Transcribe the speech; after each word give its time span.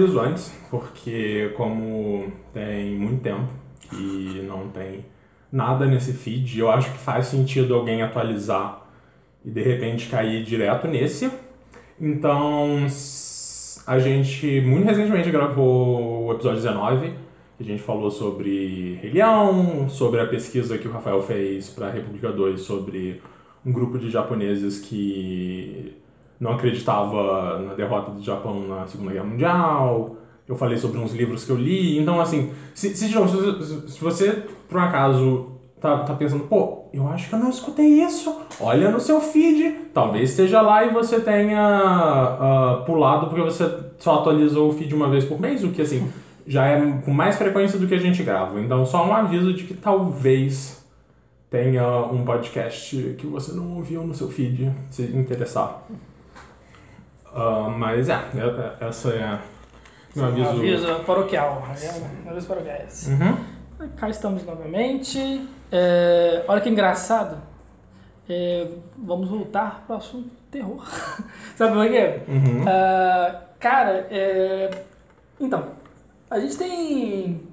aviso 0.00 0.18
antes, 0.18 0.52
porque 0.70 1.52
como 1.56 2.32
tem 2.52 2.94
muito 2.94 3.22
tempo 3.22 3.48
que 3.82 4.42
não 4.46 4.68
tem 4.68 5.04
nada 5.52 5.86
nesse 5.86 6.12
feed, 6.12 6.58
eu 6.58 6.70
acho 6.70 6.92
que 6.92 6.98
faz 6.98 7.26
sentido 7.26 7.74
alguém 7.74 8.02
atualizar 8.02 8.86
e 9.44 9.50
de 9.50 9.62
repente 9.62 10.08
cair 10.08 10.44
direto 10.44 10.86
nesse. 10.86 11.30
Então, 12.00 12.86
a 13.86 13.98
gente 13.98 14.60
muito 14.62 14.86
recentemente 14.86 15.30
gravou 15.30 16.26
o 16.26 16.32
episódio 16.32 16.58
19, 16.58 17.12
que 17.58 17.62
a 17.62 17.66
gente 17.66 17.82
falou 17.82 18.10
sobre 18.10 18.98
Rei 19.02 19.10
Leão, 19.12 19.88
sobre 19.88 20.20
a 20.20 20.26
pesquisa 20.26 20.78
que 20.78 20.88
o 20.88 20.92
Rafael 20.92 21.22
fez 21.22 21.68
para 21.68 21.88
a 21.88 21.90
República 21.90 22.32
2 22.32 22.60
sobre 22.60 23.20
um 23.64 23.72
grupo 23.72 23.98
de 23.98 24.10
japoneses 24.10 24.78
que 24.78 25.94
não 26.40 26.52
acreditava 26.52 27.58
na 27.58 27.74
derrota 27.74 28.10
do 28.10 28.22
Japão 28.22 28.66
na 28.66 28.86
Segunda 28.86 29.12
Guerra 29.12 29.26
Mundial. 29.26 30.16
Eu 30.48 30.56
falei 30.56 30.78
sobre 30.78 30.98
uns 30.98 31.12
livros 31.12 31.44
que 31.44 31.50
eu 31.50 31.56
li. 31.56 31.98
Então, 31.98 32.18
assim, 32.18 32.50
se, 32.74 32.96
se, 32.96 33.08
se 33.08 34.00
você, 34.00 34.42
por 34.66 34.78
um 34.78 34.82
acaso, 34.82 35.60
tá, 35.78 35.98
tá 35.98 36.14
pensando, 36.14 36.44
pô, 36.44 36.86
eu 36.94 37.06
acho 37.08 37.28
que 37.28 37.34
eu 37.34 37.38
não 37.38 37.50
escutei 37.50 37.86
isso. 37.86 38.34
Olha 38.58 38.90
no 38.90 38.98
seu 38.98 39.20
feed. 39.20 39.90
Talvez 39.92 40.30
esteja 40.30 40.62
lá 40.62 40.84
e 40.84 40.90
você 40.90 41.20
tenha 41.20 42.80
uh, 42.80 42.84
pulado 42.84 43.26
porque 43.26 43.42
você 43.42 43.70
só 43.98 44.20
atualizou 44.20 44.70
o 44.70 44.72
feed 44.72 44.94
uma 44.94 45.10
vez 45.10 45.26
por 45.26 45.38
mês, 45.38 45.62
o 45.62 45.70
que, 45.70 45.82
assim, 45.82 46.10
já 46.46 46.66
é 46.66 47.00
com 47.04 47.12
mais 47.12 47.36
frequência 47.36 47.78
do 47.78 47.86
que 47.86 47.94
a 47.94 48.00
gente 48.00 48.22
grava. 48.22 48.58
Então, 48.60 48.86
só 48.86 49.06
um 49.06 49.12
aviso 49.12 49.52
de 49.52 49.64
que 49.64 49.74
talvez 49.74 50.82
tenha 51.50 51.86
um 52.06 52.24
podcast 52.24 53.14
que 53.18 53.26
você 53.26 53.52
não 53.52 53.76
ouviu 53.76 54.04
no 54.04 54.14
seu 54.14 54.28
feed, 54.28 54.72
se 54.90 55.02
interessar. 55.02 55.82
Uh, 57.32 57.70
mas 57.70 58.08
é, 58.08 58.14
é, 58.14 58.84
é, 58.84 58.88
essa 58.88 59.10
é 59.10 59.38
meu 60.14 60.26
aviso. 60.26 60.48
Aviso 60.48 61.04
paroquial. 61.04 61.64
Aviso 62.28 62.46
paroquiais. 62.46 63.08
Uhum. 63.08 63.88
Cá 63.96 64.08
estamos 64.08 64.44
novamente. 64.44 65.48
É, 65.70 66.44
olha 66.48 66.60
que 66.60 66.68
engraçado. 66.68 67.36
É, 68.28 68.68
vamos 68.98 69.28
voltar 69.28 69.84
para 69.86 69.96
o 69.96 69.98
assunto 69.98 70.30
terror. 70.50 70.84
Sabe 71.56 71.72
por 71.72 71.88
quê? 71.88 72.20
Uhum. 72.28 72.62
Uh, 72.62 73.38
cara, 73.58 74.06
é, 74.10 74.84
então, 75.40 75.68
a 76.28 76.38
gente 76.38 76.56
tem 76.56 77.48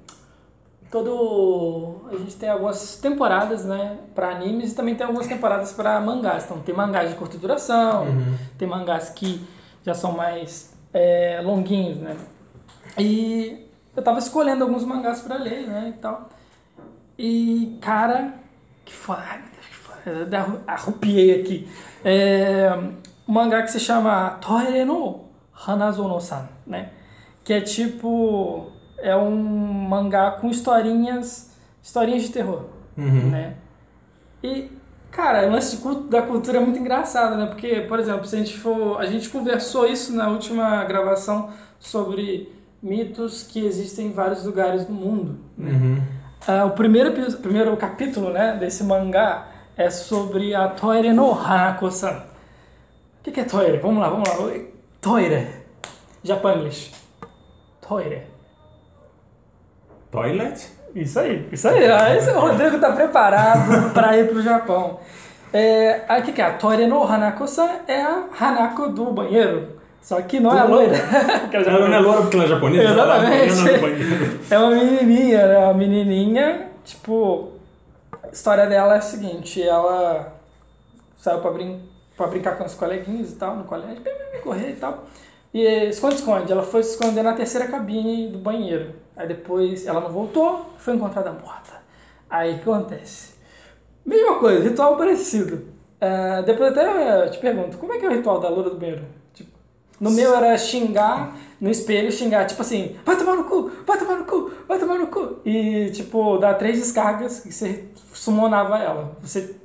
todo 0.90 2.08
a 2.10 2.16
gente 2.16 2.36
tem 2.36 2.48
algumas 2.48 2.96
temporadas 2.96 3.66
né 3.66 3.98
para 4.14 4.30
animes 4.30 4.72
e 4.72 4.74
também 4.74 4.94
tem 4.94 5.06
algumas 5.06 5.26
temporadas 5.26 5.70
para 5.70 6.00
mangás 6.00 6.44
então 6.44 6.60
tem 6.60 6.74
mangás 6.74 7.10
de 7.10 7.16
curta 7.16 7.36
duração 7.36 8.04
uhum. 8.04 8.34
tem 8.56 8.66
mangás 8.66 9.10
que 9.10 9.46
já 9.84 9.94
são 9.94 10.12
mais 10.12 10.74
é, 10.92 11.40
longuinhos, 11.42 11.98
né? 11.98 12.16
E 12.98 13.66
eu 13.96 14.02
tava 14.02 14.18
escolhendo 14.18 14.64
alguns 14.64 14.84
mangás 14.84 15.20
para 15.20 15.36
ler, 15.36 15.66
né, 15.66 15.94
e 15.96 16.00
tal. 16.00 16.28
E, 17.18 17.78
cara, 17.80 18.34
que 18.84 18.94
foda, 18.94 19.20
arrupiei 20.66 21.40
aqui. 21.40 21.68
É, 22.04 22.70
um 23.28 23.32
mangá 23.32 23.62
que 23.62 23.70
se 23.70 23.80
chama 23.80 24.38
Toire 24.40 24.84
no 24.84 25.24
Hanazono-san, 25.66 26.48
né? 26.66 26.90
Que 27.44 27.54
é 27.54 27.60
tipo, 27.60 28.70
é 28.98 29.16
um 29.16 29.36
mangá 29.36 30.30
com 30.32 30.48
historinhas, 30.48 31.56
historinhas 31.82 32.22
de 32.22 32.30
terror, 32.30 32.66
uhum. 32.96 33.30
né? 33.30 33.54
E 34.42 34.70
Cara, 35.10 35.46
o 35.48 35.50
lance 35.50 35.78
da 36.08 36.22
cultura 36.22 36.58
é 36.58 36.60
muito 36.60 36.78
engraçado, 36.78 37.36
né? 37.36 37.46
Porque, 37.46 37.80
por 37.82 37.98
exemplo, 37.98 38.26
se 38.26 38.36
a 38.36 38.38
gente 38.38 38.56
for. 38.58 39.00
A 39.00 39.06
gente 39.06 39.28
conversou 39.28 39.86
isso 39.86 40.14
na 40.14 40.28
última 40.28 40.84
gravação 40.84 41.50
sobre 41.78 42.52
mitos 42.82 43.42
que 43.42 43.64
existem 43.64 44.06
em 44.06 44.12
vários 44.12 44.44
lugares 44.44 44.84
do 44.84 44.92
mundo. 44.92 45.38
Né? 45.56 45.70
Uhum. 45.70 46.02
Uh, 46.46 46.66
o 46.66 46.70
primeiro, 46.70 47.12
primeiro 47.38 47.76
capítulo 47.76 48.30
né, 48.30 48.56
desse 48.58 48.84
mangá 48.84 49.48
é 49.76 49.90
sobre 49.90 50.54
a 50.54 50.68
Toire 50.68 51.12
no 51.12 51.32
Hanako-san. 51.32 52.22
O 53.20 53.24
que, 53.24 53.32
que 53.32 53.40
é 53.40 53.44
Toire? 53.44 53.78
Vamos 53.78 54.00
lá, 54.00 54.08
vamos 54.08 54.28
lá. 54.28 54.36
Toire. 55.00 55.48
Japanese. 56.22 56.92
Toire. 57.80 58.38
Toilet? 60.10 60.77
Isso 60.94 61.18
aí, 61.18 61.48
isso 61.52 61.68
aí. 61.68 61.84
aí 61.90 62.18
o 62.18 62.40
Rodrigo 62.40 62.76
está 62.76 62.92
preparado 62.92 63.92
para 63.92 64.16
ir 64.16 64.28
para 64.28 64.38
o 64.38 64.42
Japão. 64.42 65.00
É, 65.52 66.04
o 66.18 66.22
que, 66.22 66.40
é? 66.40 66.44
A 66.44 66.52
Tori 66.52 66.86
no 66.86 67.02
Hanako-san 67.02 67.70
é 67.86 68.02
a 68.02 68.24
Hanako 68.38 68.88
do 68.88 69.06
banheiro. 69.12 69.78
Só 70.02 70.20
que 70.22 70.40
não 70.40 70.56
é 70.56 70.60
a 70.60 70.64
loira. 70.64 70.96
ela 71.52 71.88
não 71.88 71.94
é 71.94 71.98
loira 71.98 72.22
porque 72.22 72.36
ela 72.36 72.44
é 72.44 72.48
japonesa? 72.48 72.92
Exatamente. 72.92 74.50
É, 74.50 74.54
é 74.54 74.58
uma 74.58 74.70
menininha, 74.70 75.46
né? 75.46 75.58
Uma 75.58 75.74
menininha, 75.74 76.68
tipo... 76.84 77.52
A 78.22 78.28
história 78.30 78.66
dela 78.66 78.94
é 78.94 78.98
a 78.98 79.02
seguinte, 79.02 79.62
ela 79.62 80.34
saiu 81.18 81.40
pra, 81.40 81.50
brin 81.50 81.80
pra 82.16 82.26
brincar 82.26 82.58
com 82.58 82.64
os 82.64 82.74
coleguinhas 82.74 83.32
e 83.32 83.36
tal, 83.36 83.56
no 83.56 83.64
colégio, 83.64 84.02
correr 84.42 84.70
e 84.70 84.76
tal. 84.76 85.04
E 85.52 85.64
esconde-esconde, 85.88 86.52
ela 86.52 86.62
foi 86.62 86.82
se 86.82 86.90
esconder 86.90 87.22
na 87.22 87.32
terceira 87.32 87.66
cabine 87.66 88.28
do 88.28 88.38
banheiro. 88.38 88.92
Aí 89.18 89.26
depois 89.26 89.84
ela 89.84 90.00
não 90.00 90.10
voltou, 90.10 90.70
foi 90.78 90.94
encontrada 90.94 91.32
morta. 91.32 91.72
Aí 92.30 92.54
o 92.54 92.58
que 92.58 92.70
acontece? 92.70 93.34
Mesma 94.06 94.38
coisa, 94.38 94.62
ritual 94.62 94.96
parecido. 94.96 95.66
Uh, 96.00 96.42
depois 96.46 96.70
até 96.70 97.26
eu 97.26 97.30
te 97.30 97.38
pergunto, 97.38 97.76
como 97.78 97.92
é 97.92 97.98
que 97.98 98.06
é 98.06 98.08
o 98.08 98.12
ritual 98.12 98.38
da 98.38 98.48
loura 98.48 98.70
do 98.70 98.76
banheiro? 98.76 99.02
Tipo, 99.34 99.50
no 100.00 100.12
meu 100.12 100.32
era 100.36 100.56
xingar, 100.56 101.36
no 101.60 101.68
espelho 101.68 102.12
xingar, 102.12 102.46
tipo 102.46 102.62
assim, 102.62 102.96
vai 103.04 103.16
tomar 103.16 103.34
no 103.34 103.44
cu, 103.44 103.72
vai 103.84 103.98
tomar 103.98 104.18
no 104.18 104.24
cu, 104.24 104.52
vai 104.68 104.78
tomar 104.78 104.98
no 104.98 105.08
cu. 105.08 105.40
E 105.44 105.90
tipo, 105.90 106.38
dar 106.38 106.54
três 106.54 106.78
descargas 106.78 107.44
e 107.44 107.52
você 107.52 107.86
summonava 108.14 108.78
ela. 108.78 109.16
Você. 109.20 109.56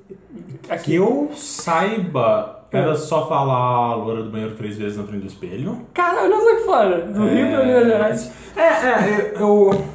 Aqui. 0.67 0.83
Que 0.83 0.95
eu 0.95 1.31
saiba, 1.35 2.62
era 2.77 2.95
só 2.95 3.27
falar 3.27 3.55
a 3.55 3.95
loura 3.95 4.23
do 4.23 4.29
banheiro 4.29 4.55
três 4.55 4.77
vezes 4.77 4.97
na 4.97 5.03
frente 5.03 5.21
do 5.21 5.27
espelho. 5.27 5.85
Cara, 5.93 6.27
não 6.27 6.41
sei 6.41 6.53
o 6.53 6.57
que 6.57 6.65
fala. 6.65 6.97
Do 7.01 7.27
é... 7.27 7.33
Rio 7.33 7.47
pra 7.55 7.65
Minas 7.65 7.85
Gerais. 7.87 8.31
É, 8.55 8.61
é, 8.61 9.33
eu. 9.39 9.85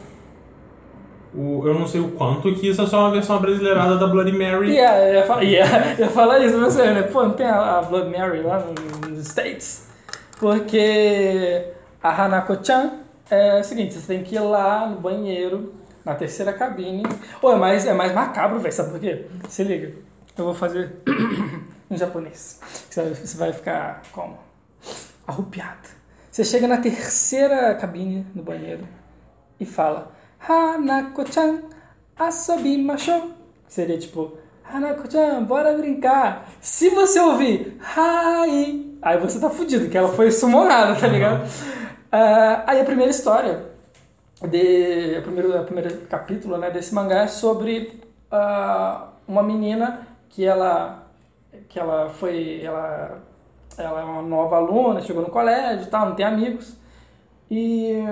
O, 1.34 1.66
eu 1.66 1.74
não 1.74 1.86
sei 1.86 2.00
o 2.00 2.12
quanto 2.12 2.52
que 2.54 2.68
isso 2.68 2.80
é 2.80 2.86
só 2.86 3.00
uma 3.00 3.10
versão 3.10 3.38
brasileirada 3.38 3.96
da 3.96 4.06
Bloody 4.06 4.32
Mary. 4.32 4.72
Yeah, 4.72 5.08
eu 5.08 5.14
ia, 5.14 5.26
falar, 5.26 5.42
yeah, 5.42 5.94
ia 5.98 6.08
falar 6.08 6.38
isso 6.40 6.56
pra 6.56 6.64
você, 6.64 6.82
né? 6.90 7.02
Pô, 7.02 7.22
não 7.22 7.32
tem 7.32 7.46
a, 7.46 7.78
a 7.78 7.82
Bloody 7.82 8.16
Mary 8.16 8.40
lá 8.42 8.64
nos 9.08 9.26
States? 9.26 9.88
Porque 10.40 11.64
a 12.02 12.24
Hanako-chan 12.24 12.92
é 13.30 13.60
o 13.60 13.64
seguinte, 13.64 13.94
você 13.94 14.14
tem 14.14 14.22
que 14.22 14.36
ir 14.36 14.40
lá 14.40 14.86
no 14.86 15.00
banheiro, 15.00 15.72
na 16.04 16.14
terceira 16.14 16.52
cabine. 16.52 17.02
Ou 17.42 17.52
é 17.52 17.56
mais, 17.56 17.86
é 17.86 17.92
mais 17.92 18.14
macabro, 18.14 18.58
velho, 18.58 18.74
sabe 18.74 18.90
por 18.90 19.00
quê? 19.00 19.26
Se 19.48 19.62
liga, 19.64 19.92
eu 20.36 20.44
vou 20.44 20.54
fazer 20.54 21.02
em 21.90 21.96
japonês. 21.96 22.60
Você 22.90 23.36
vai 23.36 23.52
ficar 23.52 24.02
como? 24.12 24.38
Arrupiado. 25.26 25.88
Você 26.30 26.44
chega 26.44 26.68
na 26.68 26.78
terceira 26.78 27.74
cabine 27.74 28.26
no 28.34 28.42
banheiro 28.42 28.86
e 29.58 29.66
fala 29.66 30.12
Hanako-chan, 30.46 31.62
asobimashou. 32.16 33.32
Seria 33.66 33.98
tipo, 33.98 34.38
Hanako-chan, 34.64 35.42
bora 35.44 35.76
brincar. 35.76 36.48
Se 36.60 36.90
você 36.90 37.18
ouvir 37.20 37.78
Hai, 37.80 38.84
aí 39.02 39.18
você 39.18 39.40
tá 39.40 39.50
fudido, 39.50 39.88
que 39.88 39.98
ela 39.98 40.10
foi 40.10 40.30
summonada, 40.30 40.94
tá 40.94 41.06
ligado? 41.06 41.44
Uh, 41.44 42.62
aí 42.66 42.80
a 42.80 42.84
primeira 42.84 43.10
história, 43.10 43.66
de, 44.48 45.16
a 45.16 45.22
primeiro, 45.22 45.58
a 45.58 45.62
primeiro 45.62 46.06
capítulo 46.06 46.56
né, 46.56 46.70
desse 46.70 46.94
mangá 46.94 47.22
é 47.22 47.26
sobre 47.26 48.00
uh, 48.32 49.08
uma 49.26 49.42
menina 49.42 50.06
que 50.28 50.44
ela, 50.44 51.07
que 51.68 51.78
ela 51.78 52.08
foi, 52.10 52.62
ela, 52.62 53.18
ela 53.76 54.00
é 54.00 54.04
uma 54.04 54.22
nova 54.22 54.56
aluna, 54.56 55.00
chegou 55.00 55.22
no 55.22 55.30
colégio 55.30 55.86
e 55.86 55.90
tal, 55.90 56.08
não 56.08 56.14
tem 56.14 56.24
amigos. 56.24 56.76
E 57.50 58.02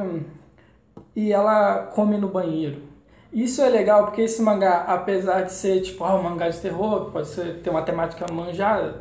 e 1.17 1.32
ela 1.32 1.91
come 1.94 2.19
no 2.19 2.29
banheiro. 2.29 2.82
Isso 3.32 3.62
é 3.62 3.69
legal 3.69 4.05
porque 4.05 4.20
esse 4.20 4.41
mangá, 4.43 4.85
apesar 4.87 5.43
de 5.43 5.53
ser 5.53 5.81
tipo 5.81 6.05
ah, 6.05 6.14
um 6.14 6.23
mangá 6.23 6.49
de 6.50 6.58
terror, 6.58 7.11
pode 7.11 7.29
ser, 7.29 7.61
ter 7.62 7.70
uma 7.70 7.82
temática 7.82 8.31
manjada, 8.31 9.00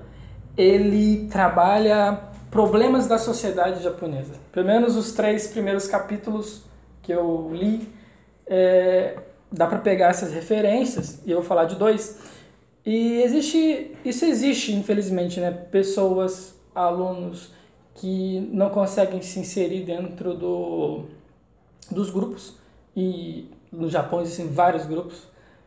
ele 0.58 1.28
trabalha 1.28 2.20
problemas 2.50 3.06
da 3.06 3.18
sociedade 3.18 3.84
japonesa. 3.84 4.34
Pelo 4.52 4.66
menos 4.66 4.96
os 4.96 5.12
três 5.12 5.48
primeiros 5.48 5.88
capítulos 5.88 6.64
que 7.02 7.12
eu 7.12 7.50
li, 7.54 7.88
é, 8.48 9.18
dá 9.52 9.68
para 9.68 9.80
pegar 9.80 10.10
essas 10.10 10.34
referências, 10.34 11.22
e 11.26 11.32
eu 11.32 11.40
vou 11.40 11.46
falar 11.46 11.66
de 11.66 11.76
dois. 11.76 12.18
E 12.86 13.22
existe, 13.24 13.96
isso 14.06 14.26
existe, 14.26 14.74
infelizmente, 14.74 15.40
né? 15.40 15.52
Pessoas, 15.52 16.56
alunos 16.74 17.52
que 17.96 18.48
não 18.52 18.70
conseguem 18.70 19.22
se 19.22 19.40
inserir 19.40 19.84
dentro 19.84 20.34
do 20.36 21.06
dos 21.90 22.10
grupos. 22.10 22.56
E 22.96 23.50
no 23.72 23.90
Japão 23.90 24.22
existem 24.22 24.48
vários 24.48 24.86
grupos. 24.86 25.24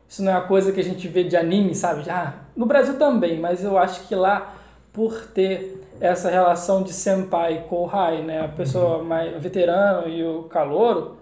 Isso 0.08 0.22
não 0.22 0.32
é 0.32 0.34
uma 0.36 0.46
coisa 0.46 0.72
que 0.72 0.80
a 0.80 0.84
gente 0.84 1.06
vê 1.08 1.24
de 1.24 1.36
anime, 1.36 1.74
sabe? 1.74 2.02
Já 2.02 2.34
no 2.56 2.66
Brasil 2.66 2.98
também, 2.98 3.38
mas 3.38 3.62
eu 3.62 3.76
acho 3.76 4.06
que 4.08 4.14
lá, 4.14 4.54
por 4.92 5.26
ter 5.26 5.84
essa 6.00 6.30
relação 6.30 6.82
de 6.82 6.92
senpai 6.92 7.66
kohai, 7.68 8.22
né? 8.22 8.44
A 8.44 8.48
pessoa 8.48 9.02
mais 9.02 9.40
veterano 9.42 10.08
e 10.08 10.24
o 10.24 10.44
calouro, 10.44 11.16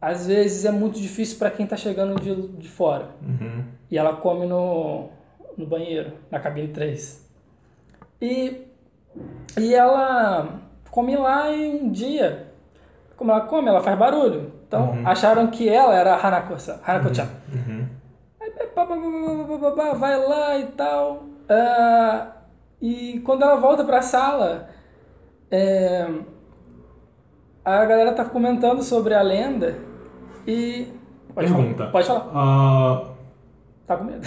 às 0.00 0.26
vezes 0.26 0.64
é 0.64 0.70
muito 0.70 1.00
difícil 1.00 1.38
para 1.38 1.50
quem 1.50 1.64
está 1.64 1.76
chegando 1.76 2.20
de, 2.20 2.34
de 2.58 2.68
fora. 2.68 3.10
Uhum. 3.22 3.64
E 3.90 3.98
ela 3.98 4.14
come 4.14 4.46
no, 4.46 5.08
no 5.56 5.66
banheiro, 5.66 6.12
na 6.30 6.38
cabine 6.40 6.68
3. 6.68 7.26
E, 8.20 8.66
e 9.58 9.74
ela 9.74 10.48
come 10.90 11.16
lá 11.16 11.50
e 11.50 11.82
um 11.82 11.90
dia, 11.90 12.52
como 13.16 13.30
ela 13.30 13.42
come, 13.42 13.68
ela 13.68 13.82
faz 13.82 13.98
barulho. 13.98 14.52
Então 14.66 14.98
acharam 15.04 15.46
que 15.48 15.68
ela 15.68 15.94
era 15.94 16.14
a 16.14 16.26
Hanako-chan. 16.26 17.28
Uhum. 17.52 17.86
Aí, 18.40 18.50
pá, 18.50 18.86
pá, 18.86 18.86
pá, 18.86 19.58
pá, 19.60 19.70
pá, 19.70 19.92
vai 19.94 20.16
lá 20.26 20.58
e 20.58 20.66
tal. 20.66 21.24
Ah, 21.48 22.28
e 22.80 23.20
quando 23.20 23.42
ela 23.42 23.56
volta 23.56 23.84
pra 23.84 24.02
sala, 24.02 24.68
é, 25.50 26.06
a 27.64 27.84
galera 27.84 28.12
tá 28.12 28.24
comentando 28.24 28.82
sobre 28.82 29.14
a 29.14 29.22
lenda 29.22 29.76
e. 30.46 30.88
Pode 31.34 31.52
Pergunta. 31.52 31.76
falar. 31.78 31.90
Pode 31.90 32.06
falar. 32.06 32.30
Ah, 32.34 33.15
Tá 33.86 33.96
com 33.96 34.02
medo. 34.04 34.18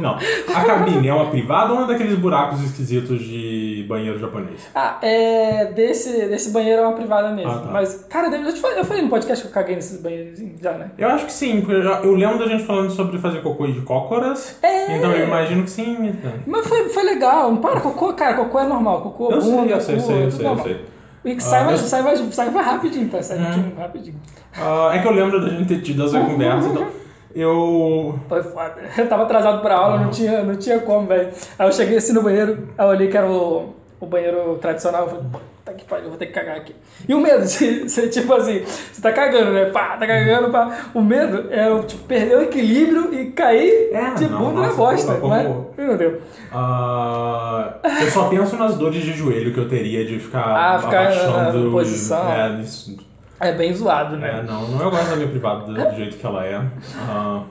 não, 0.00 0.14
não. 0.14 0.56
A 0.56 0.64
cabine 0.64 1.06
é 1.08 1.12
uma 1.12 1.26
privada 1.30 1.74
ou 1.74 1.82
é 1.84 1.86
daqueles 1.86 2.18
buracos 2.18 2.62
esquisitos 2.64 3.20
de 3.20 3.84
banheiro 3.86 4.18
japonês? 4.18 4.60
Ah, 4.74 4.96
é. 5.02 5.66
Desse, 5.74 6.10
desse 6.26 6.50
banheiro 6.50 6.80
é 6.80 6.86
uma 6.86 6.96
privada 6.96 7.30
mesmo. 7.32 7.50
Ah, 7.50 7.58
tá. 7.58 7.70
Mas, 7.70 8.06
cara, 8.08 8.34
eu, 8.34 8.54
te 8.54 8.58
falei, 8.58 8.78
eu 8.78 8.84
falei 8.84 9.02
no 9.02 9.10
podcast 9.10 9.44
que 9.44 9.50
eu 9.50 9.52
caguei 9.54 9.76
nesses 9.76 10.00
banheiros 10.00 10.38
já, 10.58 10.72
né? 10.72 10.90
Eu 10.96 11.08
acho 11.10 11.26
que 11.26 11.32
sim, 11.32 11.60
porque 11.60 11.74
eu, 11.74 11.82
já- 11.82 12.00
eu 12.00 12.14
lembro 12.14 12.38
da 12.38 12.46
gente 12.46 12.64
falando 12.64 12.90
sobre 12.90 13.18
fazer 13.18 13.42
cocô 13.42 13.66
de 13.66 13.82
cócoras. 13.82 14.56
É. 14.62 14.96
Então 14.96 15.12
eu 15.12 15.26
imagino 15.26 15.62
que 15.64 15.70
sim. 15.70 16.14
Mas 16.46 16.66
foi, 16.66 16.88
foi 16.88 17.02
legal. 17.02 17.50
Não 17.50 17.58
para, 17.58 17.78
cocô, 17.80 18.14
cara, 18.14 18.34
cocô 18.34 18.58
é 18.58 18.64
normal. 18.66 19.02
Cocô, 19.02 19.30
Eu 19.32 19.42
sei, 19.42 19.72
eu 19.72 19.80
sei, 19.80 19.94
eu 19.96 20.00
cu, 20.00 20.06
sei, 20.06 20.24
eu 20.24 20.30
sei, 20.30 20.46
eu 20.46 20.58
sei. 20.60 20.84
E 21.26 21.34
que 21.36 21.42
sai, 21.42 21.60
Ah, 21.60 21.64
mais, 21.66 21.82
eu- 21.82 21.86
sai, 21.86 22.00
mais, 22.00 22.34
sai 22.34 22.50
mais 22.50 22.66
rapidinho, 22.66 23.06
tá? 23.10 23.22
Sai 23.22 23.36
muito 23.38 23.78
rapidinho. 23.78 24.16
Ah, 24.56 24.90
é 24.94 24.98
que 25.00 25.06
eu 25.06 25.12
lembro 25.12 25.38
da 25.42 25.50
gente 25.50 25.68
ter 25.68 25.82
tido 25.82 26.06
essa 26.06 26.18
conversa. 26.20 26.68
Então 26.68 26.99
eu. 27.34 28.18
Foi 28.28 28.42
foda. 28.42 28.74
Eu 28.96 29.08
tava 29.08 29.22
atrasado 29.24 29.60
pra 29.62 29.76
aula, 29.76 29.98
não 29.98 30.10
tinha, 30.10 30.42
não 30.42 30.56
tinha 30.56 30.78
como, 30.80 31.06
velho. 31.06 31.28
Aí 31.58 31.66
eu 31.68 31.72
cheguei 31.72 31.96
assim 31.98 32.12
no 32.12 32.22
banheiro, 32.22 32.68
aí 32.76 32.84
eu 32.86 32.90
olhei 32.90 33.08
que 33.08 33.16
era 33.16 33.26
o, 33.26 33.74
o 34.00 34.06
banheiro 34.06 34.58
tradicional, 34.60 35.02
eu 35.02 35.08
falei, 35.08 35.24
puta 35.32 35.72
que 35.74 35.84
pariu, 35.84 36.04
eu 36.06 36.10
vou 36.10 36.18
ter 36.18 36.26
que 36.26 36.32
cagar 36.32 36.56
aqui. 36.56 36.74
E 37.08 37.14
o 37.14 37.20
medo, 37.20 37.42
você, 37.46 38.08
tipo 38.08 38.32
assim, 38.34 38.62
você 38.64 39.00
tá 39.00 39.12
cagando, 39.12 39.52
né? 39.52 39.66
Pá, 39.66 39.96
tá 39.96 40.06
cagando, 40.06 40.50
pá. 40.50 40.86
O 40.94 41.00
medo 41.00 41.46
é 41.50 41.68
eu, 41.68 41.82
tipo, 41.84 42.02
perder 42.04 42.36
o 42.38 42.42
equilíbrio 42.42 43.14
e 43.14 43.30
cair 43.30 43.90
É, 43.92 44.10
de 44.14 44.26
não, 44.28 44.38
bunda 44.38 44.60
na 44.60 44.66
nossa, 44.66 44.76
bosta. 44.76 45.14
como- 45.14 45.28
Mas, 45.28 45.46
como- 45.46 45.70
meu 45.78 45.96
Deus. 45.96 46.20
ah, 46.52 47.74
eu 48.02 48.10
só 48.10 48.28
penso 48.28 48.56
nas 48.56 48.74
dores 48.76 49.02
de 49.02 49.12
joelho 49.12 49.52
que 49.54 49.60
eu 49.60 49.68
teria 49.68 50.04
de 50.04 50.18
ficar, 50.18 50.40
Ah, 50.74 50.78
ficar 50.78 51.00
abaixando. 51.02 51.64
na 51.66 51.70
posição. 51.70 52.32
É, 52.32 52.60
isso. 52.60 53.09
É 53.40 53.52
bem 53.52 53.72
zoado, 53.74 54.16
É, 54.16 54.18
né? 54.18 54.44
não, 54.46 54.68
não 54.68 54.82
eu 54.82 54.90
gosto 54.90 55.08
da 55.10 55.16
minha 55.16 55.28
privada 55.28 55.64
do, 55.64 55.72
do 55.72 55.96
jeito 55.96 56.18
que 56.18 56.26
ela 56.26 56.44
é. 56.44 56.60
Ah, 57.08 57.42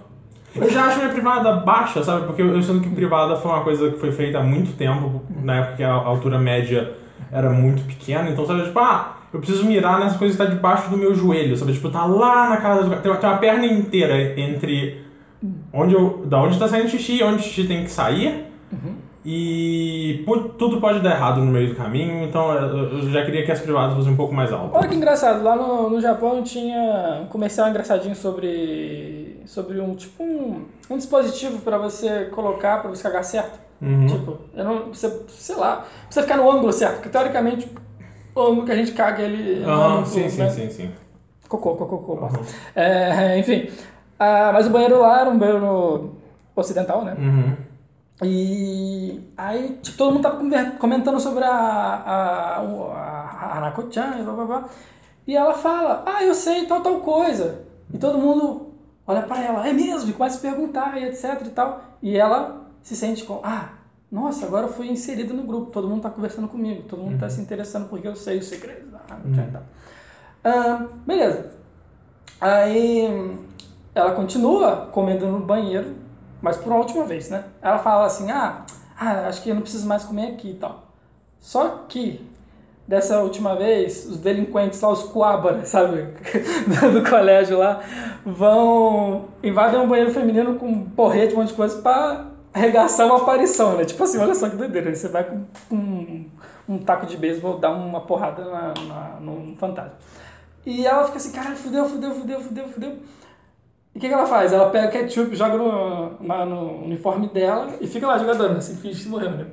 eu 0.56 0.70
já 0.70 0.86
acho 0.86 1.00
minha 1.00 1.10
privada 1.10 1.54
baixa, 1.54 2.04
sabe? 2.04 2.26
Porque 2.28 2.42
eu, 2.42 2.56
eu 2.56 2.62
sinto 2.62 2.82
que 2.82 2.90
privada 2.96 3.36
foi 3.36 3.52
uma 3.52 3.64
coisa 3.64 3.90
que 3.92 4.00
foi 4.00 4.12
feita 4.12 4.40
há 4.40 4.44
muito 4.44 4.78
tempo, 4.78 5.22
na 5.44 5.58
época 5.58 5.78
que 5.78 5.84
a 5.84 5.92
altura 5.92 6.38
média 6.38 6.94
era 7.32 7.50
muito 7.50 7.84
pequena, 7.84 8.30
então 8.30 8.46
sabe, 8.46 8.64
tipo, 8.64 8.80
ah, 8.80 9.18
eu 9.32 9.40
preciso 9.40 9.66
mirar 9.66 10.00
nessa 10.00 10.18
coisa 10.18 10.36
que 10.36 10.44
tá 10.44 10.50
debaixo 10.50 10.90
do 10.90 10.98
meu 10.98 11.14
joelho, 11.14 11.56
sabe? 11.56 11.74
Tipo, 11.74 11.90
tá 11.90 12.06
lá 12.06 12.50
na 12.50 12.58
casa 12.58 12.84
do. 12.84 12.90
Tem 12.96 13.16
tem 13.16 13.30
uma 13.30 13.38
perna 13.38 13.66
inteira 13.66 14.40
entre 14.40 15.02
onde 15.72 15.94
eu. 15.94 16.24
Da 16.26 16.42
onde 16.42 16.58
tá 16.58 16.68
saindo 16.68 16.90
xixi 16.90 17.18
e 17.18 17.24
onde 17.24 17.38
o 17.38 17.42
xixi 17.44 17.68
tem 17.68 17.84
que 17.84 17.92
sair. 17.92 18.46
E 19.26 20.24
tudo 20.58 20.80
pode 20.80 21.02
dar 21.02 21.12
errado 21.12 21.42
no 21.42 21.52
meio 21.52 21.70
do 21.70 21.76
caminho, 21.76 22.24
então 22.24 22.54
eu 22.54 23.10
já 23.12 23.26
queria 23.26 23.46
que 23.46 23.52
as 23.52 23.60
privadas 23.60 23.96
fossem 23.98 24.14
um 24.14 24.16
pouco 24.16 24.34
mais 24.34 24.52
altas. 24.52 24.72
Olha 24.74 24.88
que 24.88 24.96
engraçado, 24.96 25.44
lá 25.44 25.56
no, 25.58 25.90
no 25.90 26.00
Japão 26.00 26.42
tinha 26.42 27.20
um 27.24 27.26
comercial 27.26 27.68
engraçadinho 27.70 28.16
sobre, 28.16 29.42
sobre 29.46 29.80
um 29.82 29.94
tipo 29.94 30.24
um, 30.24 30.66
um 30.90 30.98
dispositivo 30.98 31.60
pra 31.60 31.78
você 31.78 32.26
colocar, 32.32 32.80
pra 32.82 32.90
você 32.90 33.04
cagar 33.04 33.26
certo. 33.26 33.60
Uhum. 33.82 34.08
Tipo, 34.08 34.38
eu 34.56 34.64
não, 34.64 34.86
você, 34.94 35.10
sei 35.30 35.56
lá, 35.56 35.86
precisa 36.06 36.26
ficar 36.26 36.38
no 36.38 36.50
ângulo 36.50 36.72
certo, 36.72 36.96
porque 36.96 37.10
teoricamente 37.10 37.70
o 38.34 38.42
ângulo 38.42 38.66
que 38.66 38.72
a 38.72 38.76
gente 38.76 38.94
caga 38.94 39.22
ele 39.22 39.64
Ah, 39.66 39.88
ângulo, 39.88 40.06
sim, 40.06 40.30
sim, 40.30 40.38
né? 40.38 40.50
sim, 40.50 40.70
sim. 40.70 40.92
Cocô, 41.50 41.76
cocô, 41.76 41.98
cocô. 41.98 42.26
Uhum. 42.26 42.46
É, 42.74 43.38
enfim, 43.38 43.70
Ah, 44.18 44.52
mas 44.54 44.68
o 44.68 44.70
banheiro 44.70 45.00
lá 45.02 45.22
era 45.22 45.30
um 45.30 45.38
banheiro 45.38 46.14
ocidental, 46.56 47.04
né? 47.04 47.16
Uhum. 47.18 47.69
E 48.22 49.22
aí, 49.38 49.80
tipo, 49.82 49.98
todo 49.98 50.12
mundo 50.14 50.24
tava 50.24 50.72
comentando 50.78 51.20
sobre 51.20 51.44
a, 51.44 51.50
a, 52.58 52.62
o- 52.64 52.92
a, 52.92 53.58
Hanako-chan 53.58 54.18
e 54.20 54.24
blá 54.24 54.34
blá 54.34 54.46
blá. 54.46 54.70
E 55.26 55.36
ela 55.36 55.54
fala, 55.54 56.04
ah, 56.06 56.24
eu 56.24 56.34
sei 56.34 56.66
tal, 56.66 56.82
tal 56.82 57.00
coisa. 57.00 57.62
E 57.94 57.98
todo 57.98 58.18
mundo 58.18 58.74
olha 59.08 59.22
pra 59.22 59.42
ela, 59.42 59.68
é 59.68 59.72
mesmo? 59.72 60.10
E 60.10 60.14
começa 60.14 60.38
a 60.38 60.52
perguntar 60.52 60.98
e 61.02 61.06
etc 61.06 61.42
e 61.46 61.50
tal. 61.50 61.82
E 62.02 62.18
ela 62.18 62.68
se 62.84 62.96
sente 62.96 63.24
com, 63.24 63.40
ah, 63.44 63.70
nossa, 64.12 64.46
agora 64.46 64.68
eu 64.68 64.74
fui 64.74 64.90
inserida 64.90 65.34
no 65.34 65.44
grupo, 65.44 65.72
todo 65.72 65.88
mundo 65.88 66.02
tá 66.02 66.10
conversando 66.10 66.48
comigo, 66.48 66.84
todo 66.90 67.02
mundo 67.02 67.20
tá 67.20 67.30
se 67.30 67.40
interessando 67.40 67.88
porque 67.90 68.08
eu 68.08 68.16
sei 68.16 68.40
os 68.40 68.48
segredos 68.48 68.92
da 68.92 69.00
Hanako-chan 69.10 69.44
e 69.48 69.52
tal. 69.52 69.62
Ah, 70.44 70.86
beleza. 71.06 71.52
Aí 72.42 73.38
ela 73.94 74.12
continua 74.14 74.88
comendo 74.92 75.28
no 75.28 75.40
banheiro, 75.42 75.94
mas 76.42 76.58
por 76.58 76.68
uma 76.68 76.80
última 76.80 77.06
vez, 77.06 77.30
né? 77.30 77.44
Ela 77.62 77.80
fala 77.80 78.06
assim, 78.06 78.32
ah, 78.32 78.64
ah, 78.98 79.28
acho 79.28 79.42
que 79.42 79.50
eu 79.50 79.56
não 79.56 79.62
preciso 79.62 79.88
mais 79.88 80.04
comer 80.04 80.34
aqui 80.34 80.52
e 80.52 80.56
tal. 80.56 80.84
Só 81.40 81.86
que, 81.88 82.26
dessa 82.88 83.22
última 83.22 83.56
vez, 83.56 84.06
os 84.06 84.18
delinquentes 84.18 84.82
lá, 84.82 84.90
os 84.90 85.04
coabaras, 85.04 85.68
sabe? 85.70 86.08
do 86.94 87.10
colégio 87.10 87.58
lá, 87.58 87.82
vão... 88.26 89.26
invadem 89.44 89.80
um 89.80 89.88
banheiro 89.88 90.12
feminino 90.12 90.56
com 90.56 90.86
porrete, 90.86 91.34
um 91.34 91.38
monte 91.38 91.50
de 91.50 91.54
coisa 91.54 91.82
pra 91.82 92.26
arregaçar 92.54 93.08
uma 93.08 93.18
aparição, 93.18 93.78
né? 93.78 93.86
Tipo 93.86 94.04
assim, 94.04 94.18
olha 94.18 94.36
só 94.36 94.50
que 94.50 94.56
doideira. 94.56 94.94
Você 94.94 95.08
vai 95.08 95.24
com 95.24 95.46
um, 95.72 96.26
um 96.68 96.78
taco 96.80 97.06
de 97.06 97.16
beisebol 97.16 97.58
dar 97.58 97.72
uma 97.72 98.02
porrada 98.02 98.44
na, 98.46 98.74
na, 98.88 99.20
num 99.22 99.56
fantasma. 99.56 99.94
E 100.66 100.86
ela 100.86 101.06
fica 101.06 101.18
assim, 101.18 101.32
caralho, 101.32 101.56
fudeu, 101.56 101.86
fudeu, 101.88 102.12
fudeu, 102.12 102.42
fudeu, 102.42 102.68
fudeu. 102.68 102.98
E 103.94 103.98
o 103.98 104.02
que, 104.02 104.08
que 104.08 104.14
ela 104.14 104.26
faz? 104.26 104.54
Ela 104.54 104.70
pega 104.70 104.88
o 104.88 104.92
ketchup, 104.92 105.36
joga 105.36 105.58
no, 105.58 106.12
na- 106.22 106.46
no 106.46 106.84
uniforme 106.86 107.28
dela 107.28 107.70
e 107.82 107.88
fica 107.88 108.06
lá 108.08 108.18
jogador, 108.18 108.52
assim, 108.52 108.76
finge 108.76 109.04
que 109.04 109.10
morreu, 109.10 109.32
né? 109.32 109.46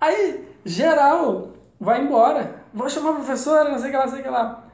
Aí, 0.00 0.44
geral, 0.64 1.48
vai 1.80 2.02
embora. 2.02 2.56
Vou 2.74 2.88
chamar 2.88 3.10
a 3.10 3.14
professora, 3.14 3.70
não 3.70 3.78
sei 3.78 3.88
o 3.88 3.90
que 3.92 3.96
lá, 3.98 4.04
não 4.04 4.12
sei 4.12 4.20
o 4.20 4.22
que 4.24 4.28
lá. 4.30 4.64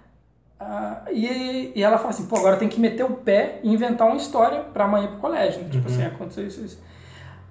Ah, 0.60 1.02
e, 1.12 1.72
e 1.76 1.82
ela 1.82 1.98
fala 1.98 2.10
assim, 2.10 2.26
pô, 2.26 2.36
agora 2.36 2.56
tem 2.56 2.68
que 2.68 2.80
meter 2.80 3.04
o 3.04 3.10
pé 3.12 3.60
e 3.62 3.72
inventar 3.72 4.08
uma 4.08 4.16
história 4.16 4.60
pra 4.74 4.84
amanhã 4.84 5.04
ir 5.06 5.08
pro 5.10 5.18
colégio, 5.18 5.62
né? 5.62 5.68
Tipo 5.70 5.86
assim, 5.88 6.04
aconteceu 6.04 6.46
isso, 6.46 6.60
isso. 6.64 6.78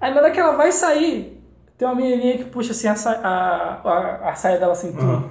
Aí 0.02 0.14
na 0.14 0.20
hora 0.22 0.32
que 0.32 0.40
ela 0.40 0.56
vai 0.58 0.72
sair, 0.74 1.42
tem 1.78 1.88
uma 1.88 1.96
menininha 1.96 2.38
que 2.38 2.44
puxa 2.46 2.72
assim 2.72 2.88
a, 2.90 2.96
sa- 2.96 3.20
a, 3.24 3.90
a, 3.90 4.30
a 4.32 4.36
saia 4.36 4.58
dela 4.60 4.74
assim, 4.74 4.92
tudo. 4.92 5.04
Uhum. 5.06 5.30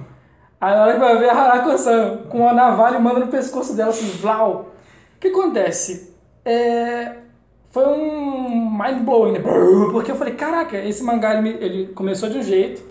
Aí 0.59 0.75
na 0.75 0.83
hora 0.83 0.93
que 0.93 0.99
vai 0.99 1.17
ver 1.19 1.29
a 1.29 1.33
Harako-san 1.35 2.17
com 2.29 2.39
uma 2.39 2.53
navalha 2.53 2.97
e 2.97 3.01
manda 3.01 3.19
no 3.19 3.27
pescoço 3.27 3.75
dela 3.75 3.91
assim, 3.91 4.09
vlau. 4.19 4.71
O 5.17 5.19
que 5.19 5.29
acontece? 5.29 6.13
É, 6.45 7.15
foi 7.71 7.85
um 7.87 8.69
mind 8.71 9.03
blowing, 9.03 9.31
né? 9.33 9.39
Porque 9.91 10.11
eu 10.11 10.15
falei, 10.15 10.35
caraca, 10.35 10.77
esse 10.77 11.03
mangá 11.03 11.35
ele, 11.35 11.49
ele 11.59 11.87
começou 11.87 12.29
de 12.29 12.37
um 12.37 12.43
jeito. 12.43 12.83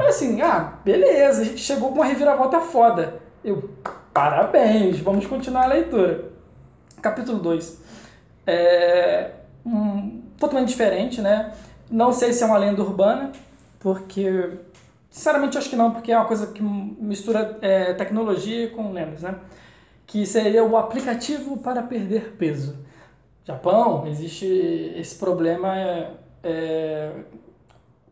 Aí 0.00 0.06
assim, 0.08 0.40
ah, 0.40 0.78
beleza, 0.82 1.42
a 1.42 1.44
gente 1.44 1.60
chegou 1.60 1.90
com 1.90 1.96
uma 1.96 2.06
reviravolta 2.06 2.58
foda. 2.60 3.20
Eu, 3.44 3.70
parabéns, 4.14 4.98
vamos 5.00 5.26
continuar 5.26 5.64
a 5.64 5.68
leitura. 5.68 6.30
Capítulo 7.02 7.38
2. 7.38 7.82
É 8.46 9.30
um, 9.64 10.22
totalmente 10.38 10.68
diferente, 10.68 11.20
né? 11.20 11.52
Não 11.90 12.12
sei 12.12 12.32
se 12.32 12.42
é 12.42 12.46
uma 12.46 12.58
lenda 12.58 12.82
urbana, 12.82 13.30
porque. 13.78 14.50
Sinceramente, 15.10 15.56
acho 15.56 15.70
que 15.70 15.76
não, 15.76 15.92
porque 15.92 16.10
é 16.10 16.16
uma 16.16 16.24
coisa 16.24 16.48
que 16.48 16.60
mistura 16.60 17.56
é, 17.62 17.92
tecnologia 17.92 18.68
com 18.70 18.90
lendas, 18.90 19.20
né? 19.20 19.36
Que 20.14 20.24
seria 20.24 20.62
o 20.62 20.76
aplicativo 20.76 21.56
para 21.56 21.82
perder 21.82 22.36
peso. 22.38 22.76
Japão, 23.44 24.06
existe 24.06 24.46
esse 24.96 25.16
problema 25.16 25.76
é, 25.76 26.10
é, 26.44 27.12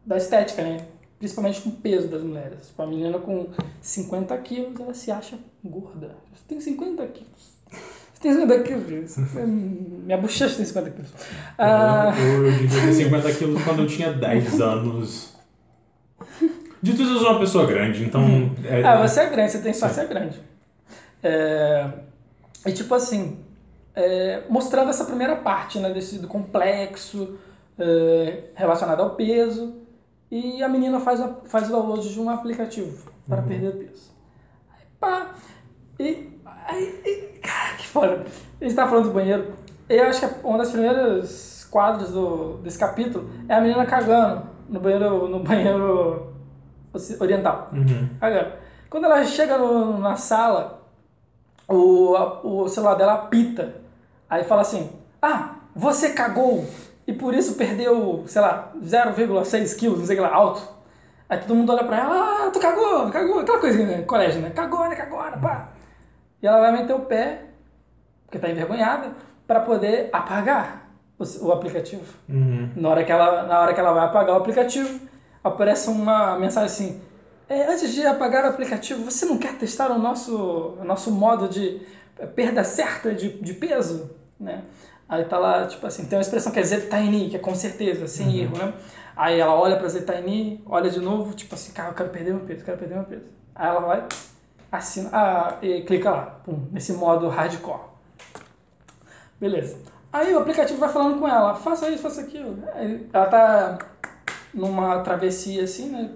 da 0.04 0.16
estética, 0.16 0.62
né? 0.62 0.84
Principalmente 1.16 1.60
com 1.60 1.68
o 1.68 1.72
peso 1.74 2.08
das 2.08 2.20
mulheres. 2.20 2.66
Tipo, 2.66 2.82
a 2.82 2.86
menina 2.88 3.20
com 3.20 3.46
50 3.80 4.36
quilos, 4.38 4.80
ela 4.80 4.92
se 4.92 5.12
acha 5.12 5.38
gorda. 5.64 6.16
Você 6.34 6.42
tem 6.48 6.60
50 6.60 7.06
quilos. 7.06 7.52
Você 7.70 8.20
tem 8.20 8.32
50 8.34 8.62
quilos. 8.64 9.16
Minha 10.04 10.18
bochecha 10.18 10.56
tem 10.56 10.64
50 10.64 10.90
quilos. 10.90 11.10
Ah, 11.56 12.12
Eu, 12.18 12.46
eu 12.46 12.52
devia 12.52 12.80
ter 12.80 12.94
50 12.94 13.32
quilos 13.34 13.62
quando 13.62 13.82
eu 13.82 13.86
tinha 13.86 14.12
10 14.12 14.60
anos. 14.60 15.34
Dito 16.82 17.00
isso, 17.00 17.12
eu 17.12 17.20
sou 17.20 17.30
uma 17.30 17.38
pessoa 17.38 17.64
grande, 17.64 18.02
então. 18.02 18.50
É, 18.64 18.82
ah, 18.82 19.06
você 19.06 19.20
é 19.20 19.30
grande, 19.30 19.52
você 19.52 19.60
tem 19.60 19.72
só 19.72 19.88
ser 19.88 20.08
grande. 20.08 20.50
É, 21.22 21.88
e 22.66 22.72
tipo 22.72 22.94
assim, 22.94 23.38
é, 23.94 24.42
mostrando 24.48 24.90
essa 24.90 25.04
primeira 25.04 25.36
parte, 25.36 25.78
né, 25.78 25.90
desse 25.92 26.18
do 26.18 26.28
complexo 26.28 27.38
é, 27.78 28.44
relacionado 28.54 29.00
ao 29.02 29.10
peso 29.10 29.74
e 30.30 30.62
a 30.62 30.68
menina 30.68 30.98
faz, 31.00 31.20
a- 31.20 31.36
faz 31.44 31.68
o 31.68 31.72
download 31.72 32.08
de 32.12 32.20
um 32.20 32.28
aplicativo 32.30 33.10
para 33.28 33.42
perder 33.42 33.72
peso. 33.76 34.10
Aí 34.72 34.84
pá, 34.98 35.34
e 35.98 36.38
aí, 36.66 37.02
e, 37.04 37.38
cara, 37.40 37.76
que 37.76 37.86
foda. 37.86 38.24
Ele 38.60 38.70
está 38.70 38.86
falando 38.88 39.04
do 39.06 39.12
banheiro. 39.12 39.52
Eu 39.88 40.04
acho 40.04 40.20
que 40.26 40.46
uma 40.46 40.58
das 40.58 40.70
primeiras 40.70 41.66
quadros 41.70 42.10
do, 42.10 42.58
desse 42.58 42.78
capítulo 42.78 43.28
é 43.48 43.54
a 43.54 43.60
menina 43.60 43.84
cagando 43.86 44.46
no 44.68 44.80
banheiro, 44.80 45.28
no 45.28 45.40
banheiro 45.40 46.32
oriental. 47.20 47.68
Uhum. 47.72 48.08
Cagando. 48.20 48.52
Quando 48.88 49.04
ela 49.04 49.24
chega 49.24 49.56
no- 49.58 49.98
na 49.98 50.16
sala, 50.16 50.81
o, 51.74 52.16
a- 52.16 52.40
o 52.46 52.68
celular 52.68 52.94
dela 52.94 53.14
apita. 53.14 53.74
Aí 54.28 54.44
fala 54.44 54.62
assim: 54.62 54.90
Ah, 55.20 55.56
você 55.74 56.10
cagou 56.12 56.64
e 57.06 57.12
por 57.12 57.34
isso 57.34 57.54
perdeu, 57.54 58.24
sei 58.26 58.40
lá, 58.42 58.72
0,6 58.82 59.76
quilos, 59.78 59.98
não 60.00 60.06
sei 60.06 60.16
o 60.16 60.22
que 60.22 60.26
lá, 60.28 60.34
alto. 60.34 60.62
Aí 61.28 61.38
todo 61.38 61.54
mundo 61.54 61.72
olha 61.72 61.84
pra 61.84 61.98
ela: 61.98 62.46
Ah, 62.46 62.50
tu 62.52 62.58
cagou, 62.60 63.10
cagou, 63.10 63.40
aquela 63.40 63.58
coisinha, 63.58 63.86
né? 63.86 64.02
Colégio, 64.02 64.40
né? 64.40 64.50
Cagou, 64.50 64.88
né? 64.88 64.94
Cagou, 64.96 65.22
né? 65.24 65.38
Pá. 65.40 65.68
E 66.42 66.46
ela 66.46 66.60
vai 66.60 66.72
meter 66.72 66.92
o 66.94 67.00
pé, 67.00 67.44
porque 68.26 68.38
tá 68.38 68.48
envergonhada, 68.50 69.12
pra 69.46 69.60
poder 69.60 70.08
apagar 70.12 70.88
o, 71.18 71.46
o 71.46 71.52
aplicativo. 71.52 72.02
Uhum. 72.28 72.70
Na 72.76 72.88
hora, 72.88 73.04
que 73.04 73.12
ela, 73.12 73.44
na 73.44 73.60
hora 73.60 73.72
que 73.72 73.78
ela 73.80 73.92
vai 73.92 74.04
apagar 74.06 74.34
o 74.34 74.38
aplicativo, 74.38 75.00
aparece 75.44 75.88
uma 75.88 76.36
mensagem 76.38 76.66
assim: 76.66 77.02
"É, 77.52 77.70
Antes 77.70 77.92
de 77.92 78.06
apagar 78.06 78.44
o 78.44 78.48
aplicativo, 78.48 79.04
você 79.04 79.26
não 79.26 79.36
quer 79.38 79.54
testar 79.58 79.90
o 79.90 79.98
nosso, 79.98 80.76
o 80.80 80.84
nosso 80.84 81.10
modo 81.10 81.48
de 81.48 81.80
perda 82.34 82.64
certa 82.64 83.14
de, 83.14 83.40
de 83.40 83.52
peso? 83.54 84.10
Né? 84.40 84.62
Aí 85.08 85.24
tá 85.24 85.38
lá, 85.38 85.66
tipo 85.66 85.86
assim, 85.86 86.06
tem 86.06 86.16
uma 86.16 86.22
expressão 86.22 86.50
que 86.50 86.58
é 86.58 86.62
Zetaini, 86.62 87.28
que 87.28 87.36
é 87.36 87.38
com 87.38 87.54
certeza, 87.54 88.06
sem 88.06 88.38
erro, 88.38 88.56
né? 88.56 88.72
Aí 89.14 89.38
ela 89.38 89.54
olha 89.54 89.76
pra 89.76 89.86
Zetaini, 89.86 90.62
olha 90.64 90.88
de 90.88 91.00
novo, 91.00 91.34
tipo 91.34 91.54
assim, 91.54 91.72
cara, 91.72 91.90
eu 91.90 91.94
quero 91.94 92.08
perder 92.08 92.32
meu 92.32 92.44
peso, 92.46 92.64
quero 92.64 92.78
perder 92.78 92.94
meu 92.94 93.04
peso. 93.04 93.26
Aí 93.54 93.68
ela 93.68 93.80
vai, 93.80 94.04
assina, 94.70 95.10
ah, 95.12 95.58
e 95.60 95.82
clica 95.82 96.10
lá, 96.10 96.22
pum, 96.42 96.66
nesse 96.72 96.94
modo 96.94 97.28
hardcore. 97.28 97.80
Beleza. 99.38 99.76
Aí 100.10 100.32
o 100.34 100.38
aplicativo 100.38 100.78
vai 100.78 100.88
falando 100.88 101.18
com 101.18 101.28
ela, 101.28 101.54
faça 101.56 101.90
isso, 101.90 102.02
faça 102.02 102.22
aquilo. 102.22 102.56
Aí 102.74 103.06
ela 103.12 103.26
tá 103.26 103.78
numa 104.54 105.00
travessia 105.00 105.64
assim, 105.64 105.90
né? 105.90 106.10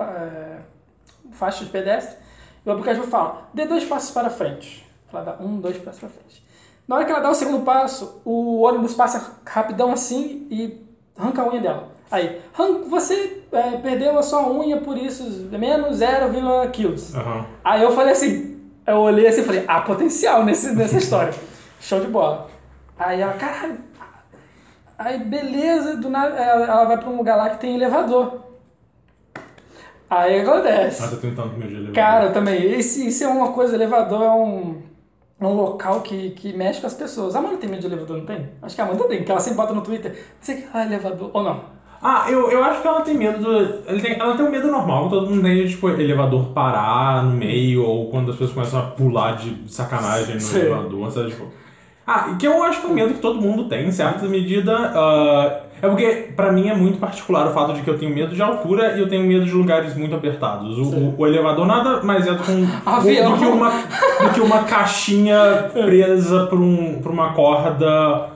Faixa 1.32 1.64
de 1.64 1.70
pedestre. 1.70 2.16
E 2.64 2.68
o 2.68 2.72
aplicativo 2.72 3.06
fala, 3.06 3.48
dê 3.54 3.64
dois 3.66 3.84
passos 3.84 4.10
para 4.10 4.28
frente. 4.30 4.86
Ela 5.12 5.22
dá 5.22 5.36
um, 5.40 5.60
dois 5.60 5.78
passos 5.78 6.00
para 6.00 6.08
frente. 6.08 6.44
Na 6.88 6.96
hora 6.96 7.04
que 7.04 7.10
ela 7.10 7.20
dá 7.20 7.30
o 7.30 7.34
segundo 7.34 7.64
passo, 7.64 8.20
o 8.24 8.62
ônibus 8.62 8.94
passa 8.94 9.38
rapidão 9.46 9.92
assim 9.92 10.46
e 10.50 10.80
arranca 11.16 11.42
a 11.42 11.48
unha 11.48 11.60
dela. 11.60 11.88
Aí, 12.10 12.40
"Ran- 12.52 12.82
você 12.88 13.42
é, 13.52 13.76
perdeu 13.78 14.16
a 14.18 14.22
sua 14.22 14.48
unha 14.48 14.76
por 14.80 14.96
isso, 14.96 15.22
menos 15.50 15.96
0,1 15.98 16.70
quilos. 16.70 17.14
Aham. 17.14 17.44
Aí 17.64 17.82
eu 17.82 17.92
falei 17.92 18.12
assim, 18.12 18.60
eu 18.86 18.98
olhei 18.98 19.26
assim 19.26 19.40
e 19.40 19.44
falei, 19.44 19.64
há 19.66 19.80
potencial 19.80 20.44
nesse, 20.44 20.74
nessa 20.76 20.96
história. 20.98 21.34
Show 21.80 22.00
de 22.00 22.06
bola. 22.08 22.48
Aí 22.98 23.20
ela, 23.20 23.32
caralho. 23.34 23.78
Aí 24.98 25.18
beleza, 25.18 25.96
do 25.96 26.08
nada, 26.08 26.34
ela 26.36 26.64
ela 26.66 26.84
vai 26.84 26.96
pra 26.98 27.10
um 27.10 27.16
lugar 27.16 27.36
lá 27.36 27.50
que 27.50 27.58
tem 27.60 27.74
elevador. 27.74 28.45
Aí 30.08 30.40
acontece. 30.40 31.02
Ah, 31.02 31.08
tô 31.08 31.16
tentando 31.16 31.56
meu 31.56 31.68
dia 31.68 31.92
Cara, 31.92 32.30
também, 32.30 32.72
esse, 32.72 33.08
isso 33.08 33.24
é 33.24 33.28
uma 33.28 33.52
coisa, 33.52 33.74
elevador 33.74 34.22
é 34.22 34.30
um, 34.30 34.82
um 35.40 35.52
local 35.54 36.00
que, 36.00 36.30
que 36.30 36.52
mexe 36.52 36.80
com 36.80 36.86
as 36.86 36.94
pessoas. 36.94 37.34
A 37.34 37.40
Amanda 37.40 37.56
tem 37.56 37.68
medo 37.68 37.80
de 37.80 37.86
elevador, 37.86 38.18
não 38.18 38.26
tem? 38.26 38.48
Acho 38.62 38.74
que 38.74 38.80
a 38.80 38.84
Amanda 38.84 39.04
tem, 39.04 39.18
porque 39.18 39.32
ela 39.32 39.40
sempre 39.40 39.56
bota 39.56 39.74
no 39.74 39.82
Twitter, 39.82 40.12
não 40.12 40.18
sei 40.40 40.54
o 40.54 40.58
que, 40.58 40.68
ah, 40.72 40.84
elevador, 40.84 41.30
ou 41.32 41.42
não. 41.42 41.76
Ah, 42.00 42.26
eu, 42.30 42.50
eu 42.50 42.62
acho 42.62 42.82
que 42.82 42.86
ela 42.86 43.00
tem 43.00 43.14
medo 43.14 43.38
do. 43.42 43.52
Ela 43.88 44.00
tem, 44.00 44.12
ela 44.12 44.36
tem 44.36 44.46
um 44.46 44.50
medo 44.50 44.70
normal, 44.70 45.08
todo 45.08 45.28
mundo 45.28 45.42
tem 45.42 45.64
de, 45.64 45.70
tipo, 45.70 45.88
elevador 45.88 46.52
parar 46.52 47.24
no 47.24 47.32
meio, 47.32 47.82
ou 47.82 48.10
quando 48.10 48.30
as 48.30 48.36
pessoas 48.36 48.52
começam 48.52 48.80
a 48.80 48.82
pular 48.90 49.32
de 49.36 49.56
sacanagem 49.66 50.34
no 50.34 50.40
Sim. 50.40 50.58
elevador, 50.58 51.10
sabe? 51.10 51.30
Tipo. 51.30 51.46
Ah, 52.06 52.36
que 52.38 52.46
eu 52.46 52.62
acho 52.62 52.80
que 52.80 52.86
é 52.86 52.90
um 52.90 52.94
medo 52.94 53.14
que 53.14 53.20
todo 53.20 53.40
mundo 53.40 53.68
tem, 53.68 53.88
em 53.88 53.90
certa 53.90 54.24
medida. 54.28 54.72
ah, 54.94 55.62
é 55.82 55.88
porque, 55.88 56.28
pra 56.34 56.50
mim, 56.52 56.68
é 56.68 56.74
muito 56.74 56.98
particular 56.98 57.46
o 57.46 57.50
fato 57.52 57.74
de 57.74 57.82
que 57.82 57.88
eu 57.90 57.98
tenho 57.98 58.14
medo 58.14 58.34
de 58.34 58.42
altura 58.42 58.96
e 58.96 59.00
eu 59.00 59.08
tenho 59.08 59.24
medo 59.26 59.44
de 59.44 59.52
lugares 59.52 59.94
muito 59.94 60.14
apertados. 60.14 60.78
O, 60.78 61.14
o, 61.18 61.26
elevador 61.26 61.66
nada 61.66 62.02
mais 62.02 62.26
é 62.26 62.32
do 62.32 62.42
que, 62.42 62.50
um, 62.50 62.66
Avião. 62.86 63.32
do 63.32 63.38
que, 63.38 63.44
uma, 63.44 63.70
do 63.70 64.30
que 64.34 64.40
uma 64.40 64.64
caixinha 64.64 65.70
presa 65.72 66.46
por, 66.46 66.58
um, 66.58 67.00
por 67.02 67.12
uma 67.12 67.32
corda 67.32 68.30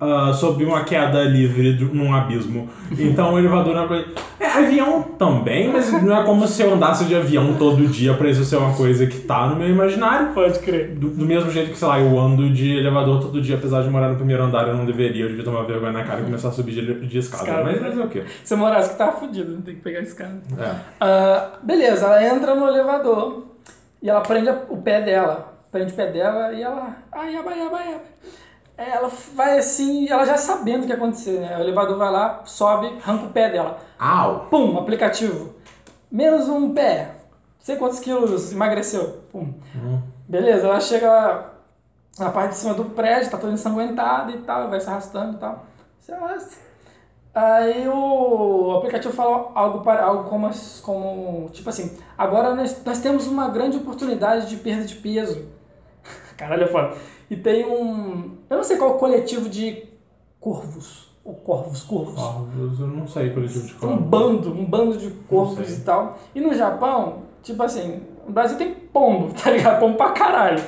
ah, 0.00 0.32
sob 0.32 0.64
uma 0.64 0.84
queda 0.84 1.22
livre 1.24 1.74
do- 1.74 1.94
num 1.94 2.14
abismo. 2.14 2.68
Então 2.98 3.34
o 3.34 3.38
elevador 3.38 3.74
é 3.74 3.78
uma 3.80 3.88
coisa. 3.88 4.06
É, 4.38 4.46
avião 4.58 5.02
também, 5.18 5.68
mas 5.72 5.90
não 6.02 6.16
é 6.16 6.22
como 6.24 6.46
se 6.46 6.62
eu 6.62 6.74
andasse 6.74 7.04
de 7.06 7.14
avião 7.14 7.54
todo 7.58 7.86
dia 7.86 8.14
pra 8.14 8.28
isso 8.28 8.44
ser 8.44 8.56
uma 8.56 8.74
coisa 8.74 9.06
que 9.06 9.20
tá 9.20 9.46
no 9.46 9.56
meu 9.56 9.68
imaginário. 9.68 10.28
Pode 10.34 10.58
crer. 10.58 10.90
Do, 10.90 11.08
do 11.08 11.24
mesmo 11.24 11.50
jeito 11.50 11.70
que, 11.70 11.78
sei 11.78 11.88
lá, 11.88 12.00
eu 12.00 12.18
ando 12.18 12.48
de 12.50 12.76
elevador 12.76 13.20
todo 13.20 13.40
dia, 13.40 13.56
apesar 13.56 13.82
de 13.82 13.90
morar 13.90 14.08
no 14.10 14.16
primeiro 14.16 14.42
andar, 14.42 14.68
eu 14.68 14.74
não 14.74 14.84
deveria, 14.84 15.24
eu 15.24 15.28
devia 15.28 15.44
tomar 15.44 15.62
vergonha 15.62 15.92
na 15.92 16.04
cara 16.04 16.20
e 16.20 16.24
começar 16.24 16.48
a 16.48 16.52
subir 16.52 16.72
de, 16.72 16.85
de 16.94 17.18
escada. 17.18 17.42
Escada. 17.44 17.64
Mas 17.64 17.80
fazer 17.80 18.00
o 18.00 18.08
quê? 18.08 18.24
Se 18.44 18.54
eu 18.54 18.58
morasse 18.58 18.90
que 18.90 18.96
tava 18.96 19.12
fudido, 19.18 19.52
não 19.52 19.62
tem 19.62 19.74
que 19.76 19.80
pegar 19.82 20.00
esse 20.00 20.14
cara. 20.14 20.34
É. 20.58 20.74
Ah, 21.00 21.50
beleza, 21.62 22.06
ela 22.06 22.24
entra 22.24 22.54
no 22.54 22.66
elevador 22.68 23.46
e 24.02 24.08
ela 24.10 24.20
prende 24.20 24.48
a- 24.48 24.62
o 24.68 24.76
pé 24.82 25.02
dela. 25.02 25.54
Prende 25.70 25.92
o 25.92 25.96
pé 25.96 26.10
dela 26.10 26.52
e 26.52 26.62
ela. 26.62 26.96
Ai, 27.12 27.34
yaba, 27.34 27.50
yaba, 27.54 27.80
yaba. 27.80 28.00
É, 28.78 28.90
Ela 28.90 29.10
vai 29.34 29.58
assim, 29.58 30.06
ela 30.08 30.26
já 30.26 30.36
sabendo 30.36 30.82
o 30.82 30.86
que 30.86 30.90
ia 30.92 30.96
acontecer, 30.96 31.40
né? 31.40 31.56
O 31.56 31.60
elevador 31.60 31.96
vai 31.96 32.10
lá, 32.12 32.42
sobe, 32.44 32.86
arranca 33.02 33.24
o 33.24 33.30
pé 33.30 33.50
dela. 33.50 33.78
Au! 33.98 34.40
Pum, 34.50 34.76
aplicativo. 34.78 35.54
Menos 36.12 36.46
um 36.48 36.74
pé. 36.74 37.04
Não 37.58 37.64
sei 37.64 37.76
quantos 37.76 38.00
quilos 38.00 38.52
emagreceu. 38.52 39.22
Pum. 39.32 39.54
Beleza, 40.28 40.66
ela 40.66 40.78
chega 40.78 41.08
lá 41.10 41.52
na 42.18 42.30
parte 42.30 42.50
de 42.50 42.56
cima 42.58 42.74
do 42.74 42.84
prédio, 42.84 43.30
tá 43.30 43.38
toda 43.38 43.52
ensanguentada 43.54 44.30
e 44.32 44.38
tal, 44.38 44.68
vai 44.68 44.78
se 44.80 44.88
arrastando 44.90 45.36
e 45.36 45.38
tal. 45.38 45.64
Se 45.98 46.12
arrasta. 46.12 46.56
Aí 47.36 47.86
o 47.86 48.76
aplicativo 48.78 49.12
fala 49.12 49.50
algo, 49.54 49.80
para, 49.80 50.02
algo 50.02 50.26
como, 50.30 50.50
como, 50.80 51.50
tipo 51.50 51.68
assim, 51.68 51.94
agora 52.16 52.54
nós, 52.54 52.82
nós 52.82 52.98
temos 52.98 53.26
uma 53.26 53.50
grande 53.50 53.76
oportunidade 53.76 54.48
de 54.48 54.56
perda 54.56 54.84
de 54.86 54.94
peso. 54.94 55.44
Caralho, 56.34 56.64
é 56.64 56.66
foda. 56.66 56.94
E 57.30 57.36
tem 57.36 57.66
um, 57.66 58.38
eu 58.48 58.56
não 58.56 58.64
sei 58.64 58.78
qual 58.78 58.94
coletivo 58.94 59.50
de 59.50 59.84
corvos, 60.40 61.10
ou 61.22 61.34
corvos, 61.34 61.82
corvos. 61.82 62.14
Corvos, 62.14 62.80
eu 62.80 62.86
não 62.86 63.06
sei 63.06 63.28
coletivo 63.28 63.66
de 63.66 63.74
Um 63.74 63.78
corvos. 63.80 64.06
bando, 64.06 64.52
um 64.54 64.64
bando 64.64 64.96
de 64.96 65.10
corvos 65.28 65.76
e 65.76 65.82
tal. 65.82 66.18
E 66.34 66.40
no 66.40 66.54
Japão, 66.54 67.24
tipo 67.42 67.62
assim, 67.62 68.00
no 68.26 68.32
Brasil 68.32 68.56
tem 68.56 68.72
pombo, 68.72 69.34
tá 69.36 69.50
ligado? 69.50 69.78
Pombo 69.78 69.98
pra 69.98 70.12
caralho. 70.12 70.64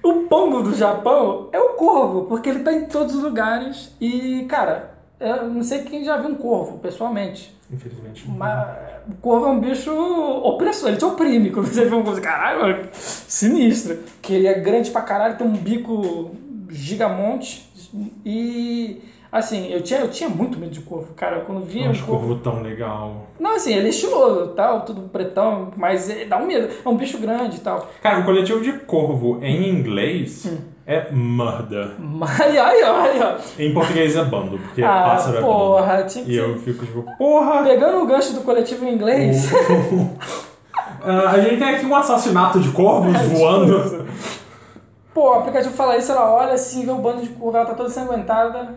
O 0.00 0.28
pombo 0.28 0.62
do 0.62 0.72
Japão 0.76 1.48
é 1.50 1.58
o 1.58 1.70
corvo, 1.70 2.26
porque 2.26 2.50
ele 2.50 2.60
tá 2.62 2.72
em 2.72 2.84
todos 2.86 3.16
os 3.16 3.22
lugares. 3.24 3.90
E, 4.00 4.44
cara, 4.48 4.93
eu 5.20 5.48
não 5.48 5.62
sei 5.62 5.82
quem 5.82 6.04
já 6.04 6.16
viu 6.16 6.30
um 6.30 6.34
corvo, 6.34 6.78
pessoalmente. 6.78 7.54
Infelizmente. 7.72 8.24
Mas 8.28 8.76
o 9.08 9.14
corvo 9.20 9.46
é 9.46 9.50
um 9.50 9.60
bicho 9.60 9.90
opressor, 9.92 10.88
ele 10.88 10.98
te 10.98 11.04
oprime. 11.04 11.50
Quando 11.50 11.66
você 11.66 11.84
vê 11.84 11.94
um 11.94 12.02
corvo, 12.02 12.20
caralho, 12.20 12.60
mano, 12.60 12.88
sinistro. 12.92 13.98
Que 14.20 14.34
ele 14.34 14.46
é 14.46 14.54
grande 14.58 14.90
pra 14.90 15.00
caralho, 15.02 15.36
tem 15.36 15.46
um 15.46 15.56
bico 15.56 16.30
gigamonte. 16.68 17.70
E, 18.24 19.00
assim, 19.30 19.68
eu 19.72 19.82
tinha, 19.82 20.00
eu 20.00 20.10
tinha 20.10 20.28
muito 20.28 20.58
medo 20.58 20.72
de 20.72 20.80
corvo, 20.80 21.14
cara. 21.14 21.40
Quando 21.40 21.64
via 21.64 21.82
Eu 21.84 21.88
um 21.88 21.90
acho 21.92 22.04
corvo 22.04 22.36
tão 22.36 22.60
legal. 22.62 23.26
não, 23.38 23.56
assim, 23.56 23.72
ele 23.72 23.86
é 23.86 23.90
estiloso, 23.90 24.48
tal, 24.52 24.82
tudo 24.82 25.08
pretão, 25.08 25.72
mas 25.76 26.10
é- 26.10 26.24
dá 26.26 26.36
um 26.36 26.46
medo. 26.46 26.68
É 26.84 26.88
um 26.88 26.96
bicho 26.96 27.18
grande 27.18 27.56
e 27.56 27.60
tal. 27.60 27.88
Cara, 28.02 28.20
o 28.20 28.24
coletivo 28.24 28.60
de 28.60 28.72
corvo 28.80 29.42
em 29.42 29.68
inglês 29.68 30.46
Hum. 30.46 30.58
É 30.86 31.10
murder. 31.10 31.92
Ai, 32.40 32.58
ai, 32.58 32.82
ai, 32.82 33.22
ai. 33.22 33.36
Em 33.58 33.72
português 33.72 34.14
é 34.16 34.24
bando, 34.24 34.58
porque 34.58 34.82
Ah, 34.82 35.04
pássaro 35.10 35.38
é 35.38 35.40
bando. 35.40 35.52
porra, 35.52 36.02
tinha 36.04 36.24
que 36.24 36.30
E 36.32 36.36
eu 36.36 36.58
fico 36.58 36.84
tipo, 36.84 37.02
porra! 37.16 37.62
Pegando 37.62 38.02
o 38.02 38.06
gancho 38.06 38.34
do 38.34 38.40
coletivo 38.42 38.84
em 38.84 38.94
inglês. 38.94 39.50
Ah, 41.06 41.32
a 41.32 41.38
gente 41.40 41.58
tem 41.58 41.74
aqui 41.74 41.84
um 41.84 41.94
assassinato 41.94 42.58
de 42.58 42.70
corvos 42.70 43.12
voando. 43.28 44.06
Pô, 45.12 45.30
o 45.30 45.34
aplicativo 45.34 45.74
fala 45.74 45.98
isso, 45.98 46.10
ela 46.10 46.32
olha 46.32 46.54
assim, 46.54 46.84
vê 46.86 46.90
o 46.92 46.96
bando 46.96 47.20
de 47.20 47.28
curva, 47.28 47.58
ela 47.58 47.66
tá 47.66 47.74
toda 47.74 47.90
ensanguentada, 47.90 48.70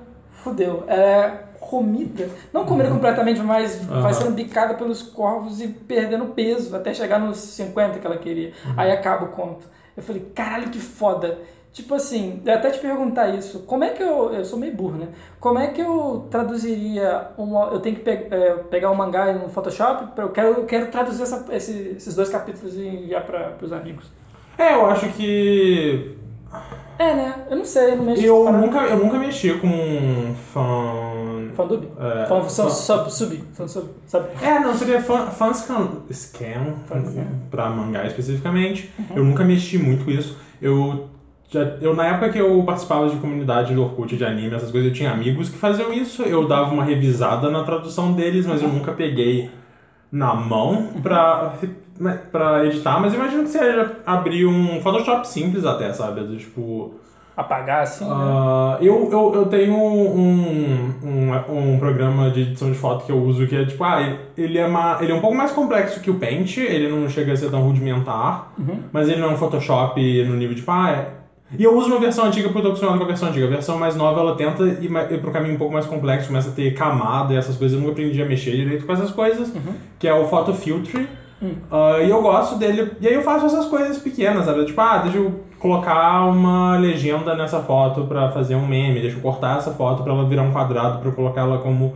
fudeu. 0.43 0.83
Ela 0.87 1.01
é 1.01 1.43
comida, 1.59 2.29
não 2.53 2.65
comida 2.65 2.89
completamente, 2.89 3.39
mas 3.39 3.81
Aham. 3.89 4.01
vai 4.01 4.13
sendo 4.13 4.31
bicada 4.31 4.73
pelos 4.73 5.01
corvos 5.01 5.61
e 5.61 5.69
perdendo 5.69 6.25
peso, 6.25 6.75
até 6.75 6.93
chegar 6.93 7.17
nos 7.17 7.37
50 7.37 7.99
que 7.99 8.05
ela 8.05 8.17
queria. 8.17 8.51
Aí 8.75 8.91
acaba 8.91 9.25
o 9.25 9.29
conto. 9.29 9.65
Eu 9.95 10.03
falei, 10.03 10.29
caralho, 10.35 10.69
que 10.69 10.79
foda. 10.79 11.39
Tipo 11.73 11.93
assim, 11.93 12.41
eu 12.43 12.53
até 12.55 12.71
te 12.71 12.79
perguntar 12.79 13.29
isso, 13.35 13.59
como 13.67 13.83
é 13.83 13.89
que 13.89 14.01
eu, 14.01 14.33
eu 14.33 14.43
sou 14.43 14.57
meio 14.57 14.73
burro, 14.75 14.97
né? 14.97 15.09
Como 15.39 15.59
é 15.59 15.67
que 15.67 15.79
eu 15.79 16.25
traduziria, 16.31 17.27
uma, 17.37 17.65
eu 17.67 17.79
tenho 17.79 17.95
que 17.97 18.01
pe- 18.01 18.27
é, 18.31 18.53
pegar 18.69 18.89
o 18.89 18.95
mangá 18.95 19.31
no 19.33 19.47
Photoshop, 19.49 20.15
pra- 20.15 20.23
eu 20.23 20.29
quero, 20.31 20.47
eu 20.49 20.65
quero 20.65 20.87
traduzir 20.87 21.21
essa- 21.21 21.45
esse- 21.51 21.93
esses 21.97 22.15
dois 22.15 22.29
capítulos 22.29 22.75
e 22.75 22.87
enviar 22.87 23.23
para 23.25 23.53
os 23.61 23.71
amigos. 23.71 24.05
É, 24.57 24.73
eu 24.73 24.87
acho 24.87 25.07
que 25.09 26.15
É, 26.97 27.13
né? 27.13 27.45
Eu 27.51 27.57
não 27.57 27.65
sei, 27.65 27.91
eu 27.91 27.97
não 27.97 28.05
mexo 28.05 28.23
Eu 28.25 28.51
nunca, 28.51 28.79
eu 28.79 28.97
nunca 28.97 29.19
mexi 29.19 29.53
com 29.59 30.33
fan. 30.51 31.49
Fandub? 31.55 31.85
É, 31.99 32.25
Fan, 32.25 32.41
fan- 32.43 32.49
sub, 32.49 32.71
sub, 32.71 33.11
sub, 33.11 33.43
fan 33.53 33.67
sub, 33.67 33.87
sub. 34.07 34.25
É, 34.41 34.59
não, 34.59 34.73
seria 34.73 34.99
fan, 35.01 35.27
fanscan 35.27 35.89
scam, 36.11 36.73
Fanscan. 36.87 37.25
pra 37.51 37.69
mangá 37.69 38.05
especificamente. 38.07 38.91
Eu 39.15 39.23
nunca 39.23 39.43
mexi 39.43 39.77
muito 39.77 40.05
com 40.05 40.11
isso. 40.11 40.37
Eu, 40.61 41.07
já, 41.49 41.61
eu, 41.81 41.95
na 41.95 42.05
época 42.07 42.29
que 42.29 42.37
eu 42.39 42.61
participava 42.63 43.09
de 43.09 43.15
comunidade 43.17 43.73
do 43.73 43.81
Orkut, 43.83 44.15
de 44.17 44.25
anime, 44.25 44.53
essas 44.55 44.69
coisas, 44.71 44.89
eu 44.89 44.95
tinha 44.95 45.11
amigos 45.11 45.49
que 45.49 45.57
faziam 45.57 45.93
isso. 45.93 46.23
Eu 46.23 46.47
dava 46.47 46.73
uma 46.73 46.83
revisada 46.83 47.49
na 47.49 47.63
tradução 47.63 48.11
deles, 48.13 48.45
mas 48.45 48.61
eu 48.61 48.67
nunca 48.69 48.91
peguei 48.91 49.49
na 50.11 50.33
mão 50.33 50.87
pra, 51.01 51.53
pra 52.31 52.65
editar. 52.65 52.99
Mas 52.99 53.13
imagino 53.13 53.43
que 53.43 53.49
seja 53.49 53.97
abrir 54.05 54.45
um 54.45 54.81
Photoshop 54.81 55.27
simples 55.27 55.65
até, 55.65 55.91
sabe? 55.93 56.21
Do, 56.21 56.35
Tipo... 56.37 56.95
Apagar 57.35 57.83
assim, 57.83 58.03
né? 58.03 58.11
Ah, 58.15 58.77
eu, 58.81 59.09
eu, 59.11 59.31
eu 59.35 59.45
tenho 59.45 59.75
um, 59.75 60.91
um, 61.03 61.73
um 61.75 61.77
programa 61.79 62.31
de 62.31 62.41
edição 62.41 62.71
de 62.71 62.77
foto 62.77 63.05
que 63.05 63.11
eu 63.11 63.21
uso 63.23 63.45
que 63.45 63.55
é 63.55 63.63
tipo, 63.63 63.83
ah, 63.83 64.01
ele- 64.35 64.57
é, 64.57 64.65
uma, 64.65 64.97
ele 65.01 65.11
é 65.11 65.15
um 65.15 65.21
pouco 65.21 65.35
mais 65.35 65.51
complexo 65.51 65.99
que 66.01 66.09
o 66.09 66.15
Paint, 66.15 66.57
ele 66.57 66.87
não 66.89 67.07
chega 67.07 67.33
a 67.33 67.37
ser 67.37 67.51
tão 67.51 67.61
rudimentar, 67.61 68.53
mas 68.91 69.07
ele 69.07 69.21
não 69.21 69.29
é 69.29 69.33
um 69.33 69.37
Photoshop 69.37 70.01
no 70.23 70.35
nível 70.35 70.55
de, 70.55 70.61
tipo, 70.61 70.71
ah, 70.71 70.89
é. 70.89 71.09
E 71.57 71.63
eu 71.63 71.77
uso 71.77 71.87
uma 71.87 71.99
versão 71.99 72.25
antiga 72.25 72.49
porque 72.49 72.59
eu 72.59 72.63
tô 72.63 72.67
acostumado 72.69 72.97
com 72.97 73.03
a 73.03 73.07
versão 73.07 73.29
antiga. 73.29 73.45
A 73.45 73.49
versão 73.49 73.77
mais 73.77 73.95
nova 73.95 74.19
ela 74.19 74.35
tenta 74.35 74.63
ir, 74.63 74.91
ir 74.91 75.21
pro 75.21 75.31
caminho 75.31 75.55
um 75.55 75.57
pouco 75.57 75.73
mais 75.73 75.85
complexo, 75.85 76.27
começa 76.27 76.49
a 76.49 76.51
ter 76.53 76.73
camada 76.73 77.33
e 77.33 77.37
essas 77.37 77.55
coisas. 77.55 77.77
Eu 77.77 77.79
nunca 77.79 77.93
aprendi 77.93 78.21
a 78.21 78.25
mexer 78.25 78.51
direito 78.51 78.85
com 78.85 78.91
essas 78.93 79.11
coisas, 79.11 79.53
que 79.97 80.07
é 80.07 80.13
o 80.13 80.27
Photo 80.27 80.53
Filtre. 80.53 81.07
Ah, 81.71 81.99
e 82.01 82.09
eu 82.09 82.21
gosto 82.21 82.57
dele. 82.57 82.91
E 82.99 83.07
aí 83.07 83.13
eu 83.13 83.21
faço 83.21 83.45
essas 83.45 83.65
coisas 83.67 83.97
pequenas, 83.99 84.45
sabe? 84.45 84.65
Tipo, 84.65 84.81
ah, 84.81 84.97
deixa 84.97 85.17
eu 85.19 85.43
colocar 85.59 86.25
uma 86.25 86.77
legenda 86.77 87.35
nessa 87.35 87.59
foto 87.59 88.05
pra 88.05 88.31
fazer 88.31 88.55
um 88.55 88.67
meme, 88.67 89.01
deixa 89.01 89.17
eu 89.17 89.21
cortar 89.21 89.57
essa 89.57 89.71
foto 89.71 90.03
pra 90.03 90.13
ela 90.13 90.25
virar 90.25 90.43
um 90.43 90.51
quadrado, 90.51 90.99
pra 90.99 91.09
eu 91.09 91.13
colocar 91.13 91.41
ela 91.41 91.59
como 91.59 91.93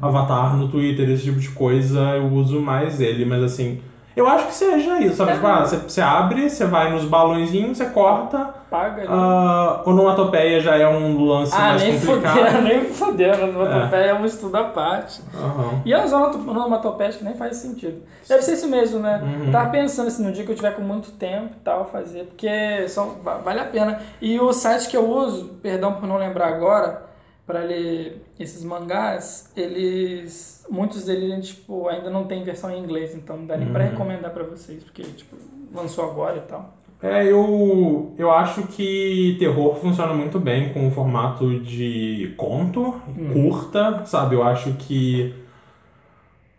avatar 0.00 0.56
no 0.56 0.68
Twitter, 0.68 1.08
esse 1.10 1.24
tipo 1.24 1.40
de 1.40 1.48
coisa. 1.50 2.00
Eu 2.16 2.26
uso 2.32 2.60
mais 2.60 3.00
ele, 3.00 3.24
mas 3.24 3.42
assim. 3.42 3.80
Eu 4.14 4.28
acho 4.28 4.46
que 4.46 4.54
seja 4.54 5.00
isso, 5.00 5.16
sabe? 5.16 5.32
É. 5.32 5.34
Tipo, 5.34 5.46
ah, 5.46 5.60
você, 5.66 5.76
você 5.76 6.00
abre, 6.02 6.48
você 6.48 6.66
vai 6.66 6.92
nos 6.92 7.04
balãozinhos, 7.04 7.78
você 7.78 7.86
corta. 7.86 8.61
Apaga 8.72 9.02
ali. 9.02 9.08
Ah, 9.10 9.82
onomatopeia 9.84 10.60
já 10.60 10.76
é 10.76 10.88
um 10.88 11.22
lance 11.24 11.52
Ah, 11.54 11.58
mais 11.70 11.82
nem 11.82 12.00
complicado. 12.00 12.36
fudendo, 12.38 12.62
nem 12.64 12.84
fudendo. 12.86 13.42
Onomatopeia 13.60 14.04
é 14.06 14.14
um 14.14 14.24
estudo 14.24 14.56
à 14.56 14.64
parte. 14.64 15.20
Aham. 15.34 15.82
E 15.84 15.92
é 15.92 15.98
uma 15.98 16.28
onomatopeia 16.50 17.10
que 17.12 17.22
nem 17.22 17.34
faz 17.34 17.58
sentido. 17.58 18.02
Deve 18.26 18.42
ser 18.42 18.54
isso 18.54 18.68
mesmo, 18.68 18.98
né? 19.00 19.20
Uhum. 19.22 19.52
Tava 19.52 19.70
pensando 19.70 20.08
assim, 20.08 20.24
no 20.24 20.32
dia 20.32 20.44
que 20.44 20.50
eu 20.50 20.56
tiver 20.56 20.74
com 20.74 20.82
muito 20.82 21.10
tempo 21.12 21.50
e 21.54 21.60
tal, 21.62 21.84
fazer, 21.84 22.24
porque 22.24 22.88
são, 22.88 23.16
va- 23.22 23.38
vale 23.38 23.60
a 23.60 23.64
pena. 23.66 24.00
E 24.20 24.40
o 24.40 24.52
site 24.52 24.88
que 24.88 24.96
eu 24.96 25.06
uso, 25.08 25.48
perdão 25.62 25.94
por 25.94 26.06
não 26.06 26.16
lembrar 26.16 26.48
agora, 26.48 27.02
para 27.46 27.58
ler 27.60 28.24
esses 28.40 28.64
mangás, 28.64 29.50
eles. 29.54 30.64
Muitos 30.70 31.04
deles, 31.04 31.48
tipo, 31.48 31.88
ainda 31.88 32.08
não 32.08 32.24
tem 32.24 32.42
versão 32.44 32.70
em 32.70 32.78
inglês, 32.78 33.14
então 33.14 33.36
não 33.36 33.44
dá 33.46 33.56
nem 33.56 33.68
pra 33.68 33.82
Uhum. 33.84 33.90
recomendar 33.90 34.30
pra 34.30 34.44
vocês, 34.44 34.82
porque, 34.82 35.02
tipo, 35.02 35.36
lançou 35.74 36.04
agora 36.08 36.36
e 36.38 36.40
tal. 36.42 36.72
É, 37.02 37.26
eu, 37.26 38.12
eu 38.16 38.30
acho 38.30 38.62
que 38.68 39.34
terror 39.38 39.74
funciona 39.74 40.14
muito 40.14 40.38
bem 40.38 40.68
com 40.68 40.86
o 40.86 40.90
formato 40.90 41.58
de 41.58 42.32
conto, 42.36 42.94
curta, 43.32 44.02
sabe? 44.06 44.36
Eu 44.36 44.42
acho 44.44 44.72
que 44.74 45.34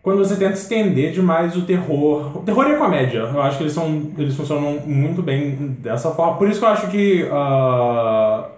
quando 0.01 0.17
você 0.17 0.35
tenta 0.35 0.51
estender 0.51 1.13
demais 1.13 1.55
o 1.55 1.61
terror. 1.61 2.37
O 2.37 2.41
terror 2.41 2.67
e 2.67 2.73
a 2.73 2.77
comédia, 2.77 3.19
eu 3.19 3.41
acho 3.41 3.55
que 3.57 3.63
eles, 3.63 3.71
são, 3.73 4.11
eles 4.17 4.35
funcionam 4.35 4.79
muito 4.85 5.21
bem 5.21 5.77
dessa 5.79 6.11
forma. 6.11 6.37
Por 6.37 6.49
isso 6.49 6.59
que 6.59 6.65
eu 6.65 6.69
acho 6.69 6.87
que. 6.91 7.25
ah, 7.31 8.49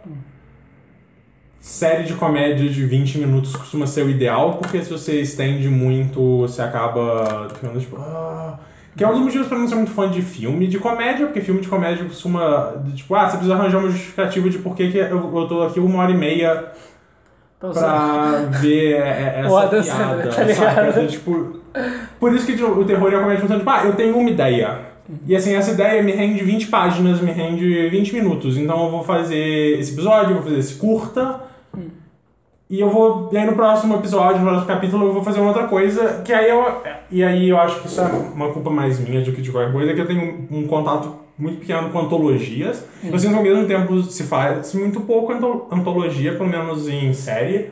série 1.60 2.04
de 2.04 2.14
comédia 2.16 2.68
de 2.68 2.86
20 2.86 3.20
minutos 3.20 3.56
costuma 3.56 3.86
ser 3.86 4.06
o 4.06 4.10
ideal, 4.10 4.54
porque 4.54 4.84
se 4.84 4.90
você 4.90 5.22
estende 5.22 5.68
muito, 5.68 6.40
você 6.42 6.64
acaba 6.64 7.48
ficando 7.54 7.80
tipo. 7.80 7.96
"Ah". 8.00 8.60
Que 8.96 9.04
é 9.04 9.08
um 9.08 9.12
dos 9.12 9.22
motivos 9.22 9.48
pra 9.48 9.58
não 9.58 9.68
ser 9.68 9.76
muito 9.76 9.92
fã 9.92 10.10
de 10.10 10.22
filme 10.22 10.68
de 10.68 10.80
comédia, 10.80 11.26
porque 11.26 11.42
filme 11.42 11.60
de 11.60 11.68
comédia 11.68 12.06
costuma. 12.06 12.74
Tipo, 12.96 13.16
ah, 13.16 13.30
você 13.30 13.38
precisa 13.38 13.56
arranjar 13.56 13.80
uma 13.80 13.90
justificativa 13.90 14.50
de 14.50 14.58
por 14.60 14.76
que, 14.76 14.90
que 14.90 14.98
eu, 14.98 15.38
eu 15.38 15.48
tô 15.48 15.64
aqui 15.64 15.80
uma 15.80 16.02
hora 16.02 16.12
e 16.12 16.18
meia 16.18 16.72
Então, 17.58 17.72
pra 17.72 18.48
ver 18.62 18.96
essa 19.04 19.60
Adam 19.60 19.70
piada, 19.70 19.84
Sandler, 19.84 20.34
tá 20.34 20.44
ligado? 20.44 21.08
Tipo, 21.08 21.60
por 22.20 22.34
isso 22.34 22.46
que 22.46 22.64
o 22.64 22.86
terror 22.86 23.12
e 23.12 23.16
a 23.16 23.20
comédia 23.20 23.42
funcionam, 23.42 23.60
tipo, 23.60 23.70
ah, 23.70 23.84
eu 23.86 23.94
tenho 23.96 24.18
uma 24.18 24.30
ideia. 24.30 24.80
E 25.28 25.36
assim, 25.36 25.54
essa 25.54 25.72
ideia 25.72 26.02
me 26.02 26.14
rende 26.14 26.44
20 26.44 26.68
páginas, 26.68 27.22
me 27.22 27.32
rende 27.32 27.90
20 27.90 28.14
minutos. 28.14 28.58
Então 28.58 28.86
eu 28.86 28.92
vou 28.92 29.04
fazer 29.04 29.78
esse 29.80 29.94
episódio, 29.94 30.32
eu 30.32 30.36
vou 30.36 30.44
fazer 30.44 30.58
esse 30.58 30.76
curta. 30.76 31.42
E 32.70 32.80
eu 32.80 32.90
vou. 32.90 33.30
E 33.32 33.38
aí 33.38 33.46
no 33.46 33.54
próximo 33.54 33.96
episódio, 33.96 34.40
no 34.40 34.46
próximo 34.48 34.68
capítulo, 34.68 35.06
eu 35.08 35.14
vou 35.14 35.24
fazer 35.24 35.40
uma 35.40 35.50
outra 35.50 35.68
coisa. 35.68 36.22
Que 36.26 36.34
aí 36.34 36.50
eu. 36.50 36.64
E 37.12 37.24
aí 37.24 37.50
eu 37.50 37.58
acho 37.60 37.80
que 37.82 37.88
isso 37.88 38.02
é 38.02 38.06
uma 38.34 38.50
culpa 38.52 38.70
mais 38.70 39.00
minha 39.00 39.22
do 39.22 39.32
que 39.32 39.42
de 39.42 39.52
qualquer 39.52 39.72
coisa, 39.72 39.94
que 39.94 40.02
eu 40.02 40.08
tenho 40.08 40.48
um, 40.52 40.60
um 40.60 40.68
contato 40.68 41.14
muito 41.38 41.60
pequeno 41.60 41.90
com 41.90 42.00
antologias. 42.00 42.84
Eu 43.04 43.20
sinto 43.20 43.32
que 43.34 43.38
ao 43.38 43.44
mesmo 43.44 43.68
tempo 43.68 44.02
se 44.02 44.24
faz 44.24 44.74
muito 44.74 45.02
pouco 45.02 45.32
anto- 45.34 45.66
antologia, 45.72 46.34
pelo 46.36 46.50
menos 46.50 46.88
em 46.90 47.14
série. 47.14 47.70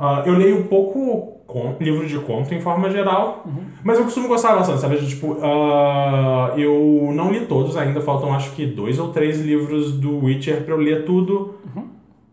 Ah, 0.00 0.22
eu 0.24 0.34
leio 0.34 0.64
pouco 0.64 1.36
livro 1.80 2.06
de 2.06 2.16
conto 2.20 2.54
em 2.54 2.60
forma 2.60 2.88
geral, 2.90 3.44
mas 3.84 3.98
eu 3.98 4.04
costumo 4.04 4.28
gostar 4.28 4.54
bastante, 4.54 4.80
sabe? 4.80 4.96
Tipo, 5.04 5.36
ah, 5.42 6.52
eu 6.56 7.10
não 7.12 7.30
li 7.32 7.40
todos 7.46 7.76
ainda, 7.76 8.00
faltam 8.00 8.32
acho 8.32 8.52
que 8.52 8.64
dois 8.66 8.98
ou 9.00 9.08
três 9.08 9.40
livros 9.40 9.92
do 9.92 10.24
Witcher 10.24 10.62
pra 10.64 10.74
eu 10.74 10.78
ler 10.78 11.04
tudo. 11.04 11.56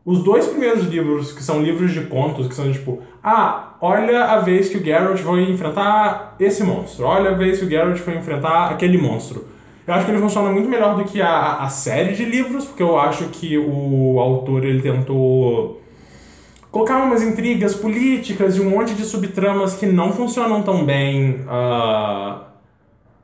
Os 0.07 0.23
dois 0.23 0.47
primeiros 0.47 0.85
livros, 0.85 1.33
que 1.33 1.43
são 1.43 1.61
livros 1.61 1.91
de 1.91 1.99
contos, 2.05 2.47
que 2.47 2.55
são 2.55 2.71
tipo, 2.71 3.01
ah, 3.21 3.73
olha 3.81 4.23
a 4.23 4.39
vez 4.39 4.69
que 4.69 4.77
o 4.77 4.81
Geralt 4.81 5.19
foi 5.19 5.51
enfrentar 5.51 6.33
esse 6.39 6.63
monstro, 6.63 7.05
olha 7.05 7.31
a 7.31 7.33
vez 7.33 7.59
que 7.59 7.65
o 7.65 7.69
Geralt 7.69 7.97
foi 7.97 8.15
enfrentar 8.15 8.71
aquele 8.71 8.97
monstro. 8.97 9.43
Eu 9.85 9.93
acho 9.93 10.05
que 10.05 10.11
ele 10.11 10.21
funciona 10.21 10.49
muito 10.49 10.69
melhor 10.69 10.95
do 10.95 11.03
que 11.03 11.21
a, 11.21 11.55
a 11.55 11.67
série 11.67 12.13
de 12.13 12.23
livros, 12.23 12.63
porque 12.63 12.81
eu 12.81 12.97
acho 12.97 13.25
que 13.25 13.57
o 13.57 14.17
autor 14.17 14.63
ele 14.63 14.81
tentou 14.81 15.81
colocar 16.71 17.03
umas 17.03 17.21
intrigas 17.21 17.75
políticas 17.75 18.55
e 18.55 18.61
um 18.61 18.69
monte 18.69 18.93
de 18.93 19.03
subtramas 19.03 19.75
que 19.75 19.85
não 19.85 20.13
funcionam 20.13 20.63
tão 20.63 20.85
bem 20.85 21.41
ah, 21.49 22.46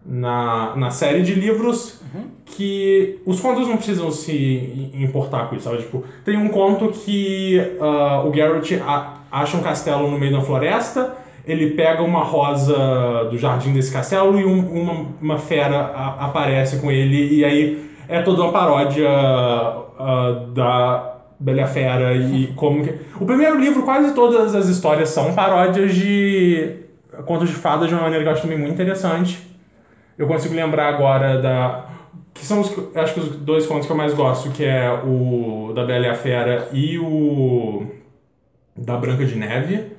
na, 0.05 0.75
na 0.75 0.89
série 0.91 1.21
de 1.21 1.33
livros 1.33 2.01
que 2.45 3.19
os 3.25 3.39
contos 3.39 3.67
não 3.67 3.77
precisam 3.77 4.11
se 4.11 4.91
importar 4.93 5.47
com 5.49 5.55
isso, 5.55 5.63
sabe? 5.65 5.77
Tipo, 5.77 6.03
tem 6.23 6.37
um 6.37 6.49
conto 6.49 6.89
que 6.89 7.59
ah, 7.79 8.21
o 8.25 8.29
Garrett 8.31 8.79
acha 9.31 9.57
um 9.57 9.61
castelo 9.61 10.09
no 10.11 10.19
meio 10.19 10.31
da 10.33 10.41
floresta, 10.41 11.15
ele 11.47 11.71
pega 11.71 12.01
uma 12.03 12.23
rosa 12.23 12.75
do 13.31 13.37
jardim 13.37 13.73
desse 13.73 13.91
castelo 13.91 14.39
e 14.39 14.45
um- 14.45 14.81
uma, 14.83 15.05
uma 15.21 15.37
fera 15.39 15.77
a- 15.95 16.25
aparece 16.25 16.77
com 16.79 16.91
ele 16.91 17.33
e 17.37 17.43
aí 17.43 17.89
é 18.07 18.21
toda 18.21 18.43
uma 18.43 18.51
paródia 18.51 19.09
ah, 19.09 20.45
da 20.53 21.13
Bela 21.39 21.65
Fera 21.65 22.13
e 22.13 22.47
como 22.55 22.83
que... 22.83 22.93
O 23.19 23.25
primeiro 23.25 23.59
livro, 23.59 23.83
quase 23.83 24.13
todas 24.13 24.53
as 24.53 24.67
histórias 24.67 25.09
são 25.09 25.33
paródias 25.33 25.95
de 25.95 26.71
contos 27.25 27.49
de 27.49 27.55
fadas 27.55 27.87
de 27.89 27.93
uma 27.95 28.03
maneira 28.03 28.23
que 28.23 28.29
eu 28.29 28.33
acho 28.33 28.41
também 28.43 28.57
muito 28.57 28.73
interessante. 28.73 29.39
Eu 30.17 30.27
consigo 30.27 30.53
lembrar 30.55 30.87
agora 30.89 31.41
da. 31.41 31.85
Que 32.33 32.45
são 32.45 32.61
os. 32.61 32.73
Acho 32.95 33.13
que 33.13 33.19
os 33.19 33.29
dois 33.37 33.65
contos 33.65 33.85
que 33.85 33.91
eu 33.91 33.97
mais 33.97 34.13
gosto, 34.13 34.49
que 34.51 34.63
é 34.63 34.91
o 35.05 35.71
da 35.73 35.85
Bela 35.85 36.05
e 36.07 36.09
a 36.09 36.15
Fera 36.15 36.69
e 36.73 36.97
o. 36.99 37.83
da 38.75 38.97
Branca 38.97 39.25
de 39.25 39.35
Neve. 39.35 39.91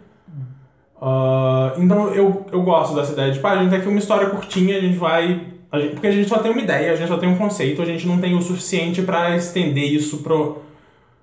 Ah, 1.01 1.75
então 1.79 2.09
eu, 2.15 2.47
eu 2.53 2.63
gosto 2.63 2.95
dessa 2.95 3.13
ideia 3.13 3.33
de, 3.33 3.39
pá, 3.41 3.53
a 3.53 3.57
gente 3.59 3.71
tem 3.71 3.79
aqui 3.79 3.89
uma 3.89 3.99
história 3.99 4.29
curtinha, 4.31 4.77
a 4.77 4.81
gente 4.81 4.97
vai. 4.97 5.41
a 5.71 5.79
gente- 5.81 5.93
porque 5.95 6.07
a 6.07 6.13
gente 6.13 6.29
só 6.29 6.39
tem 6.39 6.51
uma 6.53 6.61
ideia, 6.61 6.93
a 6.93 6.97
gente 6.97 7.09
só 7.09 7.17
tem 7.19 7.29
um 7.29 7.37
conceito, 7.37 7.83
a 7.83 7.85
gente 7.85 8.07
não 8.07 8.19
tem 8.21 8.35
o 8.35 8.41
suficiente 8.43 9.03
pra 9.03 9.37
estender 9.37 9.85
isso 9.93 10.19
pro, 10.23 10.59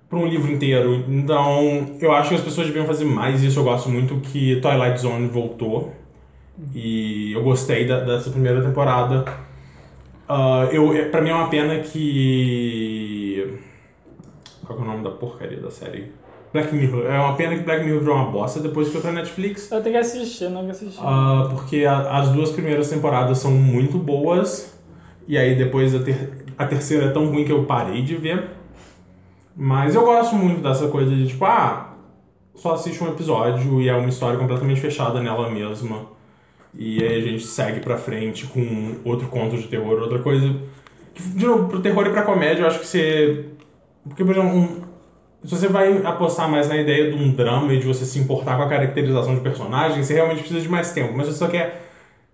pra 0.10 0.20
um 0.20 0.26
livro 0.28 0.52
inteiro. 0.52 1.06
Então 1.08 1.88
eu 2.00 2.12
acho 2.12 2.30
que 2.30 2.36
as 2.36 2.42
pessoas 2.42 2.68
deviam 2.68 2.86
fazer 2.86 3.06
mais 3.06 3.42
isso. 3.44 3.60
Eu 3.60 3.64
gosto 3.64 3.90
muito 3.90 4.16
que 4.20 4.60
Twilight 4.62 5.00
Zone 5.00 5.28
voltou. 5.28 5.94
E 6.74 7.32
eu 7.34 7.44
gostei 7.44 7.86
da- 7.88 8.02
dessa 8.02 8.30
primeira 8.30 8.62
temporada. 8.62 9.26
Ah, 10.28 10.68
eu, 10.72 10.94
é- 10.94 11.06
pra 11.06 11.22
mim 11.22 11.30
é 11.30 11.34
uma 11.36 11.50
pena 11.50 11.80
que. 11.80 13.60
Qual 14.66 14.78
que 14.78 14.84
é 14.84 14.88
o 14.88 14.90
nome 14.92 15.04
da 15.04 15.12
porcaria 15.12 15.60
da 15.60 15.72
série? 15.72 16.12
Black 16.54 16.74
Mirror. 16.76 17.06
É 17.06 17.18
uma 17.20 17.36
pena 17.36 17.56
que 17.56 17.64
Black 17.64 17.84
Mirror 17.86 18.02
virou 18.02 18.16
uma 18.16 18.30
bosta 18.30 18.60
depois 18.60 18.88
que 18.88 18.94
foi 18.94 19.02
pra 19.02 19.12
Netflix. 19.14 19.72
Eu 19.72 19.82
tenho 19.82 19.96
que 19.96 20.02
assistir, 20.02 20.50
não 20.50 20.66
que 20.66 20.72
assistir. 20.72 21.00
Ah, 21.02 21.48
porque 21.50 21.86
a- 21.86 22.18
as 22.20 22.30
duas 22.30 22.52
primeiras 22.52 22.90
temporadas 22.90 23.38
são 23.38 23.52
muito 23.52 23.98
boas. 23.98 24.78
E 25.28 25.38
aí 25.38 25.56
depois 25.56 25.96
a, 25.96 26.00
ter- 26.00 26.46
a 26.58 26.66
terceira 26.66 27.06
é 27.06 27.10
tão 27.12 27.28
ruim 27.28 27.46
que 27.46 27.52
eu 27.52 27.64
parei 27.64 28.02
de 28.02 28.16
ver. 28.16 28.50
Mas 29.56 29.96
eu 29.96 30.04
gosto 30.04 30.36
muito 30.36 30.62
dessa 30.62 30.88
coisa 30.90 31.14
de 31.16 31.28
tipo, 31.28 31.44
ah, 31.46 31.94
só 32.56 32.74
assiste 32.74 33.02
um 33.04 33.08
episódio 33.10 33.82
e 33.82 33.88
é 33.88 33.96
uma 33.96 34.10
história 34.10 34.38
completamente 34.38 34.80
fechada 34.82 35.22
nela 35.22 35.50
mesma. 35.50 36.06
E 36.74 37.04
aí 37.04 37.20
a 37.20 37.22
gente 37.22 37.46
segue 37.46 37.82
pra 37.82 37.98
frente 37.98 38.48
com 38.48 38.96
outro 39.04 39.28
conto 39.28 39.58
de 39.58 39.68
terror, 39.68 40.00
outra 40.00 40.20
coisa. 40.20 40.56
De 41.36 41.46
novo, 41.46 41.68
pro 41.68 41.82
terror 41.82 42.08
e 42.08 42.12
pra 42.12 42.24
comédia, 42.24 42.64
eu 42.64 42.68
acho 42.68 42.80
que 42.80 42.88
você 42.88 43.46
Porque, 44.08 44.24
por 44.24 44.32
exemplo, 44.32 44.58
um, 44.58 44.82
se 45.44 45.56
você 45.56 45.68
vai 45.68 45.98
apostar 46.06 46.50
mais 46.50 46.70
na 46.70 46.78
ideia 46.78 47.12
de 47.12 47.22
um 47.22 47.32
drama 47.32 47.74
e 47.74 47.80
de 47.80 47.88
você 47.88 48.06
se 48.06 48.20
importar 48.20 48.58
com 48.58 48.64
a 48.64 48.70
caracterização 48.70 49.36
de 49.36 49.42
personagem, 49.42 50.04
você 50.04 50.14
realmente 50.14 50.40
precisa 50.40 50.62
de 50.62 50.70
mais 50.70 50.92
tempo. 50.92 51.14
Mas 51.16 51.28
se 51.28 51.34
você 51.34 51.40
só 51.40 51.48
quer 51.48 51.90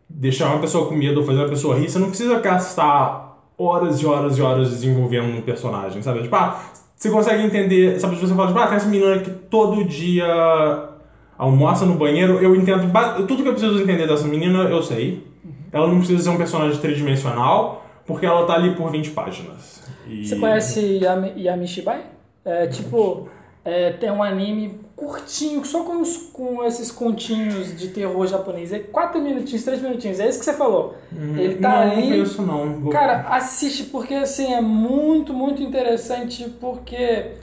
deixar 0.09 0.47
uma 0.47 0.59
pessoa 0.59 0.87
com 0.87 0.95
medo 0.95 1.19
ou 1.19 1.25
fazer 1.25 1.39
uma 1.39 1.49
pessoa 1.49 1.77
rir, 1.77 1.89
você 1.89 1.99
não 1.99 2.09
precisa 2.09 2.39
gastar 2.39 3.27
horas 3.57 4.01
e 4.01 4.05
horas 4.05 4.37
e 4.37 4.41
horas 4.41 4.69
desenvolvendo 4.69 5.37
um 5.37 5.41
personagem, 5.41 6.01
sabe? 6.01 6.21
Tipo, 6.21 6.35
ah, 6.35 6.61
você 6.95 7.09
consegue 7.09 7.43
entender, 7.43 7.99
sabe? 7.99 8.15
Se 8.15 8.21
você 8.21 8.35
fala, 8.35 8.47
tipo, 8.47 8.59
ah, 8.59 8.67
tem 8.67 8.77
essa 8.77 8.87
menina 8.87 9.19
que 9.19 9.31
todo 9.31 9.83
dia 9.83 10.96
almoça 11.37 11.85
no 11.85 11.95
banheiro, 11.95 12.39
eu 12.41 12.55
entendo, 12.55 12.91
tudo 13.27 13.43
que 13.43 13.49
eu 13.49 13.53
preciso 13.53 13.81
entender 13.81 14.07
dessa 14.07 14.27
menina, 14.27 14.63
eu 14.63 14.81
sei. 14.81 15.25
Ela 15.71 15.87
não 15.87 15.99
precisa 15.99 16.23
ser 16.23 16.29
um 16.29 16.37
personagem 16.37 16.79
tridimensional, 16.79 17.85
porque 18.05 18.25
ela 18.25 18.45
tá 18.45 18.53
ali 18.53 18.75
por 18.75 18.89
20 18.89 19.11
páginas. 19.11 19.83
E... 20.07 20.27
Você 20.27 20.37
conhece 20.37 20.99
Yami, 21.03 21.33
Yami 21.37 21.67
Shibai? 21.67 22.01
É 22.43 22.67
tipo, 22.67 23.27
é, 23.63 23.91
tem 23.91 24.09
um 24.09 24.23
anime 24.23 24.79
curtinho, 24.95 25.63
só 25.65 25.83
com, 25.83 26.01
os, 26.01 26.17
com 26.33 26.63
esses 26.63 26.89
continhos 26.89 27.77
de 27.77 27.89
terror 27.89 28.25
japonês. 28.25 28.71
É 28.71 28.79
4 28.79 29.21
minutinhos, 29.21 29.63
3 29.63 29.81
minutinhos. 29.81 30.19
É 30.19 30.27
isso 30.27 30.39
que 30.39 30.45
você 30.45 30.53
falou. 30.53 30.95
Hum, 31.13 31.37
Ele 31.37 31.55
tá 31.55 31.85
não, 31.85 31.91
ali. 31.91 32.09
Não 32.09 32.23
isso 32.23 32.41
não. 32.41 32.79
Vou... 32.79 32.91
Cara, 32.91 33.27
assiste, 33.29 33.83
porque 33.85 34.13
assim, 34.13 34.53
é 34.53 34.61
muito, 34.61 35.33
muito 35.33 35.61
interessante, 35.61 36.49
porque 36.59 37.33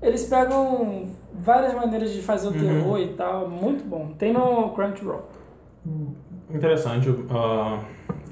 eles 0.00 0.24
pegam 0.24 1.08
várias 1.34 1.74
maneiras 1.74 2.12
de 2.12 2.22
fazer 2.22 2.48
o 2.48 2.50
uhum. 2.50 2.58
terror 2.58 2.98
e 2.98 3.08
tal. 3.08 3.48
Muito 3.48 3.84
bom. 3.84 4.14
Tem 4.18 4.32
no 4.32 4.70
Crunchyroll. 4.70 5.28
Interessante. 6.50 7.08
Uh, 7.08 7.78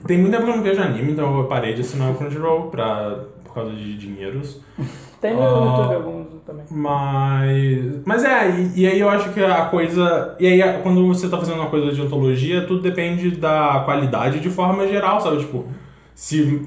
tem 0.06 0.18
muito 0.18 0.32
tempo 0.32 0.44
que 0.44 0.50
eu 0.50 0.56
não 0.56 0.62
vejo 0.62 0.82
anime, 0.82 1.12
então 1.12 1.38
eu 1.38 1.44
parei 1.46 1.74
de 1.74 1.80
assinar 1.80 2.10
o 2.10 2.14
Crunchyroll 2.14 2.70
pra, 2.70 3.24
por 3.44 3.54
causa 3.54 3.72
de 3.72 3.96
dinheiros. 3.96 4.60
Tem 5.20 5.34
no 5.34 5.42
uh, 5.42 5.66
YouTube 5.66 5.94
alguns 5.96 6.28
também. 6.46 6.64
Mas. 6.70 8.02
Mas 8.06 8.24
é, 8.24 8.50
e, 8.50 8.80
e, 8.80 8.86
aí 8.86 8.98
eu 8.98 9.08
acho 9.08 9.34
que 9.34 9.44
a 9.44 9.66
coisa. 9.66 10.34
E 10.40 10.46
aí 10.46 10.82
quando 10.82 11.06
você 11.06 11.28
tá 11.28 11.36
fazendo 11.36 11.56
uma 11.56 11.68
coisa 11.68 11.92
de 11.92 12.00
antologia, 12.00 12.66
tudo 12.66 12.80
depende 12.80 13.32
da 13.32 13.82
qualidade 13.84 14.40
de 14.40 14.48
forma 14.48 14.88
geral, 14.88 15.20
sabe? 15.20 15.40
Tipo, 15.40 15.66
se 16.14 16.62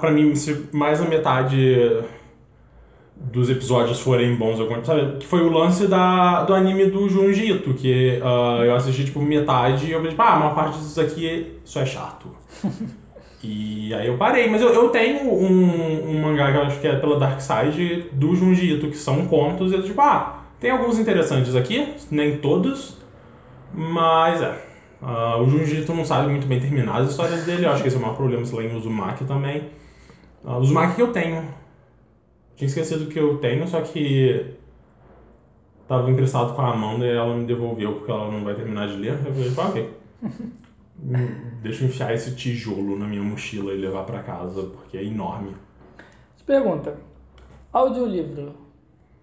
pra 0.00 0.10
mim, 0.10 0.34
se 0.34 0.68
mais 0.72 0.98
da 0.98 1.08
metade 1.08 2.02
dos 3.30 3.48
episódios 3.48 4.00
forem 4.00 4.34
bons, 4.34 4.58
sabe? 4.84 5.18
Que 5.18 5.26
foi 5.26 5.42
o 5.42 5.50
lance 5.50 5.86
da, 5.86 6.42
do 6.44 6.54
anime 6.54 6.86
do 6.86 7.08
Junji 7.08 7.52
Ito, 7.52 7.74
que 7.74 8.20
uh, 8.20 8.64
eu 8.64 8.74
assisti 8.74 9.04
tipo 9.04 9.20
metade 9.20 9.86
e 9.86 9.92
eu 9.92 9.98
falei, 9.98 10.10
tipo, 10.10 10.22
ah, 10.22 10.36
uma 10.36 10.50
parte 10.54 10.78
disso 10.78 11.00
aqui 11.00 11.58
só 11.64 11.80
é 11.80 11.86
chato. 11.86 12.28
e 13.42 13.94
aí 13.94 14.06
eu 14.06 14.16
parei, 14.16 14.48
mas 14.50 14.60
eu, 14.60 14.70
eu 14.70 14.88
tenho 14.88 15.30
um, 15.32 16.10
um 16.10 16.20
mangá 16.20 16.50
que 16.50 16.58
eu 16.58 16.62
acho 16.62 16.80
que 16.80 16.86
é 16.86 16.96
pela 16.96 17.18
Dark 17.18 17.40
Side 17.40 18.10
do 18.12 18.34
Junji 18.34 18.74
Ito, 18.74 18.88
que 18.88 18.96
são 18.96 19.26
contos, 19.26 19.72
e 19.72 19.76
eu 19.76 19.82
tipo, 19.82 20.00
ah, 20.00 20.42
tem 20.60 20.70
alguns 20.70 20.98
interessantes 20.98 21.54
aqui, 21.54 21.94
nem 22.10 22.38
todos, 22.38 22.98
mas 23.72 24.42
é. 24.42 24.72
Uh, 25.02 25.42
o 25.42 25.50
Junji 25.50 25.80
Ito 25.80 25.92
não 25.94 26.04
sabe 26.04 26.28
muito 26.28 26.46
bem 26.46 26.60
terminar 26.60 27.00
as 27.00 27.10
histórias 27.10 27.44
dele, 27.44 27.66
eu 27.66 27.72
acho 27.72 27.82
que 27.82 27.88
esse 27.88 27.96
é 27.96 27.98
o 27.98 28.02
maior 28.02 28.14
problema, 28.14 28.44
sei 28.44 28.56
lá, 28.56 28.64
em 28.64 28.76
Uzumaki 28.76 29.24
também. 29.24 29.70
Uh, 30.44 30.58
Uzumaki 30.58 30.94
que 30.96 31.02
eu 31.02 31.08
tenho, 31.08 31.44
tinha 32.56 32.68
esquecido 32.68 33.06
que 33.06 33.18
eu 33.18 33.38
tenho, 33.38 33.66
só 33.66 33.80
que 33.80 34.54
tava 35.88 36.10
emprestado 36.10 36.54
com 36.54 36.62
a 36.62 36.72
Amanda 36.72 37.04
e 37.04 37.10
ela 37.10 37.34
me 37.34 37.46
devolveu 37.46 37.94
porque 37.94 38.10
ela 38.10 38.30
não 38.30 38.44
vai 38.44 38.54
terminar 38.54 38.88
de 38.88 38.96
ler. 38.96 39.18
Eu 39.26 39.52
falei, 39.52 39.70
ok. 39.70 39.90
Deixa 41.62 41.84
eu 41.84 41.88
enfiar 41.88 42.14
esse 42.14 42.34
tijolo 42.36 42.96
na 42.98 43.06
minha 43.06 43.22
mochila 43.22 43.72
e 43.72 43.76
levar 43.76 44.04
para 44.04 44.22
casa, 44.22 44.62
porque 44.62 44.96
é 44.96 45.04
enorme. 45.04 45.54
Pergunta: 46.46 46.96
audiolivro 47.72 48.54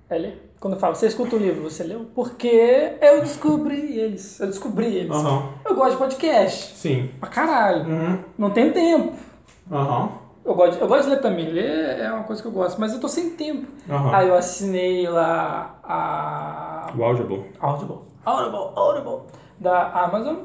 é 0.09 0.17
ler? 0.17 0.51
Quando 0.59 0.73
eu 0.73 0.79
falo, 0.79 0.95
você 0.95 1.07
escuta 1.07 1.35
o 1.35 1.39
livro, 1.39 1.63
você 1.63 1.83
leu? 1.83 2.07
Porque 2.13 2.97
eu 3.01 3.21
descobri 3.21 3.97
eles. 3.97 4.39
Eu 4.39 4.47
descobri 4.47 4.87
eles. 4.87 5.15
Uhum. 5.15 5.49
Eu 5.65 5.75
gosto 5.75 5.91
de 5.91 5.97
podcast. 5.97 6.75
Sim. 6.75 7.09
Pra 7.19 7.29
caralho. 7.29 7.87
Uhum. 7.87 8.19
Não 8.37 8.49
tem 8.49 8.71
tempo. 8.73 9.13
Aham. 9.71 10.03
Uhum. 10.03 10.28
Eu 10.43 10.55
gosto, 10.55 10.75
de, 10.75 10.81
eu 10.81 10.87
gosto 10.87 11.03
de 11.03 11.09
ler 11.11 11.21
também, 11.21 11.51
ler 11.51 11.99
é 11.99 12.11
uma 12.11 12.23
coisa 12.23 12.41
que 12.41 12.47
eu 12.47 12.51
gosto, 12.51 12.79
mas 12.79 12.93
eu 12.93 12.99
tô 12.99 13.07
sem 13.07 13.31
tempo. 13.31 13.67
Uhum. 13.87 14.13
Aí 14.13 14.27
eu 14.27 14.35
assinei 14.35 15.07
lá 15.07 15.79
a. 15.83 16.91
O 16.97 17.03
Audible. 17.03 17.45
Audible. 17.59 17.97
Audible, 18.25 18.71
Audible. 18.75 19.27
Da 19.59 19.91
Amazon. 19.91 20.37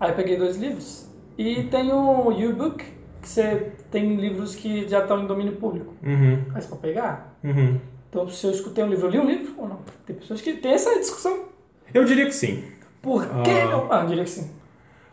Aí 0.00 0.10
eu 0.10 0.16
peguei 0.16 0.36
dois 0.36 0.56
livros. 0.56 1.08
E 1.38 1.64
tem 1.64 1.92
o 1.92 2.28
U-Book, 2.28 2.84
que 3.22 3.28
você 3.28 3.72
tem 3.90 4.16
livros 4.16 4.56
que 4.56 4.88
já 4.88 5.00
estão 5.00 5.22
em 5.22 5.26
domínio 5.26 5.56
público. 5.56 5.94
Uhum. 6.02 6.44
Aí 6.54 6.60
você 6.60 6.68
pode 6.68 6.82
pegar. 6.82 7.34
Uhum. 7.44 7.80
Então, 8.08 8.28
se 8.28 8.46
eu 8.46 8.50
escutei 8.50 8.82
um 8.82 8.88
livro, 8.88 9.06
eu 9.06 9.10
li 9.10 9.18
um 9.18 9.26
livro 9.26 9.54
ou 9.58 9.68
não? 9.68 9.78
Tem 10.04 10.16
pessoas 10.16 10.40
que 10.40 10.54
têm 10.54 10.72
essa 10.72 10.98
discussão. 10.98 11.46
Eu 11.94 12.04
diria 12.04 12.26
que 12.26 12.32
sim. 12.34 12.64
Por 13.00 13.24
que 13.42 13.50
uh... 13.50 13.70
não? 13.70 13.92
Ah, 13.92 14.00
eu 14.02 14.06
diria 14.08 14.24
que 14.24 14.30
sim. 14.30 14.50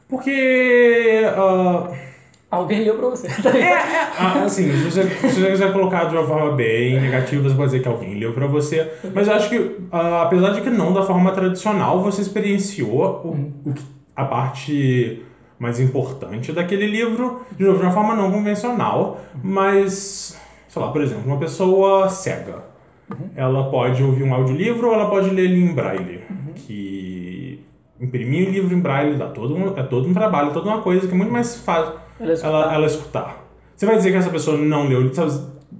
Porque. 0.08 1.24
Uh 1.38 2.13
Alguém 2.54 2.84
leu 2.84 2.96
pra 2.96 3.10
você. 3.10 3.28
é, 3.28 3.60
é, 3.60 4.08
ah, 4.20 4.44
assim, 4.46 4.72
se 4.72 4.84
você, 4.84 5.04
se 5.10 5.42
você 5.42 5.52
quiser 5.52 5.74
colocar 5.74 6.04
de 6.04 6.16
uma 6.16 6.24
forma 6.24 6.52
bem 6.52 7.02
negativa, 7.02 7.50
você 7.50 7.56
pode 7.56 7.72
dizer 7.72 7.82
que 7.82 7.88
alguém 7.88 8.20
leu 8.20 8.32
pra 8.32 8.46
você. 8.46 8.92
Mas 9.12 9.28
eu 9.28 9.34
acho 9.34 9.50
que, 9.50 9.58
uh, 9.58 10.22
apesar 10.22 10.52
de 10.52 10.62
que 10.62 10.70
não 10.70 10.94
da 10.94 11.02
forma 11.02 11.32
tradicional, 11.32 12.00
você 12.00 12.22
experienciou 12.22 13.22
o, 13.24 13.28
uhum. 13.30 13.54
o, 13.66 13.74
a 14.16 14.26
parte 14.26 15.24
mais 15.58 15.80
importante 15.80 16.52
daquele 16.52 16.86
livro, 16.86 17.42
de 17.58 17.64
novo, 17.64 17.80
de 17.80 17.86
uma 17.86 17.92
forma 17.92 18.14
não 18.14 18.32
convencional, 18.32 19.20
mas, 19.44 20.40
sei 20.68 20.80
lá, 20.80 20.92
por 20.92 21.02
exemplo, 21.02 21.24
uma 21.26 21.38
pessoa 21.38 22.08
cega. 22.08 22.66
Uhum. 23.10 23.30
Ela 23.36 23.72
pode 23.72 24.04
ouvir 24.04 24.22
um 24.22 24.34
audiolivro 24.34 24.90
ou 24.90 24.94
ela 24.94 25.10
pode 25.10 25.32
ler 25.32 25.46
ele 25.46 25.60
em 25.60 25.74
braille, 25.74 26.22
uhum. 26.30 26.54
que 26.54 27.66
imprimir 28.00 28.48
o 28.48 28.52
livro 28.52 28.76
em 28.76 28.80
braille 28.80 29.18
dá 29.18 29.28
todo 29.28 29.56
um, 29.56 29.76
é 29.76 29.82
todo 29.82 30.08
um 30.08 30.14
trabalho, 30.14 30.54
toda 30.54 30.70
uma 30.70 30.84
coisa 30.84 31.08
que 31.08 31.14
é 31.14 31.18
muito 31.18 31.32
mais 31.32 31.56
fácil 31.58 32.03
ela 32.20 32.34
escutar. 32.34 32.50
Ela, 32.50 32.74
ela 32.74 32.86
escutar. 32.86 33.46
Você 33.76 33.86
vai 33.86 33.98
dizer 33.98 34.12
que 34.12 34.18
essa 34.18 34.30
pessoa 34.30 34.58
não 34.58 34.88
leu, 34.88 35.14
sabe? 35.14 35.32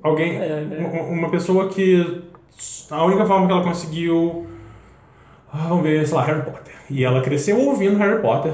Alguém, 0.02 0.38
é, 0.38 0.68
é. 0.72 1.02
Uma 1.10 1.30
pessoa 1.30 1.70
que 1.70 2.24
a 2.90 3.06
única 3.06 3.26
forma 3.26 3.48
que 3.48 3.54
ela 3.54 3.64
conseguiu, 3.64 4.48
ah, 5.52 5.68
vamos 5.70 5.84
ver, 5.84 6.06
sei 6.06 6.18
lá, 6.18 6.24
Harry 6.24 6.42
Potter. 6.42 6.74
E 6.90 7.04
ela 7.04 7.22
cresceu 7.22 7.60
ouvindo 7.60 7.98
Harry 7.98 8.22
Potter, 8.22 8.54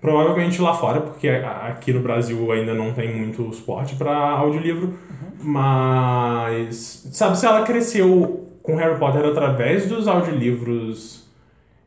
provavelmente 0.00 0.60
lá 0.60 0.74
fora, 0.74 1.00
porque 1.00 1.28
aqui 1.28 1.92
no 1.92 2.00
Brasil 2.00 2.52
ainda 2.52 2.74
não 2.74 2.92
tem 2.92 3.14
muito 3.14 3.52
suporte 3.54 3.96
para 3.96 4.14
audiolivro, 4.14 4.88
uhum. 4.88 5.52
mas 5.52 7.08
sabe 7.12 7.38
se 7.38 7.46
ela 7.46 7.62
cresceu 7.62 8.46
com 8.62 8.76
Harry 8.76 8.98
Potter 8.98 9.24
através 9.24 9.88
dos 9.88 10.06
audiolivros 10.06 11.26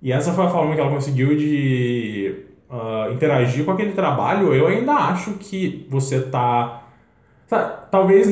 e 0.01 0.11
essa 0.11 0.31
foi 0.31 0.45
a 0.45 0.49
forma 0.49 0.73
que 0.75 0.81
ela 0.81 0.89
conseguiu 0.89 1.35
de 1.35 2.45
uh, 2.69 3.11
interagir 3.11 3.65
com 3.65 3.71
aquele 3.71 3.93
trabalho, 3.93 4.53
eu 4.53 4.67
ainda 4.67 4.93
acho 4.93 5.33
que 5.33 5.87
você 5.89 6.21
tá. 6.21 6.83
talvez. 7.91 8.27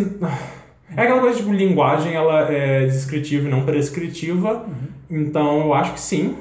É 0.96 1.02
aquela 1.02 1.20
coisa 1.20 1.38
tipo, 1.38 1.52
linguagem 1.52 2.14
ela 2.14 2.50
é 2.50 2.86
descritiva 2.86 3.48
e 3.48 3.52
não 3.52 3.66
prescritiva. 3.66 4.54
Uhum. 4.54 4.88
Então 5.10 5.62
eu 5.62 5.74
acho 5.74 5.94
que 5.94 6.00
sim. 6.00 6.38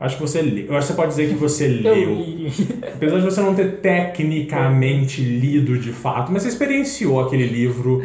Acho 0.00 0.16
que 0.16 0.22
você 0.22 0.40
leu. 0.42 0.66
Eu 0.66 0.76
acho 0.76 0.86
que 0.86 0.92
você 0.92 0.96
pode 0.96 1.08
dizer 1.08 1.28
que 1.28 1.34
você 1.34 1.66
leu. 1.82 2.18
Apesar 2.94 3.18
de 3.18 3.24
você 3.24 3.40
não 3.40 3.54
ter 3.54 3.80
tecnicamente 3.80 5.20
lido 5.22 5.76
de 5.78 5.92
fato, 5.92 6.30
mas 6.30 6.42
você 6.42 6.48
experienciou 6.48 7.20
aquele 7.20 7.46
livro 7.46 8.02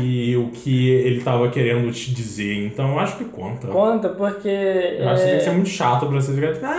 e 0.00 0.36
o 0.36 0.48
que 0.48 0.90
ele 0.90 1.18
estava 1.18 1.48
querendo 1.50 1.90
te 1.90 2.14
dizer. 2.14 2.66
Então 2.66 2.98
acho 2.98 3.16
que 3.16 3.24
conta. 3.24 3.66
Conta, 3.68 4.08
porque. 4.10 4.48
Eu 4.48 5.08
acho 5.08 5.22
que 5.24 5.28
tem 5.30 5.38
que 5.38 5.44
ser 5.44 5.50
muito 5.50 5.68
chato 5.68 6.06
pra 6.06 6.20
você 6.20 6.32
ficar. 6.32 6.76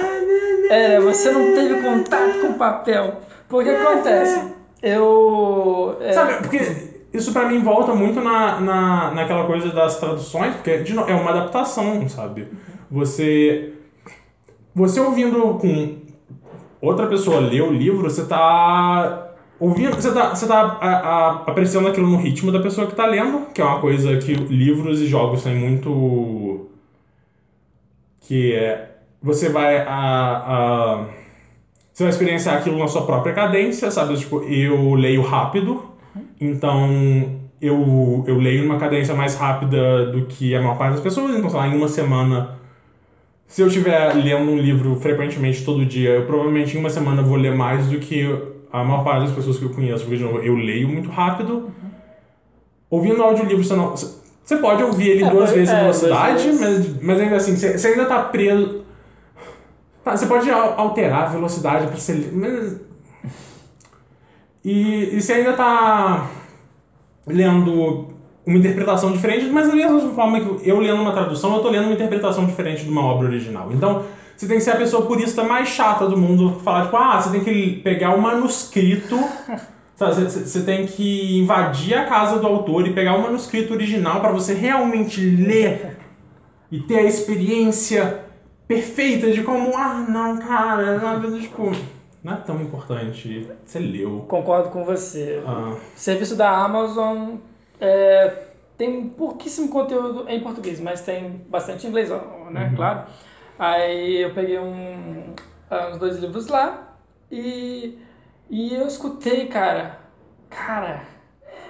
É, 0.69 0.99
você 0.99 1.31
não 1.31 1.53
teve 1.53 1.81
contato 1.81 2.39
com 2.39 2.47
o 2.47 2.53
papel. 2.53 3.21
Porque 3.49 3.69
é, 3.69 3.81
acontece? 3.81 4.39
É. 4.81 4.95
Eu. 4.95 5.97
É... 5.99 6.13
Sabe, 6.13 6.35
porque 6.43 6.59
isso 7.13 7.33
para 7.33 7.49
mim 7.49 7.61
volta 7.61 7.93
muito 7.93 8.21
na, 8.21 8.61
na, 8.61 9.11
naquela 9.11 9.45
coisa 9.45 9.69
das 9.71 9.99
traduções, 9.99 10.55
porque 10.55 10.77
de 10.79 10.93
novo, 10.93 11.09
é 11.09 11.15
uma 11.15 11.31
adaptação, 11.31 12.07
sabe? 12.07 12.47
Você 12.89 13.73
você 14.77 14.99
ouvindo 14.99 15.55
com 15.55 15.95
outra 16.79 17.07
pessoa 17.07 17.39
ler 17.39 17.63
o 17.63 17.73
livro, 17.73 18.03
você 18.03 18.23
tá 18.25 19.33
ouvindo, 19.59 19.95
você 19.95 20.13
tá, 20.13 20.35
você 20.35 20.45
tá 20.45 20.77
a, 20.79 20.87
a, 20.87 21.31
apreciando 21.47 21.87
aquilo 21.87 22.07
no 22.07 22.17
ritmo 22.17 22.51
da 22.51 22.59
pessoa 22.59 22.85
que 22.85 22.95
tá 22.95 23.07
lendo, 23.07 23.47
que 23.51 23.59
é 23.59 23.65
uma 23.65 23.81
coisa 23.81 24.15
que 24.17 24.35
livros 24.35 25.01
e 25.01 25.07
jogos 25.07 25.41
têm 25.41 25.55
muito 25.55 26.67
que 28.21 28.53
é 28.53 28.97
você 29.19 29.49
vai 29.49 29.79
a, 29.79 29.87
a 29.87 31.05
você 31.91 32.03
vai 32.03 32.11
experienciar 32.11 32.57
aquilo 32.57 32.77
na 32.77 32.87
sua 32.87 33.03
própria 33.03 33.33
cadência, 33.33 33.89
sabe? 33.89 34.15
Tipo, 34.15 34.43
eu 34.43 34.93
leio 34.93 35.23
rápido, 35.23 35.85
então 36.39 36.87
eu, 37.59 38.23
eu 38.27 38.37
leio 38.37 38.61
numa 38.61 38.77
cadência 38.77 39.15
mais 39.15 39.33
rápida 39.33 40.11
do 40.11 40.27
que 40.27 40.55
a 40.55 40.61
maior 40.61 40.77
parte 40.77 40.91
das 40.91 41.01
pessoas, 41.01 41.35
então, 41.35 41.49
sei 41.49 41.59
lá, 41.59 41.67
em 41.67 41.75
uma 41.75 41.87
semana 41.87 42.57
se 43.47 43.61
eu 43.61 43.67
estiver 43.67 44.13
lendo 44.13 44.51
um 44.51 44.57
livro 44.57 44.95
frequentemente 44.99 45.63
todo 45.63 45.85
dia, 45.85 46.09
eu 46.11 46.25
provavelmente 46.25 46.75
em 46.75 46.79
uma 46.79 46.89
semana 46.89 47.21
vou 47.21 47.37
ler 47.37 47.55
mais 47.55 47.87
do 47.87 47.97
que 47.99 48.23
a 48.71 48.83
maior 48.83 49.03
parte 49.03 49.25
das 49.27 49.31
pessoas 49.35 49.57
que 49.57 49.63
eu 49.63 49.69
conheço, 49.69 50.05
porque 50.05 50.21
eu 50.21 50.55
leio 50.55 50.87
muito 50.89 51.09
rápido. 51.09 51.71
ouvindo 52.89 53.23
audiolivro, 53.23 53.63
você 53.63 53.75
não. 53.75 53.95
Você 53.95 54.57
pode 54.57 54.81
ouvir 54.83 55.09
ele 55.09 55.23
É, 55.25 55.29
duas 55.29 55.51
vezes 55.51 55.73
é, 55.73 55.81
velocidade, 55.81 56.43
duas 56.43 56.59
mas, 56.61 57.01
mas 57.01 57.19
ainda 57.19 57.35
assim, 57.37 57.55
você, 57.55 57.77
você 57.77 57.87
ainda 57.89 58.05
tá 58.05 58.23
preso. 58.23 58.85
Tá, 60.03 60.15
você 60.15 60.25
pode 60.25 60.49
al- 60.49 60.79
alterar 60.79 61.23
a 61.23 61.27
velocidade 61.27 61.87
pra 61.87 61.97
ser. 61.97 62.31
Mas... 62.33 62.79
E, 64.63 65.15
e 65.17 65.21
você 65.21 65.33
ainda 65.33 65.53
tá 65.53 66.29
lendo 67.25 68.09
uma 68.47 68.57
interpretação 68.57 69.11
diferente, 69.11 69.45
mas 69.47 69.67
da 69.67 69.75
mesma 69.75 69.99
forma 70.13 70.39
que 70.39 70.67
eu 70.67 70.79
lendo 70.79 71.01
uma 71.01 71.11
tradução, 71.11 71.57
eu 71.57 71.61
tô 71.61 71.69
lendo 71.69 71.83
uma 71.83 71.93
interpretação 71.93 72.45
diferente 72.45 72.85
de 72.85 72.89
uma 72.89 73.03
obra 73.03 73.27
original. 73.27 73.69
Então, 73.73 74.05
você 74.37 74.47
tem 74.47 74.57
que 74.57 74.63
ser 74.63 74.71
a 74.71 74.77
pessoa 74.77 75.05
purista 75.05 75.43
mais 75.43 75.67
chata 75.67 76.07
do 76.07 76.15
mundo, 76.15 76.61
falar 76.63 76.85
tipo, 76.85 76.95
ah, 76.95 77.19
você 77.19 77.29
tem 77.29 77.43
que 77.43 77.81
pegar 77.81 78.15
o 78.15 78.21
manuscrito, 78.21 79.19
sabe, 79.97 80.13
você, 80.13 80.61
tem 80.61 80.85
que 80.85 81.39
invadir 81.39 81.95
a 81.95 82.05
casa 82.05 82.39
do 82.39 82.47
autor 82.47 82.87
e 82.87 82.93
pegar 82.93 83.15
o 83.15 83.21
manuscrito 83.21 83.73
original 83.73 84.21
para 84.21 84.31
você 84.31 84.53
realmente 84.53 85.19
ler 85.19 85.97
e 86.71 86.79
ter 86.79 86.99
a 86.99 87.03
experiência 87.03 88.21
perfeita 88.65 89.29
de 89.29 89.43
como, 89.43 89.75
ah, 89.75 90.05
não, 90.07 90.37
cara, 90.37 90.97
não, 90.97 91.37
tipo, 91.37 91.69
não 92.23 92.33
é 92.33 92.37
tão 92.37 92.61
importante. 92.61 93.45
Você 93.65 93.79
leu. 93.79 94.23
Concordo 94.27 94.69
com 94.69 94.85
você. 94.85 95.41
Ah, 95.45 95.73
serviço 95.95 96.35
da 96.35 96.49
Amazon 96.49 97.35
é, 97.79 98.47
tem 98.77 99.09
pouquíssimo 99.09 99.69
conteúdo 99.69 100.25
em 100.27 100.39
português, 100.39 100.79
mas 100.79 101.01
tem 101.01 101.41
bastante 101.49 101.85
em 101.85 101.89
inglês, 101.89 102.11
ó, 102.11 102.49
né? 102.49 102.71
Claro. 102.75 103.03
Aí 103.57 104.21
eu 104.21 104.33
peguei 104.33 104.59
um, 104.59 105.33
ah, 105.69 105.89
uns 105.91 105.97
dois 105.97 106.17
livros 106.17 106.47
lá 106.47 106.95
e, 107.31 107.97
e 108.49 108.73
eu 108.73 108.87
escutei, 108.87 109.47
cara. 109.47 109.99
Cara, 110.49 111.01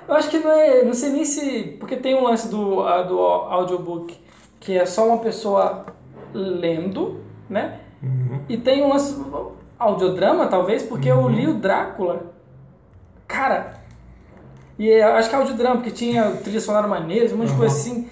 eu 0.08 0.16
acho 0.16 0.30
que 0.30 0.40
não 0.40 0.52
é. 0.52 0.84
Não 0.84 0.94
sei 0.94 1.12
nem 1.12 1.26
se. 1.26 1.78
Porque 1.80 1.96
tem 1.96 2.16
um 2.16 2.24
lance 2.24 2.50
do, 2.50 2.82
ah, 2.82 3.04
do 3.04 3.20
audiobook 3.20 4.16
que 4.60 4.78
é 4.78 4.86
só 4.86 5.08
uma 5.08 5.20
pessoa 5.20 5.86
lendo, 6.34 7.24
né? 7.50 7.80
E 8.50 8.58
tem 8.58 8.84
um 8.84 8.90
lance 8.90 9.16
audiodrama, 9.80 10.48
talvez, 10.48 10.84
porque 10.84 11.10
eu 11.10 11.28
li 11.28 11.48
o 11.48 11.56
Drácula. 11.56 12.34
Cara, 13.28 13.76
e 14.78 14.88
eu 14.88 15.14
acho 15.14 15.30
que 15.30 15.36
é 15.36 15.40
audiodrama, 15.40 15.78
porque 15.78 15.92
tinha 15.92 16.32
trilha 16.44 16.62
sonora 16.62 16.88
maneira, 16.88 17.34
um 17.34 17.38
monte 17.40 17.50
de 17.50 17.58
coisa 17.58 17.76
assim. 17.76 18.08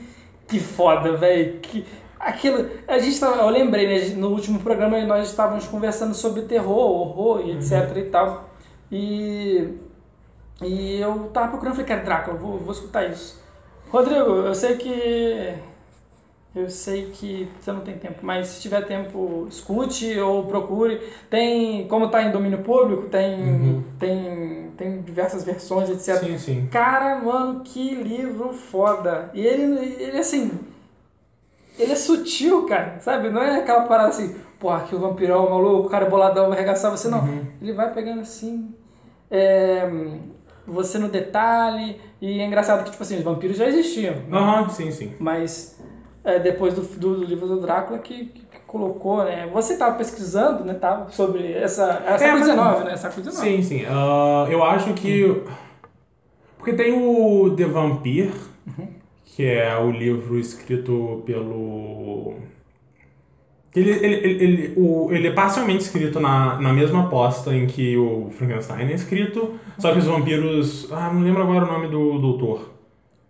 Que 0.47 0.59
foda, 0.59 1.15
velho. 1.17 1.59
Que 1.59 1.85
aquilo. 2.19 2.69
A 2.87 2.97
gente 2.97 3.19
tava, 3.19 3.41
eu 3.41 3.49
lembrei, 3.49 3.87
né? 3.87 4.15
No 4.15 4.29
último 4.29 4.59
programa 4.59 4.99
nós 5.05 5.29
estávamos 5.29 5.67
conversando 5.67 6.13
sobre 6.15 6.43
terror, 6.43 6.77
horror 6.77 7.41
e 7.45 7.51
etc 7.51 7.97
e 7.97 8.03
tal. 8.03 8.49
E. 8.91 9.69
E 10.61 11.01
eu 11.01 11.29
tava 11.33 11.49
procurando, 11.49 11.75
falei, 11.75 11.87
cara, 11.87 12.01
Drácula, 12.01 12.37
vou, 12.37 12.57
vou 12.57 12.71
escutar 12.71 13.05
isso. 13.09 13.41
Rodrigo, 13.89 14.31
eu 14.31 14.55
sei 14.55 14.77
que. 14.77 15.53
Eu 16.55 16.69
sei 16.69 17.07
que 17.11 17.49
você 17.59 17.71
não 17.71 17.81
tem 17.81 17.97
tempo, 17.97 18.19
mas 18.21 18.47
se 18.47 18.61
tiver 18.61 18.85
tempo, 18.85 19.45
escute 19.49 20.17
ou 20.19 20.45
procure. 20.45 21.01
Tem, 21.29 21.85
como 21.87 22.07
tá 22.09 22.23
em 22.23 22.31
domínio 22.31 22.59
público, 22.59 23.09
tem, 23.09 23.83
tem, 23.99 24.71
tem 24.77 25.01
diversas 25.01 25.43
versões, 25.43 25.89
etc. 25.89 26.23
sim, 26.23 26.37
sim. 26.37 26.67
Cara, 26.71 27.17
mano, 27.19 27.59
que 27.61 27.93
livro 27.95 28.53
foda. 28.53 29.29
E 29.33 29.45
ele, 29.45 29.95
ele 30.01 30.17
assim. 30.17 30.49
Ele 31.77 31.91
é 31.91 31.95
sutil, 31.95 32.65
cara, 32.65 32.99
sabe? 33.01 33.29
Não 33.29 33.41
é 33.41 33.59
aquela 33.59 33.81
parada 33.83 34.09
assim, 34.09 34.33
porra, 34.59 34.81
que 34.87 34.95
o 34.95 34.99
vampirão, 34.99 35.45
o 35.45 35.49
maluco, 35.49 35.87
o 35.87 35.89
cara 35.89 36.09
boladão 36.09 36.47
vai 36.47 36.57
arregaçar 36.57 36.89
você, 36.89 37.09
não. 37.09 37.27
Ele 37.61 37.73
vai 37.73 37.93
pegando 37.93 38.21
assim. 38.21 38.73
é, 39.29 39.89
você 40.65 40.97
no 40.97 41.09
detalhe. 41.09 41.99
E 42.21 42.39
é 42.39 42.45
engraçado 42.45 42.83
que, 42.83 42.91
tipo 42.91 43.03
assim, 43.03 43.17
os 43.17 43.23
vampiros 43.23 43.57
já 43.57 43.67
existiam. 43.67 44.15
né? 44.15 44.37
Aham, 44.37 44.69
sim, 44.69 44.89
sim. 44.91 45.13
Mas 45.19 45.74
é, 46.25 46.39
depois 46.39 46.73
do, 46.73 46.81
do, 46.81 47.15
do 47.19 47.23
livro 47.25 47.47
do 47.47 47.61
Drácula 47.61 47.99
que, 47.99 48.25
que- 48.25 48.39
que 48.41 48.59
colocou, 48.67 49.23
né? 49.23 49.47
Você 49.53 49.73
estava 49.73 49.95
pesquisando, 49.97 50.63
né? 50.65 50.73
Tava 50.73 51.09
sobre 51.11 51.51
essa. 51.53 52.01
Essa 52.05 52.13
É, 52.13 52.17
século 52.17 52.39
mas- 52.57 52.75
XIX, 52.77 52.85
né? 52.91 52.97
Século 52.97 53.31
XIX. 53.31 53.37
Sim, 53.37 53.61
sim. 53.63 53.85
Ah, 53.87 54.47
eu 54.49 54.63
acho 54.63 54.93
que. 54.93 55.43
Porque 56.57 56.73
tem 56.73 56.93
o 56.93 57.55
The 57.55 57.65
Vampire, 57.65 58.33
que 59.25 59.45
é 59.45 59.77
o 59.77 59.91
livro 59.91 60.37
escrito 60.39 61.21
pelo. 61.25 62.33
Ele, 63.75 63.91
ele, 63.91 64.15
ele, 64.15 64.43
ele, 64.43 64.73
o, 64.77 65.09
ele 65.11 65.27
é 65.27 65.31
parcialmente 65.31 65.83
escrito 65.83 66.17
na, 66.19 66.59
na 66.61 66.71
mesma 66.71 67.09
posta 67.09 67.53
em 67.53 67.67
que 67.67 67.97
o 67.97 68.29
Frankenstein 68.31 68.87
é 68.89 68.93
escrito, 68.93 69.55
só 69.77 69.91
que 69.91 69.99
os 69.99 70.05
vampiros. 70.05 70.89
Ah, 70.91 71.11
não 71.13 71.21
lembro 71.21 71.43
agora 71.43 71.65
o 71.65 71.67
nome 71.71 71.87
do 71.89 72.17
doutor. 72.19 72.73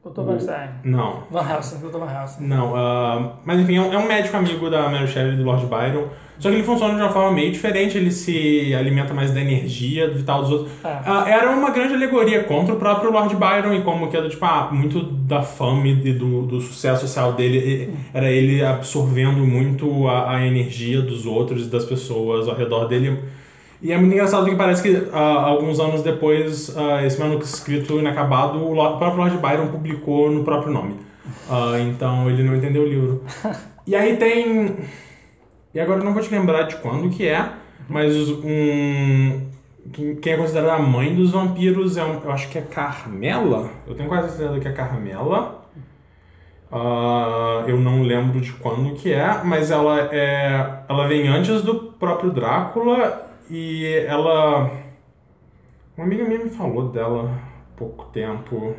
Dr. 0.06 0.22
Van 0.22 0.40
Stein. 0.40 0.70
Não. 0.84 1.24
Van 1.32 1.44
Helsing, 1.44 1.80
Dr. 1.80 1.98
Van 1.98 2.08
Helsing. 2.08 2.46
Não, 2.46 2.76
ah, 2.76 3.38
mas 3.44 3.60
enfim, 3.60 3.78
é 3.78 3.82
um, 3.82 3.92
é 3.92 3.98
um 3.98 4.08
médico 4.08 4.38
amigo 4.38 4.70
da 4.70 4.88
Mary 4.88 5.08
Shelley 5.08 5.34
e 5.34 5.38
do 5.38 5.44
Lord 5.44 5.66
Byron. 5.66 6.06
Só 6.38 6.50
que 6.50 6.56
ele 6.56 6.64
funciona 6.64 6.94
de 6.94 7.02
uma 7.02 7.10
forma 7.10 7.32
meio 7.32 7.52
diferente, 7.52 7.98
ele 7.98 8.12
se 8.12 8.76
alimenta 8.76 9.14
mais 9.14 9.32
da 9.32 9.42
energia 9.42 10.08
vital 10.12 10.44
dos 10.44 10.52
outros. 10.52 10.72
É. 10.84 11.00
Ah, 11.06 11.26
era 11.28 11.50
uma 11.50 11.72
grande 11.72 11.96
alegoria 11.96 12.44
contra 12.44 12.76
o 12.76 12.78
próprio 12.78 13.12
Lord 13.12 13.36
Byron 13.36 13.74
e 13.74 13.82
como 13.82 14.08
que 14.10 14.16
era, 14.16 14.30
tipo, 14.30 14.46
ah, 14.46 14.70
muito 14.72 15.02
da 15.02 15.42
fama 15.42 15.88
e 15.88 16.14
do, 16.14 16.44
do 16.44 16.62
sucesso 16.62 17.08
social 17.08 17.34
dele 17.34 17.92
era 18.14 18.30
ele 18.30 18.64
absorvendo 18.64 19.40
muito 19.40 20.08
a, 20.08 20.36
a 20.36 20.46
energia 20.46 21.02
dos 21.02 21.26
outros 21.26 21.66
e 21.66 21.70
das 21.70 21.86
pessoas 21.86 22.48
ao 22.48 22.56
redor 22.56 22.86
dele. 22.86 23.18
E 23.86 23.92
é 23.92 23.98
muito 24.00 24.14
engraçado 24.14 24.48
que 24.48 24.56
parece 24.56 24.82
que 24.82 25.10
ah, 25.14 25.44
alguns 25.44 25.80
anos 25.80 26.02
depois, 26.02 26.76
ah, 26.76 27.06
esse 27.06 27.20
manuscrito 27.20 28.00
inacabado, 28.00 28.58
o 28.58 28.98
próprio 28.98 29.18
Lord 29.18 29.38
Byron 29.38 29.68
publicou 29.68 30.32
no 30.32 30.44
próprio 30.44 30.74
nome. 30.74 30.96
Ah, 31.50 31.80
então 31.80 32.30
ele 32.30 32.44
não 32.44 32.56
entendeu 32.56 32.84
o 32.84 32.88
livro. 32.88 33.24
E 33.86 33.96
aí 33.96 34.18
tem. 34.18 34.78
E 35.72 35.80
agora 35.80 36.00
eu 36.00 36.04
não 36.04 36.14
vou 36.14 36.24
te 36.24 36.32
lembrar 36.32 36.64
de 36.64 36.78
quando 36.78 37.10
que 37.10 37.28
é, 37.28 37.48
mas 37.88 38.16
um. 38.30 39.42
Quem 40.20 40.34
é 40.34 40.38
considerada 40.38 40.74
a 40.74 40.80
mãe 40.80 41.14
dos 41.14 41.32
vampiros 41.32 41.96
é 41.98 42.04
um, 42.04 42.20
eu 42.24 42.32
acho 42.32 42.50
que 42.50 42.58
é 42.58 42.62
Carmela. 42.62 43.70
Eu 43.88 43.94
tenho 43.94 44.10
quase 44.10 44.36
certeza 44.36 44.60
que 44.60 44.68
é 44.68 44.72
Carmela. 44.72 45.64
Ah, 46.72 47.64
eu 47.68 47.80
não 47.80 48.02
lembro 48.02 48.42
de 48.42 48.52
quando 48.54 48.96
que 48.96 49.14
é, 49.14 49.44
mas 49.44 49.70
ela 49.70 50.10
é. 50.12 50.84
Ela 50.90 51.08
vem 51.08 51.28
antes 51.28 51.62
do 51.62 51.76
próprio 52.00 52.32
Drácula 52.32 53.25
e 53.50 53.86
ela. 54.08 54.70
Uma 55.98 56.06
amiga 56.06 56.26
minha 56.26 56.44
me 56.44 56.50
falou 56.50 56.90
dela 56.90 57.30
há 57.32 57.78
pouco 57.78 58.06
tempo. 58.12 58.76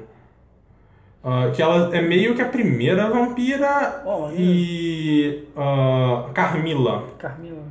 Ah, 1.24 1.50
que 1.54 1.60
ela 1.60 1.96
é 1.96 2.00
meio 2.00 2.34
que 2.36 2.42
a 2.42 2.48
primeira 2.48 3.08
vampira 3.10 4.02
Oh, 4.06 4.28
e 4.32 5.44
ah, 5.56 6.28
Carmila, 6.32 7.02
Carmila. 7.18 7.62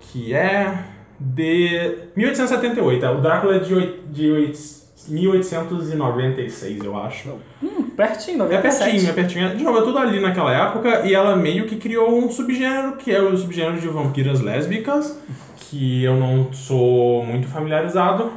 que 0.00 0.34
é 0.34 0.84
de 1.18 2.08
1878. 2.14 3.06
O 3.06 3.20
Drácula 3.22 3.56
é 3.56 3.58
de, 3.60 3.74
oit- 3.74 4.00
de 4.08 4.30
oit- 4.30 4.84
1896, 5.08 6.84
eu 6.84 6.96
acho. 6.98 7.30
Hum, 7.62 7.90
pertinho, 7.96 8.36
É 8.44 8.56
97. 8.56 8.90
pertinho, 8.90 9.10
é 9.10 9.12
pertinho. 9.14 9.56
De 9.56 9.62
novo, 9.64 9.78
é 9.78 9.82
tudo 9.82 9.98
ali 9.98 10.20
naquela 10.20 10.52
época 10.52 11.06
e 11.06 11.14
ela 11.14 11.36
meio 11.36 11.66
que 11.66 11.76
criou 11.76 12.18
um 12.18 12.30
subgênero 12.30 12.96
que 12.96 13.10
é 13.12 13.20
o 13.22 13.36
subgênero 13.36 13.80
de 13.80 13.88
vampiras 13.88 14.40
lésbicas, 14.40 15.18
que 15.68 16.02
eu 16.04 16.16
não 16.16 16.52
sou 16.52 17.24
muito 17.24 17.46
familiarizado. 17.48 18.30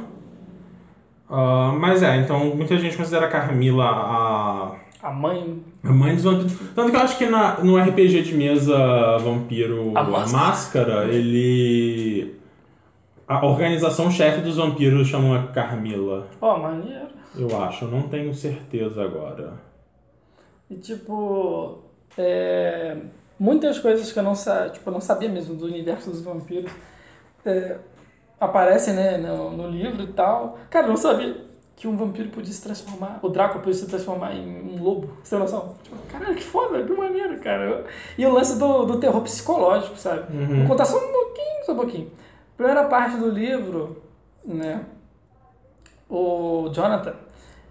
Ah, 1.30 1.74
mas 1.78 2.02
é, 2.02 2.16
então 2.16 2.54
muita 2.56 2.76
gente 2.78 2.96
considera 2.96 3.26
a 3.26 3.28
Carmila 3.28 3.84
a 3.84 4.74
A 5.02 5.10
mãe. 5.10 5.62
a 5.84 5.92
mãe 5.92 6.14
dos 6.14 6.24
vampiros. 6.24 6.52
Tanto 6.74 6.90
que 6.90 6.96
eu 6.96 7.00
acho 7.00 7.18
que 7.18 7.26
na, 7.26 7.58
no 7.60 7.76
RPG 7.78 8.22
de 8.22 8.34
mesa 8.34 9.18
Vampiro 9.18 9.92
A 9.94 10.02
Máscara. 10.04 10.44
Máscara, 10.46 11.04
ele. 11.14 12.34
A 13.26 13.44
organização 13.44 14.10
chefe 14.10 14.40
dos 14.40 14.56
vampiros 14.56 15.06
chama 15.06 15.48
Carmila. 15.48 16.26
Ó, 16.40 16.58
maneiro. 16.58 17.08
Eu 17.36 17.62
acho, 17.62 17.84
eu 17.84 17.90
não 17.90 18.02
tenho 18.02 18.34
certeza 18.34 19.04
agora. 19.04 19.52
E 20.70 20.76
tipo. 20.76 21.78
é, 22.16 22.96
muitas 23.38 23.78
coisas 23.78 24.10
que 24.10 24.18
eu 24.18 24.22
não, 24.22 24.34
sa 24.34 24.70
tipo, 24.70 24.88
eu 24.88 24.94
não 24.94 25.00
sabia 25.00 25.28
mesmo 25.28 25.54
do 25.54 25.66
universo 25.66 26.10
dos 26.10 26.22
vampiros 26.22 26.70
é, 27.44 27.76
aparecem 28.40 28.94
né, 28.94 29.16
no, 29.18 29.50
no 29.50 29.68
livro 29.68 30.02
e 30.02 30.12
tal. 30.12 30.58
Cara, 30.70 30.86
eu 30.86 30.90
não 30.90 30.96
sabia 30.96 31.48
que 31.78 31.86
um 31.86 31.96
vampiro 31.96 32.28
podia 32.30 32.52
se 32.52 32.60
transformar. 32.60 33.20
O 33.22 33.28
Drácula 33.28 33.62
podia 33.62 33.78
se 33.78 33.86
transformar 33.86 34.34
em 34.34 34.76
um 34.76 34.82
lobo. 34.82 35.10
Você 35.22 35.30
tem 35.30 35.38
noção? 35.38 35.76
Tipo, 35.82 35.96
caralho, 36.10 36.34
que 36.34 36.42
foda, 36.42 36.82
que 36.82 36.92
maneiro, 36.92 37.38
cara. 37.38 37.84
E 38.16 38.26
o 38.26 38.32
lance 38.32 38.58
do, 38.58 38.84
do 38.84 38.98
terror 38.98 39.20
psicológico, 39.22 39.96
sabe? 39.96 40.24
Vou 40.56 40.66
contar 40.66 40.84
só 40.84 40.96
um 40.96 41.12
pouquinho, 41.12 41.64
só 41.64 41.72
um 41.72 41.76
pouquinho. 41.76 42.10
Primeira 42.56 42.84
parte 42.88 43.16
do 43.16 43.30
livro, 43.30 44.02
né? 44.44 44.84
O 46.10 46.68
Jonathan, 46.72 47.14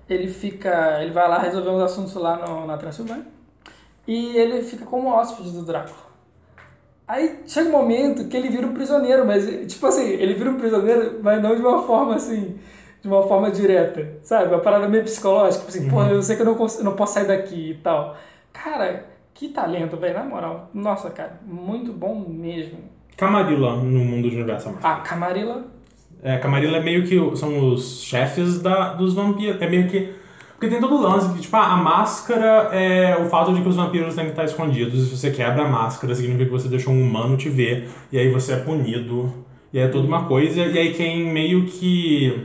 ele 0.08 0.30
fica. 0.30 1.02
Ele 1.02 1.12
vai 1.12 1.28
lá 1.28 1.40
resolver 1.40 1.70
uns 1.72 1.82
assuntos 1.82 2.14
lá 2.14 2.38
no, 2.38 2.66
na 2.66 2.78
Transilvânia. 2.78 3.26
E 4.08 4.38
ele 4.38 4.64
fica 4.64 4.86
como 4.86 5.10
hóspede 5.10 5.52
do 5.52 5.64
Drácula. 5.64 6.07
Aí 7.08 7.40
chega 7.48 7.70
um 7.70 7.72
momento 7.72 8.28
que 8.28 8.36
ele 8.36 8.50
vira 8.50 8.68
um 8.68 8.74
prisioneiro, 8.74 9.26
mas, 9.26 9.46
tipo 9.72 9.86
assim, 9.88 10.06
ele 10.10 10.34
vira 10.34 10.50
um 10.50 10.58
prisioneiro, 10.58 11.20
mas 11.24 11.42
não 11.42 11.56
de 11.56 11.62
uma 11.62 11.82
forma 11.84 12.16
assim. 12.16 12.58
De 13.02 13.08
uma 13.08 13.26
forma 13.28 13.50
direta, 13.52 14.18
sabe? 14.24 14.50
Uma 14.54 14.60
parada 14.60 14.90
meio 14.90 15.04
psicológica, 15.04 15.66
tipo 15.66 15.70
assim, 15.70 15.84
Uhum. 15.86 15.90
pô, 15.90 16.04
eu 16.04 16.22
sei 16.24 16.36
que 16.36 16.42
eu 16.42 16.46
não, 16.46 16.56
cons- 16.56 16.80
eu 16.80 16.84
não 16.84 16.94
posso 16.96 17.14
sair 17.14 17.28
daqui 17.28 17.72
e 17.72 17.74
tal. 17.76 18.18
Cara, 18.52 19.06
que 19.34 19.50
talento, 19.50 19.96
velho, 19.98 20.16
na 20.16 20.24
moral. 20.24 20.70
Nossa, 20.74 21.10
cara, 21.12 21.40
muito 21.46 21.94
bom 21.94 22.16
mesmo. 22.28 22.80
Camarilla 23.16 23.76
no 23.78 24.00
mundo 24.04 24.30
de 24.30 24.36
universo 24.36 24.70
Marvel. 24.72 24.90
A 24.92 24.96
Camarilla, 25.02 25.64
É, 26.24 26.38
Camarilla 26.40 26.78
é 26.78 26.84
meio 26.84 27.06
que 27.08 27.38
são 27.38 27.70
os 27.72 28.02
chefes 28.02 28.60
da, 28.60 28.94
dos 28.94 29.14
vampiros. 29.14 29.62
É 29.62 29.70
meio 29.70 29.88
que. 29.88 30.14
Porque 30.58 30.70
tem 30.70 30.82
todo 30.82 30.96
o 30.96 31.02
lance 31.02 31.32
que, 31.34 31.42
tipo, 31.42 31.56
ah, 31.56 31.74
a 31.74 31.78
máscara 31.78 32.70
é 32.74 33.16
o 33.16 33.30
fato 33.30 33.54
de 33.54 33.62
que 33.62 33.70
os 33.70 33.76
vampiros 33.76 34.16
têm 34.16 34.26
que 34.26 34.32
estar 34.32 34.44
escondidos. 34.44 35.08
Se 35.08 35.16
você 35.16 35.30
quebra 35.30 35.64
a 35.64 35.70
máscara, 35.70 36.16
significa 36.16 36.46
que 36.46 36.52
você 36.52 36.68
deixou 36.68 36.92
um 36.92 37.04
humano 37.04 37.38
te 37.38 37.48
ver. 37.48 37.88
E 38.12 38.18
aí 38.18 38.32
você 38.32 38.54
é 38.54 38.58
punido. 38.58 39.32
E 39.72 39.78
aí 39.78 39.86
é 39.86 39.88
toda 39.88 40.08
uma 40.08 40.26
coisa. 40.26 40.62
E 40.62 40.76
aí 40.76 40.94
quem 40.96 41.32
meio 41.32 41.66
que. 41.66 42.44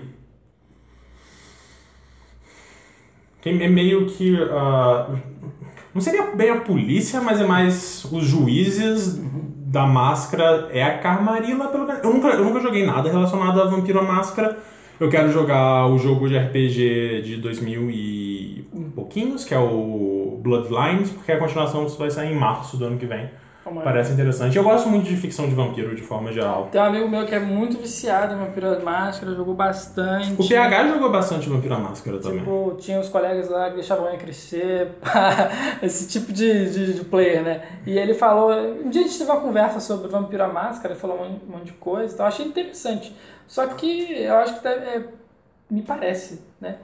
Quem 3.40 3.62
é 3.62 3.68
meio 3.68 4.04
que. 4.04 4.36
ah, 4.50 5.08
não 5.94 6.02
seria 6.02 6.34
bem 6.34 6.50
a 6.50 6.60
polícia, 6.60 7.18
mas 7.22 7.40
é 7.40 7.46
mais 7.46 8.04
os 8.12 8.24
juízes 8.26 9.18
da 9.72 9.86
máscara. 9.86 10.68
É 10.70 10.82
a 10.82 10.98
Camarilla, 10.98 11.68
pelo 11.68 11.86
menos. 11.86 12.04
Eu 12.04 12.12
nunca, 12.12 12.28
eu 12.28 12.44
nunca 12.44 12.60
joguei 12.60 12.84
nada 12.84 13.10
relacionado 13.10 13.62
a 13.62 13.64
Vampiro 13.64 14.00
à 14.00 14.02
Máscara. 14.02 14.58
Eu 15.02 15.10
quero 15.10 15.32
jogar 15.32 15.88
o 15.88 15.98
jogo 15.98 16.28
de 16.28 16.38
RPG 16.38 17.22
de 17.22 17.36
2000 17.38 17.90
e 17.90 18.64
pouquinhos, 18.94 19.44
que 19.44 19.52
é 19.52 19.58
o 19.58 20.38
Bloodlines, 20.40 21.10
porque 21.10 21.32
a 21.32 21.38
continuação 21.40 21.88
vai 21.88 22.08
sair 22.08 22.32
em 22.32 22.38
março 22.38 22.76
do 22.76 22.84
ano 22.84 22.96
que 22.96 23.04
vem. 23.04 23.28
Parece 23.64 24.12
interessante. 24.12 24.56
Eu 24.56 24.64
gosto 24.64 24.88
muito 24.88 25.08
de 25.08 25.16
ficção 25.16 25.48
de 25.48 25.54
vampiro, 25.54 25.94
de 25.94 26.02
forma 26.02 26.32
geral. 26.32 26.68
Tem 26.72 26.80
um 26.80 26.84
amigo 26.84 27.08
meu 27.08 27.24
que 27.24 27.34
é 27.34 27.38
muito 27.38 27.78
viciado 27.78 28.34
em 28.34 28.38
Vampiro 28.38 28.74
à 28.74 28.78
Máscara, 28.80 29.34
jogou 29.34 29.54
bastante. 29.54 30.34
O 30.40 30.48
PH 30.48 30.88
jogou 30.88 31.10
bastante 31.10 31.48
Vampiro 31.48 31.74
à 31.74 31.78
Máscara 31.78 32.18
também. 32.18 32.40
Tipo, 32.40 32.76
tinha 32.80 32.98
os 32.98 33.08
colegas 33.08 33.48
lá 33.48 33.68
que 33.68 33.76
deixavam 33.76 34.08
a 34.08 34.16
crescer, 34.16 34.88
esse 35.82 36.08
tipo 36.08 36.32
de, 36.32 36.70
de, 36.70 36.94
de 36.94 37.04
player, 37.04 37.42
né? 37.42 37.62
E 37.86 37.96
ele 37.96 38.14
falou. 38.14 38.50
Um 38.52 38.90
dia 38.90 39.02
a 39.02 39.04
gente 39.04 39.18
teve 39.18 39.30
uma 39.30 39.40
conversa 39.40 39.78
sobre 39.78 40.08
Vampiro 40.08 40.42
à 40.42 40.48
Máscara, 40.48 40.94
ele 40.94 41.00
falou 41.00 41.20
um 41.22 41.52
monte, 41.52 41.66
de 41.66 41.72
coisa 41.72 42.12
e 42.12 42.16
tal. 42.16 42.26
Achei 42.26 42.44
interessante. 42.44 43.14
Só 43.46 43.66
que 43.68 44.12
eu 44.12 44.34
acho 44.36 44.56
que 44.56 44.62
deve, 44.64 44.84
é, 44.86 45.04
me 45.70 45.82
parece, 45.82 46.40
né? 46.60 46.76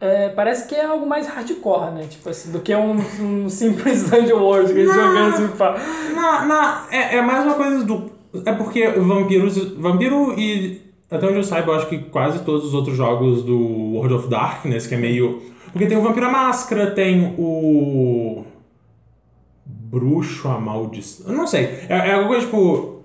É, 0.00 0.30
parece 0.30 0.66
que 0.66 0.74
é 0.74 0.86
algo 0.86 1.06
mais 1.06 1.26
hardcore, 1.28 1.92
né? 1.92 2.06
Tipo 2.08 2.30
assim, 2.30 2.50
do 2.50 2.60
que 2.60 2.74
um, 2.74 2.96
um 3.20 3.50
simples 3.50 4.08
Dungeon 4.08 4.40
World 4.40 4.72
que 4.72 4.80
a 4.80 4.84
gente 4.86 4.96
Não. 4.96 5.08
jogando 5.08 5.34
assim, 5.34 5.48
pá. 5.56 5.76
Na, 6.14 6.46
na, 6.46 6.86
é, 6.90 7.16
é 7.16 7.22
mais 7.22 7.44
uma 7.44 7.54
coisa 7.54 7.84
do. 7.84 8.10
É 8.46 8.52
porque 8.52 8.88
vampiros. 8.88 9.58
Vampiro 9.74 10.32
e. 10.38 10.80
Até 11.10 11.26
onde 11.26 11.36
eu 11.36 11.44
saiba, 11.44 11.72
eu 11.72 11.76
acho 11.76 11.88
que 11.88 11.98
quase 11.98 12.44
todos 12.44 12.64
os 12.64 12.72
outros 12.72 12.96
jogos 12.96 13.42
do 13.42 13.58
World 13.58 14.14
of 14.14 14.28
Darkness, 14.28 14.86
que 14.86 14.94
é 14.94 14.98
meio. 14.98 15.42
Porque 15.70 15.86
tem 15.86 15.98
o 15.98 16.02
Vampiro 16.02 16.26
à 16.26 16.30
Máscara, 16.30 16.92
tem 16.92 17.34
o. 17.36 18.44
Bruxo 19.66 20.48
amaldiçoado. 20.48 21.36
Não 21.36 21.46
sei. 21.46 21.64
É, 21.88 21.96
é 22.08 22.12
alguma 22.14 22.28
coisa 22.28 22.46
tipo. 22.46 22.99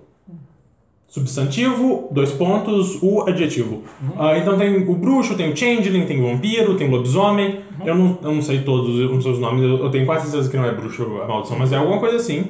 Substantivo, 1.16 2.08
dois 2.10 2.30
pontos, 2.32 2.98
o 3.02 3.22
adjetivo. 3.26 3.82
Ah, 4.18 4.36
então 4.36 4.58
tem 4.58 4.86
o 4.86 4.94
bruxo, 4.94 5.34
tem 5.34 5.50
o 5.50 5.56
changeling, 5.56 6.04
tem 6.04 6.22
o 6.22 6.28
vampiro, 6.30 6.76
tem 6.76 6.88
o 6.88 6.90
lobisomem. 6.90 7.60
Eu, 7.84 7.94
não, 7.94 8.18
eu 8.22 8.32
não 8.32 8.42
sei 8.42 8.60
todos 8.60 8.98
eu 9.00 9.08
não 9.14 9.20
sei 9.22 9.32
os 9.32 9.38
nomes, 9.38 9.62
eu, 9.62 9.78
eu 9.78 9.90
tenho 9.90 10.04
quase 10.04 10.28
certeza 10.30 10.50
que 10.50 10.56
não 10.58 10.66
é 10.66 10.72
bruxo 10.74 11.02
a 11.22 11.26
maldição, 11.26 11.58
mas 11.58 11.72
é 11.72 11.76
alguma 11.76 11.98
coisa 11.98 12.16
assim. 12.16 12.44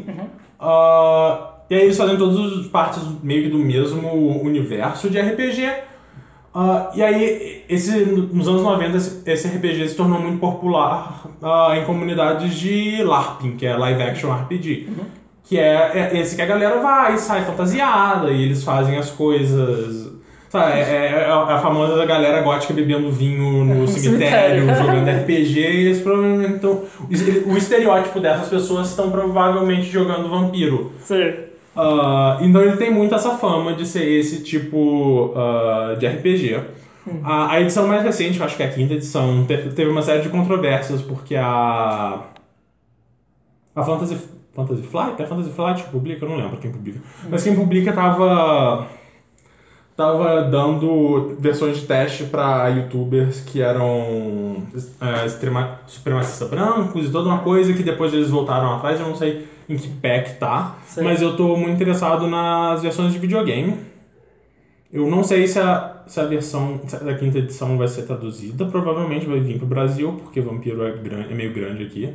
Ah, 0.58 1.50
e 1.70 1.74
aí 1.76 1.82
eles 1.82 1.96
fazem 1.96 2.16
todas 2.16 2.58
as 2.58 2.66
partes 2.66 3.02
meio 3.22 3.44
que 3.44 3.50
do 3.50 3.58
mesmo 3.58 4.08
universo 4.42 5.08
de 5.08 5.20
RPG. 5.20 5.72
Ah, 6.52 6.90
e 6.94 7.02
aí, 7.04 7.62
esse, 7.68 7.92
nos 8.04 8.48
anos 8.48 8.62
90, 8.62 8.96
esse- 9.30 9.46
RPG 9.48 9.90
se 9.90 9.94
tornou 9.94 10.18
muito 10.18 10.38
popular 10.40 11.22
em 11.76 11.84
comunidades 11.84 12.54
de 12.58 13.02
LARPing, 13.04 13.52
que 13.56 13.64
é 13.66 13.76
Live 13.76 14.02
Action 14.02 14.32
RPG. 14.32 14.88
Que 15.48 15.58
é, 15.58 16.10
é 16.12 16.18
esse 16.20 16.34
que 16.34 16.42
a 16.42 16.46
galera 16.46 16.80
vai 16.80 17.14
e 17.14 17.18
sai 17.18 17.44
fantasiada, 17.44 18.30
e 18.30 18.42
eles 18.42 18.64
fazem 18.64 18.98
as 18.98 19.10
coisas. 19.10 20.10
Sabe, 20.48 20.72
é, 20.78 20.82
é- 20.82 21.26
é 21.28 21.30
a 21.30 21.58
famosa 21.58 22.04
galera 22.06 22.40
gótica 22.42 22.72
bebendo 22.74 23.10
vinho 23.10 23.64
no 23.64 23.86
cemitério, 23.88 24.62
cemitério. 24.66 24.74
jogando 24.74 25.08
RPG, 25.22 25.60
e 25.60 25.86
eles 25.86 26.00
provavelmente 26.00 26.54
estão. 26.54 26.82
O 27.46 27.56
estereótipo 27.56 28.18
dessas 28.20 28.48
pessoas 28.48 28.88
estão 28.90 29.10
provavelmente 29.10 29.84
jogando 29.90 30.28
vampiro. 30.28 30.92
Sim. 31.02 31.32
Ah, 31.76 32.38
então 32.40 32.62
ele 32.62 32.76
tem 32.76 32.90
muito 32.90 33.14
essa 33.14 33.32
fama 33.32 33.74
de 33.74 33.86
ser 33.86 34.04
esse 34.04 34.42
tipo 34.42 35.32
ah, 35.36 35.94
de 35.98 36.06
RPG. 36.06 36.60
A, 37.22 37.52
a 37.52 37.60
edição 37.60 37.86
mais 37.86 38.02
recente, 38.02 38.38
eu 38.40 38.44
acho 38.46 38.56
que 38.56 38.62
é 38.64 38.66
a 38.66 38.70
quinta 38.70 38.94
edição, 38.94 39.44
te- 39.46 39.68
teve 39.76 39.90
uma 39.90 40.02
série 40.02 40.22
de 40.22 40.28
controvérsias 40.28 41.02
porque 41.02 41.36
a. 41.36 42.18
A 43.76 43.84
Fantasy, 43.84 44.16
Fantasy 44.56 44.82
Flight? 44.82 45.22
É 45.22 45.26
Fantasy 45.26 45.50
Flight 45.50 45.84
que 45.84 45.90
publica? 45.90 46.24
Eu 46.24 46.30
não 46.30 46.36
lembro 46.36 46.56
quem 46.56 46.72
publica. 46.72 46.98
Mas 47.30 47.44
quem 47.44 47.54
publica 47.54 47.92
tava. 47.92 48.86
Tava 49.94 50.42
dando 50.42 51.36
versões 51.38 51.78
de 51.78 51.86
teste 51.86 52.24
pra 52.24 52.68
youtubers 52.68 53.40
que 53.40 53.62
eram 53.62 54.62
é, 55.00 55.24
extrema, 55.24 55.80
supremacistas 55.86 56.50
brancos 56.50 57.06
e 57.06 57.10
toda 57.10 57.30
uma 57.30 57.38
coisa 57.38 57.72
que 57.72 57.82
depois 57.82 58.12
eles 58.12 58.28
voltaram 58.28 58.74
atrás. 58.74 59.00
Eu 59.00 59.06
não 59.06 59.14
sei 59.14 59.46
em 59.66 59.76
que 59.76 59.88
pé 59.88 60.20
que 60.20 60.34
tá, 60.34 60.76
Sei. 60.86 61.02
mas 61.02 61.22
eu 61.22 61.34
tô 61.34 61.56
muito 61.56 61.70
interessado 61.70 62.26
nas 62.26 62.82
versões 62.82 63.10
de 63.12 63.18
videogame. 63.18 63.74
Eu 64.92 65.08
não 65.08 65.24
sei 65.24 65.46
se 65.46 65.58
a, 65.58 66.02
se 66.06 66.20
a 66.20 66.24
versão 66.24 66.78
da 67.02 67.14
quinta 67.14 67.38
edição 67.38 67.78
vai 67.78 67.88
ser 67.88 68.02
traduzida. 68.02 68.66
Provavelmente 68.66 69.24
vai 69.24 69.40
vir 69.40 69.56
pro 69.56 69.66
Brasil, 69.66 70.12
porque 70.22 70.42
Vampiro 70.42 70.84
é, 70.84 70.90
é 71.30 71.34
meio 71.34 71.54
grande 71.54 71.84
aqui. 71.84 72.14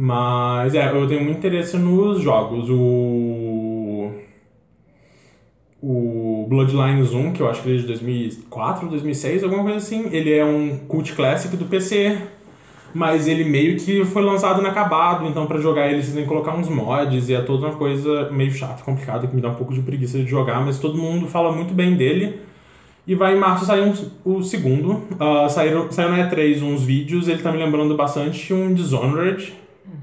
Mas 0.00 0.76
é, 0.76 0.92
eu 0.92 1.08
tenho 1.08 1.24
muito 1.24 1.38
interesse 1.38 1.76
nos 1.76 2.20
jogos. 2.22 2.70
O. 2.70 4.12
O 5.82 6.46
Bloodlines 6.48 7.12
1, 7.12 7.32
que 7.32 7.40
eu 7.40 7.48
acho 7.50 7.62
que 7.62 7.68
ele 7.68 7.78
é 7.78 7.80
de 7.80 7.86
2004, 7.88 8.88
2006, 8.88 9.42
alguma 9.42 9.62
coisa 9.64 9.78
assim. 9.78 10.08
Ele 10.12 10.32
é 10.32 10.44
um 10.44 10.76
cult 10.86 11.12
classic 11.14 11.56
do 11.56 11.64
PC. 11.64 12.16
Mas 12.94 13.26
ele 13.26 13.44
meio 13.44 13.76
que 13.76 14.04
foi 14.04 14.22
lançado 14.22 14.60
inacabado, 14.60 15.26
então 15.26 15.46
pra 15.46 15.58
jogar 15.60 15.90
ele 15.92 16.02
você 16.02 16.12
tem 16.12 16.22
que 16.22 16.28
colocar 16.28 16.54
uns 16.54 16.68
mods 16.70 17.28
e 17.28 17.34
é 17.34 17.40
toda 17.42 17.66
uma 17.66 17.76
coisa 17.76 18.30
meio 18.30 18.50
chata 18.52 18.82
complicada 18.82 19.26
que 19.26 19.34
me 19.36 19.42
dá 19.42 19.50
um 19.50 19.54
pouco 19.56 19.74
de 19.74 19.82
preguiça 19.82 20.18
de 20.18 20.26
jogar, 20.26 20.64
mas 20.64 20.78
todo 20.78 20.96
mundo 20.96 21.26
fala 21.26 21.52
muito 21.52 21.74
bem 21.74 21.96
dele. 21.96 22.38
E 23.06 23.14
vai 23.14 23.36
em 23.36 23.38
março 23.38 23.66
sair 23.66 23.82
um- 23.82 23.94
o 24.24 24.42
segundo. 24.42 25.02
Ah, 25.20 25.48
saíram, 25.50 25.90
saiu 25.92 26.08
na 26.10 26.18
E3 26.30 26.62
uns 26.62 26.82
vídeos, 26.82 27.28
ele 27.28 27.42
tá 27.42 27.52
me 27.52 27.58
lembrando 27.58 27.94
bastante 27.96 28.54
um 28.54 28.72
Dishonored, 28.72 29.52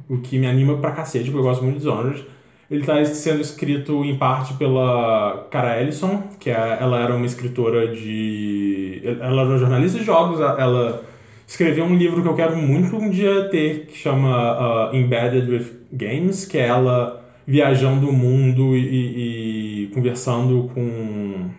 o 0.10 0.18
que 0.20 0.38
me 0.38 0.48
anima 0.48 0.78
pra 0.78 0.92
cacete, 0.92 1.26
porque 1.26 1.40
eu 1.40 1.44
gosto 1.44 1.64
muito 1.64 1.76
de 1.78 1.86
Dishonored. 1.86 2.26
Ele 2.70 2.84
tá 2.84 3.04
sendo 3.06 3.42
escrito 3.42 4.04
em 4.04 4.18
parte 4.18 4.56
pela 4.56 5.48
Cara 5.52 5.80
Ellison, 5.82 6.24
que 6.40 6.50
é, 6.50 6.78
ela 6.82 7.00
era 7.00 7.16
uma 7.16 7.26
escritora 7.26 7.88
de. 7.96 9.02
Ela 9.04 9.42
era 9.42 9.50
uma 9.50 9.58
jornalista 9.58 10.00
de 10.00 10.06
jogos, 10.06 10.40
ela 10.40 11.04
escreveu 11.48 11.86
um 11.86 11.96
livro 11.96 12.22
que 12.24 12.28
eu 12.28 12.36
quero 12.36 12.56
muito 12.58 12.96
um 12.98 13.10
dia 13.10 13.50
ter, 13.50 13.86
que 13.86 13.96
chama 13.98 14.30
ah, 14.32 14.90
Embedded 14.94 15.50
with 15.52 15.72
Games, 15.94 16.46
que 16.46 16.58
é 16.58 16.68
ela 16.68 17.24
viajando 17.46 18.10
o 18.10 18.14
mundo 18.14 18.76
e, 18.76 19.84
e- 19.84 19.88
conversando 19.94 20.70
com 20.74 21.50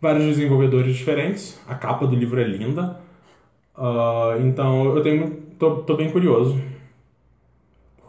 vários 0.00 0.24
desenvolvedores 0.26 0.94
diferentes. 0.96 1.58
A 1.66 1.74
capa 1.74 2.06
do 2.06 2.14
livro 2.16 2.40
é 2.40 2.44
linda. 2.44 2.96
Ah, 3.76 4.36
então 4.40 4.96
eu 4.96 5.02
tenho 5.02 5.30
tô, 5.58 5.76
tô 5.78 5.96
bem 5.96 6.10
curioso. 6.10 6.58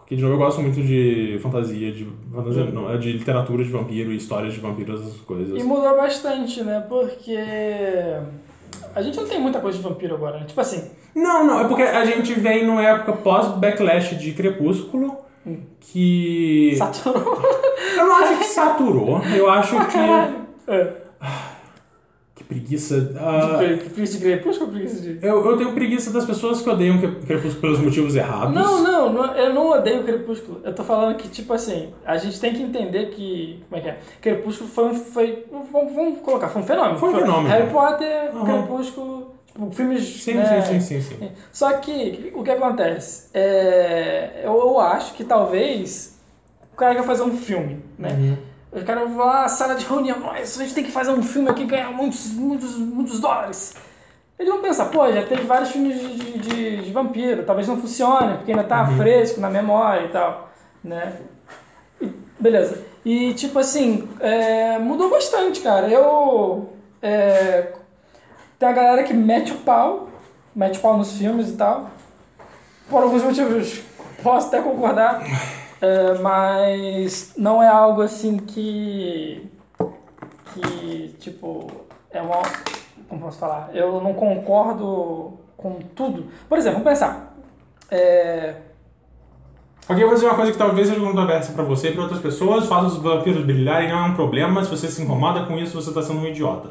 Porque 0.06 0.16
de 0.18 0.22
novo 0.22 0.36
eu 0.36 0.38
gosto 0.38 0.62
muito 0.62 0.80
de 0.84 1.40
fantasia, 1.42 1.92
de 1.92 2.08
fantasia, 2.32 2.66
não, 2.66 2.94
é 2.94 2.96
de 2.96 3.12
literatura 3.12 3.64
de 3.64 3.72
vampiro 3.72 4.12
e 4.12 4.18
histórias 4.18 4.54
de 4.54 4.60
vampiros, 4.60 5.02
essas 5.02 5.20
coisas. 5.22 5.60
E 5.60 5.64
mudou 5.64 5.98
bastante, 5.98 6.64
né? 6.64 6.86
Porque 6.88 7.36
a 8.94 9.02
gente 9.02 9.18
não 9.18 9.28
tem 9.28 9.42
muita 9.42 9.60
coisa 9.60 9.80
de 9.80 9.84
vampiro 9.84 10.14
agora, 10.14 10.40
né? 10.40 10.46
Tipo 10.46 10.62
assim, 10.62 10.92
Não, 11.16 11.48
não, 11.48 11.60
é 11.60 11.68
porque 11.68 11.82
a 11.82 12.06
gente 12.06 12.36
vem 12.36 12.68
numa 12.68 12.84
época 12.84 13.14
pós-backlash 13.14 14.16
de 14.16 14.34
Crepúsculo 14.34 15.18
que. 15.80 16.76
saturou. 16.78 17.42
Eu 17.98 18.06
não 18.06 18.16
acho 18.18 18.38
que 18.38 18.44
saturou. 18.46 19.22
Eu 19.36 19.50
acho 19.50 19.76
que. 19.88 19.98
É. 20.72 20.94
Preguiça. 22.48 23.14
ah, 23.20 23.58
De 23.64 23.90
preguiça 23.90 24.18
de 24.18 24.24
crepúsculo 24.24 24.68
ou 24.70 24.76
preguiça 24.76 25.02
de... 25.02 25.20
eu, 25.26 25.46
eu 25.50 25.58
tenho 25.58 25.74
preguiça 25.74 26.12
das 26.12 26.26
pessoas 26.26 26.62
que 26.62 26.70
odeiam 26.70 27.00
Cre- 27.00 27.16
Crepúsculo 27.26 27.62
pelos 27.62 27.80
motivos 27.80 28.16
errados. 28.16 28.54
Não, 28.54 28.84
não, 28.84 29.12
não, 29.14 29.36
eu 29.36 29.54
não 29.54 29.70
odeio 29.72 30.04
Crepúsculo. 30.04 30.62
Eu 30.64 30.74
tô 30.74 30.84
falando 30.84 31.16
que, 31.18 31.28
tipo 31.28 31.52
assim, 31.54 31.94
a 32.06 32.18
gente 32.18 32.40
tem 32.40 32.54
que 32.54 32.62
entender 32.62 33.08
que. 33.10 33.64
Como 33.70 33.80
é 33.80 33.82
que 33.84 33.90
é? 33.90 33.98
Crepúsculo 34.22 34.70
foi 34.70 34.86
um. 34.86 34.94
Foi, 34.94 35.46
vamos, 35.72 35.94
vamos 35.96 36.20
colocar, 36.20 36.48
foi 36.50 36.62
um 36.62 36.66
fenômeno. 36.66 36.98
Foi 37.00 37.10
um 37.14 37.18
fenômeno. 37.20 37.48
Harry 37.50 37.70
Potter, 37.72 38.30
Aham. 38.36 38.46
Crepúsculo, 38.46 39.34
tipo, 39.48 39.72
filmes. 39.72 40.04
Sim, 40.24 40.34
né, 40.36 40.62
sim, 40.62 40.80
sim, 40.80 41.02
sim, 41.02 41.18
sim. 41.18 41.32
Só 41.52 41.74
que, 41.78 42.32
o 42.36 42.44
que 42.44 42.52
acontece? 42.52 43.30
É, 43.34 44.42
eu, 44.44 44.54
eu 44.54 44.80
acho 44.80 45.14
que 45.16 45.24
talvez 45.24 46.20
o 46.74 46.76
cara 46.78 46.94
quer 46.96 47.04
fazer 47.04 47.24
um 47.24 47.36
filme, 47.36 47.80
né? 47.98 48.10
Uhum. 48.12 48.38
Os 48.76 48.84
caras 48.84 49.10
vão 49.10 49.26
lá, 49.26 49.48
sala 49.48 49.76
de 49.76 49.86
reunião, 49.86 50.20
mas 50.20 50.60
a 50.60 50.64
gente 50.64 50.76
tem 50.76 50.84
que 50.84 50.92
fazer 50.92 51.12
um 51.12 51.24
filme 51.24 51.50
aqui 51.50 51.64
e 51.64 51.66
ganhar 51.66 51.92
muitos, 51.94 52.32
muitos, 52.34 52.76
muitos 52.78 53.22
dólares. 53.22 53.74
Ele 54.38 54.50
não 54.50 54.62
pensa, 54.62 54.84
pô, 54.86 55.10
já 55.10 55.24
teve 55.26 55.44
vários 55.44 55.72
filmes 55.72 55.98
de, 55.98 56.16
de, 56.18 56.40
de, 56.40 56.82
de 56.84 56.92
vampiro, 56.92 57.44
talvez 57.44 57.70
não 57.70 57.80
funcione, 57.80 58.36
porque 58.36 58.52
ainda 58.52 58.66
tá 58.66 58.86
fresco 58.98 59.40
na 59.40 59.50
memória 59.50 60.06
e 60.06 60.10
tal, 60.10 60.50
né? 60.84 61.14
E- 62.02 62.12
beleza. 62.38 62.84
E, 63.06 63.34
tipo 63.34 63.58
assim, 63.60 64.10
é, 64.20 64.78
mudou 64.78 65.10
bastante, 65.10 65.62
cara. 65.62 65.88
Eu... 65.88 66.70
é, 67.02 67.72
tem 68.60 68.68
a 68.68 68.74
galera 68.74 69.04
que 69.04 69.14
mete 69.14 69.54
o 69.54 69.58
pau, 69.60 70.10
mete 70.54 70.80
o 70.80 70.82
pau 70.82 70.98
nos 70.98 71.18
filmes 71.18 71.50
e 71.50 71.54
tal, 71.54 71.90
por 72.90 73.04
alguns 73.04 73.24
motivos 73.24 73.82
posso 74.22 74.48
até 74.48 74.62
concordar, 74.62 75.22
é, 75.82 76.14
mas 76.20 77.34
não 77.38 77.62
é 77.62 77.68
algo 77.68 78.02
assim 78.02 78.38
que. 78.38 79.50
que, 80.54 81.16
tipo, 81.20 81.70
é 82.12 82.22
uma. 82.22 82.42
Como 83.08 83.22
posso 83.22 83.40
falar? 83.40 83.70
Eu 83.74 84.02
não 84.02 84.14
concordo 84.14 85.34
com 85.56 85.80
tudo. 85.96 86.26
Por 86.50 86.58
exemplo, 86.58 86.80
vamos 86.80 86.90
pensar. 87.00 87.36
É, 87.92 88.56
Ok, 89.88 90.02
eu 90.02 90.08
vou 90.08 90.16
dizer 90.16 90.26
uma 90.26 90.36
coisa 90.36 90.52
que 90.52 90.58
talvez 90.58 90.88
seja 90.88 91.00
controversa 91.00 91.54
pra 91.54 91.64
você 91.64 91.90
e 91.90 91.92
pra 91.92 92.02
outras 92.02 92.20
pessoas. 92.20 92.66
Faça 92.66 92.88
os 92.88 92.98
vampiros 92.98 93.46
brilharem, 93.46 93.90
não 93.90 94.00
é 94.00 94.02
um 94.02 94.16
problema. 94.16 94.64
Se 94.64 94.72
você 94.72 94.88
se 94.88 95.04
incomoda 95.04 95.46
com 95.46 95.60
isso, 95.60 95.80
você 95.80 95.94
tá 95.94 96.02
sendo 96.02 96.22
um 96.22 96.26
idiota. 96.26 96.70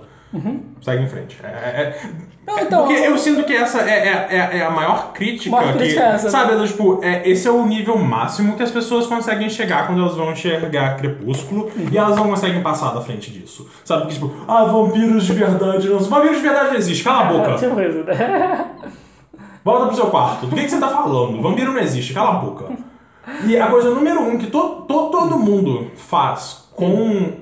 Segue 0.82 1.02
em 1.04 1.08
frente. 1.08 1.38
É, 1.42 1.46
é- 1.48 2.00
Não, 2.46 2.58
é- 2.58 2.62
então, 2.62 2.86
porque 2.86 3.00
eu- 3.00 3.16
sinto 3.16 3.44
que 3.44 3.54
essa 3.54 3.80
é, 3.80 3.90
é, 4.08 4.26
é, 4.30 4.58
é 4.58 4.64
a 4.64 4.70
maior 4.70 5.12
crítica. 5.12 5.50
Maior 5.56 5.72
que, 5.72 5.78
crítica 5.78 6.00
é 6.02 6.08
essa, 6.10 6.28
Sabe, 6.30 6.52
é, 6.62 6.66
tipo, 6.66 7.00
é, 7.02 7.28
esse 7.28 7.48
é 7.48 7.50
o 7.50 7.64
nível 7.66 7.96
máximo 7.98 8.56
que 8.56 8.62
as 8.62 8.70
pessoas 8.70 9.06
conseguem 9.06 9.48
chegar 9.48 9.86
quando 9.86 10.00
elas 10.02 10.14
vão 10.14 10.32
enxergar 10.32 10.96
Crepúsculo 10.96 11.70
e 11.90 11.96
elas 11.96 12.16
não 12.16 12.28
conseguem 12.28 12.62
passar 12.62 12.92
da 12.92 13.00
frente 13.00 13.30
disso. 13.30 13.66
Sabe, 13.84 14.02
porque 14.02 14.14
tipo, 14.14 14.30
ah, 14.46 14.64
vampiros 14.64 15.24
de 15.24 15.32
verdade 15.32 15.88
não. 15.88 15.98
Vampiros 16.00 16.36
de 16.36 16.42
verdade 16.42 16.68
não 16.70 16.76
existe, 16.76 17.02
cala 17.04 17.20
a 17.20 17.32
boca. 17.32 17.54
tipo 17.58 17.74
né? 17.74 18.66
Volta 19.64 19.86
pro 19.86 19.96
seu 19.96 20.06
quarto. 20.06 20.46
Do 20.46 20.54
que, 20.54 20.62
que 20.64 20.68
você 20.70 20.78
tá 20.78 20.88
falando? 20.88 21.40
Vampiro 21.40 21.72
não 21.72 21.80
existe, 21.80 22.12
cala 22.12 22.30
a 22.30 22.34
boca. 22.34 22.66
E 23.46 23.58
a 23.58 23.68
coisa 23.68 23.88
número 23.90 24.20
um 24.20 24.36
que 24.36 24.48
to, 24.48 24.84
to- 24.86 25.08
todo 25.10 25.38
mundo 25.38 25.90
faz 25.96 26.64
com 26.74 27.32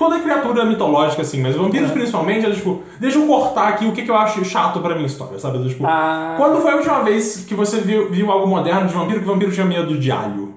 toda 0.00 0.18
criatura 0.18 0.64
mitológica, 0.64 1.20
assim, 1.20 1.42
mas 1.42 1.54
vampiros 1.54 1.90
principalmente, 1.90 2.46
é 2.46 2.50
tipo, 2.50 2.82
deixa 2.98 3.18
eu 3.18 3.26
cortar 3.26 3.68
aqui 3.68 3.84
o 3.86 3.92
que, 3.92 4.00
que 4.02 4.10
eu 4.10 4.16
acho 4.16 4.42
chato 4.46 4.80
pra 4.80 4.94
minha 4.94 5.06
história, 5.06 5.38
sabe? 5.38 5.62
Tipo, 5.68 5.84
Ah. 5.86 6.36
quando 6.38 6.60
foi 6.62 6.70
a 6.72 6.76
última 6.76 7.02
vez 7.04 7.44
que 7.46 7.54
você 7.54 7.80
viu, 7.82 8.10
viu 8.10 8.30
algo 8.32 8.46
moderno 8.46 8.88
de 8.88 8.94
vampiro 8.94 9.20
que 9.20 9.28
o 9.28 9.32
vampiro 9.32 9.52
tinha 9.52 9.66
medo 9.66 9.98
de 9.98 10.10
alho? 10.10 10.54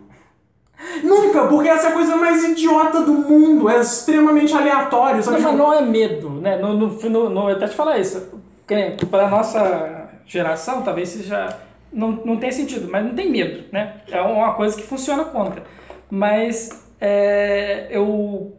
Nunca, 1.04 1.46
porque 1.48 1.68
essa 1.68 1.88
é 1.88 1.90
a 1.90 1.94
coisa 1.94 2.16
mais 2.16 2.42
idiota 2.44 3.02
do 3.02 3.12
mundo, 3.14 3.70
é 3.70 3.80
extremamente 3.82 4.54
aleatório, 4.54 5.22
sabe? 5.22 5.42
Não, 5.42 5.44
mas 5.44 5.52
Tipo, 5.52 5.64
não 5.64 5.74
é 5.74 5.82
medo, 5.82 6.30
né? 6.30 6.56
No, 6.58 6.74
no, 6.74 6.88
no, 6.88 7.30
no- 7.30 7.50
eu 7.50 7.56
até 7.58 7.68
te 7.68 7.76
falar 7.76 7.98
isso. 8.00 8.40
Nem 8.70 8.96
Pra 8.96 9.28
nossa 9.30 10.08
geração, 10.26 10.82
talvez 10.84 11.10
seja. 11.10 11.54
Não, 11.92 12.12
não 12.24 12.38
tem 12.38 12.50
sentido, 12.52 12.88
mas 12.90 13.06
não 13.06 13.14
tem 13.14 13.30
medo, 13.30 13.66
né? 13.74 13.96
É 14.10 14.22
uma 14.22 14.54
coisa 14.54 14.76
que 14.78 14.84
funciona 14.84 15.26
contra. 15.26 15.64
Mas 16.10 16.70
é, 17.02 17.88
eu 17.92 18.54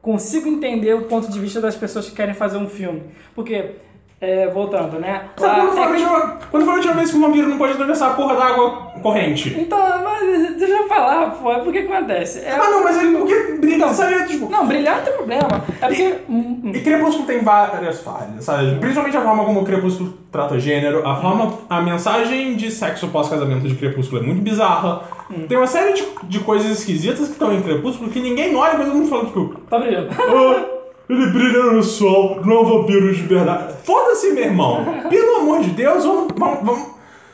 consigo 0.00 0.48
entender 0.48 0.94
o 0.94 1.02
ponto 1.02 1.30
de 1.30 1.38
vista 1.38 1.60
das 1.60 1.76
pessoas 1.76 2.08
que 2.08 2.16
querem 2.16 2.34
fazer 2.34 2.56
um 2.56 2.68
filme. 2.68 3.02
Porque, 3.34 3.76
é, 4.20 4.48
voltando, 4.48 4.98
né? 4.98 5.22
Sabe 5.36 5.66
quando 5.66 5.78
a 5.78 5.96
é 5.96 5.96
que- 5.96 6.46
quando 6.50 6.64
foi 6.64 6.72
a 6.72 6.76
última 6.76 6.94
vez 6.94 7.10
que 7.10 7.16
o 7.16 7.20
vampiro 7.20 7.48
não 7.48 7.56
pode 7.56 7.72
atravessar 7.72 8.08
a 8.08 8.14
porra 8.14 8.36
da 8.36 8.44
água 8.44 8.70
corrente? 9.02 9.56
Então, 9.58 9.78
mas 10.04 10.56
deixa 10.58 10.74
eu 10.74 10.86
falar, 10.88 11.30
pô, 11.30 11.50
é 11.50 11.58
porque 11.60 11.78
acontece. 11.78 12.40
É, 12.40 12.52
Ah, 12.52 12.68
não, 12.70 12.84
mas 12.84 13.00
ele 13.00 13.16
porque 13.16 13.34
brilha, 13.58 13.88
sabe? 13.94 14.26
Tipo, 14.26 14.50
Não, 14.50 14.66
brilhar 14.66 14.96
não 14.98 15.04
tem 15.04 15.12
problema. 15.14 15.48
É 15.80 15.86
porque. 15.86 16.14
hum, 16.28 16.60
hum, 16.64 16.72
E 16.74 16.80
Crepúsculo 16.80 17.26
tem 17.26 17.40
várias 17.42 18.00
falhas, 18.02 18.44
sabe? 18.44 18.76
Principalmente 18.78 19.16
a 19.16 19.22
forma 19.22 19.44
como 19.44 19.60
o 19.60 19.64
Crepúsculo 19.64 20.12
trata 20.30 20.58
gênero, 20.60 21.06
a 21.08 21.16
forma, 21.16 21.54
a 21.70 21.80
mensagem 21.80 22.56
de 22.56 22.70
sexo 22.70 23.08
pós-casamento 23.08 23.66
de 23.66 23.74
Crepúsculo 23.74 24.22
é 24.22 24.26
muito 24.26 24.42
bizarra. 24.42 25.00
Tem 25.48 25.56
uma 25.56 25.66
série 25.66 25.92
de, 25.94 26.04
de 26.24 26.40
coisas 26.40 26.70
esquisitas 26.70 27.26
que 27.26 27.32
estão 27.32 27.54
em 27.54 27.62
Crepúsculo 27.62 28.10
que 28.10 28.20
ninguém 28.20 28.54
olha, 28.54 28.74
mas 28.76 28.86
todo 28.88 28.96
mundo 28.96 29.08
fala, 29.08 29.24
tipo, 29.26 29.54
Tá 29.70 29.78
brilhando. 29.78 30.08
ah, 30.10 30.64
ele 31.12 31.26
brilha 31.30 31.72
no 31.72 31.82
sol, 31.82 32.40
não 32.44 32.56
é 32.56 32.60
um 32.60 32.64
vampiro 32.64 33.12
de 33.12 33.22
verdade. 33.22 33.74
Foda-se, 33.84 34.32
meu 34.32 34.44
irmão! 34.44 34.84
Pelo 35.08 35.36
amor 35.36 35.60
de 35.60 35.70
Deus, 35.70 36.04
vamos. 36.04 36.32
vamos, 36.36 36.58
vamos. 36.62 36.86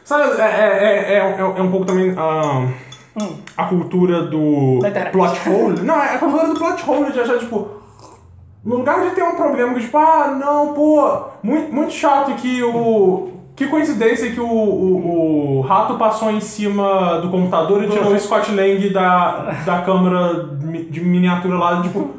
Sabe, 0.05 0.41
é, 0.41 0.45
é, 0.45 1.15
é, 1.15 1.19
é, 1.19 1.41
é 1.41 1.63
um 1.63 1.71
pouco 1.71 1.85
também. 1.85 2.15
ah, 2.17 2.67
a 3.57 3.65
cultura 3.65 4.23
do 4.23 4.81
plot 5.11 5.49
hole. 5.49 5.81
Não, 5.83 5.95
é 5.95 6.15
a 6.15 6.19
cultura 6.19 6.49
do 6.49 6.55
plot 6.55 6.89
hole 6.89 7.13
de 7.13 7.21
achar, 7.21 7.39
tipo. 7.39 7.69
No 8.65 8.79
lugar 8.79 9.01
de 9.09 9.15
ter 9.15 9.23
um 9.23 9.37
problema 9.37 9.75
que, 9.75 9.81
tipo, 9.81 9.97
ah, 9.97 10.37
não, 10.39 10.75
pô, 10.75 11.25
muito, 11.43 11.73
muito 11.73 11.93
chato 11.93 12.35
que 12.35 12.63
o. 12.63 13.33
Que 13.57 13.69
coincidência 13.69 14.31
que 14.31 14.41
o, 14.41 14.47
o, 14.47 15.59
o 15.59 15.61
rato 15.63 15.95
passou 15.95 16.31
em 16.31 16.41
cima 16.41 17.21
do 17.23 17.31
computador 17.31 17.83
e 17.83 17.89
tirou 17.89 18.13
o 18.13 18.19
Scott 18.19 18.53
Lang 18.53 18.91
da, 18.91 19.51
da 19.65 19.81
câmera 19.81 20.51
de 20.91 21.01
miniatura 21.01 21.57
lá, 21.57 21.81
tipo. 21.81 22.16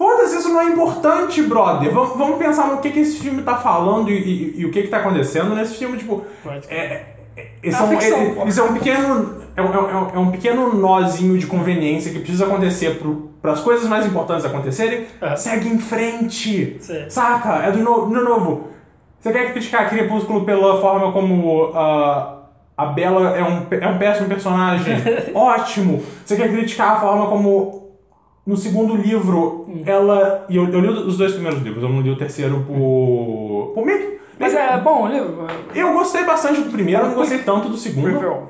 Foda-se, 0.00 0.38
isso 0.38 0.48
não 0.48 0.62
é 0.62 0.64
importante, 0.64 1.42
brother. 1.42 1.92
Vamos, 1.92 2.16
vamos 2.16 2.38
pensar 2.38 2.68
no 2.68 2.78
que, 2.78 2.88
que 2.90 3.00
esse 3.00 3.18
filme 3.18 3.42
tá 3.42 3.56
falando 3.56 4.08
e, 4.10 4.14
e- 4.14 4.60
e 4.60 4.64
o 4.64 4.70
que, 4.70 4.80
que 4.84 4.88
tá 4.88 4.96
acontecendo 4.96 5.54
nesse 5.54 5.74
filme, 5.76 5.98
tipo. 5.98 6.24
É, 6.70 6.74
é, 6.74 7.06
é, 7.36 7.46
esse 7.62 7.76
É 7.76 7.80
é, 7.80 7.84
um, 7.84 7.88
ficção, 7.90 8.18
é- 8.18 8.48
isso 8.48 8.60
é 8.60 8.64
um 8.64 8.72
pequeno. 8.72 9.34
É 9.54 9.60
um, 9.60 9.74
é 9.74 9.78
um- 9.78 10.10
é 10.14 10.18
um 10.18 10.30
pequeno 10.30 10.72
nozinho 10.72 11.36
de 11.36 11.46
conveniência 11.46 12.10
que 12.12 12.20
precisa 12.20 12.46
acontecer 12.46 12.98
para 13.42 13.52
as 13.52 13.60
coisas 13.60 13.86
mais 13.86 14.06
importantes 14.06 14.46
acontecerem. 14.46 15.04
É. 15.20 15.36
Segue 15.36 15.68
em 15.68 15.78
frente. 15.78 16.78
Sim. 16.80 17.04
Saca? 17.10 17.56
É 17.66 17.70
do 17.70 17.80
novo. 17.80 18.06
De 18.06 18.22
novo. 18.24 18.68
Você 19.20 19.30
quer 19.32 19.52
criticar 19.52 19.90
Crepúsculo 19.90 20.46
pela 20.46 20.80
forma 20.80 21.12
como 21.12 21.72
ah, 21.74 22.38
a 22.74 22.86
Bela 22.86 23.36
é 23.36 23.44
um, 23.44 23.66
é 23.70 23.86
um 23.86 23.98
péssimo 23.98 24.28
personagem? 24.28 24.94
Ótimo! 25.34 26.02
Você 26.24 26.36
quer 26.36 26.48
criticar 26.50 26.92
a 26.96 27.00
forma 27.00 27.26
como 27.26 27.79
no 28.50 28.56
segundo 28.56 28.96
livro 28.96 29.66
ela. 29.86 30.44
E 30.48 30.56
eu, 30.56 30.68
eu 30.68 30.80
li 30.80 30.88
os 30.88 31.16
dois 31.16 31.32
primeiros 31.32 31.62
livros, 31.62 31.82
eu 31.82 31.88
não 31.88 32.00
li 32.00 32.10
o 32.10 32.16
terceiro 32.16 32.64
por. 32.66 33.72
por 33.74 33.84
que- 33.86 34.18
Mas 34.38 34.54
é 34.54 34.76
bom 34.78 35.04
o 35.04 35.08
livro? 35.08 35.46
Eu 35.74 35.92
gostei 35.92 36.24
bastante 36.24 36.60
do 36.62 36.70
primeiro, 36.70 37.02
eu 37.02 37.08
não 37.08 37.14
gostei 37.14 37.38
tanto 37.38 37.68
do 37.68 37.76
segundo. 37.76 38.06
Review. 38.08 38.42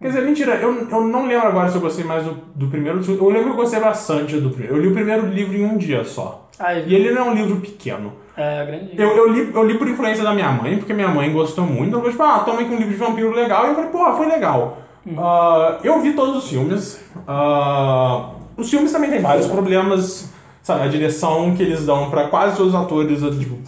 Quer 0.00 0.08
dizer, 0.08 0.22
mentira, 0.22 0.54
eu, 0.56 0.88
eu 0.90 1.00
não 1.06 1.26
lembro 1.26 1.46
agora 1.46 1.68
se 1.68 1.76
eu 1.76 1.80
gostei 1.80 2.04
mais 2.04 2.24
do, 2.24 2.36
do 2.56 2.66
primeiro 2.66 2.96
ou 2.98 3.00
do 3.00 3.06
segundo. 3.06 3.24
Eu 3.24 3.30
lembro 3.30 3.44
que 3.50 3.52
eu 3.52 3.62
gostei 3.62 3.78
bastante 3.80 4.36
do 4.40 4.50
primeiro. 4.50 4.76
Eu 4.76 4.82
li 4.82 4.88
o 4.88 4.92
primeiro 4.92 5.26
livro 5.28 5.56
em 5.56 5.64
um 5.64 5.76
dia 5.76 6.02
só. 6.04 6.48
Ah, 6.58 6.74
E 6.74 6.92
ele 6.94 7.12
não 7.12 7.26
é 7.28 7.30
um 7.30 7.34
livro 7.34 7.56
pequeno. 7.60 8.12
É 8.36 8.64
grande. 8.66 8.90
Eu, 9.00 9.08
eu, 9.16 9.32
li, 9.32 9.50
eu 9.54 9.64
li 9.64 9.78
por 9.78 9.86
influência 9.88 10.24
da 10.24 10.32
minha 10.34 10.50
mãe, 10.50 10.76
porque 10.78 10.92
minha 10.92 11.06
mãe 11.08 11.32
gostou 11.32 11.64
muito. 11.64 11.92
Ela 11.92 11.98
falou, 12.00 12.10
tipo, 12.10 12.22
ah, 12.24 12.38
toma 12.40 12.62
aqui 12.62 12.72
um 12.74 12.78
livro 12.78 12.92
de 12.92 12.96
vampiro 12.98 13.32
legal. 13.32 13.64
E 13.66 13.68
eu 13.68 13.74
falei, 13.76 13.90
pô, 13.90 14.12
foi 14.16 14.26
legal. 14.26 14.78
Ah, 15.16 15.78
eu 15.84 16.00
vi 16.00 16.14
todos 16.14 16.36
os 16.42 16.48
filmes. 16.50 17.00
Ah, 17.28 18.30
os 18.56 18.70
filmes 18.70 18.92
também 18.92 19.10
têm 19.10 19.20
vários 19.20 19.46
problemas. 19.46 20.30
Sabe, 20.62 20.82
a 20.82 20.88
direção 20.88 21.56
que 21.56 21.62
eles 21.62 21.84
dão 21.84 22.08
pra 22.08 22.28
quase 22.28 22.56
todos 22.56 22.72
os 22.72 22.80
atores, 22.80 23.18
tipo... 23.36 23.58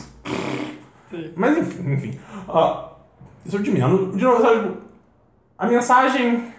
Sim. 1.11 1.31
Mas 1.35 1.59
enfim, 1.59 1.93
enfim. 1.93 2.21
Ah, 2.49 2.91
isso 3.45 3.57
é 3.57 3.61
de 3.61 3.71
menos. 3.73 4.17
De 4.17 4.23
novo, 4.23 4.41
sabe, 4.41 4.61
tipo, 4.61 4.79
a 5.59 5.67
mensagem 5.67 6.53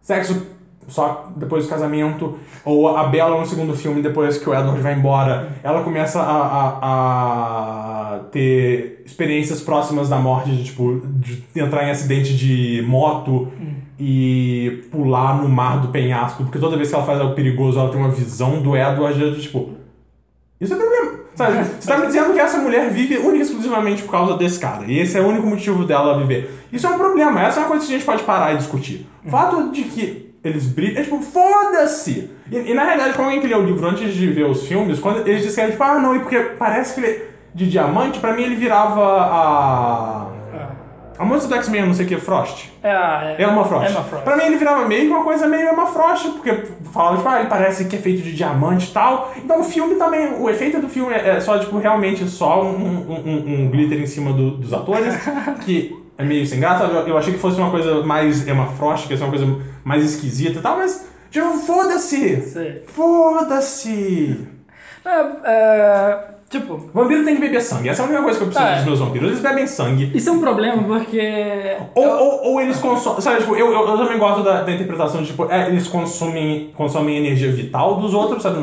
sexo 0.00 0.46
só 0.88 1.30
depois 1.36 1.64
do 1.64 1.70
casamento, 1.70 2.38
ou 2.64 2.88
a 2.96 3.04
Bella 3.04 3.38
no 3.38 3.46
segundo 3.46 3.74
filme, 3.74 4.02
depois 4.02 4.38
que 4.38 4.48
o 4.48 4.54
Edward 4.54 4.80
vai 4.80 4.94
embora, 4.94 5.52
ela 5.62 5.82
começa 5.82 6.20
a, 6.20 6.42
a, 6.42 8.14
a 8.14 8.18
ter 8.32 9.02
experiências 9.04 9.60
próximas 9.60 10.08
da 10.08 10.16
morte, 10.16 10.50
de, 10.50 10.64
tipo, 10.64 11.00
de 11.04 11.44
entrar 11.54 11.84
em 11.84 11.90
acidente 11.90 12.36
de 12.36 12.82
moto 12.86 13.48
e 13.98 14.84
pular 14.90 15.40
no 15.40 15.48
mar 15.48 15.80
do 15.80 15.88
penhasco, 15.88 16.44
porque 16.44 16.58
toda 16.58 16.76
vez 16.76 16.88
que 16.88 16.94
ela 16.94 17.04
faz 17.04 17.20
algo 17.20 17.34
perigoso, 17.34 17.78
ela 17.78 17.90
tem 17.90 18.00
uma 18.00 18.10
visão 18.10 18.60
do 18.60 18.76
Edward, 18.76 19.34
de, 19.34 19.42
tipo, 19.42 19.70
isso 20.60 20.74
é 20.74 20.76
problema. 20.76 21.18
Sabe? 21.34 21.64
Você 21.78 21.88
tá 21.88 21.98
me 21.98 22.06
dizendo 22.06 22.32
que 22.32 22.40
essa 22.40 22.58
mulher 22.58 22.90
vive 22.90 23.16
única 23.16 23.36
e 23.36 23.42
exclusivamente 23.42 24.02
por 24.02 24.10
causa 24.10 24.36
desse 24.36 24.58
cara. 24.58 24.84
E 24.86 24.98
esse 24.98 25.16
é 25.16 25.20
o 25.20 25.28
único 25.28 25.46
motivo 25.46 25.84
dela 25.84 26.18
viver. 26.18 26.66
Isso 26.72 26.84
é 26.84 26.90
um 26.90 26.98
problema. 26.98 27.40
Essa 27.40 27.60
é 27.60 27.62
uma 27.62 27.68
coisa 27.68 27.86
que 27.86 27.94
a 27.94 27.96
gente 27.96 28.04
pode 28.04 28.24
parar 28.24 28.54
e 28.54 28.56
discutir. 28.56 29.06
O 29.24 29.30
fato 29.30 29.70
de 29.70 29.84
que 29.84 30.27
eles 30.44 30.66
brilham. 30.66 31.00
É 31.00 31.04
tipo, 31.04 31.20
foda-se! 31.20 32.30
E, 32.50 32.56
e, 32.70 32.74
na 32.74 32.84
realidade, 32.84 33.14
como 33.14 33.28
alguém 33.28 33.40
que 33.40 33.46
leu 33.46 33.58
o 33.58 33.64
livro 33.64 33.86
antes 33.86 34.14
de 34.14 34.26
ver 34.28 34.44
os 34.46 34.66
filmes, 34.66 34.98
quando 34.98 35.26
eles 35.26 35.42
disseram, 35.42 35.70
tipo, 35.70 35.82
ah, 35.82 35.98
não, 35.98 36.16
e 36.16 36.20
porque 36.20 36.38
parece 36.58 36.94
que 36.94 37.00
ele. 37.00 37.08
é 37.16 37.28
De 37.54 37.66
diamante, 37.68 38.18
pra 38.20 38.32
mim 38.34 38.42
ele 38.42 38.54
virava 38.56 39.02
a. 39.22 40.26
A 41.18 41.24
moça 41.24 41.48
do 41.48 41.54
X-Men, 41.56 41.84
não 41.84 41.92
sei 41.94 42.06
o 42.06 42.08
que, 42.08 42.16
Frost. 42.16 42.66
É, 42.80 42.92
a- 42.92 43.34
é, 43.36 43.42
Emma 43.42 43.64
Frost. 43.64 43.90
Emma 43.90 44.04
Frost. 44.04 44.22
Pra 44.24 44.36
mim 44.36 44.44
ele 44.44 44.56
virava 44.56 44.86
meio 44.86 45.06
que 45.06 45.08
uma 45.08 45.24
coisa 45.24 45.48
meio 45.48 45.68
Emma 45.72 45.86
Frost, 45.86 46.28
porque 46.28 46.54
falava, 46.92 47.16
tipo, 47.16 47.28
ah, 47.28 47.40
ele 47.40 47.48
parece 47.48 47.86
que 47.86 47.96
é 47.96 47.98
feito 47.98 48.22
de 48.22 48.32
diamante 48.36 48.88
e 48.88 48.92
tal. 48.92 49.32
Então 49.36 49.58
o 49.60 49.64
filme 49.64 49.96
também, 49.96 50.34
o 50.40 50.48
efeito 50.48 50.80
do 50.80 50.88
filme 50.88 51.12
é 51.12 51.40
só, 51.40 51.58
tipo, 51.58 51.76
realmente 51.78 52.24
só 52.28 52.62
um, 52.62 52.68
um, 52.68 53.22
um- 53.26 53.62
um 53.64 53.68
glitter 53.68 53.98
em 54.00 54.06
cima 54.06 54.32
do- 54.32 54.52
dos 54.58 54.72
atores, 54.72 55.12
que 55.66 55.92
é 56.16 56.22
meio 56.22 56.46
sem 56.46 56.60
graça. 56.60 56.84
Eu, 56.84 57.08
eu 57.08 57.18
achei 57.18 57.32
que 57.32 57.40
fosse 57.40 57.58
uma 57.58 57.70
coisa 57.72 58.00
mais 58.04 58.46
Emma 58.46 58.66
Frost, 58.66 59.08
que 59.08 59.12
ia 59.14 59.16
ser 59.18 59.24
uma 59.24 59.30
coisa 59.36 59.56
mais 59.88 60.04
esquisita 60.04 60.58
e 60.58 60.62
tal, 60.62 60.76
mas 60.76 61.08
Tipo, 61.30 61.52
foda-se! 61.58 62.82
Foda-se! 62.86 64.46
É, 65.04 65.26
é, 65.44 66.18
tipo, 66.50 66.76
Vampiro 66.92 67.24
tem 67.24 67.34
que 67.34 67.40
beber 67.40 67.60
sangue. 67.60 67.88
Essa 67.88 68.02
é 68.02 68.04
a 68.04 68.08
única 68.08 68.22
coisa 68.22 68.38
que 68.38 68.44
eu 68.44 68.48
preciso 68.48 68.68
é. 68.68 68.76
dos 68.76 68.84
meus 68.84 68.98
vampiros. 68.98 69.28
Eles 69.28 69.40
bebem 69.40 69.66
sangue. 69.66 70.10
isso 70.14 70.28
é 70.28 70.32
um 70.32 70.40
problema 70.40 70.82
porque. 70.82 71.76
Ou, 71.94 72.06
ou, 72.06 72.44
ou 72.52 72.60
eles 72.60 72.78
consomem. 72.78 73.20
Sabe, 73.20 73.40
tipo, 73.40 73.54
eu, 73.56 73.72
eu, 73.72 73.88
eu 73.88 73.96
também 73.98 74.18
gosto 74.18 74.42
da, 74.42 74.62
da 74.62 74.72
interpretação 74.72 75.20
de, 75.22 75.28
tipo, 75.28 75.50
é, 75.50 75.68
eles 75.68 75.86
consomem, 75.86 76.70
consomem 76.74 77.18
energia 77.18 77.52
vital 77.52 77.96
dos 77.96 78.14
outros, 78.14 78.42
sabe? 78.42 78.56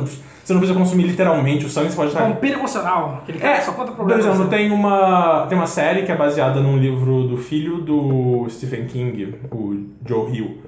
Você 0.44 0.54
não 0.54 0.60
precisa 0.60 0.78
consumir 0.78 1.04
literalmente 1.04 1.66
o 1.66 1.70
sangue, 1.70 1.90
você 1.90 1.96
pode 1.96 2.10
estar. 2.10 2.24
Vampiro 2.28 2.60
emocional. 2.60 3.22
Aquele 3.24 3.40
cara 3.40 3.58
É, 3.58 3.62
só 3.62 3.72
conta 3.72 3.88
por 3.92 3.98
problema. 3.98 4.22
exemplo, 4.22 4.48
tem 4.48 4.72
uma, 4.72 5.46
tem 5.48 5.58
uma 5.58 5.68
série 5.68 6.04
que 6.04 6.12
é 6.12 6.16
baseada 6.16 6.60
num 6.60 6.78
livro 6.78 7.24
do 7.28 7.38
filho 7.38 7.78
do 7.78 8.48
Stephen 8.50 8.86
King, 8.86 9.36
o 9.52 9.86
Joe 10.08 10.32
Hill. 10.32 10.65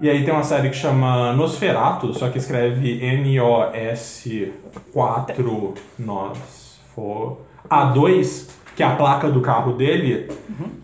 E 0.00 0.08
aí 0.08 0.24
tem 0.24 0.32
uma 0.32 0.42
série 0.42 0.70
que 0.70 0.76
chama 0.76 1.32
Nosferatu, 1.32 2.14
só 2.14 2.28
que 2.28 2.38
escreve 2.38 3.04
N-O-S-4 3.04 5.74
Nos 5.98 6.80
for 6.94 7.38
A2, 7.68 8.48
que 8.74 8.82
é 8.82 8.86
a 8.86 8.96
placa 8.96 9.28
do 9.28 9.40
carro 9.40 9.72
dele, 9.72 10.30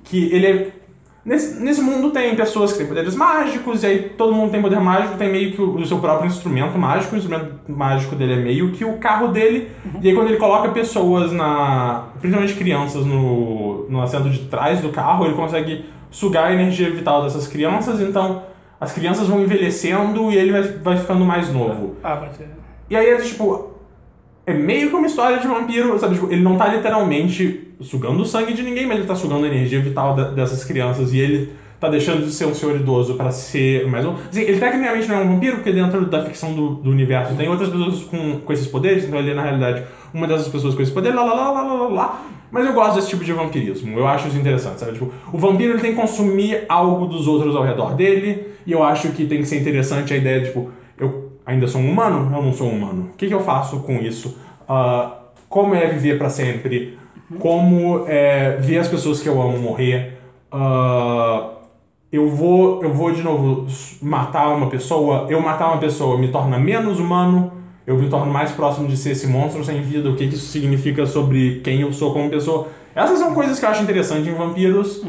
que 0.04 0.32
ele 0.32 0.46
é... 0.46 0.70
Nesse, 1.24 1.60
nesse 1.60 1.80
mundo 1.80 2.12
tem 2.12 2.36
pessoas 2.36 2.70
que 2.70 2.78
têm 2.78 2.86
poderes 2.86 3.16
mágicos, 3.16 3.82
e 3.82 3.86
aí 3.86 3.98
todo 4.16 4.32
mundo 4.32 4.52
tem 4.52 4.62
poder 4.62 4.78
mágico, 4.78 5.18
tem 5.18 5.28
meio 5.28 5.50
que 5.50 5.60
o, 5.60 5.74
o 5.74 5.84
seu 5.84 5.98
próprio 5.98 6.28
instrumento 6.28 6.78
mágico, 6.78 7.16
o 7.16 7.18
instrumento 7.18 7.52
mágico 7.66 8.14
dele 8.14 8.34
é 8.34 8.36
meio 8.36 8.70
que 8.70 8.84
o 8.84 8.98
carro 8.98 9.26
dele, 9.28 9.68
e 10.00 10.08
aí 10.08 10.14
quando 10.14 10.28
ele 10.28 10.36
coloca 10.36 10.68
pessoas 10.68 11.32
na. 11.32 12.04
principalmente 12.20 12.54
crianças 12.54 13.04
no, 13.04 13.88
no 13.88 14.00
assento 14.02 14.30
de 14.30 14.44
trás 14.44 14.80
do 14.80 14.90
carro, 14.90 15.24
ele 15.24 15.34
consegue 15.34 15.84
sugar 16.12 16.46
a 16.46 16.52
energia 16.52 16.92
vital 16.92 17.24
dessas 17.24 17.48
crianças, 17.48 18.00
então 18.00 18.42
as 18.80 18.92
crianças 18.92 19.26
vão 19.28 19.40
envelhecendo 19.42 20.30
e 20.30 20.36
ele 20.36 20.52
vai, 20.52 20.62
vai 20.62 20.96
ficando 20.96 21.24
mais 21.24 21.52
novo. 21.52 21.96
Ah, 22.02 22.16
pode 22.16 22.36
ser. 22.36 22.48
E 22.90 22.96
aí 22.96 23.08
é 23.08 23.16
tipo. 23.16 23.74
É 24.48 24.54
meio 24.54 24.90
que 24.90 24.94
uma 24.94 25.06
história 25.08 25.38
de 25.38 25.48
vampiro, 25.48 25.98
sabe? 25.98 26.14
Tipo, 26.14 26.30
ele 26.30 26.40
não 26.42 26.56
tá 26.56 26.68
literalmente 26.68 27.74
sugando 27.80 28.20
o 28.22 28.24
sangue 28.24 28.52
de 28.52 28.62
ninguém, 28.62 28.86
mas 28.86 28.98
ele 28.98 29.06
tá 29.06 29.14
sugando 29.16 29.44
a 29.44 29.48
energia 29.48 29.80
vital 29.80 30.14
da- 30.14 30.30
dessas 30.30 30.62
crianças 30.64 31.12
e 31.12 31.18
ele 31.18 31.52
tá 31.80 31.88
deixando 31.88 32.24
de 32.24 32.30
ser 32.32 32.46
um 32.46 32.54
senhor 32.54 32.76
idoso 32.76 33.14
pra 33.16 33.32
ser 33.32 33.86
mais 33.88 34.06
um. 34.06 34.14
Assim, 34.14 34.42
ele 34.42 34.58
tecnicamente 34.60 35.08
não 35.08 35.16
é 35.16 35.20
um 35.20 35.34
vampiro, 35.34 35.56
porque 35.56 35.72
dentro 35.72 36.06
da 36.06 36.24
ficção 36.24 36.54
do, 36.54 36.74
do 36.76 36.90
universo 36.90 37.34
tem 37.34 37.48
outras 37.48 37.68
pessoas 37.68 38.04
com, 38.04 38.38
com 38.40 38.52
esses 38.52 38.68
poderes, 38.68 39.04
então 39.04 39.18
ele 39.18 39.32
é 39.32 39.34
na 39.34 39.42
realidade 39.42 39.82
uma 40.14 40.28
dessas 40.28 40.46
pessoas 40.48 40.74
com 40.76 40.80
esse 40.82 40.92
poder, 40.92 41.12
lá 41.12 41.24
lá 41.24 41.34
lá 41.34 41.50
lá 41.50 41.62
lá 41.74 41.88
lá. 41.88 42.22
Mas 42.51 42.66
eu 42.66 42.72
gosto 42.72 42.94
desse 42.97 43.09
tipo 43.09 43.24
de 43.24 43.32
vampirismo, 43.32 43.99
eu 43.99 44.07
acho 44.07 44.28
isso 44.28 44.38
interessante, 44.38 44.80
sabe? 44.80 44.92
Tipo, 44.92 45.12
o 45.32 45.38
vampiro 45.38 45.72
ele 45.72 45.80
tem 45.80 45.90
que 45.94 46.01
consumir 46.01 46.64
algo 46.68 47.07
dos 47.07 47.26
outros 47.26 47.57
ao 47.57 47.62
redor 47.62 47.94
dele, 47.94 48.47
e 48.66 48.72
eu 48.72 48.82
acho 48.82 49.11
que 49.11 49.26
tem 49.26 49.38
que 49.38 49.47
ser 49.47 49.61
interessante 49.61 50.14
a 50.14 50.16
ideia 50.16 50.40
de, 50.40 50.47
tipo, 50.47 50.70
eu 50.99 51.32
ainda 51.44 51.68
sou 51.68 51.80
um 51.80 51.90
humano? 51.90 52.34
Eu 52.34 52.42
não 52.42 52.53
sou 52.53 52.68
um 52.68 52.76
humano. 52.76 53.11
O 53.12 53.16
que, 53.16 53.28
que 53.28 53.34
eu 53.34 53.40
faço 53.40 53.80
com 53.80 53.94
isso? 53.99 54.38
Ah, 54.68 55.18
como 55.49 55.74
é 55.74 55.86
viver 55.86 56.18
pra 56.18 56.28
sempre? 56.28 56.99
Como 57.38 58.05
é 58.09 58.57
ver 58.57 58.78
as 58.78 58.88
pessoas 58.88 59.20
que 59.20 59.28
eu 59.28 59.40
amo 59.40 59.59
morrer? 59.59 60.18
Ah, 60.51 61.51
eu 62.11 62.28
vou, 62.28 62.82
eu 62.82 62.92
vou 62.92 63.12
de 63.12 63.22
novo 63.22 63.66
matar 64.03 64.49
uma 64.49 64.68
pessoa. 64.68 65.26
Eu 65.28 65.40
matar 65.40 65.68
uma 65.68 65.78
pessoa 65.78 66.18
me 66.18 66.28
torna 66.28 66.59
menos 66.59 66.99
humano. 66.99 67.53
Eu 67.87 67.97
me 67.97 68.09
torno 68.09 68.32
mais 68.32 68.51
próximo 68.51 68.89
de 68.89 68.97
ser 68.97 69.11
esse 69.12 69.26
monstro 69.26 69.64
sem 69.64 69.80
vida. 69.80 70.11
O 70.11 70.16
que, 70.16 70.26
que 70.26 70.34
isso 70.34 70.47
significa 70.47 71.07
sobre 71.07 71.61
quem 71.62 71.80
eu 71.82 71.93
sou 71.93 72.12
como 72.12 72.28
pessoa? 72.28 72.68
Essas 72.95 73.18
são 73.18 73.32
coisas 73.32 73.59
que 73.59 73.64
eu 73.64 73.68
acho 73.68 73.82
interessante 73.82 74.28
em 74.28 74.34
vampiros. 74.34 75.03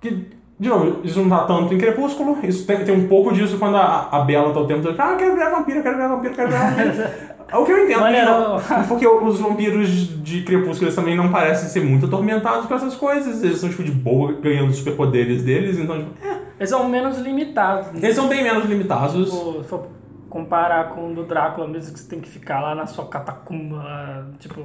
Que, 0.00 0.28
de 0.58 0.68
novo, 0.68 1.00
isso 1.02 1.20
não 1.20 1.28
tá 1.28 1.44
tanto 1.46 1.74
em 1.74 1.78
Crepúsculo. 1.78 2.38
Isso 2.44 2.64
tem, 2.64 2.84
tem 2.84 2.94
um 2.94 3.08
pouco 3.08 3.32
disso 3.32 3.58
quando 3.58 3.76
a, 3.76 4.08
a 4.12 4.20
Bela 4.20 4.52
tá 4.52 4.60
o 4.60 4.66
tempo 4.66 4.82
todo. 4.82 4.94
Ah, 4.98 5.12
eu 5.12 5.16
quero 5.16 5.34
virar 5.34 5.50
vampiro, 5.50 5.82
quero 5.82 5.96
virar 5.96 6.08
vampiro, 6.08 6.34
quero 6.34 6.48
virar 6.48 6.70
vampiro. 6.70 7.02
É 7.48 7.56
o 7.58 7.64
que 7.64 7.72
eu 7.72 7.84
entendo. 7.84 8.00
Não, 8.00 8.60
Porque 8.86 9.06
os 9.08 9.40
vampiros 9.40 9.88
de 10.22 10.42
Crepúsculo 10.42 10.86
eles 10.86 10.94
também 10.94 11.16
não 11.16 11.30
parecem 11.32 11.68
ser 11.68 11.80
muito 11.82 12.06
atormentados 12.06 12.66
com 12.66 12.74
essas 12.74 12.94
coisas. 12.94 13.42
Eles 13.42 13.58
são, 13.58 13.68
tipo, 13.68 13.82
de 13.82 13.90
boa, 13.90 14.32
ganhando 14.34 14.72
superpoderes 14.72 15.42
deles. 15.42 15.76
Então, 15.76 15.98
tipo, 15.98 16.10
é, 16.24 16.36
Eles 16.60 16.70
são 16.70 16.88
menos 16.88 17.18
limitados. 17.18 17.86
né? 17.88 18.00
eles 18.02 18.14
são 18.14 18.28
bem 18.28 18.44
menos 18.44 18.64
limitados. 18.66 19.28
Tipo, 19.28 19.86
comparar 20.30 20.88
com 20.90 21.10
o 21.10 21.14
do 21.14 21.24
Drácula 21.24 21.66
mesmo, 21.68 21.92
que 21.92 22.00
você 22.00 22.08
tem 22.08 22.20
que 22.20 22.28
ficar 22.28 22.60
lá 22.60 22.74
na 22.74 22.86
sua 22.86 23.06
catacumba, 23.06 24.30
tipo, 24.38 24.64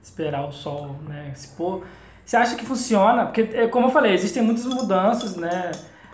esperar 0.00 0.46
o 0.46 0.52
sol, 0.52 0.94
né, 1.08 1.32
se 1.34 1.48
pôr. 1.56 1.82
Você 2.24 2.36
acha 2.36 2.54
que 2.54 2.64
funciona? 2.64 3.24
Porque, 3.24 3.48
é, 3.52 3.66
como 3.66 3.86
eu 3.86 3.90
falei, 3.90 4.12
existem 4.12 4.42
muitas 4.42 4.66
mudanças, 4.66 5.36
né? 5.36 5.72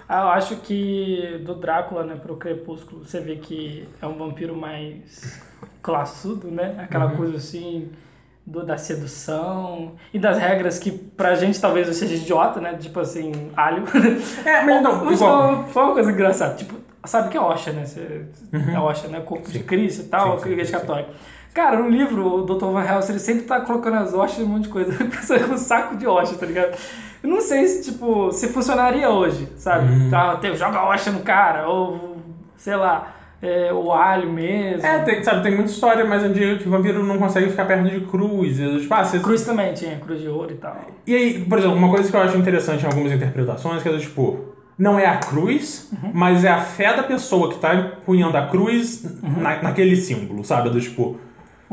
Ah, 0.08 0.22
Eu 0.22 0.28
acho 0.28 0.56
que 0.56 1.40
do 1.44 1.54
Drácula, 1.54 2.04
né, 2.04 2.16
pro 2.16 2.36
Crepúsculo, 2.36 3.04
você 3.04 3.18
vê 3.20 3.36
que 3.36 3.88
é 4.00 4.06
um 4.06 4.16
vampiro 4.16 4.54
mais 4.54 5.40
classudo, 5.82 6.50
né? 6.50 6.76
Aquela 6.78 7.10
coisa 7.10 7.36
assim 7.38 7.90
do, 8.46 8.64
da 8.64 8.76
sedução 8.76 9.94
e 10.12 10.18
das 10.18 10.36
regras 10.38 10.78
que 10.78 10.90
pra 10.90 11.34
gente 11.34 11.60
talvez 11.60 11.94
seja 11.96 12.14
idiota, 12.14 12.60
né? 12.60 12.74
Tipo 12.74 13.00
assim, 13.00 13.50
alho. 13.56 13.84
É, 14.44 14.62
mas 14.62 14.82
não, 14.84 15.10
igual. 15.10 15.64
foi 15.68 15.82
uma 15.82 15.92
coisa 15.94 16.12
engraçada. 16.12 16.54
Tipo, 16.56 16.74
sabe 17.04 17.28
o 17.28 17.30
que 17.30 17.36
é 17.36 17.40
Osha, 17.40 17.72
né? 17.72 17.84
Você, 17.84 18.22
É 18.52 18.78
Osha, 18.78 19.08
né? 19.08 19.20
Corpo 19.20 19.50
de 19.50 19.60
Cristo 19.60 20.02
e 20.02 20.04
tal, 20.04 20.32
Uhum. 20.32 20.36
Sim, 20.38 20.42
sim, 20.44 20.50
igreja 20.50 20.70
sim, 20.70 20.74
sim. 20.74 20.80
católica. 20.80 21.10
Cara, 21.54 21.78
no 21.78 21.90
livro, 21.90 22.26
o 22.26 22.42
Dr. 22.44 22.64
Van 22.66 22.82
Helsing, 22.82 23.12
ele 23.12 23.18
sempre 23.18 23.42
tá 23.42 23.60
colocando 23.60 23.98
as 23.98 24.14
Oshas 24.14 24.38
e 24.38 24.42
um 24.42 24.46
monte 24.46 24.64
de 24.64 24.68
coisa. 24.70 24.92
um 25.52 25.58
saco 25.58 25.96
de 25.96 26.06
Osha, 26.06 26.34
tá 26.36 26.46
ligado? 26.46 26.74
Eu 27.22 27.28
não 27.28 27.40
sei 27.40 27.66
se, 27.66 27.92
tipo, 27.92 28.32
se 28.32 28.48
funcionaria 28.48 29.10
hoje, 29.10 29.46
sabe? 29.56 29.92
Uhum. 29.92 30.10
Tá, 30.10 30.40
joga 30.54 30.82
Osha 30.84 31.10
no 31.12 31.20
cara, 31.20 31.68
ou, 31.68 32.16
sei 32.56 32.74
lá, 32.74 33.12
é, 33.42 33.72
o 33.72 33.92
alho 33.92 34.32
mesmo. 34.32 34.86
É, 34.86 35.00
tem, 35.00 35.22
sabe, 35.22 35.42
tem 35.42 35.54
muita 35.54 35.70
história 35.70 36.04
mais 36.04 36.22
antiga 36.22 36.56
que 36.56 36.66
o 36.66 36.70
vampiro 36.70 37.04
não 37.04 37.18
consegue 37.18 37.50
ficar 37.50 37.66
perto 37.66 37.90
de 37.90 38.00
cruz. 38.06 38.56
Tipo, 38.56 38.94
ah, 38.94 39.04
você 39.04 39.18
Cruz 39.18 39.44
também 39.44 39.74
tinha, 39.74 39.98
cruz 39.98 40.20
de 40.20 40.28
ouro 40.28 40.52
e 40.52 40.54
tal. 40.54 40.76
E 41.06 41.14
aí, 41.14 41.44
por 41.44 41.58
exemplo, 41.58 41.76
uma 41.76 41.90
coisa 41.90 42.10
que 42.10 42.16
eu 42.16 42.20
acho 42.22 42.38
interessante 42.38 42.84
em 42.84 42.86
algumas 42.86 43.12
interpretações, 43.12 43.82
que 43.82 43.88
é 43.88 43.92
do 43.92 43.98
tipo, 43.98 44.51
não 44.78 44.98
é 44.98 45.06
a 45.06 45.16
cruz, 45.18 45.90
mas 46.12 46.44
é 46.44 46.48
a 46.50 46.60
fé 46.60 46.94
da 46.96 47.02
pessoa 47.02 47.48
que 47.50 47.58
tá 47.58 47.74
empunhando 47.74 48.36
a 48.36 48.46
cruz 48.46 49.04
na, 49.22 49.62
naquele 49.62 49.96
símbolo, 49.96 50.44
sabe? 50.44 50.70
Do 50.70 50.80
tipo. 50.80 51.18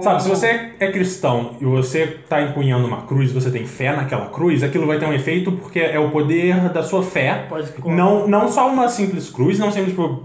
Sabe, 0.01 0.23
se 0.23 0.29
você 0.29 0.71
é 0.79 0.91
cristão 0.93 1.57
e 1.59 1.65
você 1.65 2.07
tá 2.29 2.41
empunhando 2.41 2.87
uma 2.87 3.01
cruz, 3.01 3.33
você 3.33 3.51
tem 3.51 3.65
fé 3.65 3.93
naquela 3.93 4.27
cruz, 4.27 4.63
aquilo 4.63 4.87
vai 4.87 4.97
ter 4.97 5.05
um 5.05 5.11
efeito 5.11 5.51
porque 5.51 5.77
é 5.79 5.99
o 5.99 6.09
poder 6.09 6.69
da 6.69 6.81
sua 6.81 7.03
fé. 7.03 7.47
Pode 7.49 7.69
Não, 7.85 8.25
não 8.25 8.47
só 8.47 8.69
uma 8.69 8.87
simples 8.87 9.29
cruz, 9.29 9.59
não 9.59 9.69
sempre 9.69 9.91
tipo 9.91 10.23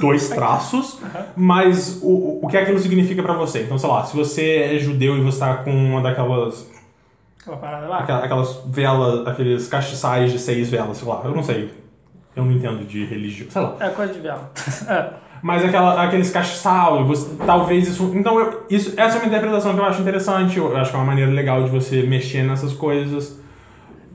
dois 0.00 0.28
traços, 0.30 0.98
mas 1.36 2.00
o, 2.02 2.40
o 2.44 2.48
que 2.48 2.56
aquilo 2.56 2.80
significa 2.80 3.22
pra 3.22 3.34
você. 3.34 3.62
Então, 3.62 3.78
sei 3.78 3.88
lá, 3.88 4.04
se 4.04 4.16
você 4.16 4.72
é 4.74 4.78
judeu 4.80 5.16
e 5.16 5.20
você 5.20 5.38
tá 5.38 5.58
com 5.58 5.70
uma 5.70 6.00
daquelas 6.00 6.68
Aquela 7.40 7.56
parada 7.58 7.86
lá. 7.86 7.98
Aquela- 8.00 8.24
Aquelas 8.24 8.60
velas, 8.66 9.28
aqueles 9.28 9.68
castiçais 9.68 10.32
de 10.32 10.40
seis 10.40 10.68
velas, 10.70 10.96
sei 10.96 11.06
lá, 11.06 11.20
eu 11.24 11.30
não 11.36 11.42
sei. 11.44 11.70
Eu 12.36 12.44
não 12.44 12.52
entendo 12.52 12.84
de 12.84 13.04
religião, 13.04 13.48
sei 13.50 13.62
lá. 13.62 13.76
É 13.80 13.88
coisa 13.90 14.12
de 14.12 14.20
vela. 14.20 14.50
É. 14.88 15.24
Mas 15.44 15.62
aquela, 15.62 16.02
aqueles 16.02 16.30
você, 17.04 17.36
talvez 17.44 17.86
isso. 17.86 18.12
Então, 18.14 18.40
eu, 18.40 18.64
isso, 18.70 18.94
essa 18.96 19.18
é 19.18 19.20
uma 19.20 19.26
interpretação 19.26 19.74
que 19.74 19.78
eu 19.78 19.84
acho 19.84 20.00
interessante, 20.00 20.56
eu, 20.56 20.74
acho 20.74 20.90
que 20.90 20.96
é 20.96 20.98
uma 20.98 21.04
maneira 21.04 21.30
legal 21.30 21.62
de 21.62 21.68
você 21.68 22.02
mexer 22.02 22.42
nessas 22.44 22.72
coisas. 22.72 23.38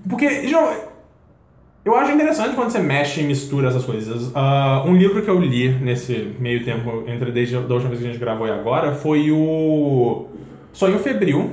Porque, 0.09 0.25
novo, 0.47 0.67
eu 1.85 1.95
acho 1.95 2.11
interessante 2.11 2.55
quando 2.55 2.71
você 2.71 2.79
mexe 2.79 3.21
e 3.21 3.23
mistura 3.23 3.67
essas 3.67 3.85
coisas. 3.85 4.31
Ah, 4.33 4.83
um 4.87 4.95
livro 4.95 5.21
que 5.21 5.29
eu 5.29 5.39
li 5.39 5.69
nesse 5.69 6.35
meio 6.39 6.65
tempo, 6.65 7.03
entre 7.05 7.31
desde 7.31 7.55
a 7.55 7.59
última 7.59 7.89
vez 7.89 8.01
que 8.01 8.07
a 8.07 8.11
gente 8.11 8.19
gravou 8.19 8.47
e 8.47 8.51
agora, 8.51 8.95
foi 8.95 9.31
o 9.31 10.29
Sonho 10.73 10.97
Febril, 10.97 11.51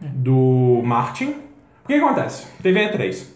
do 0.00 0.82
Martin. 0.84 1.30
O 1.84 1.86
que, 1.86 1.94
que 1.94 2.04
acontece? 2.04 2.46
Teve 2.62 2.80
a 2.80 2.92
E3. 2.92 3.35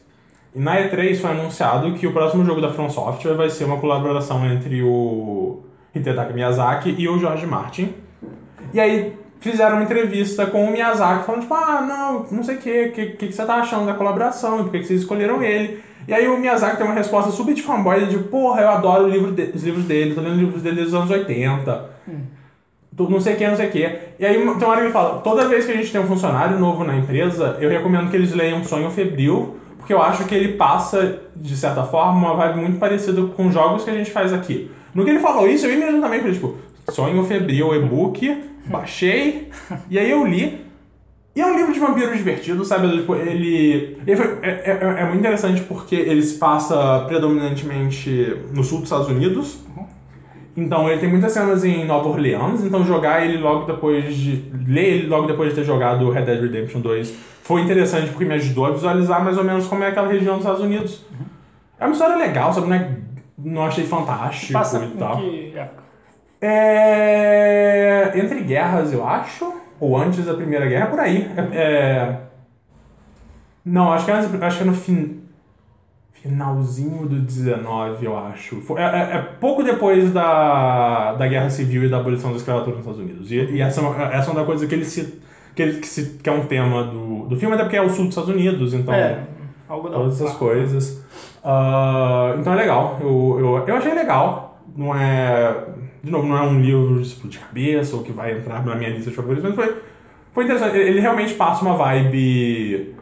E 0.55 0.59
na 0.59 0.77
E3 0.81 1.17
foi 1.21 1.31
anunciado 1.31 1.93
que 1.95 2.07
o 2.07 2.13
próximo 2.13 2.45
jogo 2.45 2.61
da 2.61 2.71
From 2.71 2.91
Software 2.91 3.35
vai 3.35 3.49
ser 3.51 3.65
uma 3.65 3.77
colaboração 3.79 4.45
entre 4.47 4.83
o 4.83 5.61
Hidetaka 5.95 6.33
Miyazaki 6.33 6.95
e 6.99 7.09
o 7.09 7.19
George 7.19 7.47
Martin. 7.47 7.93
E 8.75 8.81
aí 8.81 9.13
fizeram 9.41 9.77
uma 9.77 9.85
entrevista 9.85 10.47
com 10.47 10.65
o 10.67 10.71
Miyazaki 10.73 11.25
falando, 11.25 11.43
tipo, 11.43 11.55
ah, 11.55 11.81
não, 11.81 12.27
não 12.37 12.43
sei 12.43 12.57
o 12.57 12.59
que, 12.59 12.85
o 12.87 12.93
que, 12.93 13.07
que, 13.27 13.33
você 13.33 13.45
tá 13.45 13.55
achando 13.57 13.87
da 13.87 13.95
colaboração, 13.95 14.59
por 14.65 14.71
que, 14.73 14.81
que 14.81 14.87
vocês 14.87 15.01
escolheram 15.01 15.43
ele. 15.43 15.81
E 16.09 16.13
aí 16.13 16.27
o 16.27 16.37
Miyazaki 16.39 16.77
tem 16.79 16.85
uma 16.87 16.95
resposta 16.95 17.31
super 17.31 17.55
de 17.55 17.63
fanboy, 17.63 18.07
de, 18.07 18.19
porra, 18.19 18.63
eu 18.63 18.69
adoro 18.71 19.05
o 19.05 19.09
livro 19.09 19.31
de- 19.33 19.53
os 19.55 19.63
livros 19.63 19.85
dele, 19.85 20.15
tô 20.15 20.21
lendo 20.21 20.33
os 20.35 20.39
livros 20.41 20.63
dele 20.63 20.77
desde 20.77 20.95
os 20.95 21.01
anos 21.01 21.11
80. 21.11 21.91
Tu- 22.97 23.09
Não 23.09 23.21
sei 23.21 23.35
o 23.35 23.37
que, 23.37 23.47
não 23.47 23.57
sei 23.57 23.69
o 23.69 23.71
que. 23.71 23.79
E 24.19 24.27
aí 24.27 24.35
tem 24.35 24.43
uma 24.43 24.67
hora 24.67 24.79
que 24.81 24.87
ele 24.87 24.93
fala, 24.93 25.21
toda 25.21 25.49
vez 25.49 25.65
que 25.65 25.73
a 25.73 25.77
gente 25.77 25.93
tem 25.93 26.01
um 26.01 26.07
funcionário 26.07 26.59
novo 26.59 26.83
na 26.85 26.97
empresa, 26.97 27.57
eu 27.61 27.71
recomendo 27.71 28.11
que 28.11 28.17
eles 28.17 28.33
leiam 28.35 28.63
Sonho 28.65 28.91
Febril, 28.91 29.57
porque 29.81 29.93
eu 29.93 30.01
acho 30.01 30.25
que 30.27 30.35
ele 30.35 30.53
passa, 30.57 31.21
de 31.35 31.57
certa 31.57 31.83
forma, 31.83 32.13
uma 32.13 32.35
vibe 32.37 32.61
muito 32.61 32.79
parecida 32.79 33.23
com 33.23 33.49
os 33.49 33.55
jogos 33.55 33.83
que 33.85 33.91
a 33.91 33.95
gente 33.95 34.11
faz 34.11 34.33
aqui. 34.33 34.71
No 34.95 35.05
que 35.05 35.11
ele 35.11 35.19
falou 35.21 35.49
isso, 35.49 35.67
eu 35.67 35.73
imediatamente 35.75 36.21
falei, 36.21 36.35
tipo, 36.35 36.55
Sonho 36.91 37.25
Febril 37.25 37.75
e-book, 37.75 38.43
baixei, 38.67 39.49
e 39.91 39.99
aí 39.99 40.11
eu 40.11 40.25
li. 40.27 40.61
E 41.35 41.41
é 41.41 41.47
um 41.47 41.57
livro 41.57 41.73
de 41.73 41.79
vampiro 41.79 42.15
divertido, 42.17 42.65
sabe? 42.65 42.91
Tipo, 42.91 43.15
ele. 43.15 43.97
ele 44.05 44.17
foi- 44.17 44.39
é, 44.43 44.51
é- 44.71 45.01
é 45.01 45.05
muito 45.05 45.21
interessante 45.21 45.61
porque 45.63 45.95
ele 45.95 46.21
se 46.23 46.35
passa 46.39 47.05
predominantemente 47.07 48.37
no 48.53 48.65
sul 48.65 48.79
dos 48.79 48.87
Estados 48.89 49.09
Unidos. 49.09 49.59
Então 50.57 50.89
ele 50.91 51.01
tem 51.01 51.09
muitas 51.09 51.33
cenas 51.33 51.65
em 51.65 51.85
Nova 51.85 52.09
Orleans, 52.09 52.65
então 52.65 52.85
jogar 52.85 53.25
ele 53.25 53.39
logo 53.39 53.65
depois 53.67 54.15
de. 54.15 54.45
ler 54.67 54.85
ele 54.85 55.07
logo 55.07 55.27
depois 55.27 55.51
de 55.51 55.55
ter 55.57 55.65
jogado 55.65 56.11
Red 56.11 56.23
Dead 56.25 56.41
Redemption 56.43 56.81
2 56.81 57.31
foi 57.43 57.63
interessante 57.63 58.11
porque 58.11 58.25
me 58.25 58.35
ajudou 58.35 58.67
a 58.67 58.71
visualizar 58.71 59.25
mais 59.25 59.37
ou 59.37 59.43
menos 59.45 59.67
como 59.67 59.83
é 59.83 59.89
aquela 59.89 60.09
região 60.09 60.35
dos 60.37 60.45
Estados 60.45 60.63
Unidos. 60.63 61.05
É 61.79 61.85
uma 61.85 61.93
história 61.93 62.17
legal, 62.17 62.53
sabe? 62.53 62.69
Não, 62.69 62.77
é, 62.77 62.91
não 63.39 63.67
achei 63.67 63.85
fantástico 63.85 64.53
Passa 64.53 64.85
e 64.85 64.99
tal. 64.99 65.17
que 65.17 65.53
época? 65.57 65.83
É. 66.41 68.13
Entre 68.15 68.41
guerras, 68.43 68.93
eu 68.93 69.07
acho. 69.07 69.53
Ou 69.81 69.97
antes 69.97 70.27
da 70.27 70.35
Primeira 70.35 70.67
Guerra, 70.67 70.87
por 70.87 71.01
aí. 71.01 71.29
É. 71.37 71.57
é- 71.57 72.17
Não, 73.65 73.93
acho 73.93 74.05
que, 74.05 74.11
é 74.11 74.15
acho 74.15 74.57
que 74.59 74.63
é 74.63 74.67
no 74.67 74.75
fin... 74.75 75.20
finalzinho 76.23 77.07
do 77.07 77.17
19, 77.21 78.05
eu 78.07 78.17
acho. 78.17 78.61
Foi- 78.61 78.81
É, 78.81 78.85
é- 78.85 79.17
é 79.17 79.19
pouco 79.41 79.63
depois 79.63 80.13
da, 80.13 81.13
da 81.15 81.27
Guerra 81.27 81.51
Civil 81.51 81.85
e 81.85 81.89
da 81.89 81.99
abolição 81.99 82.31
da 82.31 82.37
escravatura 82.37 82.77
nos 82.77 82.81
Estados 82.87 83.01
Unidos. 83.01 83.31
E, 83.33 83.37
e 83.37 83.61
essa, 83.61 83.81
é 83.81 83.85
uma- 83.85 84.05
essa 84.15 84.31
é 84.31 84.35
uma 84.35 84.45
coisa 84.45 84.67
que 84.67 84.75
ele 84.75 84.85
se. 84.85 85.19
Que, 85.55 85.63
ele, 85.63 85.81
que, 85.81 85.87
se, 85.87 86.19
que 86.23 86.29
é 86.29 86.33
um 86.33 86.47
tema 86.47 86.85
do, 86.85 87.27
do 87.27 87.37
filme, 87.37 87.55
até 87.55 87.65
porque 87.65 87.77
é 87.77 87.83
o 87.83 87.89
sul 87.89 88.05
dos 88.05 88.11
Estados 88.11 88.31
Unidos, 88.31 88.73
então 88.73 88.95
É, 88.95 89.25
algodão. 89.69 90.03
todas 90.03 90.21
essas 90.21 90.35
coisas. 90.37 91.03
Ah, 91.45 92.35
então 92.39 92.53
é 92.53 92.57
legal. 92.57 92.99
Eu, 93.01 93.37
eu, 93.41 93.65
eu 93.67 93.77
achei 93.77 93.93
legal. 93.95 94.59
Não 94.77 94.95
é. 94.95 95.65
De 96.03 96.11
novo, 96.11 96.27
não 96.27 96.37
é 96.39 96.43
um 96.43 96.61
livro 96.61 96.97
de 97.03 97.09
explodir 97.09 97.41
cabeça 97.41 97.97
ou 97.97 98.03
que 98.03 98.13
vai 98.13 98.33
entrar 98.39 98.65
na 98.65 98.75
minha 98.75 98.91
lista 98.91 99.11
de 99.11 99.17
favoritos, 99.17 99.45
mas 99.45 99.55
foi, 99.55 99.77
foi 100.33 100.45
interessante. 100.45 100.77
Ele 100.77 101.01
realmente 101.01 101.35
passa 101.35 101.63
uma 101.65 101.77
vibe. 101.77 102.95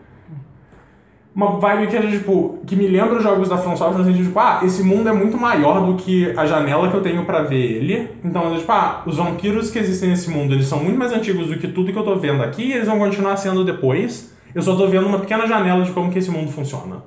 Uma 1.39 1.57
vibe 1.61 1.87
que 1.87 1.97
é 1.97 2.01
tipo. 2.01 2.59
que 2.67 2.75
me 2.75 2.89
lembra 2.89 3.19
os 3.19 3.23
jogos 3.23 3.49
da 3.49 3.57
From 3.57 3.77
Software 3.77 3.99
no 3.99 4.05
sentido 4.05 4.25
tipo, 4.25 4.41
ah, 4.41 4.61
esse 4.65 4.83
mundo 4.83 5.09
é 5.09 5.13
muito 5.13 5.39
maior 5.39 5.87
do 5.87 5.95
que 5.95 6.37
a 6.37 6.45
janela 6.45 6.91
que 6.91 6.97
eu 6.97 7.01
tenho 7.01 7.25
pra 7.25 7.43
ver 7.43 7.77
ele. 7.77 8.09
Então, 8.25 8.59
tipo, 8.59 8.73
ah, 8.73 9.05
os 9.07 9.19
vampiros 9.19 9.71
que 9.71 9.79
existem 9.79 10.09
nesse 10.09 10.29
mundo, 10.31 10.53
eles 10.53 10.67
são 10.67 10.83
muito 10.83 10.99
mais 10.99 11.13
antigos 11.13 11.47
do 11.47 11.57
que 11.57 11.69
tudo 11.69 11.93
que 11.93 11.99
eu 11.99 12.03
tô 12.03 12.17
vendo 12.17 12.43
aqui 12.43 12.65
e 12.65 12.73
eles 12.73 12.89
vão 12.89 12.99
continuar 12.99 13.37
sendo 13.37 13.65
depois. 13.65 14.35
Eu 14.53 14.61
só 14.63 14.75
tô 14.75 14.89
vendo 14.89 15.07
uma 15.07 15.21
pequena 15.21 15.47
janela 15.47 15.85
de 15.85 15.93
como 15.93 16.11
que 16.11 16.19
esse 16.19 16.29
mundo 16.29 16.51
funciona. 16.51 17.05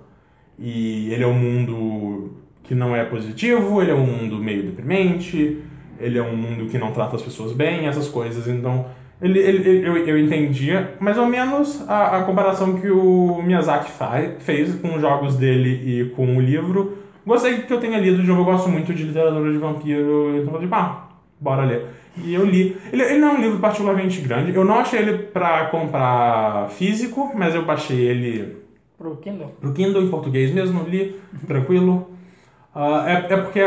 E 0.57 1.11
ele 1.11 1.25
é 1.25 1.27
um 1.27 1.33
mundo 1.33 2.31
que 2.63 2.73
não 2.73 2.95
é 2.95 3.03
positivo, 3.03 3.81
ele 3.81 3.91
é 3.91 3.95
um 3.95 4.05
mundo 4.05 4.37
meio 4.37 4.63
deprimente, 4.63 5.61
ele 5.99 6.17
é 6.17 6.23
um 6.23 6.37
mundo 6.37 6.67
que 6.67 6.77
não 6.77 6.93
trata 6.93 7.17
as 7.17 7.21
pessoas 7.21 7.51
bem, 7.51 7.85
essas 7.85 8.07
coisas. 8.07 8.47
Então, 8.47 8.85
ele, 9.21 9.39
ele, 9.39 9.69
ele- 9.69 9.87
eu, 9.87 9.97
eu 10.07 10.17
entendia 10.19 10.95
mais 10.99 11.17
ou 11.17 11.25
menos 11.27 11.83
a, 11.87 12.17
a 12.17 12.23
comparação 12.23 12.75
que 12.79 12.89
o 12.89 13.41
Miyazaki 13.43 13.91
fa- 13.91 14.21
fez 14.39 14.75
com 14.75 14.95
os 14.95 15.01
jogos 15.01 15.35
dele 15.35 15.69
e 16.01 16.09
com 16.15 16.37
o 16.37 16.41
livro. 16.41 16.97
Gostei 17.25 17.59
que 17.59 17.71
eu 17.71 17.79
tenha 17.79 17.99
lido 17.99 18.21
de 18.21 18.27
novo, 18.27 18.41
eu 18.41 18.45
gosto 18.45 18.67
muito 18.69 18.93
de 18.93 19.03
literatura 19.03 19.51
de 19.51 19.57
vampiro, 19.59 20.37
então 20.37 20.51
falei, 20.53 20.67
pá, 20.67 21.07
bora 21.39 21.63
ler. 21.65 21.85
E 22.17 22.33
eu 22.33 22.43
li. 22.43 22.75
Ele, 22.91 23.03
ele 23.03 23.19
não 23.19 23.29
é 23.29 23.33
um 23.37 23.41
livro 23.41 23.59
particularmente 23.59 24.19
grande, 24.21 24.53
eu 24.55 24.65
não 24.65 24.79
achei 24.79 24.99
ele 24.99 25.17
pra 25.17 25.67
comprar 25.67 26.69
físico, 26.71 27.31
mas 27.35 27.53
eu 27.55 27.63
baixei 27.63 27.99
ele 27.99 28.57
Pro 28.97 29.15
Kindle? 29.17 29.47
pro 29.61 29.71
Kindle 29.71 30.01
em 30.03 30.09
português 30.09 30.51
mesmo, 30.51 30.83
li, 30.87 31.15
tranquilo. 31.47 32.09
Ah, 32.73 33.03
é, 33.07 33.33
é 33.33 33.37
porque 33.37 33.59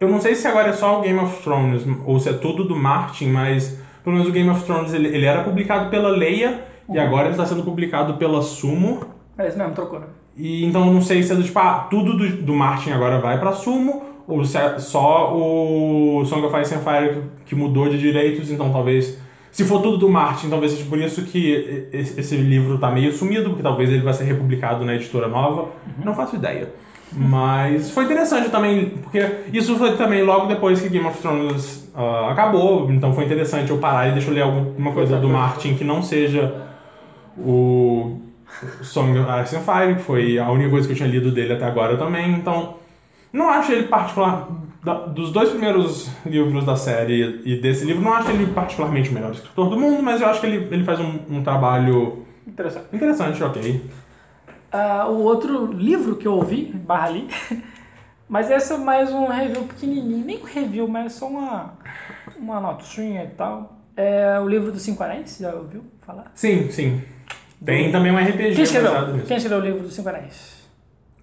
eu 0.00 0.08
não 0.08 0.20
sei 0.20 0.34
se 0.34 0.46
agora 0.48 0.68
é 0.68 0.72
só 0.72 0.98
o 0.98 1.02
Game 1.02 1.18
of 1.18 1.42
Thrones 1.42 1.82
ou 2.04 2.18
se 2.18 2.28
é 2.28 2.32
tudo 2.32 2.64
do 2.64 2.74
Martin, 2.76 3.28
mas 3.30 3.78
pelo 4.06 4.14
menos 4.14 4.30
o 4.30 4.32
Game 4.32 4.48
of 4.48 4.62
Thrones 4.62 4.94
ele, 4.94 5.08
ele 5.08 5.26
era 5.26 5.42
publicado 5.42 5.90
pela 5.90 6.10
Leia 6.10 6.60
e 6.88 6.96
agora 6.96 7.24
ele 7.24 7.32
está 7.32 7.44
sendo 7.44 7.64
publicado 7.64 8.14
pela 8.14 8.40
Sumo. 8.40 9.00
É 9.36 9.48
isso 9.48 9.58
mesmo, 9.58 9.74
trocou, 9.74 9.98
né? 9.98 10.06
E 10.36 10.64
então 10.64 10.86
eu 10.86 10.92
não 10.92 11.02
sei 11.02 11.24
se 11.24 11.32
é 11.32 11.34
do 11.34 11.42
tipo, 11.42 11.58
ah, 11.58 11.88
tudo 11.90 12.16
do, 12.16 12.28
do 12.42 12.54
Martin 12.54 12.92
agora 12.92 13.18
vai 13.18 13.36
pra 13.40 13.50
Sumo, 13.50 14.04
ou 14.28 14.44
se 14.44 14.56
é 14.56 14.78
só 14.78 15.34
o 15.34 16.24
Song 16.24 16.46
of 16.46 16.56
Ice 16.60 16.72
and 16.72 16.82
Fire 16.82 17.20
que, 17.44 17.56
mudou 17.56 17.88
de 17.88 17.98
direitos, 17.98 18.48
então 18.48 18.70
talvez. 18.70 19.18
Se 19.50 19.64
for 19.64 19.82
tudo 19.82 19.96
do 19.96 20.08
Martin, 20.08 20.50
talvez 20.50 20.70
seja 20.70 20.88
por 20.88 21.00
isso 21.00 21.24
que 21.24 21.88
esse, 21.92 22.36
livro 22.36 22.78
tá 22.78 22.92
meio 22.92 23.10
sumido, 23.10 23.48
porque 23.48 23.62
talvez 23.62 23.90
ele 23.90 24.02
vai 24.02 24.14
ser 24.14 24.22
republicado 24.22 24.84
na 24.84 24.94
editora 24.94 25.26
nova. 25.26 25.68
Não 26.04 26.14
faço 26.14 26.36
ideia. 26.36 26.68
Mas 27.12 27.90
foi 27.90 28.04
interessante 28.04 28.50
também, 28.50 28.90
porque 29.02 29.24
isso 29.52 29.76
foi 29.76 29.96
também 29.96 30.22
logo 30.22 30.46
depois 30.46 30.80
que 30.80 30.88
Game 30.88 31.06
of 31.06 31.18
Thrones 31.18 31.88
ah, 31.94 32.30
acabou, 32.30 32.90
então 32.90 33.14
foi 33.14 33.24
interessante 33.24 33.70
eu 33.70 33.78
parar 33.78 34.08
e 34.08 34.12
deixa 34.12 34.28
eu 34.28 34.34
ler 34.34 34.42
alguma 34.42 34.92
coisa 34.92 35.16
do 35.18 35.28
Martin 35.28 35.74
que 35.74 35.84
não 35.84 36.02
seja 36.02 36.66
o 37.38 38.20
Song 38.82 39.18
of 39.18 39.28
Ice 39.42 39.56
and 39.56 39.60
Fire, 39.60 39.94
que 39.94 40.02
foi 40.02 40.38
a 40.38 40.50
única 40.50 40.70
coisa 40.70 40.86
que 40.86 40.92
eu 40.92 40.96
tinha 40.96 41.08
lido 41.08 41.30
dele 41.30 41.52
até 41.52 41.64
agora 41.64 41.96
também, 41.96 42.32
então 42.32 42.74
não 43.32 43.48
acho 43.48 43.72
ele 43.72 43.84
particular 43.84 44.48
dos 45.14 45.32
dois 45.32 45.50
primeiros 45.50 46.10
livros 46.24 46.64
da 46.64 46.76
série 46.76 47.40
e 47.44 47.60
desse 47.60 47.84
livro, 47.84 48.02
não 48.02 48.12
acho 48.12 48.30
ele 48.30 48.46
particularmente 48.48 49.10
o 49.10 49.14
melhor 49.14 49.32
escritor 49.32 49.68
do 49.68 49.78
mundo, 49.78 50.02
mas 50.02 50.20
eu 50.20 50.28
acho 50.28 50.40
que 50.40 50.46
ele, 50.46 50.68
ele 50.70 50.84
faz 50.84 51.00
um, 51.00 51.18
um 51.30 51.42
trabalho 51.42 52.24
Interessante. 52.46 52.86
interessante, 52.92 53.42
ok. 53.42 53.82
Ah, 54.76 55.06
o 55.08 55.22
outro 55.22 55.66
livro 55.72 56.16
que 56.16 56.26
eu 56.26 56.34
ouvi, 56.34 56.66
barra 56.66 57.08
li, 57.10 57.28
mas 58.28 58.50
esse 58.50 58.72
é 58.72 58.76
mais 58.76 59.10
um 59.12 59.26
review 59.26 59.62
pequenininho, 59.64 60.24
nem 60.24 60.38
um 60.38 60.44
review, 60.44 60.86
mas 60.88 61.12
só 61.14 61.26
uma, 61.28 61.74
uma 62.38 62.60
notinha 62.60 63.24
e 63.24 63.28
tal. 63.28 63.74
É 63.96 64.38
o 64.38 64.46
livro 64.46 64.70
dos 64.70 64.82
Cinco 64.82 65.02
Anéis, 65.02 65.38
já 65.40 65.54
ouviu 65.54 65.82
falar? 66.00 66.30
Sim, 66.34 66.70
sim. 66.70 67.00
Tem 67.64 67.90
também 67.90 68.12
um 68.12 68.18
RPG 68.18 68.54
Quem 68.54 68.62
escreveu? 68.64 68.92
baseado 68.92 69.12
nisso. 69.14 69.26
Quem 69.26 69.36
escreveu 69.38 69.58
o 69.58 69.62
livro 69.64 69.80
dos 69.82 69.94
Cinco 69.94 70.08
Anéis? 70.10 70.68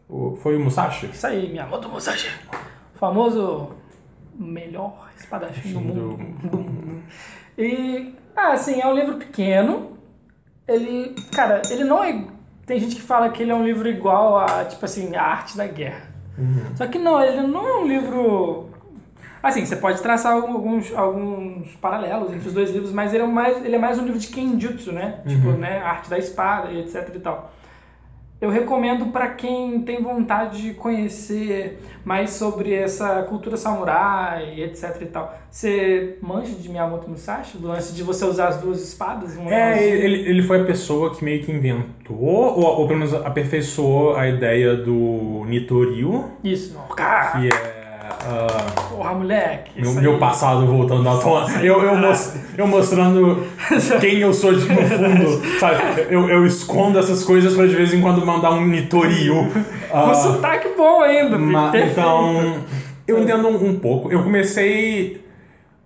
O- 0.09 0.35
Foi 0.41 0.57
o 0.57 0.59
Musashi? 0.59 1.05
Isso 1.13 1.27
aí, 1.27 1.49
Miyamoto 1.49 1.87
Musashi. 1.89 2.29
O 2.95 2.97
famoso 2.97 3.69
melhor 4.35 5.09
espadachim 5.15 5.73
do 5.73 5.79
mundo. 5.81 6.17
do 6.49 6.57
mundo. 6.57 7.03
E, 7.55 8.15
ah, 8.35 8.53
assim, 8.53 8.81
é 8.81 8.87
um 8.87 8.95
livro 8.95 9.17
pequeno. 9.17 9.95
Ele, 10.67 11.13
cara, 11.35 11.61
ele 11.69 11.83
não 11.83 12.03
é... 12.03 12.25
Tem 12.65 12.79
gente 12.79 12.95
que 12.95 13.01
fala 13.01 13.29
que 13.29 13.43
ele 13.43 13.51
é 13.51 13.55
um 13.55 13.63
livro 13.63 13.87
igual 13.89 14.37
a, 14.37 14.63
tipo 14.65 14.83
assim, 14.85 15.15
a 15.15 15.23
arte 15.23 15.57
da 15.57 15.67
guerra. 15.67 16.07
Só 16.75 16.87
que 16.87 16.97
não, 16.97 17.21
ele 17.21 17.45
não 17.45 17.67
é 17.67 17.77
um 17.79 17.87
livro... 17.87 18.69
Assim, 19.41 19.65
você 19.65 19.75
pode 19.75 20.01
traçar 20.01 20.31
alguns, 20.31 20.93
alguns 20.95 21.67
paralelos 21.75 22.31
entre 22.33 22.47
os 22.47 22.53
dois 22.53 22.71
livros, 22.71 22.93
mas 22.93 23.13
ele 23.13 23.23
é 23.23 23.27
mais, 23.27 23.65
ele 23.65 23.75
é 23.75 23.79
mais 23.79 23.99
um 23.99 24.05
livro 24.05 24.17
de 24.17 24.27
kenjutsu, 24.27 24.93
né? 24.93 25.19
Tipo, 25.27 25.51
né? 25.51 25.79
A 25.79 25.89
arte 25.89 26.09
da 26.09 26.17
espada 26.17 26.71
e 26.71 26.79
etc 26.79 27.11
e 27.13 27.19
tal. 27.19 27.51
Eu 28.43 28.49
recomendo 28.49 29.05
para 29.05 29.29
quem 29.29 29.83
tem 29.83 30.01
vontade 30.01 30.61
de 30.61 30.73
conhecer 30.73 31.79
mais 32.03 32.31
sobre 32.31 32.73
essa 32.73 33.23
cultura 33.23 33.55
samurai, 33.55 34.61
etc 34.61 35.01
e 35.01 35.05
tal. 35.05 35.33
Você 35.49 36.17
manja 36.21 36.53
de 36.53 36.67
Miyamoto 36.67 37.09
Musashi? 37.09 37.57
Do 37.57 37.69
lance 37.69 37.93
de 37.93 38.03
você 38.03 38.25
usar 38.25 38.49
as 38.49 38.57
duas 38.57 38.83
espadas? 38.83 39.37
Um 39.37 39.47
É, 39.47 39.75
azul? 39.75 39.85
ele, 39.85 40.29
ele 40.29 40.41
foi 40.43 40.59
a 40.59 40.65
pessoa 40.65 41.15
que 41.15 41.23
meio 41.23 41.41
que 41.41 41.53
inventou, 41.53 42.17
ou, 42.17 42.65
ou 42.81 42.85
pelo 42.85 42.99
menos 42.99 43.13
aperfeiçoou 43.13 44.17
a 44.17 44.27
ideia 44.27 44.75
do 44.75 45.45
Nitoryu, 45.47 46.25
Isso. 46.43 46.77
Cara, 46.97 47.39
que 47.39 47.47
é... 47.47 47.72
ah, 48.25 48.71
porra, 48.89 49.13
moleque. 49.13 49.81
Meu, 49.81 49.93
meu 49.93 50.17
passado 50.17 50.65
voltando 50.65 51.07
à 51.09 51.17
tona. 51.17 51.61
Eu, 51.63 51.81
eu, 51.83 51.95
mos- 51.95 52.33
eu 52.57 52.67
mostrando 52.67 53.43
quem 53.99 54.19
eu 54.19 54.33
sou 54.33 54.53
de, 54.53 54.65
no 54.67 54.75
fundo, 54.81 55.59
sabe? 55.59 56.05
Eu, 56.09 56.29
eu 56.29 56.45
escondo 56.45 56.97
essas 56.99 57.23
coisas 57.23 57.53
pra 57.53 57.65
de 57.67 57.75
vez 57.75 57.93
em 57.93 58.01
quando 58.01 58.25
mandar 58.25 58.51
um 58.51 58.65
Nitoryu. 58.65 59.47
Ah, 59.91 60.03
Com 60.07 60.13
sotaque 60.15 60.69
bom 60.77 61.01
ainda, 61.01 61.37
ma- 61.37 61.69
Perfeito. 61.71 61.99
então, 61.99 62.55
eu 63.07 63.21
entendo 63.21 63.47
um, 63.47 63.69
um 63.69 63.75
pouco. 63.79 64.11
Eu 64.11 64.23
comecei. 64.23 65.23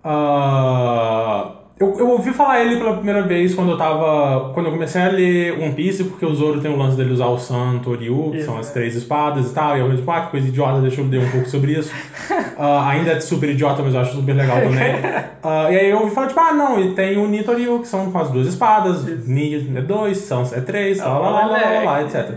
ah, 0.04 1.52
eu, 1.80 1.98
eu 1.98 2.08
ouvi 2.10 2.32
falar 2.32 2.60
ele 2.60 2.76
pela 2.76 2.94
primeira 2.94 3.22
vez 3.22 3.54
quando 3.54 3.70
eu 3.70 3.78
tava. 3.78 4.50
Quando 4.52 4.66
eu 4.66 4.72
comecei 4.72 5.00
a 5.00 5.08
ler 5.08 5.60
One 5.60 5.72
Piece, 5.72 6.04
porque 6.04 6.26
o 6.26 6.34
Zoro 6.34 6.60
tem 6.60 6.70
o 6.70 6.76
lance 6.76 6.96
dele 6.96 7.12
usar 7.12 7.26
o 7.26 7.38
San 7.38 7.78
Toryu, 7.78 8.30
que 8.32 8.38
Isso, 8.38 8.46
são 8.46 8.58
as 8.58 8.70
é. 8.70 8.72
três 8.72 8.96
espadas 8.96 9.50
e 9.50 9.54
tal. 9.54 9.76
E 9.76 9.80
eu 9.80 9.96
tipo, 9.96 10.10
ah, 10.10 10.22
que 10.22 10.30
coisa 10.32 10.48
idiota, 10.48 10.80
deixa 10.80 11.00
eu 11.00 11.06
ler 11.06 11.20
um 11.20 11.30
pouco 11.30 11.48
sobre 11.48 11.72
isso. 11.72 11.92
Ah, 12.60 12.88
ainda 12.88 13.12
é 13.12 13.20
super 13.20 13.48
idiota, 13.48 13.82
mas 13.84 13.94
eu 13.94 14.00
acho 14.00 14.16
super 14.16 14.34
legal 14.34 14.60
também. 14.60 14.94
Ah, 15.40 15.70
e 15.70 15.78
aí 15.78 15.90
eu 15.90 16.00
ouvi 16.00 16.12
falar, 16.12 16.26
tipo, 16.26 16.40
ah, 16.40 16.52
não, 16.52 16.80
e 16.80 16.92
tem 16.92 17.16
o 17.16 17.28
Nitoryu, 17.28 17.78
que 17.78 17.86
são 17.86 18.10
com 18.10 18.18
as 18.18 18.30
duas 18.30 18.48
espadas, 18.48 19.04
Ni 19.24 19.54
é 19.76 19.80
dois, 19.80 20.18
Sans 20.18 20.52
é 20.52 20.60
três, 20.60 20.98
lá, 20.98 21.16
lá, 21.16 21.30
lá, 21.30 21.46
lá, 21.46 21.58
lá, 21.58 21.82
lá, 21.84 22.02
etc. 22.02 22.34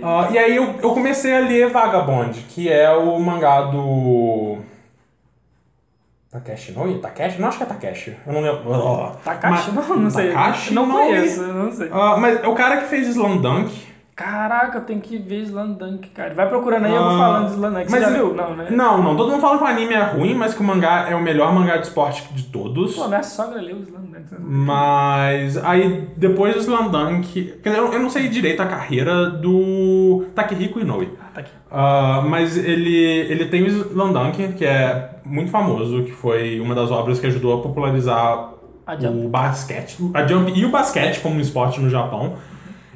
Ah, 0.00 0.28
e 0.30 0.38
aí 0.38 0.54
eu, 0.54 0.76
eu 0.80 0.90
comecei 0.90 1.34
a 1.34 1.40
ler 1.40 1.70
Vagabond, 1.70 2.38
que 2.48 2.68
é 2.68 2.88
o 2.92 3.18
mangá 3.18 3.62
do. 3.62 4.58
Takeshi 6.34 6.72
Noi? 6.72 6.98
Takeshi? 6.98 7.40
Não 7.40 7.48
acho 7.48 7.58
que 7.58 7.62
é 7.62 7.66
Takeshi. 7.66 8.16
Eu 8.26 8.32
não 8.32 8.40
lembro. 8.40 8.62
Oh. 8.70 9.10
Takashi? 9.24 9.70
Mas- 9.72 9.88
Não, 9.88 9.96
não 9.96 10.10
sei. 10.10 10.32
Takashi 10.32 10.74
não 10.74 10.86
Noi? 10.86 11.06
conheço, 11.06 11.42
não 11.42 11.70
sei. 11.72 11.88
Ah, 11.92 12.16
mas 12.18 12.42
é 12.42 12.48
o 12.48 12.54
cara 12.54 12.78
que 12.78 12.88
fez 12.88 13.06
Slam 13.08 13.36
Dunk 13.38 13.94
Caraca, 14.16 14.78
eu 14.78 14.82
tenho 14.82 15.00
que 15.00 15.18
ver 15.18 15.40
Slandunk, 15.42 16.06
cara. 16.10 16.32
Vai 16.34 16.48
procurando 16.48 16.84
aí, 16.84 16.94
eu 16.94 17.02
vou 17.02 17.10
Ah, 17.14 17.18
falando 17.18 17.46
de 17.48 17.54
Slandunk. 17.54 17.84
Você 17.90 17.98
mas 17.98 18.00
já 18.12 18.16
eu- 18.16 18.26
viu? 18.28 18.34
Não, 18.36 18.54
né? 18.56 18.66
Não, 18.70 19.02
não. 19.02 19.16
Todo 19.16 19.32
mundo 19.32 19.40
fala 19.40 19.58
que 19.58 19.64
o 19.64 19.66
anime 19.66 19.92
é 19.92 20.02
ruim, 20.04 20.34
mas 20.34 20.54
que 20.54 20.60
o 20.60 20.64
mangá 20.64 21.08
é 21.10 21.16
o 21.16 21.20
melhor 21.20 21.52
mangá 21.52 21.78
de 21.78 21.86
esporte 21.88 22.32
de 22.32 22.44
todos. 22.44 22.94
Pô, 22.94 23.08
minha 23.08 23.24
sogra 23.24 23.60
leu 23.60 23.76
Slandunk. 23.80 24.14
Mas 24.38 25.56
aí 25.64 26.08
depois 26.16 26.54
do 26.54 26.60
Slandunk. 26.60 27.54
Quer 27.60 27.70
dizer, 27.70 27.78
eu 27.82 27.98
não 27.98 28.08
sei 28.08 28.28
direito 28.28 28.60
a 28.62 28.66
carreira 28.66 29.30
do 29.30 30.24
Takehiko 30.32 30.78
Inoue. 30.78 31.10
Ah, 31.20 31.24
tá 31.34 31.40
aqui. 31.40 31.50
Ah, 31.70 32.22
mas 32.24 32.56
ele, 32.56 32.94
ele 32.96 33.46
tem 33.46 33.64
o 33.64 33.66
Slandunk, 33.66 34.52
que 34.52 34.64
é 34.64 35.10
muito 35.24 35.50
famoso, 35.50 36.02
que 36.04 36.12
foi 36.12 36.60
uma 36.60 36.74
das 36.74 36.90
obras 36.90 37.18
que 37.20 37.26
ajudou 37.26 37.58
a 37.58 37.62
popularizar 37.62 38.50
o 39.24 39.28
basquete, 39.28 39.96
a 40.12 40.26
Jump 40.26 40.52
e 40.54 40.64
o 40.64 40.70
basquete 40.70 41.20
como 41.20 41.36
um 41.36 41.40
esporte 41.40 41.80
no 41.80 41.88
Japão. 41.88 42.34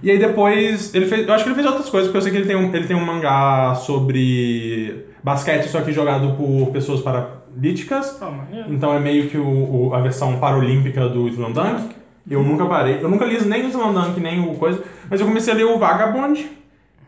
E 0.02 0.10
aí 0.10 0.18
depois 0.18 0.94
ele 0.94 1.06
fez, 1.06 1.26
eu 1.26 1.34
acho 1.34 1.42
que 1.44 1.48
ele 1.50 1.56
fez 1.56 1.66
outras 1.66 1.88
coisas, 1.88 2.08
porque 2.08 2.18
eu 2.18 2.22
sei 2.22 2.30
que 2.30 2.38
ele 2.38 2.46
tem 2.46 2.56
um, 2.56 2.72
ele 2.74 2.86
tem 2.86 2.94
um 2.96 3.04
mangá 3.04 3.74
sobre 3.74 5.06
basquete, 5.24 5.66
só 5.68 5.80
que 5.80 5.92
jogado 5.92 6.34
por 6.36 6.70
pessoas 6.72 7.00
paralíticas. 7.00 8.18
Maneiro. 8.20 8.72
Então 8.72 8.92
é 8.94 9.00
meio 9.00 9.28
que 9.28 9.36
o, 9.38 9.88
o- 9.88 9.94
a 9.94 10.00
versão 10.00 10.38
paralímpica 10.38 11.08
do 11.08 11.26
Slam 11.28 11.52
Dunk. 11.52 11.96
Eu 12.30 12.42
nunca 12.42 12.66
parei. 12.66 13.02
Eu 13.02 13.08
nunca 13.08 13.24
li 13.24 13.42
nem 13.46 13.64
o 13.64 13.68
Slam 13.68 13.92
Dunk, 13.92 14.20
nem 14.20 14.40
o 14.40 14.54
coisa. 14.54 14.82
Mas 15.10 15.20
eu 15.20 15.26
comecei 15.26 15.52
a 15.52 15.56
ler 15.56 15.64
o 15.64 15.78
Vagabond, 15.78 16.46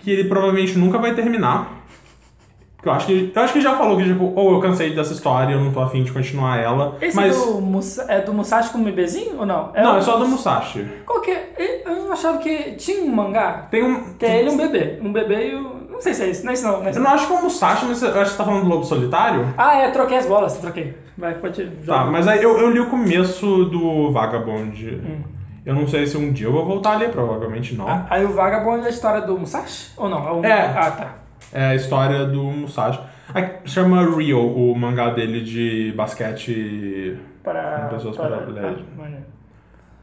que 0.01 0.11
ele 0.11 0.25
provavelmente 0.25 0.77
nunca 0.79 0.99
vai 0.99 1.15
terminar. 1.15 1.85
Porque 2.81 2.89
eu 2.89 2.93
acho 2.95 3.07
que, 3.07 3.33
eu 3.37 3.43
acho 3.43 3.53
que 3.53 3.61
já 3.61 3.77
falou 3.77 3.99
que, 3.99 4.05
tipo, 4.05 4.33
ou 4.35 4.53
eu 4.55 4.61
cansei 4.61 4.95
dessa 4.95 5.13
história, 5.13 5.53
eu 5.53 5.61
não 5.61 5.71
tô 5.71 5.81
afim 5.81 6.03
de 6.03 6.11
continuar 6.13 6.57
ela. 6.59 6.97
Esse 7.03 7.15
mas. 7.15 7.37
é, 7.37 7.45
do 7.45 7.61
Musa- 7.61 8.07
é 8.09 8.21
do 8.23 8.33
Musashi 8.33 8.71
com 8.71 8.79
o 8.79 8.85
bebezinho 8.85 9.39
ou 9.41 9.45
não? 9.45 9.71
não, 9.77 9.95
o- 9.95 9.99
é 9.99 10.01
só 10.01 10.17
do 10.17 10.27
Musashi. 10.27 10.87
Qual 11.05 11.21
que 11.21 11.31
é? 11.31 11.83
Eu 11.85 12.11
achava 12.11 12.39
que 12.39 12.73
tinha 12.77 13.05
um 13.05 13.15
mangá. 13.15 13.67
Tem 13.71 13.83
um. 13.85 14.15
Que 14.15 14.25
é 14.25 14.41
ele 14.41 14.49
e 14.51 14.53
um 14.53 14.57
bebê. 14.57 14.99
Um 15.03 15.13
bebê 15.13 15.51
e 15.51 15.55
o... 15.57 15.81
Não 15.91 16.01
sei 16.01 16.15
se 16.15 16.23
é 16.23 16.31
isso. 16.31 16.43
Não 16.45 16.51
é 16.53 16.55
isso 16.55 16.65
não. 16.67 16.79
não, 16.81 16.87
é 16.87 16.91
isso 16.91 16.99
Eu 16.99 17.03
não. 17.03 17.11
não 17.11 17.17
acho 17.17 17.27
que 17.27 17.33
é 17.35 17.37
o 17.37 17.43
Musashi, 17.43 17.85
mas 17.85 18.03
eu 18.03 18.09
acho 18.09 18.19
que 18.23 18.29
você 18.31 18.37
tá 18.39 18.45
falando 18.45 18.63
do 18.63 18.69
Lobo 18.71 18.85
Solitário. 18.85 19.47
Ah, 19.59 19.77
é. 19.77 19.91
Troquei 19.91 20.17
as 20.17 20.25
bolas. 20.25 20.57
Troquei. 20.57 20.97
Vai, 21.19 21.35
pode 21.35 21.63
Tá, 21.63 21.71
jogar. 21.85 22.07
mas 22.11 22.27
aí 22.27 22.43
eu, 22.43 22.57
eu 22.59 22.71
li 22.71 22.81
o 22.81 22.87
começo 22.87 23.67
do 23.67 24.11
Vagabond. 24.11 24.87
Hum. 25.05 25.21
Eu 25.67 25.75
não 25.75 25.87
sei 25.87 26.07
se 26.07 26.17
um 26.17 26.33
dia 26.33 26.47
eu 26.47 26.53
vou 26.53 26.65
voltar 26.65 26.93
a 26.95 26.97
ler, 26.97 27.11
provavelmente 27.11 27.75
não. 27.75 27.87
Ah, 27.87 28.07
Aí 28.09 28.25
o 28.25 28.33
Vagabond 28.33 28.83
é 28.83 28.87
a 28.87 28.89
história 28.89 29.21
do 29.21 29.39
Musashi? 29.39 29.91
Ou 29.99 30.09
não? 30.09 30.41
o- 30.41 30.45
É. 30.45 30.73
Ah, 30.75 30.91
tá. 30.91 31.15
É 31.53 31.67
a 31.67 31.75
história 31.75 32.27
do 32.27 32.43
Musashi. 32.45 33.01
Chama 33.65 34.05
Rio, 34.17 34.41
o 34.41 34.75
mangá 34.77 35.11
dele 35.11 35.43
de 35.43 35.93
basquete. 35.97 37.19
Para... 37.43 37.89
Pessoas 37.91 38.17
para... 38.17 38.31
paraplégicas. 38.31 38.85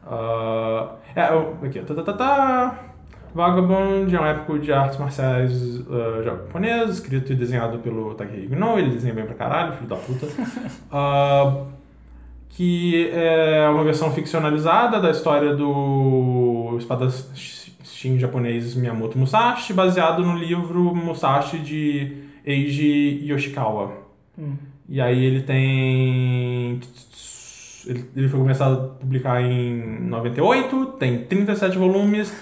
Ah, 0.06 0.94
ah, 1.14 1.20
é, 1.20 1.66
aqui, 1.66 1.80
tá, 1.80 1.94
tá, 1.94 2.02
tá, 2.02 2.12
tá. 2.12 2.78
Vagabond 3.34 4.14
é 4.14 4.20
um 4.20 4.26
épico 4.26 4.58
de 4.58 4.72
artes 4.72 4.98
marciais 4.98 5.84
japonês, 6.24 6.90
escrito 6.90 7.32
e 7.32 7.36
desenhado 7.36 7.78
pelo 7.78 8.14
Takehiko 8.14 8.54
Inoue, 8.54 8.80
ele 8.80 8.90
desenha 8.92 9.14
bem 9.14 9.26
pra 9.26 9.34
caralho, 9.34 9.74
filho 9.74 9.88
da 9.88 9.96
puta. 9.96 10.26
Ah, 10.90 11.64
que 12.48 13.10
é 13.12 13.68
uma 13.68 13.84
versão 13.84 14.10
ficcionalizada 14.10 14.98
da 14.98 15.10
história 15.10 15.54
do 15.54 16.76
espadachim 17.98 18.18
japonês 18.18 18.74
Miyamoto 18.76 19.18
Musashi, 19.18 19.72
baseado 19.72 20.24
no 20.24 20.38
livro 20.38 20.94
Musashi 20.94 21.58
de 21.58 22.12
Eiji 22.44 23.26
Yoshikawa. 23.26 23.92
Hum. 24.38 24.54
E 24.88 25.00
aí 25.00 25.24
ele 25.24 25.42
tem. 25.42 26.80
Ele, 27.86 28.04
ele 28.16 28.28
foi 28.28 28.38
começado 28.38 28.74
a 28.74 29.00
publicar 29.00 29.42
em 29.42 30.00
98, 30.00 30.86
tem 30.98 31.24
37 31.24 31.76
volumes. 31.76 32.32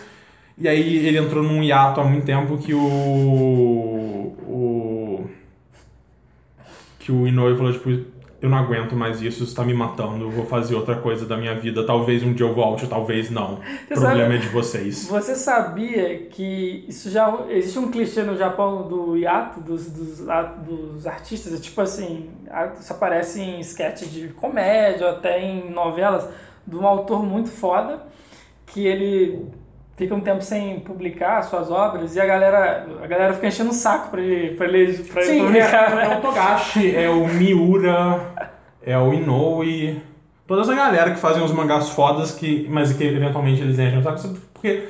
E 0.59 0.68
aí 0.68 1.07
ele 1.07 1.18
entrou 1.18 1.42
num 1.42 1.62
hiato 1.62 2.00
há 2.00 2.04
muito 2.04 2.24
tempo 2.24 2.59
que 2.59 2.74
o. 2.74 2.80
o 4.48 5.30
que 6.98 7.12
o 7.12 7.26
Inoue 7.26 7.57
falou, 7.57 7.72
tipo, 7.72 8.16
eu 8.41 8.49
não 8.51 8.59
aguento 8.59 8.95
mais 8.95 9.22
isso, 9.22 9.45
isso 9.45 9.55
tá 9.57 9.64
me 9.64 9.72
matando, 9.72 10.24
eu 10.24 10.30
vou 10.30 10.45
fazer 10.47 10.74
outra 10.74 10.97
coisa 10.97 11.24
da 11.24 11.37
minha 11.37 11.55
vida. 11.55 11.84
Talvez 11.87 12.22
um 12.22 12.32
dia 12.32 12.45
eu 12.47 12.55
volte, 12.55 12.87
talvez 12.87 13.30
não. 13.30 13.55
O 13.55 13.59
Você 13.89 13.95
problema 13.95 14.20
sabe- 14.22 14.34
é 14.34 14.39
de 14.39 14.49
vocês. 14.49 15.07
Você 15.09 15.34
sabia 15.34 16.18
que 16.26 16.84
isso 16.87 17.11
já 17.11 17.34
existe 17.49 17.78
um 17.78 17.91
clichê 17.91 18.22
no 18.22 18.37
Japão 18.37 18.87
do 18.87 19.16
hiato 19.16 19.61
dos, 19.61 19.91
dos, 19.91 20.18
dos 20.64 21.07
artistas? 21.07 21.55
É 21.55 21.59
tipo 21.59 21.80
assim, 21.80 22.30
isso 22.78 22.93
aparece 22.93 23.41
em 23.41 23.61
sketches 23.61 24.12
de 24.12 24.28
comédia, 24.28 25.11
até 25.11 25.43
em 25.43 25.70
novelas, 25.70 26.28
de 26.66 26.76
um 26.76 26.87
autor 26.87 27.22
muito 27.24 27.49
foda 27.49 28.03
que 28.66 28.87
ele 28.87 29.47
fica 29.97 30.14
um 30.14 30.20
tempo 30.20 30.42
sem 30.42 30.78
publicar 30.80 31.42
suas 31.42 31.70
obras 31.70 32.14
e 32.14 32.20
a 32.20 32.26
galera, 32.26 32.86
a 33.03 33.07
galera 33.07 33.32
fica 33.32 33.47
enchendo 33.47 33.70
o 33.70 33.74
saco 33.74 34.11
pra 34.11 34.20
ele, 34.20 34.55
pra 34.55 34.66
ele, 34.66 34.92
pra 35.05 35.22
ele 35.22 35.32
Sim, 35.32 35.44
publicar, 35.47 35.92
é, 35.92 35.94
né? 35.94 36.05
é 36.12 36.18
o 36.18 36.20
Togashi, 36.20 36.94
é 36.94 37.09
o 37.09 37.26
Miura, 37.26 38.20
é 38.82 38.99
o 38.99 39.12
Inoue. 39.12 40.01
Toda 40.47 40.62
essa 40.62 40.74
galera 40.74 41.11
que 41.11 41.18
fazem 41.18 41.42
os 41.42 41.51
mangás 41.51 41.90
fodas, 41.90 42.32
que, 42.32 42.68
mas 42.70 42.92
que 42.92 43.03
eventualmente 43.03 43.62
eles 43.62 43.78
enchem 43.78 43.99
o 43.99 44.03
saco. 44.03 44.38
Porque. 44.53 44.84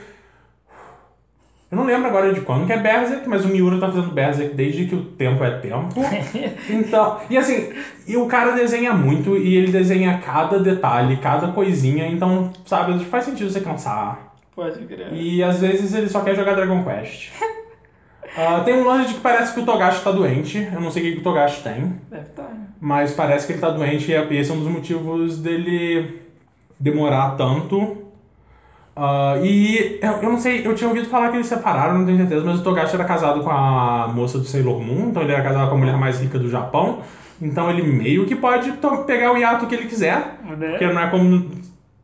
Eu 1.69 1.79
não 1.79 1.85
lembro 1.85 2.07
agora 2.07 2.33
de 2.33 2.43
quando 2.43 2.65
que 2.65 2.73
é 2.73 2.79
Berserk, 2.79 3.29
mas 3.29 3.45
o 3.45 3.49
Miura 3.49 3.81
tá 3.81 3.89
fazendo 3.89 4.13
Berserk 4.13 4.55
desde 4.55 4.87
que 4.87 4.95
o 4.95 5.03
tempo 5.03 5.43
é 5.43 5.51
tempo. 5.59 5.95
Então, 6.71 7.19
e 7.29 7.37
assim, 7.37 7.73
e 8.07 8.17
o 8.17 8.27
cara 8.27 8.53
desenha 8.53 8.93
muito 8.93 9.37
e 9.37 9.57
ele 9.57 9.73
desenha 9.73 10.19
cada 10.25 10.61
detalhe, 10.61 11.17
cada 11.17 11.49
coisinha, 11.49 12.07
então, 12.07 12.53
sabe, 12.65 13.05
faz 13.07 13.25
sentido 13.25 13.51
você 13.51 13.61
cansar. 13.61 14.26
Pode 14.57 14.85
crer. 14.87 15.13
E 15.13 15.43
às 15.45 15.61
vezes 15.61 15.95
ele 15.95 16.09
só 16.09 16.23
quer 16.23 16.35
jogar 16.35 16.55
Dragon 16.55 16.83
Quest. 16.83 17.31
Ah, 18.39 18.61
tem 18.61 18.75
um 18.75 18.85
lance 18.85 19.09
de 19.09 19.15
que 19.15 19.21
parece 19.21 19.55
que 19.55 19.61
o 19.61 19.65
Togashi 19.65 20.03
tá 20.05 20.11
doente. 20.11 20.59
Eu 20.71 20.79
não 20.79 20.91
sei 20.91 21.09
o 21.11 21.15
que 21.15 21.21
o 21.21 21.23
Togashi 21.23 21.63
tem. 21.63 21.95
Deve 22.11 22.23
estar. 22.25 22.43
né? 22.43 22.67
Mas 22.79 23.15
parece 23.15 23.47
que 23.47 23.55
ele 23.55 23.61
tá 23.61 23.71
doente 23.71 24.11
e 24.11 24.15
é- 24.15 24.35
esse 24.35 24.51
é 24.51 24.55
um 24.55 24.59
dos 24.59 24.69
motivos 24.69 25.39
dele 25.39 26.21
demorar 26.79 27.31
tanto. 27.37 28.03
Ah, 28.95 29.39
e 29.43 29.99
eu, 30.03 30.13
eu 30.23 30.31
não 30.31 30.39
sei, 30.39 30.67
eu 30.67 30.75
tinha 30.75 30.87
ouvido 30.89 31.09
falar 31.09 31.31
que 31.31 31.37
eles 31.37 31.47
separaram, 31.47 31.99
não 32.01 32.05
tenho 32.05 32.19
certeza, 32.19 32.45
mas 32.45 32.61
o 32.61 32.63
Togashi 32.63 32.95
era 32.95 33.05
casado 33.07 33.43
com 33.43 33.49
a 33.51 34.09
moça 34.09 34.39
do 34.39 34.45
Sailor 34.45 34.81
Moon, 34.83 35.09
então 35.09 35.23
ele 35.23 35.33
era 35.33 35.43
casado 35.43 35.71
com 35.71 35.75
a 35.77 35.79
mulher 35.79 35.97
mais 35.97 36.21
rica 36.21 36.39
do 36.39 36.51
Japão. 36.51 37.01
Então 37.41 37.71
ele 37.71 37.83
meio 37.85 38.27
que 38.27 38.37
pode 38.37 38.71
pegar 39.07 39.33
o 39.33 39.39
hiato 39.39 39.67
que 39.67 39.75
ele 39.75 39.87
quiser. 39.87 40.41
Porque 40.47 40.87
não 40.89 41.01
é 41.01 41.09
como 41.09 41.53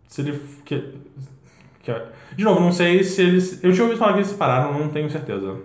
se 0.08 0.22
ele. 0.22 0.40
Que, 0.64 0.94
que- 1.82 2.02
de 2.36 2.44
novo, 2.44 2.60
não 2.60 2.72
sei 2.72 3.02
se 3.04 3.22
eles. 3.22 3.62
Eu 3.62 3.72
tinha 3.72 3.84
ouvido 3.84 3.98
falar 3.98 4.12
que 4.12 4.18
eles 4.20 4.28
separaram, 4.28 4.78
não 4.78 4.88
tenho 4.88 5.10
certeza. 5.10 5.56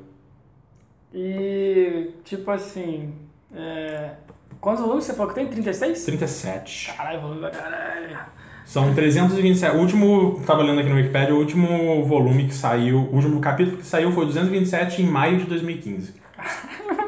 E, 1.14 2.12
tipo 2.24 2.50
assim, 2.52 3.14
é... 3.56 4.12
quantos 4.60 4.82
volumes 4.82 5.06
você 5.06 5.14
falou 5.14 5.30
que 5.30 5.36
tem? 5.40 5.48
36? 5.48 6.06
37. 6.06 6.94
Caralho, 6.96 7.22
volume 7.22 7.40
pra 7.40 7.50
caralho. 7.50 8.20
São 8.66 8.94
327. 8.94 9.76
O 9.78 9.80
último, 9.80 10.44
tava 10.46 10.62
lendo 10.62 10.82
aqui 10.82 10.90
no 10.90 10.96
Wikipedia, 10.96 11.34
o 11.34 11.40
último 11.40 12.06
volume 12.06 12.48
que 12.48 12.54
saiu, 12.54 12.98
o 13.00 13.16
último 13.16 13.40
capítulo 13.40 13.78
que 13.78 13.86
saiu 13.86 14.12
foi 14.12 14.26
227 14.26 15.02
em 15.02 15.06
maio 15.06 15.38
de 15.38 15.46
2015. 15.46 16.14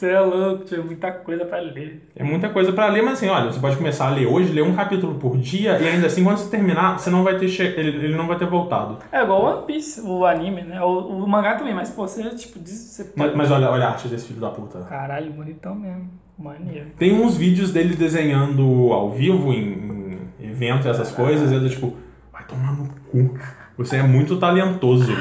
Você 0.00 0.12
é 0.12 0.20
louco, 0.20 0.64
tinha 0.64 0.82
muita 0.82 1.12
coisa 1.12 1.44
pra 1.44 1.58
ler. 1.58 2.00
É 2.16 2.24
muita 2.24 2.48
coisa 2.48 2.72
pra 2.72 2.86
ler, 2.86 3.02
mas 3.02 3.18
assim, 3.18 3.28
olha, 3.28 3.52
você 3.52 3.60
pode 3.60 3.76
começar 3.76 4.06
a 4.06 4.10
ler 4.10 4.26
hoje, 4.26 4.50
ler 4.50 4.62
um 4.62 4.74
capítulo 4.74 5.16
por 5.16 5.36
dia, 5.36 5.78
e 5.78 5.86
ainda 5.86 6.06
assim, 6.06 6.24
quando 6.24 6.38
você 6.38 6.48
terminar, 6.48 6.98
você 6.98 7.10
não 7.10 7.22
vai 7.22 7.36
ter 7.36 7.48
che... 7.48 7.62
ele, 7.62 8.06
ele 8.06 8.16
não 8.16 8.26
vai 8.26 8.38
ter 8.38 8.46
voltado. 8.46 8.96
É 9.12 9.22
igual 9.22 9.44
One 9.44 9.66
Piece, 9.66 10.00
o 10.00 10.24
anime, 10.24 10.62
né? 10.62 10.80
O, 10.80 11.00
o 11.00 11.28
mangá 11.28 11.56
também, 11.56 11.74
mas 11.74 11.90
pô, 11.90 12.08
você, 12.08 12.22
tipo, 12.30 12.58
diz, 12.58 12.78
você 12.78 13.12
Mas, 13.14 13.36
mas 13.36 13.50
olha, 13.50 13.68
olha 13.68 13.88
a 13.88 13.90
arte 13.90 14.08
desse 14.08 14.28
filho 14.28 14.40
da 14.40 14.48
puta. 14.48 14.78
Caralho, 14.88 15.30
bonitão 15.32 15.74
mesmo. 15.74 16.08
Maneiro. 16.38 16.86
Tem 16.96 17.12
uns 17.12 17.36
vídeos 17.36 17.70
dele 17.70 17.94
desenhando 17.94 18.94
ao 18.94 19.10
vivo 19.10 19.52
em, 19.52 20.16
em 20.40 20.48
evento 20.48 20.86
e 20.86 20.90
essas 20.90 21.12
coisas, 21.12 21.52
e 21.52 21.56
é 21.56 21.58
do 21.58 21.68
tipo, 21.68 21.94
vai 22.32 22.42
tomar 22.44 22.72
no 22.72 22.88
cu. 23.10 23.38
Você 23.76 23.96
é 23.96 24.02
muito 24.02 24.38
talentoso. 24.38 25.12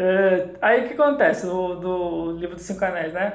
É. 0.00 0.02
É, 0.02 0.50
aí 0.62 0.84
o 0.84 0.88
que 0.88 0.94
acontece 0.94 1.44
do, 1.44 2.32
livro 2.32 2.56
dos 2.56 2.64
Cinco 2.64 2.82
Anéis, 2.82 3.12
né? 3.12 3.34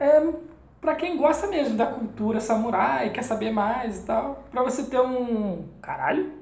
É 0.00 0.32
pra 0.80 0.94
quem 0.94 1.16
gosta 1.18 1.46
mesmo 1.46 1.76
da 1.76 1.86
cultura 1.86 2.40
samurai, 2.40 3.10
quer 3.10 3.22
saber 3.22 3.50
mais 3.50 4.00
e 4.00 4.06
tal, 4.06 4.44
pra 4.50 4.62
você 4.62 4.84
ter 4.84 5.00
um. 5.00 5.68
Caralho, 5.82 6.32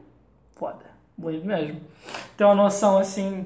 foda, 0.55 0.85
bonito 1.19 1.45
mesmo. 1.45 1.81
Ter 2.37 2.45
uma 2.45 2.55
noção 2.55 2.99
assim 2.99 3.45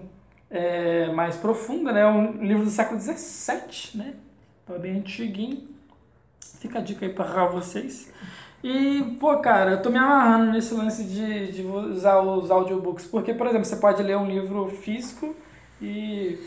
é, 0.50 1.06
mais 1.12 1.36
profunda, 1.36 1.92
né? 1.92 2.06
Um 2.06 2.44
livro 2.44 2.64
do 2.64 2.70
século 2.70 3.00
XVII, 3.00 3.96
né? 3.96 4.14
Então, 4.64 4.78
bem 4.78 4.98
antiguinho. 4.98 5.66
Fica 6.60 6.78
a 6.78 6.82
dica 6.82 7.06
aí 7.06 7.12
pra 7.12 7.46
vocês. 7.46 8.12
E, 8.62 9.16
pô, 9.20 9.38
cara, 9.38 9.72
eu 9.72 9.82
tô 9.82 9.90
me 9.90 9.98
amarrando 9.98 10.52
nesse 10.52 10.74
lance 10.74 11.04
de, 11.04 11.52
de 11.52 11.62
usar 11.62 12.20
os 12.20 12.50
audiobooks, 12.50 13.06
porque, 13.06 13.32
por 13.32 13.46
exemplo, 13.46 13.64
você 13.64 13.76
pode 13.76 14.02
ler 14.02 14.16
um 14.16 14.26
livro 14.26 14.66
físico 14.68 15.34
e, 15.80 16.38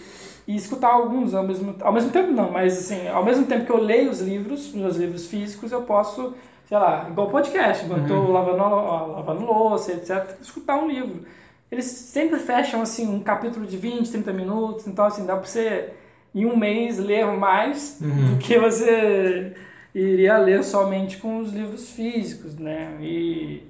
e 0.48 0.56
escutar 0.56 0.90
alguns 0.94 1.34
ao 1.34 1.44
mesmo, 1.44 1.76
ao 1.82 1.94
mesmo 1.94 2.12
tempo, 2.12 2.32
não, 2.32 2.52
mas 2.52 2.78
assim, 2.78 3.08
ao 3.08 3.24
mesmo 3.24 3.46
tempo 3.46 3.66
que 3.66 3.72
eu 3.72 3.78
leio 3.82 4.10
os 4.10 4.22
livros, 4.22 4.74
meus 4.74 4.96
livros 4.98 5.28
físicos, 5.28 5.72
eu 5.72 5.84
posso, 5.84 6.34
sei 6.68 6.78
lá, 6.78 7.08
igual 7.10 7.30
podcast, 7.30 7.86
enquanto 7.86 8.10
eu 8.12 8.26
tô 8.26 8.32
lavando, 8.32 8.64
a- 8.64 9.06
lavando 9.06 9.46
louça, 9.46 9.92
etc., 9.94 10.38
escutar 10.42 10.78
um 10.78 10.88
livro. 10.88 11.24
eles 11.72 11.86
sempre 11.86 12.40
fecham 12.40 12.82
assim 12.82 13.08
um 13.08 13.20
capítulo 13.20 13.68
de 13.68 13.78
20, 13.78 14.10
30 14.12 14.34
minutos, 14.34 14.88
então 14.88 15.06
assim, 15.06 15.24
dá 15.26 15.36
pra 15.38 15.46
você 15.46 15.94
em 16.34 16.46
um 16.46 16.58
mês 16.58 16.98
ler 16.98 17.26
mais 17.38 18.00
Uhum. 18.02 18.34
do 18.34 18.38
que 18.40 18.58
você 18.58 19.54
iria 19.94 20.38
ler 20.40 20.64
somente 20.64 21.18
com 21.18 21.40
os 21.40 21.52
livros 21.54 21.92
físicos, 21.92 22.56
né? 22.56 22.98
E, 23.02 23.64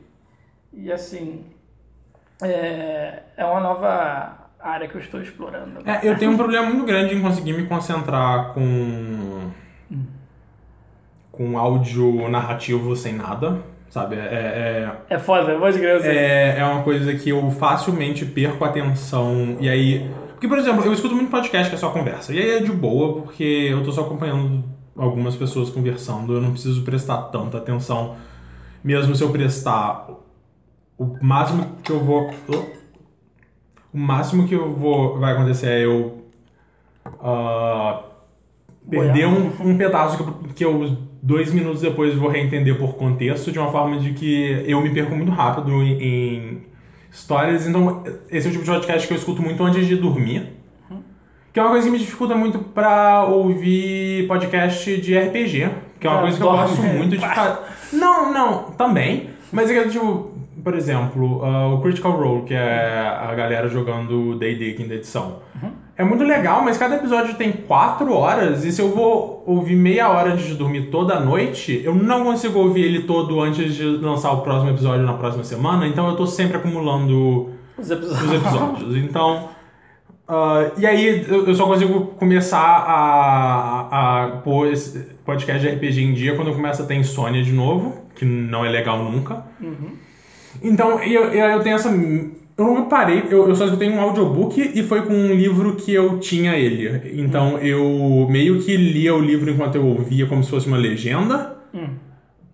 e 0.74 0.90
assim, 0.92 1.44
é, 2.42 3.24
é 3.36 3.46
uma 3.46 3.60
nova 3.60 4.39
área 4.62 4.88
que 4.88 4.96
eu 4.96 5.02
estou 5.02 5.22
explorando. 5.22 5.80
É, 5.86 6.00
eu 6.04 6.18
tenho 6.18 6.32
um 6.32 6.38
problema 6.38 6.68
muito 6.70 6.86
grande 6.86 7.16
em 7.16 7.22
conseguir 7.22 7.54
me 7.54 7.66
concentrar 7.66 8.54
com. 8.54 9.50
com 11.32 11.58
áudio 11.58 12.30
narrativo 12.30 12.96
sem 12.96 13.14
nada, 13.14 13.58
sabe? 13.90 14.16
É, 14.16 14.20
é, 14.20 15.16
É 15.16 15.20
foda, 15.20 15.52
eu 15.52 15.60
vou 15.60 15.72
de 15.72 15.80
graça. 15.80 16.08
é, 16.08 16.60
é 16.60 16.66
uma 16.66 16.84
coisa 16.84 17.14
que 17.16 17.30
eu 17.30 17.50
facilmente 17.52 18.26
perco 18.26 18.64
a 18.66 18.68
atenção. 18.68 19.58
E 19.60 19.70
aí. 19.70 20.10
Porque, 20.32 20.48
por 20.48 20.58
exemplo, 20.58 20.84
eu 20.86 20.94
escuto 20.94 21.16
muito 21.16 21.30
podcast 21.30 21.70
que 21.70 21.76
é 21.76 21.80
só 21.80 21.90
conversa. 21.90 22.34
E 22.34 22.40
aí 22.40 22.50
é 22.52 22.60
de 22.62 22.72
boa, 22.72 23.22
porque 23.22 23.68
eu 23.72 23.84
tô 23.84 23.92
só 23.92 24.02
acompanhando 24.02 24.64
algumas 24.96 25.36
pessoas 25.36 25.70
conversando. 25.70 26.34
Eu 26.34 26.42
não 26.42 26.52
preciso 26.52 26.82
prestar 26.84 27.24
tanta 27.24 27.58
atenção. 27.58 28.16
Mesmo 28.84 29.16
se 29.16 29.24
eu 29.24 29.30
prestar. 29.32 30.08
O 30.98 31.16
máximo 31.22 31.78
que 31.84 31.92
eu 31.92 32.00
vou. 32.00 32.30
O 33.94 33.98
máximo 33.98 34.48
que 34.48 34.54
eu 34.56 34.74
vou. 34.74 35.20
Vai 35.20 35.34
acontecer 35.34 35.68
é 35.68 35.86
eu. 35.86 36.24
ah, 37.22 38.02
perder 38.90 39.28
um, 39.28 39.52
um 39.62 39.78
pedaço 39.78 40.18
que 40.18 40.24
eu, 40.24 40.54
que 40.56 40.66
eu 40.66 40.98
dois 41.22 41.52
minutos 41.52 41.82
depois 41.82 42.16
vou 42.16 42.30
reentender 42.30 42.78
por 42.78 42.96
contexto, 42.96 43.52
de 43.52 43.60
uma 43.60 43.72
forma 43.72 43.98
de 44.00 44.14
que 44.14 44.64
eu 44.66 44.82
me 44.82 44.90
perco 44.92 45.16
muito 45.16 45.32
rápido 45.32 45.72
em, 45.84 46.02
em 46.02 46.62
histórias. 47.12 47.68
Então, 47.68 48.04
esse 48.30 48.48
é 48.48 48.50
o 48.50 48.54
tipo 48.54 48.64
de 48.64 48.72
podcast 48.72 49.08
que 49.08 49.14
eu 49.14 49.18
escuto 49.18 49.42
muito 49.42 49.64
antes 49.64 49.86
de 49.86 49.96
dormir. 49.96 50.54
Que 51.52 51.60
é 51.60 51.64
uma 51.64 51.72
coisa 51.72 51.88
que 51.88 51.92
me 51.92 51.98
dificulta 51.98 52.36
muito 52.36 52.60
pra 52.60 53.26
ouvir 53.26 54.28
podcast 54.28 55.02
de 55.02 55.18
RPG. 55.18 55.70
Que 56.00 56.06
é 56.06 56.10
uma 56.10 56.20
Ah, 56.20 56.22
coisa 56.22 56.38
que 56.38 56.44
eu 56.44 56.52
gosto 56.52 56.82
muito 56.82 57.18
de 57.18 57.26
fazer. 57.28 57.58
Não, 57.92 58.32
não, 58.32 58.64
também. 58.78 59.32
Mas 59.52 59.72
é 59.72 59.82
que, 59.84 59.90
tipo, 59.90 60.32
por 60.64 60.74
exemplo, 60.76 61.44
ah, 61.44 61.68
o 61.74 61.82
Critical 61.82 62.12
Role, 62.14 62.44
que 62.44 62.54
é 62.54 63.18
a 63.22 63.34
galera 63.36 63.68
jogando 63.70 64.36
D&D 64.38 64.74
quinta 64.74 64.94
edição. 64.94 65.40
É 65.98 66.04
muito 66.04 66.24
legal, 66.24 66.64
mas 66.64 66.78
cada 66.78 66.96
episódio 66.96 67.36
tem 67.36 67.52
quatro 67.52 68.14
horas, 68.14 68.64
e 68.64 68.72
se 68.72 68.82
eu 68.82 68.90
vou 68.90 69.44
ouvir 69.46 69.76
meia 69.76 70.08
hora 70.10 70.32
antes 70.32 70.46
de 70.46 70.54
dormir 70.56 70.84
toda 70.84 71.20
noite, 71.20 71.82
eu 71.84 71.94
não 71.94 72.24
consigo 72.24 72.58
ouvir 72.60 72.84
ele 72.86 73.02
todo 73.04 73.42
antes 73.42 73.76
de 73.76 73.84
lançar 73.84 74.32
o 74.32 74.42
próximo 74.42 74.70
episódio 74.72 75.06
na 75.06 75.14
próxima 75.14 75.44
semana, 75.44 75.86
então 75.88 76.08
eu 76.08 76.16
tô 76.16 76.26
sempre 76.26 76.56
acumulando 76.56 77.50
Os 77.78 77.92
episódios. 77.92 78.24
os 78.24 78.34
episódios. 78.34 78.96
Então. 78.96 79.50
ah, 80.28 80.72
e 80.78 80.86
aí 80.86 81.26
eu 81.28 81.54
só 81.54 81.66
consigo 81.66 82.00
começar 82.18 82.60
a, 82.60 84.24
a 84.24 84.28
pôr 84.38 84.68
esse 84.72 85.00
podcast 85.26 85.60
de 85.62 85.68
RPG 85.76 86.02
em 86.02 86.14
dia 86.14 86.36
quando 86.36 86.48
eu 86.48 86.56
começo 86.56 86.82
a 86.82 86.86
ter 86.86 86.96
insônia 86.96 87.44
de 87.44 87.52
novo, 87.52 88.06
que 88.16 88.24
não 88.24 88.64
é 88.64 88.70
legal 88.70 89.04
nunca. 89.04 89.44
Então 90.62 91.02
eu, 91.02 91.26
eu, 91.26 91.50
eu 91.52 91.60
tenho 91.62 91.76
essa. 91.76 91.90
Eu 91.90 92.66
nunca 92.66 92.82
parei, 92.84 93.24
eu, 93.30 93.48
eu 93.48 93.56
só 93.56 93.64
escutei 93.66 93.90
um 93.90 94.02
audiobook 94.02 94.72
e 94.76 94.84
foi 94.84 95.04
com 95.04 95.14
um 95.14 95.34
livro 95.34 95.76
que 95.76 95.94
eu 95.94 96.20
tinha 96.20 96.58
ele. 96.58 97.14
Então 97.22 97.58
eu 97.60 98.28
meio 98.30 98.60
que 98.62 98.76
lia 98.76 99.16
o 99.16 99.20
livro 99.22 99.50
enquanto 99.50 99.76
eu 99.76 99.86
ouvia 99.86 100.26
como 100.26 100.44
se 100.44 100.50
fosse 100.50 100.68
uma 100.68 100.76
legenda. 100.78 101.56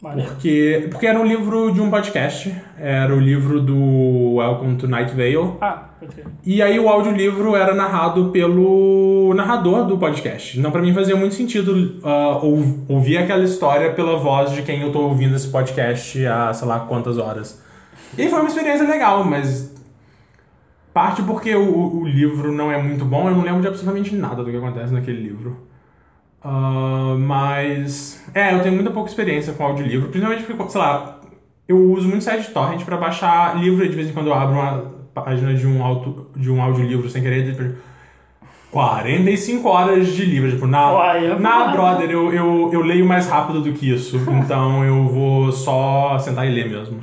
Maneiro. 0.03 0.29
Porque, 0.29 0.87
porque 0.91 1.07
era 1.07 1.19
um 1.19 1.25
livro 1.25 1.71
de 1.71 1.81
um 1.81 1.89
podcast. 1.89 2.53
Era 2.77 3.15
o 3.15 3.19
livro 3.19 3.59
do 3.59 4.35
Welcome 4.35 4.75
to 4.75 4.87
Night 4.87 5.15
Vale. 5.15 5.53
Ah, 5.59 5.85
ser. 6.13 6.25
E 6.45 6.61
aí 6.61 6.77
o 6.79 6.87
audiolivro 6.87 7.55
era 7.55 7.73
narrado 7.73 8.25
pelo 8.29 9.33
narrador 9.35 9.87
do 9.87 9.97
podcast. 9.97 10.59
Então 10.59 10.69
pra 10.69 10.81
mim 10.83 10.93
fazia 10.93 11.15
muito 11.15 11.33
sentido 11.33 11.95
ou- 12.43 12.63
ouvir 12.87 13.17
aquela 13.17 13.43
história 13.43 13.91
pela 13.93 14.17
voz 14.17 14.51
de 14.51 14.61
quem 14.61 14.81
eu 14.81 14.91
tô 14.91 14.99
ouvindo 15.01 15.35
esse 15.35 15.47
podcast 15.47 16.23
há 16.27 16.53
sei 16.53 16.67
lá 16.67 16.81
quantas 16.81 17.17
horas. 17.17 17.64
E 18.17 18.29
foi 18.29 18.39
uma 18.39 18.47
experiência 18.49 18.87
legal, 18.87 19.23
mas 19.23 19.73
parte 20.93 21.21
porque 21.23 21.53
o, 21.55 21.99
o 22.01 22.07
livro 22.07 22.51
não 22.51 22.71
é 22.71 22.81
muito 22.81 23.03
bom, 23.03 23.27
eu 23.27 23.35
não 23.35 23.43
lembro 23.43 23.61
de 23.61 23.67
absolutamente 23.67 24.15
nada 24.15 24.43
do 24.43 24.49
que 24.49 24.57
acontece 24.57 24.93
naquele 24.93 25.21
livro. 25.21 25.67
Ah, 26.43 27.15
mas. 27.19 28.23
É, 28.33 28.53
eu 28.53 28.61
tenho 28.61 28.75
muita 28.75 28.91
pouca 28.91 29.09
experiência 29.09 29.53
com 29.53 29.63
audiolivro, 29.63 30.09
principalmente 30.09 30.43
porque, 30.43 30.69
sei 30.69 30.79
lá, 30.79 31.19
eu 31.67 31.91
uso 31.91 32.07
muito 32.07 32.23
site 32.23 32.47
de 32.47 32.53
torrent 32.53 32.83
pra 32.85 32.97
baixar 32.97 33.57
livro 33.57 33.83
e 33.83 33.89
de 33.89 33.95
vez 33.95 34.09
em 34.09 34.13
quando 34.13 34.27
eu 34.27 34.33
abro 34.35 34.53
uma 34.53 34.83
página 35.13 35.53
de 35.55 35.65
um, 35.65 35.83
auto, 35.83 36.29
de 36.35 36.51
um 36.51 36.61
audiolivro 36.61 37.09
sem 37.09 37.23
querer. 37.23 37.51
Tipo, 37.51 37.75
45 38.71 39.67
horas 39.67 40.07
de 40.13 40.25
livro. 40.25 40.51
Tipo, 40.51 40.67
na, 40.67 40.91
Olha, 40.91 41.39
na 41.39 41.59
mano. 41.59 41.71
brother, 41.71 42.11
eu, 42.11 42.31
eu, 42.31 42.69
eu 42.71 42.81
leio 42.81 43.05
mais 43.05 43.27
rápido 43.27 43.61
do 43.61 43.73
que 43.73 43.89
isso. 43.91 44.19
Então 44.29 44.83
eu 44.83 45.07
vou 45.07 45.51
só 45.51 46.19
sentar 46.19 46.45
e 46.45 46.53
ler 46.53 46.69
mesmo. 46.69 46.99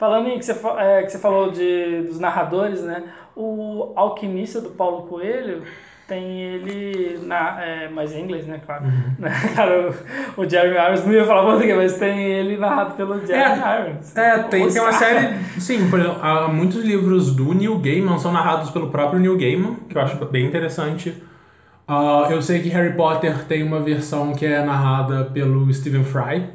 Falando 0.00 0.28
em 0.28 0.38
que 0.38 0.46
você, 0.46 0.56
é, 0.78 1.02
que 1.02 1.12
você 1.12 1.18
falou 1.18 1.50
de, 1.50 2.04
dos 2.08 2.18
narradores, 2.18 2.80
né? 2.80 3.04
O 3.36 3.92
Alquimista 3.94 4.58
do 4.58 4.70
Paulo 4.70 5.02
Coelho 5.06 5.62
tem 6.08 6.40
ele 6.40 7.20
na. 7.26 7.62
É, 7.62 7.86
mas 7.90 8.14
em 8.14 8.22
inglês, 8.22 8.46
né? 8.46 8.58
Claro. 8.64 8.84
Né, 9.18 9.30
Cara, 9.54 9.94
o, 10.38 10.40
o 10.40 10.48
Jeremy 10.48 10.74
Irons 10.74 11.04
não 11.04 11.12
ia 11.12 11.26
falar 11.26 11.42
português, 11.42 11.76
mas 11.76 11.98
tem 11.98 12.18
ele 12.18 12.56
narrado 12.56 12.94
pelo 12.94 13.24
Jeremy 13.26 13.60
Irons. 13.60 14.16
É, 14.16 14.38
tem, 14.44 14.66
tem 14.68 14.80
uma 14.80 14.90
série. 14.94 15.36
Sim, 15.58 15.90
por 15.90 16.00
exemplo, 16.00 16.18
há 16.22 16.48
muitos 16.48 16.82
livros 16.82 17.36
do 17.36 17.52
Neil 17.52 17.78
Gaiman 17.78 18.18
são 18.18 18.32
narrados 18.32 18.70
pelo 18.70 18.88
próprio 18.88 19.20
Neil 19.20 19.36
Gaiman, 19.36 19.74
que 19.86 19.98
eu 19.98 20.00
acho 20.00 20.16
bem 20.24 20.46
interessante. 20.46 21.14
Ah, 21.86 22.26
eu 22.30 22.40
sei 22.40 22.62
que 22.62 22.70
Harry 22.70 22.94
Potter 22.94 23.44
tem 23.44 23.62
uma 23.62 23.80
versão 23.80 24.32
que 24.32 24.46
é 24.46 24.64
narrada 24.64 25.26
pelo 25.26 25.70
Stephen 25.74 26.04
Fry. 26.04 26.46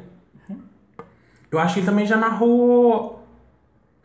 Eu 1.48 1.60
acho 1.60 1.74
que 1.74 1.80
ele 1.80 1.86
também 1.86 2.04
já 2.04 2.16
narrou 2.16 3.15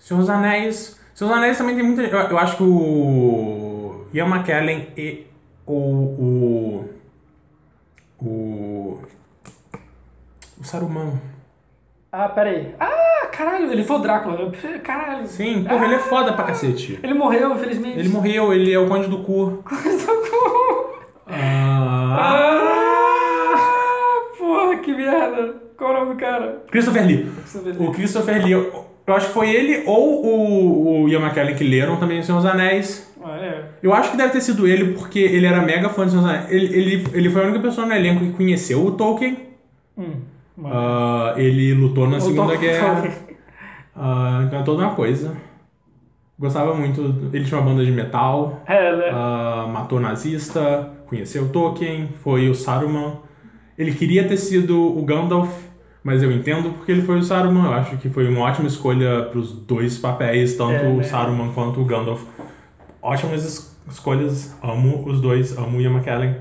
Senhor 0.01 0.19
dos 0.19 0.29
Anéis. 0.29 0.99
Senhor 1.13 1.29
dos 1.29 1.37
Anéis 1.37 1.57
também 1.57 1.75
tem 1.75 1.83
muita. 1.85 2.01
Eu, 2.01 2.17
eu 2.19 2.37
acho 2.39 2.57
que 2.57 2.63
o 2.63 4.05
Ian 4.13 4.25
McKellen 4.27 4.87
e 4.97 5.27
o. 5.65 5.73
o. 5.73 6.89
o. 8.19 9.01
o 10.59 10.63
Saruman. 10.63 11.13
Ah, 12.11 12.27
peraí. 12.27 12.73
Ah, 12.79 13.27
caralho, 13.31 13.71
ele 13.71 13.83
foi 13.83 13.95
o 13.97 13.99
Drácula. 13.99 14.51
Caralho. 14.83 15.27
Sim, 15.27 15.63
porra, 15.63 15.85
ele 15.85 15.95
é 15.95 15.99
foda 15.99 16.33
pra 16.33 16.45
cacete. 16.45 16.99
Ele 17.01 17.13
morreu, 17.13 17.53
infelizmente. 17.55 17.99
Ele 17.99 18.09
morreu, 18.09 18.51
ele 18.51 18.73
é 18.73 18.79
o 18.79 18.87
conde 18.87 19.07
do 19.07 19.19
cu. 19.23 19.63
Ah, 21.33 22.17
Ah, 23.55 24.21
porra, 24.37 24.75
que 24.77 24.93
merda. 24.93 25.55
Qual 25.77 25.91
é 25.91 25.93
o 25.93 25.99
nome 26.01 26.13
do 26.15 26.19
cara? 26.19 26.63
Christopher 26.69 27.05
Lee. 27.07 27.31
Christopher 27.39 27.73
Lee. 27.79 27.87
O 27.87 27.91
Christopher 27.93 28.45
Lee, 28.45 28.71
eu 29.05 29.13
acho 29.13 29.27
que 29.27 29.33
foi 29.33 29.49
ele 29.49 29.83
ou 29.85 30.25
o, 30.25 31.03
o 31.03 31.09
Ian 31.09 31.21
McKellen 31.21 31.55
que 31.55 31.63
leram 31.63 31.97
também 31.97 32.19
O 32.19 32.23
Senhor 32.23 32.37
dos 32.37 32.45
Anéis. 32.45 33.11
Ah, 33.23 33.37
é. 33.37 33.65
Eu 33.83 33.93
acho 33.93 34.11
que 34.11 34.17
deve 34.17 34.31
ter 34.31 34.41
sido 34.41 34.67
ele, 34.67 34.93
porque 34.93 35.19
ele 35.19 35.45
era 35.45 35.61
mega 35.61 35.89
fã 35.89 36.05
do 36.05 36.11
Senhor 36.11 36.23
dos 36.23 36.31
Anéis. 36.31 36.51
Ele, 36.51 36.65
ele, 36.75 37.07
ele 37.13 37.29
foi 37.29 37.41
a 37.41 37.45
única 37.45 37.59
pessoa 37.59 37.85
no 37.85 37.93
elenco 37.93 38.25
que 38.25 38.31
conheceu 38.31 38.85
o 38.85 38.91
Tolkien. 38.91 39.37
Hum. 39.97 40.21
Ah, 40.65 41.33
ele 41.37 41.73
lutou 41.73 42.07
na 42.07 42.17
O 42.17 42.21
Segunda 42.21 42.53
Tolkien. 42.53 42.71
Guerra. 42.71 43.11
Ah, 43.95 44.43
então 44.45 44.59
é 44.59 44.63
toda 44.63 44.83
uma 44.83 44.95
coisa. 44.95 45.35
Gostava 46.39 46.73
muito. 46.73 47.29
Ele 47.31 47.45
tinha 47.45 47.59
uma 47.59 47.69
banda 47.69 47.85
de 47.85 47.91
metal. 47.91 48.63
É, 48.65 48.95
né? 48.95 49.09
Ah, 49.11 49.69
matou 49.71 49.99
nazista, 49.99 50.91
conheceu 51.05 51.49
Tolkien, 51.49 52.09
foi 52.23 52.49
o 52.49 52.55
Saruman. 52.55 53.19
Ele 53.77 53.93
queria 53.93 54.27
ter 54.27 54.37
sido 54.37 54.97
o 54.97 55.03
Gandalf, 55.03 55.51
mas 56.03 56.23
eu 56.23 56.31
entendo 56.31 56.71
porque 56.71 56.91
ele 56.91 57.01
foi 57.03 57.17
o 57.19 57.23
Saruman. 57.23 57.65
Eu 57.65 57.73
acho 57.73 57.97
que 57.97 58.09
foi 58.09 58.27
uma 58.27 58.41
ótima 58.41 58.67
escolha 58.67 59.23
para 59.23 59.39
os 59.39 59.51
dois 59.53 59.97
papéis, 59.97 60.55
tanto 60.55 60.71
É, 60.73 60.83
né? 60.83 61.01
o 61.01 61.03
Saruman 61.03 61.51
quanto 61.53 61.79
o 61.81 61.85
Gandalf. 61.85 62.23
Ótimas 63.01 63.43
es- 63.45 63.77
escolhas, 63.89 64.55
amo 64.63 65.03
os 65.07 65.19
dois, 65.21 65.57
amo 65.57 65.77
o 65.77 65.81
Ian 65.81 65.91
McKellen. 65.91 66.35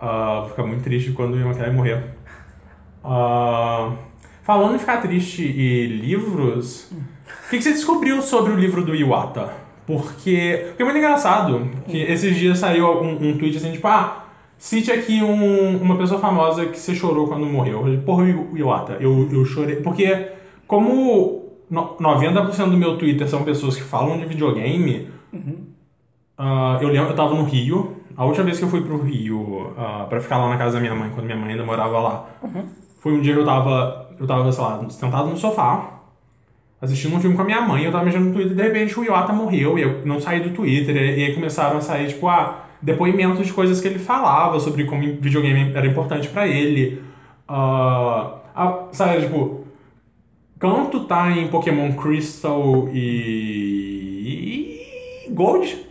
Ah, 0.00 0.40
vou 0.40 0.48
ficar 0.50 0.64
muito 0.64 0.82
triste 0.82 1.12
quando 1.12 1.34
o 1.34 1.38
Ian 1.38 1.46
McKellen 1.48 1.74
morrer. 1.74 2.04
Ah, 3.04 3.92
falando 4.42 4.74
em 4.76 4.78
ficar 4.78 4.98
triste 5.00 5.42
e 5.42 5.86
livros, 5.86 6.90
o 6.92 7.50
que, 7.50 7.56
que 7.58 7.62
você 7.62 7.72
descobriu 7.72 8.20
sobre 8.22 8.52
o 8.52 8.56
livro 8.56 8.84
do 8.84 8.94
Iwata? 8.94 9.50
Porque, 9.86 10.64
porque 10.68 10.82
é 10.82 10.84
muito 10.84 10.98
engraçado 10.98 11.68
que 11.88 11.98
esses 11.98 12.36
dias 12.36 12.58
saiu 12.58 12.86
um, 13.02 13.30
um 13.30 13.38
tweet 13.38 13.56
assim, 13.56 13.72
tipo, 13.72 13.86
ah, 13.88 14.21
cite 14.62 14.92
aqui 14.92 15.20
um- 15.20 15.76
uma 15.82 15.96
pessoa 15.98 16.20
famosa 16.20 16.66
que 16.66 16.78
você 16.78 16.94
chorou 16.94 17.26
quando 17.26 17.44
morreu. 17.46 17.84
Eu 17.88 18.00
Porra, 18.02 18.22
o 18.22 18.56
Iwata, 18.56 18.96
eu, 19.00 19.28
eu 19.32 19.44
chorei. 19.44 19.76
Porque, 19.76 20.28
como 20.68 21.50
no- 21.68 21.96
90% 21.98 22.70
do 22.70 22.76
meu 22.76 22.96
Twitter 22.96 23.28
são 23.28 23.42
pessoas 23.42 23.74
que 23.76 23.82
falam 23.82 24.16
de 24.18 24.24
videogame, 24.24 25.08
ah, 26.38 26.78
eu 26.80 26.88
lembro, 26.88 27.10
eu 27.10 27.16
tava 27.16 27.34
no 27.34 27.42
Rio, 27.42 27.96
a 28.16 28.24
última 28.24 28.44
vez 28.44 28.58
que 28.58 28.64
eu 28.64 28.68
fui 28.68 28.82
pro 28.82 29.02
Rio 29.02 29.72
ah, 29.76 30.06
pra 30.08 30.20
ficar 30.20 30.38
lá 30.38 30.48
na 30.48 30.56
casa 30.56 30.74
da 30.74 30.80
minha 30.80 30.94
mãe, 30.94 31.10
quando 31.12 31.26
minha 31.26 31.36
mãe 31.38 31.50
ainda 31.50 31.64
morava 31.64 31.98
lá, 31.98 32.26
foi 33.00 33.12
um 33.14 33.20
dia 33.20 33.34
que 33.34 33.40
eu 33.40 33.44
tava, 33.44 34.10
eu 34.20 34.26
tava, 34.28 34.52
sei 34.52 34.62
lá, 34.62 34.88
sentado 34.90 35.28
no 35.28 35.36
sofá, 35.36 36.02
assistindo 36.80 37.16
um 37.16 37.20
filme 37.20 37.34
com 37.34 37.42
a 37.42 37.44
minha 37.44 37.60
mãe, 37.62 37.82
eu 37.84 37.90
tava 37.90 38.04
mexendo 38.04 38.26
no 38.26 38.32
Twitter 38.32 38.52
e 38.52 38.56
de 38.56 38.62
repente 38.62 38.98
o 38.98 39.04
Iwata 39.04 39.32
morreu 39.32 39.76
e 39.76 39.82
eu 39.82 40.06
não 40.06 40.20
saí 40.20 40.40
do 40.40 40.50
Twitter. 40.50 40.94
E 40.96 41.24
aí 41.24 41.34
começaram 41.34 41.78
a 41.78 41.80
sair, 41.80 42.06
tipo, 42.08 42.28
ah, 42.28 42.64
depoimentos 42.82 43.46
de 43.46 43.52
coisas 43.52 43.80
que 43.80 43.88
ele 43.88 43.98
falava 43.98 44.58
sobre 44.58 44.84
como 44.84 45.00
videogame 45.00 45.72
era 45.74 45.86
importante 45.86 46.28
para 46.28 46.46
ele. 46.46 47.02
Uh, 47.48 48.42
ah, 48.54 48.84
sabe, 48.92 49.22
tipo, 49.22 49.64
Canto 50.58 51.00
tá 51.04 51.30
em 51.30 51.48
Pokémon 51.48 51.92
Crystal 51.92 52.88
e. 52.92 54.02
Gold? 55.30 55.86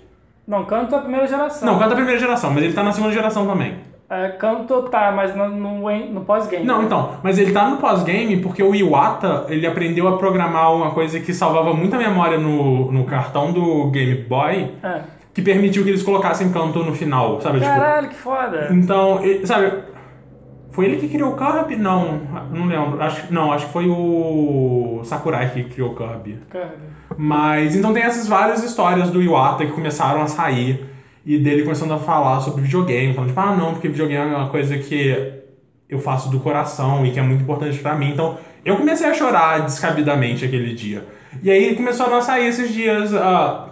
Não, 0.48 0.66
Canto 0.66 0.94
é 0.94 0.98
a 0.98 1.02
primeira 1.02 1.28
geração. 1.28 1.66
Não, 1.66 1.80
Canto 1.80 1.92
é 1.92 1.94
a 1.94 1.96
primeira 1.96 2.20
geração, 2.20 2.52
mas 2.52 2.64
ele 2.64 2.74
tá 2.74 2.84
na 2.84 2.92
segunda 2.92 3.14
geração 3.14 3.48
também. 3.48 3.76
É, 4.10 4.28
Canto 4.30 4.82
tá, 4.84 5.10
mas 5.12 5.34
no, 5.34 5.48
no, 5.48 5.90
no 6.12 6.26
pós-game. 6.26 6.66
Não, 6.66 6.80
né? 6.80 6.86
então, 6.86 7.18
mas 7.24 7.38
ele 7.38 7.54
tá 7.54 7.70
no 7.70 7.78
pós-game 7.78 8.38
porque 8.42 8.62
o 8.62 8.76
Iwata, 8.76 9.46
ele 9.48 9.66
aprendeu 9.66 10.06
a 10.10 10.18
programar 10.18 10.76
uma 10.76 10.92
coisa 10.92 11.22
que 11.22 11.34
salvava 11.34 11.74
muita 11.74 11.98
memória 11.98 12.38
no, 12.38 12.92
no 12.92 13.06
cartão 13.06 13.54
do 13.54 13.90
Game 13.90 14.16
Boy, 14.24 14.72
É. 14.84 15.21
que 15.34 15.42
permitiu 15.42 15.84
que 15.84 15.90
eles 15.90 16.04
colocassem 16.04 16.52
Canto 16.52 16.84
no 16.84 16.94
final, 16.94 17.40
sabe? 17.42 17.60
Tipo, 17.60 17.72
Caralho, 17.72 18.10
que 18.10 18.16
foda. 18.16 18.68
então, 18.72 19.24
ele- 19.24 19.46
sabe, 19.48 19.72
foi 20.72 20.86
ele 20.86 20.98
que 20.98 21.08
criou 21.10 21.34
o 21.34 21.36
Kirby? 21.38 21.76
Não, 21.76 22.20
não 22.52 22.66
lembro. 22.68 23.02
Acho, 23.02 23.32
não, 23.34 23.52
acho 23.52 23.66
que 23.68 23.74
foi 23.74 23.88
o 23.88 25.02
Sakurai 25.04 25.50
que 25.52 25.64
criou 25.66 25.92
o 25.92 25.96
Kirby. 25.96 26.40
Mas 27.18 27.76
então 27.76 27.94
tem 27.94 28.04
essas 28.04 28.28
várias 28.28 28.64
histórias 28.64 29.10
do 29.10 29.22
Iwata 29.22 29.66
que 29.66 29.72
começaram 29.72 30.22
a 30.22 30.28
sair 30.28 30.86
e 31.26 31.38
dele 31.38 31.64
começando 31.64 31.94
a 31.94 31.98
falar 32.00 32.40
sobre 32.40 32.64
videogame, 32.64 33.14
falando 33.14 33.30
tipo, 33.30 33.40
ah 33.40 33.56
não, 33.56 33.74
porque 33.74 33.88
videogame 33.90 34.32
é 34.34 34.36
uma 34.38 34.48
coisa 34.50 34.78
que 34.78 35.34
eu 35.90 36.00
faço 36.00 36.30
do 36.30 36.40
coração 36.40 37.06
e 37.06 37.12
que 37.12 37.20
é 37.20 37.22
muito 37.22 37.44
importante 37.44 37.78
pra 37.80 37.96
mim. 37.96 38.12
Então 38.12 38.38
eu 38.64 38.78
comecei 38.78 39.08
a 39.08 39.14
chorar 39.14 39.60
descabidamente 39.62 40.46
aquele 40.46 40.74
dia. 40.74 41.06
E 41.44 41.52
aí 41.52 41.76
começaram 41.76 42.16
a 42.16 42.22
sair 42.22 42.48
esses 42.48 42.74
dias 42.74 43.14
ah, 43.14 43.70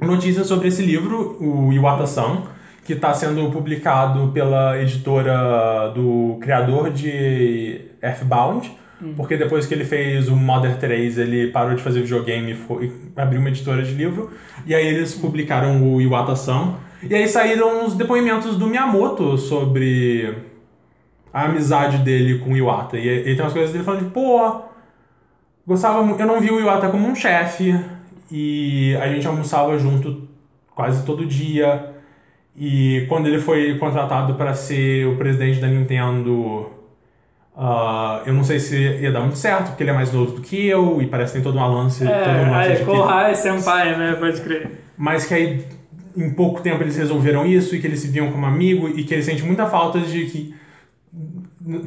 notícias 0.00 0.46
sobre 0.46 0.68
esse 0.68 0.82
livro, 0.82 1.36
o 1.40 1.72
Iwata-san, 1.72 2.42
que 2.84 2.94
está 2.94 3.12
sendo 3.12 3.50
publicado 3.50 4.28
pela 4.28 4.80
editora 4.80 5.90
do 5.94 6.38
criador 6.40 6.90
de 6.90 7.82
Earthbound, 8.02 8.70
porque 9.16 9.36
depois 9.36 9.66
que 9.66 9.74
ele 9.74 9.84
fez 9.84 10.28
o 10.28 10.34
Mother 10.34 10.76
3, 10.78 11.18
ele 11.18 11.48
parou 11.48 11.74
de 11.74 11.82
fazer 11.82 12.00
videogame 12.00 12.52
e 12.52 12.54
foi, 12.54 12.92
abriu 13.16 13.40
uma 13.40 13.50
editora 13.50 13.82
de 13.82 13.92
livro, 13.92 14.30
e 14.66 14.74
aí 14.74 14.86
eles 14.86 15.14
publicaram 15.14 15.94
o 15.94 16.00
Iwata-san, 16.00 16.74
e 17.02 17.14
aí 17.14 17.28
saíram 17.28 17.84
os 17.84 17.94
depoimentos 17.94 18.56
do 18.56 18.66
Miyamoto 18.66 19.36
sobre 19.38 20.34
a 21.32 21.44
amizade 21.44 21.98
dele 21.98 22.38
com 22.38 22.52
o 22.52 22.56
Iwata, 22.56 22.96
e 22.96 23.08
aí 23.08 23.22
tem 23.22 23.40
umas 23.40 23.52
coisas 23.52 23.70
dele 23.70 23.84
falando 23.84 24.04
de, 24.04 24.10
pô, 24.10 24.62
gostava 25.66 25.98
eu 25.98 26.26
não 26.26 26.40
vi 26.40 26.50
o 26.50 26.58
Iwata 26.58 26.88
como 26.88 27.06
um 27.06 27.14
chefe, 27.14 27.78
e 28.30 28.96
a 29.00 29.08
gente 29.08 29.26
almoçava 29.26 29.78
junto 29.78 30.28
quase 30.74 31.04
todo 31.04 31.26
dia, 31.26 31.92
e 32.56 33.04
quando 33.08 33.26
ele 33.26 33.38
foi 33.40 33.76
contratado 33.78 34.34
para 34.34 34.54
ser 34.54 35.06
o 35.06 35.16
presidente 35.16 35.60
da 35.60 35.66
Nintendo, 35.68 36.70
ah, 37.56 38.22
eu 38.26 38.32
não 38.34 38.44
sei 38.44 38.60
se 38.60 38.76
ia 38.76 39.10
dar 39.10 39.20
muito 39.20 39.36
certo, 39.38 39.68
porque 39.68 39.82
ele 39.82 39.90
é 39.90 39.94
mais 39.94 40.12
novo 40.12 40.32
do 40.32 40.40
que 40.40 40.66
eu, 40.66 41.00
e 41.02 41.06
parece 41.06 41.32
que 41.32 41.38
tem 41.38 41.42
todo 41.52 41.58
um 41.58 41.74
lance, 41.74 42.00
todo 42.04 42.08
um 42.08 42.12
É, 42.12 42.50
lance 42.50 42.68
aí, 42.70 42.76
de 42.76 42.78
que- 42.78 42.84
Kohai 42.84 43.34
Senpai, 43.34 43.96
né? 43.98 44.16
Pode 44.18 44.40
crer. 44.40 44.70
mas 44.96 45.26
que 45.26 45.34
aí 45.34 45.64
em 46.16 46.30
pouco 46.30 46.60
tempo 46.60 46.82
eles 46.82 46.96
resolveram 46.96 47.46
isso 47.46 47.76
e 47.76 47.80
que 47.80 47.86
eles 47.86 48.00
se 48.00 48.08
viam 48.08 48.30
como 48.32 48.44
amigo 48.44 48.88
e 48.88 49.04
que 49.04 49.14
ele 49.14 49.22
sente 49.22 49.42
muita 49.44 49.66
falta 49.66 50.00
de 50.00 50.26
que 50.26 50.54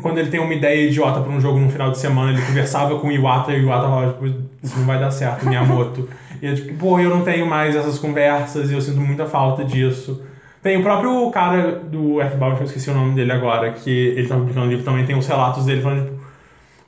quando 0.01 0.19
ele 0.19 0.29
tem 0.29 0.39
uma 0.39 0.53
ideia 0.53 0.87
idiota 0.87 1.19
para 1.21 1.31
um 1.31 1.41
jogo 1.41 1.59
no 1.59 1.69
final 1.69 1.91
de 1.91 1.97
semana, 1.97 2.31
ele 2.31 2.41
conversava 2.45 2.97
com 2.99 3.07
o 3.07 3.11
Iwata 3.11 3.51
e 3.51 3.59
o 3.59 3.63
Iwata 3.63 3.83
falava, 3.87 4.13
tipo, 4.13 4.25
isso 4.63 4.77
não 4.79 4.85
vai 4.85 4.99
dar 4.99 5.11
certo, 5.11 5.45
Miyamoto. 5.45 6.07
e 6.41 6.47
é 6.47 6.55
tipo, 6.55 6.73
pô, 6.75 6.99
eu 6.99 7.09
não 7.09 7.23
tenho 7.23 7.45
mais 7.45 7.75
essas 7.75 7.99
conversas 7.99 8.71
e 8.71 8.73
eu 8.73 8.81
sinto 8.81 8.99
muita 8.99 9.25
falta 9.25 9.63
disso. 9.63 10.23
Tem 10.61 10.77
o 10.77 10.83
próprio 10.83 11.29
cara 11.31 11.73
do 11.73 12.21
Earthbound, 12.21 12.59
eu 12.59 12.65
esqueci 12.65 12.89
o 12.89 12.93
nome 12.93 13.15
dele 13.15 13.31
agora, 13.31 13.71
que 13.71 13.89
ele 13.89 14.27
tá 14.27 14.35
publicando 14.35 14.67
um 14.67 14.69
livro 14.69 14.85
também, 14.85 15.05
tem 15.05 15.17
os 15.17 15.27
relatos 15.27 15.65
dele 15.65 15.81
falando, 15.81 16.05
tipo, 16.05 16.21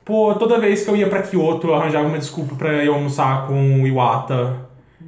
pô, 0.04 0.34
toda 0.34 0.60
vez 0.60 0.84
que 0.84 0.90
eu 0.90 0.96
ia 0.96 1.08
pra 1.08 1.22
Kyoto, 1.22 1.68
eu 1.68 1.74
arranjava 1.74 2.06
uma 2.06 2.18
desculpa 2.18 2.54
pra 2.54 2.72
eu 2.84 2.94
almoçar 2.94 3.46
com 3.46 3.82
o 3.82 3.86
Iwata. 3.86 4.63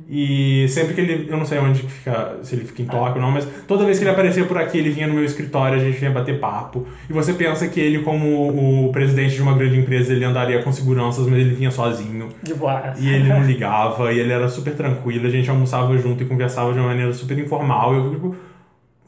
E 0.08 0.68
sempre 0.68 0.94
que 0.94 1.00
ele. 1.00 1.26
Eu 1.28 1.36
não 1.36 1.44
sei 1.44 1.58
onde 1.58 1.82
que 1.82 1.90
fica, 1.90 2.36
se 2.42 2.54
ele 2.54 2.64
fica 2.64 2.82
em 2.82 2.86
Tóquio 2.86 3.16
ou 3.16 3.22
não, 3.22 3.30
mas 3.32 3.46
toda 3.66 3.84
vez 3.84 3.98
que 3.98 4.04
ele 4.04 4.12
aparecia 4.12 4.44
por 4.44 4.56
aqui, 4.56 4.78
ele 4.78 4.90
vinha 4.90 5.08
no 5.08 5.14
meu 5.14 5.24
escritório, 5.24 5.76
a 5.76 5.82
gente 5.82 5.98
vinha 5.98 6.12
bater 6.12 6.38
papo. 6.38 6.86
E 7.10 7.12
você 7.12 7.32
pensa 7.32 7.66
que 7.66 7.80
ele, 7.80 7.98
como 8.00 8.86
o 8.86 8.92
presidente 8.92 9.34
de 9.34 9.42
uma 9.42 9.54
grande 9.54 9.78
empresa, 9.78 10.12
ele 10.12 10.24
andaria 10.24 10.62
com 10.62 10.70
seguranças, 10.70 11.26
mas 11.26 11.40
ele 11.40 11.54
vinha 11.54 11.72
sozinho. 11.72 12.28
De 12.40 12.54
boa. 12.54 12.94
E 12.98 13.08
ele 13.08 13.28
não 13.28 13.44
ligava, 13.44 14.12
e 14.12 14.20
ele 14.20 14.32
era 14.32 14.48
super 14.48 14.74
tranquilo, 14.74 15.26
a 15.26 15.30
gente 15.30 15.50
almoçava 15.50 15.96
junto 15.98 16.22
e 16.22 16.26
conversava 16.26 16.72
de 16.72 16.78
uma 16.78 16.88
maneira 16.88 17.12
super 17.12 17.36
informal. 17.36 17.94
E 17.94 17.96
eu 17.96 18.04
fico 18.04 18.14
tipo, 18.14 18.36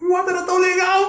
o 0.01 0.05
Iwata 0.05 0.31
era 0.31 0.43
tão 0.43 0.61
legal! 0.61 1.09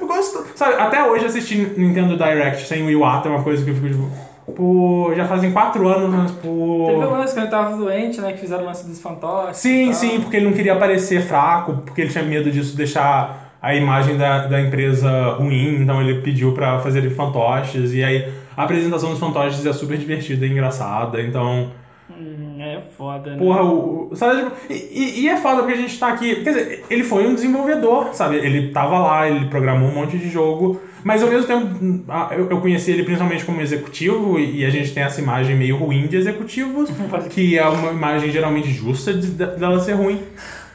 Eu 0.00 0.06
gosto. 0.06 0.44
Sabe, 0.56 0.74
até 0.74 1.04
hoje 1.04 1.26
assistir 1.26 1.78
Nintendo 1.78 2.16
Direct 2.16 2.66
sem 2.66 2.84
o 2.84 2.90
Iwata 2.90 3.28
é 3.28 3.30
uma 3.32 3.42
coisa 3.44 3.64
que 3.64 3.70
eu 3.70 3.74
fico 3.74 3.88
tipo, 3.88 4.10
pô, 4.56 5.12
já 5.14 5.24
fazem 5.24 5.52
quatro 5.52 5.86
anos, 5.88 6.10
mas 6.10 6.30
pô. 6.32 6.86
Teve 6.86 7.06
um 7.06 7.10
lance 7.10 7.34
quando 7.34 7.44
ele 7.44 7.50
tava 7.50 7.76
doente, 7.76 8.20
né? 8.20 8.32
Que 8.32 8.40
fizeram 8.40 8.64
o 8.64 8.66
lance 8.66 8.86
dos 8.86 9.00
fantoches. 9.00 9.56
Sim, 9.56 9.92
sim, 9.92 10.20
porque 10.20 10.36
ele 10.36 10.46
não 10.46 10.52
queria 10.52 10.76
parecer 10.76 11.22
fraco, 11.22 11.82
porque 11.84 12.00
ele 12.00 12.10
tinha 12.10 12.24
medo 12.24 12.50
disso 12.50 12.76
deixar 12.76 13.54
a 13.60 13.74
imagem 13.74 14.16
da, 14.16 14.46
da 14.46 14.60
empresa 14.60 15.32
ruim, 15.38 15.82
então 15.82 16.00
ele 16.00 16.20
pediu 16.22 16.52
pra 16.52 16.78
fazer 16.78 17.08
fantoches, 17.10 17.92
e 17.92 18.04
aí 18.04 18.28
a 18.56 18.62
apresentação 18.62 19.10
dos 19.10 19.18
fantoches 19.18 19.64
é 19.66 19.72
super 19.72 19.96
divertida 19.96 20.46
e 20.46 20.50
engraçada, 20.50 21.20
então. 21.20 21.70
Hum, 22.10 22.56
é 22.58 22.80
foda, 22.96 23.32
né? 23.32 23.36
Porra, 23.38 23.62
o. 23.62 24.10
Sabe, 24.16 24.42
tipo, 24.44 24.52
e, 24.70 25.20
e- 25.24 25.28
é 25.28 25.36
foda 25.36 25.58
porque 25.62 25.74
a 25.74 25.76
gente 25.76 25.98
tá 25.98 26.08
aqui. 26.08 26.36
Quer 26.36 26.50
dizer, 26.50 26.84
ele 26.88 27.04
foi 27.04 27.26
um 27.26 27.34
desenvolvedor, 27.34 28.14
sabe? 28.14 28.36
Ele 28.36 28.68
tava 28.72 28.98
lá, 28.98 29.28
ele 29.28 29.46
programou 29.46 29.90
um 29.90 29.94
monte 29.94 30.16
de 30.16 30.28
jogo, 30.30 30.80
mas 31.04 31.22
ao 31.22 31.28
mesmo 31.28 31.46
tempo 31.46 32.04
ah, 32.08 32.30
eu, 32.32 32.48
eu 32.48 32.60
conheci 32.60 32.92
ele 32.92 33.02
principalmente 33.02 33.44
como 33.44 33.60
executivo, 33.60 34.38
e 34.38 34.64
a 34.64 34.70
gente 34.70 34.92
tem 34.92 35.02
essa 35.02 35.20
imagem 35.20 35.54
meio 35.54 35.76
ruim 35.76 36.06
de 36.06 36.16
executivos, 36.16 36.90
que 37.30 37.58
é 37.58 37.68
uma 37.68 37.92
imagem 37.92 38.30
geralmente 38.30 38.70
justa 38.70 39.12
de, 39.12 39.28
de- 39.30 39.56
dela 39.56 39.78
ser 39.78 39.92
ruim. 39.92 40.20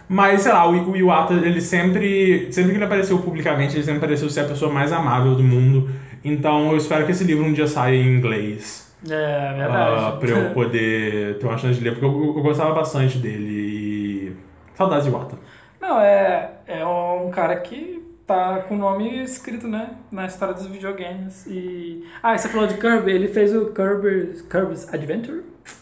Mas, 0.08 0.42
sei 0.42 0.52
lá, 0.52 0.70
o, 0.70 0.92
o 0.92 0.96
Iwata, 0.96 1.34
ele 1.34 1.60
sempre. 1.62 2.48
Sempre 2.52 2.72
que 2.72 2.78
ele 2.78 2.86
apareceu 2.86 3.18
publicamente, 3.18 3.76
ele 3.76 3.84
sempre 3.84 4.02
pareceu 4.02 4.30
ser 4.30 4.42
a 4.42 4.46
pessoa 4.46 4.72
mais 4.72 4.92
amável 4.92 5.34
do 5.34 5.44
mundo. 5.44 5.90
Então 6.24 6.72
eu 6.72 6.78
espero 6.78 7.06
que 7.06 7.12
esse 7.12 7.24
livro 7.24 7.44
um 7.44 7.54
dia 7.54 7.66
saia 7.68 7.96
em 7.96 8.16
inglês. 8.18 8.93
É, 9.10 9.54
verdade. 9.54 9.96
Ah, 10.06 10.18
pra 10.20 10.30
eu 10.30 10.50
poder 10.54 11.38
ter 11.38 11.46
uma 11.46 11.58
chance 11.58 11.78
de 11.78 11.84
ler, 11.84 11.92
porque 11.92 12.06
eu, 12.06 12.36
eu 12.38 12.42
gostava 12.44 12.74
bastante 12.74 13.18
dele 13.18 13.50
e. 13.50 14.36
Saudades 14.76 15.06
de 15.06 15.12
Wata. 15.12 15.38
Não, 15.82 16.00
é, 16.00 16.52
é 16.68 16.86
um 16.86 17.30
cara 17.30 17.56
que 17.58 18.02
tá 18.26 18.60
com 18.68 18.76
o 18.76 18.78
nome 18.78 19.22
escrito, 19.24 19.68
né? 19.68 19.90
Na 20.12 20.26
história 20.26 20.54
dos 20.54 20.66
videogames. 20.68 21.46
E. 21.48 22.06
Ah, 22.24 22.34
e 22.34 22.40
você 22.40 22.48
falou 22.50 22.66
de 22.68 22.76
Kirby, 22.76 23.12
ele 23.12 23.28
fez 23.28 23.54
o 23.54 23.74
Kirby's, 23.74 24.42
Kirby's 24.44 24.94
Adventure, 24.94 25.42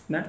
né? 0.09 0.25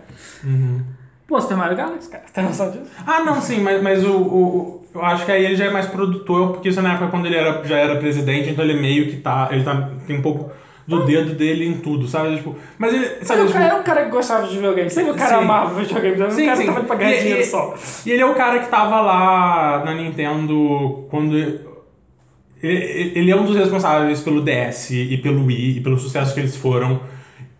Pô, 1.27 1.41
Super 1.41 1.57
Mario 1.57 1.77
Galaxy, 1.77 2.11
cara, 2.11 2.25
tem 2.33 2.45
noção 2.45 2.71
disso? 2.71 2.91
Ah, 3.07 3.21
não, 3.25 3.41
sim, 3.41 3.61
mas, 3.61 3.83
mas 3.83 4.05
o, 4.05 4.13
o- 4.17 4.59
o- 4.59 4.83
Eu 4.95 5.03
acho 5.03 5.25
que 5.25 5.33
aí 5.33 5.43
ele 5.47 5.57
já 5.57 5.65
é 5.65 5.71
mais 5.71 5.87
produtor, 5.87 6.53
porque 6.53 6.69
isso 6.69 6.79
é 6.81 6.83
na 6.83 6.93
época 6.93 7.09
quando 7.11 7.25
ele 7.25 7.37
era, 7.37 7.65
já 7.65 7.79
era 7.79 7.97
presidente, 7.97 8.51
então 8.51 8.63
ele 8.63 8.79
meio 8.79 9.09
que 9.09 9.17
tá. 9.17 9.49
Ele 9.51 9.65
tá, 9.65 9.91
tem 10.07 10.19
um 10.19 10.23
pouco 10.23 10.51
do 10.87 11.05
dedo 11.05 11.35
dele 11.35 11.67
em 11.67 11.75
tudo, 11.79 12.07
sabe? 12.09 12.37
Tipo, 12.37 12.57
mas 12.79 12.93
ele. 12.93 13.07
Mas 13.19 13.29
Sabe, 13.29 13.43
o 13.43 13.47
tipo, 13.47 13.59
cara 13.59 13.71
era 13.73 13.81
um 13.81 13.83
cara 13.83 14.05
que 14.05 14.11
gostava 14.11 14.47
de 14.47 14.55
videogame. 14.55 14.91
Sempre 14.91 15.13
o 15.13 15.15
cara 15.15 15.39
Sim. 15.39 15.45
amava 15.45 15.81
videogame. 15.81 16.23
O 16.23 16.31
Sim, 16.31 16.45
cara 16.47 16.57
sim. 16.57 16.67
tava 16.67 16.85
pra 16.85 16.97
ganhar 16.97 17.19
dinheiro 17.21 17.41
e- 17.41 17.45
só. 17.45 17.75
E 18.05 18.11
ele 18.11 18.23
é 18.23 18.27
o 18.27 18.35
cara 18.35 18.59
que 18.59 18.69
tava 18.69 19.01
lá 19.01 19.83
na 19.85 19.95
Nintendo 19.95 21.07
quando. 21.11 21.37
Ele 22.63 23.13
ele 23.15 23.31
é 23.31 23.37
um 23.37 23.45
dos 23.45 23.57
responsáveis 23.57 24.21
pelo 24.21 24.41
DS 24.41 24.91
e 24.91 25.17
pelo 25.19 25.47
Wii 25.47 25.79
e 25.79 25.81
pelo 25.81 25.99
sucesso 25.99 26.33
que 26.35 26.41
eles 26.41 26.57
foram. 26.57 27.01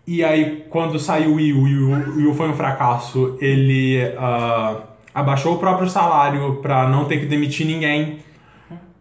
E 0.05 0.23
aí, 0.23 0.65
quando 0.69 0.99
saiu 0.99 1.31
o 1.31 1.35
Wii 1.35 1.53
U 1.53 1.67
e 1.67 1.77
o 1.77 2.15
Wii 2.27 2.33
foi 2.35 2.49
um 2.49 2.53
fracasso, 2.55 3.37
ele 3.39 4.01
ah, 4.17 4.77
abaixou 5.13 5.53
o 5.55 5.57
próprio 5.59 5.89
salário 5.89 6.55
pra 6.61 6.87
não 6.89 7.05
ter 7.05 7.19
que 7.19 7.25
demitir 7.25 7.65
ninguém. 7.65 8.17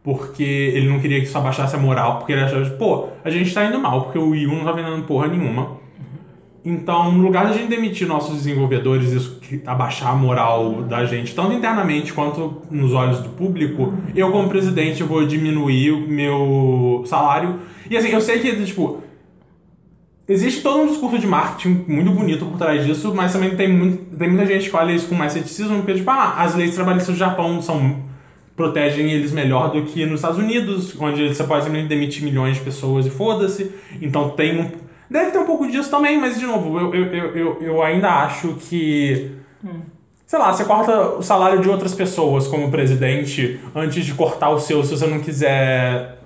Porque 0.02 0.42
ele 0.42 0.88
não 0.88 0.98
queria 0.98 1.20
que 1.20 1.26
isso 1.26 1.38
abaixasse 1.38 1.76
a 1.76 1.78
moral, 1.78 2.18
porque 2.18 2.32
ele 2.32 2.42
achava, 2.42 2.68
pô, 2.70 3.08
a 3.24 3.30
gente 3.30 3.54
tá 3.54 3.64
indo 3.64 3.78
mal, 3.78 4.02
porque 4.02 4.18
o 4.18 4.30
Wii 4.30 4.46
U 4.46 4.56
não 4.56 4.64
tá 4.64 4.72
vendendo 4.72 5.06
porra 5.06 5.28
nenhuma. 5.28 5.80
Então, 6.64 7.10
no 7.10 7.24
lugar 7.24 7.46
de 7.46 7.52
a 7.52 7.54
gente 7.56 7.68
demitir 7.68 8.06
nossos 8.06 8.36
desenvolvedores 8.36 9.10
isso 9.10 9.40
abaixar 9.66 10.12
a 10.12 10.14
moral 10.14 10.82
da 10.82 11.04
gente, 11.04 11.34
tanto 11.34 11.52
internamente 11.52 12.12
quanto 12.12 12.62
nos 12.70 12.92
olhos 12.92 13.18
do 13.18 13.30
público, 13.30 13.92
eu, 14.14 14.30
como 14.30 14.48
presidente, 14.48 15.02
vou 15.02 15.26
diminuir 15.26 15.90
o 15.90 16.08
meu 16.08 17.02
salário. 17.06 17.58
E 17.90 17.96
assim, 17.96 18.10
eu 18.10 18.20
sei 18.20 18.38
que, 18.38 18.64
tipo, 18.64 19.02
existe 20.28 20.62
todo 20.62 20.82
um 20.82 20.86
discurso 20.86 21.18
de 21.18 21.26
marketing 21.26 21.84
muito 21.88 22.12
bonito 22.12 22.46
por 22.46 22.56
trás 22.56 22.86
disso, 22.86 23.12
mas 23.12 23.32
também 23.32 23.56
tem, 23.56 23.68
muito, 23.68 24.16
tem 24.16 24.28
muita 24.28 24.46
gente 24.46 24.70
que 24.70 24.76
olha 24.76 24.92
isso 24.92 25.08
com 25.08 25.16
mais 25.16 25.32
ceticismo, 25.32 25.78
porque, 25.78 25.94
tipo, 25.94 26.10
ah, 26.10 26.36
as 26.38 26.54
leis 26.54 26.74
trabalhistas 26.76 27.14
do 27.14 27.18
Japão 27.18 27.60
são 27.60 28.11
protegem 28.56 29.10
eles 29.10 29.32
melhor 29.32 29.70
do 29.70 29.82
que 29.82 30.04
nos 30.04 30.16
Estados 30.16 30.38
Unidos, 30.38 30.94
onde 31.00 31.28
você 31.28 31.44
pode 31.44 31.64
simplesmente 31.64 31.88
demitir 31.88 32.22
milhões 32.22 32.56
de 32.56 32.62
pessoas 32.62 33.06
e 33.06 33.10
foda-se. 33.10 33.72
Então 34.00 34.30
tem 34.30 34.60
um. 34.60 34.70
Deve 35.10 35.30
ter 35.30 35.38
um 35.38 35.46
pouco 35.46 35.66
disso 35.66 35.90
também, 35.90 36.18
mas 36.18 36.38
de 36.38 36.46
novo, 36.46 36.78
eu, 36.78 36.94
eu, 36.94 37.36
eu, 37.36 37.62
eu, 37.62 37.82
ainda 37.82 38.08
acho 38.08 38.54
que. 38.54 39.30
Sei 40.26 40.38
lá, 40.38 40.52
você 40.52 40.64
corta 40.64 40.98
o 41.16 41.22
salário 41.22 41.60
de 41.60 41.68
outras 41.68 41.94
pessoas 41.94 42.48
como 42.48 42.70
presidente 42.70 43.60
antes 43.74 44.04
de 44.06 44.14
cortar 44.14 44.48
o 44.48 44.58
seu 44.58 44.82
se 44.82 44.96
você 44.96 45.06
não 45.06 45.20
quiser 45.20 46.18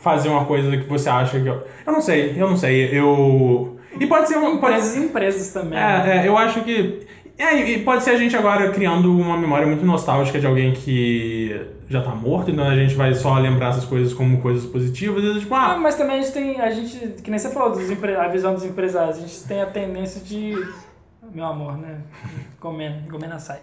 fazer 0.00 0.28
uma 0.28 0.44
coisa 0.44 0.76
que 0.76 0.88
você 0.88 1.08
acha 1.08 1.40
que. 1.40 1.46
Eu, 1.46 1.66
eu 1.86 1.92
não 1.92 2.00
sei, 2.00 2.34
eu 2.36 2.48
não 2.48 2.56
sei. 2.56 2.90
Eu. 2.92 3.78
E 3.98 4.06
pode 4.06 4.28
ser 4.28 4.36
um. 4.36 4.58
Pode, 4.58 4.74
Empresas 4.74 4.96
e 4.96 5.00
empresas 5.00 5.52
também. 5.52 5.78
né? 5.78 6.04
é, 6.06 6.18
é, 6.18 6.28
eu 6.28 6.36
acho 6.36 6.60
que. 6.62 7.00
É, 7.38 7.54
e 7.56 7.84
pode 7.84 8.02
ser 8.02 8.10
a 8.10 8.16
gente 8.16 8.36
agora 8.36 8.70
criando 8.72 9.16
uma 9.16 9.36
memória 9.38 9.64
muito 9.66 9.84
nostálgica 9.86 10.40
de 10.40 10.46
alguém 10.46 10.72
que 10.72 11.68
já 11.88 12.02
tá 12.02 12.10
morto, 12.10 12.50
então 12.50 12.64
a 12.66 12.74
gente 12.74 12.94
vai 12.96 13.14
só 13.14 13.38
lembrar 13.38 13.68
essas 13.68 13.84
coisas 13.84 14.12
como 14.12 14.40
coisas 14.42 14.66
positivas. 14.66 15.22
E 15.22 15.38
tipo, 15.40 15.54
Ah, 15.54 15.74
ah, 15.74 15.78
mas 15.78 15.94
também 15.94 16.18
a 16.18 16.22
gente 16.22 16.32
tem, 16.32 16.60
a 16.60 16.70
gente, 16.70 17.22
que 17.22 17.30
nem 17.30 17.38
você 17.38 17.48
falou, 17.50 17.70
dos 17.70 17.88
empre- 17.90 18.16
a 18.16 18.26
visão 18.26 18.54
dos 18.54 18.64
empresários, 18.64 19.18
a 19.18 19.20
gente 19.20 19.44
tem 19.44 19.62
a 19.62 19.66
tendência 19.66 20.20
de, 20.20 20.52
meu 21.32 21.44
amor, 21.46 21.78
né, 21.78 22.00
comendo, 22.58 23.08
comendo 23.08 23.34
açaí, 23.34 23.60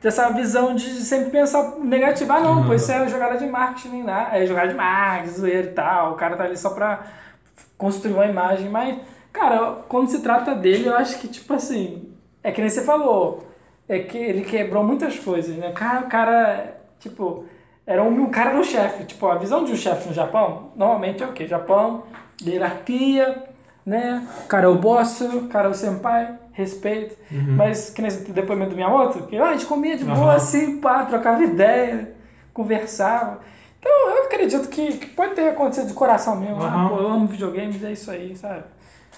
ter 0.00 0.08
essa 0.08 0.30
visão 0.30 0.74
de 0.76 0.84
sempre 0.84 1.30
pensar 1.30 1.74
negativo, 1.80 2.32
ah 2.32 2.40
não, 2.40 2.58
Uhum. 2.60 2.66
pois 2.66 2.82
isso 2.82 2.92
é 2.92 3.08
jogada 3.08 3.36
de 3.38 3.46
marketing, 3.46 4.04
né? 4.04 4.28
é 4.32 4.46
jogada 4.46 4.68
de 4.68 4.74
marketing, 4.74 5.34
zoeira 5.34 5.66
e 5.66 5.72
tal, 5.72 6.12
o 6.12 6.14
cara 6.14 6.36
tá 6.36 6.44
ali 6.44 6.56
só 6.56 6.70
pra 6.70 7.04
construir 7.76 8.12
uma 8.14 8.26
imagem, 8.26 8.68
mas, 8.70 8.98
cara, 9.32 9.78
quando 9.88 10.08
se 10.10 10.20
trata 10.22 10.54
dele, 10.54 10.86
eu 10.86 10.94
acho 10.96 11.18
que, 11.18 11.26
tipo 11.28 11.52
assim, 11.52 12.05
é 12.46 12.52
que 12.52 12.60
nem 12.60 12.70
você 12.70 12.82
falou, 12.82 13.44
é 13.88 13.98
que 13.98 14.16
ele 14.16 14.44
quebrou 14.44 14.84
muitas 14.84 15.18
coisas, 15.18 15.56
né, 15.56 15.72
cara, 15.72 16.00
o 16.02 16.08
cara, 16.08 16.76
tipo, 17.00 17.44
era 17.84 18.00
um, 18.04 18.22
o 18.22 18.30
cara 18.30 18.56
do 18.56 18.62
chefe, 18.62 19.04
tipo, 19.04 19.26
a 19.26 19.34
visão 19.34 19.64
de 19.64 19.72
um 19.72 19.76
chefe 19.76 20.06
no 20.08 20.14
Japão, 20.14 20.70
normalmente 20.76 21.24
é 21.24 21.26
o 21.26 21.32
quê? 21.32 21.44
Japão, 21.48 22.04
hierarquia, 22.40 23.42
né, 23.84 24.24
o 24.44 24.46
cara 24.46 24.66
é 24.66 24.68
o 24.68 24.76
boss, 24.76 25.20
o 25.22 25.48
cara 25.48 25.66
é 25.66 25.70
o 25.72 25.74
senpai, 25.74 26.38
respeito, 26.52 27.16
mas 27.56 27.90
que 27.90 28.00
nem 28.00 28.10
depoimento 28.10 28.70
do 28.70 28.76
Miyamoto, 28.76 29.24
que 29.26 29.36
ah, 29.36 29.48
a 29.48 29.52
gente 29.52 29.66
comia 29.66 29.96
de 29.96 30.04
boa 30.04 30.28
Aham. 30.28 30.36
assim, 30.36 30.80
pá, 30.80 31.04
trocava 31.04 31.42
ideia, 31.42 32.14
conversava, 32.54 33.40
então 33.80 34.10
eu 34.10 34.22
acredito 34.24 34.68
que, 34.68 34.98
que 34.98 35.06
pode 35.08 35.34
ter 35.34 35.48
acontecido 35.48 35.88
de 35.88 35.94
coração 35.94 36.36
mesmo. 36.36 36.62
Ah, 36.62 36.66
Aham. 36.66 36.88
pô, 36.88 36.96
eu 36.96 37.08
amo 37.08 37.26
videogames, 37.26 37.82
é 37.82 37.90
isso 37.92 38.08
aí, 38.10 38.36
sabe? 38.36 38.62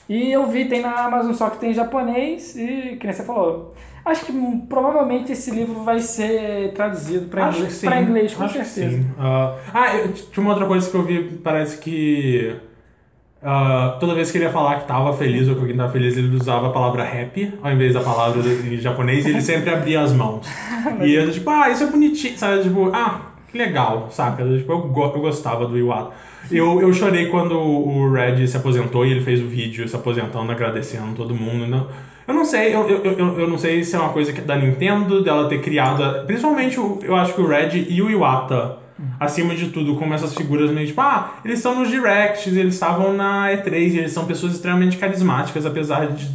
E 0.09 0.33
eu 0.33 0.47
vi, 0.47 0.65
tem 0.65 0.81
na 0.81 1.05
Amazon 1.05 1.33
só 1.35 1.51
que 1.51 1.59
tem 1.59 1.71
em 1.71 1.75
japonês 1.75 2.57
e, 2.57 2.97
que 2.99 3.07
nem 3.07 3.13
você 3.15 3.23
falou, 3.25 3.75
acho 4.05 4.25
que 4.25 4.33
provavelmente 4.69 5.33
esse 5.33 5.51
livro 5.51 5.83
vai 5.85 6.01
ser 6.01 6.73
traduzido 6.73 7.27
para 7.29 7.49
inglês, 7.51 7.81
pra 7.81 8.01
inglês, 8.01 8.35
com 8.35 8.45
acho 8.45 8.55
certeza. 8.65 8.97
sim. 8.97 9.07
Ah, 9.19 9.97
eu- 9.97 10.13
tinha 10.13 10.43
uma 10.43 10.51
outra 10.55 10.67
coisa 10.67 10.91
que 10.91 10.97
eu 10.97 11.03
vi, 11.03 11.23
parece 11.45 11.77
que. 11.79 12.55
ah, 13.43 13.97
toda 14.01 14.15
vez 14.15 14.31
que 14.31 14.39
ele 14.39 14.45
ia 14.47 14.51
falar 14.51 14.81
que 14.81 14.89
tava 14.89 15.13
feliz 15.13 15.47
ou 15.47 15.55
que 15.55 15.61
alguém 15.61 15.77
tava 15.77 15.93
feliz, 15.93 16.17
ele 16.17 16.35
usava 16.35 16.69
a 16.69 16.71
palavra 16.73 17.03
happy 17.05 17.53
ao 17.63 17.71
invés 17.71 17.93
da 17.95 18.01
palavra 18.01 18.41
em 18.41 18.77
japonês 18.79 19.27
e 19.27 19.31
ele 19.31 19.41
sempre 19.43 19.71
abria 19.71 20.01
as 20.01 20.13
mãos. 20.13 20.47
e 21.05 21.13
eu, 21.15 21.31
tipo, 21.31 21.49
ah, 21.51 21.69
isso 21.69 21.85
é 21.85 21.87
bonitinho, 21.87 22.37
sabe? 22.39 22.63
Tipo, 22.63 22.91
ah, 22.95 23.21
que 23.53 23.59
legal, 23.59 24.09
saca? 24.11 24.43
Tipo, 24.43 24.73
eu, 24.73 24.79
go- 24.89 25.13
eu 25.15 25.21
gostava 25.21 25.67
do 25.67 25.77
Iwata. 25.79 26.13
Eu, 26.51 26.81
eu 26.81 26.93
chorei 26.93 27.27
quando 27.27 27.59
o 27.59 28.11
Red 28.11 28.47
se 28.47 28.57
aposentou 28.57 29.05
e 29.05 29.11
ele 29.11 29.21
fez 29.21 29.41
o 29.41 29.47
vídeo 29.47 29.87
se 29.87 29.95
aposentando, 29.95 30.51
agradecendo 30.51 31.15
todo 31.15 31.35
mundo. 31.35 31.67
Não, 31.67 31.89
eu 32.27 32.35
não 32.35 32.45
sei, 32.45 32.75
eu, 32.75 32.89
eu, 32.89 33.03
eu, 33.03 33.41
eu 33.41 33.49
não 33.49 33.59
sei 33.59 33.83
se 33.85 33.95
é 33.95 33.99
uma 33.99 34.13
coisa 34.13 34.33
que 34.33 34.41
é 34.41 34.45
da 34.45 34.57
Nintendo, 34.57 35.23
dela 35.23 35.49
ter 35.49 35.61
criado. 35.61 36.27
Principalmente, 36.27 36.77
eu 36.77 37.17
acho 37.17 37.35
que 37.35 37.41
o 37.41 37.47
Red 37.47 37.87
e 37.89 38.01
o 38.03 38.11
Iwata, 38.11 38.77
acima 39.21 39.55
de 39.55 39.69
tudo, 39.69 39.97
como 39.97 40.15
essas 40.15 40.35
figuras 40.35 40.71
meio 40.71 40.87
tipo, 40.87 41.01
ah, 41.01 41.35
eles 41.45 41.59
estão 41.59 41.79
nos 41.79 41.89
directs, 41.89 42.57
eles 42.57 42.75
estavam 42.75 43.13
na 43.13 43.51
E3, 43.51 43.73
e 43.73 43.99
eles 43.99 44.13
são 44.13 44.25
pessoas 44.27 44.55
extremamente 44.55 44.97
carismáticas, 44.97 45.65
apesar 45.65 46.07
de 46.09 46.29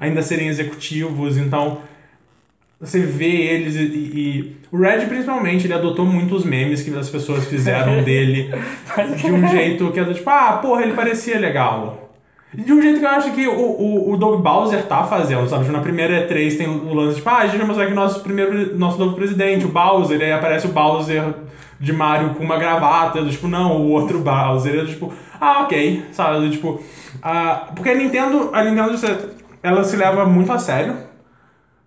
ainda 0.00 0.22
serem 0.22 0.48
executivos, 0.48 1.36
então 1.36 1.78
você 2.80 3.00
vê 3.00 3.26
eles 3.26 3.74
e, 3.74 3.80
e- 3.80 4.58
o 4.70 4.78
Red 4.78 5.06
principalmente 5.06 5.66
ele 5.66 5.74
adotou 5.74 6.04
muitos 6.04 6.44
memes 6.44 6.82
que 6.82 6.94
as 6.96 7.08
pessoas 7.08 7.46
fizeram 7.46 8.02
dele 8.04 8.50
de 9.16 9.32
um 9.32 9.48
jeito 9.48 9.90
que 9.90 9.98
é 9.98 10.04
do 10.04 10.14
tipo 10.14 10.28
ah 10.30 10.58
porra 10.62 10.82
ele 10.82 10.92
parecia 10.92 11.38
legal. 11.38 12.04
De 12.52 12.72
um 12.72 12.80
jeito 12.80 12.98
que 12.98 13.04
eu 13.04 13.10
acho 13.10 13.32
que 13.32 13.46
o, 13.46 13.52
o, 13.52 14.12
o 14.12 14.16
Doug 14.16 14.40
Bowser 14.40 14.82
tá 14.86 15.04
fazendo 15.04 15.46
sabe? 15.48 15.64
Tipo, 15.64 15.76
na 15.76 15.82
primeira 15.82 16.26
E3 16.26 16.56
tem 16.56 16.68
o 16.68 16.94
lance 16.94 17.16
tipo 17.16 17.28
ah 17.28 17.38
a 17.38 17.46
gente 17.46 17.58
vai 17.58 17.66
mostrar 17.66 17.84
aqui 17.86 17.94
nosso 17.94 18.20
primeiro 18.20 18.78
nosso 18.78 18.98
novo 18.98 19.16
presidente 19.16 19.64
o 19.64 19.68
Bowser. 19.68 20.20
Aí 20.20 20.32
aparece 20.32 20.66
o 20.66 20.70
Bowser 20.70 21.24
de 21.80 21.92
Mario 21.92 22.30
com 22.34 22.44
uma 22.44 22.58
gravata 22.58 23.22
do 23.22 23.30
tipo 23.30 23.48
não 23.48 23.76
o 23.82 23.90
outro 23.90 24.20
Bowser. 24.20 24.74
É 24.74 24.80
do 24.82 24.86
tipo 24.86 25.12
ah 25.40 25.62
ok. 25.62 26.04
Sabe? 26.12 26.40
Do 26.46 26.50
tipo 26.50 26.80
ah, 27.22 27.68
porque 27.74 27.90
a 27.90 27.94
Nintendo 27.94 28.50
a 28.52 28.62
Nintendo 28.62 28.96
ela 29.62 29.82
se 29.82 29.96
leva 29.96 30.24
muito 30.24 30.52
a 30.52 30.58
sério 30.58 31.07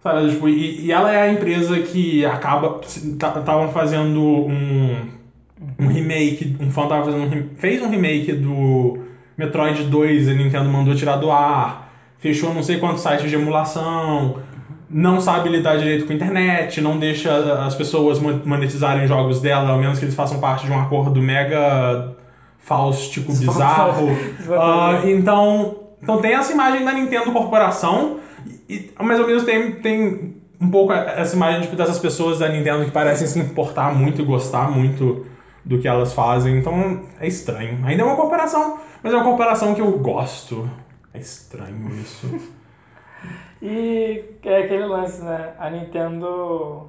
Sabe, 0.02 0.30
tipo, 0.32 0.50
e, 0.50 0.86
e 0.86 0.92
ela 0.92 1.12
é 1.12 1.22
a 1.22 1.32
empresa 1.32 1.80
que 1.80 2.26
acaba. 2.26 2.80
Estavam 2.84 3.70
fazendo 3.72 4.20
um, 4.20 4.96
um 5.80 5.88
remake. 5.88 6.58
Um 6.60 6.72
fã 6.72 6.88
tava 6.88 7.06
fazendo 7.06 7.24
um, 7.24 7.50
fez 7.56 7.82
um 7.82 7.90
remake 7.90 8.34
do 8.34 8.98
Metroid 9.38 9.84
2 9.84 10.28
e 10.28 10.32
a 10.32 10.34
Nintendo 10.34 10.70
mandou 10.70 10.96
tirar 10.96 11.18
do 11.18 11.32
ar. 11.32 11.90
Fechou 12.18 12.54
não 12.54 12.64
sei 12.64 12.78
quantos 12.80 13.02
sites 13.04 13.30
de 13.30 13.36
emulação. 13.36 14.38
Não 14.90 15.22
sabe 15.22 15.50
lidar 15.50 15.78
direito 15.78 16.06
com 16.06 16.12
a 16.14 16.16
internet. 16.16 16.82
Não 16.82 16.98
deixa 16.98 17.32
as 17.66 17.76
pessoas 17.76 18.20
mon- 18.20 18.42
monetizarem 18.44 19.08
jogos 19.08 19.40
dela, 19.40 19.70
ao 19.70 19.78
menos 19.78 20.00
que 20.00 20.06
eles 20.06 20.16
façam 20.16 20.40
parte 20.40 20.66
de 20.66 20.72
um 20.72 20.80
acordo 20.80 21.22
mega 21.22 22.16
faustico, 22.58 23.32
bizarro. 23.32 24.08
Ah, 24.52 25.02
então, 25.06 25.76
então 26.02 26.18
tem 26.20 26.34
essa 26.34 26.52
imagem 26.54 26.84
da 26.84 26.92
Nintendo 26.92 27.32
Corporação, 27.32 28.18
e, 28.76 28.92
mas 29.00 29.20
ao 29.20 29.28
mesmo 29.28 29.46
tempo 29.46 29.82
tem 29.82 30.36
um 30.60 30.70
pouco 30.70 30.94
essa 30.94 31.36
imagem 31.36 31.62
tipo, 31.62 31.76
dessas 31.76 32.00
pessoas 32.00 32.40
da 32.40 32.48
Nintendo 32.48 32.86
que 32.86 32.92
parecem 32.92 33.28
se 33.28 33.40
importar 33.40 33.94
muito 33.96 34.22
e 34.22 34.26
gostar 34.26 34.70
muito 34.70 35.26
do 35.66 35.80
que 35.80 35.88
elas 35.88 36.14
fazem. 36.14 36.58
Então 36.58 37.02
é 37.20 37.28
estranho. 37.28 37.80
Ainda 37.86 38.04
é 38.04 38.06
uma 38.06 38.16
corporação, 38.16 38.80
mas 39.02 39.12
é 39.12 39.16
uma 39.16 39.26
corporação 39.26 39.74
que 39.74 39.82
eu 39.82 39.92
gosto. 40.00 40.70
É 41.14 41.20
estranho 41.20 41.90
isso. 42.00 42.28
E 43.62 44.24
é 44.44 44.64
aquele 44.64 44.86
lance, 44.86 45.22
né? 45.22 45.54
A 45.60 45.70
Nintendo 45.70 46.88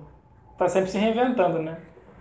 tá 0.56 0.66
sempre 0.68 0.90
se 0.90 0.96
reinventando, 0.96 1.58
né? 1.58 1.76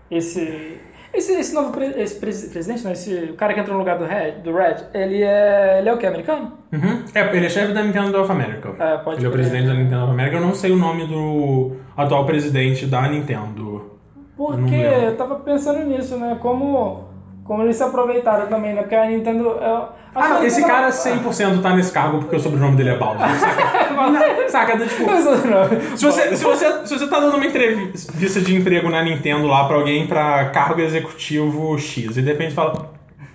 Esse, 0.09 0.77
esse, 1.13 1.33
esse 1.33 1.53
novo 1.53 1.71
pre- 1.71 1.93
esse 2.01 2.15
presi- 2.15 2.49
presidente, 2.49 2.83
não, 2.83 2.91
esse 2.91 3.13
o 3.31 3.33
cara 3.35 3.53
que 3.53 3.59
entrou 3.59 3.73
no 3.75 3.79
lugar 3.79 3.97
do 3.97 4.05
Red, 4.05 4.31
do 4.43 4.53
Red 4.53 4.77
ele 4.93 5.21
é, 5.21 5.77
ele 5.79 5.89
é 5.89 5.93
o 5.93 5.97
que? 5.97 6.05
Americano? 6.05 6.53
Uhum. 6.71 7.03
É, 7.13 7.35
ele 7.35 7.45
é 7.45 7.49
chefe 7.49 7.73
da 7.73 7.83
Nintendo 7.83 8.21
of 8.21 8.31
America. 8.31 8.73
É, 8.79 8.97
pode 8.97 9.19
ele 9.19 9.25
é 9.25 9.29
o 9.29 9.31
presidente 9.31 9.67
da 9.67 9.73
Nintendo 9.73 10.03
of 10.03 10.11
America. 10.11 10.37
Eu 10.37 10.41
não 10.41 10.53
sei 10.55 10.71
o 10.71 10.77
nome 10.77 11.05
do 11.07 11.73
atual 11.97 12.25
presidente 12.25 12.85
da 12.85 13.07
Nintendo. 13.07 13.91
Porque 14.37 14.61
lembro. 14.75 15.01
eu 15.05 15.17
tava 15.17 15.35
pensando 15.35 15.83
nisso, 15.85 16.17
né? 16.17 16.37
Como, 16.41 17.09
como 17.43 17.63
eles 17.63 17.75
se 17.75 17.83
aproveitaram 17.83 18.47
também, 18.47 18.73
né? 18.73 18.81
Porque 18.81 18.95
a 18.95 19.05
Nintendo. 19.05 19.43
eu- 19.49 19.77
acho 19.77 19.89
Ah, 20.15 20.27
não, 20.29 20.43
esse 20.43 20.63
cara 20.65 20.89
100% 20.91 21.61
tá 21.61 21.75
nesse 21.75 21.91
cargo 21.91 22.19
porque 22.19 22.35
o 22.35 22.39
sobrenome 22.39 22.75
dele 22.75 22.89
é 22.91 22.97
Bowser. 22.97 23.19
Saca? 23.39 24.49
Saca? 24.49 24.77
do 24.77 24.85
Tipo, 24.87 25.09
Não. 25.11 25.97
se 25.97 26.05
você, 26.05 26.35
se, 26.35 26.43
você, 26.43 26.85
se 26.87 26.97
você 26.99 27.07
tá 27.07 27.19
dando 27.19 27.35
uma 27.37 27.45
entrevista 27.45 28.41
de 28.41 28.55
emprego 28.55 28.89
na 28.89 29.01
Nintendo 29.03 29.47
lá 29.47 29.65
pra 29.65 29.77
alguém 29.77 30.05
pra 30.07 30.49
cargo 30.49 30.81
executivo 30.81 31.77
X 31.77 32.17
e 32.17 32.21
de 32.21 32.27
repente 32.31 32.53
fala 32.53 32.91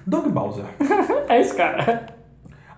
Doug 0.07 0.27
Bowser. 0.29 0.65
É 1.29 1.41
esse 1.41 1.55
cara. 1.55 2.07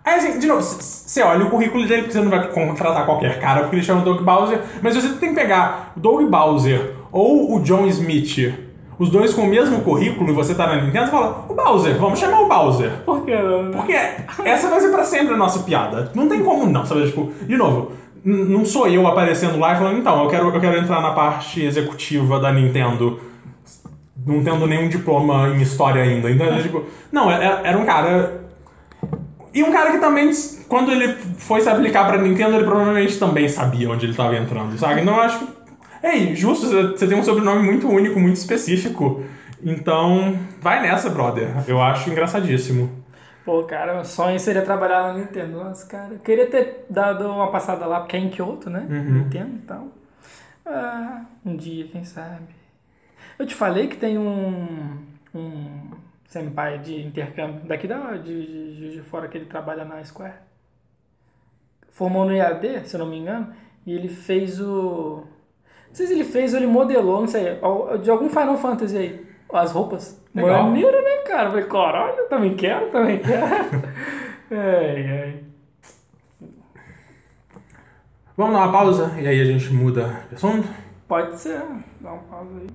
Aí 0.02 0.14
assim, 0.14 0.38
de 0.38 0.46
novo, 0.46 0.62
você 0.62 1.22
olha 1.22 1.44
o 1.44 1.50
currículo 1.50 1.86
dele 1.86 2.02
porque 2.04 2.14
você 2.14 2.20
não 2.24 2.30
vai 2.30 2.48
contratar 2.48 3.04
qualquer 3.04 3.38
cara 3.40 3.60
porque 3.60 3.76
ele 3.76 3.82
chama 3.84 4.00
Doug 4.00 4.22
Bowser, 4.22 4.58
mas 4.80 4.94
você 4.94 5.10
tem 5.16 5.30
que 5.30 5.34
pegar 5.34 5.92
o 5.94 6.00
Doug 6.00 6.22
Bowser 6.30 6.94
ou 7.12 7.54
o 7.54 7.60
John 7.60 7.86
Smith, 7.88 8.54
os 8.98 9.10
dois 9.10 9.32
com 9.32 9.42
o 9.42 9.46
mesmo 9.46 9.80
currículo 9.82 10.30
e 10.30 10.34
você 10.34 10.54
tá 10.54 10.66
na 10.66 10.82
Nintendo 10.82 11.10
fala, 11.10 11.46
o 11.48 11.54
Bowser, 11.54 11.96
vamos 11.98 12.18
chamar 12.18 12.40
o 12.40 12.48
Bowser. 12.48 12.90
Por 13.04 13.24
que 13.24 13.34
não? 13.36 13.70
Porque 13.70 13.92
essa 13.92 14.68
vai 14.68 14.80
ser 14.80 14.90
pra 14.90 15.04
sempre 15.04 15.34
a 15.34 15.36
nossa 15.36 15.60
piada. 15.60 16.10
Não 16.14 16.28
tem 16.28 16.42
como 16.42 16.66
não, 16.66 16.84
sabe? 16.84 17.06
Tipo, 17.06 17.32
de 17.42 17.56
novo, 17.56 17.92
não 18.24 18.64
sou 18.64 18.88
eu 18.88 19.06
aparecendo 19.06 19.58
lá 19.58 19.74
e 19.74 19.76
falando, 19.76 19.98
então, 19.98 20.24
eu 20.24 20.28
quero, 20.28 20.48
eu 20.48 20.60
quero 20.60 20.76
entrar 20.76 21.00
na 21.00 21.12
parte 21.12 21.62
executiva 21.62 22.40
da 22.40 22.52
Nintendo, 22.52 23.20
não 24.26 24.42
tendo 24.42 24.66
nenhum 24.66 24.88
diploma 24.88 25.48
em 25.50 25.62
história 25.62 26.02
ainda. 26.02 26.30
Então, 26.30 26.46
é 26.46 26.60
tipo, 26.60 26.84
não, 27.12 27.30
era, 27.30 27.60
era 27.64 27.78
um 27.78 27.84
cara. 27.84 28.42
E 29.54 29.62
um 29.62 29.70
cara 29.70 29.92
que 29.92 29.98
também, 29.98 30.30
quando 30.68 30.90
ele 30.90 31.14
foi 31.38 31.60
se 31.60 31.68
aplicar 31.68 32.06
pra 32.06 32.18
Nintendo, 32.18 32.56
ele 32.56 32.64
provavelmente 32.64 33.18
também 33.18 33.48
sabia 33.48 33.90
onde 33.90 34.06
ele 34.06 34.14
tava 34.14 34.36
entrando, 34.36 34.76
sabe? 34.76 35.02
Então 35.02 35.14
eu 35.14 35.20
acho 35.20 35.38
que. 35.38 35.57
Ei, 36.02 36.34
justo, 36.34 36.66
você- 36.96 37.06
tem 37.06 37.18
um 37.18 37.22
sobrenome 37.22 37.62
muito 37.62 37.88
único, 37.88 38.18
muito 38.20 38.36
específico. 38.36 39.22
Então, 39.62 40.38
vai 40.60 40.80
nessa, 40.80 41.10
brother. 41.10 41.48
Eu 41.68 41.80
acho 41.82 42.10
engraçadíssimo. 42.10 42.90
Pô, 43.44 43.64
cara, 43.64 44.00
o 44.00 44.04
sonho 44.04 44.38
seria 44.38 44.62
trabalhar 44.62 45.12
na 45.12 45.18
Nintendo. 45.20 45.58
Nossa, 45.64 45.86
cara, 45.86 46.14
eu 46.14 46.18
queria 46.18 46.46
ter 46.48 46.84
dado 46.88 47.26
uma 47.28 47.50
passada 47.50 47.86
lá, 47.86 48.00
porque 48.00 48.16
é 48.16 48.20
em 48.20 48.28
Kyoto, 48.28 48.68
né? 48.68 48.86
Uhum. 48.88 49.12
Nintendo 49.24 49.56
e 49.56 49.60
tal. 49.60 49.88
Ah, 50.66 51.24
um 51.44 51.56
dia, 51.56 51.86
quem 51.88 52.04
sabe. 52.04 52.54
Eu 53.38 53.46
te 53.46 53.54
falei 53.54 53.88
que 53.88 53.96
tem 53.96 54.18
um, 54.18 54.98
um 55.34 55.90
senpai 56.28 56.78
de 56.78 57.00
intercâmbio 57.06 57.66
daqui 57.66 57.86
da, 57.88 58.16
de, 58.16 58.74
de, 58.76 58.92
de 58.96 59.02
fora 59.02 59.28
que 59.28 59.38
ele 59.38 59.46
trabalha 59.46 59.84
na 59.84 60.04
Square. 60.04 60.34
formou 61.90 62.24
no 62.24 62.32
EAD, 62.32 62.86
se 62.86 62.94
eu 62.94 63.00
não 63.00 63.06
me 63.08 63.16
engano, 63.18 63.52
e 63.86 63.92
ele 63.92 64.08
fez 64.08 64.60
o. 64.60 65.24
Não 65.98 66.06
sei 66.06 66.14
se 66.14 66.22
ele 66.22 66.30
fez 66.30 66.52
ou 66.52 66.60
ele 66.60 66.68
modelou, 66.68 67.22
não 67.22 67.26
sei, 67.26 67.58
de 68.02 68.08
algum 68.08 68.28
Final 68.28 68.56
Fantasy 68.56 68.96
aí, 68.96 69.26
as 69.52 69.72
roupas. 69.72 70.16
Legal. 70.32 70.62
Maneiro, 70.62 71.02
né, 71.02 71.16
cara? 71.26 71.46
Eu 71.48 71.50
falei, 71.50 71.66
caralho, 71.66 72.28
também 72.28 72.54
quero, 72.54 72.88
também 72.92 73.18
quero. 73.20 73.82
ai, 74.52 75.10
ai. 75.10 75.44
Vamos 78.36 78.52
dar 78.54 78.66
uma 78.66 78.70
pausa 78.72 79.20
e 79.20 79.26
aí 79.26 79.40
a 79.40 79.44
gente 79.44 79.72
muda 79.72 80.24
de 80.28 80.36
assunto? 80.36 80.68
Pode 81.08 81.36
ser, 81.40 81.60
dá 82.00 82.12
uma 82.12 82.22
pausa 82.22 82.60
aí. 82.60 82.68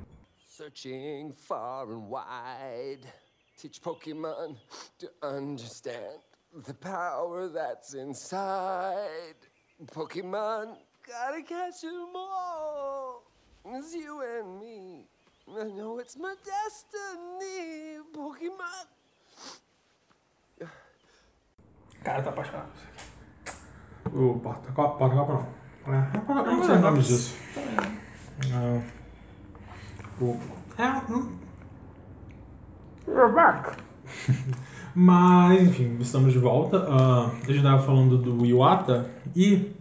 Searching 0.49 1.31
far 1.31 1.87
and 1.87 2.09
wide, 2.09 3.07
teach 3.55 3.79
Pokemon 3.79 4.57
to 4.99 5.07
understand 5.25 6.19
the 6.65 6.73
power 6.73 7.47
that's 7.47 7.93
inside. 7.93 9.37
Pokemon, 9.93 10.75
gotta 11.07 11.41
catch 11.41 11.85
'em 11.85 12.11
all. 12.13 13.02
It's 13.65 13.95
you 13.95 14.22
and 14.22 14.60
me. 14.60 15.07
I 15.48 15.64
know 15.64 15.99
it's 15.99 16.18
my 16.18 16.35
destiny, 16.44 17.99
Pokemon. 18.14 18.88
Cara, 22.03 22.22
tá 22.22 22.30
apaixonado. 22.30 22.72
O 24.14 24.40
porta-copa, 24.40 24.98
porta-copa 24.98 25.34
não. 25.34 25.94
É, 25.94 26.49
eu 26.49 26.56
não 26.57 26.64
sei 26.64 26.76
o 26.76 26.80
nome 26.80 26.99
disso. 26.99 27.35
É, 28.52 28.84
o, 30.22 30.38
é, 30.77 31.11
hum, 31.11 31.40
We're 33.07 33.34
back. 33.34 33.77
mas, 34.95 35.61
enfim, 35.61 35.98
estamos 35.99 36.34
de 36.34 36.40
volta. 36.40 36.85
Ah, 36.90 37.31
a 37.48 37.52
gente 37.52 37.64
tava 37.64 37.81
falando 37.81 38.18
do 38.18 38.45
Iwata 38.45 39.10
e. 39.35 39.72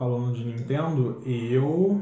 Falando 0.00 0.32
de 0.34 0.42
Nintendo, 0.44 1.20
eu. 1.26 2.00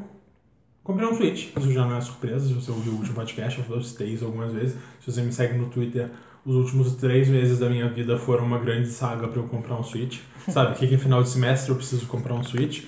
Comprei 0.84 1.08
um 1.08 1.16
Switch. 1.16 1.48
Isso 1.56 1.72
já 1.72 1.84
não 1.84 1.96
é 1.96 2.00
surpresa, 2.00 2.46
se 2.46 2.52
você 2.54 2.70
ouviu 2.70 2.92
o 2.92 2.96
último 2.98 3.16
podcast, 3.16 3.60
eu 3.68 3.82
citei 3.82 4.10
isso 4.10 4.24
algumas 4.24 4.52
vezes. 4.52 4.76
Se 5.04 5.10
você 5.10 5.20
me 5.20 5.32
segue 5.32 5.58
no 5.58 5.66
Twitter, 5.68 6.08
os 6.46 6.54
últimos 6.54 6.94
três 6.94 7.26
meses 7.28 7.58
da 7.58 7.68
minha 7.68 7.88
vida 7.88 8.16
foram 8.16 8.44
uma 8.46 8.58
grande 8.60 8.86
saga 8.88 9.26
pra 9.26 9.40
eu 9.42 9.48
comprar 9.48 9.74
um 9.74 9.82
Switch. 9.82 10.20
Sabe, 10.48 10.76
que, 10.76 10.86
que 10.86 10.94
em 10.94 10.98
final 10.98 11.24
de 11.24 11.28
semestre 11.28 11.70
eu 11.72 11.74
preciso 11.76 12.06
comprar 12.06 12.34
um 12.34 12.44
Switch. 12.44 12.84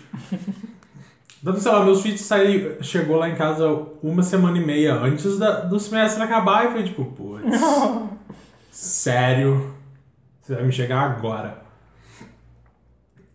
Tanto, 1.42 1.58
sei 1.58 1.72
lá, 1.72 1.84
meu 1.84 1.96
Switch 1.96 2.18
saiu, 2.18 2.80
chegou 2.84 3.16
lá 3.16 3.28
em 3.28 3.34
casa 3.34 3.66
uma 4.00 4.22
semana 4.22 4.56
e 4.58 4.64
meia 4.64 4.94
antes 4.94 5.38
da- 5.38 5.62
do 5.62 5.80
semestre 5.80 6.22
acabar 6.22 6.66
e 6.68 6.72
foi 6.72 6.84
tipo, 6.84 7.04
putz, 7.04 7.44
sério, 8.70 9.74
você 10.40 10.54
vai 10.54 10.64
me 10.64 10.70
chegar 10.72 11.00
agora. 11.00 11.68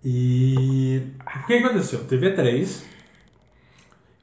E 0.07 1.01
o 1.43 1.47
que 1.47 1.53
aconteceu? 1.55 2.05
Teve 2.05 2.29
E3, 2.29 2.83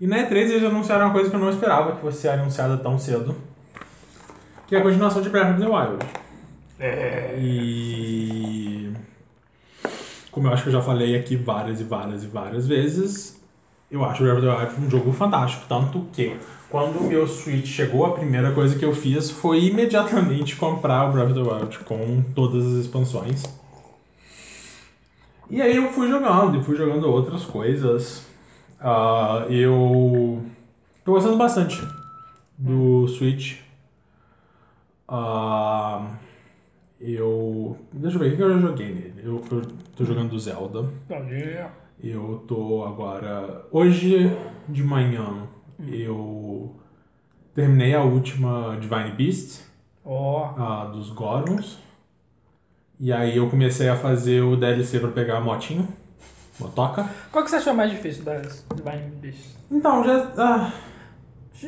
e 0.01 0.07
na 0.07 0.19
E3 0.19 0.37
eles 0.37 0.63
anunciaram 0.63 1.07
uma 1.07 1.13
coisa 1.13 1.29
que 1.29 1.35
eu 1.35 1.41
não 1.41 1.51
esperava 1.51 1.97
que 1.97 2.01
fosse 2.01 2.29
anunciada 2.29 2.77
tão 2.77 2.97
cedo, 2.97 3.35
que 4.69 4.77
é 4.77 4.79
a 4.79 4.83
continuação 4.83 5.21
de 5.21 5.29
Breath 5.29 5.55
of 5.55 5.61
the 5.61 5.67
Wild. 5.67 6.07
E 7.41 8.93
como 10.31 10.47
eu 10.47 10.53
acho 10.53 10.63
que 10.63 10.69
eu 10.69 10.73
já 10.73 10.81
falei 10.83 11.17
aqui 11.17 11.35
várias 11.35 11.81
e 11.81 11.85
várias 11.85 12.23
e 12.23 12.27
várias 12.29 12.69
vezes, 12.69 13.41
eu 13.91 14.05
acho 14.05 14.23
o 14.23 14.27
Breath 14.27 14.39
of 14.39 14.47
the 14.47 14.55
Wild 14.55 14.87
um 14.87 14.91
jogo 14.91 15.13
fantástico. 15.13 15.65
Tanto 15.69 16.07
que, 16.13 16.37
quando 16.71 17.01
o 17.01 17.09
meu 17.09 17.27
Switch 17.27 17.67
chegou, 17.67 18.07
a 18.07 18.13
primeira 18.13 18.53
coisa 18.53 18.79
que 18.79 18.85
eu 18.85 18.95
fiz 18.95 19.33
foi 19.33 19.65
imediatamente 19.65 20.55
comprar 20.55 21.09
o 21.09 21.13
Breath 21.13 21.33
of 21.33 21.35
the 21.35 21.41
Wild 21.41 21.79
com 21.81 22.23
todas 22.35 22.65
as 22.67 22.85
expansões. 22.85 23.43
E 25.53 25.61
aí 25.61 25.77
eu 25.77 25.93
fui 25.93 26.09
jogando, 26.09 26.59
e 26.59 26.65
fui 26.65 26.75
jogando 26.75 27.11
outras 27.11 27.45
coisas. 27.45 28.27
Ah, 28.81 29.45
eu 29.51 30.43
tô 31.05 31.13
gostando 31.13 31.37
bastante 31.37 31.79
do 32.57 33.07
Switch. 33.07 33.59
Ah, 35.07 36.17
eu. 36.99 37.77
Deixa 37.93 38.17
eu 38.17 38.21
ver, 38.21 38.33
o 38.33 38.37
que 38.37 38.43
eu 38.43 38.55
já 38.55 38.67
joguei 38.67 38.95
nele? 38.95 39.21
Eu, 39.23 39.45
eu 39.53 39.63
tô 39.95 40.07
jogando 40.07 40.41
Zelda. 40.41 40.89
Eu 42.03 42.43
tô 42.49 42.83
agora. 42.87 43.67
Hoje 43.71 44.35
de 44.67 44.83
manhã 44.83 45.51
eu 45.87 46.75
terminei 47.55 47.95
a 47.95 48.03
última 48.03 48.79
Divine 48.81 49.13
Beast, 49.19 49.65
Ó, 50.03 50.55
a 50.57 50.87
dos 50.87 51.11
Gorons. 51.11 51.79
E 53.01 53.13
aí 53.13 53.37
eu 53.37 53.49
comecei 53.51 53.89
a 53.89 53.97
fazer 53.97 54.43
o 54.43 54.57
DLC 54.57 55.01
pra 55.01 55.11
pegar 55.11 55.39
a 55.39 55.41
motinha. 55.41 55.89
Motoca. 56.61 57.09
qual 57.33 57.43
que 57.43 57.51
você 57.51 57.57
achou 57.57 57.75
mais 57.75 57.91
difícil 57.91 58.25
das 58.25 58.65
Divine 58.75 59.11
Beasts? 59.21 59.57
Então, 59.71 60.05
já. 60.05 60.31
ah, 60.37 60.73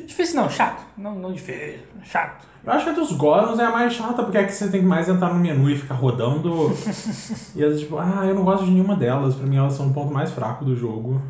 Difícil 0.06 0.36
não, 0.36 0.50
chato. 0.50 0.82
Não, 0.96 1.14
não 1.14 1.32
difícil, 1.32 1.80
chato. 2.02 2.44
eu 2.64 2.72
acho 2.72 2.84
que 2.84 2.90
a 2.90 2.94
dos 2.94 3.12
Gorons 3.12 3.58
é 3.58 3.64
a 3.64 3.70
mais 3.70 3.92
chata, 3.92 4.22
porque 4.24 4.38
é 4.38 4.44
que 4.44 4.52
você 4.52 4.68
tem 4.68 4.80
que 4.80 4.86
mais 4.86 5.08
entrar 5.08 5.32
no 5.32 5.38
menu 5.38 5.70
e 5.70 5.78
ficar 5.78 5.94
rodando. 5.94 6.72
e 7.54 7.62
elas, 7.62 7.78
tipo, 7.80 7.96
ah, 7.98 8.22
eu 8.26 8.34
não 8.34 8.44
gosto 8.44 8.64
de 8.64 8.72
nenhuma 8.72 8.96
delas. 8.96 9.34
Pra 9.36 9.46
mim, 9.46 9.56
elas 9.56 9.74
são 9.74 9.88
o 9.88 9.94
ponto 9.94 10.12
mais 10.12 10.32
fraco 10.32 10.64
do 10.64 10.74
jogo. 10.74 11.20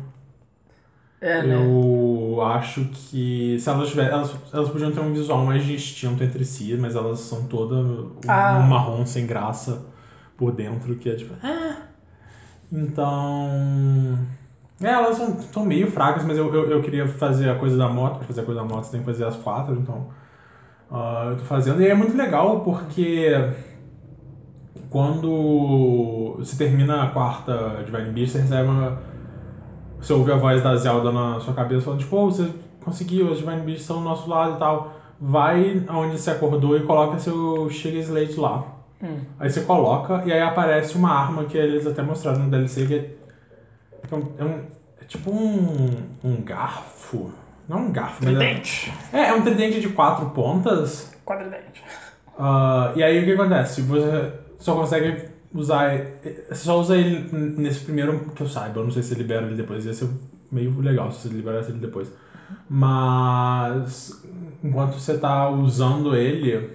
É, 1.27 1.41
né? 1.41 1.55
Eu 1.55 2.39
acho 2.43 2.85
que 2.85 3.57
se 3.59 3.67
elas 3.69 3.89
tiverem. 3.89 4.11
Elas, 4.11 4.35
elas 4.53 4.69
podiam 4.69 4.91
ter 4.91 4.99
um 4.99 5.11
visual 5.11 5.43
mais 5.43 5.63
distinto 5.65 6.23
entre 6.23 6.45
si, 6.45 6.77
mas 6.79 6.95
elas 6.95 7.19
são 7.19 7.45
todas 7.47 7.79
um 7.83 8.11
Ah. 8.27 8.59
marrom 8.59 9.03
sem 9.05 9.25
graça 9.25 9.85
por 10.37 10.51
dentro, 10.51 10.95
que 10.97 11.09
é 11.09 11.15
tipo. 11.15 11.33
Ah. 11.43 11.77
Então. 12.71 14.19
É, 14.81 14.87
elas 14.89 15.17
são, 15.17 15.39
são 15.51 15.65
meio 15.65 15.89
fracas, 15.89 16.23
mas 16.25 16.37
eu, 16.37 16.53
eu, 16.53 16.69
eu 16.69 16.81
queria 16.83 17.07
fazer 17.07 17.49
a 17.49 17.55
coisa 17.55 17.75
da 17.77 17.87
moto. 17.89 18.17
Pra 18.19 18.27
fazer 18.27 18.41
a 18.41 18.45
coisa 18.45 18.61
da 18.61 18.67
moto 18.67 18.83
você 18.83 18.91
tem 18.91 18.99
que 18.99 19.05
fazer 19.05 19.25
as 19.25 19.35
quatro, 19.37 19.73
então. 19.75 20.09
ah, 20.91 21.29
eu 21.31 21.37
tô 21.37 21.43
fazendo. 21.45 21.81
E 21.81 21.87
é 21.87 21.95
muito 21.95 22.15
legal 22.15 22.59
porque. 22.59 23.31
Quando 24.89 26.35
você 26.37 26.55
termina 26.55 27.03
a 27.03 27.07
quarta 27.09 27.83
Divine 27.85 28.11
Beast, 28.11 28.33
você 28.33 28.41
recebe 28.41 28.69
uma. 28.69 29.14
Você 30.05 30.13
ouve 30.13 30.31
a 30.31 30.35
voz 30.35 30.61
da 30.61 30.75
Zelda 30.75 31.11
na 31.11 31.39
sua 31.39 31.51
cabeça 31.55 31.81
falando, 31.81 31.99
tipo, 31.99 32.11
"Pô, 32.15 32.29
você 32.29 32.47
conseguiu, 32.83 33.31
os 33.31 33.39
Divine 33.39 33.61
Beasts 33.61 33.81
estão 33.81 33.97
do 33.97 34.03
nosso 34.03 34.29
lado 34.29 34.55
e 34.55 34.59
tal. 34.59 34.93
Vai 35.19 35.83
aonde 35.87 36.19
você 36.19 36.29
acordou 36.29 36.77
e 36.77 36.81
coloca 36.83 37.17
seu 37.17 37.67
Sugar 37.71 37.97
Slate 38.01 38.39
lá. 38.39 38.63
Aí 39.39 39.49
você 39.49 39.61
coloca 39.61 40.21
e 40.25 40.31
aí 40.31 40.41
aparece 40.41 40.95
uma 40.95 41.09
arma 41.11 41.45
que 41.45 41.57
eles 41.57 41.87
até 41.87 42.03
mostraram 42.03 42.39
no 42.43 42.51
DLC 42.51 42.85
que 42.85 42.93
é, 42.93 43.09
é, 44.11 44.15
um, 44.15 44.23
é, 44.37 44.43
um- 44.43 44.63
é 45.01 45.05
tipo 45.05 45.31
um, 45.31 45.89
um 46.23 46.41
garfo. 46.43 47.31
Não 47.67 47.79
um 47.87 47.91
garfo, 47.91 48.23
mas 48.23 48.35
é, 48.35 48.37
Tridente. 48.37 48.93
é, 49.11 49.21
é 49.29 49.33
um 49.33 49.41
tridente 49.41 49.79
de 49.81 49.89
quatro 49.89 50.29
pontas. 50.29 51.11
Quadridente. 51.25 51.83
Ah, 52.37 52.91
e 52.95 53.01
aí 53.01 53.21
o 53.23 53.25
que 53.25 53.31
acontece? 53.33 53.81
Você 53.81 54.33
só 54.59 54.75
consegue 54.75 55.29
usar. 55.55 55.97
Você 56.49 56.55
só 56.55 56.79
usa 56.79 56.97
ele 56.97 57.27
nesse 57.31 57.79
primeiro 57.79 58.31
que 58.35 58.41
eu 58.41 58.47
saiba. 58.47 58.79
Eu 58.79 58.83
não 58.83 58.91
sei 58.91 59.01
se 59.01 59.09
você 59.09 59.15
libera 59.15 59.45
ele 59.45 59.55
depois. 59.55 59.85
Ia 59.85 59.93
ser 59.93 60.09
meio 60.51 60.79
legal 60.79 61.11
se 61.11 61.27
você 61.27 61.33
liberasse 61.33 61.71
ele 61.71 61.79
depois. 61.79 62.11
Mas 62.69 64.23
enquanto 64.63 64.99
você 64.99 65.17
tá 65.17 65.49
usando 65.49 66.15
ele, 66.15 66.69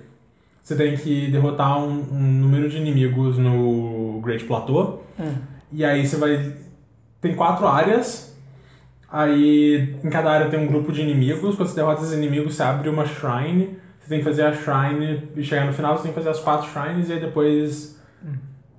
você 0.63 0.75
tem 0.75 0.97
que 0.97 1.31
derrotar 1.31 1.79
um, 1.79 2.01
um 2.13 2.33
número 2.41 2.69
de 2.69 2.77
inimigos 2.79 3.39
no 3.39 4.21
Great 4.23 4.45
Plateau. 4.45 5.05
E 5.73 5.85
aí 5.85 6.07
você 6.07 6.17
vai. 6.17 6.55
Tem 7.21 7.35
quatro 7.35 7.67
áreas. 7.67 8.31
Aí 9.13 9.97
em 10.05 10.11
cada 10.11 10.31
área 10.31 10.49
tem 10.49 10.61
um 10.61 10.67
grupo 10.67 10.93
de 10.93 11.03
inimigos. 11.03 11.57
Quando 11.57 11.69
você 11.69 11.77
derrota 11.77 12.03
esses 12.03 12.15
inimigos, 12.15 12.55
você 12.55 12.63
abre 12.63 12.89
uma 12.89 13.05
shrine. 13.05 13.79
Você 14.01 14.09
tem 14.09 14.19
que 14.19 14.25
fazer 14.25 14.45
a 14.45 14.53
shrine 14.53 15.29
e 15.37 15.45
chegar 15.45 15.67
no 15.67 15.73
final, 15.73 15.97
você 15.97 16.05
tem 16.05 16.13
que 16.13 16.19
fazer 16.19 16.31
as 16.31 16.41
quatro 16.41 16.69
shrines 16.71 17.09
e 17.09 17.13
aí 17.13 17.21
depois 17.21 18.00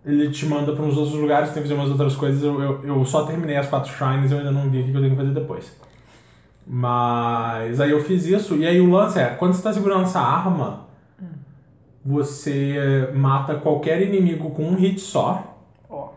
ele 0.06 0.32
te 0.32 0.46
manda 0.46 0.74
para 0.74 0.84
uns 0.84 0.98
outros 0.98 1.16
lugares, 1.16 1.52
tem 1.52 1.62
que 1.62 1.70
fazer 1.70 1.80
umas 1.80 1.92
outras 1.92 2.16
coisas. 2.16 2.44
Eu, 2.44 2.62
eu, 2.62 2.84
eu 2.84 3.06
só 3.06 3.24
terminei 3.24 3.58
as 3.58 3.68
quatro 3.68 3.92
shrines 3.92 4.32
e 4.32 4.34
eu 4.34 4.40
ainda 4.40 4.52
não 4.52 4.70
vi 4.70 4.82
o 4.82 4.84
que 4.86 4.90
eu 4.90 5.02
tenho 5.02 5.12
que 5.12 5.16
fazer 5.16 5.34
depois. 5.34 5.72
Mas 6.66 7.80
aí 7.80 7.92
eu 7.92 8.04
fiz 8.04 8.26
isso, 8.26 8.56
e 8.56 8.66
aí 8.66 8.80
o 8.80 8.90
lance 8.90 9.20
é, 9.20 9.26
quando 9.32 9.54
você 9.54 9.64
tá 9.64 9.74
segurando 9.74 10.04
essa 10.04 10.20
arma, 10.20 10.88
você 12.04 13.10
mata 13.14 13.56
qualquer 13.56 14.02
inimigo 14.02 14.52
com 14.52 14.64
um 14.64 14.76
hit 14.76 15.00
só, 15.00 15.58
Ó. 15.90 16.10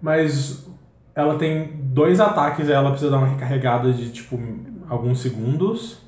mas 0.00 0.66
ela 1.14 1.38
tem 1.38 1.72
dois 1.74 2.20
ataques, 2.20 2.68
ela 2.68 2.90
precisa 2.90 3.10
dar 3.10 3.18
uma 3.18 3.28
recarregada 3.28 3.92
de 3.92 4.10
tipo 4.10 4.38
alguns 4.88 5.20
segundos. 5.20 5.98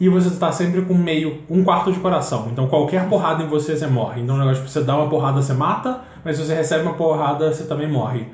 E 0.00 0.08
você 0.08 0.30
tá 0.38 0.50
sempre 0.50 0.82
com 0.82 0.94
meio, 0.94 1.42
um 1.48 1.62
quarto 1.64 1.92
de 1.92 2.00
coração. 2.00 2.48
Então 2.52 2.66
qualquer 2.68 3.08
porrada 3.08 3.42
em 3.44 3.46
você, 3.48 3.76
você 3.76 3.86
morre. 3.86 4.20
Então 4.22 4.34
o 4.34 4.38
negócio, 4.38 4.58
tipo, 4.58 4.68
você 4.70 4.82
dá 4.82 4.96
uma 4.96 5.08
porrada, 5.08 5.40
você 5.40 5.52
mata, 5.54 6.00
mas 6.24 6.36
se 6.36 6.44
você 6.44 6.54
recebe 6.54 6.82
uma 6.84 6.94
porrada, 6.94 7.52
você 7.52 7.64
também 7.64 7.88
morre. 7.90 8.26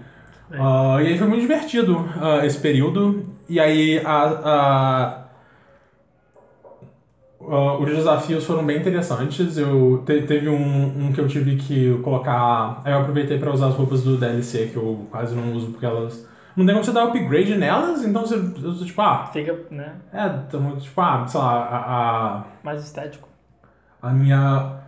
Ah, 0.52 0.98
e 1.02 1.08
aí 1.08 1.18
foi 1.18 1.28
muito 1.28 1.42
divertido 1.42 2.04
ah, 2.20 2.44
esse 2.46 2.58
período. 2.58 3.24
E 3.48 3.60
aí 3.60 4.00
a, 4.04 4.22
a- 4.24 5.24
ah, 7.42 7.78
os 7.78 7.86
desafios 7.86 8.44
foram 8.44 8.64
bem 8.64 8.78
interessantes. 8.78 9.56
Eu 9.58 10.02
te- 10.04 10.22
teve 10.22 10.48
um, 10.48 11.06
um 11.06 11.12
que 11.12 11.20
eu 11.20 11.28
tive 11.28 11.56
que 11.56 11.98
colocar. 12.02 12.80
Aí 12.84 12.92
eu 12.92 12.98
aproveitei 13.00 13.38
pra 13.38 13.52
usar 13.52 13.68
as 13.68 13.74
roupas 13.74 14.02
do 14.02 14.16
DLC 14.16 14.66
que 14.68 14.76
eu 14.76 15.06
quase 15.10 15.34
não 15.34 15.52
uso 15.54 15.68
porque 15.68 15.86
elas. 15.86 16.26
Não 16.60 16.66
tem 16.66 16.74
como 16.74 16.84
você 16.84 16.92
dar 16.92 17.04
upgrade 17.04 17.56
nelas, 17.56 18.04
então 18.04 18.22
você. 18.26 18.38
Tipo, 18.84 19.00
ah, 19.02 19.26
Fica, 19.32 19.56
né? 19.70 19.94
é, 20.12 20.26
então, 20.46 20.76
tipo, 20.76 21.00
ah, 21.00 21.24
sei 21.26 21.40
lá, 21.40 21.52
a- 21.64 22.36
a, 22.36 22.44
Mais 22.62 22.84
estético. 22.84 23.26
A 24.02 24.10
minha. 24.10 24.78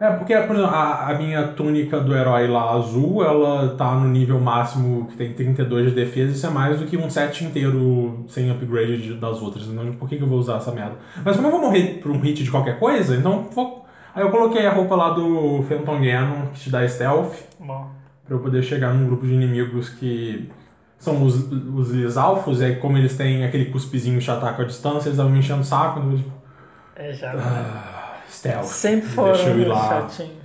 É, 0.00 0.10
porque, 0.10 0.34
por 0.36 0.56
exemplo, 0.56 0.74
a, 0.74 1.10
a 1.10 1.14
minha 1.14 1.48
túnica 1.48 2.00
do 2.00 2.12
herói 2.16 2.48
lá 2.48 2.72
azul, 2.72 3.22
ela 3.24 3.76
tá 3.76 3.94
no 3.94 4.08
nível 4.08 4.40
máximo 4.40 5.06
que 5.06 5.16
tem 5.16 5.32
32 5.32 5.90
de 5.90 5.94
defesa, 5.94 6.32
isso 6.32 6.44
é 6.46 6.50
mais 6.50 6.80
do 6.80 6.86
que 6.86 6.96
um 6.96 7.08
set 7.08 7.44
inteiro 7.44 8.24
sem 8.26 8.50
upgrade 8.50 9.00
de- 9.00 9.14
das 9.14 9.40
outras. 9.40 9.66
Então, 9.68 9.92
por 9.92 10.08
que, 10.08 10.16
que 10.16 10.22
eu 10.24 10.28
vou 10.28 10.38
usar 10.40 10.56
essa 10.56 10.72
merda? 10.72 10.96
Mas 11.24 11.36
como 11.36 11.46
eu 11.48 11.52
vou 11.52 11.60
morrer 11.60 12.00
por 12.02 12.10
um 12.10 12.18
hit 12.20 12.42
de 12.42 12.50
qualquer 12.50 12.78
coisa, 12.80 13.14
então 13.16 13.46
vou. 13.54 13.86
Aí 14.14 14.22
eu 14.22 14.30
coloquei 14.30 14.66
a 14.66 14.72
roupa 14.72 14.96
lá 14.96 15.10
do 15.10 15.62
Phantom 15.68 16.00
Ganon, 16.00 16.46
que 16.52 16.60
te 16.60 16.70
dá 16.70 16.86
stealth, 16.88 17.34
Bom. 17.60 17.88
pra 18.26 18.34
eu 18.36 18.40
poder 18.40 18.62
chegar 18.62 18.92
num 18.92 19.06
grupo 19.06 19.24
de 19.26 19.32
inimigos 19.34 19.88
que 19.88 20.50
são 21.02 21.22
os, 21.24 21.34
os 21.50 21.90
Lisalfos, 21.90 22.60
e 22.60 22.64
aí 22.64 22.76
como 22.76 22.96
eles 22.96 23.16
têm 23.16 23.44
aquele 23.44 23.66
cuspizinho 23.66 24.18
que 24.18 24.24
te 24.24 24.30
ataca 24.30 24.62
à 24.62 24.64
distância, 24.64 25.08
eles 25.08 25.14
estavam 25.14 25.32
me 25.32 25.40
enchendo 25.40 25.60
o 25.62 25.64
saco, 25.64 25.98
então, 25.98 26.12
eu, 26.12 26.18
tipo, 26.18 26.32
É 26.94 27.12
já. 27.12 28.22
stealth. 28.30 28.64
Sempre 28.66 29.08
foram 29.08 29.32
Deixa 29.32 29.50
eu 29.50 29.58
ir 29.58 29.64
lá. 29.66 29.88
chatinhos. 29.88 30.42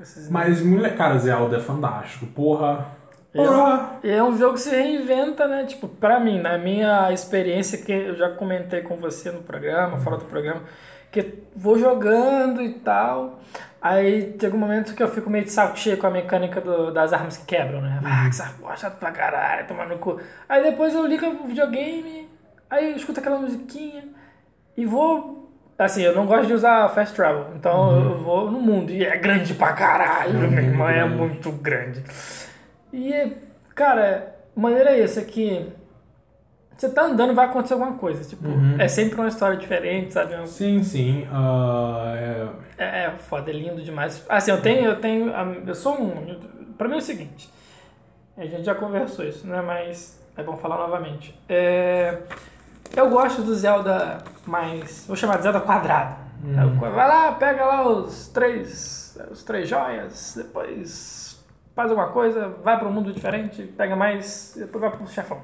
Esses 0.00 0.28
Mas, 0.28 0.60
mulher, 0.60 0.94
cara, 0.96 1.16
Zelda 1.18 1.56
é 1.56 1.60
fantástico. 1.60 2.26
Porra. 2.26 2.86
É. 3.32 3.38
Porra. 3.38 3.92
E 4.04 4.10
é 4.10 4.22
um 4.22 4.36
jogo 4.36 4.54
que 4.54 4.60
se 4.60 4.70
reinventa, 4.70 5.48
né? 5.48 5.64
Tipo, 5.64 5.88
pra 5.88 6.20
mim, 6.20 6.38
na 6.40 6.58
minha 6.58 7.10
experiência, 7.12 7.78
que 7.78 7.90
eu 7.92 8.14
já 8.14 8.28
comentei 8.28 8.82
com 8.82 8.96
você 8.96 9.30
no 9.30 9.40
programa, 9.42 9.96
fora 9.98 10.18
do 10.18 10.24
programa, 10.26 10.60
que 11.10 11.42
vou 11.56 11.78
jogando 11.78 12.60
e 12.60 12.74
tal. 12.74 13.40
Aí 13.86 14.34
chega 14.40 14.56
um 14.56 14.58
momento 14.58 14.94
que 14.94 15.02
eu 15.02 15.08
fico 15.10 15.28
meio 15.28 15.44
de 15.44 15.50
saco 15.52 15.78
cheio 15.78 15.98
com 15.98 16.06
a 16.06 16.10
mecânica 16.10 16.58
do- 16.58 16.90
das 16.90 17.12
armas 17.12 17.36
que 17.36 17.44
quebram, 17.44 17.82
né? 17.82 18.00
Ah, 18.02 18.26
que 18.30 18.34
saco 18.34 18.66
chato 18.78 18.98
pra 18.98 19.10
caralho, 19.12 19.66
tomar 19.68 19.86
no 19.86 19.98
cu. 19.98 20.18
Aí 20.48 20.62
depois 20.62 20.94
eu 20.94 21.04
ligo 21.06 21.26
o 21.26 21.46
videogame, 21.46 22.26
aí 22.70 22.92
eu 22.92 22.96
escuto 22.96 23.20
aquela 23.20 23.38
musiquinha 23.38 24.04
e 24.74 24.86
vou. 24.86 25.52
Assim, 25.78 26.00
eu 26.02 26.14
não 26.14 26.24
gosto 26.24 26.46
de 26.46 26.54
usar 26.54 26.88
fast 26.94 27.14
travel, 27.14 27.48
então 27.56 28.00
eu 28.00 28.18
vou 28.22 28.50
no 28.50 28.58
mundo 28.58 28.90
e 28.90 29.04
é 29.04 29.18
grande 29.18 29.52
pra 29.52 29.72
caralho, 29.74 30.32
meu 30.32 30.62
irmão, 30.62 30.88
é 30.88 30.94
grande. 31.00 31.14
muito 31.16 31.52
grande. 31.52 32.02
E, 32.92 33.32
cara, 33.74 34.34
maneira 34.56 34.92
é 34.92 35.02
essa 35.02 35.20
que 35.22 35.66
você 36.76 36.88
tá 36.88 37.02
andando 37.04 37.34
vai 37.34 37.46
acontecer 37.46 37.74
alguma 37.74 37.94
coisa. 37.94 38.24
Tipo, 38.24 38.48
é 38.78 38.88
sempre 38.88 39.18
uma 39.18 39.28
história 39.28 39.56
diferente, 39.56 40.12
sabe? 40.12 40.34
Sim, 40.48 40.82
sim. 40.82 41.26
ah, 41.32 42.14
é... 42.16 42.48
É, 42.76 43.04
é 43.04 43.10
foda, 43.12 43.50
é 43.50 43.54
lindo 43.54 43.82
demais. 43.82 44.24
Assim, 44.28 44.50
eu 44.50 44.60
tenho, 44.60 44.86
eu 44.86 45.00
tenho, 45.00 45.32
eu 45.66 45.74
sou 45.74 46.00
um, 46.00 46.38
pra 46.76 46.88
mim 46.88 46.94
é 46.94 46.98
o 46.98 47.02
seguinte, 47.02 47.48
a 48.36 48.44
gente 48.44 48.64
já 48.64 48.74
conversou 48.74 49.24
isso, 49.24 49.46
né, 49.46 49.62
mas 49.62 50.20
é 50.36 50.42
bom 50.42 50.56
falar 50.56 50.76
novamente. 50.78 51.38
É, 51.48 52.18
eu 52.96 53.08
gosto 53.08 53.42
do 53.42 53.54
Zelda 53.54 54.18
mais, 54.44 55.04
vou 55.06 55.16
chamar 55.16 55.36
de 55.36 55.44
Zelda 55.44 55.60
quadrado. 55.60 56.16
Vai 56.94 57.08
lá, 57.08 57.32
pega 57.32 57.64
lá 57.64 57.88
os 57.88 58.28
três, 58.28 59.18
os 59.30 59.42
três 59.42 59.68
joias, 59.68 60.34
depois 60.36 61.42
faz 61.74 61.90
alguma 61.90 62.08
coisa, 62.08 62.48
vai 62.62 62.78
para 62.78 62.88
um 62.88 62.92
mundo 62.92 63.12
diferente, 63.12 63.62
pega 63.62 63.96
mais, 63.96 64.54
depois 64.56 64.80
vai 64.80 64.90
pro 64.90 65.06
chefão. 65.08 65.40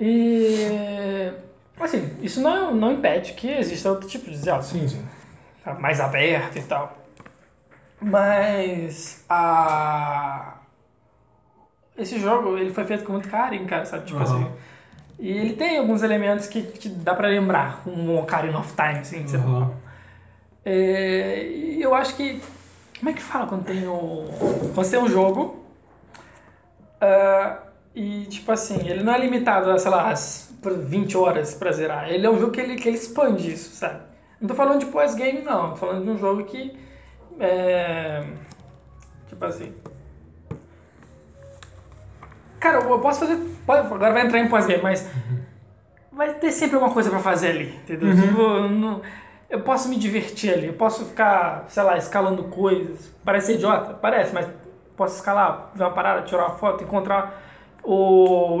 E 0.00 1.32
assim, 1.80 2.16
isso 2.22 2.40
não, 2.40 2.74
não 2.74 2.92
impede 2.92 3.32
que 3.32 3.48
exista 3.48 3.90
outro 3.90 4.08
tipo 4.08 4.30
de 4.30 4.36
Zelda 4.36 4.62
Sim, 4.62 4.86
sim. 4.88 5.04
tá 5.64 5.74
mais 5.74 6.00
aberto 6.00 6.56
e 6.58 6.62
tal. 6.62 6.96
Mas 8.00 9.24
a 9.28 10.54
esse 11.96 12.18
jogo 12.20 12.56
ele 12.56 12.72
foi 12.72 12.84
feito 12.84 13.04
com 13.04 13.12
muito 13.12 13.28
carinho, 13.28 13.66
cara, 13.66 13.84
sabe? 13.84 14.06
Tipo 14.06 14.20
Aham. 14.20 14.24
assim. 14.24 14.46
E 15.18 15.30
ele 15.32 15.54
tem 15.54 15.78
alguns 15.78 16.02
elementos 16.04 16.46
que, 16.46 16.62
que 16.62 16.88
dá 16.88 17.12
pra 17.14 17.26
lembrar, 17.26 17.82
um 17.86 18.16
Ocarina 18.18 18.58
of 18.60 18.72
Time, 18.74 19.00
assim. 19.00 19.24
que 19.24 19.30
você-. 19.30 19.38
É, 20.64 21.42
e 21.44 21.82
eu 21.82 21.94
acho 21.94 22.14
que. 22.16 22.40
Como 22.98 23.10
é 23.10 23.12
que 23.12 23.22
fala 23.22 23.46
quando 23.46 23.64
tem 23.64 23.88
um. 23.88 24.28
Quando 24.74 24.74
você 24.74 24.92
tem 24.92 25.00
um 25.00 25.08
jogo. 25.08 25.64
ah, 27.00 27.58
e 28.00 28.26
tipo 28.26 28.50
assim, 28.52 28.88
ele 28.88 29.02
não 29.02 29.12
é 29.12 29.18
limitado 29.18 29.70
a, 29.70 29.78
sei 29.78 29.90
lá, 29.90 30.10
as 30.10 30.52
por 30.62 30.72
20 30.76 31.16
horas 31.16 31.54
pra 31.54 31.72
zerar. 31.72 32.08
Ele 32.10 32.26
é 32.26 32.30
um 32.30 32.38
jogo 32.38 32.52
que 32.52 32.60
ele, 32.60 32.76
que 32.76 32.88
ele 32.88 32.96
expande 32.96 33.52
isso, 33.52 33.74
sabe? 33.76 34.00
Não 34.40 34.48
tô 34.48 34.54
falando 34.54 34.80
de 34.80 34.86
pós-game, 34.86 35.40
não. 35.42 35.70
Tô 35.70 35.76
falando 35.76 36.04
de 36.04 36.10
um 36.10 36.18
jogo 36.18 36.44
que. 36.44 36.76
É, 37.40 38.24
tipo 39.28 39.44
assim. 39.44 39.72
Cara, 42.60 42.78
eu 42.78 42.98
posso 42.98 43.20
fazer. 43.20 43.38
Agora 43.68 44.12
vai 44.12 44.26
entrar 44.26 44.38
em 44.40 44.48
pós-game, 44.48 44.82
mas. 44.82 45.08
Vai 46.12 46.34
ter 46.34 46.50
sempre 46.50 46.74
alguma 46.74 46.92
coisa 46.92 47.10
pra 47.10 47.20
fazer 47.20 47.50
ali, 47.50 47.74
entendeu? 47.76 48.12
Tipo, 48.14 48.40
eu 48.40 48.68
não- 48.68 49.00
eu 49.48 49.60
posso 49.60 49.88
me 49.88 49.96
divertir 49.96 50.52
ali, 50.52 50.66
eu 50.66 50.72
posso 50.74 51.04
ficar, 51.04 51.64
sei 51.68 51.82
lá, 51.84 51.96
escalando 51.96 52.44
coisas. 52.44 53.08
Parece 53.24 53.52
idiota? 53.54 53.94
Parece, 53.94 54.34
mas 54.34 54.48
posso 54.96 55.14
escalar, 55.14 55.70
ver 55.74 55.84
uma 55.84 55.92
parada, 55.92 56.22
tirar 56.22 56.46
uma 56.48 56.56
foto, 56.56 56.82
encontrar 56.82 57.40
o, 57.84 58.60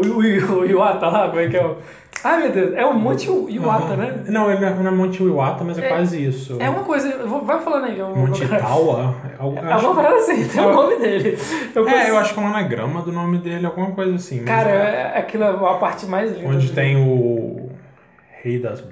o 0.60 0.66
Iwata 0.66 1.06
lá, 1.08 1.28
como 1.28 1.40
é 1.40 1.48
que 1.48 1.56
é 1.56 1.64
o. 1.66 1.76
Ai 2.24 2.42
meu 2.42 2.50
Deus, 2.52 2.74
é 2.74 2.84
o 2.84 2.94
Monte 2.94 3.28
Iwata, 3.30 3.94
né? 3.96 4.24
Não, 4.28 4.50
ele 4.50 4.60
não 4.60 4.84
é- 4.84 4.88
é 4.88 4.90
Monte 4.90 5.22
Iwata, 5.22 5.62
mas 5.62 5.78
é, 5.78 5.84
É- 5.84 5.88
quase 5.88 6.24
isso. 6.26 6.56
É 6.58 6.68
uma 6.68 6.82
coisa, 6.82 7.24
vou- 7.24 7.42
vai 7.44 7.60
falando 7.60 7.84
aí. 7.84 7.96
Eu, 7.98 8.08
Monte 8.16 8.42
Itaua? 8.44 9.14
Eu 9.38 9.56
É 9.56 9.76
uma 9.76 9.94
parada 9.94 10.16
assim, 10.16 10.44
tem 10.48 10.60
o 10.64 10.72
nome 10.72 10.96
dele. 10.96 11.38
Eu 11.74 11.88
É, 11.88 11.92
consigo- 11.92 12.08
eu 12.10 12.18
acho 12.18 12.34
que 12.34 12.40
é 12.40 12.42
um 12.42 12.46
anagrama 12.48 13.02
do 13.02 13.12
nome 13.12 13.38
dele, 13.38 13.64
alguma 13.66 13.92
coisa 13.92 14.16
assim. 14.16 14.42
Cara, 14.44 14.68
é- 14.70 15.12
é, 15.14 15.18
aquilo 15.18 15.44
é 15.44 15.48
a 15.50 15.74
parte 15.74 16.06
mais 16.06 16.36
linda. 16.36 16.48
Onde 16.48 16.72
tem 16.72 16.96
o 16.96 17.70
Rei 18.42 18.58
das... 18.58 18.82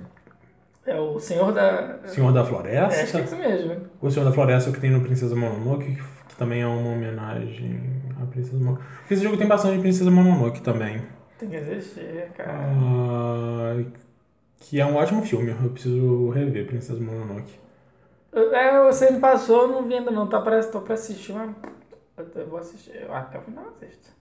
É 0.87 0.95
o 1.01 1.19
Senhor 1.19 1.51
da. 1.51 1.97
Senhor 2.05 2.33
da 2.33 2.39
É, 2.39 2.43
acho 2.45 2.53
que 2.53 2.61
é 2.61 3.07
Floresta. 3.07 3.21
isso 3.23 3.37
mesmo. 3.37 3.77
O 4.01 4.09
Senhor 4.09 4.25
da 4.25 4.31
Floresta 4.31 4.71
que 4.71 4.79
tem 4.79 4.91
no 4.91 5.01
Princesa 5.01 5.35
Mononoke, 5.35 5.99
que 6.29 6.37
também 6.37 6.63
é 6.63 6.67
uma 6.67 6.93
homenagem 6.93 7.81
à 8.21 8.27
Princesa 8.27 8.59
Mononoke. 8.59 8.85
Porque 9.01 9.15
esse 9.15 9.23
jogo 9.23 9.37
tem 9.37 9.47
bastante 9.47 9.81
Princesa 9.81 10.11
Mononoke 10.11 10.61
também. 10.61 11.03
Tem 11.39 11.49
que 11.49 11.57
existir, 11.57 12.29
cara. 12.37 12.53
Ah, 12.53 13.85
que 14.59 14.81
é 14.81 14.87
um 14.87 14.97
ótimo 14.97 15.23
filme, 15.23 15.55
eu 15.63 15.71
preciso 15.71 16.31
rever 16.31 16.67
Princesa 16.67 17.03
Mononoke. 17.03 17.55
É, 18.53 18.85
você 18.85 19.11
me 19.11 19.19
passou, 19.19 19.63
eu 19.63 19.69
não 19.69 19.85
vi 19.85 19.95
ainda 19.95 20.11
não, 20.11 20.27
tá 20.27 20.41
pra, 20.41 20.63
tô 20.65 20.81
pra 20.81 20.95
assistir, 20.95 21.33
mas 21.33 21.51
eu, 22.35 22.47
vou 22.47 22.59
assistir, 22.59 22.93
eu 23.01 23.15
até 23.15 23.39
o 23.39 23.43
final 23.43 23.65
assisto. 23.69 24.17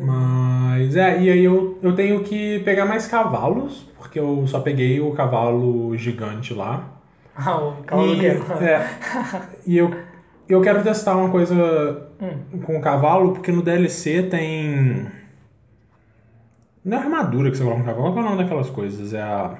Mas 0.00 0.94
é, 0.94 1.20
e 1.20 1.30
aí 1.30 1.44
eu, 1.44 1.78
eu 1.82 1.96
tenho 1.96 2.22
que 2.22 2.60
pegar 2.60 2.84
mais 2.84 3.08
cavalos, 3.08 3.84
porque 3.98 4.20
eu 4.20 4.46
só 4.46 4.60
peguei 4.60 5.00
o 5.00 5.12
cavalo 5.12 5.96
gigante 5.96 6.54
lá. 6.54 6.90
Ah, 7.34 7.56
o 7.56 7.82
cavalo 7.82 8.14
e, 8.14 8.20
guerra. 8.20 8.64
é, 8.64 8.88
e 9.66 9.76
eu, 9.76 9.90
eu 10.48 10.60
quero 10.60 10.82
testar 10.82 11.16
uma 11.16 11.30
coisa 11.30 11.54
Hum. 12.20 12.60
com 12.62 12.76
o 12.78 12.80
cavalo, 12.80 13.32
porque 13.32 13.50
no 13.52 13.62
DLC 13.62 14.22
tem. 14.24 15.06
Não 16.84 16.98
é 16.98 17.00
armadura 17.00 17.50
que 17.50 17.56
você 17.56 17.62
coloca 17.64 17.80
no 17.80 17.86
cavalo, 17.86 18.12
qual 18.12 18.24
é 18.24 18.26
o 18.26 18.30
nome 18.30 18.42
daquelas 18.42 18.70
coisas? 18.70 19.12
É 19.12 19.22
a. 19.22 19.54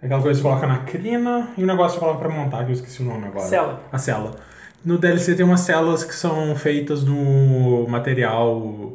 é 0.00 0.06
Aquela 0.06 0.22
coisa 0.22 0.38
que 0.40 0.42
você 0.42 0.48
coloca 0.48 0.66
na 0.66 0.78
crina 0.84 1.50
e 1.56 1.62
o 1.62 1.66
negócio 1.66 1.98
que 1.98 2.04
você 2.04 2.06
coloca 2.12 2.26
pra 2.28 2.28
montar, 2.42 2.64
que 2.64 2.70
eu 2.70 2.74
esqueci 2.74 3.02
o 3.02 3.06
nome 3.06 3.26
agora. 3.26 3.46
Cela. 3.46 3.80
A 3.92 3.98
cela. 3.98 4.30
No 4.84 4.96
DLC 4.96 5.34
tem 5.34 5.44
umas 5.44 5.60
celas 5.60 6.04
que 6.04 6.14
são 6.14 6.54
feitas 6.54 7.02
no 7.04 7.86
material 7.88 8.92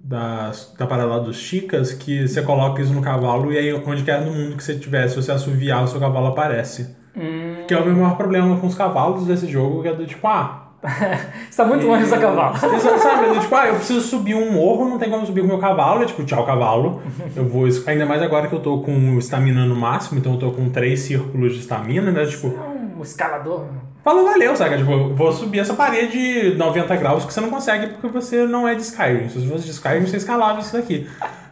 das, 0.00 0.74
da 0.78 0.86
parada 0.86 1.20
dos 1.20 1.36
chicas, 1.36 1.92
que 1.92 2.26
você 2.26 2.42
coloca 2.42 2.80
isso 2.80 2.92
no 2.92 3.02
cavalo 3.02 3.52
e 3.52 3.58
aí 3.58 3.72
onde 3.72 4.02
quer 4.02 4.22
no 4.22 4.32
mundo 4.32 4.56
que 4.56 4.64
você 4.64 4.74
tiver, 4.78 5.06
se 5.08 5.16
você 5.16 5.30
assoviar, 5.32 5.84
o 5.84 5.88
seu 5.88 6.00
cavalo 6.00 6.28
aparece. 6.28 6.96
Hum, 7.16 7.64
Que 7.66 7.74
é 7.74 7.78
o 7.78 7.84
meu 7.84 7.94
maior 7.94 8.16
problema 8.16 8.56
com 8.56 8.66
os 8.66 8.74
cavalos 8.74 9.26
desse 9.26 9.46
jogo, 9.46 9.82
que 9.82 9.88
é 9.88 9.94
do 9.94 10.06
tipo, 10.06 10.26
ah. 10.26 10.60
você 11.48 11.56
tá 11.56 11.64
muito 11.64 11.86
longe 11.86 12.02
do 12.02 12.08
seu 12.10 12.20
cavalo. 12.20 12.56
Você 12.58 12.98
sabe, 12.98 13.26
é 13.26 13.34
do 13.34 13.40
tipo, 13.40 13.54
ah, 13.54 13.68
eu 13.68 13.76
preciso 13.76 14.00
subir 14.02 14.34
um 14.34 14.52
morro, 14.52 14.88
não 14.88 14.98
tem 14.98 15.08
como 15.08 15.24
subir 15.24 15.40
com 15.40 15.46
o 15.46 15.50
meu 15.50 15.58
cavalo, 15.58 16.02
é 16.02 16.06
tipo, 16.06 16.22
tchau, 16.24 16.44
cavalo. 16.44 17.00
Eu 17.34 17.44
vou. 17.48 17.66
Ainda 17.86 18.04
mais 18.04 18.20
agora 18.20 18.48
que 18.48 18.54
eu 18.54 18.60
tô 18.60 18.78
com 18.80 19.16
estamina 19.18 19.64
no 19.64 19.74
máximo, 19.74 20.18
então 20.18 20.32
eu 20.34 20.38
tô 20.38 20.50
com 20.50 20.68
três 20.68 21.00
círculos 21.00 21.54
de 21.54 21.60
estamina, 21.60 22.10
né? 22.10 22.26
Tipo, 22.26 22.48
É 22.48 22.98
um 22.98 23.02
escalador. 23.02 23.64
Falou, 24.02 24.26
valeu, 24.26 24.54
sabe? 24.54 24.76
Tipo, 24.76 25.14
vou 25.14 25.32
subir 25.32 25.60
essa 25.60 25.72
parede 25.72 26.50
de 26.52 26.58
90 26.58 26.94
graus 26.96 27.24
que 27.24 27.32
você 27.32 27.40
não 27.40 27.48
consegue 27.48 27.86
porque 27.86 28.08
você 28.08 28.46
não 28.46 28.68
é 28.68 28.74
de 28.74 28.82
Skyrim. 28.82 29.30
Se 29.30 29.40
você 29.40 29.46
fosse 29.48 29.64
de 29.64 29.70
Skyrim, 29.70 30.06
você 30.06 30.18
escalava 30.18 30.60
isso 30.60 30.74
daqui. 30.74 31.06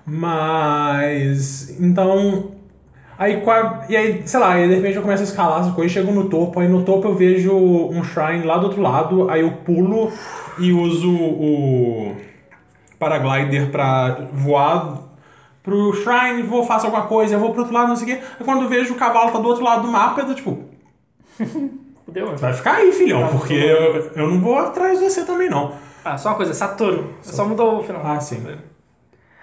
Mas. 0.05 1.81
Então. 1.81 2.51
Aí, 3.23 3.41
e 3.89 3.97
aí, 3.97 4.27
sei 4.27 4.41
lá, 4.41 4.55
aí 4.55 4.67
de 4.67 4.75
repente 4.75 4.97
eu 4.97 5.03
começo 5.03 5.23
a 5.23 5.27
escalar 5.27 5.61
as 5.61 5.73
coisas, 5.73 5.93
chego 5.93 6.11
no 6.11 6.29
topo, 6.29 6.59
aí 6.59 6.67
no 6.67 6.83
topo 6.83 7.07
eu 7.07 7.15
vejo 7.15 7.55
um 7.55 8.03
shrine 8.03 8.45
lá 8.45 8.59
do 8.59 8.65
outro 8.65 8.83
lado, 8.83 9.31
aí 9.31 9.43
eu 9.43 9.53
pulo 9.65 10.13
e 10.59 10.73
uso 10.73 11.09
o 11.09 12.17
paraglider 12.99 13.71
pra 13.71 14.27
voar 14.33 15.05
pro 15.63 15.93
shrine, 15.95 16.43
vou, 16.43 16.65
faço 16.65 16.87
alguma 16.87 17.07
coisa, 17.07 17.37
eu 17.37 17.39
vou 17.39 17.51
pro 17.51 17.61
outro 17.61 17.73
lado, 17.73 17.91
não 17.91 17.95
sei 17.95 18.15
o 18.15 18.19
quê. 18.19 18.25
Aí 18.41 18.45
quando 18.45 18.63
eu 18.63 18.69
vejo 18.69 18.93
o 18.93 18.97
cavalo 18.97 19.31
tá 19.31 19.39
do 19.39 19.47
outro 19.47 19.63
lado 19.63 19.83
do 19.83 19.89
mapa, 19.89 20.21
eu 20.21 20.27
tô 20.27 20.35
tipo, 20.35 20.65
Fudeu, 22.05 22.27
mano. 22.27 22.39
vai 22.39 22.53
ficar 22.53 22.75
aí, 22.75 22.91
filhão, 22.91 23.21
Tá, 23.21 23.29
porque 23.29 23.55
eu, 23.55 24.11
eu 24.17 24.31
não 24.31 24.41
vou 24.41 24.59
atrás 24.59 24.99
de 24.99 25.09
você 25.09 25.25
também, 25.25 25.49
não. 25.49 25.77
Ah, 26.05 26.19
só 26.19 26.31
uma 26.31 26.35
coisa, 26.35 26.53
Saturno. 26.53 27.15
Só 27.23 27.45
mudou 27.45 27.79
o 27.79 27.83
final. 27.85 28.03
Ah, 28.05 28.19
sim. 28.19 28.45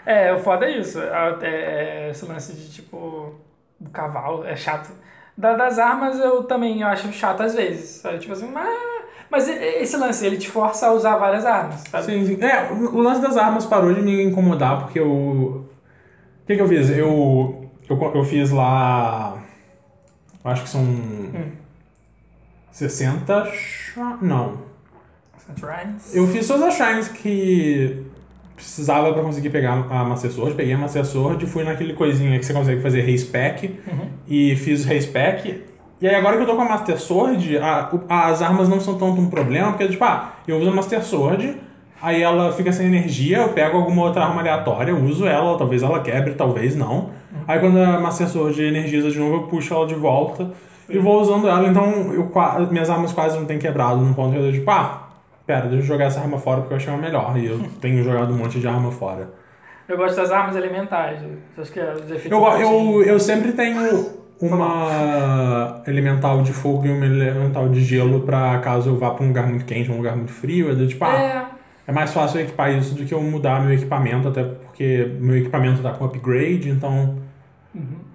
É, 0.05 0.33
o 0.33 0.39
foda 0.39 0.65
é 0.65 0.77
isso. 0.77 0.99
É, 0.99 1.37
é, 1.43 2.09
esse 2.11 2.25
lance 2.25 2.51
de 2.51 2.69
tipo. 2.69 3.47
Do 3.79 3.89
cavalo, 3.91 4.43
é 4.45 4.55
chato. 4.55 4.91
Da- 5.37 5.55
das 5.55 5.79
armas 5.79 6.19
eu 6.19 6.43
também 6.43 6.83
acho 6.83 7.11
chato 7.13 7.41
às 7.41 7.53
vezes. 7.55 8.01
Sabe? 8.01 8.19
Tipo 8.19 8.33
assim, 8.33 8.49
mas. 8.51 8.89
Mas 9.31 9.47
esse 9.47 9.95
lance, 9.95 10.25
ele 10.25 10.37
te 10.37 10.49
força 10.49 10.87
a 10.87 10.91
usar 10.91 11.15
várias 11.17 11.45
armas, 11.45 11.81
sabe? 11.81 12.03
Sim, 12.05 12.25
sim. 12.25 12.43
É, 12.43 12.71
o 12.71 12.99
lance 12.99 13.21
das 13.21 13.37
armas 13.37 13.63
parou 13.65 13.93
de 13.93 14.01
me 14.01 14.23
incomodar, 14.23 14.79
porque 14.81 14.99
eu. 14.99 15.07
O 15.07 15.65
que, 16.47 16.55
que 16.55 16.61
eu 16.61 16.67
fiz? 16.67 16.89
Eu, 16.89 17.69
eu, 17.87 18.11
eu 18.15 18.23
fiz 18.25 18.49
lá. 18.49 19.37
eu 20.43 20.49
Acho 20.51 20.63
que 20.63 20.69
são. 20.69 20.83
60. 22.71 23.45
shr- 23.45 24.17
Não. 24.21 24.57
Shrines. 25.57 26.15
Eu 26.15 26.27
fiz 26.27 26.47
todas 26.47 26.63
as 26.63 26.73
shrines 26.75 27.07
que 27.09 28.05
precisava 28.59 29.13
pra 29.13 29.23
conseguir 29.23 29.49
pegar 29.49 29.71
a 29.89 30.03
Master 30.03 30.31
Sword. 30.31 30.53
Peguei 30.55 30.73
a 30.73 30.77
Master 30.77 31.05
Sword, 31.05 31.45
fui 31.47 31.63
naquele 31.63 31.93
coisinha 31.93 32.37
que 32.37 32.45
você 32.45 32.53
consegue 32.53 32.81
fazer 32.81 33.01
race 33.01 33.25
pack 33.25 33.79
e 34.27 34.55
fiz 34.57 34.85
race 34.85 35.07
pack. 35.07 35.63
E 36.01 36.07
aí 36.07 36.15
agora 36.15 36.37
que 36.37 36.43
eu 36.43 36.47
tô 36.47 36.55
com 36.55 36.61
a 36.61 36.69
Master 36.69 36.99
Sword, 36.99 37.57
a- 37.57 37.89
as 38.09 38.41
armas 38.41 38.69
não 38.69 38.79
são 38.79 38.93
tanto 38.97 39.19
um 39.19 39.29
problema, 39.29 39.71
porque 39.71 39.87
tipo, 39.87 40.03
ah, 40.03 40.33
eu 40.47 40.57
uso 40.57 40.69
a 40.69 40.73
Master 40.73 41.03
Sword, 41.03 41.55
aí 42.01 42.21
ela 42.21 42.51
fica 42.53 42.71
sem 42.71 42.87
energia, 42.87 43.37
eu 43.39 43.49
pego 43.49 43.77
alguma 43.77 44.03
outra 44.03 44.23
arma 44.23 44.41
aleatória, 44.41 44.95
uso 44.95 45.25
ela, 45.25 45.57
talvez 45.57 45.83
ela 45.83 45.99
quebre, 46.01 46.33
talvez 46.35 46.75
não. 46.75 47.09
Aí 47.47 47.59
quando 47.59 47.77
a 47.79 47.99
Master 47.99 48.29
Sword 48.29 48.61
energiza 48.63 49.09
de 49.11 49.19
novo, 49.19 49.35
eu 49.35 49.41
puxo 49.43 49.73
ela 49.73 49.85
de 49.87 49.95
volta 49.95 50.51
e 50.89 50.97
vou 50.97 51.19
usando 51.21 51.47
ela, 51.47 51.67
então 51.67 51.85
eu, 52.13 52.31
minhas 52.71 52.89
armas 52.89 53.11
quase 53.11 53.37
não 53.37 53.45
têm 53.45 53.59
quebrado 53.59 53.97
num 54.01 54.13
ponto 54.13 54.31
que 54.31 54.37
eu 54.39 54.45
tô 54.45 54.51
tipo, 54.51 54.71
ah, 54.71 55.08
Pera, 55.49 55.61
deixa 55.61 55.77
eu 55.77 55.81
jogar 55.81 56.05
essa 56.05 56.19
arma 56.19 56.37
fora 56.37 56.61
porque 56.61 56.73
eu 56.73 56.77
achei 56.77 56.93
uma 56.93 57.01
melhor. 57.01 57.35
E 57.35 57.47
eu 57.47 57.59
tenho 57.81 58.03
jogado 58.03 58.31
um 58.31 58.37
monte 58.37 58.59
de 58.59 58.67
arma 58.67 58.91
fora. 58.91 59.31
Eu 59.87 59.97
gosto 59.97 60.15
das 60.15 60.29
armas 60.29 60.55
elementais. 60.55 61.21
Acho 61.57 61.71
que 61.71 61.79
é 61.79 61.91
os 61.91 62.03
efeitos. 62.03 62.31
Eu, 62.31 62.45
eu, 62.59 63.01
eu 63.01 63.19
sempre 63.19 63.53
tenho 63.53 64.11
uma 64.39 65.81
elemental 65.87 66.43
de 66.43 66.53
fogo 66.53 66.85
e 66.85 66.91
uma 66.91 67.03
elemental 67.03 67.67
de 67.67 67.81
gelo 67.83 68.19
pra 68.21 68.59
caso 68.59 68.91
eu 68.91 68.97
vá 68.99 69.09
pra 69.09 69.25
um 69.25 69.29
lugar 69.29 69.47
muito 69.47 69.65
quente, 69.65 69.91
um 69.91 69.97
lugar 69.97 70.15
muito 70.15 70.31
frio. 70.31 70.69
É 70.69 70.75
do 70.75 70.85
tipo, 70.85 71.03
ah, 71.03 71.19
É, 71.19 71.45
é 71.87 71.91
mais 71.91 72.13
fácil 72.13 72.41
eu 72.41 72.43
equipar 72.43 72.71
isso 72.77 72.93
do 72.93 73.03
que 73.03 73.11
eu 73.11 73.19
mudar 73.19 73.59
meu 73.65 73.73
equipamento, 73.73 74.27
até 74.27 74.43
porque 74.43 75.13
meu 75.19 75.35
equipamento 75.35 75.81
tá 75.81 75.93
com 75.93 76.05
upgrade, 76.05 76.69
então. 76.69 77.17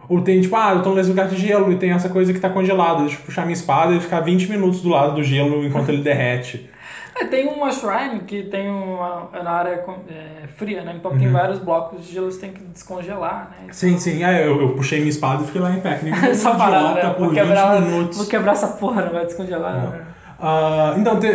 Ou 0.08 0.20
tem 0.20 0.40
tipo, 0.40 0.54
ah, 0.54 0.74
eu 0.76 0.82
tô 0.84 0.94
nesse 0.94 1.08
lugar 1.08 1.26
de 1.26 1.36
gelo 1.36 1.72
e 1.72 1.78
tem 1.78 1.90
essa 1.90 2.08
coisa 2.08 2.32
que 2.32 2.38
tá 2.38 2.48
congelada. 2.48 3.00
Deixa 3.00 3.16
eu 3.16 3.24
puxar 3.24 3.42
minha 3.42 3.54
espada 3.54 3.92
e 3.92 3.98
ficar 3.98 4.20
20 4.20 4.48
minutos 4.48 4.82
do 4.82 4.90
lado 4.90 5.16
do 5.16 5.22
gelo 5.24 5.66
enquanto 5.66 5.88
ele 5.88 6.00
derrete. 6.00 6.70
É, 7.16 7.24
tem 7.26 7.46
uma 7.46 7.70
shrine 7.70 8.20
que 8.26 8.42
tem 8.44 8.68
uma 8.68 9.28
é 9.32 9.42
na 9.42 9.50
área 9.52 9.78
com- 9.78 9.98
é, 10.08 10.46
fria, 10.48 10.82
né? 10.82 10.94
Então 10.96 11.12
Uhum. 11.12 11.18
tem 11.18 11.30
vários 11.30 11.58
blocos 11.60 12.04
de 12.06 12.12
gelo 12.12 12.26
que 12.28 12.34
você 12.34 12.40
tem 12.40 12.52
que 12.52 12.60
descongelar, 12.64 13.50
né? 13.50 13.68
Sim, 13.72 13.98
sim. 13.98 14.24
Aí 14.24 14.44
eu, 14.46 14.60
eu 14.60 14.68
puxei 14.70 14.98
minha 14.98 15.10
espada 15.10 15.42
e 15.42 15.46
fiquei 15.46 15.60
lá 15.60 15.70
em 15.72 15.80
pé. 15.80 16.00
nem 16.02 16.12
Essa 16.30 16.54
parada, 16.54 16.94
né? 16.94 17.10
por 17.10 17.20
Vou 17.20 17.28
20 17.30 17.38
quebrar, 17.40 17.80
minutos. 17.80 18.18
vou 18.18 18.26
quebrar 18.26 18.52
essa 18.52 18.68
porra, 18.68 19.02
não 19.02 19.12
vai 19.12 19.24
descongelar. 19.26 19.74
né? 19.90 20.06
Ah, 20.40 20.94
então, 20.98 21.18
te- 21.20 21.26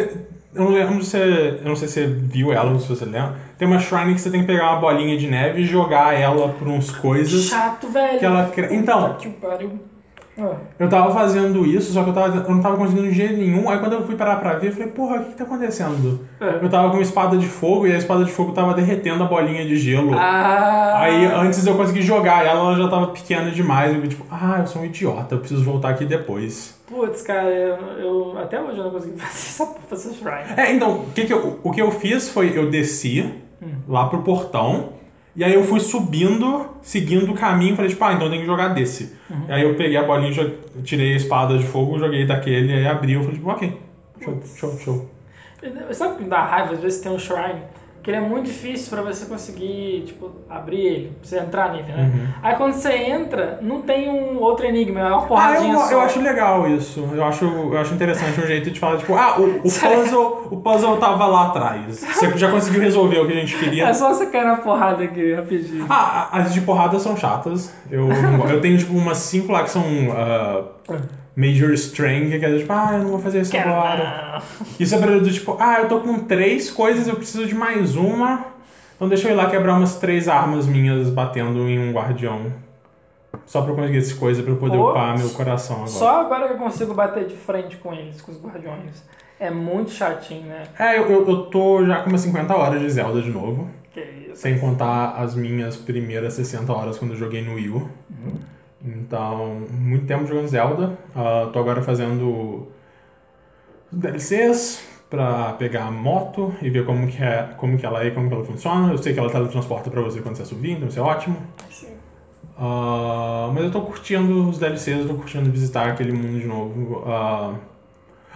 eu 0.54 0.64
não 0.66 0.72
lembro 0.72 1.02
se 1.04 1.18
eu 1.18 1.64
não 1.64 1.76
sei 1.76 1.88
se 1.88 1.94
você 1.94 2.08
viu 2.08 2.52
ela, 2.52 2.78
se 2.80 2.88
você 2.90 3.06
lembra. 3.06 3.36
Tem 3.58 3.68
uma 3.68 3.80
shrine 3.80 4.16
que 4.16 4.22
você 4.22 4.30
tem 4.32 4.42
que 4.42 4.48
pegar 4.48 4.72
uma 4.72 4.80
bolinha 4.82 5.18
de 5.18 5.28
neve 5.28 5.62
e 5.62 5.66
jogar 5.66 6.14
ela 6.20 6.50
por 6.50 6.68
uns 6.68 6.92
coisas. 6.92 7.44
Chato, 7.46 7.88
velho. 7.90 8.20
que 8.20 8.26
ela 8.26 8.52
Então. 8.72 9.02
Puta 9.14 9.16
que 9.20 9.30
pariu. 9.30 9.80
Ah, 10.42 10.56
Eu 10.80 10.90
tava 10.90 11.14
fazendo 11.14 11.66
isso, 11.66 11.92
só 11.92 12.04
que 12.04 12.10
eu, 12.10 12.14
tava, 12.14 12.38
eu 12.38 12.50
não 12.56 12.62
tava 12.62 12.78
conseguindo 12.78 13.08
de 13.08 13.14
jeito 13.14 13.38
nenhum. 13.38 13.70
Aí 13.70 13.80
quando 13.80 13.94
eu 13.94 14.04
fui 14.06 14.16
parar 14.16 14.38
pra 14.38 14.54
ver, 14.54 14.68
eu 14.68 14.72
falei, 14.74 14.88
porra, 14.90 15.18
o 15.18 15.24
que, 15.26 15.32
que 15.32 15.38
tá 15.38 15.44
acontecendo? 15.44 16.26
É. 16.40 16.60
Eu 16.64 16.70
tava 16.70 16.90
com 16.90 16.96
uma 16.98 17.02
espada 17.02 17.38
de 17.38 17.48
fogo 17.48 17.86
e 17.88 17.92
a 17.94 17.98
espada 17.98 18.24
de 18.24 18.32
fogo 18.32 18.52
tava 18.52 18.74
derretendo 18.74 19.24
a 19.24 19.28
bolinha 19.28 19.66
de 19.66 19.76
gelo. 19.78 20.14
Ah, 20.18 21.00
Aí 21.02 21.26
antes 21.26 21.66
eu 21.66 21.76
consegui 21.76 22.02
jogar 22.02 22.46
ela, 22.46 22.60
ela 22.74 22.78
já 22.78 22.88
tava 22.90 23.08
pequena 23.08 23.52
demais. 23.52 23.96
Eu 23.96 24.08
tipo, 24.08 24.26
ah, 24.32 24.58
eu 24.60 24.68
sou 24.68 24.82
um 24.82 24.86
idiota, 24.86 25.36
eu 25.36 25.40
preciso 25.40 25.64
voltar 25.64 25.90
aqui 25.90 26.06
depois. 26.06 26.78
Putz, 26.88 27.22
cara, 27.22 27.50
eu, 27.50 27.78
eu- 28.00 28.38
até 28.40 28.60
hoje 28.62 28.78
eu 28.80 28.86
não 28.86 28.92
consegui 28.92 29.14
fazer 29.20 29.32
essa, 29.32 29.66
porra, 29.66 29.80
essa 29.92 30.14
shrine. 30.14 30.54
É, 30.58 30.74
então, 30.74 30.92
o 31.02 31.06
que, 31.14 31.26
que, 31.26 31.34
eu, 31.34 31.60
o 31.64 31.72
que 31.72 31.82
eu 31.82 31.92
fiz 31.92 32.30
foi 32.30 32.52
eu 32.58 32.70
desci 32.70 33.32
lá 33.88 34.08
pro 34.08 34.22
portão. 34.24 34.99
E 35.40 35.44
aí 35.44 35.54
eu 35.54 35.64
fui 35.64 35.80
subindo, 35.80 36.66
seguindo 36.82 37.32
o 37.32 37.34
caminho, 37.34 37.76
falei, 37.76 37.90
tipo, 37.90 38.04
ah, 38.04 38.12
então 38.14 38.26
eu 38.28 38.30
tenho 38.32 38.42
que 38.42 38.48
jogar 38.48 38.70
desse. 38.70 39.16
E 39.48 39.52
aí 39.52 39.64
eu 39.64 39.74
peguei 39.76 39.96
a 39.96 40.04
bolinha, 40.04 40.32
jo- 40.34 40.52
tirei 40.84 41.14
a 41.14 41.16
espada 41.16 41.58
de 41.58 41.64
fogo, 41.66 41.98
joguei 41.98 42.26
daquele, 42.26 42.74
aí 42.74 42.86
abri, 42.88 43.14
eu 43.14 43.22
falei, 43.22 43.38
tipo, 43.38 43.50
ok, 43.50 43.78
show, 44.22 44.42
show, 44.58 44.78
show. 44.80 45.10
Sabe 45.94 46.14
o 46.14 46.18
que 46.18 46.24
me 46.24 46.30
dá 46.30 46.42
raiva? 46.44 46.74
Às 46.74 46.82
vezes 46.82 47.00
tem 47.02 47.12
um 47.12 47.18
shrine 47.20 47.62
que 48.10 48.16
ele 48.16 48.26
é 48.26 48.28
muito 48.28 48.48
difícil 48.48 48.90
pra 48.90 49.04
você 49.04 49.26
conseguir, 49.28 50.04
tipo, 50.08 50.32
abrir 50.50 50.80
ele, 50.80 51.08
pra 51.20 51.30
você 51.30 51.38
entrar 51.38 51.72
nele, 51.72 51.84
né? 51.84 52.12
Uhum. 52.12 52.28
Aí 52.42 52.56
quando 52.56 52.74
você 52.74 52.92
entra, 52.92 53.60
não 53.62 53.82
tem 53.84 54.10
um 54.10 54.40
outro 54.40 54.66
enigma, 54.66 55.00
é 55.00 55.04
uma 55.04 55.18
Ah, 55.18 55.28
porradinha 55.28 55.74
eu, 55.74 55.80
só. 55.80 55.92
eu 55.92 56.02
acho 56.02 56.20
legal 56.20 56.68
isso. 56.68 57.08
Eu 57.14 57.24
acho, 57.24 57.46
eu 57.46 57.78
acho 57.78 57.94
interessante 57.94 58.40
um 58.40 58.48
jeito 58.48 58.72
de 58.72 58.80
falar, 58.80 58.98
tipo, 58.98 59.14
ah, 59.14 59.40
o, 59.40 59.60
o 59.60 59.62
puzzle, 59.70 60.48
o 60.50 60.58
puzzle 60.58 60.98
tava 60.98 61.28
lá 61.28 61.48
atrás. 61.48 62.00
Você 62.00 62.36
já 62.36 62.50
conseguiu 62.50 62.82
resolver 62.82 63.20
o 63.20 63.28
que 63.28 63.34
a 63.34 63.36
gente 63.36 63.56
queria. 63.58 63.86
É 63.88 63.94
só 63.94 64.12
você 64.12 64.26
cair 64.26 64.46
na 64.46 64.56
porrada 64.58 65.04
aqui, 65.04 65.34
rapidinho. 65.36 65.86
Ah, 65.88 66.30
as 66.32 66.52
de 66.52 66.62
porrada 66.62 66.98
são 66.98 67.16
chatas. 67.16 67.72
Eu, 67.92 68.10
eu 68.50 68.60
tenho, 68.60 68.78
tipo, 68.78 68.94
umas 68.94 69.18
cinco 69.18 69.52
lá 69.52 69.64
que 69.64 69.70
são 69.70 69.84
ah, 70.12 70.64
Major 71.40 71.72
String, 71.72 72.38
que 72.38 72.46
é 72.46 72.58
tipo, 72.58 72.74
ah, 72.74 72.90
eu 72.94 73.00
não 73.00 73.12
vou 73.12 73.20
fazer 73.20 73.40
isso 73.40 73.50
Quero 73.50 73.72
agora. 73.72 74.42
não. 74.60 74.68
Isso 74.78 74.94
é 74.94 74.98
pra 74.98 75.18
do 75.18 75.32
tipo, 75.32 75.56
ah, 75.58 75.80
eu 75.80 75.88
tô 75.88 76.02
com 76.02 76.20
três 76.20 76.70
coisas, 76.70 77.08
eu 77.08 77.16
preciso 77.16 77.46
de 77.48 77.56
mais 77.56 77.96
uma. 77.96 78.46
Então 78.98 79.08
deixa 79.08 79.30
eu 79.30 79.32
ir 79.32 79.36
lá 79.36 79.50
quebrar 79.50 79.76
umas 79.76 79.96
três 79.96 80.28
armas 80.28 80.68
minhas 80.68 81.10
batendo 81.10 81.70
em 81.70 81.80
um 81.80 81.94
guardião. 81.94 82.52
Só 83.46 83.62
pra 83.62 83.72
eu 83.72 83.76
conseguir 83.78 84.00
essa 84.00 84.16
coisa, 84.16 84.44
pra 84.44 84.52
eu 84.52 84.58
poder 84.58 84.76
Pô, 84.76 84.92
upar 84.92 85.18
meu 85.18 85.30
coração 85.30 85.78
agora. 85.78 85.90
Só 85.92 86.22
agora 86.22 86.48
que 86.48 86.54
eu 86.56 86.58
consigo 86.58 86.94
bater 86.94 87.26
de 87.26 87.38
frente 87.38 87.78
com 87.78 87.94
eles, 87.94 88.20
com 88.20 88.34
os 88.34 88.44
guardiões. 88.44 89.02
É 89.40 89.50
muito 89.50 89.92
chatinho, 89.92 90.46
né? 90.46 90.68
É, 90.78 90.98
eu, 90.98 91.10
eu, 91.10 91.30
eu 91.30 91.38
tô 91.44 91.86
já 91.86 92.02
com 92.02 92.10
umas 92.10 92.20
50 92.20 92.54
horas 92.54 92.82
de 92.82 92.90
Zelda 92.90 93.22
de 93.22 93.30
novo. 93.30 93.70
Que 93.94 94.02
isso. 94.02 94.42
Sem 94.42 94.60
contar 94.60 95.12
as 95.12 95.36
minhas 95.36 95.78
primeiras 95.78 96.34
60 96.34 96.72
horas 96.74 96.98
quando 96.98 97.12
eu 97.12 97.18
joguei 97.18 97.42
no 97.42 97.54
Wii 97.54 97.70
U. 97.70 97.90
Então, 98.84 99.68
muito 99.72 100.06
tempo 100.06 100.26
jogando 100.26 100.48
Zelda. 100.48 100.98
Ah, 101.16 101.50
tô 101.52 101.60
agora 101.60 101.82
fazendo 101.82 102.68
DLCs 103.92 104.88
pra 105.10 105.54
pegar 105.54 105.86
a 105.86 105.92
moto 105.92 106.54
e 106.62 106.70
ver 106.70 106.86
como 106.86 107.08
que, 107.08 107.22
é, 107.22 107.50
como 107.58 107.78
que 107.78 107.86
ela 107.86 108.04
é 108.04 108.08
e 108.08 108.12
como 108.12 108.28
que 108.28 108.34
ela 108.34 108.46
funciona. 108.46 108.92
Eu 108.92 108.98
sei 108.98 109.14
que 109.14 109.20
ela 109.20 109.30
teletransporta 109.30 109.90
pra 109.90 110.02
você 110.02 110.22
quando 110.22 110.36
você 110.38 110.46
subir, 110.46 110.72
então 110.72 110.88
isso 110.88 111.00
é 111.00 111.02
ótimo. 111.02 111.36
Sim. 111.70 111.88
Ah, 112.58 113.50
mas 113.54 113.64
eu 113.64 113.72
tô 113.72 113.82
curtindo 113.82 114.50
os 114.50 114.60
DLCs, 114.60 115.00
eu 115.00 115.08
tô 115.08 115.16
curtindo 115.16 115.50
visitar 115.50 115.90
aquele 115.90 116.12
mundo 116.12 116.40
de 116.40 116.46
novo. 116.46 117.04
Ah, 117.06 117.56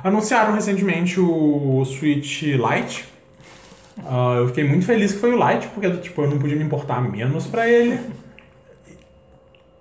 anunciaram 0.04 0.54
recentemente 0.54 1.20
o 1.20 1.84
Switch 1.86 2.44
Lite. 2.44 3.06
Ah, 4.06 4.36
eu 4.40 4.48
fiquei 4.48 4.64
muito 4.64 4.86
feliz 4.86 5.14
que 5.14 5.20
foi 5.20 5.34
o 5.34 5.50
Lite, 5.50 5.68
porque 5.68 5.90
tipo, 5.98 6.22
eu 6.24 6.30
não 6.30 6.40
podia 6.40 6.58
me 6.58 6.64
importar 6.64 7.02
menos 7.02 7.48
pra 7.48 7.70
ele. 7.70 8.00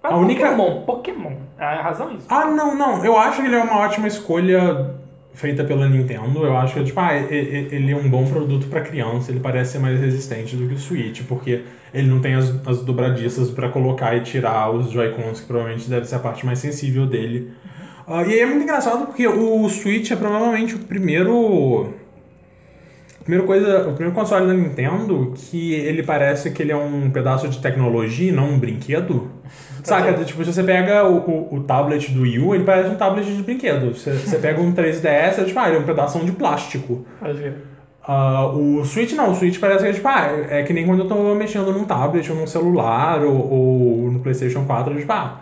A 0.02 0.16
única- 0.16 0.46
Pokémon, 0.50 0.80
Pokémon. 0.82 1.32
A 1.58 1.82
razão 1.82 2.10
é 2.10 2.14
isso. 2.14 2.26
Ah, 2.28 2.46
não, 2.46 2.74
não. 2.76 3.04
Eu 3.04 3.16
acho 3.16 3.40
que 3.40 3.46
ele 3.46 3.54
é 3.54 3.62
uma 3.62 3.78
ótima 3.78 4.08
escolha 4.08 4.96
feita 5.32 5.62
pela 5.64 5.88
Nintendo. 5.88 6.44
Eu 6.44 6.56
acho 6.56 6.74
que 6.74 6.84
tipo, 6.84 6.98
ah, 7.00 7.14
ele 7.14 7.92
é 7.92 7.96
um 7.96 8.08
bom 8.10 8.26
produto 8.26 8.66
pra 8.66 8.80
criança. 8.80 9.30
Ele 9.30 9.40
parece 9.40 9.72
ser 9.72 9.78
mais 9.78 9.98
resistente 10.00 10.56
do 10.56 10.66
que 10.66 10.74
o 10.74 10.78
Switch, 10.78 11.22
porque 11.28 11.62
ele 11.94 12.08
não 12.08 12.20
tem 12.20 12.34
as, 12.34 12.52
as 12.66 12.80
dobradiças 12.82 13.50
pra 13.50 13.68
colocar 13.68 14.16
e 14.16 14.20
tirar 14.22 14.70
os 14.70 14.90
Joy-Cons, 14.90 15.40
que 15.40 15.46
provavelmente 15.46 15.88
deve 15.88 16.04
ser 16.06 16.16
a 16.16 16.18
parte 16.18 16.44
mais 16.44 16.58
sensível 16.58 17.06
dele. 17.06 17.52
Ah, 18.06 18.22
e 18.24 18.32
aí 18.32 18.40
é 18.40 18.46
muito 18.46 18.64
engraçado 18.64 19.06
porque 19.06 19.26
o 19.28 19.68
Switch 19.68 20.10
é 20.10 20.16
provavelmente 20.16 20.74
o 20.74 20.78
primeiro. 20.80 21.94
Primeira 23.22 23.46
coisa, 23.46 23.82
o 23.88 23.92
primeiro 23.92 24.12
console 24.12 24.48
da 24.48 24.52
Nintendo 24.54 25.32
que 25.36 25.74
ele 25.74 26.02
parece 26.02 26.50
que 26.50 26.60
ele 26.60 26.72
é 26.72 26.76
um 26.76 27.08
pedaço 27.10 27.48
de 27.48 27.60
tecnologia 27.60 28.28
e 28.30 28.32
não 28.32 28.48
um 28.50 28.58
brinquedo. 28.58 29.30
Saca? 29.82 30.12
Tipo, 30.24 30.44
se 30.44 30.52
você 30.52 30.62
pega 30.62 31.04
o, 31.04 31.16
o, 31.18 31.56
o 31.56 31.60
tablet 31.64 32.10
do 32.12 32.22
Wii 32.22 32.38
U, 32.38 32.54
ele 32.54 32.64
parece 32.64 32.90
um 32.90 32.94
tablet 32.94 33.26
de 33.26 33.42
brinquedo. 33.42 33.94
Você, 33.94 34.12
você 34.12 34.38
pega 34.38 34.60
um 34.60 34.72
3DS, 34.72 35.38
é 35.38 35.44
tipo, 35.44 35.58
ah, 35.58 35.68
ele 35.68 35.78
é 35.78 35.80
um 35.80 35.84
pedaço 35.84 36.18
de 36.20 36.32
plástico. 36.32 37.04
Ah, 38.04 38.46
o 38.46 38.84
Switch 38.84 39.12
não, 39.12 39.30
o 39.30 39.34
Switch 39.34 39.58
parece 39.58 39.84
que 39.84 39.90
é 39.90 39.92
tipo, 39.92 40.08
ah, 40.08 40.28
é 40.50 40.62
que 40.62 40.72
nem 40.72 40.86
quando 40.86 41.00
eu 41.00 41.08
tô 41.08 41.34
mexendo 41.34 41.72
num 41.72 41.84
tablet 41.84 42.30
ou 42.30 42.36
num 42.36 42.46
celular 42.46 43.24
ou, 43.24 43.52
ou 43.52 44.10
no 44.10 44.20
PlayStation 44.20 44.64
4, 44.64 44.96
tipo, 44.96 45.12
ah, 45.12 45.40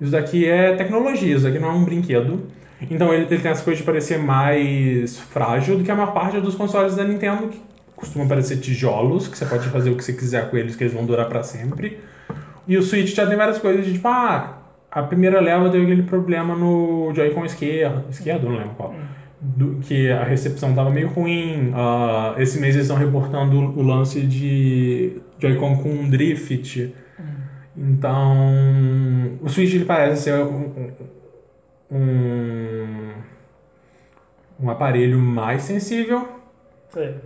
isso 0.00 0.10
daqui 0.10 0.46
é 0.46 0.74
tecnologia, 0.74 1.34
isso 1.34 1.44
daqui 1.44 1.58
não 1.58 1.68
é 1.68 1.72
um 1.72 1.84
brinquedo. 1.84 2.42
Então 2.90 3.12
ele, 3.12 3.26
ele 3.30 3.40
tem 3.40 3.50
essa 3.50 3.62
coisa 3.62 3.78
de 3.78 3.86
parecer 3.86 4.18
mais 4.18 5.18
frágil 5.18 5.78
do 5.78 5.84
que 5.84 5.90
a 5.90 5.94
maior 5.94 6.12
parte 6.12 6.40
dos 6.40 6.54
consoles 6.54 6.94
da 6.94 7.04
Nintendo, 7.04 7.48
que 7.48 7.60
costumam 7.96 8.28
parecer 8.28 8.58
tijolos, 8.58 9.28
que 9.28 9.38
você 9.38 9.46
pode 9.46 9.68
fazer 9.68 9.90
o 9.90 9.96
que 9.96 10.04
você 10.04 10.12
quiser 10.12 10.50
com 10.50 10.56
eles, 10.56 10.76
que 10.76 10.84
eles 10.84 10.92
vão 10.92 11.06
durar 11.06 11.26
pra 11.26 11.42
sempre. 11.42 11.98
E 12.66 12.76
o 12.76 12.82
Switch 12.82 13.14
já 13.14 13.26
tem 13.26 13.36
várias 13.36 13.58
coisas 13.58 13.84
de 13.84 13.94
tipo, 13.94 14.08
ah, 14.08 14.58
a 14.90 15.02
primeira 15.02 15.40
leva 15.40 15.70
teve 15.70 15.84
aquele 15.84 16.02
problema 16.04 16.54
no 16.54 17.12
Joy-Con 17.14 17.44
esquerdo, 17.44 18.08
esquerdo, 18.10 18.48
não 18.48 18.56
lembro 18.56 18.74
qual. 18.76 18.94
Do, 19.40 19.80
que 19.80 20.10
a 20.10 20.24
recepção 20.24 20.74
tava 20.74 20.90
meio 20.90 21.08
ruim. 21.08 21.72
Ah, 21.74 22.34
esse 22.38 22.58
mês 22.58 22.74
eles 22.74 22.86
estão 22.86 22.96
reportando 22.96 23.56
o 23.78 23.82
lance 23.82 24.22
de 24.22 25.20
Joy-Con 25.38 25.78
com 25.78 26.08
drift. 26.08 26.94
Então, 27.76 29.36
o 29.42 29.48
Switch 29.48 29.74
ele 29.74 29.84
parece 29.84 30.22
ser 30.22 30.34
um, 30.44 30.92
um, 31.90 33.12
um 34.60 34.70
aparelho 34.70 35.18
mais 35.18 35.62
sensível, 35.62 36.26
Sei. 36.88 37.16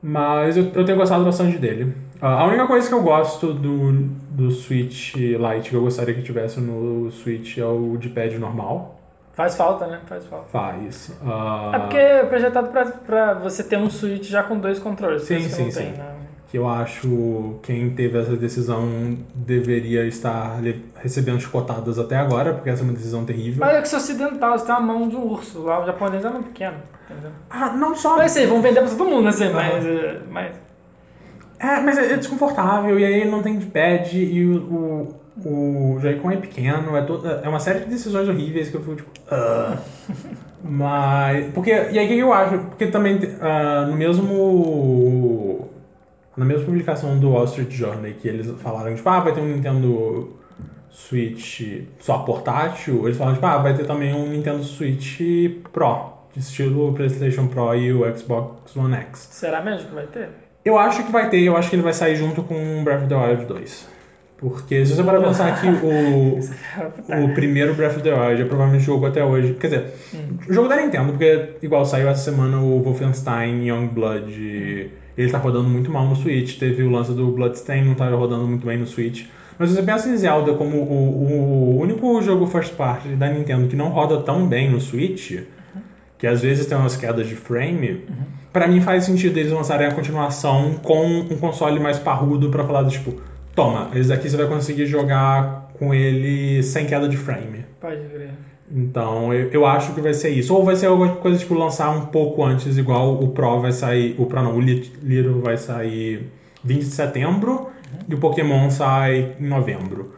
mas 0.00 0.56
eu, 0.56 0.70
eu 0.74 0.84
tenho 0.84 0.98
gostado 0.98 1.24
bastante 1.24 1.58
dele. 1.58 1.92
Ah, 2.22 2.40
a 2.42 2.46
única 2.46 2.66
coisa 2.68 2.86
que 2.88 2.94
eu 2.94 3.02
gosto 3.02 3.52
do, 3.52 3.92
do 4.30 4.50
Switch 4.52 5.14
Lite 5.16 5.70
que 5.70 5.74
eu 5.74 5.82
gostaria 5.82 6.14
que 6.14 6.22
tivesse 6.22 6.60
no 6.60 7.10
Switch 7.10 7.58
é 7.58 7.64
o 7.66 7.96
de 7.98 8.08
pad 8.08 8.38
normal. 8.38 9.00
Faz 9.32 9.56
falta, 9.56 9.86
né? 9.88 9.98
Faz 10.06 10.24
falta. 10.26 10.46
Faz. 10.50 11.10
Ah, 11.26 11.72
É 11.74 11.78
porque 11.80 11.96
é 11.96 12.24
projetado 12.24 12.68
pra, 12.68 12.84
pra 12.84 13.34
você 13.34 13.64
ter 13.64 13.76
um 13.76 13.90
Switch 13.90 14.28
já 14.28 14.44
com 14.44 14.56
dois 14.56 14.78
controles. 14.78 15.22
Sim, 15.22 15.40
sim, 15.40 15.64
não 15.64 15.70
tem, 15.70 15.70
sim. 15.72 15.98
né? 15.98 16.14
que 16.52 16.58
eu 16.58 16.68
acho 16.68 17.58
quem 17.62 17.88
teve 17.94 18.18
essa 18.18 18.36
decisão 18.36 19.16
deveria 19.34 20.04
estar 20.06 20.60
recebendo 20.96 21.40
chicotadas 21.40 21.98
até 21.98 22.14
agora, 22.14 22.52
porque 22.52 22.68
essa 22.68 22.82
é 22.82 22.84
uma 22.84 22.92
decisão 22.92 23.24
terrível. 23.24 23.58
Mas 23.58 23.74
é 23.74 23.80
que 23.80 23.86
isso 23.86 23.96
é 23.96 23.98
ocidental, 23.98 24.58
você 24.58 24.66
tem 24.66 24.74
a 24.74 24.80
mão 24.80 25.08
de 25.08 25.16
um 25.16 25.24
urso. 25.24 25.62
Lá 25.62 25.82
o 25.82 25.86
japonês 25.86 26.22
é 26.22 26.28
mão 26.28 26.42
pequeno. 26.42 26.76
Entendeu? 27.10 27.30
Ah, 27.48 27.70
não 27.72 27.96
só. 27.96 28.18
Mas 28.18 28.32
sei, 28.32 28.46
vão 28.46 28.60
vender 28.60 28.80
pra 28.82 28.90
todo 28.90 29.04
mundo, 29.06 29.28
assim, 29.28 29.50
mas. 29.50 29.82
eh, 29.86 30.20
mas 30.30 30.52
É, 31.62 31.80
mas 31.80 31.96
é 31.96 32.12
é 32.12 32.16
desconfortável, 32.16 32.98
e 32.98 33.04
aí 33.04 33.20
ele 33.20 33.30
não 33.30 33.40
tem 33.40 33.56
de 33.56 33.66
pad, 33.66 34.18
e 34.18 34.44
o, 34.44 35.16
o, 35.36 35.94
o 35.94 36.00
Joy-Con 36.00 36.32
é 36.32 36.36
pequeno, 36.36 36.96
é, 36.96 37.02
toda, 37.02 37.40
é 37.44 37.48
uma 37.48 37.60
série 37.60 37.80
de 37.80 37.86
decisões 37.86 38.28
horríveis 38.28 38.68
que 38.68 38.74
eu 38.76 38.80
fico 38.80 38.96
tipo. 38.96 39.10
"Ah". 39.30 39.78
mas. 40.64 41.52
Porque, 41.54 41.70
e 41.70 41.98
aí 41.98 42.04
o 42.04 42.08
que 42.08 42.18
eu 42.18 42.32
acho? 42.32 42.58
Porque 42.58 42.86
também 42.88 43.18
ah, 43.40 43.86
no 43.88 43.96
mesmo. 43.96 45.68
Na 46.36 46.46
mesma 46.46 46.64
publicação 46.64 47.18
do 47.18 47.30
Wall 47.30 47.44
Street 47.44 47.70
Journal, 47.70 48.10
que 48.20 48.26
eles 48.26 48.50
falaram, 48.62 48.94
tipo, 48.96 49.06
ah, 49.08 49.20
vai 49.20 49.34
ter 49.34 49.40
um 49.40 49.48
Nintendo 49.48 50.34
Switch 50.90 51.60
só 52.00 52.18
portátil, 52.20 53.04
eles 53.04 53.18
falaram, 53.18 53.34
tipo, 53.34 53.46
ah, 53.46 53.58
vai 53.58 53.74
ter 53.76 53.84
também 53.84 54.14
um 54.14 54.26
Nintendo 54.28 54.64
Switch 54.64 55.20
Pro, 55.72 56.10
estilo 56.34 56.92
PlayStation 56.94 57.48
Pro 57.48 57.74
e 57.74 57.92
o 57.92 58.16
Xbox 58.16 58.74
One 58.74 58.94
X. 58.94 59.28
será 59.30 59.60
mesmo 59.60 59.90
que 59.90 59.94
vai 59.94 60.06
ter? 60.06 60.41
Eu 60.64 60.78
acho 60.78 61.04
que 61.04 61.10
vai 61.10 61.28
ter, 61.28 61.40
eu 61.40 61.56
acho 61.56 61.68
que 61.68 61.76
ele 61.76 61.82
vai 61.82 61.92
sair 61.92 62.16
junto 62.16 62.42
com 62.42 62.84
Breath 62.84 63.02
of 63.02 63.08
the 63.08 63.16
Wild 63.16 63.44
2. 63.46 63.88
Porque 64.42 64.84
se 64.84 64.94
você 64.94 65.04
parar 65.04 65.20
pra 65.20 65.28
pensar 65.28 65.60
que 65.60 65.68
o, 65.68 66.38
o 67.24 67.34
primeiro 67.34 67.74
Breath 67.74 67.96
of 67.96 68.02
the 68.02 68.12
Wild 68.12 68.42
é 68.42 68.44
provavelmente 68.44 68.84
jogo 68.84 69.06
até 69.06 69.24
hoje. 69.24 69.54
Quer 69.54 69.66
dizer, 69.68 69.84
o 70.48 70.52
jogo 70.52 70.68
da 70.68 70.76
Nintendo, 70.76 71.12
porque 71.12 71.50
igual 71.62 71.84
saiu 71.84 72.08
essa 72.08 72.30
semana 72.30 72.58
o 72.58 72.82
Wolfenstein 72.82 73.64
Youngblood. 73.64 74.90
Ele 75.16 75.30
tá 75.30 75.38
rodando 75.38 75.68
muito 75.68 75.90
mal 75.92 76.06
no 76.06 76.16
Switch. 76.16 76.58
Teve 76.58 76.82
o 76.82 76.90
lance 76.90 77.12
do 77.12 77.28
Bloodstain, 77.28 77.84
não 77.84 77.94
tá 77.94 78.08
rodando 78.08 78.44
muito 78.44 78.66
bem 78.66 78.78
no 78.78 78.86
Switch. 78.86 79.26
Mas 79.58 79.70
se 79.70 79.76
você 79.76 79.82
pensa 79.82 80.08
em 80.08 80.16
Zelda 80.16 80.54
como 80.54 80.76
o, 80.76 81.76
o 81.76 81.80
único 81.80 82.20
jogo 82.20 82.46
first 82.46 82.74
party 82.74 83.10
da 83.10 83.28
Nintendo 83.28 83.68
que 83.68 83.76
não 83.76 83.90
roda 83.90 84.22
tão 84.22 84.46
bem 84.46 84.68
no 84.68 84.80
Switch, 84.80 85.38
que 86.22 86.26
às 86.28 86.40
vezes 86.40 86.66
tem 86.66 86.78
umas 86.78 86.94
quedas 86.96 87.26
de 87.26 87.34
frame, 87.34 88.04
pra 88.52 88.68
mim 88.68 88.80
faz 88.80 89.02
sentido 89.02 89.36
eles 89.38 89.50
lançarem 89.50 89.88
a 89.88 89.92
continuação 89.92 90.74
com 90.80 91.04
um 91.04 91.36
console 91.36 91.80
mais 91.80 91.98
parrudo 91.98 92.48
pra 92.48 92.62
falar 92.62 92.82
do 92.82 92.90
tipo, 92.92 93.20
toma, 93.56 93.88
esse 93.92 94.08
daqui 94.08 94.30
você 94.30 94.36
vai 94.36 94.46
conseguir 94.46 94.86
jogar 94.86 95.72
com 95.76 95.92
ele 95.92 96.62
sem 96.62 96.86
queda 96.86 97.08
de 97.08 97.16
frame. 97.16 97.64
Pode 97.80 97.96
crer. 98.04 98.30
Então, 98.72 99.34
eu, 99.34 99.50
eu 99.50 99.66
acho 99.66 99.94
que 99.94 100.00
vai 100.00 100.14
ser 100.14 100.30
isso. 100.30 100.54
Ou 100.54 100.64
vai 100.64 100.76
ser 100.76 100.86
alguma 100.86 101.08
coisa 101.16 101.36
tipo 101.40 101.54
lançar 101.54 101.90
um 101.90 102.02
pouco 102.06 102.44
antes, 102.44 102.78
igual 102.78 103.20
o 103.20 103.30
Pro 103.30 103.60
vai 103.60 103.72
sair, 103.72 104.14
o 104.16 104.24
Pro 104.26 104.40
não, 104.44 104.54
o 104.56 104.60
Lit- 104.60 104.92
Little 105.02 105.40
vai 105.40 105.56
sair 105.56 106.30
20 106.62 106.78
de 106.78 106.84
setembro 106.86 107.68
e 108.08 108.14
o 108.14 108.18
Pokémon 108.18 108.70
sai 108.70 109.32
em 109.40 109.46
novembro. 109.48 110.14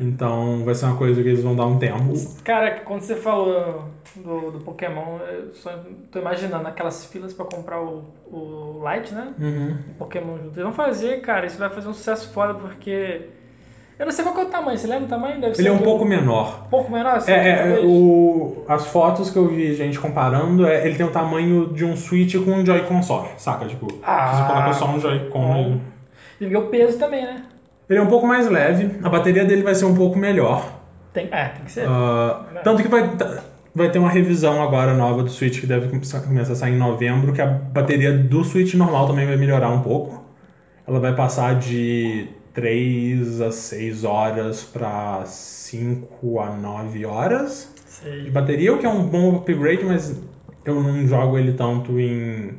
Então, 0.00 0.64
vai 0.64 0.74
ser 0.74 0.86
uma 0.86 0.96
coisa 0.96 1.22
que 1.22 1.28
eles 1.28 1.42
vão 1.42 1.54
dar 1.54 1.66
um 1.66 1.78
tempo. 1.78 2.14
Cara, 2.42 2.80
quando 2.80 3.02
você 3.02 3.16
falou 3.16 3.84
do, 4.16 4.50
do 4.52 4.60
Pokémon, 4.60 5.18
eu 5.30 5.52
só 5.52 5.70
tô 6.10 6.18
imaginando 6.18 6.66
aquelas 6.66 7.04
filas 7.04 7.32
pra 7.32 7.44
comprar 7.44 7.80
o, 7.80 8.04
o 8.30 8.80
Light, 8.82 9.12
né? 9.12 9.32
Uhum. 9.38 9.76
O 9.90 9.94
Pokémon 9.94 10.36
junto. 10.38 10.46
Eles 10.54 10.62
vão 10.62 10.72
fazer, 10.72 11.20
cara, 11.20 11.46
isso 11.46 11.58
vai 11.58 11.70
fazer 11.70 11.88
um 11.88 11.94
sucesso 11.94 12.32
foda, 12.32 12.54
porque. 12.54 13.22
Eu 13.98 14.06
não 14.06 14.12
sei 14.12 14.24
qual 14.24 14.34
que 14.34 14.40
é 14.40 14.44
o 14.44 14.48
tamanho, 14.48 14.78
você 14.78 14.86
lembra 14.86 15.04
o 15.04 15.08
tamanho? 15.08 15.38
Deve 15.38 15.60
Ele 15.60 15.68
é 15.68 15.72
um 15.72 15.78
pouco 15.78 16.06
menor. 16.06 16.62
Um 16.66 16.70
pouco 16.70 16.90
menor? 16.90 17.16
assim, 17.16 17.32
É, 17.32 17.74
é, 17.74 17.80
o, 17.84 18.64
as 18.66 18.86
fotos 18.86 19.28
que 19.28 19.36
eu 19.36 19.46
vi 19.48 19.74
gente 19.74 20.00
comparando, 20.00 20.66
é, 20.66 20.86
ele 20.86 20.96
tem 20.96 21.04
o 21.04 21.10
tamanho 21.10 21.66
de 21.74 21.84
um 21.84 21.94
Switch 21.94 22.34
com 22.42 22.50
um 22.52 22.64
Joy-Con 22.64 23.02
só, 23.02 23.30
saca? 23.36 23.66
Tipo, 23.66 23.86
Ah. 24.02 24.32
você 24.32 24.50
coloca 24.50 24.72
só 24.72 24.86
um 24.86 24.98
Joy-Con. 24.98 25.40
Bom. 25.52 25.80
E 26.40 26.56
o 26.56 26.68
peso 26.68 26.98
também, 26.98 27.24
né? 27.24 27.44
Ele 27.90 27.98
é 27.98 28.02
um 28.02 28.06
pouco 28.06 28.24
mais 28.24 28.48
leve, 28.48 28.88
a 29.02 29.08
bateria 29.08 29.44
dele 29.44 29.64
vai 29.64 29.74
ser 29.74 29.84
um 29.84 29.96
pouco 29.96 30.16
melhor. 30.16 30.80
Tem, 31.12 31.28
é, 31.32 31.46
tem 31.46 31.64
que 31.64 31.72
ser. 31.72 31.88
Ah, 31.88 32.46
tanto 32.62 32.82
que 32.82 32.88
vai, 32.88 33.10
vai 33.74 33.90
ter 33.90 33.98
uma 33.98 34.08
revisão 34.08 34.62
agora 34.62 34.94
nova 34.94 35.24
do 35.24 35.28
Switch 35.28 35.58
que 35.58 35.66
deve 35.66 35.88
começar 35.88 36.18
a 36.18 36.54
sair 36.54 36.74
em 36.74 36.78
novembro, 36.78 37.32
que 37.32 37.42
a 37.42 37.46
bateria 37.46 38.16
do 38.16 38.44
Switch 38.44 38.74
normal 38.74 39.08
também 39.08 39.26
vai 39.26 39.36
melhorar 39.36 39.70
um 39.70 39.80
pouco. 39.80 40.24
Ela 40.86 41.00
vai 41.00 41.16
passar 41.16 41.58
de 41.58 42.28
3 42.54 43.40
a 43.40 43.50
6 43.50 44.04
horas 44.04 44.62
para 44.62 45.24
5 45.24 46.38
a 46.38 46.50
9 46.50 47.04
horas 47.04 47.72
de 47.74 47.90
Sei. 47.90 48.30
bateria, 48.30 48.72
o 48.72 48.78
que 48.78 48.86
é 48.86 48.88
um 48.88 49.02
bom 49.02 49.34
upgrade, 49.34 49.84
mas 49.84 50.16
eu 50.64 50.80
não 50.80 51.08
jogo 51.08 51.36
ele 51.36 51.54
tanto 51.54 51.98
em 51.98 52.52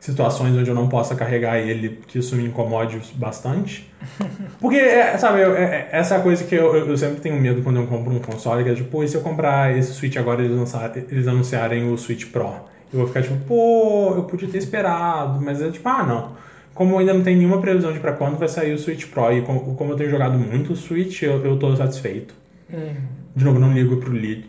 situações 0.00 0.56
onde 0.56 0.68
eu 0.70 0.74
não 0.74 0.88
possa 0.88 1.14
carregar 1.14 1.58
ele, 1.58 1.98
que 2.06 2.18
isso 2.18 2.36
me 2.36 2.44
incomode 2.44 3.00
bastante. 3.14 3.88
Porque, 4.60 4.76
é, 4.76 5.16
sabe, 5.18 5.40
eu- 5.42 5.54
é- 5.56 5.62
é- 5.64 5.88
essa 5.92 6.16
é 6.16 6.20
coisa 6.20 6.44
que 6.44 6.54
eu, 6.54 6.74
eu- 6.74 6.96
sempre 6.96 7.20
tenho 7.20 7.40
medo 7.40 7.62
quando 7.62 7.76
eu 7.76 7.86
compro 7.86 8.12
um 8.12 8.18
console, 8.20 8.62
que 8.64 8.70
é 8.70 8.74
tipo, 8.74 8.90
pô, 8.90 9.02
e 9.02 9.08
se 9.08 9.16
eu 9.16 9.20
comprar 9.20 9.76
esse 9.76 9.92
Switch 9.92 10.16
agora 10.16 10.40
e 10.42 10.44
eles, 10.46 10.56
lançar, 10.56 10.92
eles 10.96 11.26
anunciarem 11.26 11.92
o 11.92 11.96
Switch 11.98 12.26
Pro? 12.26 12.54
Eu 12.92 13.00
vou 13.00 13.06
ficar 13.08 13.22
tipo, 13.22 13.36
pô, 13.46 14.14
eu 14.16 14.22
podia 14.24 14.48
ter 14.48 14.58
esperado, 14.58 15.40
mas 15.42 15.60
é 15.60 15.70
tipo, 15.70 15.88
ah, 15.88 16.02
não. 16.04 16.32
Como 16.74 16.96
ainda 16.98 17.12
não 17.12 17.22
tem 17.22 17.36
nenhuma 17.36 17.60
previsão 17.60 17.92
de 17.92 17.98
pra 17.98 18.12
quando 18.12 18.38
vai 18.38 18.48
sair 18.48 18.72
o 18.72 18.78
Switch 18.78 19.06
Pro, 19.08 19.32
e 19.32 19.42
como, 19.42 19.74
como 19.74 19.92
eu 19.92 19.96
tenho 19.96 20.10
jogado 20.10 20.38
muito 20.38 20.72
o 20.72 20.76
Switch, 20.76 21.22
eu, 21.22 21.44
eu 21.44 21.56
tô 21.58 21.74
satisfeito. 21.76 22.34
Hum. 22.72 22.94
De 23.34 23.44
novo, 23.44 23.58
não 23.58 23.72
ligo 23.72 23.96
pro 23.96 24.12
Lite. 24.12 24.48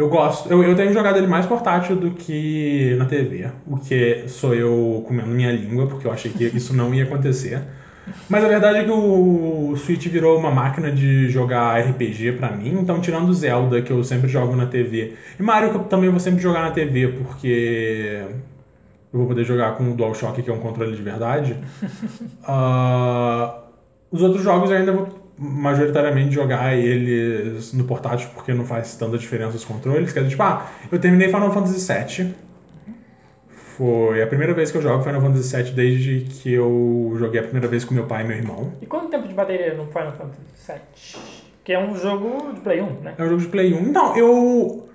Eu 0.00 0.08
gosto. 0.08 0.50
Eu, 0.50 0.62
eu 0.62 0.74
tenho 0.74 0.94
jogado 0.94 1.18
ele 1.18 1.26
mais 1.26 1.44
portátil 1.44 1.94
do 1.94 2.12
que 2.12 2.94
na 2.98 3.04
TV. 3.04 3.50
O 3.66 3.76
que 3.76 4.24
sou 4.28 4.54
eu 4.54 5.04
comendo 5.06 5.28
minha 5.28 5.52
língua, 5.52 5.86
porque 5.86 6.06
eu 6.06 6.10
achei 6.10 6.30
que 6.32 6.42
isso 6.56 6.74
não 6.74 6.94
ia 6.94 7.04
acontecer. 7.04 7.60
Mas 8.26 8.42
a 8.42 8.48
verdade 8.48 8.78
é 8.78 8.84
que 8.84 8.90
o 8.90 9.76
Switch 9.76 10.06
virou 10.06 10.38
uma 10.38 10.50
máquina 10.50 10.90
de 10.90 11.28
jogar 11.28 11.78
RPG 11.78 12.32
pra 12.32 12.50
mim. 12.50 12.78
Então, 12.80 12.98
tirando 12.98 13.30
Zelda, 13.34 13.82
que 13.82 13.92
eu 13.92 14.02
sempre 14.02 14.26
jogo 14.26 14.56
na 14.56 14.64
TV, 14.64 15.16
e 15.38 15.42
Mario, 15.42 15.68
que 15.68 15.76
eu 15.76 15.82
também 15.82 16.08
vou 16.08 16.18
sempre 16.18 16.40
jogar 16.40 16.62
na 16.62 16.70
TV, 16.70 17.08
porque 17.08 18.24
eu 19.12 19.18
vou 19.18 19.28
poder 19.28 19.44
jogar 19.44 19.76
com 19.76 19.90
o 19.90 19.94
DualShock, 19.94 20.42
que 20.42 20.48
é 20.48 20.52
um 20.52 20.60
controle 20.60 20.96
de 20.96 21.02
verdade. 21.02 21.58
Ah, 22.42 23.64
os 24.10 24.22
outros 24.22 24.42
jogos 24.42 24.70
eu 24.70 24.78
ainda 24.78 24.92
vou 24.92 25.19
majoritariamente 25.40 26.34
jogar 26.34 26.76
eles 26.76 27.72
no 27.72 27.84
portátil 27.84 28.28
porque 28.34 28.52
não 28.52 28.66
faz 28.66 28.94
tanta 28.96 29.16
diferença 29.16 29.56
os 29.56 29.64
controles. 29.64 30.12
Quer 30.12 30.20
dizer, 30.20 30.30
tipo, 30.32 30.42
ah, 30.42 30.66
eu 30.92 31.00
terminei 31.00 31.28
Final 31.28 31.50
Fantasy 31.50 31.90
VII. 31.90 32.34
Foi 33.48 34.22
a 34.22 34.26
primeira 34.26 34.52
vez 34.52 34.70
que 34.70 34.76
eu 34.76 34.82
jogo 34.82 35.02
Final 35.02 35.22
Fantasy 35.22 35.56
VII 35.56 35.72
desde 35.72 36.20
que 36.28 36.52
eu 36.52 37.14
joguei 37.18 37.40
a 37.40 37.42
primeira 37.42 37.66
vez 37.66 37.82
com 37.86 37.94
meu 37.94 38.04
pai 38.04 38.22
e 38.22 38.28
meu 38.28 38.36
irmão. 38.36 38.70
E 38.82 38.86
quanto 38.86 39.08
tempo 39.08 39.26
de 39.26 39.32
bateria 39.32 39.72
no 39.72 39.86
Final 39.86 40.12
Fantasy 40.12 40.42
VII? 40.68 41.22
Que 41.64 41.72
é 41.72 41.78
um 41.78 41.96
jogo 41.96 42.52
de 42.52 42.60
Play 42.60 42.82
1, 42.82 42.86
né? 43.00 43.14
É 43.16 43.22
um 43.22 43.28
jogo 43.28 43.40
de 43.40 43.48
Play 43.48 43.72
1. 43.72 43.78
Então, 43.78 44.16
eu. 44.18 44.86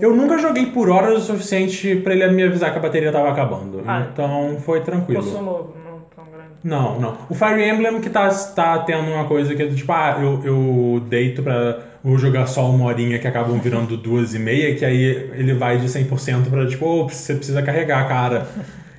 Eu 0.00 0.16
nunca 0.16 0.38
joguei 0.38 0.66
por 0.66 0.88
horas 0.88 1.18
o 1.18 1.20
suficiente 1.20 1.96
pra 1.96 2.14
ele 2.14 2.26
me 2.28 2.44
avisar 2.44 2.72
que 2.72 2.78
a 2.78 2.80
bateria 2.80 3.12
tava 3.12 3.30
acabando. 3.30 3.82
Ah. 3.86 4.06
Então 4.12 4.56
foi 4.60 4.80
tranquilo. 4.80 5.22
Consumo 5.22 5.74
não. 6.64 6.98
Não. 6.98 7.18
O 7.28 7.34
Fire 7.34 7.62
Emblem 7.62 8.00
que 8.00 8.08
tá, 8.08 8.28
tá 8.30 8.78
tendo 8.78 9.10
uma 9.10 9.26
coisa 9.26 9.54
que 9.54 9.62
é 9.62 9.66
tipo, 9.66 9.92
ah, 9.92 10.18
eu, 10.20 10.40
eu 10.42 11.00
deito 11.00 11.42
pra. 11.42 11.78
Vou 12.02 12.18
jogar 12.18 12.46
só 12.46 12.68
uma 12.70 12.86
horinha 12.86 13.18
que 13.18 13.26
acabam 13.26 13.58
virando 13.58 13.96
duas 13.96 14.34
e 14.34 14.38
meia, 14.38 14.74
que 14.74 14.84
aí 14.84 15.30
ele 15.34 15.54
vai 15.54 15.78
de 15.78 15.86
100% 15.86 16.50
pra 16.50 16.66
tipo, 16.66 16.84
ô, 16.84 17.08
você 17.08 17.34
precisa 17.34 17.62
carregar, 17.62 18.06
cara. 18.08 18.46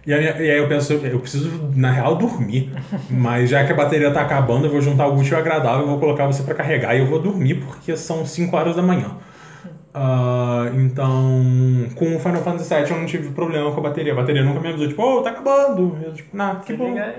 E 0.07 0.13
aí, 0.13 0.23
e 0.23 0.51
aí 0.51 0.57
eu 0.57 0.67
penso, 0.67 0.93
eu 0.93 1.19
preciso, 1.19 1.71
na 1.75 1.91
real, 1.91 2.15
dormir. 2.15 2.71
Mas 3.09 3.49
já 3.49 3.65
que 3.65 3.71
a 3.71 3.75
bateria 3.75 4.11
tá 4.11 4.21
acabando, 4.21 4.65
eu 4.65 4.71
vou 4.71 4.81
juntar 4.81 5.07
o 5.07 5.17
útil 5.19 5.37
agradável, 5.37 5.81
eu 5.81 5.87
vou 5.87 5.99
colocar 5.99 6.27
você 6.27 6.43
pra 6.43 6.53
carregar 6.53 6.95
e 6.95 6.99
eu 6.99 7.07
vou 7.07 7.19
dormir, 7.19 7.55
porque 7.55 7.97
são 7.97 8.25
5 8.25 8.55
horas 8.55 8.75
da 8.75 8.83
manhã. 8.83 9.11
Ah, 9.97 10.69
então, 10.73 11.41
com 11.95 12.17
o 12.17 12.19
Final 12.19 12.41
Fantasy 12.41 12.73
VII 12.76 12.91
eu 12.91 12.97
não 12.97 13.05
tive 13.05 13.30
problema 13.30 13.72
com 13.72 13.80
a 13.80 13.84
bateria. 13.84 14.11
A 14.11 14.15
bateria 14.17 14.43
nunca 14.43 14.59
me 14.59 14.67
avisou, 14.67 14.89
tipo, 14.89 15.01
ô, 15.01 15.22
tá 15.22 15.30
acabando. 15.30 15.97
Eu, 16.03 16.13
tipo, 16.13 16.35
nah, 16.35 16.55
que 16.55 16.73
bom. 16.73 16.89
liga 16.89 17.15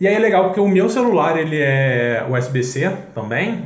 e- 0.00 0.08
aí 0.08 0.14
é 0.14 0.18
legal 0.18 0.44
porque 0.44 0.60
o 0.60 0.66
meu 0.66 0.88
celular 0.88 1.38
ele 1.38 1.58
é 1.60 2.24
USB-C 2.26 2.90
também, 3.14 3.64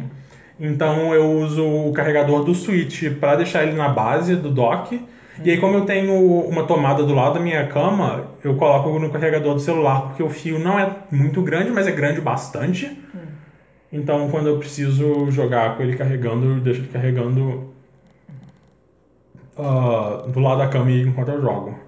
então 0.58 1.14
eu 1.14 1.30
uso 1.30 1.64
o 1.64 1.92
carregador 1.92 2.42
do 2.42 2.52
Switch 2.52 3.04
para 3.20 3.36
deixar 3.36 3.62
ele 3.62 3.76
na 3.76 3.88
base 3.88 4.34
do 4.34 4.50
dock. 4.50 5.00
E 5.44 5.50
aí, 5.50 5.58
como 5.58 5.76
eu 5.76 5.84
tenho 5.84 6.14
uma 6.48 6.64
tomada 6.64 7.04
do 7.04 7.14
lado 7.14 7.34
da 7.34 7.40
minha 7.40 7.66
cama, 7.68 8.22
eu 8.42 8.56
coloco 8.56 8.98
no 8.98 9.10
carregador 9.10 9.54
do 9.54 9.60
celular, 9.60 10.02
porque 10.08 10.22
o 10.22 10.28
fio 10.30 10.58
não 10.58 10.76
é 10.78 10.90
muito 11.10 11.40
grande, 11.42 11.70
mas 11.70 11.86
é 11.86 11.92
grande 11.92 12.20
bastante. 12.20 12.90
Então, 13.94 14.28
quando 14.28 14.48
eu 14.48 14.58
preciso 14.58 15.30
jogar 15.30 15.76
com 15.76 15.82
ele 15.84 15.96
carregando, 15.96 16.46
eu 16.46 16.60
deixo 16.60 16.80
ele 16.80 16.88
carregando 16.88 17.72
ah, 19.56 20.24
do 20.26 20.40
lado 20.40 20.58
da 20.58 20.68
cama 20.68 20.90
enquanto 20.90 21.28
eu 21.30 21.40
jogo. 21.40 21.78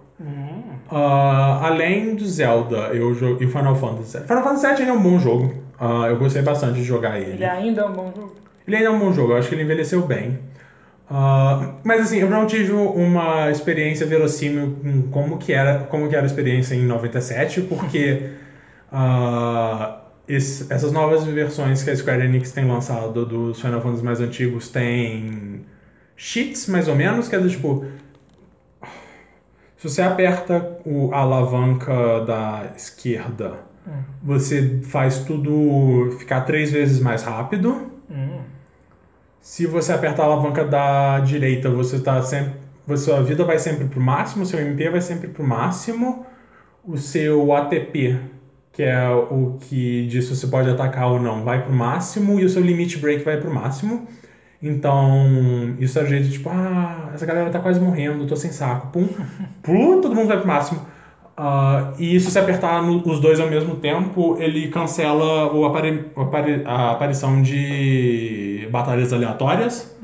Ah, 0.88 1.62
além 1.66 2.14
do 2.14 2.24
Zelda 2.24 2.76
eu 2.94 3.12
jo- 3.14 3.36
e 3.40 3.44
o 3.44 3.50
Final 3.50 3.74
Fantasy 3.74 4.18
VII. 4.18 4.26
Final 4.28 4.42
Fantasy 4.44 4.66
VII 4.66 4.76
ainda 4.82 4.92
é 4.92 4.92
um 4.92 5.02
bom 5.02 5.18
jogo. 5.18 5.54
Ah, 5.80 6.06
eu 6.08 6.16
gostei 6.16 6.42
bastante 6.42 6.74
de 6.74 6.84
jogar 6.84 7.18
ele. 7.20 7.32
Ele 7.32 7.44
ainda 7.44 7.82
é 7.82 7.84
um 7.86 7.92
bom 7.92 8.12
jogo. 8.14 8.34
Ele 8.66 8.76
ainda 8.76 8.88
é 8.88 8.92
um 8.92 8.98
bom 9.00 9.12
jogo, 9.12 9.32
eu 9.32 9.36
acho 9.36 9.48
que 9.48 9.54
ele 9.56 9.64
envelheceu 9.64 10.02
bem. 10.06 10.38
Ah, 11.10 11.72
mas 11.82 12.02
assim, 12.02 12.18
eu 12.18 12.30
não 12.30 12.46
tive 12.46 12.70
uma 12.72 13.50
experiência 13.50 14.06
verossímil 14.06 14.76
com 14.82 15.02
como 15.10 15.38
que 15.38 15.52
era, 15.52 15.80
como 15.80 16.08
que 16.08 16.14
era 16.14 16.24
a 16.24 16.26
experiência 16.26 16.74
em 16.76 16.84
97, 16.84 17.62
porque 17.62 18.30
ah, 18.92 19.98
esse- 20.28 20.72
essas 20.72 20.92
novas 20.92 21.24
versões 21.24 21.82
que 21.82 21.90
a 21.90 21.96
Square 21.96 22.24
Enix 22.24 22.52
tem 22.52 22.66
lançado 22.66 23.24
dos 23.26 23.60
Final 23.60 23.80
Fantasy 23.80 24.04
mais 24.04 24.20
antigos 24.20 24.68
têm 24.68 25.64
cheats, 26.16 26.66
mais 26.68 26.88
ou 26.88 26.94
menos, 26.94 27.28
que 27.28 27.36
é 27.36 27.38
do 27.38 27.48
tipo... 27.48 27.84
Se 29.76 29.88
você 29.90 30.02
aperta 30.02 30.78
o, 30.84 31.12
a 31.12 31.18
alavanca 31.18 32.20
da 32.26 32.72
esquerda, 32.76 33.54
você 34.22 34.80
faz 34.84 35.18
tudo 35.20 36.16
ficar 36.18 36.40
três 36.42 36.70
vezes 36.72 36.98
mais 36.98 37.22
rápido. 37.22 37.92
Se 39.40 39.66
você 39.66 39.92
apertar 39.92 40.22
a 40.24 40.26
alavanca 40.26 40.64
da 40.64 41.20
direita, 41.20 41.70
você 41.70 42.00
tá 42.00 42.20
sempre. 42.22 42.54
Sua 42.96 43.22
vida 43.22 43.44
vai 43.44 43.58
sempre 43.58 43.84
pro 43.86 44.00
máximo, 44.00 44.46
seu 44.46 44.58
MP 44.60 44.88
vai 44.90 45.00
sempre 45.00 45.28
pro 45.28 45.44
máximo. 45.44 46.24
O 46.84 46.96
seu 46.96 47.52
ATP, 47.52 48.18
que 48.76 48.82
é 48.82 49.08
o 49.08 49.56
que 49.58 50.06
diz 50.06 50.26
se 50.26 50.36
você 50.36 50.46
pode 50.48 50.68
atacar 50.68 51.10
ou 51.10 51.18
não, 51.18 51.42
vai 51.42 51.62
pro 51.62 51.72
máximo. 51.72 52.38
E 52.38 52.44
o 52.44 52.48
seu 52.48 52.60
limit 52.62 52.98
break 52.98 53.24
vai 53.24 53.38
pro 53.38 53.50
máximo. 53.52 54.06
Então, 54.62 55.74
isso 55.78 55.98
é 55.98 56.02
o 56.02 56.06
jeito 56.06 56.24
de 56.26 56.32
tipo, 56.32 56.50
ah, 56.50 57.10
essa 57.14 57.24
galera 57.24 57.48
tá 57.50 57.58
quase 57.58 57.80
morrendo, 57.80 58.26
tô 58.26 58.36
sem 58.36 58.52
saco. 58.52 58.88
Pum, 58.88 59.08
pum, 59.62 60.00
todo 60.00 60.14
mundo 60.14 60.28
vai 60.28 60.38
pro 60.38 60.46
máximo. 60.46 60.80
Ah, 61.36 61.92
e 61.98 62.18
se 62.20 62.30
você 62.30 62.38
apertar 62.38 62.82
no- 62.82 63.02
os 63.06 63.20
dois 63.20 63.38
ao 63.40 63.48
mesmo 63.48 63.76
tempo, 63.76 64.36
ele 64.38 64.68
cancela 64.68 65.52
o 65.52 65.64
apare, 65.66 66.06
o 66.14 66.20
apare- 66.22 66.62
a 66.66 66.92
aparição 66.92 67.40
de 67.42 68.68
batalhas 68.70 69.12
aleatórias. 69.12 69.96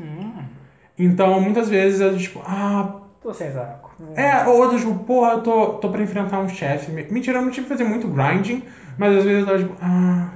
Então, 0.98 1.40
muitas 1.40 1.68
vezes 1.68 2.00
é 2.00 2.10
tipo, 2.14 2.40
ah, 2.46 2.96
Tô 3.22 3.32
sem 3.32 3.50
saco. 3.52 3.81
É, 4.16 4.44
ou 4.46 4.58
outro 4.58 4.78
tipo, 4.78 4.94
porra, 5.04 5.32
eu 5.32 5.40
tô, 5.42 5.66
tô 5.74 5.88
pra 5.88 6.02
enfrentar 6.02 6.40
um 6.40 6.48
chefe. 6.48 6.90
Mentira, 7.10 7.38
eu 7.38 7.42
não 7.42 7.50
tive 7.50 7.66
que 7.66 7.72
fazer 7.72 7.84
muito 7.84 8.08
grinding, 8.08 8.62
mas 8.98 9.16
às 9.16 9.24
vezes 9.24 9.40
eu 9.40 9.46
tava 9.46 9.58
tipo, 9.58 9.74
ah, 9.80 10.28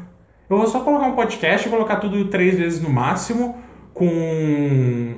eu 0.49 0.57
vou 0.57 0.67
só 0.67 0.81
colocar 0.81 1.07
um 1.07 1.15
podcast 1.15 1.67
e 1.67 1.71
colocar 1.71 1.97
tudo 1.97 2.25
três 2.27 2.57
vezes 2.57 2.81
no 2.81 2.89
máximo, 2.89 3.57
com. 3.93 5.15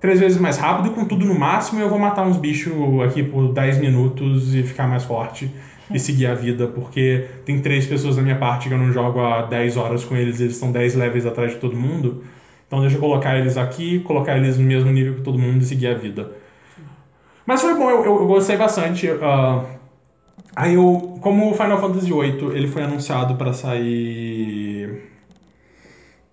três 0.00 0.20
vezes 0.20 0.38
mais 0.38 0.58
rápido, 0.58 0.90
com 0.90 1.04
tudo 1.04 1.24
no 1.24 1.38
máximo, 1.38 1.80
e 1.80 1.82
eu 1.82 1.88
vou 1.88 1.98
matar 1.98 2.26
uns 2.26 2.36
bichos 2.36 2.72
aqui 3.04 3.22
por 3.22 3.52
10 3.52 3.78
minutos 3.78 4.54
e 4.54 4.62
ficar 4.62 4.86
mais 4.86 5.04
forte 5.04 5.50
e 5.90 5.98
seguir 5.98 6.26
a 6.26 6.34
vida, 6.34 6.66
porque 6.66 7.26
tem 7.44 7.60
três 7.60 7.86
pessoas 7.86 8.16
na 8.16 8.22
minha 8.22 8.36
parte 8.36 8.68
que 8.68 8.74
eu 8.74 8.78
não 8.78 8.92
jogo 8.92 9.20
há 9.20 9.42
10 9.42 9.76
horas 9.76 10.04
com 10.04 10.16
eles, 10.16 10.40
eles 10.40 10.54
estão 10.54 10.72
10 10.72 10.96
levels 10.96 11.26
atrás 11.26 11.52
de 11.52 11.58
todo 11.58 11.76
mundo. 11.76 12.24
Então 12.66 12.80
deixa 12.80 12.96
eu 12.96 13.00
colocar 13.00 13.38
eles 13.38 13.56
aqui, 13.56 14.00
colocar 14.00 14.36
eles 14.36 14.58
no 14.58 14.64
mesmo 14.64 14.90
nível 14.90 15.14
que 15.14 15.20
todo 15.22 15.38
mundo 15.38 15.62
e 15.62 15.64
seguir 15.64 15.86
a 15.86 15.94
vida. 15.94 16.28
Mas 17.46 17.62
foi 17.62 17.74
bom, 17.74 17.88
eu, 17.88 18.04
eu, 18.04 18.26
gostei 18.26 18.56
bastante. 18.56 19.08
ah, 19.22 19.64
aí 20.54 20.74
eu, 20.74 21.18
como 21.20 21.50
o 21.50 21.54
Final 21.54 21.80
Fantasy 21.80 22.12
VIII, 22.12 22.56
ele 22.56 22.66
foi 22.66 22.82
anunciado 22.82 23.36
pra 23.36 23.52
sair 23.52 25.06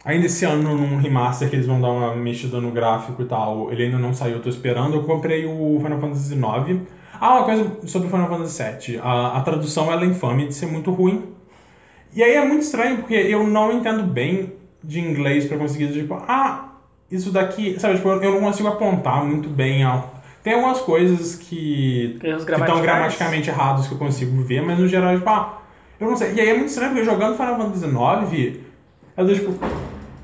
ainda 0.04 0.26
esse 0.26 0.44
ano 0.44 0.76
num 0.76 0.98
remaster 0.98 1.50
que 1.50 1.56
eles 1.56 1.68
vão 1.68 1.80
dar 1.80 1.90
uma 1.90 2.16
mexida 2.16 2.60
no 2.60 2.72
gráfico 2.72 3.22
e 3.22 3.26
tal. 3.26 3.72
Ele 3.72 3.84
ainda 3.84 3.98
não 3.98 4.14
saiu, 4.14 4.38
eu 4.38 4.42
tô 4.42 4.50
esperando. 4.50 4.96
Eu 4.96 5.04
comprei 5.04 5.46
o 5.46 5.80
Final 5.82 6.00
Fantasy 6.00 6.34
IX. 6.34 6.82
Ah, 7.20 7.36
uma 7.36 7.44
coisa 7.44 7.72
sobre 7.86 8.08
o 8.08 8.12
Final 8.12 8.28
Fantasy 8.28 8.64
VII. 8.64 9.00
A, 9.02 9.38
a 9.38 9.42
tradução 9.42 9.92
ela 9.92 10.04
é 10.04 10.08
infame 10.08 10.48
de 10.48 10.56
ser 10.56 10.66
muito 10.66 10.92
ruim. 10.92 11.24
E 12.16 12.22
aí 12.22 12.34
é 12.34 12.46
muito 12.46 12.62
estranho, 12.62 12.98
porque 12.98 13.16
eu 13.16 13.48
não 13.48 13.72
entendo 13.72 14.04
bem 14.04 14.54
de 14.84 15.00
inglês 15.00 15.46
pra 15.46 15.58
conseguir, 15.58 15.92
tipo, 15.92 16.14
ah, 16.28 16.74
isso 17.10 17.32
daqui, 17.32 17.80
sabe, 17.80 17.96
tipo, 17.96 18.10
eu 18.10 18.34
não 18.34 18.42
consigo 18.42 18.68
apontar 18.68 19.24
muito 19.26 19.50
bem. 19.50 19.84
A... 19.84 20.04
Tem 20.44 20.54
algumas 20.54 20.82
coisas 20.82 21.36
que 21.36 22.20
estão 22.22 22.46
gramaticais. 22.46 22.82
gramaticamente 22.82 23.50
errados 23.50 23.88
que 23.88 23.94
eu 23.94 23.98
consigo 23.98 24.42
ver, 24.44 24.62
mas 24.62 24.78
no 24.78 24.88
geral, 24.88 25.16
tipo, 25.16 25.30
ah, 25.30 25.60
eu 26.00 26.08
não 26.10 26.18
sei. 26.18 26.34
E 26.34 26.42
aí 26.42 26.50
é 26.50 26.54
muito 26.54 26.68
estranho, 26.70 26.92
porque 26.92 27.06
jogando 27.06 27.38
Final 27.38 27.58
Fantasy 27.58 27.86
IX, 27.86 28.60
é 29.16 29.24
do 29.24 29.34
tipo, 29.34 29.54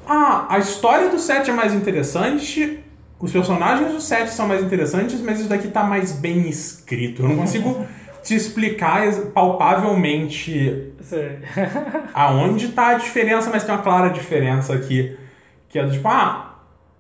ah, 0.05 0.45
a 0.49 0.59
história 0.59 1.09
do 1.09 1.17
7 1.17 1.49
é 1.51 1.53
mais 1.53 1.73
interessante, 1.73 2.79
os 3.19 3.31
personagens 3.31 3.93
do 3.93 4.01
7 4.01 4.29
são 4.31 4.47
mais 4.47 4.61
interessantes, 4.63 5.21
mas 5.21 5.39
isso 5.39 5.47
daqui 5.49 5.69
tá 5.69 5.83
mais 5.83 6.11
bem 6.11 6.49
escrito. 6.49 7.21
Eu 7.23 7.29
não 7.29 7.37
consigo 7.37 7.85
te 8.23 8.35
explicar 8.35 9.05
ex- 9.05 9.19
palpavelmente 9.33 10.91
aonde 12.13 12.69
tá 12.69 12.89
a 12.89 12.93
diferença, 12.95 13.49
mas 13.49 13.63
tem 13.63 13.73
uma 13.73 13.81
clara 13.81 14.09
diferença 14.09 14.73
aqui. 14.73 15.17
Que 15.69 15.79
é 15.79 15.85
do 15.85 15.91
tipo, 15.91 16.07
ah, 16.07 16.48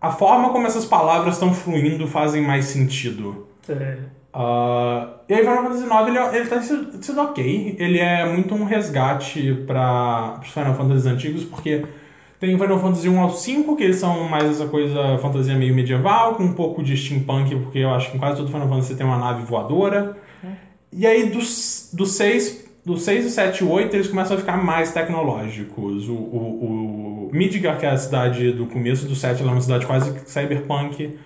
a 0.01 0.11
forma 0.11 0.49
como 0.49 0.65
essas 0.67 0.85
palavras 0.85 1.35
estão 1.35 1.53
fluindo 1.53 2.07
fazem 2.07 2.41
mais 2.41 2.65
sentido. 2.65 3.47
Sei. 3.65 3.97
Ah, 4.33 5.07
e 5.27 5.33
aí 5.33 5.39
Final 5.41 5.63
Fantasy 5.63 5.83
IX, 5.83 6.07
ele, 6.07 6.17
é- 6.17 6.35
ele 6.37 6.47
tá 6.49 6.61
sendo, 6.61 7.03
sendo 7.03 7.21
ok. 7.21 7.75
Ele 7.79 7.99
é 7.99 8.25
muito 8.31 8.53
um 8.55 8.63
resgate 8.63 9.53
para 9.67 10.39
os 10.41 10.49
Final 10.49 10.75
Fantasy 10.75 11.07
antigos, 11.09 11.43
porque 11.43 11.83
tem 12.39 12.55
o 12.55 12.59
Final 12.59 12.79
Fantasy 12.79 13.09
1 13.09 13.19
ao 13.19 13.29
5, 13.31 13.75
que 13.75 13.83
eles 13.83 13.97
são 13.97 14.23
mais 14.29 14.45
essa 14.45 14.67
coisa 14.67 15.17
fantasia 15.21 15.55
meio 15.55 15.75
medieval, 15.75 16.35
com 16.35 16.43
um 16.43 16.53
pouco 16.53 16.81
de 16.83 16.95
steampunk, 16.95 17.55
porque 17.57 17.79
eu 17.79 17.89
acho 17.89 18.11
que 18.11 18.17
em 18.17 18.19
quase 18.19 18.37
todo 18.37 18.51
Final 18.51 18.69
Fantasy 18.69 18.89
você 18.89 18.95
tem 18.95 19.05
uma 19.05 19.17
nave 19.17 19.43
voadora. 19.43 20.15
E 20.93 21.05
aí 21.05 21.29
dos, 21.29 21.89
dos 21.93 22.11
6... 22.13 22.69
Do 22.85 22.97
6, 22.97 23.25
o 23.25 23.29
7 23.29 23.59
e 23.61 23.67
o 23.67 23.71
8, 23.71 23.93
eles 23.93 24.07
começam 24.07 24.35
a 24.35 24.39
ficar 24.39 24.57
mais 24.57 24.91
tecnológicos. 24.93 26.07
O, 26.07 26.13
o, 26.13 26.15
o 26.63 27.08
Midgar, 27.31 27.77
que 27.77 27.85
é 27.85 27.89
a 27.89 27.97
cidade 27.97 28.51
do 28.51 28.65
começo 28.65 29.07
do 29.07 29.15
7, 29.15 29.41
ela 29.41 29.51
é 29.51 29.53
uma 29.55 29.61
cidade 29.61 29.85
quase 29.85 30.13
cyberpunk. 30.25 31.17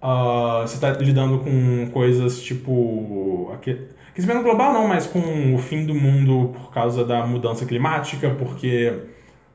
Ah, 0.00 0.62
você 0.66 0.74
está 0.74 0.90
lidando 0.92 1.38
com 1.38 1.88
coisas 1.92 2.42
tipo. 2.42 3.50
aque- 3.54 3.78
Aquecimento 4.10 4.42
global 4.42 4.74
não, 4.74 4.86
mas 4.86 5.06
com 5.06 5.54
o 5.54 5.58
fim 5.58 5.86
do 5.86 5.94
mundo 5.94 6.50
por 6.52 6.70
causa 6.70 7.02
da 7.02 7.26
mudança 7.26 7.64
climática, 7.64 8.28
porque 8.38 8.92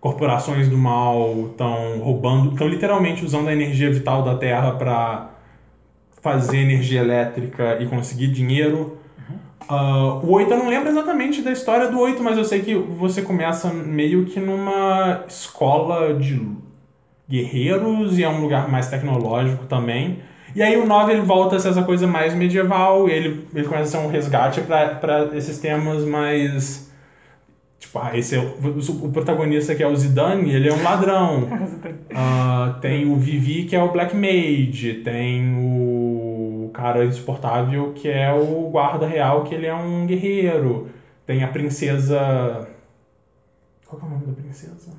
corporações 0.01 0.67
do 0.67 0.75
mal 0.77 1.49
estão 1.51 1.99
roubando, 1.99 2.53
estão 2.53 2.67
literalmente 2.67 3.23
usando 3.23 3.49
a 3.49 3.53
energia 3.53 3.91
vital 3.91 4.23
da 4.23 4.35
Terra 4.35 4.71
para 4.71 5.29
fazer 6.23 6.57
energia 6.57 7.01
elétrica 7.01 7.77
e 7.79 7.85
conseguir 7.85 8.27
dinheiro. 8.29 8.97
Ah, 9.67 10.19
o 10.23 10.31
8 10.31 10.51
eu 10.51 10.57
não 10.57 10.69
lembro 10.69 10.89
exatamente 10.89 11.41
da 11.41 11.51
história 11.51 11.89
do 11.89 11.99
8, 11.99 12.21
mas 12.23 12.37
eu 12.37 12.45
sei 12.45 12.61
que 12.61 12.75
você 12.75 13.21
começa 13.21 13.73
meio 13.73 14.25
que 14.25 14.39
numa 14.39 15.23
escola 15.27 16.13
de 16.13 16.41
guerreiros 17.29 18.17
e 18.17 18.23
é 18.23 18.29
um 18.29 18.41
lugar 18.41 18.69
mais 18.69 18.87
tecnológico 18.87 19.65
também. 19.65 20.19
E 20.55 20.63
aí 20.63 20.77
o 20.77 20.85
9 20.85 21.11
ele 21.11 21.21
volta 21.21 21.57
a 21.57 21.59
ser 21.59 21.69
essa 21.69 21.83
coisa 21.83 22.07
mais 22.07 22.33
medieval, 22.33 23.07
e 23.09 23.11
ele, 23.11 23.47
ele 23.53 23.67
começa 23.67 23.97
a 23.97 24.01
ser 24.01 24.07
um 24.07 24.09
resgate 24.09 24.61
para 24.61 25.29
esses 25.33 25.59
temas 25.59 26.03
mais. 26.05 26.91
Tipo, 27.79 27.99
ah, 27.99 28.17
esse 28.17 28.35
é 28.35 28.39
o, 28.39 29.05
o 29.05 29.11
protagonista 29.11 29.75
que 29.75 29.83
é 29.83 29.87
o 29.87 29.95
Zidane, 29.95 30.51
ele 30.51 30.69
é 30.69 30.73
um 30.73 30.83
ladrão. 30.83 31.47
Ah, 32.19 32.79
tem 32.81 33.05
o 33.11 33.15
Vivi, 33.17 33.65
que 33.65 33.75
é 33.75 33.83
o 33.83 33.91
Black 33.91 34.15
Mage. 34.15 35.01
Tem 35.03 35.53
o 35.55 36.16
cara 36.77 37.03
insuportável, 37.03 37.91
que 37.93 38.07
é 38.07 38.31
o 38.31 38.69
guarda 38.69 39.07
real, 39.07 39.43
que 39.43 39.55
ele 39.55 39.65
é 39.65 39.73
um 39.73 40.05
guerreiro. 40.05 40.89
Tem 41.25 41.43
a 41.43 41.47
princesa. 41.47 42.67
Qual 43.85 43.99
que 43.99 44.05
é 44.05 44.09
o 44.09 44.11
nome 44.11 44.27
da 44.27 44.33
princesa? 44.33 44.91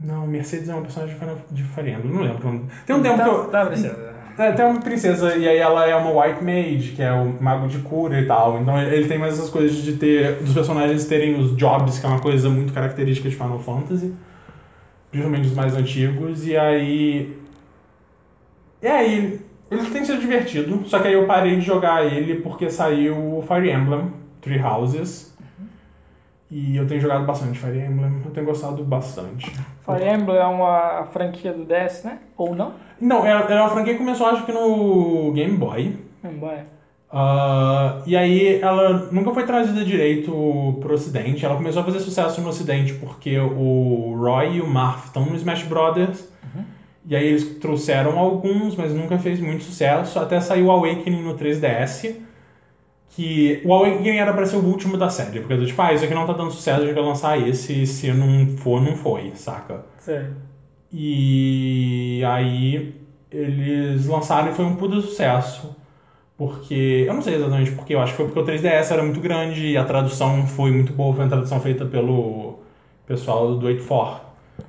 Não, 0.00 0.26
Mercedes 0.26 0.68
é 0.68 0.74
uma 0.74 0.82
personagem 0.82 1.16
de 1.50 1.62
Emblem, 1.62 2.12
não 2.12 2.22
lembro. 2.22 2.68
Tem 2.86 2.96
um 2.96 3.02
tempo 3.02 3.22
que 3.22 3.28
eu. 3.28 3.44
Tá, 3.46 3.64
tá, 3.64 3.66
precisa. 3.66 4.14
É, 4.36 4.50
tem 4.52 4.64
uma 4.64 4.80
princesa, 4.80 5.36
e 5.36 5.48
aí 5.48 5.58
ela 5.58 5.86
é 5.86 5.94
uma 5.94 6.10
White 6.10 6.42
Mage, 6.42 6.92
que 6.96 7.02
é 7.02 7.12
o 7.12 7.40
mago 7.40 7.68
de 7.68 7.78
cura 7.78 8.20
e 8.20 8.26
tal. 8.26 8.60
Então 8.60 8.80
ele 8.80 9.06
tem 9.06 9.18
mais 9.18 9.34
essas 9.34 9.48
coisas 9.48 9.76
de 9.76 9.96
ter. 9.96 10.36
dos 10.40 10.52
personagens 10.52 11.06
terem 11.06 11.38
os 11.38 11.56
jobs, 11.56 11.98
que 11.98 12.06
é 12.06 12.08
uma 12.08 12.20
coisa 12.20 12.48
muito 12.48 12.72
característica 12.72 13.28
de 13.28 13.36
Final 13.36 13.60
Fantasy. 13.60 14.12
Principalmente 15.10 15.46
os 15.48 15.54
mais 15.54 15.76
antigos. 15.76 16.46
E 16.46 16.56
aí. 16.56 17.38
E 18.82 18.86
aí. 18.86 19.40
Ele 19.70 19.90
tem 19.90 20.04
sido 20.04 20.20
divertido, 20.20 20.86
só 20.86 20.98
que 20.98 21.08
aí 21.08 21.14
eu 21.14 21.26
parei 21.26 21.56
de 21.56 21.62
jogar 21.62 22.04
ele 22.04 22.36
porque 22.36 22.70
saiu 22.70 23.38
o 23.38 23.42
Fire 23.42 23.70
Emblem, 23.70 24.10
Three 24.40 24.60
Houses. 24.60 25.34
E 26.50 26.76
eu 26.76 26.86
tenho 26.86 27.00
jogado 27.00 27.24
bastante 27.24 27.58
Fire 27.58 27.78
Emblem, 27.78 28.22
eu 28.24 28.30
tenho 28.30 28.46
gostado 28.46 28.84
bastante. 28.84 29.50
Fire 29.84 30.08
Emblem 30.08 30.36
é 30.36 30.44
uma 30.44 31.04
franquia 31.12 31.52
do 31.52 31.64
DS, 31.64 32.04
né? 32.04 32.18
Ou 32.36 32.54
não? 32.54 32.74
Não, 33.00 33.26
ela 33.26 33.40
é 33.50 33.60
uma 33.60 33.70
franquia 33.70 33.94
que 33.94 33.98
começou 33.98 34.26
acho 34.26 34.44
que 34.44 34.52
no 34.52 35.32
Game 35.32 35.56
Boy. 35.56 35.96
Game 36.22 36.38
Boy. 36.38 36.58
Uh, 37.12 38.02
e 38.06 38.16
aí 38.16 38.60
ela 38.60 39.08
nunca 39.12 39.32
foi 39.32 39.46
trazida 39.46 39.84
direito 39.84 40.78
pro 40.80 40.94
ocidente. 40.94 41.44
Ela 41.44 41.56
começou 41.56 41.82
a 41.82 41.84
fazer 41.84 42.00
sucesso 42.00 42.40
no 42.40 42.48
ocidente 42.48 42.94
porque 42.94 43.38
o 43.38 44.16
Roy 44.18 44.56
e 44.56 44.60
o 44.60 44.66
Marth 44.66 45.06
estão 45.06 45.24
no 45.24 45.36
Smash 45.36 45.62
Brothers. 45.64 46.28
E 47.06 47.14
aí 47.14 47.26
eles 47.26 47.58
trouxeram 47.58 48.18
alguns, 48.18 48.76
mas 48.76 48.94
nunca 48.94 49.18
fez 49.18 49.38
muito 49.38 49.64
sucesso. 49.64 50.18
Até 50.18 50.40
saiu 50.40 50.66
o 50.66 50.70
Awakening 50.70 51.22
no 51.22 51.36
3DS. 51.36 52.14
Que 53.10 53.60
o 53.64 53.72
Awakening 53.72 54.16
era 54.16 54.32
pra 54.32 54.46
ser 54.46 54.56
o 54.56 54.64
último 54.64 54.96
da 54.96 55.08
série. 55.08 55.40
Porque 55.40 55.56
do 55.56 55.66
tipo, 55.66 55.80
ah, 55.80 55.92
isso 55.92 56.04
aqui 56.04 56.14
não 56.14 56.26
tá 56.26 56.32
dando 56.32 56.50
sucesso, 56.50 56.82
a 56.82 56.86
gente 56.86 56.94
vai 56.94 57.04
lançar 57.04 57.38
esse. 57.48 57.86
Se 57.86 58.12
não 58.12 58.56
for, 58.56 58.80
não 58.80 58.96
foi, 58.96 59.32
saca? 59.34 59.84
Sei. 59.98 60.22
E 60.90 62.22
aí 62.24 62.94
eles 63.30 64.06
lançaram 64.06 64.50
e 64.50 64.54
foi 64.54 64.64
um 64.64 64.76
puta 64.76 65.00
sucesso. 65.00 65.76
Porque. 66.36 67.04
Eu 67.06 67.14
não 67.14 67.22
sei 67.22 67.34
exatamente 67.34 67.72
porque, 67.72 67.94
eu 67.94 68.00
acho 68.00 68.12
que 68.12 68.16
foi 68.16 68.26
porque 68.26 68.40
o 68.40 68.44
3DS 68.44 68.90
era 68.90 69.02
muito 69.02 69.20
grande 69.20 69.68
e 69.68 69.76
a 69.76 69.84
tradução 69.84 70.46
foi 70.46 70.70
muito 70.70 70.92
boa. 70.92 71.14
Foi 71.14 71.24
uma 71.24 71.30
tradução 71.30 71.60
feita 71.60 71.84
pelo 71.84 72.58
pessoal 73.06 73.54
do 73.56 73.66
84. 73.66 74.23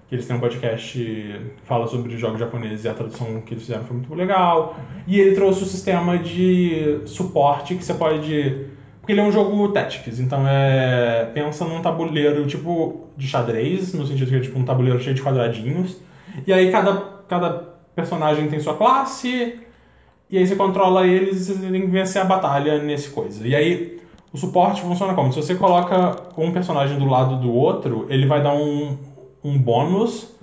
Que 0.08 0.16
eles 0.16 0.28
têm 0.28 0.36
um 0.36 0.40
podcast 0.40 0.98
que 0.98 1.36
fala 1.64 1.88
sobre 1.88 2.16
jogos 2.18 2.40
japoneses 2.40 2.86
e 2.86 2.90
a 2.90 2.94
tradução 2.94 3.42
que 3.42 3.54
eles 3.54 3.64
fizeram 3.64 3.84
foi 3.84 3.98
muito 3.98 4.14
legal. 4.14 4.76
E 5.08 5.20
ele 5.20 5.36
trouxe 5.36 5.64
o 5.64 5.66
sistema 5.66 6.18
de 6.18 7.02
suporte 7.06 7.76
que 7.76 7.84
você 7.84 7.94
pode. 7.94 8.68
Porque 9.00 9.14
ele 9.14 9.22
é 9.22 9.24
um 9.24 9.32
jogo 9.32 9.68
Tactics, 9.70 10.20
então 10.20 10.48
é. 10.48 11.30
Pensa 11.34 11.66
num 11.66 11.82
tabuleiro 11.82 12.46
tipo 12.46 13.08
de 13.18 13.28
xadrez, 13.28 13.94
no 13.94 14.06
sentido 14.06 14.30
que 14.30 14.36
é 14.36 14.40
tipo 14.40 14.60
um 14.60 14.66
tabuleiro 14.66 15.00
cheio 15.00 15.16
de 15.16 15.22
quadradinhos. 15.22 15.98
E 16.46 16.54
aí 16.54 16.72
cada, 16.72 16.94
cada 17.28 17.50
personagem 17.96 18.48
tem 18.48 18.60
sua 18.60 18.76
classe, 18.76 19.60
e 20.30 20.38
aí 20.38 20.46
você 20.46 20.56
controla 20.56 21.08
eles 21.08 21.50
e 21.50 21.54
você 21.54 21.72
tem 21.72 21.82
que 21.82 21.88
vencer 21.88 22.22
a 22.22 22.26
batalha 22.26 22.82
nesse 22.82 23.10
coisa. 23.10 23.48
E 23.48 23.56
aí 23.56 24.02
o 24.34 24.38
suporte 24.38 24.82
funciona 24.82 25.14
como? 25.14 25.32
Se 25.32 25.42
você 25.42 25.56
coloca 25.56 26.16
um 26.38 26.52
personagem 26.52 26.98
do 27.00 27.06
lado 27.06 27.38
do 27.38 27.54
outro, 27.54 28.06
ele 28.10 28.26
vai 28.26 28.42
dar 28.42 28.54
um, 28.54 28.98
um 29.46 29.58
bônus 29.60 30.34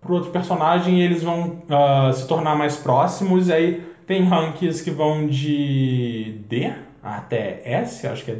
pro 0.00 0.14
outro 0.14 0.30
personagem 0.30 0.98
e 0.98 1.02
eles 1.02 1.22
vão 1.22 1.62
ah, 1.68 2.10
se 2.12 2.26
tornar 2.26 2.56
mais 2.56 2.76
próximos. 2.76 3.48
E 3.48 3.52
aí 3.52 3.86
tem 4.06 4.24
ranks 4.24 4.80
que 4.80 4.90
vão 4.90 5.26
de 5.26 6.40
D 6.48 6.72
até 7.02 7.60
S, 7.64 8.06
acho 8.06 8.24
que 8.24 8.30
é 8.30 8.38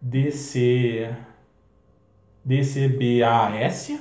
DC. 0.00 1.10
DCBAS. 2.44 3.98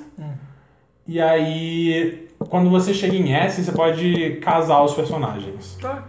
E 1.07 1.21
aí, 1.21 2.29
quando 2.49 2.69
você 2.69 2.93
chega 2.93 3.15
em 3.15 3.33
S, 3.33 3.63
você 3.63 3.71
pode 3.71 4.35
casar 4.41 4.83
os 4.83 4.93
personagens. 4.93 5.77
Tá. 5.81 6.03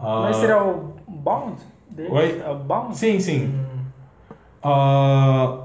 Ah, 0.00 0.22
Mas 0.22 0.36
será 0.36 0.64
o 0.64 0.94
Bound? 1.08 1.56
deles? 1.90 2.12
Oi? 2.12 2.42
É 2.44 2.50
o 2.50 2.54
Bound? 2.56 2.96
Sim, 2.96 3.18
sim. 3.18 3.52
Ah, 4.62 5.58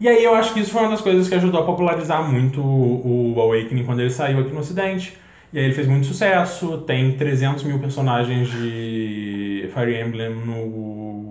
e 0.00 0.08
aí 0.08 0.22
eu 0.22 0.34
acho 0.34 0.52
que 0.54 0.60
isso 0.60 0.70
foi 0.72 0.82
uma 0.82 0.90
das 0.90 1.00
coisas 1.00 1.28
que 1.28 1.34
ajudou 1.34 1.60
a 1.60 1.64
popularizar 1.64 2.22
muito 2.30 2.60
o, 2.60 3.34
o 3.36 3.40
Awakening 3.40 3.84
quando 3.84 4.00
ele 4.00 4.10
saiu 4.10 4.40
aqui 4.40 4.50
no 4.52 4.60
ocidente. 4.60 5.16
E 5.52 5.58
aí 5.58 5.64
ele 5.64 5.74
fez 5.74 5.86
muito 5.88 6.06
sucesso, 6.06 6.78
tem 6.86 7.12
300 7.16 7.64
mil 7.64 7.78
personagens 7.78 8.48
de 8.50 9.70
Fire 9.74 9.98
Emblem 10.00 10.34
no 10.34 10.56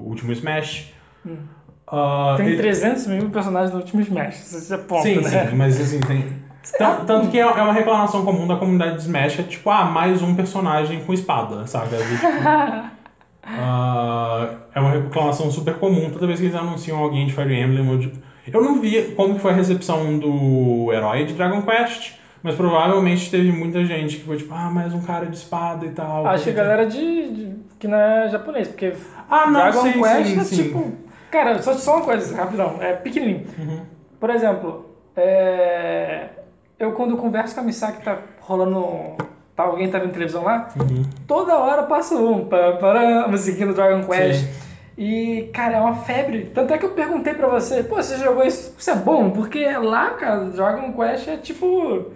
último 0.08 0.32
Smash. 0.32 0.92
Ah, 1.90 2.34
Tem 2.36 2.48
ele- 2.48 2.58
300 2.58 3.08
mil 3.08 3.30
personagens 3.30 3.72
no 3.72 3.78
último 3.80 4.02
Smash. 4.02 4.52
Isso 4.54 4.74
é 4.74 4.78
ponto, 4.78 5.04
Sim, 5.04 5.22
né? 5.22 5.48
sim, 5.50 5.56
mas 5.56 5.80
assim, 5.80 6.00
tem. 6.00 6.26
Tan- 6.78 7.06
Tanto 7.06 7.30
que 7.30 7.38
é 7.38 7.42
é 7.44 7.46
uma 7.62 7.72
reclamação 7.72 8.26
comum 8.26 8.46
da 8.46 8.58
comunidade 8.58 8.96
de 8.96 9.02
Smash, 9.04 9.40
é 9.40 9.44
tipo, 9.44 9.70
ah, 9.70 9.86
mais 9.86 10.22
um 10.22 10.36
personagem 10.36 11.02
com 11.06 11.14
espada, 11.14 11.66
sabe? 11.68 11.96
É, 11.96 12.00
tipo, 12.00 12.26
ah, 13.44 14.50
é 14.76 14.80
uma 14.80 14.92
reclamação 14.92 15.50
super 15.52 15.76
comum 15.76 16.10
toda 16.10 16.28
vez 16.28 16.40
que 16.40 16.46
eles 16.48 16.56
anunciam 16.56 16.98
alguém 16.98 17.26
de 17.26 17.34
Fire 17.34 17.54
Emblem. 17.54 17.88
ou 17.90 17.98
de- 17.98 18.27
Eu 18.52 18.62
não 18.64 18.80
vi 18.80 19.14
como 19.16 19.38
foi 19.40 19.52
a 19.52 19.56
recepção 19.56 20.18
do 20.18 20.92
herói 20.94 21.26
de 21.26 21.34
Dragon 21.34 21.62
Quest, 21.62 22.14
mas 22.42 22.56
provavelmente 22.56 23.30
teve 23.30 23.52
muita 23.52 23.84
gente 23.86 24.18
que 24.18 24.24
foi 24.24 24.38
tipo, 24.38 24.54
ah, 24.54 24.70
mais 24.70 24.94
um 24.94 25.02
cara 25.02 25.26
de 25.26 25.36
espada 25.36 25.86
e 25.86 25.90
tal. 25.90 26.26
Acho 26.28 26.46
que 26.46 26.50
a 26.52 26.54
galera 26.54 26.86
de, 26.86 27.30
de- 27.32 27.56
que 27.80 27.88
não 27.88 27.98
é 27.98 28.30
japonês, 28.30 28.68
porque 28.68 28.94
Ah, 29.30 29.46
não, 29.48 29.54
Dragon 29.60 29.82
sim, 29.82 29.92
Quest 30.02 30.26
sim, 30.28 30.40
é 30.40 30.44
sim. 30.44 30.64
tipo. 30.64 30.92
Cara, 31.32 31.62
só, 31.62 31.74
só 31.74 31.98
uma 31.98 32.06
coisa, 32.06 32.36
rapidão, 32.38 32.78
é 32.82 32.94
pequenininho. 32.94 33.46
Uhum. 33.60 33.82
Por 34.20 34.30
exemplo, 34.30 34.86
é, 35.16 36.28
eu 36.80 36.92
quando 36.94 37.18
converso 37.18 37.54
com 37.54 37.62
a 37.62 37.64
Misaki, 37.64 38.02
tá 38.04 38.18
rolando. 38.42 39.16
Tá, 39.56 39.64
alguém 39.64 39.90
tá 39.90 39.98
vendo 39.98 40.12
televisão 40.14 40.44
lá, 40.44 40.70
Uhum. 40.80 41.04
toda 41.28 41.58
hora 41.58 41.82
passa 41.84 42.14
um, 42.16 42.46
pá, 42.46 42.74
pará, 42.80 43.24
a 43.24 43.28
musiquinha 43.28 43.66
do 43.66 43.74
Dragon 43.74 44.06
Quest. 44.08 44.42
Sim. 44.46 44.67
E, 44.98 45.50
cara, 45.54 45.78
é 45.78 45.80
uma 45.80 45.96
febre. 45.98 46.50
Tanto 46.54 46.74
é 46.74 46.78
que 46.78 46.86
eu 46.86 46.90
perguntei 46.92 47.34
pra 47.36 47.48
você, 47.48 47.84
pô, 47.84 47.96
você 47.96 48.18
jogou 48.18 48.44
isso? 48.44 48.74
Isso 48.78 48.90
é 48.90 48.96
bom? 48.96 49.30
Porque 49.30 49.64
lá, 49.78 50.12
cara, 50.12 50.46
Dragon 50.46 50.92
Quest 50.94 51.28
é 51.28 51.38
tipo. 51.38 52.08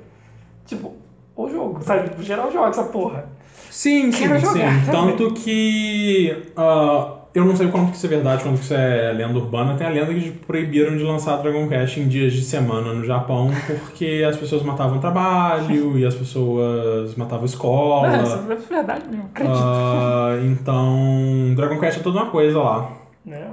Tipo, 0.65 0.95
o 1.35 1.47
jogo, 1.47 1.83
sabe? 1.83 2.11
Geral 2.23 2.51
joga 2.51 2.69
essa 2.69 2.83
porra. 2.85 3.29
Sim, 3.69 4.11
sim, 4.11 4.27
Quero 4.27 4.39
sim. 4.39 4.45
jogar 4.47 4.85
também. 4.85 5.15
Tanto 5.15 5.33
que. 5.35 6.51
ah, 6.57 7.20
eu 7.33 7.45
não 7.45 7.55
sei 7.55 7.67
quanto 7.69 7.91
que 7.91 7.97
isso 7.97 8.05
é 8.05 8.09
verdade, 8.09 8.43
quanto 8.43 8.57
que 8.57 8.63
isso 8.65 8.73
é 8.73 9.13
lenda 9.13 9.37
urbana. 9.39 9.75
Tem 9.75 9.87
a 9.87 9.89
lenda 9.89 10.13
que 10.13 10.21
tipo, 10.21 10.45
proibiram 10.45 10.95
de 10.97 11.03
lançar 11.03 11.37
Dragon 11.37 11.67
Quest 11.67 11.97
em 11.97 12.07
dias 12.07 12.33
de 12.33 12.41
semana 12.41 12.93
no 12.93 13.05
Japão 13.05 13.49
porque 13.85 14.25
as 14.27 14.35
pessoas 14.37 14.63
matavam 14.63 14.99
trabalho 14.99 15.97
e 15.99 16.05
as 16.05 16.13
pessoas 16.15 17.15
matavam 17.15 17.45
escola. 17.45 18.15
É, 18.17 18.23
isso 18.23 18.35
é 18.49 18.55
verdade 18.55 19.03
mesmo, 19.09 19.25
acredito. 19.33 19.57
Ah, 19.57 20.37
então, 20.43 21.53
Dragon 21.55 21.79
Quest 21.79 21.99
é 21.99 22.03
toda 22.03 22.17
uma 22.21 22.29
coisa 22.31 22.59
lá. 22.59 22.89
É. 23.29 23.45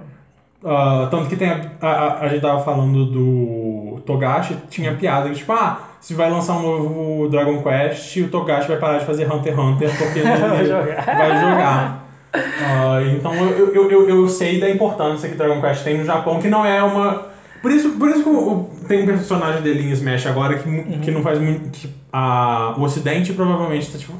Ah, 0.65 1.07
tanto 1.09 1.29
que 1.29 1.37
tem 1.37 1.49
a, 1.51 1.61
a, 1.81 2.21
a- 2.25 2.29
gente 2.29 2.41
tava 2.41 2.61
falando 2.65 3.07
do 3.07 4.01
Togashi, 4.05 4.57
tinha 4.69 4.93
piada 4.95 5.29
que 5.29 5.37
tipo, 5.37 5.53
ah, 5.53 5.79
se 6.01 6.15
vai 6.15 6.29
lançar 6.29 6.57
um 6.57 6.63
novo 6.63 7.29
Dragon 7.29 7.63
Quest, 7.63 8.17
o 8.17 8.29
Togashi 8.29 8.67
vai 8.67 8.77
parar 8.77 8.99
de 8.99 9.05
fazer 9.05 9.33
Hunter 9.33 9.53
x 9.53 9.59
Hunter 9.65 9.91
porque 9.97 10.19
Vai 10.27 10.65
jogar. 10.67 11.05
vai 11.05 11.41
jogar. 11.41 12.08
Ah, 12.35 13.01
então 13.15 13.35
eu, 13.35 13.73
eu, 13.75 13.91
eu, 13.91 14.09
eu 14.09 14.29
sei 14.29 14.61
da 14.61 14.69
importância 14.69 15.29
que 15.29 15.35
Dragon 15.37 15.61
Quest 15.61 15.83
tem 15.85 15.99
no 15.99 16.05
Japão, 16.05 16.41
que 16.41 16.49
não 16.49 16.65
é 16.65 16.83
uma. 16.83 17.27
Por 17.63 17.71
isso, 17.73 17.91
por 17.93 18.09
isso 18.11 18.23
que 18.23 18.29
o- 18.29 18.71
tem 18.87 19.03
um 19.03 19.07
personagem 19.07 19.63
dele 19.63 19.83
em 19.83 19.91
Smash 19.93 20.27
agora 20.27 20.59
que, 20.59 20.69
mu- 20.69 20.99
que 21.01 21.11
não 21.11 21.23
faz 21.23 21.39
muito. 21.41 21.71
Que 21.71 21.89
a, 22.13 22.75
o 22.77 22.83
Ocidente 22.83 23.33
provavelmente 23.33 23.91
tá 23.91 23.99
tipo. 23.99 24.13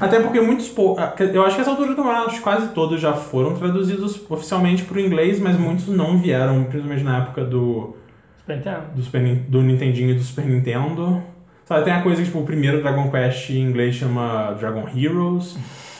Até 0.00 0.20
porque 0.20 0.40
muitos. 0.40 0.72
ah, 0.96 1.12
Eu 1.32 1.44
acho 1.44 1.56
que 1.56 1.60
essa 1.60 1.70
altura 1.70 1.90
do 1.90 1.96
campeonato 1.96 2.40
quase 2.40 2.68
todos 2.68 3.00
já 3.00 3.12
foram 3.12 3.54
traduzidos 3.54 4.20
oficialmente 4.30 4.84
pro 4.84 5.00
inglês, 5.00 5.40
mas 5.40 5.58
muitos 5.58 5.88
não 5.88 6.18
vieram, 6.18 6.64
principalmente 6.64 7.02
na 7.04 7.18
época 7.18 7.44
do, 7.44 7.96
Super 8.40 8.56
Nintendo. 8.56 8.80
do, 8.94 9.02
Super, 9.02 9.34
do 9.48 9.62
Nintendinho 9.62 10.10
e 10.10 10.14
do 10.14 10.22
Super 10.22 10.46
Nintendo. 10.46 11.22
Sabe, 11.66 11.84
tem 11.84 11.92
a 11.92 12.00
coisa 12.02 12.20
que 12.22 12.26
tipo, 12.26 12.38
o 12.38 12.44
primeiro 12.44 12.80
Dragon 12.80 13.10
Quest 13.10 13.50
em 13.50 13.60
inglês 13.60 13.94
chama 13.96 14.52
Dragon 14.58 14.86
Heroes. 14.96 15.56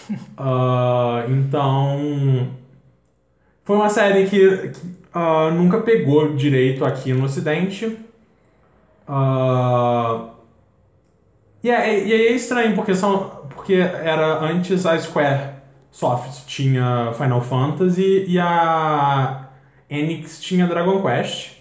Ah, 0.37 1.25
então. 1.29 2.49
Foi 3.65 3.77
uma 3.77 3.91
série 3.91 4.27
que, 4.27 4.69
que, 4.69 4.81
ah, 5.13 5.51
nunca 5.51 5.81
pegou 5.81 6.35
direito 6.35 6.85
aqui 6.85 7.13
no 7.13 7.25
Ocidente. 7.25 7.99
Ah, 9.07 10.31
e, 11.63 11.71
é, 11.71 12.05
e 12.07 12.13
é 12.13 12.33
estranho, 12.33 12.75
porque, 12.75 12.95
são, 12.95 13.49
porque 13.55 13.75
era 13.75 14.41
antes 14.41 14.87
a 14.87 14.99
Square 14.99 15.59
Soft 15.91 16.47
tinha 16.47 17.13
Final 17.17 17.41
Fantasy 17.41 18.25
e 18.29 18.39
a 18.39 19.49
Enix 19.91 20.41
tinha 20.41 20.67
Dragon 20.67 21.03
Quest. 21.03 21.59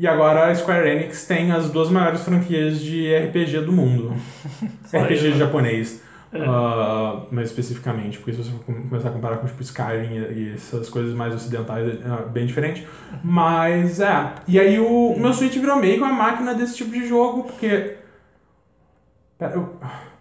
E 0.00 0.06
agora 0.06 0.50
a 0.50 0.54
Square 0.54 0.88
Enix 0.88 1.26
tem 1.26 1.52
as 1.52 1.70
duas 1.70 1.88
maiores 1.88 2.22
franquias 2.22 2.80
de 2.80 3.16
RPG 3.16 3.60
do 3.60 3.72
mundo. 3.72 4.16
RPG 4.92 5.38
japonês. 5.38 6.02
Ah, 6.32 7.22
mais 7.30 7.48
especificamente, 7.48 8.18
porque 8.18 8.32
se 8.32 8.42
você 8.42 8.50
começar 8.64 9.08
a 9.08 9.12
comparar 9.12 9.36
com 9.36 9.46
tipo 9.46 9.62
Skyrim 9.62 10.14
e, 10.14 10.54
essas 10.54 10.88
coisas 10.88 11.14
mais 11.14 11.34
ocidentais, 11.34 11.86
é 11.86 12.28
bem 12.28 12.46
diferente. 12.46 12.86
Mas 13.22 14.00
é. 14.00 14.32
E 14.48 14.58
aí 14.58 14.78
o, 14.78 15.14
meu 15.16 15.32
Switch 15.32 15.56
virou 15.56 15.76
meio 15.76 15.94
que 15.94 16.02
uma 16.02 16.12
máquina 16.12 16.54
desse 16.54 16.76
tipo 16.76 16.90
de 16.90 17.06
jogo, 17.06 17.44
porque. 17.44 17.96
Pera, 19.38 19.54
eu. 19.54 19.76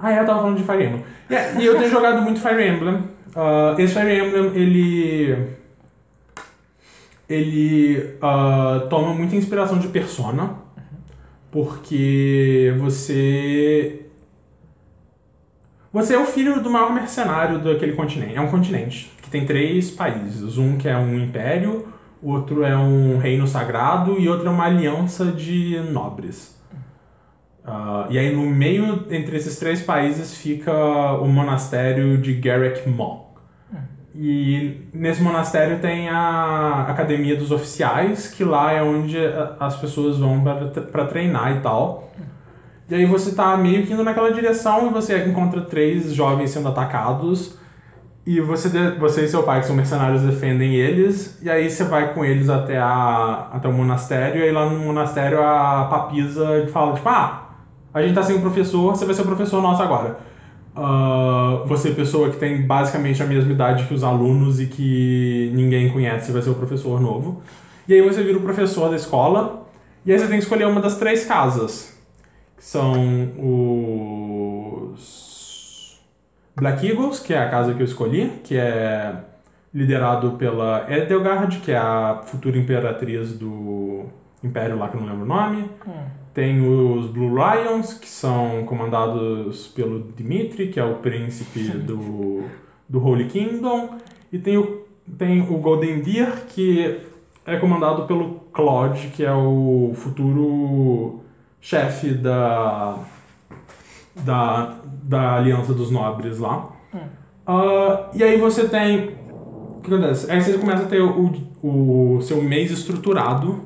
Ah, 0.00 0.12
é, 0.12 0.20
eu 0.20 0.26
tava 0.26 0.42
falando 0.42 0.56
de 0.56 0.62
Fire 0.62 0.84
Emblem. 0.84 1.04
É, 1.28 1.60
e 1.60 1.66
eu 1.66 1.76
tenho 1.76 1.90
jogado 1.90 2.22
muito 2.22 2.40
Fire 2.40 2.68
Emblem. 2.68 3.02
Ah, 3.34 3.74
esse 3.76 3.94
Fire 3.94 4.16
Emblem, 4.16 4.54
ele. 4.54 5.58
Ele 7.28 8.16
ah, 8.22 8.86
toma 8.88 9.12
muita 9.12 9.34
inspiração 9.34 9.76
de 9.76 9.88
Persona. 9.88 10.67
Porque 11.50 12.74
você. 12.78 14.06
Você 15.92 16.14
é 16.14 16.18
o 16.18 16.26
filho 16.26 16.62
do 16.62 16.70
maior 16.70 16.92
mercenário 16.92 17.58
daquele 17.58 17.92
continente. 17.92 18.36
É 18.36 18.40
um 18.40 18.50
continente 18.50 19.10
que 19.22 19.30
tem 19.30 19.46
três 19.46 19.90
países. 19.90 20.58
Um 20.58 20.76
que 20.76 20.88
é 20.88 20.96
um 20.96 21.18
império, 21.18 21.88
outro 22.22 22.62
é 22.64 22.76
um 22.76 23.18
reino 23.18 23.46
sagrado 23.46 24.18
e 24.18 24.28
outro 24.28 24.48
é 24.48 24.50
uma 24.50 24.64
aliança 24.64 25.26
de 25.26 25.80
nobres. 25.90 26.58
Uh, 27.64 28.10
e 28.10 28.18
aí 28.18 28.34
no 28.34 28.48
meio 28.48 29.06
entre 29.10 29.36
esses 29.36 29.58
três 29.58 29.82
países 29.82 30.34
fica 30.38 30.72
o 31.20 31.28
monastério 31.28 32.16
de 32.16 32.32
Garrick 32.34 32.88
Maw. 32.88 33.27
E 34.14 34.88
nesse 34.92 35.22
monastério 35.22 35.78
tem 35.80 36.08
a 36.08 36.86
Academia 36.88 37.36
dos 37.36 37.50
Oficiais, 37.50 38.28
que 38.28 38.42
lá 38.42 38.72
é 38.72 38.82
onde 38.82 39.16
as 39.60 39.76
pessoas 39.76 40.18
vão 40.18 40.42
para 40.42 41.04
treinar 41.06 41.56
e 41.56 41.60
tal. 41.60 42.10
E 42.88 42.94
aí 42.94 43.04
você 43.04 43.34
tá 43.34 43.56
meio 43.56 43.86
que 43.86 43.92
indo 43.92 44.02
naquela 44.02 44.32
direção 44.32 44.86
e 44.86 44.90
você 44.90 45.24
encontra 45.24 45.60
três 45.60 46.14
jovens 46.14 46.50
sendo 46.50 46.68
atacados. 46.68 47.58
E 48.24 48.40
você, 48.40 48.68
você 48.98 49.24
e 49.24 49.28
seu 49.28 49.42
pai, 49.42 49.60
que 49.60 49.66
são 49.66 49.76
mercenários, 49.76 50.22
defendem 50.22 50.74
eles. 50.74 51.38
E 51.42 51.50
aí 51.50 51.70
você 51.70 51.84
vai 51.84 52.12
com 52.14 52.24
eles 52.24 52.48
até, 52.48 52.78
a, 52.78 53.48
até 53.52 53.68
o 53.68 53.72
monastério. 53.72 54.40
E 54.40 54.44
aí 54.44 54.52
lá 54.52 54.68
no 54.68 54.78
monastério 54.78 55.42
a 55.42 55.86
papisa 55.90 56.66
fala, 56.72 56.94
tipo, 56.94 57.08
ah, 57.08 57.48
a 57.92 58.02
gente 58.02 58.14
tá 58.14 58.22
sem 58.22 58.40
professor, 58.40 58.94
você 58.94 59.04
vai 59.04 59.14
ser 59.14 59.22
o 59.22 59.26
professor 59.26 59.62
nosso 59.62 59.82
agora. 59.82 60.18
Uh, 60.78 61.66
você, 61.66 61.90
pessoa 61.90 62.30
que 62.30 62.36
tem 62.36 62.62
basicamente 62.62 63.20
a 63.20 63.26
mesma 63.26 63.50
idade 63.50 63.84
que 63.86 63.94
os 63.94 64.04
alunos 64.04 64.60
e 64.60 64.66
que 64.66 65.50
ninguém 65.52 65.90
conhece, 65.90 66.30
vai 66.30 66.40
ser 66.40 66.50
o 66.50 66.54
professor 66.54 67.00
novo. 67.00 67.42
E 67.88 67.94
aí 67.94 68.00
você 68.00 68.22
vira 68.22 68.38
o 68.38 68.42
professor 68.42 68.88
da 68.88 68.94
escola, 68.94 69.66
e 70.06 70.12
aí 70.12 70.18
você 70.18 70.28
tem 70.28 70.36
que 70.36 70.44
escolher 70.44 70.68
uma 70.68 70.80
das 70.80 70.96
três 70.96 71.24
casas, 71.24 71.98
que 72.56 72.64
são 72.64 72.92
os 74.92 75.98
Black 76.54 76.86
Eagles, 76.88 77.18
que 77.18 77.34
é 77.34 77.38
a 77.38 77.50
casa 77.50 77.74
que 77.74 77.82
eu 77.82 77.86
escolhi, 77.86 78.30
que 78.44 78.56
é 78.56 79.16
liderado 79.74 80.32
pela 80.32 80.86
Edelgard, 80.88 81.58
que 81.58 81.72
é 81.72 81.76
a 81.76 82.22
futura 82.24 82.56
imperatriz 82.56 83.32
do 83.32 84.06
império 84.44 84.78
lá 84.78 84.88
que 84.88 84.96
eu 84.96 85.00
não 85.00 85.08
lembro 85.08 85.24
o 85.24 85.28
nome. 85.28 85.68
Hum. 85.86 86.04
Tem 86.38 86.60
os 86.60 87.06
Blue 87.06 87.34
Lions, 87.34 87.94
que 87.94 88.08
são 88.08 88.64
comandados 88.64 89.66
pelo 89.66 90.12
Dimitri, 90.16 90.68
que 90.68 90.78
é 90.78 90.84
o 90.84 90.94
príncipe 90.94 91.64
do, 91.78 92.44
do 92.88 93.04
Holy 93.04 93.24
Kingdom. 93.24 93.98
E 94.32 94.38
tem 94.38 94.56
o, 94.56 94.86
tem 95.18 95.40
o 95.40 95.58
Golden 95.58 96.00
Deer, 96.00 96.44
que 96.46 97.00
é 97.44 97.56
comandado 97.56 98.06
pelo 98.06 98.34
Claude, 98.52 99.08
que 99.08 99.24
é 99.24 99.32
o 99.32 99.90
futuro 99.96 101.24
chefe 101.60 102.14
da, 102.14 103.00
da, 104.14 104.76
da 105.02 105.34
Aliança 105.34 105.74
dos 105.74 105.90
Nobres 105.90 106.38
lá. 106.38 106.70
Hum. 106.94 106.98
Uh, 107.48 108.16
e 108.16 108.22
aí 108.22 108.38
você 108.38 108.68
tem. 108.68 109.08
O 109.28 109.80
que 109.82 109.92
acontece? 109.92 110.30
Aí 110.30 110.40
você 110.40 110.56
começa 110.56 110.84
a 110.84 110.86
ter 110.86 111.02
o, 111.02 111.32
o 111.64 112.22
seu 112.22 112.40
mês 112.40 112.70
estruturado 112.70 113.58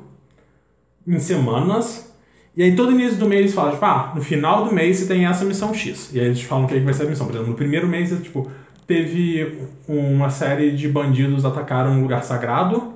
em 1.05 1.19
semanas 1.19 2.11
e 2.55 2.61
aí 2.61 2.75
todo 2.75 2.91
início 2.91 3.17
do 3.17 3.27
mês 3.27 3.41
eles 3.41 3.53
falam, 3.53 3.71
tipo, 3.71 3.85
ah, 3.85 4.11
no 4.15 4.21
final 4.21 4.65
do 4.65 4.73
mês 4.73 4.97
você 4.97 5.07
tem 5.07 5.25
essa 5.25 5.43
missão 5.43 5.73
X. 5.73 6.11
E 6.13 6.19
aí 6.19 6.27
eles 6.27 6.41
falam 6.41 6.67
que, 6.67 6.75
é 6.75 6.79
que 6.79 6.85
vai 6.85 6.93
ser 6.93 7.03
a 7.03 7.09
missão. 7.09 7.25
Por 7.25 7.33
exemplo, 7.33 7.49
no 7.49 7.57
primeiro 7.57 7.87
mês, 7.87 8.09
tipo, 8.21 8.49
teve 8.85 9.59
uma 9.87 10.29
série 10.29 10.71
de 10.71 10.87
bandidos 10.87 11.45
atacaram 11.45 11.91
um 11.91 12.01
lugar 12.01 12.23
sagrado. 12.23 12.93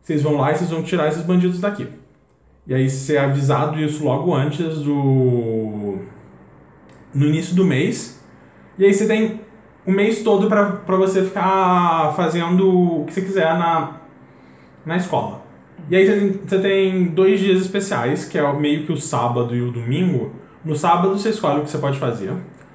Vocês 0.00 0.22
vão 0.22 0.36
lá 0.36 0.52
e 0.52 0.56
vocês 0.56 0.70
vão 0.70 0.82
tirar 0.82 1.08
esses 1.08 1.22
bandidos 1.22 1.60
daqui. 1.60 1.86
E 2.66 2.74
aí 2.74 2.88
você 2.88 3.16
é 3.16 3.20
avisado 3.20 3.78
isso 3.78 4.02
logo 4.02 4.34
antes 4.34 4.78
do. 4.78 5.98
no 7.14 7.26
início 7.26 7.54
do 7.54 7.64
mês. 7.64 8.18
E 8.78 8.84
aí 8.84 8.94
você 8.94 9.06
tem 9.06 9.40
o 9.86 9.92
mês 9.92 10.22
todo 10.22 10.48
para 10.48 10.96
você 10.96 11.22
ficar 11.22 12.14
fazendo 12.16 13.00
o 13.00 13.04
que 13.04 13.12
você 13.12 13.20
quiser 13.20 13.58
na, 13.58 14.00
na 14.84 14.96
escola. 14.96 15.45
E 15.88 15.96
aí 15.96 16.40
você 16.44 16.58
tem, 16.58 17.04
dois 17.04 17.38
dias 17.38 17.60
especiais, 17.60 18.24
que 18.24 18.38
é 18.38 18.52
meio 18.54 18.84
que 18.84 18.92
o 18.92 18.96
sábado 18.96 19.54
e 19.54 19.62
o 19.62 19.70
domingo. 19.70 20.32
No 20.64 20.74
sábado 20.74 21.10
você 21.16 21.30
escolhe 21.30 21.60
o 21.60 21.62
que 21.62 21.70
você 21.70 21.78
pode 21.78 21.98
fazer. 21.98 22.32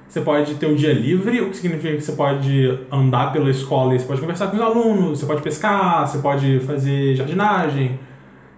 Você 0.08 0.20
pode 0.20 0.54
ter 0.56 0.66
o 0.66 0.76
dia 0.76 0.92
livre, 0.92 1.40
o 1.40 1.50
que 1.50 1.56
significa 1.56 1.94
que 1.94 2.02
você 2.02 2.12
pode 2.12 2.78
andar 2.90 3.32
pela 3.32 3.50
escola 3.50 3.94
e 3.94 3.98
você 3.98 4.06
pode 4.06 4.20
conversar 4.20 4.48
com 4.48 4.56
os 4.56 4.62
alunos, 4.62 5.20
você 5.20 5.26
pode 5.26 5.40
pescar, 5.40 6.06
você 6.06 6.18
pode 6.18 6.60
fazer 6.60 7.14
jardinagem, 7.16 7.98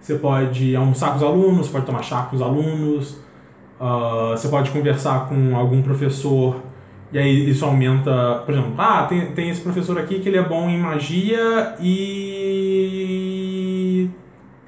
você 0.01 0.15
pode 0.15 0.75
almoçar 0.75 1.11
com 1.11 1.17
os 1.17 1.23
alunos, 1.23 1.67
você 1.67 1.71
pode 1.71 1.85
tomar 1.85 2.03
chá 2.03 2.23
com 2.23 2.35
os 2.35 2.41
alunos, 2.41 3.11
uh, 3.79 4.31
você 4.31 4.49
pode 4.49 4.69
conversar 4.71 5.29
com 5.29 5.55
algum 5.55 5.81
professor 5.81 6.57
e 7.11 7.17
aí 7.17 7.49
isso 7.49 7.63
aumenta, 7.63 8.41
por 8.45 8.53
exemplo, 8.53 8.73
ah, 8.77 9.03
tem, 9.03 9.27
tem 9.27 9.49
esse 9.49 9.61
professor 9.61 9.97
aqui 9.97 10.19
que 10.19 10.27
ele 10.27 10.37
é 10.37 10.43
bom 10.43 10.69
em 10.69 10.77
magia 10.77 11.75
e 11.79 13.24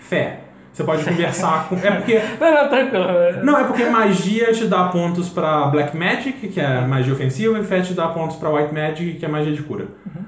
fé. 0.08 0.40
Você 0.72 0.84
pode 0.84 1.04
conversar 1.04 1.68
com. 1.68 1.76
É 1.76 1.92
porque. 1.92 2.22
Não, 2.40 2.54
não, 2.54 2.70
tranquilo. 2.70 3.06
Não, 3.44 3.60
é 3.60 3.64
porque 3.64 3.86
magia 3.86 4.54
te 4.54 4.66
dá 4.66 4.84
pontos 4.90 5.28
pra 5.28 5.66
Black 5.68 5.98
Magic, 5.98 6.48
que 6.50 6.60
é 6.60 6.82
magia 6.82 7.14
ofensiva, 7.14 7.58
e 7.58 7.64
fé 7.64 7.82
te 7.82 7.94
dá 7.94 8.08
pontos 8.10 8.36
pra 8.36 8.52
White 8.52 8.74
Magic, 8.74 9.14
que 9.16 9.26
é 9.26 9.28
magia 9.28 9.54
de 9.54 9.64
cura. 9.64 9.88
Uhum. 10.06 10.22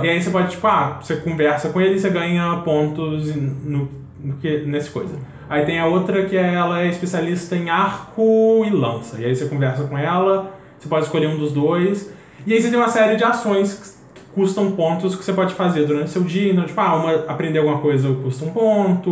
Uh, 0.00 0.04
e 0.04 0.10
aí 0.10 0.20
você 0.20 0.30
pode, 0.30 0.50
tipo, 0.50 0.66
ah, 0.66 0.98
você 1.00 1.16
conversa 1.16 1.68
com 1.68 1.80
ele 1.80 1.94
e 1.94 1.98
você 2.00 2.10
ganha 2.10 2.56
pontos 2.64 3.34
no, 3.36 3.88
no 4.20 4.34
que, 4.38 4.62
nesse 4.66 4.90
coisa. 4.90 5.16
Aí 5.48 5.64
tem 5.64 5.78
a 5.78 5.86
outra 5.86 6.24
que 6.24 6.36
é, 6.36 6.54
ela 6.54 6.82
é 6.82 6.88
especialista 6.88 7.54
em 7.54 7.70
arco 7.70 8.64
e 8.66 8.70
lança. 8.70 9.20
E 9.20 9.24
aí 9.24 9.36
você 9.36 9.46
conversa 9.46 9.84
com 9.84 9.96
ela, 9.96 10.50
você 10.76 10.88
pode 10.88 11.04
escolher 11.04 11.28
um 11.28 11.38
dos 11.38 11.52
dois. 11.52 12.10
E 12.44 12.52
aí 12.52 12.60
você 12.60 12.68
tem 12.68 12.78
uma 12.78 12.88
série 12.88 13.16
de 13.16 13.22
ações 13.22 14.02
custam 14.34 14.72
pontos 14.72 15.14
que 15.14 15.24
você 15.24 15.32
pode 15.32 15.54
fazer 15.54 15.86
durante 15.86 16.06
o 16.06 16.10
seu 16.10 16.22
dia. 16.22 16.52
Então, 16.52 16.64
tipo, 16.64 16.80
ah, 16.80 16.96
uma, 16.96 17.12
aprender 17.26 17.58
alguma 17.58 17.78
coisa 17.78 18.12
custa 18.14 18.44
um 18.44 18.50
ponto, 18.50 19.10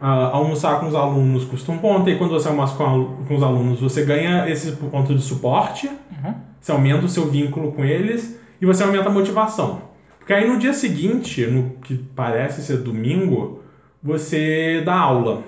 uh, 0.00 0.30
almoçar 0.32 0.80
com 0.80 0.86
os 0.86 0.94
alunos 0.94 1.44
custa 1.44 1.72
um 1.72 1.78
ponto, 1.78 2.08
e 2.08 2.16
quando 2.16 2.30
você 2.30 2.48
almoça 2.48 2.76
com, 2.76 3.24
com 3.26 3.34
os 3.34 3.42
alunos, 3.42 3.80
você 3.80 4.04
ganha 4.04 4.48
esse 4.48 4.72
ponto 4.72 5.14
de 5.14 5.22
suporte, 5.22 5.86
uhum. 5.86 6.34
você 6.60 6.72
aumenta 6.72 7.04
o 7.06 7.08
seu 7.08 7.26
vínculo 7.26 7.72
com 7.72 7.84
eles, 7.84 8.38
e 8.60 8.66
você 8.66 8.82
aumenta 8.82 9.08
a 9.08 9.12
motivação. 9.12 9.82
Porque 10.18 10.32
aí 10.32 10.48
no 10.48 10.58
dia 10.58 10.72
seguinte, 10.72 11.46
no 11.46 11.70
que 11.82 11.96
parece 12.14 12.62
ser 12.62 12.78
domingo, 12.78 13.60
você 14.02 14.82
dá 14.84 14.94
aula. 14.94 15.42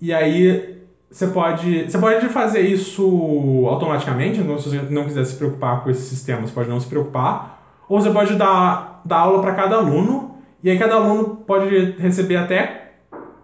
E 0.00 0.12
aí 0.12 0.76
você 1.10 1.28
pode, 1.28 1.84
você 1.84 1.98
pode 1.98 2.28
fazer 2.28 2.60
isso 2.60 3.64
automaticamente, 3.66 4.40
então 4.40 4.58
se 4.58 4.68
você 4.68 4.82
não 4.90 5.04
quiser 5.04 5.24
se 5.24 5.36
preocupar 5.36 5.82
com 5.82 5.88
esse 5.88 6.02
sistema, 6.02 6.46
você 6.46 6.52
pode 6.52 6.68
não 6.68 6.78
se 6.78 6.86
preocupar. 6.86 7.55
Ou 7.88 8.00
você 8.00 8.10
pode 8.10 8.34
dar, 8.34 9.00
dar 9.04 9.18
aula 9.18 9.40
para 9.40 9.54
cada 9.54 9.76
aluno, 9.76 10.36
e 10.62 10.70
aí 10.70 10.78
cada 10.78 10.94
aluno 10.94 11.36
pode 11.46 11.92
receber 11.98 12.36
até 12.36 12.92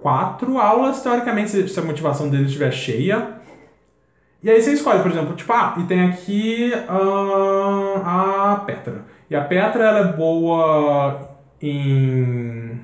quatro 0.01 0.59
aulas, 0.59 1.01
teoricamente, 1.01 1.69
se 1.69 1.78
a 1.78 1.82
motivação 1.82 2.28
dele 2.28 2.47
estiver 2.47 2.73
cheia. 2.73 3.40
E 4.43 4.51
aí 4.51 4.60
você 4.60 4.73
escolhe, 4.73 5.01
por 5.01 5.12
exemplo, 5.12 5.36
tipo, 5.36 5.52
ah, 5.52 5.77
e 5.78 5.85
tem 5.85 6.09
aqui 6.09 6.73
uh, 6.89 8.02
a 8.05 8.62
Petra. 8.66 9.05
E 9.31 9.36
a 9.36 9.44
Petra, 9.44 9.85
ela 9.85 9.98
é 10.01 10.12
boa 10.12 11.28
em 11.60 12.81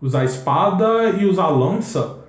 usar 0.00 0.24
espada 0.24 1.10
e 1.10 1.26
usar 1.26 1.48
lança, 1.48 2.20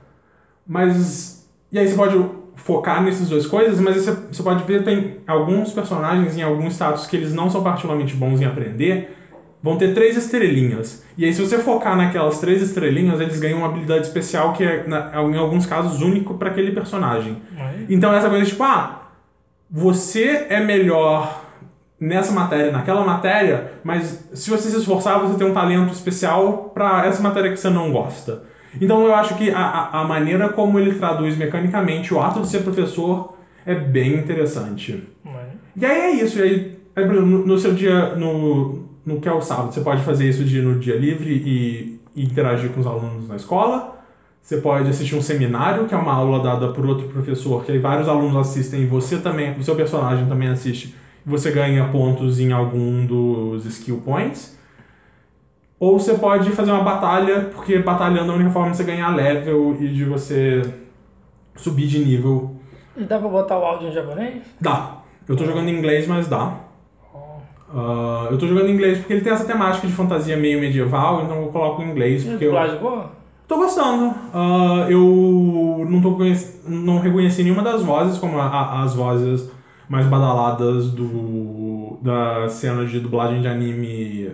mas... 0.67 1.49
E 1.71 1.79
aí 1.79 1.87
você 1.87 1.95
pode 1.95 2.36
focar 2.57 3.01
nessas 3.01 3.29
duas 3.29 3.47
coisas, 3.47 3.79
mas 3.79 3.95
você, 3.95 4.11
você 4.11 4.43
pode 4.43 4.63
ver 4.65 4.83
tem 4.83 5.17
alguns 5.25 5.71
personagens 5.71 6.35
em 6.37 6.41
alguns 6.41 6.73
status 6.73 7.05
que 7.05 7.15
eles 7.15 7.33
não 7.33 7.49
são 7.49 7.63
particularmente 7.63 8.13
bons 8.15 8.41
em 8.41 8.45
aprender, 8.45 9.15
vão 9.61 9.77
ter 9.77 9.93
três 9.93 10.17
estrelinhas. 10.17 11.03
E 11.17 11.25
aí, 11.25 11.33
se 11.33 11.41
você 11.41 11.59
focar 11.59 11.95
naquelas 11.95 12.39
três 12.39 12.61
estrelinhas, 12.61 13.21
eles 13.21 13.39
ganham 13.39 13.59
uma 13.59 13.67
habilidade 13.67 14.05
especial 14.05 14.53
que 14.53 14.63
é, 14.63 14.85
na, 14.87 15.11
em 15.23 15.37
alguns 15.37 15.65
casos, 15.65 16.01
único 16.01 16.35
para 16.35 16.49
aquele 16.49 16.71
personagem. 16.71 17.37
Então, 17.89 18.13
essa 18.13 18.29
coisa 18.29 18.45
tipo, 18.45 18.63
ah, 18.63 19.11
você 19.69 20.47
é 20.49 20.59
melhor 20.59 21.43
nessa 21.99 22.31
matéria, 22.31 22.71
naquela 22.71 23.03
matéria, 23.03 23.71
mas 23.83 24.29
se 24.33 24.49
você 24.49 24.69
se 24.69 24.77
esforçar, 24.77 25.19
você 25.19 25.37
tem 25.37 25.47
um 25.47 25.53
talento 25.53 25.91
especial 25.91 26.71
para 26.73 27.05
essa 27.05 27.21
matéria 27.21 27.51
que 27.51 27.57
você 27.57 27.69
não 27.69 27.91
gosta. 27.91 28.43
Então 28.79 29.05
eu 29.05 29.15
acho 29.15 29.35
que 29.35 29.49
a, 29.49 29.89
a 29.91 30.03
maneira 30.03 30.49
como 30.49 30.79
ele 30.79 30.95
traduz 30.95 31.37
mecanicamente 31.37 32.13
o 32.13 32.19
ato 32.19 32.41
de 32.41 32.47
ser 32.47 32.59
professor 32.59 33.37
é 33.65 33.75
bem 33.75 34.15
interessante. 34.15 35.03
E 35.75 35.85
aí 35.85 35.99
é 35.99 36.11
isso. 36.23 36.39
E 36.39 36.41
aí, 36.43 36.77
no, 37.05 37.45
no 37.45 37.59
seu 37.59 37.73
dia, 37.73 38.15
no, 38.15 38.85
no 39.05 39.19
que 39.19 39.29
é 39.29 39.33
o 39.33 39.41
sábado, 39.41 39.73
você 39.73 39.81
pode 39.81 40.03
fazer 40.03 40.27
isso 40.27 40.43
de, 40.43 40.61
no 40.61 40.79
dia 40.79 40.95
livre 40.95 41.31
e, 41.31 41.99
e 42.15 42.23
interagir 42.23 42.71
com 42.71 42.79
os 42.79 42.87
alunos 42.87 43.27
na 43.27 43.35
escola. 43.35 43.95
Você 44.41 44.57
pode 44.57 44.89
assistir 44.89 45.15
um 45.15 45.21
seminário, 45.21 45.85
que 45.85 45.93
é 45.93 45.97
uma 45.97 46.13
aula 46.13 46.41
dada 46.41 46.69
por 46.69 46.85
outro 46.85 47.07
professor, 47.09 47.65
que 47.65 47.71
aí 47.71 47.79
vários 47.79 48.07
alunos 48.07 48.37
assistem 48.37 48.83
e 48.83 48.85
você 48.85 49.17
também, 49.17 49.57
o 49.59 49.63
seu 49.63 49.75
personagem 49.75 50.25
também 50.25 50.47
assiste. 50.47 50.95
E 51.25 51.29
você 51.29 51.51
ganha 51.51 51.89
pontos 51.89 52.39
em 52.39 52.53
algum 52.53 53.05
dos 53.05 53.65
skill 53.65 54.01
points. 54.03 54.56
Ou 55.79 55.99
você 55.99 56.15
pode 56.15 56.49
fazer 56.51 56.71
uma 56.71 56.83
batalha, 56.83 57.51
porque 57.53 57.77
batalhando 57.79 58.31
é 58.31 58.33
a 58.33 58.35
única 58.37 58.49
forma 58.51 58.71
de 58.71 58.77
você 58.77 58.83
ganhar 58.83 59.15
level 59.15 59.77
e 59.79 59.87
de 59.89 60.03
você 60.05 60.61
subir 61.55 61.87
de 61.87 61.99
nível. 61.99 62.55
E 62.95 63.03
dá 63.03 63.19
pra 63.19 63.27
botar 63.29 63.59
o 63.59 63.63
áudio 63.63 63.89
em 63.89 63.93
japonês? 63.93 64.41
Dá. 64.59 64.97
Eu 65.27 65.35
tô 65.35 65.45
jogando 65.45 65.69
em 65.69 65.77
inglês, 65.77 66.07
mas 66.07 66.27
dá. 66.27 66.53
Ah, 67.73 68.27
eu 68.31 68.37
tô 68.37 68.47
jogando 68.47 68.69
em 68.69 68.73
inglês 68.73 68.97
porque 68.99 69.13
ele 69.13 69.21
tem 69.21 69.33
essa 69.33 69.45
temática 69.45 69.85
de 69.85 69.93
fantasia 69.93 70.37
meio 70.37 70.59
medieval, 70.59 71.23
então 71.23 71.41
eu 71.43 71.47
coloco 71.49 71.81
em 71.81 71.89
inglês 71.91 72.25
E 72.25 72.29
porque 72.29 72.45
eu 72.45 72.79
boa? 72.79 73.11
tô 73.47 73.57
gostando. 73.57 74.13
Ah, 74.33 74.87
eu 74.89 75.85
não 75.89 76.01
tô 76.01 76.15
conhec... 76.15 76.39
não 76.65 76.99
reconheci 76.99 77.43
nenhuma 77.43 77.61
das 77.61 77.83
vozes 77.83 78.17
como 78.17 78.39
a- 78.39 78.45
a- 78.47 78.83
as 78.83 78.95
vozes 78.95 79.51
mais 79.89 80.05
badaladas 80.07 80.91
do 80.91 81.97
da 82.01 82.47
cena 82.49 82.85
de 82.85 82.99
dublagem 82.99 83.41
de 83.41 83.47
anime 83.47 84.31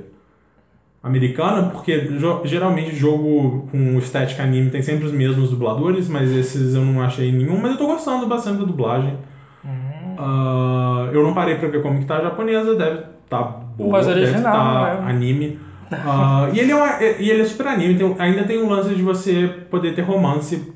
americana, 1.03 1.63
porque 1.69 2.09
geralmente 2.45 2.95
jogo 2.95 3.67
com 3.69 3.97
estética 3.99 4.41
anime 4.41 4.69
tem 4.69 4.81
sempre 4.81 5.05
os 5.05 5.11
mesmos 5.11 5.49
dubladores, 5.49 6.07
mas 6.07 6.31
esses 6.31 6.73
eu 6.73 6.81
não 6.85 7.01
achei 7.01 7.29
nenhum, 7.31 7.59
mas 7.61 7.71
eu 7.73 7.77
tô 7.77 7.87
gostando 7.87 8.25
bastante 8.25 8.59
da 8.59 8.65
dublagem. 8.65 9.17
Ah, 10.17 11.09
eu 11.11 11.23
não 11.23 11.33
parei 11.33 11.55
pra 11.55 11.67
ver 11.69 11.81
como 11.81 11.99
que 11.99 12.05
tá 12.05 12.17
a 12.17 12.23
japonesa, 12.23 12.75
deve 12.75 13.01
tá 13.29 13.41
boa, 13.41 13.99
deve 14.01 14.21
original, 14.21 14.53
tá 14.53 15.01
né? 15.01 15.09
anime. 15.11 15.59
Ah, 15.91 16.49
e, 16.53 16.59
ele 16.59 16.71
é 16.71 16.75
uma- 16.75 17.03
e 17.19 17.29
ele 17.29 17.41
é 17.41 17.45
super 17.45 17.67
anime, 17.67 17.95
tem- 17.95 18.15
ainda 18.19 18.43
tem 18.43 18.61
um 18.61 18.69
lance 18.69 18.93
de 18.95 19.01
você 19.01 19.47
poder 19.69 19.93
ter 19.93 20.01
romance. 20.01 20.71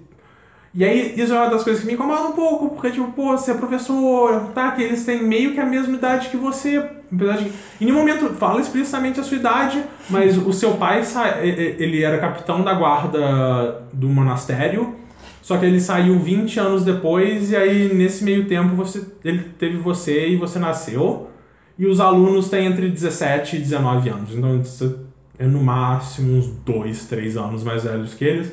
E 0.73 0.83
aí, 0.83 1.13
isso 1.17 1.33
é 1.33 1.37
uma 1.39 1.49
das 1.49 1.63
coisas 1.63 1.81
que 1.81 1.87
me 1.87 1.93
incomoda 1.93 2.27
um 2.27 2.33
pouco, 2.33 2.69
porque, 2.69 2.91
tipo, 2.91 3.11
pô, 3.13 3.31
você 3.35 3.51
é 3.51 3.53
professor, 3.55 4.49
tá? 4.53 4.71
Que 4.71 4.83
eles 4.83 5.03
têm 5.05 5.23
meio 5.23 5.53
que 5.53 5.59
a 5.59 5.65
mesma 5.65 5.95
idade 5.95 6.29
que 6.29 6.37
você. 6.37 6.83
Apesar 7.11 7.37
de. 7.37 7.45
Em 7.81 7.85
nenhum 7.85 7.97
momento 7.97 8.29
fala 8.35 8.59
explicitamente 8.59 9.19
a 9.19 9.23
sua 9.23 9.37
idade, 9.37 9.83
mas 10.09 10.37
o 10.37 10.51
seu 10.51 10.75
pai, 10.75 11.01
ele 11.43 12.03
era 12.03 12.17
capitão 12.17 12.63
da 12.63 12.73
guarda 12.73 13.81
do 13.93 14.07
monastério, 14.09 14.95
só 15.41 15.57
que 15.57 15.65
ele 15.65 15.79
saiu 15.79 16.19
20 16.19 16.59
anos 16.59 16.83
depois, 16.83 17.51
e 17.51 17.55
aí, 17.55 17.93
nesse 17.93 18.23
meio 18.23 18.45
tempo, 18.47 18.75
você, 18.75 19.05
ele 19.23 19.43
teve 19.57 19.77
você 19.77 20.27
e 20.27 20.35
você 20.35 20.59
nasceu. 20.59 21.29
E 21.79 21.85
os 21.85 21.99
alunos 21.99 22.49
têm 22.49 22.65
entre 22.65 22.89
17 22.89 23.55
e 23.55 23.59
19 23.59 24.09
anos. 24.09 24.35
Então, 24.35 24.57
você 24.61 24.93
é 25.39 25.45
no 25.45 25.63
máximo 25.63 26.37
uns 26.37 26.47
2, 26.47 27.05
3 27.05 27.37
anos 27.37 27.63
mais 27.63 27.83
velhos 27.83 28.13
que 28.13 28.25
eles. 28.25 28.51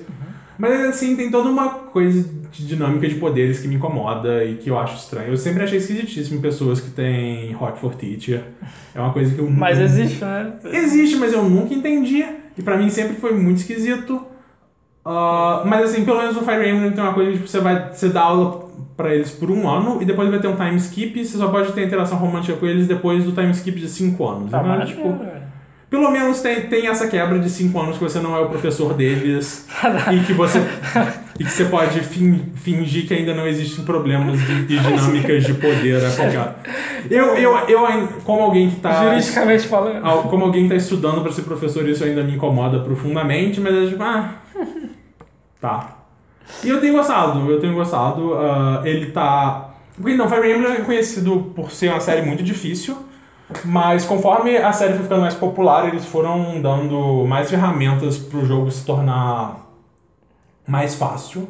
Mas 0.59 0.81
assim, 0.87 1.17
tem 1.17 1.31
toda 1.31 1.49
uma 1.49 1.69
coisa 1.69 2.29
de 2.53 2.67
dinâmica 2.67 3.09
de 3.09 3.17
poderes 3.17 3.59
que 3.61 3.67
me 3.69 3.75
incomoda 3.75 4.45
e 4.45 4.55
que 4.57 4.71
eu 4.71 4.79
acho 4.79 4.97
estranho. 4.97 5.31
Eu 5.31 5.37
sempre 5.37 5.63
achei 5.65 5.79
esquisitíssimo 5.79 6.41
pessoas 6.41 6.81
que 6.81 6.91
têm 6.91 7.57
Hot 7.61 7.79
for 7.81 7.95
Teacher. 7.97 8.43
É 8.95 9.01
uma 9.01 9.13
coisa 9.13 9.35
que 9.35 9.41
eu 9.41 9.51
Mas 9.51 9.79
nunca- 9.79 9.85
existe, 9.91 10.25
né? 10.25 10.53
Existe, 10.73 11.17
mas 11.17 11.33
eu 11.33 11.43
nunca 11.49 11.75
entendi. 11.75 12.25
E 12.57 12.63
pra 12.63 12.77
mim 12.77 12.89
sempre 12.89 13.17
foi 13.17 13.33
muito 13.35 13.59
esquisito. 13.59 14.25
Ah, 15.05 15.63
mas 15.67 15.91
assim, 15.91 16.05
pelo 16.05 16.19
menos 16.19 16.35
no 16.37 16.43
Fire 16.43 16.69
Emblem 16.69 16.93
tem 16.93 17.03
uma 17.03 17.13
coisa 17.13 17.31
que 17.33 17.37
tipo, 17.39 17.49
você 17.49 17.61
vai 17.61 17.91
você 17.93 18.09
dá 18.09 18.23
aula 18.23 18.65
pra 18.97 19.15
eles 19.15 19.31
por 19.33 19.51
um 19.51 19.69
ano 19.69 20.01
e 20.01 20.05
depois 20.05 20.31
vai 20.31 20.39
ter 20.39 20.47
um 20.49 20.57
time 20.57 20.77
skip 20.77 21.25
você 21.25 21.37
só 21.37 21.49
pode 21.49 21.73
ter 21.73 21.85
interação 21.85 22.17
romântica 22.17 22.57
com 22.57 22.65
eles 22.67 22.87
depois 22.87 23.25
do 23.25 23.33
time 23.33 23.51
skip 23.51 23.79
de 23.79 23.89
cinco 23.89 24.27
anos. 24.27 24.51
Tá 24.53 24.59
Então, 24.59 24.69
maneiro, 24.71 24.91
tipo, 24.91 25.13
velho. 25.19 25.44
Pelo 25.95 26.11
menos 26.11 26.41
tem, 26.41 26.63
tem 26.63 26.89
essa 26.89 27.07
quebra 27.07 27.39
de 27.39 27.49
5 27.49 27.79
anos 27.81 27.97
que 27.99 28.03
você 28.03 28.19
não 28.19 28.35
é 28.37 28.41
o 28.41 28.49
professor 28.49 28.95
deles 28.95 29.65
e 30.13 30.25
que 30.25 30.33
você 30.33 30.59
e 31.39 31.45
que 31.45 31.51
você 31.51 31.67
pode 31.67 32.01
fin- 32.01 32.53
fingir 32.57 33.07
que 33.07 33.15
ainda 33.15 33.33
não 33.33 33.47
existem 33.47 33.85
problemas 33.85 34.39
de, 34.41 34.65
de 34.67 34.79
dinâmicas 34.79 35.45
de 35.45 35.55
poder 35.55 36.05
a 36.05 36.11
qualquer 36.11 36.39
hora. 36.39 36.57
Eu, 37.09 37.27
eu, 37.37 37.57
eu, 37.69 38.09
como 38.25 38.43
alguém 38.43 38.71
que 38.71 38.77
tá. 38.81 39.05
Juridicamente 39.05 39.67
falando. 39.69 40.05
Al- 40.05 40.23
Como 40.25 40.45
alguém 40.45 40.65
que 40.65 40.71
tá 40.71 40.75
estudando 40.77 41.23
para 41.23 41.31
ser 41.31 41.43
professor, 41.43 41.89
isso 41.89 42.03
ainda 42.03 42.23
me 42.25 42.35
incomoda 42.35 42.81
profundamente, 42.81 43.61
mas 43.61 43.75
é 43.75 43.87
tipo, 43.87 44.03
ah. 44.03 44.31
Tá. 45.61 45.99
E 46.63 46.69
eu 46.69 46.81
tenho 46.81 46.95
gostado, 46.95 47.51
eu 47.51 47.61
tenho 47.61 47.75
gostado. 47.75 48.35
ah, 48.35 48.83
ele 48.85 49.07
tá. 49.13 49.71
Porque 49.97 50.15
não, 50.17 50.29
Fire 50.29 50.53
Emblem 50.53 50.73
é 50.73 50.81
conhecido 50.81 51.53
por 51.55 51.71
ser 51.71 51.89
uma 51.91 52.01
série 52.01 52.23
muito 52.23 52.43
difícil, 52.43 52.97
mas 53.65 54.05
conforme 54.05 54.57
a 54.57 54.73
série 54.73 54.95
foi 54.95 55.03
ficando 55.03 55.21
mais 55.21 55.35
popular, 55.35 55.89
eles 55.89 56.05
foram 56.07 56.61
dando 56.61 57.25
mais 57.27 57.51
ferramentas 57.51 58.19
pro 58.19 58.45
jogo 58.47 58.71
se 58.71 58.85
tornar 58.85 59.61
mais 60.67 60.95
fácil. 60.95 61.49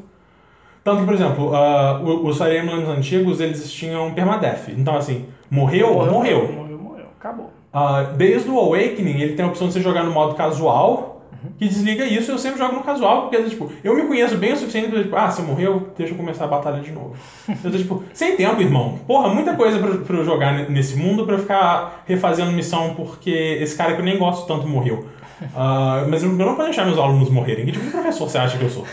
Tanto 0.83 1.01
que, 1.01 1.05
por 1.07 1.15
exemplo, 1.15 1.53
o- 1.53 2.27
os 2.27 2.37
Fire 2.37 2.59
Emblems 2.59 2.89
antigos, 2.89 3.41
eles 3.41 3.73
tinham 3.73 4.13
permadeath. 4.13 4.69
Então, 4.69 4.97
assim, 4.97 5.27
morreu, 5.51 5.95
morreu. 5.95 6.53
Morreu, 6.53 6.79
morreu. 6.79 7.07
Acabou. 7.19 7.51
Ah, 7.73 8.03
desde 8.17 8.51
o 8.51 8.59
Awakening, 8.59 9.21
ele 9.21 9.35
tem 9.35 9.45
a 9.45 9.49
opção 9.49 9.69
de 9.69 9.73
você 9.73 9.81
jogar 9.81 10.05
no 10.05 10.11
modo 10.13 10.35
casual, 10.35 11.14
que 11.59 11.69
desliga 11.69 12.05
isso, 12.05 12.31
eu 12.31 12.39
sempre 12.39 12.59
jogo 12.59 12.75
no 12.75 12.83
casual, 12.83 13.23
porque, 13.23 13.43
tipo, 13.45 13.71
eu 13.83 13.95
me 13.95 14.03
conheço 14.03 14.37
bem 14.37 14.53
o 14.53 14.57
suficiente 14.57 14.89
pra, 14.89 15.03
tipo, 15.03 15.17
ah, 15.17 15.31
você 15.31 15.43
morreu, 15.43 15.89
deixa 15.97 16.13
eu 16.13 16.17
começar 16.17 16.45
a 16.45 16.49
batalha 16.49 16.81
de 16.81 16.91
novo. 16.93 17.15
Eu 17.65 17.71
tô, 17.71 17.79
tipo, 17.79 18.03
sem 18.13 18.37
tempo, 18.37 18.61
irmão. 18.61 18.99
Porra, 19.07 19.29
muita 19.33 19.55
coisa 19.55 19.79
pra, 19.79 19.97
pra 19.99 20.17
eu 20.17 20.25
jogar 20.25 20.53
ne- 20.55 20.69
nesse 20.69 20.97
mundo 20.97 21.25
pra 21.27 21.35
eu 21.35 21.39
ficar 21.39 22.03
refazendo 22.07 22.53
missão 22.53 22.95
porque 22.95 23.31
esse 23.61 23.77
cara 23.77 23.93
que 23.95 24.01
eu 24.01 24.05
nem 24.05 24.19
gosto 24.19 24.47
tanto 24.47 24.67
morreu. 24.67 25.07
Ah, 25.55 26.07
mas 26.09 26.23
eu 26.23 26.31
eu 26.31 26.37
não 26.37 26.55
posso 26.55 26.69
deixar 26.69 26.87
meus 26.87 26.97
alunos 26.99 27.29
morrerem. 27.29 27.67
Que 27.67 27.73
tipo 27.73 27.85
de 27.85 27.91
professor 27.91 28.29
você 28.31 28.39
acha 28.39 28.57
que 28.57 28.65
eu 28.65 28.71
sou? 28.71 28.85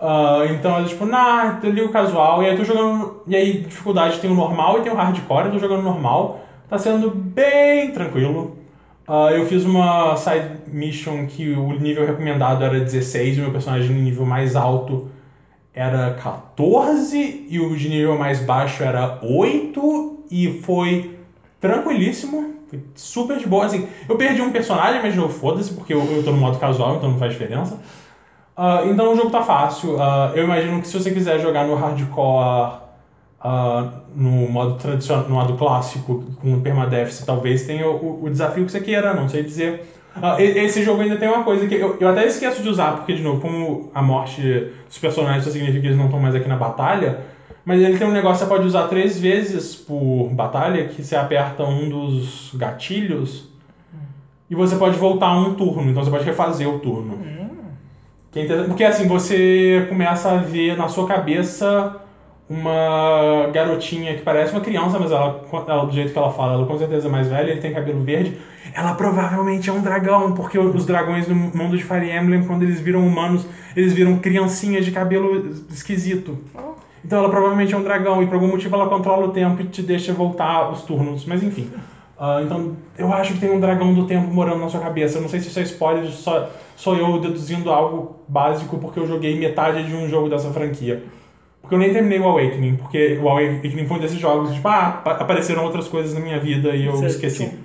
Ah, 0.00 0.44
então, 0.48 0.78
eu, 0.78 0.86
tipo, 0.86 1.04
nah, 1.04 1.58
eu 1.62 1.70
ligo 1.70 1.88
o 1.88 1.92
casual, 1.92 2.40
e 2.42 2.46
aí 2.46 2.52
eu 2.52 2.56
tô 2.56 2.64
jogando. 2.64 3.20
E 3.26 3.34
aí, 3.36 3.60
dificuldade 3.62 4.18
tem 4.18 4.30
o 4.30 4.34
normal 4.34 4.78
e 4.78 4.82
tem 4.82 4.92
o 4.92 4.94
hardcore, 4.94 5.46
eu 5.46 5.52
tô 5.52 5.58
jogando 5.58 5.82
normal. 5.82 6.40
Tá 6.68 6.78
sendo 6.78 7.10
bem 7.10 7.90
tranquilo. 7.90 8.57
Ah, 9.08 9.32
eu 9.32 9.46
fiz 9.46 9.64
uma 9.64 10.14
side 10.16 10.50
mission 10.66 11.26
que 11.26 11.52
o 11.52 11.72
nível 11.72 12.06
recomendado 12.06 12.62
era 12.62 12.78
16 12.78 13.38
e 13.38 13.40
o 13.40 13.44
meu 13.44 13.52
personagem 13.52 13.88
no 13.88 14.02
nível 14.02 14.26
mais 14.26 14.54
alto 14.54 15.10
era 15.72 16.12
14 16.14 17.46
e 17.48 17.58
o 17.58 17.74
de 17.74 17.88
nível 17.88 18.18
mais 18.18 18.40
baixo 18.40 18.82
era 18.82 19.18
8 19.22 20.24
e 20.30 20.60
foi 20.60 21.18
tranquilíssimo, 21.58 22.54
foi 22.68 22.82
super 22.94 23.38
de 23.38 23.46
boa. 23.46 23.64
Assim, 23.64 23.88
eu 24.06 24.16
perdi 24.16 24.42
um 24.42 24.52
personagem, 24.52 25.00
mas 25.00 25.16
não 25.16 25.28
foda-se, 25.30 25.72
porque 25.72 25.94
eu, 25.94 26.04
eu 26.04 26.22
tô 26.22 26.30
no 26.30 26.36
modo 26.36 26.58
casual, 26.58 26.96
então 26.96 27.10
não 27.10 27.18
faz 27.18 27.32
diferença. 27.32 27.80
Ah, 28.54 28.82
então 28.84 29.12
o 29.12 29.16
jogo 29.16 29.30
tá 29.30 29.42
fácil. 29.42 30.00
Ah, 30.02 30.32
eu 30.34 30.44
imagino 30.44 30.82
que 30.82 30.88
se 30.88 30.98
você 30.98 31.10
quiser 31.12 31.40
jogar 31.40 31.66
no 31.66 31.74
hardcore, 31.74 32.87
ah, 33.40 33.90
no 34.14 34.48
modo 34.48 34.74
tradicional, 34.74 35.24
no 35.28 35.34
modo 35.34 35.54
clássico, 35.54 36.24
com 36.40 36.60
permadeath, 36.60 37.10
você 37.10 37.24
talvez 37.24 37.64
tenha 37.64 37.88
o, 37.88 38.24
o 38.24 38.30
desafio 38.30 38.64
que 38.64 38.72
você 38.72 38.80
queira, 38.80 39.14
não 39.14 39.28
sei 39.28 39.42
dizer. 39.42 39.94
E- 40.38 40.58
esse 40.64 40.82
jogo 40.82 41.00
ainda 41.02 41.16
tem 41.16 41.28
uma 41.28 41.44
coisa 41.44 41.66
que 41.68 41.74
eu, 41.76 41.96
eu 42.00 42.08
até 42.08 42.26
esqueço 42.26 42.62
de 42.62 42.68
usar, 42.68 42.96
porque, 42.96 43.14
de 43.14 43.22
novo, 43.22 43.40
como 43.40 43.90
a 43.94 44.02
morte 44.02 44.42
dos 44.88 44.98
personagens 44.98 45.44
só 45.44 45.50
significa 45.50 45.80
que 45.80 45.86
eles 45.86 45.98
não 45.98 46.06
estão 46.06 46.18
mais 46.18 46.34
aqui 46.34 46.48
na 46.48 46.56
batalha, 46.56 47.20
mas 47.64 47.80
ele 47.80 47.98
tem 47.98 48.06
um 48.06 48.12
negócio 48.12 48.38
que 48.44 48.48
você 48.48 48.56
pode 48.56 48.66
usar 48.66 48.88
três 48.88 49.20
vezes 49.20 49.76
por 49.76 50.30
batalha, 50.32 50.88
que 50.88 51.04
você 51.04 51.14
aperta 51.14 51.62
um 51.64 51.88
dos 51.88 52.50
gatilhos 52.54 53.44
e 54.50 54.54
você 54.54 54.74
pode 54.76 54.96
voltar 54.96 55.36
um 55.38 55.54
turno, 55.54 55.90
então 55.90 56.02
você 56.02 56.10
pode 56.10 56.24
refazer 56.24 56.68
o 56.68 56.78
turno. 56.80 57.18
Que 58.32 58.40
é 58.40 58.62
porque 58.64 58.84
assim, 58.84 59.06
você 59.06 59.86
começa 59.88 60.30
a 60.32 60.36
ver 60.38 60.76
na 60.76 60.88
sua 60.88 61.06
cabeça 61.06 61.94
uma 62.48 63.48
garotinha 63.52 64.14
que 64.14 64.22
parece 64.22 64.52
uma 64.52 64.60
criança, 64.60 64.98
mas 64.98 65.10
ela, 65.10 65.44
ela, 65.66 65.84
do 65.84 65.92
jeito 65.92 66.12
que 66.12 66.18
ela 66.18 66.32
fala, 66.32 66.54
ela 66.54 66.66
com 66.66 66.78
certeza 66.78 67.06
é 67.08 67.10
mais 67.10 67.28
velha, 67.28 67.50
ele 67.50 67.60
tem 67.60 67.74
cabelo 67.74 68.00
verde. 68.02 68.38
Ela 68.74 68.94
provavelmente 68.94 69.68
é 69.68 69.72
um 69.72 69.82
dragão, 69.82 70.32
porque 70.32 70.58
os 70.58 70.86
dragões 70.86 71.26
no 71.28 71.34
mundo 71.34 71.76
de 71.76 71.84
Fire 71.84 72.10
Emblem, 72.10 72.44
quando 72.44 72.62
eles 72.62 72.80
viram 72.80 73.06
humanos, 73.06 73.46
eles 73.76 73.92
viram 73.92 74.18
criancinhas 74.18 74.84
de 74.84 74.90
cabelo 74.90 75.50
esquisito. 75.70 76.38
Então 77.04 77.18
ela 77.18 77.28
provavelmente 77.28 77.74
é 77.74 77.76
um 77.76 77.82
dragão 77.82 78.22
e 78.22 78.26
por 78.26 78.34
algum 78.34 78.48
motivo 78.48 78.74
ela 78.74 78.88
controla 78.88 79.26
o 79.26 79.30
tempo 79.30 79.62
e 79.62 79.64
te 79.64 79.82
deixa 79.82 80.12
voltar 80.12 80.70
os 80.70 80.82
turnos, 80.82 81.24
mas 81.26 81.42
enfim. 81.42 81.70
Ah, 82.18 82.40
então 82.42 82.76
eu 82.96 83.12
acho 83.12 83.34
que 83.34 83.40
tem 83.40 83.50
um 83.50 83.60
dragão 83.60 83.94
do 83.94 84.04
tempo 84.04 84.26
morando 84.32 84.58
na 84.58 84.68
sua 84.68 84.80
cabeça. 84.80 85.18
Eu 85.18 85.22
não 85.22 85.28
sei 85.28 85.40
se 85.40 85.48
isso 85.48 85.58
é 85.60 85.62
spoiler, 85.62 86.10
só 86.10 86.50
sou 86.76 86.96
eu 86.96 87.20
deduzindo 87.20 87.70
algo 87.70 88.16
básico 88.26 88.78
porque 88.78 88.98
eu 88.98 89.06
joguei 89.06 89.38
metade 89.38 89.84
de 89.84 89.94
um 89.94 90.08
jogo 90.08 90.28
dessa 90.28 90.50
franquia. 90.50 91.04
Porque 91.68 91.74
eu 91.74 91.78
nem 91.80 91.92
terminei 91.92 92.18
o 92.18 92.24
Awakening, 92.24 92.76
porque 92.76 93.18
o 93.22 93.28
Awakening 93.28 93.86
foi 93.86 93.98
um 93.98 94.00
desses 94.00 94.18
jogos, 94.18 94.54
tipo, 94.54 94.66
ah, 94.66 94.86
apa- 95.04 95.10
apareceram 95.12 95.64
outras 95.64 95.86
coisas 95.86 96.14
na 96.14 96.20
minha 96.20 96.40
vida 96.40 96.74
e 96.74 96.86
eu 96.86 96.92
Você- 96.92 97.04
esqueci. 97.08 97.58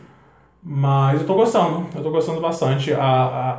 Mas 0.61 1.21
eu 1.21 1.25
tô 1.27 1.35
gostando, 1.35 1.85
eu 1.95 2.03
tô 2.03 2.11
gostando 2.11 2.41
bastante. 2.41 2.91
A, 2.93 2.99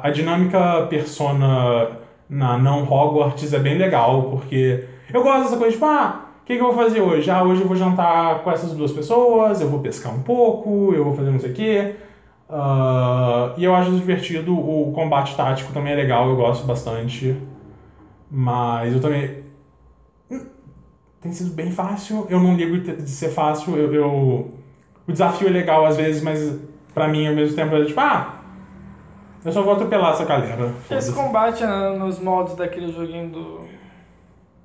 a, 0.03 0.07
a 0.07 0.11
dinâmica 0.11 0.87
persona 0.91 1.89
na 2.29 2.59
não 2.59 2.83
Hogwarts 2.85 3.55
é 3.55 3.59
bem 3.59 3.79
legal, 3.79 4.25
porque 4.25 4.85
eu 5.12 5.23
gosto 5.23 5.45
dessa 5.45 5.57
coisa, 5.57 5.73
tipo, 5.73 5.87
ah, 5.87 6.27
o 6.43 6.45
que, 6.45 6.57
que 6.57 6.61
eu 6.62 6.66
vou 6.66 6.75
fazer 6.85 7.01
hoje? 7.01 7.31
Ah, 7.31 7.43
hoje 7.43 7.62
eu 7.62 7.66
vou 7.66 7.77
jantar 7.77 8.41
com 8.43 8.51
essas 8.51 8.73
duas 8.75 8.93
pessoas, 8.93 9.62
eu 9.62 9.69
vou 9.71 9.81
pescar 9.81 10.15
um 10.15 10.21
pouco, 10.23 10.93
eu 10.95 11.05
vou 11.05 11.15
fazer 11.16 11.31
não 11.31 11.39
sei 11.41 11.53
o 11.53 11.55
quê. 11.55 11.95
Ah, 12.51 13.55
e 13.57 13.65
eu 13.65 13.75
acho 13.75 13.91
divertido, 13.93 14.55
o 14.55 14.93
combate 14.95 15.35
tático 15.35 15.73
também 15.73 15.95
é 15.95 15.97
legal, 15.97 16.29
eu 16.29 16.37
gosto 16.37 16.66
bastante. 16.66 17.35
Mas 18.31 18.93
eu 18.93 19.01
também. 19.01 19.44
Tem 21.25 21.33
sido 21.33 21.51
bem 21.55 21.73
fácil, 21.73 22.27
eu 22.29 22.39
não 22.39 22.55
ligo 22.55 22.79
de 22.79 23.09
ser 23.09 23.31
fácil, 23.31 23.75
eu, 23.77 23.93
eu- 23.95 24.55
O 25.09 25.13
desafio 25.13 25.49
é 25.49 25.51
legal 25.51 25.85
às 25.87 25.97
vezes, 25.97 26.23
mas 26.23 26.55
pra 26.95 27.09
mim 27.09 27.27
ao 27.27 27.35
mesmo 27.35 27.57
tempo 27.57 27.75
é 27.75 27.85
tipo, 27.85 27.99
ah, 28.01 28.37
eu 29.45 29.51
só 29.51 29.63
vou 29.63 29.73
atropelar 29.73 30.13
essa 30.13 30.25
galera. 30.27 30.71
Esse 30.91 31.13
combate 31.13 31.63
né, 31.65 31.97
nos 31.99 32.19
modos 32.21 32.55
daquele 32.55 32.93
joguinho 32.93 33.31
do. 33.31 33.65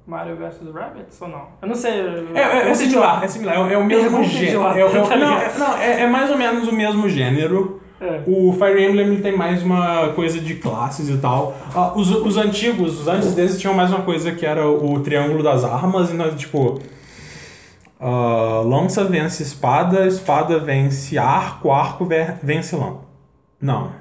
Mario 0.05 0.35
vs 0.37 0.73
Rabbids 0.73 1.21
ou 1.21 1.27
não? 1.29 1.45
Eu 1.61 1.67
não 1.69 1.75
sei. 1.75 2.01
eu- 2.01 2.35
É, 2.35 2.41
é, 2.41 2.69
é 2.69 2.73
similar, 2.73 3.23
é 3.23 3.27
similar. 3.27 3.55
É, 3.55 3.59
o- 3.59 3.69
é 3.69 3.77
o 3.77 3.85
mesmo 3.85 4.23
gênero. 4.23 4.67
É, 4.67 4.81
é 4.81 5.17
não, 5.17 5.59
não, 5.67 5.77
é, 5.77 6.01
é 6.01 6.07
mais 6.07 6.29
ou 6.31 6.37
menos 6.37 6.67
o 6.67 6.73
mesmo 6.73 7.07
gênero. 7.07 7.79
É. 8.01 8.21
O 8.25 8.53
Fire 8.53 8.81
Emblem 8.83 9.21
tem 9.21 9.35
mais 9.35 9.61
uma 9.61 10.09
coisa 10.13 10.39
de 10.39 10.55
classes 10.55 11.09
e 11.09 11.17
tal. 11.17 11.57
Ah, 11.75 11.91
os, 11.95 12.09
os 12.11 12.37
antigos, 12.37 13.01
os 13.01 13.07
antes 13.07 13.33
desses, 13.33 13.59
tinham 13.59 13.73
mais 13.73 13.89
uma 13.91 14.01
coisa 14.03 14.31
que 14.31 14.45
era 14.45 14.65
o 14.67 14.99
triângulo 15.01 15.43
das 15.43 15.63
armas. 15.65 16.09
E 16.09 16.13
nós, 16.13 16.33
tipo. 16.35 16.79
ah, 17.99 18.61
lança 18.65 19.03
vence 19.03 19.43
espada, 19.43 20.07
espada 20.07 20.59
vence 20.59 21.17
arco, 21.17 21.71
arco 21.71 22.05
ve- 22.05 22.35
vence 22.41 22.75
lança. 22.75 22.99
Não. 23.61 23.91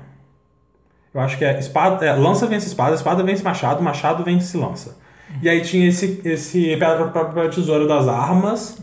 Eu 1.12 1.20
acho 1.20 1.36
que 1.36 1.44
é, 1.44 1.58
espada, 1.58 2.04
é 2.04 2.12
lança 2.12 2.46
vence 2.46 2.66
espada, 2.68 2.94
espada 2.94 3.22
vence 3.24 3.42
machado, 3.42 3.82
machado 3.82 4.22
vence 4.22 4.56
lança. 4.56 4.96
E 5.42 5.48
aí 5.48 5.60
tinha 5.60 5.88
esse, 5.88 6.20
esse 6.24 6.76
pedra, 6.76 7.08
papel, 7.08 7.50
tesoura 7.50 7.86
das 7.86 8.06
armas. 8.06 8.80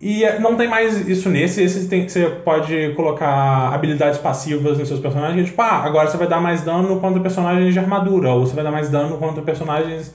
E 0.00 0.22
é, 0.24 0.38
não 0.38 0.56
tem 0.56 0.68
mais 0.68 1.08
isso 1.08 1.28
nesse. 1.28 1.62
Esse 1.62 1.88
tem, 1.88 2.08
você 2.08 2.26
pode 2.44 2.92
colocar 2.94 3.72
habilidades 3.74 4.18
passivas 4.18 4.78
nos 4.78 4.86
seus 4.86 5.00
personagens. 5.00 5.46
Tipo, 5.46 5.62
ah, 5.62 5.82
agora 5.84 6.08
você 6.08 6.16
vai 6.16 6.28
dar 6.28 6.40
mais 6.40 6.62
dano 6.62 7.00
contra 7.00 7.20
personagens 7.20 7.72
de 7.72 7.78
armadura. 7.78 8.30
Ou 8.30 8.46
você 8.46 8.54
vai 8.54 8.64
dar 8.64 8.70
mais 8.70 8.88
dano 8.88 9.18
contra 9.18 9.42
personagens 9.42 10.14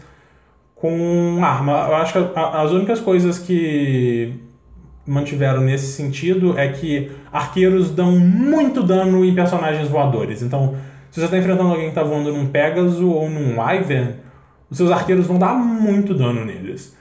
com 0.76 1.40
arma. 1.44 1.88
Eu 1.90 1.96
acho 1.96 2.14
que 2.14 2.20
as 2.36 2.72
únicas 2.72 3.00
coisas 3.00 3.40
que 3.40 4.34
mantiveram 5.06 5.62
nesse 5.62 5.92
sentido 5.92 6.58
é 6.58 6.70
que 6.70 7.12
arqueiros 7.32 7.92
dão 7.92 8.12
muito 8.12 8.82
dano 8.82 9.26
em 9.26 9.36
personagens 9.36 9.90
voadores. 9.90 10.42
Então, 10.42 10.76
se 11.12 11.20
você 11.20 11.26
está 11.26 11.38
enfrentando 11.38 11.70
alguém 11.70 11.86
que 11.86 11.90
está 11.90 12.04
voando 12.04 12.32
num 12.32 12.48
Pegasus 12.48 13.00
ou 13.00 13.30
num 13.30 13.60
Wyvern, 13.60 14.16
os 14.70 14.78
seus 14.78 14.92
arqueiros 14.92 15.28
vão 15.28 15.38
dar 15.38 15.54
muito 15.54 16.14
dano 16.14 16.46
neles. 16.46 16.96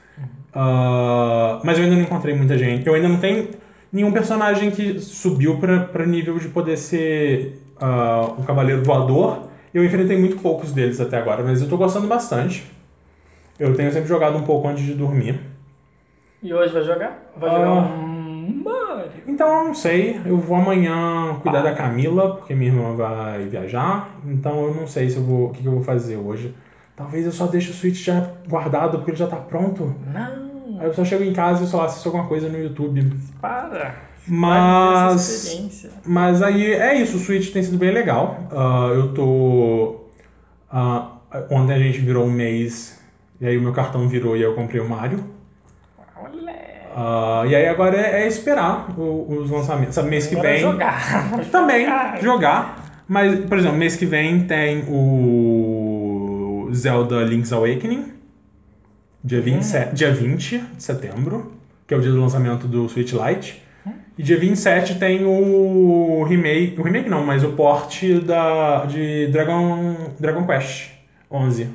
Ah, 0.55 1.61
mas 1.65 1.79
eu 1.79 1.85
ainda 1.85 1.97
não 1.97 2.03
encontrei 2.03 2.35
muita 2.35 2.57
gente. 2.59 2.87
Eu 2.87 2.95
ainda 2.95 3.09
não 3.09 3.19
tenho 3.19 3.49
nenhum 3.93 4.13
personagem 4.13 4.71
que 4.71 4.99
subiu 5.01 5.59
para 5.59 6.07
nível 6.07 6.39
de 6.39 6.49
poder 6.49 6.77
ser 6.77 7.61
ah, 7.81 8.33
um 8.39 8.43
cavaleiro 8.43 8.83
voador. 8.85 9.45
Eu 9.73 9.85
enfrentei 9.85 10.19
muito 10.19 10.37
poucos 10.37 10.73
deles 10.73 11.01
até 11.01 11.17
agora, 11.17 11.43
mas 11.43 11.63
eu 11.63 11.69
tô 11.69 11.77
gostando 11.77 12.07
bastante. 12.07 12.65
Eu 13.59 13.75
tenho 13.75 13.91
sempre 13.93 14.09
jogado 14.09 14.37
um 14.37 14.43
pouco 14.43 14.69
antes 14.69 14.85
de 14.85 14.95
dormir. 14.95 15.39
E 16.43 16.53
hoje 16.53 16.73
vai 16.73 16.83
jogar? 16.83 17.23
Vai 17.37 17.49
Ah. 17.51 17.55
jogar 17.55 17.71
um 17.71 18.63
Mario. 18.65 19.11
Então 19.27 19.47
eu 19.61 19.65
não 19.67 19.75
sei, 19.75 20.21
eu 20.27 20.37
vou 20.37 20.57
amanhã 20.57 21.37
cuidar 21.43 21.63
da 21.63 21.73
Camila, 21.73 22.37
porque 22.37 22.55
minha 22.55 22.71
irmã 22.71 22.95
vai 22.95 23.45
viajar. 23.45 24.11
Então 24.27 24.65
eu 24.67 24.75
não 24.75 24.87
sei 24.87 25.09
se 25.09 25.17
eu 25.17 25.23
vou, 25.23 25.47
o 25.47 25.51
que, 25.51 25.63
que 25.63 25.67
eu 25.69 25.73
vou 25.73 25.83
fazer 25.85 26.17
hoje. 26.17 26.55
Talvez 27.03 27.27
eu 27.27 27.33
só 27.33 27.47
deixe 27.47 27.71
o 27.71 27.75
Switch 27.75 28.05
já 28.05 28.29
guardado, 28.49 28.99
porque 28.99 29.11
ele 29.11 29.19
já 29.19 29.27
tá 29.27 29.37
pronto. 29.37 29.95
Não, 30.07 30.79
Aí 30.81 30.87
eu 30.87 30.95
só 30.95 31.05
chego 31.05 31.23
em 31.25 31.33
casa 31.33 31.65
e 31.65 31.67
só 31.67 31.85
assisto 31.85 32.09
alguma 32.09 32.27
coisa 32.27 32.49
no 32.49 32.59
YouTube. 32.59 33.13
para. 33.41 33.95
Mas. 34.27 35.91
Mas 36.07 36.43
aí 36.43 36.73
é 36.75 36.95
isso, 36.95 37.17
o 37.17 37.21
Switch 37.21 37.53
tem 37.53 37.63
sido 37.63 37.77
bem 37.77 37.91
legal. 37.91 38.39
Ah, 38.53 38.91
eu 38.95 39.13
tô. 39.13 40.03
ah, 40.71 41.09
ontem 41.51 41.75
a 41.75 41.79
gente 41.79 41.99
virou 41.99 42.25
um 42.25 42.31
mês, 42.31 43.01
e 43.41 43.47
aí 43.47 43.57
o 43.59 43.63
meu 43.63 43.73
cartão 43.73 44.07
virou 44.09 44.37
e 44.37 44.43
eu 44.43 44.55
comprei 44.55 44.81
o 44.81 44.89
Mario. 44.89 45.25
Ah, 46.95 47.45
e 47.47 47.55
aí 47.55 47.67
agora 47.69 47.97
é, 47.97 48.23
é 48.23 48.27
esperar 48.29 48.91
o- 48.99 49.39
os 49.41 49.51
lançamentos. 49.51 49.95
Sabe, 49.95 50.11
mês 50.11 50.27
que 50.27 50.35
Agora 50.35 50.51
é 50.51 50.53
vem. 50.53 50.61
jogar. 50.61 51.01
Também, 51.51 51.87
jogar. 52.21 53.03
Mas, 53.09 53.41
por 53.47 53.59
exemplo, 53.59 53.77
mês 53.79 53.97
que 53.97 54.05
vem 54.07 54.41
tem 54.47 54.85
o 54.89 55.72
Zelda 56.73 57.23
Link's 57.25 57.53
Awakening, 57.53 58.13
dia, 59.23 59.41
27, 59.41 59.95
dia 59.95 60.13
20 60.13 60.59
de 60.77 60.83
setembro, 60.83 61.53
que 61.87 61.95
é 61.95 61.97
o 61.97 62.01
dia 62.01 62.11
do 62.11 62.21
lançamento 62.21 62.67
do 62.67 62.89
Switch 62.89 63.13
Lite. 63.13 63.63
E 64.19 64.23
dia 64.23 64.39
27 64.39 64.97
tem 64.99 65.25
o 65.25 66.23
remake, 66.25 66.77
o 66.79 66.83
remake 66.83 67.09
não, 67.09 67.25
mas 67.25 67.43
o 67.43 67.53
port 67.53 68.03
da, 68.25 68.85
de 68.85 69.27
Dragon, 69.29 69.97
Dragon 70.21 70.47
Quest 70.47 70.91
11. 71.31 71.69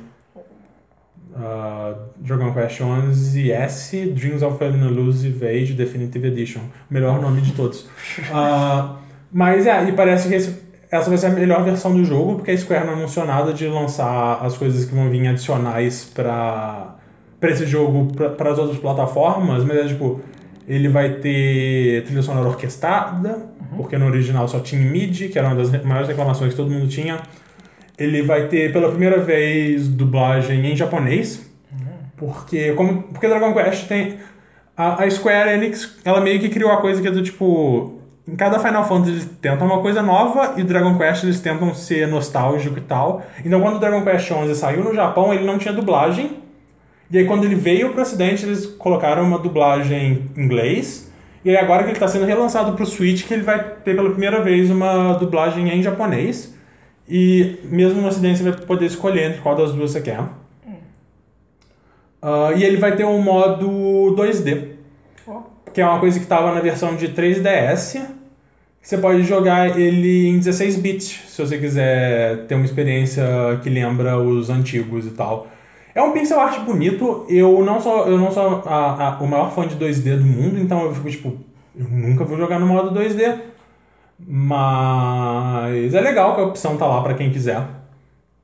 Ah, 1.36 1.94
Dragon 2.16 2.52
Quest 2.52 2.80
11S, 2.80 4.12
Dreams 4.14 4.42
of 4.42 4.62
an 4.64 4.86
Elusive 4.86 5.44
Age 5.46 5.72
Definitive 5.74 6.26
Edition. 6.28 6.60
O 6.90 6.94
melhor 6.94 7.20
nome 7.20 7.40
de 7.40 7.52
todos. 7.52 7.86
Ah, 8.32 8.96
mas 9.32 9.66
é, 9.66 9.88
e 9.88 9.92
parece 9.92 10.28
que 10.28 10.34
esse- 10.34 10.67
essa 10.90 11.08
vai 11.08 11.18
ser 11.18 11.26
a 11.26 11.30
melhor 11.30 11.62
versão 11.64 11.92
do 11.92 12.04
jogo, 12.04 12.36
porque 12.36 12.50
a 12.50 12.56
Square 12.56 12.86
não 12.86 12.94
anunciou 12.94 13.26
nada 13.26 13.52
de 13.52 13.66
lançar 13.66 14.38
as 14.42 14.56
coisas 14.56 14.84
que 14.86 14.94
vão 14.94 15.10
vir 15.10 15.26
adicionais 15.26 16.10
pra, 16.14 16.96
pra 17.38 17.50
esse 17.50 17.66
jogo 17.66 18.12
para 18.14 18.50
as 18.50 18.58
outras 18.58 18.78
plataformas, 18.78 19.64
mas 19.64 19.76
é 19.76 19.88
tipo, 19.88 20.20
ele 20.66 20.88
vai 20.88 21.10
ter 21.14 22.04
trilha 22.04 22.22
sonora 22.22 22.48
orquestrada, 22.48 23.38
porque 23.76 23.98
no 23.98 24.06
original 24.06 24.48
só 24.48 24.60
tinha 24.60 24.80
MIDI, 24.80 25.28
que 25.28 25.38
era 25.38 25.48
uma 25.48 25.56
das 25.56 25.70
maiores 25.84 26.08
reclamações 26.08 26.52
que 26.52 26.56
todo 26.56 26.70
mundo 26.70 26.88
tinha. 26.88 27.20
Ele 27.98 28.22
vai 28.22 28.46
ter 28.46 28.72
pela 28.72 28.88
primeira 28.88 29.18
vez 29.18 29.88
dublagem 29.88 30.64
em 30.64 30.76
japonês, 30.76 31.44
porque 32.16 32.72
como 32.72 33.02
porque 33.02 33.28
Dragon 33.28 33.52
Quest 33.52 33.86
tem 33.88 34.16
a, 34.76 35.02
a 35.02 35.10
Square 35.10 35.50
Enix, 35.50 35.98
ela 36.04 36.20
meio 36.20 36.38
que 36.40 36.48
criou 36.48 36.70
a 36.70 36.78
coisa 36.78 37.02
que 37.02 37.08
é 37.08 37.10
do 37.10 37.22
tipo 37.22 37.97
em 38.28 38.36
cada 38.36 38.58
Final 38.58 38.86
Fantasy 38.86 39.10
eles 39.12 39.24
tentam 39.40 39.66
uma 39.66 39.80
coisa 39.80 40.02
nova 40.02 40.54
e 40.56 40.62
Dragon 40.62 40.98
Quest 40.98 41.24
eles 41.24 41.40
tentam 41.40 41.74
ser 41.74 42.06
nostálgico 42.06 42.78
e 42.78 42.82
tal. 42.82 43.22
Então 43.44 43.60
quando 43.60 43.76
o 43.76 43.78
Dragon 43.78 44.02
Quest 44.02 44.30
11 44.30 44.54
saiu 44.54 44.84
no 44.84 44.94
Japão, 44.94 45.32
ele 45.32 45.44
não 45.44 45.58
tinha 45.58 45.72
dublagem. 45.72 46.38
E 47.10 47.16
aí 47.16 47.24
quando 47.24 47.44
ele 47.44 47.54
veio 47.54 47.90
pro 47.90 48.02
ocidente, 48.02 48.44
eles 48.44 48.66
colocaram 48.66 49.22
uma 49.22 49.38
dublagem 49.38 50.30
em 50.36 50.42
inglês. 50.44 51.10
E 51.42 51.50
aí 51.50 51.56
agora 51.56 51.82
que 51.82 51.88
ele 51.88 51.96
está 51.96 52.06
sendo 52.06 52.26
relançado 52.26 52.74
pro 52.74 52.84
Switch, 52.84 53.26
que 53.26 53.32
ele 53.32 53.42
vai 53.42 53.58
ter 53.58 53.96
pela 53.96 54.10
primeira 54.10 54.42
vez 54.42 54.70
uma 54.70 55.14
dublagem 55.14 55.66
em 55.70 55.82
japonês. 55.82 56.54
E 57.08 57.58
mesmo 57.64 58.02
no 58.02 58.08
ocidente 58.08 58.38
você 58.38 58.50
vai 58.50 58.60
poder 58.60 58.84
escolher 58.84 59.30
entre 59.30 59.40
qual 59.40 59.56
das 59.56 59.72
duas 59.72 59.92
você 59.92 60.02
quer. 60.02 60.20
Ah, 62.20 62.52
e 62.54 62.62
ele 62.64 62.76
vai 62.76 62.94
ter 62.96 63.04
um 63.04 63.22
modo 63.22 64.14
2D, 64.16 64.72
Ó. 65.26 65.42
que 65.72 65.80
é 65.80 65.86
uma 65.86 66.00
coisa 66.00 66.18
que 66.18 66.24
estava 66.24 66.52
na 66.52 66.60
versão 66.60 66.96
de 66.96 67.08
3DS. 67.08 68.17
Você 68.88 68.96
pode 68.96 69.22
jogar 69.22 69.78
ele 69.78 70.28
em 70.28 70.38
16 70.38 70.76
bits, 70.76 71.20
se 71.28 71.42
você 71.46 71.58
quiser 71.58 72.46
ter 72.46 72.54
uma 72.54 72.64
experiência 72.64 73.22
que 73.62 73.68
lembra 73.68 74.16
os 74.16 74.48
antigos 74.48 75.04
e 75.04 75.10
tal. 75.10 75.46
É 75.94 76.00
um 76.00 76.12
pixel 76.12 76.40
art 76.40 76.58
bonito. 76.64 77.26
Eu 77.28 77.62
não 77.62 77.78
sou, 77.78 78.06
eu 78.06 78.16
não 78.16 78.30
sou 78.32 78.62
a- 78.64 79.18
a- 79.18 79.22
o 79.22 79.26
maior 79.26 79.50
fã 79.54 79.66
de 79.68 79.74
2D 79.74 80.16
do 80.16 80.24
mundo, 80.24 80.58
então 80.58 80.86
eu 80.86 80.94
fico 80.94 81.10
tipo, 81.10 81.36
eu 81.78 81.84
nunca 81.86 82.24
vou 82.24 82.38
jogar 82.38 82.58
no 82.58 82.66
modo 82.66 82.90
2D. 82.90 83.34
Mas 84.26 85.92
é 85.92 86.00
legal 86.00 86.34
que 86.34 86.40
a 86.40 86.44
opção 86.44 86.78
tá 86.78 86.86
lá 86.86 87.02
pra 87.02 87.12
quem 87.12 87.30
quiser. 87.30 87.62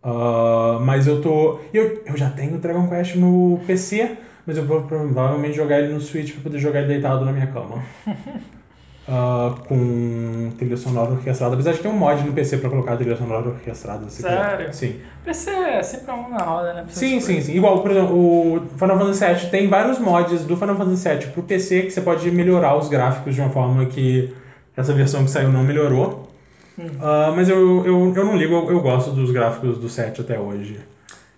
Ah, 0.02 0.78
mas 0.82 1.06
eu 1.06 1.22
tô. 1.22 1.58
Eu, 1.72 2.02
eu 2.04 2.18
já 2.18 2.28
tenho 2.28 2.58
Dragon 2.58 2.86
Quest 2.86 3.14
no 3.16 3.60
PC, 3.66 4.10
mas 4.46 4.58
eu 4.58 4.66
vou 4.66 4.82
provavelmente 4.82 5.56
jogar 5.56 5.80
ele 5.80 5.94
no 5.94 6.00
Switch 6.02 6.32
pra 6.34 6.42
poder 6.42 6.58
jogar 6.58 6.80
ele 6.80 6.88
deitado 6.88 7.24
na 7.24 7.32
minha 7.32 7.46
cama. 7.46 7.82
Ah, 9.06 9.54
com 9.68 10.50
trilha 10.56 10.76
sonora 10.78 11.10
orquestrada. 11.10 11.54
Apesar 11.54 11.72
de 11.72 11.78
ter 11.80 11.88
um 11.88 11.92
mod 11.92 12.22
no 12.24 12.32
PC 12.32 12.56
pra 12.58 12.70
colocar 12.70 12.96
trilha 12.96 13.16
sonora 13.16 13.48
orquestrada. 13.48 14.08
se 14.08 14.16
quiser. 14.22 14.30
Sério? 14.50 14.72
Sim. 14.74 15.00
PC 15.24 15.50
é 15.50 15.82
sempre 15.82 16.10
uma 16.12 16.28
na 16.30 16.38
roda, 16.44 16.72
né? 16.72 16.86
Sim, 16.88 17.20
sim, 17.20 17.40
sim. 17.40 17.52
Igual, 17.54 17.80
por 17.82 17.90
exemplo, 17.90 18.16
o 18.16 18.62
Final 18.78 18.98
Fantasy 18.98 19.24
VII 19.42 19.50
tem 19.50 19.68
vários 19.68 19.98
mods 19.98 20.44
do 20.44 20.56
Final 20.56 20.76
Fantasy 20.76 21.08
VII 21.08 21.26
pro 21.32 21.42
PC 21.42 21.82
que 21.82 21.90
você 21.90 22.00
pode 22.00 22.30
melhorar 22.30 22.76
os 22.78 22.88
gráficos 22.88 23.34
de 23.34 23.40
uma 23.42 23.50
forma 23.50 23.84
que 23.86 24.32
essa 24.76 24.92
versão 24.94 25.22
que 25.24 25.30
saiu 25.30 25.50
não 25.52 25.62
melhorou. 25.62 26.30
Hum. 26.78 26.86
Ah, 27.00 27.32
mas 27.36 27.48
eu, 27.48 27.84
eu, 27.86 28.12
eu 28.16 28.24
não 28.24 28.36
ligo, 28.36 28.54
eu, 28.54 28.70
eu 28.70 28.80
gosto 28.80 29.10
dos 29.10 29.30
gráficos 29.30 29.76
do 29.78 29.88
7 29.88 30.22
até 30.22 30.38
hoje. 30.40 30.80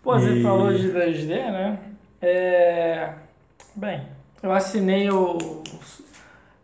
Pô, 0.05 0.13
você 0.19 0.35
E- 0.39 0.43
falou 0.43 0.73
de 0.73 0.89
2D, 0.89 1.27
né? 1.29 1.79
É... 2.23 3.09
Bem, 3.75 4.03
eu 4.43 4.53
assinei 4.53 5.11
o... 5.11 5.37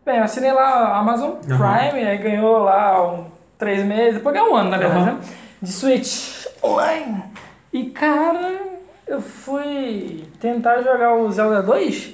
Bem, 0.05 0.17
eu 0.17 0.23
assinei 0.23 0.51
lá 0.51 0.63
a 0.69 0.99
Amazon 0.99 1.31
Prime, 1.41 1.53
Aham. 2.01 2.07
aí 2.09 2.17
ganhou 2.17 2.59
lá 2.59 3.13
um, 3.13 3.25
três 3.57 3.85
meses, 3.85 4.15
depois 4.15 4.35
ganhou 4.35 4.51
um 4.51 4.55
ano, 4.55 4.69
na 4.69 4.77
verdade, 4.77 4.99
Aham. 5.01 5.13
né? 5.13 5.21
De 5.61 5.71
Switch 5.71 6.45
Online. 6.61 7.23
E, 7.71 7.85
cara, 7.85 8.59
eu 9.07 9.21
fui 9.21 10.25
tentar 10.39 10.81
jogar 10.81 11.15
o 11.15 11.31
Zelda 11.31 11.61
2. 11.63 12.13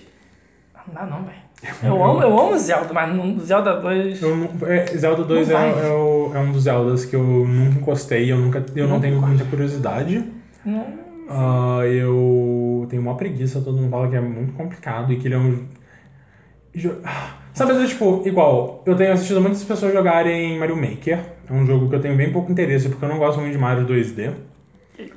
Não 0.87 0.93
dá 0.93 1.05
não, 1.05 1.23
velho. 1.23 1.39
Eu 1.83 2.01
amo, 2.05 2.21
eu 2.21 2.39
amo 2.39 2.57
Zelda, 2.57 2.93
mas 2.93 3.13
no 3.13 3.39
Zelda 3.43 3.75
2... 3.81 4.21
Eu 4.21 4.35
não- 4.37 4.49
é, 4.67 4.85
Zelda 4.95 5.23
2 5.23 5.49
é, 5.49 5.53
Não 5.53 5.59
é 5.79 5.91
o- 5.91 6.31
é 6.35 6.39
um 6.39 6.51
dos 6.51 6.63
Zeldas 6.63 7.05
que 7.05 7.15
eu 7.15 7.23
nunca 7.23 7.79
encostei, 7.79 8.31
eu, 8.31 8.37
nunca, 8.37 8.63
eu 8.75 8.85
não 8.87 8.93
Não 8.95 9.01
tenho 9.01 9.19
muita 9.19 9.43
curiosidade. 9.45 10.23
Não, 10.63 10.85
Ah, 11.27 11.81
eu 11.85 12.85
tenho 12.89 13.01
uma 13.01 13.15
preguiça, 13.15 13.59
todo 13.61 13.77
mundo 13.77 13.89
fala 13.91 14.07
que 14.07 14.15
é 14.15 14.21
muito 14.21 14.53
complicado 14.53 15.11
e 15.11 15.17
que 15.17 15.27
ele 15.27 15.35
é 15.35 15.37
um. 15.37 15.67
Sabe, 17.60 17.73
é 17.73 17.86
tipo, 17.86 18.22
igual, 18.26 18.81
eu 18.86 18.95
tenho 18.95 19.11
assistido 19.11 19.41
muitas 19.41 19.61
pessoas 19.65 19.91
jogarem 19.91 20.57
Mario 20.57 20.77
Maker. 20.77 21.19
É 21.49 21.53
um 21.53 21.65
jogo 21.65 21.90
que 21.90 21.95
eu 21.95 21.99
tenho 21.99 22.15
bem 22.15 22.31
pouco 22.31 22.49
interesse 22.49 22.88
porque 22.88 23.03
eu 23.03 23.10
não 23.10 23.18
gosto 23.18 23.41
muito 23.41 23.52
de 23.52 23.57
Mario 23.57 23.86
2D. 23.86 24.31
que 24.95 25.02
isso. 25.02 25.14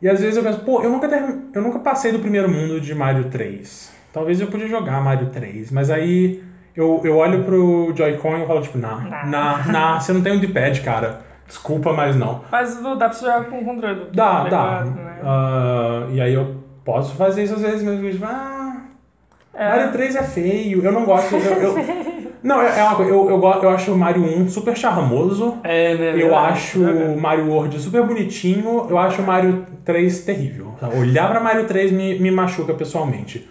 E 0.00 0.08
às 0.08 0.20
vezes 0.20 0.36
eu 0.36 0.44
penso, 0.44 0.60
pô, 0.60 0.82
eu 0.82 0.88
nunca, 0.88 1.08
eu 1.52 1.60
nunca 1.60 1.80
passei 1.80 2.12
do 2.12 2.20
primeiro 2.20 2.48
mundo 2.48 2.80
de 2.80 2.94
Mario 2.94 3.24
3. 3.24 3.92
Talvez 4.12 4.40
eu 4.40 4.46
podia 4.46 4.68
jogar 4.68 5.00
Mario 5.02 5.30
3, 5.30 5.72
mas 5.72 5.90
aí 5.90 6.40
eu, 6.76 7.00
eu 7.02 7.16
olho 7.16 7.42
pro 7.42 7.92
Joy-Con 7.92 8.36
e 8.36 8.40
eu 8.42 8.46
falo, 8.46 8.62
tipo, 8.62 8.78
nah, 8.78 9.26
nah, 9.26 9.66
nah, 9.66 9.98
você 10.00 10.12
não 10.12 10.22
tem 10.22 10.34
um 10.34 10.38
D-pad, 10.38 10.82
cara. 10.82 11.22
Desculpa, 11.48 11.92
mas 11.92 12.14
não. 12.14 12.44
Mas 12.52 12.80
dá 12.80 12.96
pra 12.96 13.12
você 13.12 13.26
jogar 13.26 13.46
com 13.46 13.58
o 13.58 13.64
controle. 13.64 14.06
Dá, 14.14 14.44
dá. 14.44 14.84
4, 14.84 14.90
né? 14.90 15.18
Ah, 15.24 16.06
e 16.12 16.20
aí 16.20 16.34
eu 16.34 16.54
posso 16.84 17.16
fazer 17.16 17.42
isso 17.42 17.54
às 17.54 17.62
vezes, 17.62 17.82
mas 17.82 18.00
eu 18.00 18.12
digo, 18.12 18.24
ah, 18.24 18.69
É. 19.52 19.68
Mario 19.68 19.92
3 19.92 20.16
é 20.16 20.22
feio, 20.22 20.82
eu 20.84 20.92
não 20.92 21.04
gosto. 21.04 21.34
Eu, 21.34 21.40
eu- 21.62 21.74
não, 22.42 22.62
é, 22.62 22.78
é 22.78 22.82
uma 22.84 22.94
coisa, 22.96 23.10
eu, 23.10 23.28
eu, 23.30 23.42
eu 23.62 23.68
acho 23.70 23.92
o 23.92 23.98
Mario 23.98 24.22
1 24.22 24.48
super 24.48 24.76
charmoso. 24.76 25.56
É, 25.64 25.94
né? 25.96 26.08
Eu 26.10 26.28
verdade. 26.28 26.52
acho 26.52 26.80
o 26.82 27.20
Mario 27.20 27.48
World 27.48 27.78
super 27.80 28.02
bonitinho, 28.04 28.86
eu 28.88 28.96
acho 28.98 29.20
o 29.22 29.26
Mario 29.26 29.66
3 29.84 30.20
terrível. 30.24 30.74
Olhar 30.98 31.28
pra 31.30 31.40
Mario 31.40 31.66
3 31.66 31.90
me, 31.92 32.18
me 32.18 32.30
machuca 32.30 32.72
pessoalmente. 32.74 33.48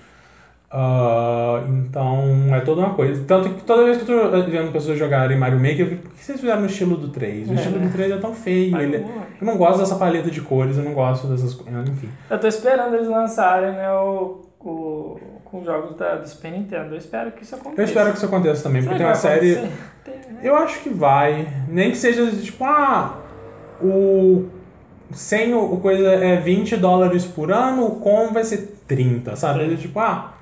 Ah, 0.71 1.63
então 1.67 2.53
é 2.55 2.59
toda 2.61 2.81
uma 2.81 2.93
coisa. 2.93 3.23
Tanto 3.27 3.49
que 3.49 3.63
toda 3.63 3.83
vez 3.85 3.97
que 4.01 4.09
eu 4.11 4.31
tô 4.31 4.43
vendo 4.51 4.71
pessoas 4.71 4.97
jogarem 4.99 5.37
Mario 5.37 5.57
Maker, 5.59 5.79
eu 5.81 5.87
fico, 5.89 6.03
por 6.03 6.13
que 6.15 6.23
vocês 6.23 6.39
fizeram 6.39 6.61
no 6.61 6.67
estilo 6.67 6.95
do 6.95 7.09
3? 7.09 7.49
O 7.49 7.51
É, 7.51 7.55
estilo 7.55 7.79
né? 7.79 7.87
do 7.87 7.91
3 7.91 8.11
é 8.11 8.17
tão 8.17 8.33
feio. 8.35 8.71
Mario 8.71 8.87
ele- 8.87 8.97
World. 9.03 9.19
eu 9.41 9.47
não 9.47 9.57
gosto 9.57 9.79
dessa 9.79 9.95
paleta 9.95 10.29
de 10.29 10.41
cores, 10.41 10.77
eu 10.77 10.83
não 10.83 10.93
gosto 10.93 11.27
dessas 11.27 11.53
coisas. 11.55 11.89
Enfim. 11.89 12.09
Eu 12.29 12.39
tô 12.39 12.47
esperando 12.47 12.95
eles 12.95 13.07
lançarem, 13.07 13.71
né, 13.71 13.91
o, 13.91 14.41
o, 14.59 15.17
com 15.45 15.63
jogos 15.63 15.95
da, 15.95 16.15
do 16.15 16.27
Super 16.27 16.51
Nintendo. 16.51 16.93
Eu 16.93 16.97
espero 16.97 17.31
que 17.31 17.43
isso 17.43 17.55
aconteça. 17.55 17.81
Eu 17.81 17.85
espero 17.85 18.09
que 18.11 18.17
isso 18.17 18.25
aconteça 18.25 18.63
também, 18.63 18.81
Será 18.81 18.93
porque 18.95 19.03
que 19.03 19.19
tem 19.19 19.29
uma 19.29 19.39
série. 19.39 19.55
Tem, 20.03 20.15
né? 20.15 20.39
Eu 20.43 20.55
acho 20.55 20.79
que 20.81 20.89
vai. 20.89 21.47
Nem 21.67 21.91
que 21.91 21.97
seja 21.97 22.29
tipo, 22.31 22.63
ah, 22.63 23.19
o. 23.81 24.47
Sem 25.11 25.55
o, 25.55 25.77
coisa 25.77 26.07
é 26.07 26.37
20 26.37 26.77
dólares 26.77 27.25
por 27.25 27.51
ano, 27.51 27.85
o 27.85 27.95
com 27.99 28.31
vai 28.31 28.43
ser 28.43 28.79
30, 28.87 29.35
sabe? 29.35 29.67
Sim. 29.69 29.75
Tipo, 29.77 29.99
ah, 29.99 30.33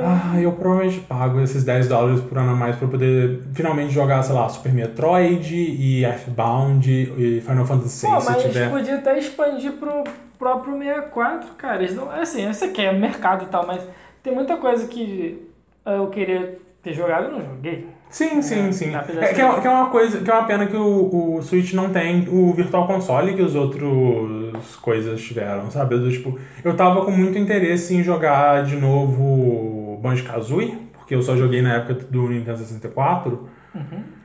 ah, 0.00 0.40
eu 0.40 0.52
provavelmente 0.52 1.00
pago 1.00 1.40
esses 1.40 1.64
10 1.64 1.88
dólares 1.88 2.20
por 2.20 2.38
ano 2.38 2.52
a 2.52 2.54
mais 2.54 2.76
pra 2.76 2.88
poder 2.88 3.40
finalmente 3.54 3.92
jogar, 3.92 4.22
sei 4.22 4.34
lá, 4.34 4.48
Super 4.48 4.72
Metroid 4.72 5.54
e 5.54 6.04
Earthbound 6.04 6.90
e 6.90 7.40
Final 7.40 7.66
Fantasy 7.66 8.06
VI 8.06 8.12
Pô, 8.12 8.20
se 8.20 8.30
mas 8.30 8.42
tiver. 8.42 8.70
podia 8.70 8.94
até 8.96 9.18
expandir 9.18 9.72
pro 9.72 10.04
próprio 10.38 10.78
64, 10.78 11.50
cara. 11.56 11.82
Eles 11.82 11.94
não, 11.96 12.10
assim, 12.10 12.42
eu 12.46 12.54
sei 12.54 12.70
que 12.70 12.80
é 12.82 12.92
mercado 12.92 13.44
e 13.44 13.48
tal, 13.48 13.66
mas 13.66 13.80
tem 14.22 14.34
muita 14.34 14.56
coisa 14.56 14.86
que 14.86 15.42
eu 15.84 16.06
queria 16.08 16.58
ter 16.82 16.92
jogado 16.94 17.28
e 17.28 17.32
não 17.32 17.40
joguei. 17.42 17.86
Sim, 18.10 18.40
sim, 18.40 18.68
É, 18.68 18.72
sim. 18.72 18.94
apesar 18.94 19.22
É, 19.22 19.34
que, 19.34 19.40
é, 19.42 19.60
que 19.60 19.66
é 19.66 19.70
uma 19.70 19.90
coisa, 19.90 20.20
que 20.22 20.30
é 20.30 20.32
uma 20.32 20.46
pena 20.46 20.64
que 20.66 20.74
o, 20.76 21.36
o 21.36 21.42
Switch 21.42 21.74
não 21.74 21.90
tem 21.90 22.26
o 22.30 22.54
Virtual 22.54 22.86
Console 22.86 23.34
que 23.34 23.42
os 23.42 23.54
outros 23.54 24.76
coisas 24.76 25.20
tiveram, 25.20 25.70
sabe? 25.70 25.94
Eu, 25.94 26.10
tipo, 26.10 26.38
eu 26.64 26.74
tava 26.74 27.04
com 27.04 27.10
muito 27.10 27.36
interesse 27.36 27.94
em 27.94 28.02
jogar 28.02 28.64
de 28.64 28.76
novo 28.76 29.77
Banjo-Kazooie, 30.00 30.76
porque 30.96 31.14
eu 31.14 31.22
só 31.22 31.36
joguei 31.36 31.62
na 31.62 31.74
época 31.76 31.94
do 31.94 32.28
Nintendo 32.28 32.58
64. 32.58 33.48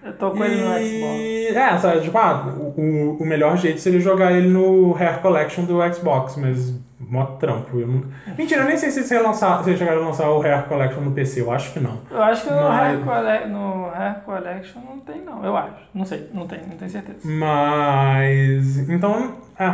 Eu 0.03 0.13
tô 0.13 0.31
com 0.31 0.43
ele 0.43 0.55
no 0.55 0.67
Xbox. 0.73 1.55
É, 1.55 1.77
sabe, 1.77 2.01
tipo, 2.01 2.17
ah, 2.17 2.53
o, 2.57 3.17
o- 3.21 3.25
melhor 3.25 3.55
jeito 3.57 3.79
seria 3.79 3.99
jogar 3.99 4.31
ele 4.31 4.47
no 4.49 4.95
Hair 4.97 5.19
Collection 5.21 5.63
do 5.65 5.79
Xbox, 5.93 6.35
mas 6.37 6.73
mó 6.99 7.25
trampo. 7.37 7.79
Eu 7.79 7.87
não... 7.87 8.01
Mentira, 8.37 8.61
eu 8.63 8.67
nem 8.67 8.75
sei 8.77 8.89
se 8.89 8.99
eles 8.99 9.07
se 9.09 9.77
chegaram 9.77 10.01
a 10.03 10.05
lançar 10.07 10.29
o 10.31 10.41
Hair 10.41 10.63
Collection 10.63 11.01
no 11.01 11.11
PC, 11.11 11.41
eu 11.41 11.51
acho 11.51 11.71
que 11.73 11.79
não. 11.79 11.99
Eu 12.09 12.21
acho 12.23 12.43
que 12.45 12.49
no, 12.49 12.61
Mas- 12.63 12.81
Hair 12.95 12.99
Colle- 13.05 13.45
no 13.53 13.85
Hair 13.93 14.15
Collection 14.25 14.81
não 14.81 14.99
tem, 15.01 15.21
não. 15.23 15.45
Eu 15.45 15.55
acho. 15.55 15.75
Não 15.93 16.05
sei, 16.05 16.27
não 16.33 16.47
tem, 16.47 16.59
não 16.61 16.75
tenho 16.77 16.89
certeza. 16.91 17.19
Mas. 17.23 18.89
Então. 18.89 19.33
É. 19.59 19.73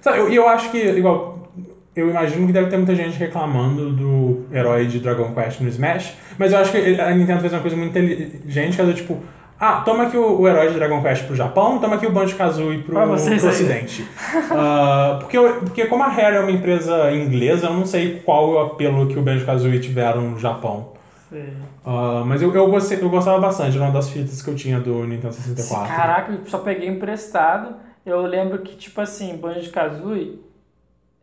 Sabe, 0.00 0.18
eu- 0.18 0.32
eu, 0.32 0.48
acho 0.48 0.70
que, 0.70 0.78
igual. 0.78 1.37
Eu 1.98 2.10
imagino 2.10 2.46
que 2.46 2.52
deve 2.52 2.68
ter 2.70 2.76
muita 2.76 2.94
gente 2.94 3.18
reclamando 3.18 3.90
do 3.90 4.46
herói 4.52 4.86
de 4.86 4.98
Dragon 5.00 5.32
Quest 5.34 5.60
no 5.60 5.68
Smash, 5.68 6.14
mas 6.38 6.52
eu 6.52 6.58
acho 6.58 6.70
que 6.70 7.00
a 7.00 7.10
Nintendo 7.14 7.40
fez 7.40 7.52
uma 7.52 7.60
coisa 7.60 7.76
muito 7.76 7.98
inteligente, 7.98 8.76
que 8.76 8.82
é 8.82 8.84
do 8.84 8.94
tipo. 8.94 9.18
Ah, 9.60 9.82
toma 9.84 10.04
aqui 10.04 10.16
o, 10.16 10.40
o 10.40 10.46
herói 10.48 10.68
de 10.68 10.74
Dragon 10.74 11.02
Quest 11.02 11.24
pro 11.26 11.34
Japão, 11.34 11.80
toma 11.80 11.96
aqui 11.96 12.06
o 12.06 12.12
Banjo-Kazooie 12.12 12.78
pro, 12.82 12.94
pro 13.40 13.48
ocidente. 13.48 14.06
Ah, 14.52 15.16
porque, 15.20 15.36
eu- 15.36 15.54
porque 15.54 15.86
como 15.86 16.04
a 16.04 16.06
Rare 16.08 16.36
é 16.36 16.40
uma 16.40 16.50
empresa 16.52 17.10
inglesa, 17.10 17.66
eu 17.66 17.74
não 17.74 17.84
sei 17.84 18.20
qual 18.24 18.48
o 18.50 18.58
apelo 18.60 19.08
que 19.08 19.18
o 19.18 19.22
Banjo-Kazooie 19.22 19.80
tiveram 19.80 20.22
no 20.30 20.38
Japão. 20.38 20.92
Ah, 21.84 22.22
mas 22.24 22.40
eu, 22.40 22.54
eu, 22.54 22.70
gostei, 22.70 22.98
eu 23.02 23.10
gostava 23.10 23.38
bastante, 23.40 23.76
era 23.76 23.84
uma 23.86 23.92
das 23.92 24.08
fitas 24.10 24.40
que 24.40 24.48
eu 24.48 24.54
tinha 24.54 24.78
do 24.78 25.04
Nintendo 25.06 25.34
64. 25.34 25.88
Caraca, 25.96 26.32
eu 26.32 26.38
só 26.46 26.58
peguei 26.58 26.88
emprestado. 26.88 27.74
Eu 28.06 28.22
lembro 28.22 28.58
que, 28.60 28.76
tipo 28.76 29.00
assim, 29.00 29.36
Banjo 29.36 29.70
Kazooie. 29.70 30.40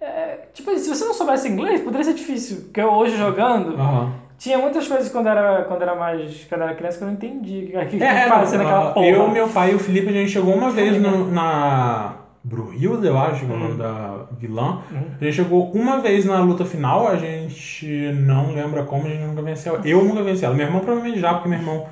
É, 0.02 0.40
tipo, 0.54 0.78
se 0.78 0.90
você 0.90 1.06
não 1.06 1.14
soubesse 1.14 1.48
inglês, 1.48 1.82
poderia 1.82 2.04
ser 2.06 2.14
difícil. 2.14 2.62
Porque 2.66 2.82
eu 2.82 2.90
hoje 2.92 3.18
jogando, 3.18 3.76
Aham. 3.80 4.12
tinha 4.38 4.58
muitas 4.58 4.88
coisas 4.88 5.10
quando 5.10 5.28
era, 5.28 5.64
quando 5.64 5.82
era 5.82 5.96
mais. 5.96 6.46
Quando 6.50 6.62
era 6.62 6.76
criança 6.76 6.98
que 6.98 7.04
eu 7.04 7.08
não 7.08 7.14
entendia. 7.16 7.82
O 7.82 7.88
que, 7.88 7.98
que 7.98 8.04
É, 8.04 8.28
fazia 8.28 8.58
não, 8.58 8.66
naquela 8.66 8.92
porra. 8.92 9.06
eu, 9.08 9.28
meu 9.30 9.48
pai 9.50 9.72
e 9.72 9.76
o 9.76 9.80
Felipe, 9.80 10.10
a 10.10 10.14
gente 10.14 10.32
chegou 10.32 10.54
uma 10.54 10.70
vez 10.70 11.02
no- 11.02 11.32
na 11.32 12.14
Brunhilde, 12.44 13.08
eu 13.08 13.18
acho, 13.18 13.46
que 13.46 13.52
é 13.52 13.56
o 13.56 13.58
Hum. 13.58 13.64
nome 13.64 13.78
da 13.78 14.26
vilã. 14.38 14.80
A 15.20 15.24
gente 15.24 15.34
chegou 15.36 15.72
uma 15.72 16.00
vez 16.00 16.26
na 16.26 16.40
luta 16.42 16.64
final, 16.66 17.08
a 17.08 17.16
gente 17.16 17.88
não 18.14 18.54
lembra 18.54 18.84
como, 18.84 19.08
a 19.08 19.10
gente 19.10 19.24
nunca 19.24 19.42
venceu. 19.42 19.80
Eu 19.84 20.04
nunca 20.04 20.22
venci 20.22 20.46
ela. 20.46 20.54
Meu 20.54 20.66
irmão 20.68 20.82
provavelmente 20.82 21.20
já, 21.20 21.34
porque 21.34 21.48
meu 21.50 21.58
irmão. 21.58 21.86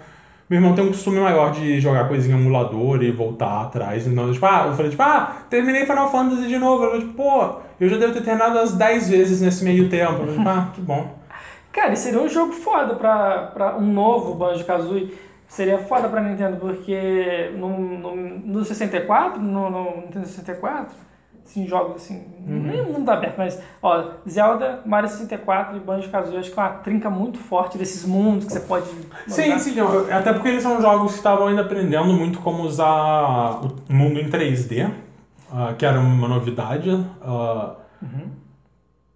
Meu 0.49 0.59
irmão 0.59 0.75
tem 0.75 0.83
um 0.83 0.89
costume 0.89 1.19
maior 1.19 1.51
de 1.51 1.79
jogar 1.79 2.07
coisinha 2.07 2.35
em 2.35 2.39
emulador 2.39 3.01
e 3.01 3.11
voltar 3.11 3.61
atrás. 3.61 4.05
Então, 4.05 4.31
tipo, 4.31 4.45
ah, 4.45 4.65
eu 4.67 4.73
falei, 4.73 4.91
tipo, 4.91 5.01
ah, 5.01 5.37
terminei 5.49 5.85
Final 5.85 6.11
Fantasy 6.11 6.47
de 6.47 6.57
novo. 6.57 6.83
Eu 6.83 6.89
falei, 6.91 7.05
tipo, 7.07 7.23
pô, 7.23 7.55
eu 7.79 7.89
já 7.89 7.97
devo 7.97 8.13
ter 8.13 8.23
terminado 8.23 8.57
umas 8.57 8.73
10 8.73 9.09
vezes 9.09 9.41
nesse 9.41 9.63
meio 9.63 9.89
tempo. 9.89 10.13
Eu 10.13 10.17
falei, 10.17 10.35
tipo, 10.35 10.49
ah, 10.49 10.71
que 10.73 10.81
bom. 10.81 11.15
Cara, 11.71 11.95
seria 11.95 12.21
um 12.21 12.29
jogo 12.29 12.53
foda 12.53 12.95
pra, 12.95 13.51
pra 13.53 13.77
um 13.77 13.91
novo 13.91 14.35
Banjo 14.35 14.63
Kazooie. 14.63 15.17
Seria 15.47 15.77
foda 15.77 16.09
pra 16.09 16.21
Nintendo, 16.21 16.57
porque 16.57 17.51
no, 17.55 17.77
no, 17.79 18.15
no 18.15 18.65
64, 18.65 19.39
no, 19.39 19.69
no 19.69 20.01
Nintendo 20.01 20.25
64, 20.25 20.95
assim, 21.45 21.67
jogos 21.67 21.97
assim, 21.97 22.21
Uhum. 22.47 22.63
nem 22.63 22.83
mundo 22.83 23.07
aberto, 23.09 23.35
mas, 23.37 23.59
ó, 23.81 24.03
Zelda, 24.27 24.81
Mario 24.85 25.09
64 25.09 25.77
e 25.77 25.79
Banjo 25.79 26.09
Kazooie, 26.09 26.37
acho 26.39 26.51
que 26.51 26.59
é 26.59 26.63
uma 26.63 26.69
trinca 26.69 27.09
muito 27.09 27.37
forte 27.39 27.77
desses 27.77 28.05
mundos 28.05 28.45
que 28.45 28.53
você 28.53 28.59
pode. 28.61 28.85
Sim, 29.27 29.57
sim, 29.59 29.75
até 30.11 30.33
porque 30.33 30.47
eles 30.49 30.63
são 30.63 30.81
jogos 30.81 31.11
que 31.11 31.17
estavam 31.17 31.47
ainda 31.47 31.61
aprendendo 31.61 32.07
muito 32.13 32.39
como 32.39 32.63
usar 32.63 33.61
o 33.63 33.71
mundo 33.93 34.19
em 34.19 34.29
3D, 34.29 34.89
ah, 35.51 35.73
que 35.77 35.85
era 35.85 35.99
uma 35.99 36.27
novidade. 36.27 36.89
ah, 37.21 37.75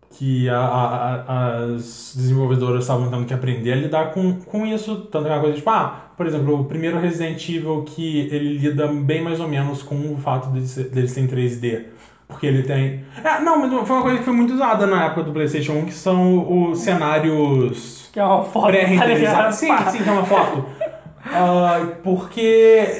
Que 0.10 0.50
a- 0.50 0.58
a- 0.58 1.14
a- 1.28 1.64
as 1.76 2.14
desenvolvedoras 2.16 2.86
estavam 2.86 3.10
tendo 3.12 3.26
que 3.26 3.34
aprender 3.34 3.74
a 3.74 3.76
lidar 3.76 4.14
com, 4.14 4.40
com 4.40 4.66
isso. 4.66 4.96
Tanto 5.12 5.26
que 5.26 5.30
é 5.32 5.34
uma 5.36 5.42
coisa 5.42 5.58
tipo, 5.58 5.70
ah, 5.70 6.06
por 6.16 6.26
exemplo, 6.26 6.60
o 6.62 6.66
primeiro 6.66 6.98
Resident 6.98 7.48
Evil 7.50 7.84
que 7.84 8.22
ele 8.32 8.58
lida 8.58 8.88
bem 8.88 9.22
mais 9.22 9.40
ou 9.40 9.48
menos 9.48 9.84
com 9.84 10.14
o 10.14 10.18
fato 10.18 10.50
dele 10.50 10.66
ser, 10.66 10.86
dele 10.90 11.08
ser 11.08 11.22
em 11.22 11.28
3D. 11.28 11.88
Porque 12.28 12.46
ele 12.46 12.64
tem. 12.64 13.04
É, 13.24 13.40
não, 13.42 13.60
mas 13.60 13.88
foi 13.88 13.96
uma 13.96 14.02
coisa 14.04 14.18
que 14.20 14.26
foi 14.26 14.34
muito 14.34 14.54
usada 14.54 14.86
na 14.86 15.06
época 15.06 15.24
do 15.24 15.32
PlayStation 15.32 15.74
1, 15.74 15.86
que 15.86 15.94
são 15.94 16.70
os 16.72 16.80
cenários 16.80 18.10
Que 18.12 18.20
é 18.20 18.24
uma 18.24 18.44
foto, 18.44 18.66
tá 18.66 18.68
pré-renderizados. 18.72 19.56
Sim, 19.56 19.72
sim, 19.90 20.04
que 20.04 20.10
é 20.10 20.12
uma 20.12 20.26
foto. 20.26 20.66
Ah, 21.30 21.86
porque 22.04 22.40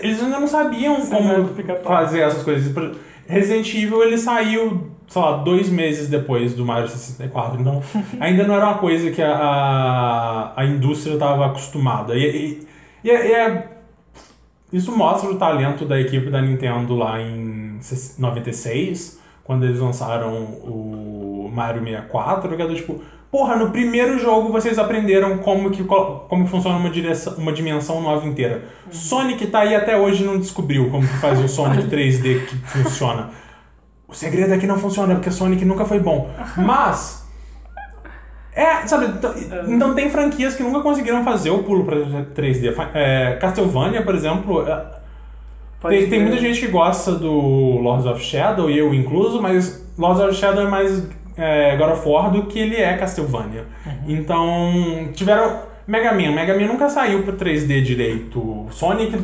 eles 0.02 0.22
ainda 0.22 0.38
não 0.38 0.48
sabiam 0.48 1.00
Cenário 1.00 1.48
como 1.48 1.80
fazer 1.84 2.20
essas 2.22 2.44
coisas. 2.44 2.74
Resident 3.26 3.74
Evil 3.74 4.04
ele 4.04 4.18
saiu, 4.18 4.92
sei 5.08 5.22
lá, 5.22 5.38
dois 5.38 5.70
meses 5.70 6.10
depois 6.10 6.54
do 6.54 6.66
Mario 6.66 6.90
64, 6.90 7.62
então 7.62 7.82
ainda 8.20 8.44
não 8.46 8.56
era 8.56 8.66
uma 8.66 8.78
coisa 8.80 9.12
que 9.12 9.22
a, 9.22 9.32
a, 9.34 10.54
a 10.62 10.66
indústria 10.66 11.14
estava 11.14 11.46
acostumada. 11.46 12.16
E, 12.18 12.26
e, 12.26 12.68
e 13.06 13.10
é- 13.12 13.28
e 13.28 13.32
é- 13.34 13.68
isso 14.74 14.92
mostra 14.98 15.30
o 15.30 15.38
talento 15.38 15.86
da 15.86 15.98
equipe 15.98 16.30
da 16.30 16.42
Nintendo 16.42 16.96
lá 16.96 17.22
em 17.22 17.47
96, 18.18 19.20
quando 19.44 19.66
eles 19.66 19.80
lançaram 19.80 20.34
o 20.34 21.50
Mario 21.54 21.84
64, 21.84 22.56
que 22.56 22.62
é 22.62 22.68
do 22.68 22.76
tipo, 22.76 23.02
porra, 23.32 23.56
no 23.56 23.72
primeiro 23.72 24.20
jogo 24.20 24.52
vocês 24.52 24.78
aprenderam 24.78 25.38
como 25.40 25.72
que, 25.72 25.84
co- 25.84 26.26
como 26.30 26.46
funciona 26.48 26.78
uma, 26.78 26.90
direção, 26.90 27.34
uma 27.38 27.52
dimensão 27.54 28.02
nova 28.02 28.28
inteira. 28.28 28.66
Sonic 28.92 29.48
tá 29.48 29.60
aí 29.60 29.76
até 29.76 29.98
hoje 29.98 30.24
e 30.24 30.26
não 30.28 30.38
descobriu 30.38 30.90
como 30.90 31.08
que 31.08 31.18
faz 31.18 31.40
o 31.40 31.48
Sonic 31.48 31.88
3D 31.90 32.46
que 32.46 32.56
funciona. 32.68 33.30
O 34.08 34.14
segredo 34.14 34.54
é 34.54 34.58
que 34.58 34.68
não 34.68 34.78
funciona, 34.78 35.16
porque 35.16 35.32
Sonic 35.32 35.64
nunca 35.66 35.84
foi 35.86 36.00
bom. 36.00 36.30
Mas... 36.58 37.26
É, 38.54 38.88
sabe, 38.88 39.06
então, 39.06 39.34
então 39.68 39.94
tem 39.94 40.10
franquias 40.10 40.56
que 40.56 40.64
nunca 40.64 40.80
conseguiram 40.82 41.24
fazer 41.24 41.52
o 41.52 41.62
pulo 41.64 41.86
pra 41.86 41.96
3D. 41.98 42.74
Fa- 42.74 42.90
É, 42.94 43.36
Castlevania, 43.40 44.02
por 44.04 44.16
exemplo, 44.16 44.68
é, 44.68 44.86
tem, 45.82 46.10
tem 46.10 46.22
muita 46.22 46.38
gente 46.38 46.60
que 46.60 46.68
gosta 46.68 47.12
do 47.14 47.32
Lords 47.32 48.06
of 48.06 48.24
Shadow, 48.24 48.70
e 48.70 48.78
eu 48.78 48.94
incluso, 48.94 49.42
mas 49.42 49.86
Lords 49.98 50.22
of 50.22 50.34
Shadow 50.36 50.64
é 50.66 50.70
mais 50.70 51.08
é, 51.38 51.76
God 51.78 51.92
of 51.92 52.08
War 52.10 52.32
do 52.32 52.44
que 52.44 52.58
ele 52.60 52.76
é 52.76 52.96
Castlevania. 52.98 53.66
Então, 54.08 55.10
tiveram... 55.14 55.68
Mega 55.88 56.12
Man. 56.12 56.32
Mega 56.34 56.54
Man 56.54 56.68
nunca 56.68 56.90
saiu 56.90 57.24
pro 57.24 57.32
3D 57.38 57.82
direito. 57.82 58.66
Sonic 58.72 59.18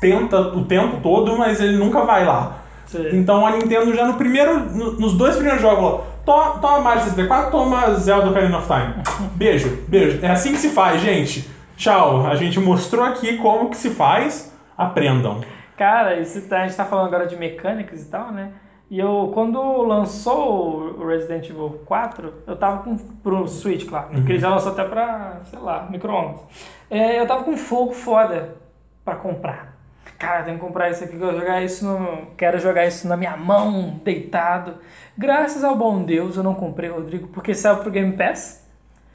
tenta 0.00 0.40
o 0.40 0.64
tempo 0.64 0.98
todo, 1.02 1.36
mas 1.36 1.60
ele 1.60 1.76
nunca 1.76 2.02
vai 2.04 2.24
lá. 2.24 2.58
Sim. 2.86 3.08
Então 3.14 3.44
a 3.46 3.50
Nintendo 3.52 3.92
já 3.94 4.04
no 4.06 4.14
primeiro, 4.14 4.60
no- 4.70 4.92
nos 4.92 5.14
dois 5.14 5.34
primeiros 5.34 5.60
jogos 5.60 5.78
falou, 5.78 6.06
"To- 6.24 6.58
toma 6.60 6.80
Mario 6.80 7.02
64, 7.02 7.50
toma 7.50 7.92
Zelda 7.94 8.28
Ocarina 8.30 8.58
of 8.58 8.68
Time. 8.68 8.94
Beijo, 9.34 9.78
beijo. 9.88 10.18
É 10.22 10.30
assim 10.30 10.52
que 10.52 10.58
se 10.58 10.68
faz, 10.70 11.00
gente. 11.00 11.48
Tchau. 11.76 12.24
A 12.26 12.36
gente 12.36 12.60
mostrou 12.60 13.04
aqui 13.04 13.36
como 13.38 13.70
que 13.70 13.76
se 13.76 13.90
faz. 13.90 14.52
Aprendam. 14.78 15.40
Cara, 15.80 16.20
isso 16.20 16.42
tá- 16.42 16.60
a 16.60 16.66
gente 16.66 16.76
tá 16.76 16.84
falando 16.84 17.06
agora 17.06 17.26
de 17.26 17.36
mecânicas 17.36 18.02
e 18.02 18.10
tal, 18.10 18.30
né? 18.32 18.52
E 18.90 18.98
eu, 18.98 19.30
quando 19.32 19.58
lançou 19.82 20.90
o 20.98 21.06
Resident 21.06 21.48
Evil 21.48 21.80
4, 21.86 22.34
eu 22.46 22.54
tava 22.54 22.82
com. 22.82 22.98
pro 22.98 23.48
Switch, 23.48 23.88
claro, 23.88 24.08
né? 24.10 24.16
porque 24.16 24.32
ele 24.32 24.38
já 24.40 24.50
lançou 24.50 24.72
até 24.72 24.84
pra, 24.84 25.40
sei 25.48 25.58
lá, 25.58 25.88
micro-ondas. 25.90 26.42
É, 26.90 27.18
eu 27.18 27.26
tava 27.26 27.44
com 27.44 27.56
fogo 27.56 27.92
foda 27.94 28.56
pra 29.02 29.14
comprar. 29.16 29.74
Cara, 30.18 30.42
tenho 30.42 30.58
que 30.58 30.62
comprar 30.66 30.90
isso 30.90 31.02
aqui, 31.02 31.16
que 31.16 31.22
eu 31.22 31.30
vou 31.30 31.40
jogar 31.40 31.62
isso 31.62 31.86
no. 31.86 32.26
Quero 32.36 32.58
jogar 32.58 32.84
isso 32.84 33.08
na 33.08 33.16
minha 33.16 33.38
mão, 33.38 33.98
deitado. 34.04 34.74
Graças 35.16 35.64
ao 35.64 35.76
bom 35.76 36.02
Deus 36.02 36.36
eu 36.36 36.42
não 36.42 36.54
comprei, 36.54 36.90
Rodrigo, 36.90 37.28
porque 37.28 37.54
saiu 37.54 37.78
pro 37.78 37.90
Game 37.90 38.12
Pass. 38.18 38.68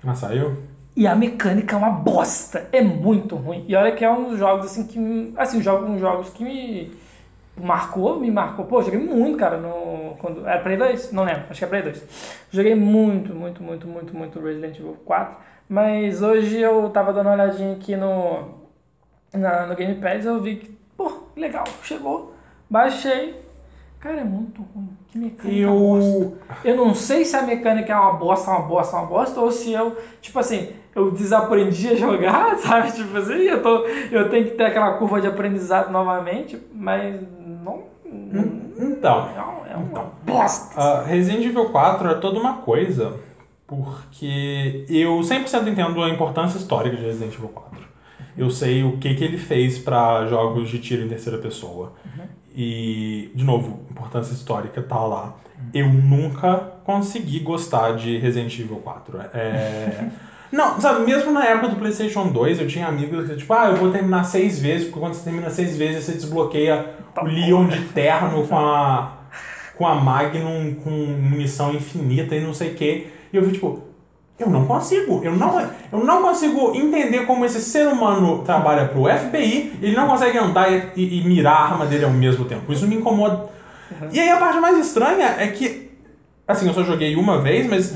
Ah, 0.04 0.16
saiu? 0.16 0.58
E 0.96 1.06
a 1.06 1.14
mecânica 1.16 1.76
é 1.76 1.78
uma 1.78 1.90
bosta. 1.90 2.68
É 2.72 2.82
muito 2.82 3.36
ruim. 3.36 3.66
E 3.68 3.76
olha 3.76 3.92
que 3.92 4.06
é 4.06 4.10
um 4.10 4.30
dos 4.30 4.40
jogos 4.40 4.68
assim 4.68 4.88
que. 4.88 5.34
Assim, 5.36 5.62
jogo, 5.62 5.86
uns 5.86 6.00
jogos 6.00 6.30
que 6.30 6.44
me 6.44 6.92
marcou, 7.58 8.20
me 8.20 8.32
marcou. 8.32 8.66
Pô, 8.66 8.82
joguei 8.82 9.00
muito, 9.00 9.38
cara, 9.38 9.58
no. 9.58 10.16
Quando, 10.18 10.48
era 10.48 10.60
Play 10.60 10.78
2? 10.78 11.12
Não 11.12 11.24
lembro, 11.24 11.44
acho 11.50 11.60
que 11.60 11.66
é 11.66 11.68
Play 11.68 11.82
2. 11.82 12.04
Joguei 12.50 12.76
muito, 12.76 13.34
muito, 13.36 13.62
muito, 13.62 13.88
muito, 13.88 14.16
muito 14.16 14.40
Resident 14.40 14.80
Evil 14.80 14.98
4. 15.06 15.36
Mas 15.68 16.22
hoje 16.22 16.60
eu 16.60 16.90
tava 16.90 17.12
dando 17.12 17.28
uma 17.28 17.34
olhadinha 17.34 17.74
aqui 17.74 17.98
no. 17.98 18.64
Na, 19.34 19.68
no 19.68 19.76
Game 19.76 19.96
Pass 19.96 20.24
eu 20.24 20.42
vi 20.42 20.56
que, 20.58 20.78
pô, 20.96 21.12
legal, 21.36 21.66
chegou. 21.84 22.34
Baixei. 22.70 23.44
Cara, 24.00 24.22
é 24.22 24.24
muito 24.24 24.62
ruim. 24.62 24.96
Que 25.08 25.18
mecânica 25.18 25.68
bosta. 25.68 26.10
Eu. 26.10 26.38
Eu 26.64 26.78
não 26.78 26.94
sei 26.94 27.26
se 27.26 27.36
a 27.36 27.42
mecânica 27.42 27.92
é 27.92 27.96
uma 27.96 28.14
bosta, 28.14 28.52
uma 28.52 28.62
bosta, 28.62 28.96
uma 28.96 29.08
bosta, 29.08 29.42
ou 29.42 29.52
se 29.52 29.74
eu, 29.74 29.98
tipo 30.22 30.38
assim, 30.38 30.70
eu 30.96 31.12
desaprendi 31.12 31.90
a 31.90 31.96
jogar, 31.96 32.56
sabe? 32.60 32.92
Tipo 32.94 33.18
assim, 33.18 33.34
eu, 33.34 33.62
tô, 33.62 33.86
eu 34.12 34.30
tenho 34.30 34.46
que 34.46 34.52
ter 34.52 34.64
aquela 34.64 34.94
curva 34.94 35.20
de 35.22 35.28
aprendizado 35.28 35.92
novamente, 35.92 36.58
mas 36.74 37.22
não. 37.64 37.84
não 38.06 38.62
Então. 38.80 39.30
é 39.70 39.76
uma 39.76 39.88
Então. 39.92 40.12
bosta. 40.26 40.80
Ah, 40.80 41.04
Resident 41.06 41.46
Evil 41.46 41.66
4 41.70 42.10
é 42.10 42.16
toda 42.16 42.40
uma 42.40 42.54
coisa, 42.60 43.14
porque 43.68 44.86
eu 44.90 45.20
100% 45.20 45.68
entendo 45.68 46.02
a 46.02 46.10
importância 46.10 46.58
histórica 46.58 46.96
de 46.96 47.04
Resident 47.04 47.34
Evil 47.34 47.50
4. 47.50 47.76
Eu 48.38 48.50
sei 48.50 48.84
o 48.84 48.98
que, 48.98 49.14
que 49.16 49.24
ele 49.24 49.38
fez 49.38 49.78
para 49.78 50.26
jogos 50.28 50.70
de 50.70 50.80
tiro 50.80 51.04
em 51.04 51.08
terceira 51.10 51.38
pessoa. 51.38 51.94
E, 52.58 53.32
de 53.36 53.44
novo, 53.44 53.82
importância 53.92 54.34
histórica 54.34 54.82
tá 54.82 55.00
lá. 55.00 55.36
Eu 55.74 55.90
nunca 55.90 56.56
consegui 56.86 57.40
gostar 57.40 57.96
de 57.98 58.18
Resident 58.18 58.58
Evil 58.60 58.78
4. 58.78 59.20
É... 59.34 60.08
Não, 60.56 60.80
sabe, 60.80 61.06
mesmo 61.06 61.32
na 61.34 61.44
época 61.46 61.68
do 61.70 61.76
PlayStation 61.76 62.28
2, 62.28 62.62
eu 62.62 62.68
tinha 62.68 62.88
amigos 62.88 63.28
que, 63.28 63.36
tipo, 63.36 63.54
ah, 63.54 63.68
eu 63.72 63.76
vou 63.76 63.92
terminar 63.92 64.24
seis 64.24 64.58
vezes, 64.60 64.86
porque 64.88 65.00
quando 65.02 65.14
você 65.14 65.24
termina 65.26 65.50
seis 65.50 65.76
vezes, 65.78 66.06
você 66.06 66.14
desbloqueia 66.14 66.92
o 67.22 67.26
Leon 67.26 67.68
de 67.68 67.82
terno 67.90 68.48
com 68.48 68.58
a, 68.58 69.12
com 69.76 69.86
a 69.86 69.96
Magnum 69.96 70.76
com 70.82 70.90
munição 70.90 71.74
infinita 71.74 72.36
e 72.36 72.40
não 72.42 72.54
sei 72.54 72.72
o 72.72 72.76
que. 72.76 73.08
E 73.34 73.36
eu 73.38 73.44
vi, 73.44 73.52
tipo, 73.52 73.82
eu 74.40 74.50
não 74.50 74.66
consigo. 74.66 75.22
Eu 75.26 75.36
não, 75.36 75.60
eu 75.92 76.04
não 76.06 76.22
consigo 76.22 76.74
entender 76.74 77.26
como 77.26 77.44
esse 77.44 77.60
ser 77.60 77.88
humano 77.90 78.42
trabalha 78.44 78.86
pro 78.88 79.06
FBI 79.10 79.74
ele 79.82 79.96
não 79.96 80.08
consegue 80.08 80.38
andar 80.38 80.72
e, 80.72 80.92
e- 80.96 81.20
e 81.20 81.28
mirar 81.28 81.54
a 81.54 81.64
arma 81.74 81.86
dele 81.86 82.06
ao 82.06 82.12
mesmo 82.12 82.46
tempo. 82.46 82.72
Isso 82.72 82.88
me 82.88 82.96
incomoda. 82.96 83.46
E 84.12 84.20
aí 84.20 84.30
a 84.30 84.38
parte 84.38 84.60
mais 84.62 84.78
estranha 84.78 85.36
é 85.38 85.48
que, 85.48 85.92
assim, 86.48 86.66
eu 86.68 86.74
só 86.74 86.82
joguei 86.84 87.16
uma 87.18 87.42
vez, 87.42 87.68
mas 87.68 87.94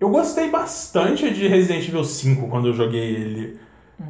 eu 0.00 0.08
gostei 0.08 0.48
bastante 0.48 1.30
de 1.30 1.46
Resident 1.46 1.86
Evil 1.86 2.02
5 2.02 2.48
quando 2.48 2.68
eu 2.68 2.74
joguei 2.74 3.14
ele 3.14 3.60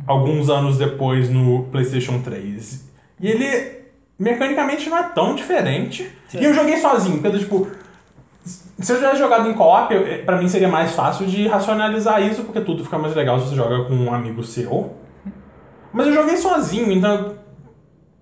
alguns 0.06 0.48
anos 0.48 0.78
depois 0.78 1.28
no 1.28 1.64
PlayStation 1.64 2.20
3. 2.22 2.88
E 3.18 3.28
ele 3.28 3.80
mecanicamente 4.16 4.88
não 4.88 4.98
é 4.98 5.02
tão 5.02 5.34
diferente. 5.34 6.10
E 6.32 6.44
eu 6.44 6.54
joguei 6.54 6.76
sozinho, 6.76 7.20
porque 7.20 7.38
tipo, 7.38 7.68
se 8.44 8.92
eu 8.92 8.96
tivesse 8.96 9.18
jogado 9.18 9.48
em 9.50 9.54
co-op, 9.54 9.92
eh, 9.92 10.18
pra 10.18 10.36
mim 10.36 10.48
seria 10.48 10.68
mais 10.68 10.92
fácil 10.92 11.26
de 11.26 11.48
racionalizar 11.48 12.22
isso, 12.22 12.44
porque 12.44 12.60
tudo 12.60 12.84
fica 12.84 12.96
mais 12.96 13.14
legal 13.16 13.40
se 13.40 13.48
você 13.48 13.56
joga 13.56 13.84
com 13.84 13.94
um 13.94 14.14
amigo 14.14 14.44
seu. 14.44 14.94
Mas 15.92 16.06
eu 16.06 16.14
joguei 16.14 16.36
sozinho, 16.36 16.92
então. 16.92 17.34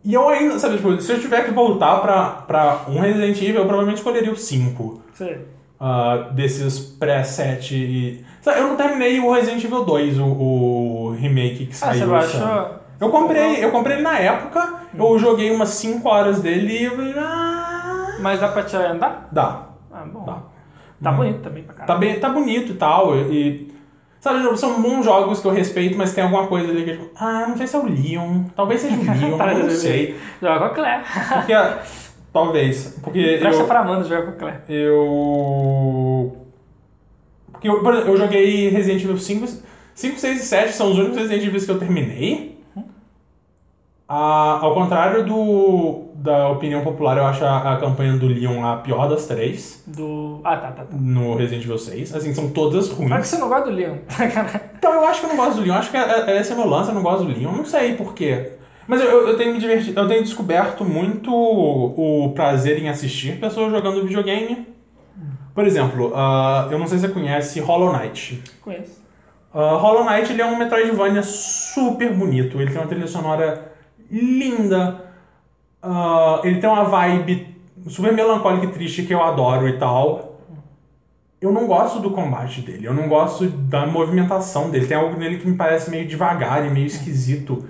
E 0.03 0.15
eu 0.15 0.27
ainda, 0.29 0.59
sabe, 0.59 0.77
tipo, 0.77 0.99
se 1.03 1.13
eu 1.13 1.21
tiver 1.21 1.45
que 1.45 1.51
voltar 1.51 2.01
pra, 2.01 2.29
pra 2.47 2.85
um 2.89 2.99
Resident 2.99 3.37
Evil, 3.43 3.57
eu 3.57 3.67
provavelmente 3.67 3.99
escolheria 3.99 4.33
o 4.33 4.37
5 4.37 5.03
Sei. 5.13 5.58
Ah, 5.81 6.29
desses 6.33 6.79
pré-7 6.79 7.73
e... 7.73 8.25
Sabe, 8.41 8.61
eu 8.61 8.69
não 8.69 8.77
terminei 8.77 9.19
o 9.21 9.33
Resident 9.33 9.63
Evil 9.65 9.85
2, 9.85 10.19
o, 10.19 10.25
o 10.25 11.17
remake 11.19 11.67
que 11.67 11.73
Ah, 11.73 11.75
saiu. 11.75 12.07
você 12.09 12.25
esse 12.25 12.37
baixou? 12.39 12.79
Eu 13.01 13.11
comprei, 13.11 13.65
eu 13.65 13.71
comprei 13.71 13.97
ele 13.97 14.03
na 14.03 14.19
época, 14.19 14.75
eu 14.97 15.19
joguei 15.19 15.51
umas 15.51 15.69
5 15.71 16.09
horas 16.09 16.41
dele 16.41 16.79
e 16.81 16.85
eu 16.85 16.97
falei, 16.97 17.15
ah, 17.17 18.17
Mas 18.21 18.41
dá 18.41 18.49
pra 18.49 18.63
te 18.65 18.75
andar? 18.77 19.29
dá, 19.31 19.63
Ah, 19.93 20.05
bom. 20.05 20.25
dá. 20.25 20.39
Tá 21.01 21.13
bonito 21.13 21.41
também 21.43 21.63
pra 21.63 21.75
Tá, 21.75 21.81
caralho. 21.81 22.01
bem, 22.01 22.19
tá 22.19 22.29
bonito 22.29 22.73
e 22.73 22.75
tal, 22.77 23.17
e... 23.17 23.73
Sabe, 24.21 24.57
são 24.59 24.83
bons 24.83 25.05
jogos 25.05 25.41
que 25.41 25.47
eu 25.47 25.53
respeito, 25.53 25.97
mas 25.97 26.13
tem 26.13 26.25
alguma 26.25 26.49
coisa 26.49 26.73
ali 26.73 26.83
que 26.85 26.91
tipo, 26.91 27.09
ah, 27.15 27.47
não 27.49 27.57
sei 27.57 27.69
se 27.69 27.77
é 27.77 27.79
o 27.79 27.87
Leon, 27.87 28.43
talvez 28.57 28.81
seja 28.81 28.97
o 28.97 28.99
Leon, 29.05 29.39
eu 29.39 29.59
não 29.61 29.71
sei. 29.71 30.17
Joga 30.43 30.59
com 30.59 30.65
a 30.65 30.71
Claire. 30.71 31.05
Porque, 31.35 31.53
talvez, 32.45 32.99
porque 33.03 33.39
Presta 33.41 33.63
eu... 33.63 33.67
pra 33.67 33.81
Amanda 33.81 34.05
jogar 34.05 34.23
com 34.23 34.31
a 34.31 34.35
Claire. 34.35 34.59
Eu. 34.69 36.37
Porque 37.53 37.69
eu, 37.69 37.83
por 37.83 37.93
exemplo, 37.95 38.13
eu 38.13 38.17
joguei 38.17 38.69
Resident 38.69 39.03
Evil 39.03 39.19
5, 39.19 39.47
5, 39.95 40.19
6 40.19 40.41
e 40.41 40.45
7 40.45 40.73
são 40.73 40.91
os 40.93 40.99
únicos 40.99 41.17
Resident 41.19 41.45
Evil 41.47 41.61
que 41.65 41.71
eu 41.71 41.79
terminei. 41.79 42.59
Ah, 44.11 44.59
ao 44.63 44.73
contrário 44.73 45.23
do, 45.27 46.05
da 46.15 46.49
opinião 46.49 46.81
popular, 46.83 47.19
eu 47.19 47.27
acho 47.27 47.45
a, 47.45 47.75
a 47.75 47.77
campanha 47.77 48.15
do 48.17 48.27
Leon 48.27 48.65
a 48.65 48.77
pior 48.79 49.07
das 49.07 49.27
três 49.27 49.83
Do. 49.87 50.41
Ah, 50.45 50.57
tá, 50.57 50.69
tá, 50.73 50.85
tá. 50.85 50.97
no 50.99 51.35
Resident 51.37 51.65
Evil 51.65 51.77
6. 51.77 52.15
Assim, 52.15 52.33
são 52.33 52.49
todas 52.49 52.89
Mas 52.89 52.97
que 52.97 53.05
ruins. 53.05 53.27
você 53.27 53.37
não 53.39 53.49
gosta 53.51 53.67
do 53.71 53.77
Leon. 53.77 53.97
Então 54.79 54.95
eu 54.95 55.05
acho 55.05 55.21
que 55.21 55.27
eu 55.27 55.31
não 55.31 55.37
gosto 55.37 55.57
do 55.57 55.63
Leon. 55.63 55.75
Acho 55.75 55.91
que 55.91 55.97
é- 55.99 56.31
é- 56.31 56.41
esse 56.41 56.53
é 56.53 56.57
meu 56.57 56.67
lance, 56.67 56.89
eu 56.89 56.95
não 56.95 57.03
gosto 57.03 57.25
do 57.25 57.33
Leon. 57.39 57.53
Não 57.53 57.67
sei 57.67 57.95
porquê. 57.97 58.53
Mas 58.89 59.03
eu, 59.03 59.29
eu, 59.29 59.37
tenho 59.37 59.53
me 59.53 59.61
divertido, 59.61 60.01
eu 60.01 60.09
tenho 60.09 60.23
descoberto 60.23 60.83
muito 60.83 61.31
o 61.31 62.33
prazer 62.35 62.83
em 62.83 62.89
assistir 62.89 63.39
pessoas 63.39 63.71
jogando 63.71 64.03
videogame. 64.03 64.67
Por 65.55 65.67
exemplo, 65.67 66.13
ah, 66.15 66.67
eu 66.71 66.79
não 66.79 66.87
sei 66.87 66.99
se 66.99 67.07
você 67.07 67.13
conhece 67.13 67.61
Hollow 67.61 67.93
Knight. 67.93 68.43
Conheço. 68.63 69.07
Uh, 69.53 69.77
Hollow 69.77 70.05
Knight 70.05 70.33
ele 70.33 70.41
é 70.41 70.47
um 70.47 70.57
Metroidvania 70.57 71.23
super 71.23 72.15
bonito. 72.15 72.59
Ele 72.61 72.71
tem 72.71 72.81
uma 72.81 72.87
trilha 72.87 73.07
sonora 73.07 73.73
linda. 74.11 75.05
Uh, 75.83 76.47
ele 76.47 76.59
tem 76.59 76.71
uma 76.71 76.85
vibe 76.85 77.57
super 77.89 78.13
melancólica 78.13 78.67
e 78.67 78.71
triste 78.71 79.03
que 79.03 79.13
eu 79.13 79.23
adoro 79.23 79.69
e 79.69 79.79
tal. 79.79 80.41
Eu 81.41 81.53
não 81.53 81.67
gosto 81.67 82.01
do 82.01 82.11
combate 82.11 82.63
dele. 82.63 82.87
Eu 82.87 82.95
não 82.95 83.07
gosto 83.07 83.47
da 83.47 83.87
movimentação 83.87 84.71
dele. 84.71 84.87
Tem 84.87 84.97
algo 84.97 85.19
nele 85.19 85.39
que 85.39 85.47
me 85.47 85.57
parece 85.57 85.91
meio 85.91 86.07
devagar 86.07 86.67
e 86.67 86.71
meio 86.71 86.87
esquisito. 86.87 87.69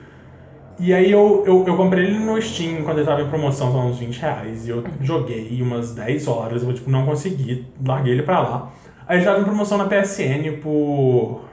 E 0.78 0.94
aí 0.94 1.10
eu, 1.10 1.42
eu, 1.44 1.64
eu 1.66 1.76
comprei 1.76 2.06
ele 2.06 2.18
no 2.20 2.40
Steam 2.40 2.84
quando 2.84 2.98
ele 2.98 3.06
tava 3.06 3.22
em 3.22 3.28
promoção, 3.28 3.72
são 3.72 3.88
uns 3.88 3.98
20 3.98 4.16
reais. 4.18 4.66
E 4.66 4.70
eu 4.70 4.84
joguei 5.02 5.60
umas 5.60 5.92
10 5.94 6.28
horas, 6.28 6.62
eu 6.62 6.72
tipo, 6.72 6.90
não 6.90 7.04
consegui, 7.04 7.66
larguei 7.84 8.12
ele 8.12 8.22
pra 8.22 8.40
lá. 8.40 8.70
Aí 9.06 9.18
ele 9.18 9.24
tava 9.24 9.40
em 9.40 9.44
promoção 9.44 9.78
na 9.78 9.86
PSN 9.86 10.60
por. 10.62 11.48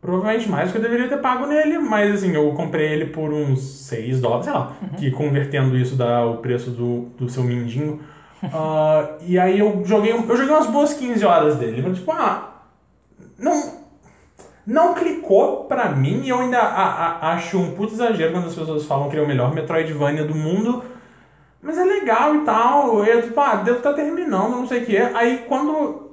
Provavelmente 0.00 0.48
mais 0.48 0.68
do 0.68 0.72
que 0.72 0.78
eu 0.78 0.82
deveria 0.82 1.08
ter 1.08 1.18
pago 1.18 1.46
nele, 1.46 1.78
mas 1.78 2.12
assim, 2.12 2.32
eu 2.32 2.50
comprei 2.54 2.92
ele 2.92 3.06
por 3.06 3.32
uns 3.32 3.60
6 3.60 4.20
dólares, 4.20 4.46
sei 4.46 4.52
lá, 4.52 4.72
que 4.98 5.10
convertendo 5.12 5.78
isso 5.78 5.94
dá 5.94 6.26
o 6.26 6.38
preço 6.38 6.70
do, 6.70 7.02
do 7.18 7.28
seu 7.28 7.42
mindinho. 7.44 8.00
Ah, 8.52 9.18
e 9.24 9.38
aí 9.38 9.60
eu 9.60 9.84
joguei, 9.84 10.10
eu 10.10 10.36
joguei 10.36 10.52
umas 10.52 10.66
boas 10.66 10.94
15 10.94 11.24
horas 11.24 11.58
dele. 11.58 11.80
Eu 11.86 11.94
tipo, 11.94 12.10
ah, 12.10 12.64
não, 13.38 13.81
não 14.66 14.94
clicou 14.94 15.64
pra 15.64 15.90
mim 15.90 16.22
e 16.24 16.28
eu 16.28 16.38
ainda 16.40 16.58
a- 16.58 17.18
a- 17.20 17.32
acho 17.32 17.58
um 17.58 17.72
puto 17.72 17.94
exagero 17.94 18.32
quando 18.32 18.46
as 18.46 18.54
pessoas 18.54 18.84
falam 18.86 19.08
que 19.08 19.14
ele 19.16 19.22
é 19.22 19.24
o 19.24 19.28
melhor 19.28 19.52
Metroidvania 19.54 20.24
do 20.24 20.34
mundo. 20.34 20.82
Mas 21.62 21.78
é 21.78 21.84
legal 21.84 22.34
e 22.34 22.40
tal. 22.40 23.04
Eu, 23.04 23.22
tipo, 23.22 23.38
ah, 23.40 23.56
devo 23.56 23.78
estar 23.78 23.92
terminando, 23.92 24.50
não 24.50 24.66
sei 24.66 24.82
o 24.82 24.86
que. 24.86 24.96
Aí 24.96 25.44
quando. 25.48 26.10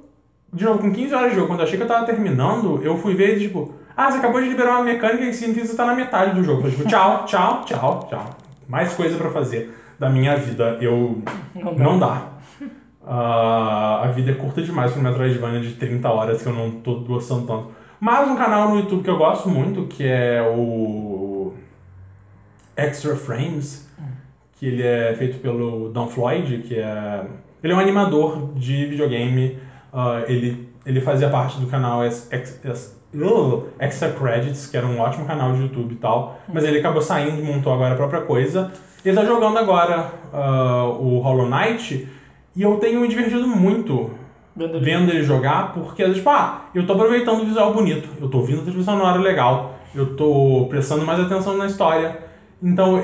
De 0.52 0.64
novo, 0.64 0.80
com 0.80 0.92
15 0.92 1.14
horas 1.14 1.30
de 1.30 1.36
jogo, 1.36 1.46
quando 1.48 1.60
eu 1.60 1.64
achei 1.66 1.76
que 1.76 1.82
eu 1.84 1.88
tava 1.88 2.04
terminando, 2.06 2.80
eu 2.82 2.96
fui 2.98 3.14
ver 3.14 3.36
e 3.36 3.40
tipo, 3.40 3.72
ah, 3.96 4.10
você 4.10 4.18
acabou 4.18 4.40
de 4.40 4.48
liberar 4.48 4.76
uma 4.76 4.84
mecânica 4.84 5.24
que 5.26 5.32
significa 5.32 5.62
que 5.64 5.70
você 5.70 5.76
tá 5.76 5.86
na 5.86 5.94
metade 5.94 6.34
do 6.34 6.42
jogo. 6.42 6.66
Eu, 6.66 6.70
tipo, 6.70 6.88
tchau, 6.88 7.24
tchau, 7.26 7.62
tchau, 7.64 8.06
tchau. 8.08 8.24
Mais 8.68 8.92
coisa 8.94 9.16
pra 9.16 9.30
fazer 9.30 9.76
da 9.98 10.08
minha 10.10 10.36
vida. 10.36 10.76
Eu. 10.80 11.22
Não 11.54 11.74
dá. 11.74 11.84
Não 11.84 11.98
dá. 11.98 12.22
Ah, 13.06 14.02
a 14.04 14.06
vida 14.08 14.30
é 14.32 14.34
curta 14.34 14.60
demais 14.62 14.96
um 14.96 15.00
Metroidvania 15.00 15.60
de 15.60 15.72
30 15.72 16.08
horas 16.10 16.42
que 16.42 16.48
eu 16.48 16.52
não 16.52 16.70
tô 16.70 16.96
gostando 17.00 17.46
tanto. 17.46 17.68
Mas 18.00 18.30
um 18.30 18.34
canal 18.34 18.70
no 18.70 18.76
YouTube 18.76 19.02
que 19.02 19.10
eu 19.10 19.18
gosto 19.18 19.48
muito, 19.50 19.84
que 19.84 20.06
é 20.06 20.40
o 20.40 21.52
Extra 22.74 23.14
Frames, 23.14 23.86
que 24.54 24.66
ele 24.66 24.82
é 24.82 25.14
feito 25.14 25.38
pelo 25.38 25.90
Don 25.90 26.08
Floyd, 26.08 26.62
que 26.66 26.78
é... 26.78 27.26
Ele 27.62 27.74
é 27.74 27.76
um 27.76 27.80
animador 27.80 28.54
de 28.54 28.86
videogame, 28.86 29.58
uh, 29.92 30.24
ele, 30.26 30.70
ele 30.86 30.98
fazia 31.02 31.28
parte 31.28 31.60
do 31.60 31.66
canal 31.66 32.00
uh, 32.00 33.66
Extra 33.78 34.12
Credits, 34.12 34.66
que 34.66 34.78
era 34.78 34.86
um 34.86 34.98
ótimo 34.98 35.26
canal 35.26 35.52
de 35.52 35.60
YouTube 35.60 35.92
e 35.92 35.96
tal, 35.96 36.40
mas 36.48 36.64
ele 36.64 36.78
acabou 36.78 37.02
saindo 37.02 37.44
montou 37.44 37.70
agora 37.70 37.92
a 37.92 37.96
própria 37.98 38.22
coisa. 38.22 38.72
Ele 39.04 39.14
tá 39.14 39.26
jogando 39.26 39.58
agora 39.58 40.10
uh, 40.32 41.02
o 41.02 41.20
Hollow 41.20 41.50
Knight, 41.50 42.08
e 42.56 42.62
eu 42.62 42.76
tenho 42.76 43.00
me 43.00 43.08
divertido 43.08 43.46
muito 43.46 44.10
Vendo 44.56 45.10
ele 45.10 45.22
jogar, 45.22 45.72
porque, 45.72 46.12
tipo, 46.12 46.28
ah, 46.28 46.64
eu 46.74 46.86
tô 46.86 46.92
aproveitando 46.94 47.42
o 47.42 47.46
visual 47.46 47.72
bonito, 47.72 48.08
eu 48.20 48.28
tô 48.28 48.38
ouvindo 48.38 48.60
a 48.60 48.64
trilha 48.64 48.82
sonora 48.82 49.18
legal, 49.18 49.76
eu 49.94 50.16
tô 50.16 50.66
prestando 50.68 51.06
mais 51.06 51.20
atenção 51.20 51.56
na 51.56 51.66
história. 51.66 52.18
Então, 52.62 53.02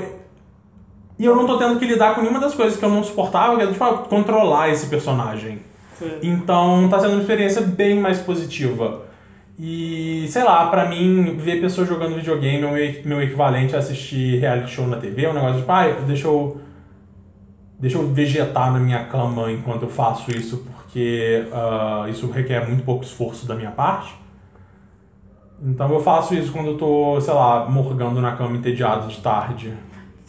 e 1.17 1.25
eu 1.25 1.35
não 1.35 1.47
tô 1.47 1.57
tendo 1.57 1.79
que 1.79 1.85
lidar 1.85 2.13
com 2.13 2.21
nenhuma 2.21 2.39
das 2.39 2.53
coisas 2.53 2.77
que 2.77 2.83
eu 2.85 2.89
não 2.89 3.03
suportava, 3.03 3.55
que 3.55 3.63
é, 3.63 3.67
tipo, 3.67 3.83
ah, 3.83 3.97
controlar 4.09 4.69
esse 4.69 4.87
personagem. 4.87 5.59
Sim. 5.97 6.11
Então, 6.21 6.87
tá 6.89 6.99
sendo 6.99 7.13
uma 7.13 7.21
experiência 7.21 7.61
bem 7.61 7.99
mais 7.99 8.19
positiva. 8.19 9.03
E, 9.57 10.27
sei 10.29 10.43
lá, 10.43 10.67
pra 10.67 10.87
mim, 10.87 11.37
ver 11.37 11.59
pessoas 11.59 11.87
jogando 11.87 12.15
videogame 12.15 12.61
é 12.61 12.67
o 12.67 12.71
meu- 12.73 12.93
meu 13.05 13.23
equivalente 13.23 13.75
a 13.75 13.79
assistir 13.79 14.37
reality 14.39 14.69
show 14.71 14.85
na 14.85 14.97
TV, 14.97 15.25
é 15.25 15.29
um 15.29 15.33
negócio 15.33 15.55
de, 15.55 15.59
tipo, 15.61 15.71
ah, 15.71 15.87
deixa 16.05 16.27
eu 16.27 16.61
deixa 17.79 17.97
eu 17.97 18.07
vegetar 18.07 18.71
na 18.73 18.79
minha 18.79 19.03
cama 19.05 19.51
enquanto 19.51 19.83
eu 19.83 19.89
faço 19.89 20.31
isso, 20.31 20.65
porque 20.97 21.47
ah, 21.53 22.05
isso 22.09 22.27
requer 22.31 22.67
muito 22.67 22.83
pouco 22.83 23.03
esforço 23.03 23.45
da 23.47 23.53
minha 23.53 23.69
parte. 23.69 24.15
Então 25.61 25.91
eu 25.93 25.99
faço 25.99 26.33
isso 26.33 26.51
quando 26.51 26.69
eu 26.69 26.77
tô, 26.77 27.21
sei 27.21 27.33
lá, 27.33 27.69
morgando 27.69 28.19
na 28.19 28.35
cama 28.35 28.57
entediado 28.57 29.07
de 29.07 29.21
tarde. 29.21 29.77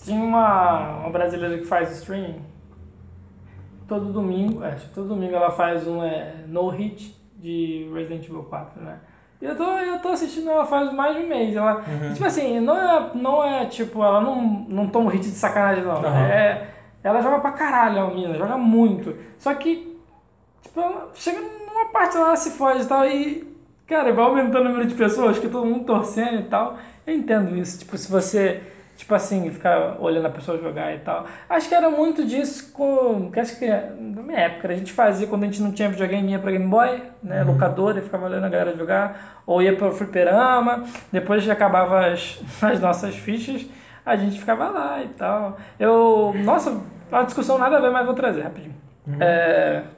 Tinha 0.05 0.23
uma, 0.23 0.99
uma 0.99 1.11
brasileira 1.11 1.57
que 1.57 1.65
faz 1.65 1.91
streaming. 1.99 2.37
Todo 3.87 4.13
domingo, 4.13 4.63
é, 4.63 4.73
acho 4.73 4.89
que 4.89 4.95
todo 4.95 5.09
domingo 5.09 5.35
ela 5.35 5.51
faz 5.51 5.87
um 5.87 6.03
é, 6.03 6.45
no 6.47 6.69
hit 6.69 7.17
de 7.39 7.91
Resident 7.95 8.25
Evil 8.27 8.43
4, 8.43 8.83
né? 8.83 8.99
Eu 9.41 9.57
tô, 9.57 9.65
eu 9.65 9.99
tô 10.01 10.09
assistindo 10.09 10.51
ela 10.51 10.67
faz 10.67 10.93
mais 10.93 11.17
de 11.17 11.23
um 11.23 11.29
mês. 11.29 11.57
Ela, 11.57 11.83
tipo 12.13 12.27
assim, 12.27 12.61
não 12.61 12.77
é, 12.77 13.11
não 13.15 13.45
é 13.45 13.65
tipo, 13.67 14.03
ela 14.03 14.21
não, 14.21 14.67
não 14.69 14.87
toma 14.89 15.11
hit 15.13 15.23
de 15.23 15.31
sacanagem, 15.31 15.85
não. 15.85 16.05
Aham. 16.05 16.27
É, 16.27 16.69
ela 17.03 17.23
joga 17.23 17.39
pra 17.39 17.53
caralho, 17.53 18.03
a 18.03 18.11
mina, 18.11 18.37
joga 18.37 18.59
muito. 18.59 19.15
Só 19.39 19.55
que, 19.55 19.88
tipo, 20.63 20.81
ela 20.81 21.09
chega 21.15 21.39
numa 21.41 21.87
parte 21.93 22.17
lá, 22.17 22.35
se 22.37 22.51
foge 22.51 22.83
e 22.83 22.87
tal, 22.87 23.07
e, 23.07 23.57
cara, 23.87 24.13
vai 24.13 24.25
aumentando 24.25 24.61
o 24.67 24.69
número 24.71 24.87
de 24.87 24.95
pessoas, 24.95 25.39
que 25.39 25.49
todo 25.49 25.67
mundo 25.67 25.85
torcendo 25.85 26.41
e 26.41 26.45
tal. 26.45 26.77
Eu 27.07 27.15
entendo 27.15 27.57
isso, 27.57 27.79
tipo, 27.79 27.97
se 27.97 28.11
você, 28.11 28.61
tipo 28.97 29.15
assim, 29.15 29.51
ficar 29.51 29.97
olhando 29.99 30.27
a 30.27 30.31
pessoa 30.31 30.59
jogar 30.59 30.95
e 30.95 30.99
tal. 30.99 31.25
Acho 31.49 31.69
que 31.69 31.75
era 31.75 31.89
muito 31.89 32.25
disso 32.27 32.71
com, 32.73 33.31
que 33.31 33.41
acho 33.41 33.59
que 33.59 33.67
na 33.67 34.23
minha 34.23 34.39
época, 34.41 34.69
a 34.69 34.77
gente 34.77 34.93
fazia 34.93 35.27
quando 35.27 35.45
a 35.45 35.47
gente 35.47 35.63
não 35.63 35.73
tinha 35.73 35.89
videogame, 35.89 36.33
ia 36.33 36.39
pra 36.39 36.51
Game 36.51 36.67
Boy, 36.67 37.03
né, 37.23 37.43
locadora, 37.45 37.99
e 37.99 38.03
ficava 38.03 38.27
olhando 38.27 38.45
a 38.45 38.49
galera 38.51 38.77
jogar, 38.77 39.43
ou 39.47 39.63
ia 39.63 39.75
pro 39.75 39.91
fliperama, 39.93 40.85
depois 41.11 41.43
que 41.45 41.51
acabava 41.51 42.07
as, 42.09 42.39
as 42.61 42.79
nossas 42.81 43.15
fichas, 43.17 43.65
a 44.05 44.17
gente 44.17 44.39
ficava 44.39 44.69
lá 44.69 45.03
e 45.03 45.09
tal. 45.09 45.57
Eu, 45.81 46.35
nossa, 46.45 46.79
a 47.11 47.23
discussão 47.23 47.57
nada 47.59 47.79
a 47.79 47.81
ver, 47.81 47.91
mas 47.91 48.05
vou 48.05 48.15
trazer 48.15 48.43
rapidinho. 48.43 48.75
É, 49.19 49.83
final 49.83 49.83
de- 49.83 49.98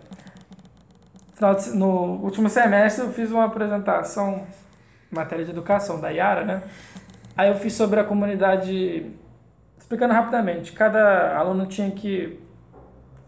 no 1.75 2.19
último 2.23 2.49
semestre 2.49 3.05
eu 3.05 3.13
fiz 3.13 3.31
uma 3.31 3.45
apresentação, 3.47 4.43
matéria 5.11 5.45
de 5.45 5.51
educação 5.51 6.01
da 6.01 6.11
Yara, 6.11 6.45
né? 6.45 6.63
Aí 7.37 7.49
eu 7.49 7.57
fiz 7.57 7.73
sobre 7.73 7.99
a 8.01 8.05
comunidade, 8.05 9.07
explicando 9.79 10.13
rapidamente, 10.15 10.73
cada 10.73 11.37
aluno 11.39 11.67
tinha 11.67 11.91
que 11.91 12.39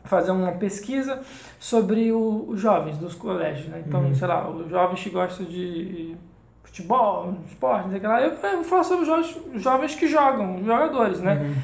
fazer 0.04 0.32
uma 0.32 0.52
pesquisa 0.52 1.20
sobre 1.58 2.12
o- 2.12 2.44
os 2.48 2.60
jovens 2.60 2.98
dos 2.98 3.14
colégios, 3.14 3.68
né? 3.68 3.82
Então, 3.86 4.12
sei 4.14 4.26
lá, 4.26 4.48
os 4.48 4.68
jovens 4.68 5.00
que 5.02 5.10
gostam 5.10 5.46
de 5.46 6.16
futebol, 6.64 7.34
esporte, 7.48 7.84
não 7.84 7.90
sei 7.90 7.98
o 7.98 8.00
que 8.00 8.06
lá. 8.06 8.20
Eu 8.20 8.34
vou 8.34 8.64
falar 8.64 8.82
sobre 8.84 9.02
os 9.02 9.06
jovens, 9.08 9.36
jovens 9.62 9.94
que 9.94 10.06
jogam, 10.08 10.56
os 10.56 10.66
jogadores, 10.66 11.20
né? 11.20 11.54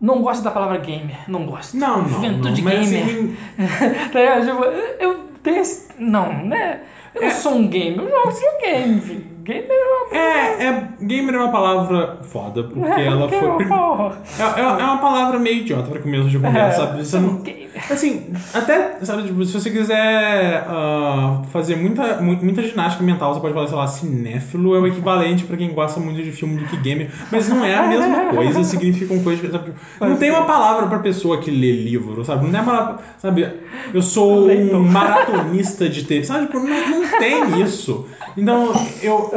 Não 0.00 0.22
gosto 0.22 0.44
da 0.44 0.50
palavra 0.52 0.78
gamer, 0.78 1.18
não 1.28 1.44
gosto. 1.46 1.76
Não, 1.76 2.02
não. 2.02 2.08
Juventude 2.08 2.62
não, 2.62 2.70
gamer. 2.70 3.04
assim, 3.04 3.36
Tá? 4.12 4.40
Tipo, 4.40 4.64
eu 5.00 5.17
tenho 5.42 5.60
esse... 5.60 5.88
Não, 5.98 6.44
né? 6.44 6.82
Eu 7.14 7.22
não 7.22 7.30
sou 7.30 7.54
um 7.54 7.68
gamer, 7.68 8.00
eu 8.00 8.10
jogo 8.10 8.30
videogame, 8.30 9.00
filho. 9.00 9.26
Gamer 9.48 9.66
é 9.70 9.84
uma... 10.12 10.16
é, 10.18 10.64
é, 10.66 10.88
gamer 11.00 11.34
é 11.34 11.38
uma 11.38 11.50
palavra 11.50 12.18
foda, 12.22 12.64
porque 12.64 13.00
ela 13.00 13.26
que 13.28 13.34
é 13.34 13.40
foi. 13.40 13.48
É, 14.38 14.60
é, 14.60 14.62
é 14.62 14.84
uma 14.84 14.98
palavra 14.98 15.38
meio 15.38 15.60
idiota 15.62 15.88
pra 15.90 16.00
começo 16.00 16.28
de 16.28 16.38
conversa, 16.38 16.82
É, 16.82 16.86
sabe? 16.86 17.04
Você 17.04 17.18
não. 17.18 17.42
Assim, 17.90 18.26
até, 18.52 18.98
sabe, 19.02 19.22
tipo, 19.22 19.44
se 19.44 19.52
você 19.52 19.70
quiser 19.70 20.64
ah, 20.68 21.42
fazer 21.52 21.76
muita, 21.76 22.20
mu- 22.20 22.36
muita 22.42 22.62
ginástica 22.62 23.04
mental, 23.04 23.32
você 23.32 23.40
pode 23.40 23.54
falar, 23.54 23.66
sei 23.68 23.76
lá, 23.76 23.86
cinéfilo 23.86 24.74
é 24.74 24.80
o 24.80 24.86
equivalente 24.86 25.44
pra 25.44 25.56
quem 25.56 25.72
gosta 25.72 26.00
muito 26.00 26.20
de 26.22 26.32
filme 26.32 26.56
do 26.60 26.64
que 26.66 26.76
gamer, 26.76 27.08
mas 27.30 27.48
não 27.48 27.64
é 27.64 27.74
a 27.76 27.86
mesma 27.86 28.26
coisa, 28.34 28.62
significam 28.64 29.22
coisas, 29.22 29.50
sabe? 29.50 29.70
tipo, 29.70 29.78
Não 30.04 30.16
tem 30.16 30.30
uma 30.30 30.42
palavra 30.44 30.86
pra 30.88 30.98
pessoa 30.98 31.38
que 31.38 31.50
lê 31.50 31.72
livro, 31.72 32.24
sabe? 32.24 32.44
Não 32.44 32.50
tem 32.50 32.60
uma 32.60 32.66
palavra, 32.72 32.98
sabe? 33.18 33.48
Eu 33.94 34.02
sou 34.02 34.50
um 34.50 34.82
maratonista 34.82 35.88
de 35.88 36.04
ter, 36.04 36.24
sabe? 36.24 36.46
Tipo, 36.46 36.58
não, 36.58 36.88
não 36.90 37.18
tem 37.18 37.62
isso. 37.62 38.06
Então, 38.40 38.72
eu... 39.02 39.30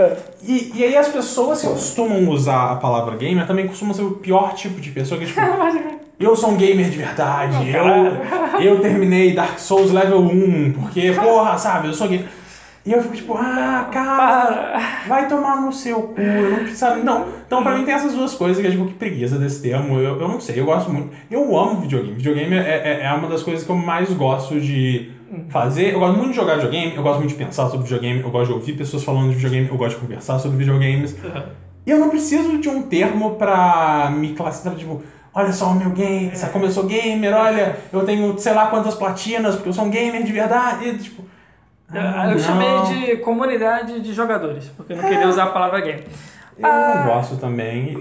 E, 0.44 0.72
e 0.76 0.84
aí 0.84 0.98
as 0.98 1.10
pessoas 1.10 1.61
que 1.61 1.68
costumam 1.68 2.28
usar 2.30 2.72
a 2.72 2.76
palavra 2.76 3.15
gamer 3.15 3.45
também 3.45 3.68
costumam 3.68 3.94
ser 3.94 4.03
o 4.03 4.11
pior 4.11 4.53
tipo 4.53 4.80
de 4.82 4.90
pessoa 4.90 5.19
que, 5.19 5.28
tipo, 5.28 5.40
eu 6.19 6.36
sou 6.36 6.52
um 6.52 6.57
gamer 6.57 6.90
de 6.90 6.98
verdade. 6.98 7.69
Eu, 7.69 8.61
eu 8.61 8.80
terminei 8.80 9.34
Dark 9.34 9.60
Souls 9.60 9.91
level 9.91 10.19
1, 10.22 10.73
porque, 10.73 11.11
porra, 11.19 11.57
sabe, 11.57 11.88
eu 11.88 11.94
sou 11.94 12.07
gamer. 12.07 12.28
E 12.84 12.91
eu 12.91 13.02
fico 13.03 13.15
tipo, 13.15 13.36
ah, 13.38 13.88
cara, 13.91 15.03
vai 15.07 15.28
tomar 15.28 15.61
no 15.61 15.72
seu 15.72 16.02
cu, 16.02 16.19
eu 16.19 16.49
não 16.49 16.60
preciso. 16.60 16.95
Não, 17.03 17.28
então 17.45 17.61
pra 17.61 17.78
mim 17.78 17.86
tem 17.86 17.94
essas 17.94 18.14
duas 18.14 18.34
coisas 18.34 18.60
que 18.60 18.68
é 18.68 18.72
tipo, 18.72 18.88
que 18.88 18.94
preguiça 18.94 19.38
desse 19.38 19.61
termo. 19.61 19.99
Eu, 19.99 20.19
eu 20.19 20.28
não 20.28 20.40
sei, 20.40 20.60
eu 20.60 20.65
gosto 20.65 20.91
muito. 20.91 21.11
Eu 21.30 21.56
amo 21.56 21.82
videogame. 21.82 22.15
Videogame 22.15 22.56
é, 22.56 22.60
é, 22.60 23.06
é 23.06 23.14
uma 23.14 23.28
das 23.28 23.44
coisas 23.44 23.64
que 23.64 23.69
eu 23.69 23.76
mais 23.76 24.11
gosto 24.11 24.60
de 24.60 25.11
fazer. 25.49 25.94
Eu 25.94 25.99
gosto 25.99 26.18
muito 26.18 26.30
de 26.32 26.36
jogar 26.36 26.56
videogame, 26.56 26.95
eu 26.95 27.03
gosto 27.03 27.20
muito 27.20 27.30
de 27.32 27.36
pensar 27.36 27.68
sobre 27.70 27.84
videogame, 27.84 28.22
eu 28.22 28.30
gosto 28.32 28.48
de 28.48 28.53
ouvir 28.53 28.74
pessoas 28.74 29.03
falando 29.03 29.30
de 29.30 29.36
videogame, 29.36 29.68
eu 29.70 29.78
gosto 29.78 29.95
de 29.95 30.02
conversar 30.02 30.40
sobre 30.40 30.58
videogames. 30.58 31.16
E 31.86 31.90
eu 31.90 31.99
não 31.99 32.10
preciso 32.10 32.58
de 32.60 32.70
um 32.70 32.84
termo 32.84 33.36
pra 33.36 34.12
me 34.16 34.34
classificar, 34.34 34.76
tipo, 34.76 35.02
olha 35.34 35.52
só 35.52 35.68
o 35.68 35.76
meu 35.76 35.90
game, 35.91 36.36
sabe 36.36 36.53
como 36.53 36.66
eu 36.66 36.72
sou 36.72 36.84
gamer, 36.86 37.34
olha, 37.34 37.78
eu 37.91 38.06
tenho 38.06 38.38
sei 38.38 38.53
lá 38.53 38.68
quantas 38.68 38.95
platinas, 38.95 39.56
porque 39.56 39.70
eu 39.70 39.74
sou 39.74 39.86
um 39.86 39.90
gamer 39.90 40.24
de 40.24 40.32
verdade. 40.32 40.88
E, 40.90 40.98
tipo, 40.98 41.24
ah, 41.90 42.26
Eu 42.28 42.32
não. 42.32 42.40
chamei 42.40 42.82
de 42.84 43.18
comunidade 43.18 43.99
de 43.99 44.14
jogadores, 44.14 44.66
porque 44.78 44.94
eu 44.94 44.98
não 44.98 45.03
queria 45.10 45.28
usar 45.28 45.45
a 45.45 45.48
palavra 45.48 45.82
game. 45.82 46.03
Eu 46.64 46.96
não 46.96 47.06
gosto 47.06 47.38
também. 47.38 47.98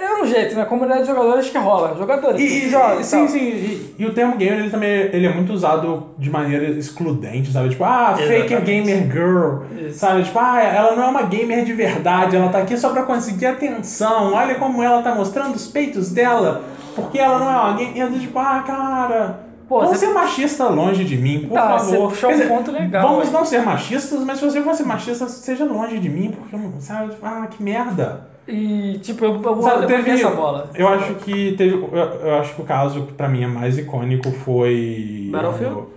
É 0.00 0.22
um 0.22 0.26
jeito, 0.26 0.54
né? 0.54 0.64
Comunidade 0.64 1.02
de 1.02 1.06
jogadores 1.08 1.48
que 1.48 1.58
rola. 1.58 1.96
Jogadores 1.96 2.40
E, 2.40 2.66
e, 2.66 2.70
jogam. 2.70 3.00
e 3.00 3.04
sim, 3.04 3.28
sim. 3.28 3.38
E, 3.38 3.94
e 3.98 4.06
o 4.06 4.12
termo 4.12 4.36
gamer 4.36 4.60
ele 4.60 4.70
também 4.70 4.90
ele 4.90 5.26
é 5.26 5.32
muito 5.32 5.52
usado 5.52 6.08
de 6.18 6.30
maneira 6.30 6.66
excludente, 6.70 7.52
sabe? 7.52 7.70
Tipo, 7.70 7.84
ah, 7.84 8.14
fake 8.16 8.60
gamer 8.60 9.10
girl. 9.10 9.62
Isso. 9.86 9.98
Sabe? 9.98 10.22
Tipo, 10.22 10.38
ah, 10.38 10.60
ela 10.62 10.96
não 10.96 11.04
é 11.04 11.06
uma 11.06 11.22
gamer 11.22 11.64
de 11.64 11.72
verdade, 11.72 12.36
ela 12.36 12.48
tá 12.50 12.58
aqui 12.58 12.76
só 12.76 12.90
pra 12.90 13.02
conseguir 13.02 13.46
atenção. 13.46 14.32
Olha 14.32 14.54
como 14.56 14.82
ela 14.82 15.02
tá 15.02 15.14
mostrando 15.14 15.54
os 15.54 15.66
peitos 15.66 16.10
dela. 16.10 16.62
Porque 16.94 17.18
ela 17.18 17.38
não 17.38 17.50
é 17.50 17.56
uma 17.56 17.72
gamer. 17.76 18.12
E 18.16 18.20
tipo, 18.20 18.38
ah, 18.38 18.62
cara. 18.66 19.49
Pô, 19.70 19.78
vamos 19.82 19.96
você- 19.98 20.06
ser 20.06 20.12
machista 20.12 20.68
longe 20.68 21.04
de 21.04 21.16
mim, 21.16 21.46
por 21.46 21.54
Tá, 21.54 21.78
favor. 21.78 22.10
você 22.10 22.26
puxou 22.26 22.30
um 22.32 22.48
ponto 22.48 22.72
legal, 22.72 23.08
Vamos 23.08 23.26
hein? 23.28 23.32
não 23.32 23.44
ser 23.44 23.62
machistas, 23.62 24.18
mas 24.24 24.38
se 24.40 24.44
você 24.44 24.60
for 24.62 24.74
ser 24.74 24.82
machista, 24.82 25.28
seja 25.28 25.64
longe 25.64 25.96
de 26.00 26.08
mim, 26.10 26.32
porque 26.36 26.56
eu 26.56 26.58
não. 26.58 26.80
Sabe? 26.80 27.10
Tipo, 27.12 27.24
ah, 27.24 27.46
que 27.48 27.62
merda. 27.62 28.28
E, 28.48 28.98
tipo, 29.00 29.24
eu, 29.24 29.40
eu, 29.40 29.62
Sabe, 29.62 29.84
eu 29.84 29.86
teve, 29.86 30.10
essa 30.10 30.30
bola. 30.30 30.68
Eu 30.74 30.88
acho 30.88 31.14
que 31.14 31.52
teve. 31.56 31.74
Eu, 31.76 31.88
eu 31.94 32.34
acho 32.40 32.56
que 32.56 32.62
o 32.62 32.64
caso 32.64 33.02
que 33.02 33.12
pra 33.12 33.28
mim 33.28 33.44
é 33.44 33.46
mais 33.46 33.78
icônico 33.78 34.28
foi. 34.32 35.28
Battlefield? 35.30 35.74
o- 35.76 35.90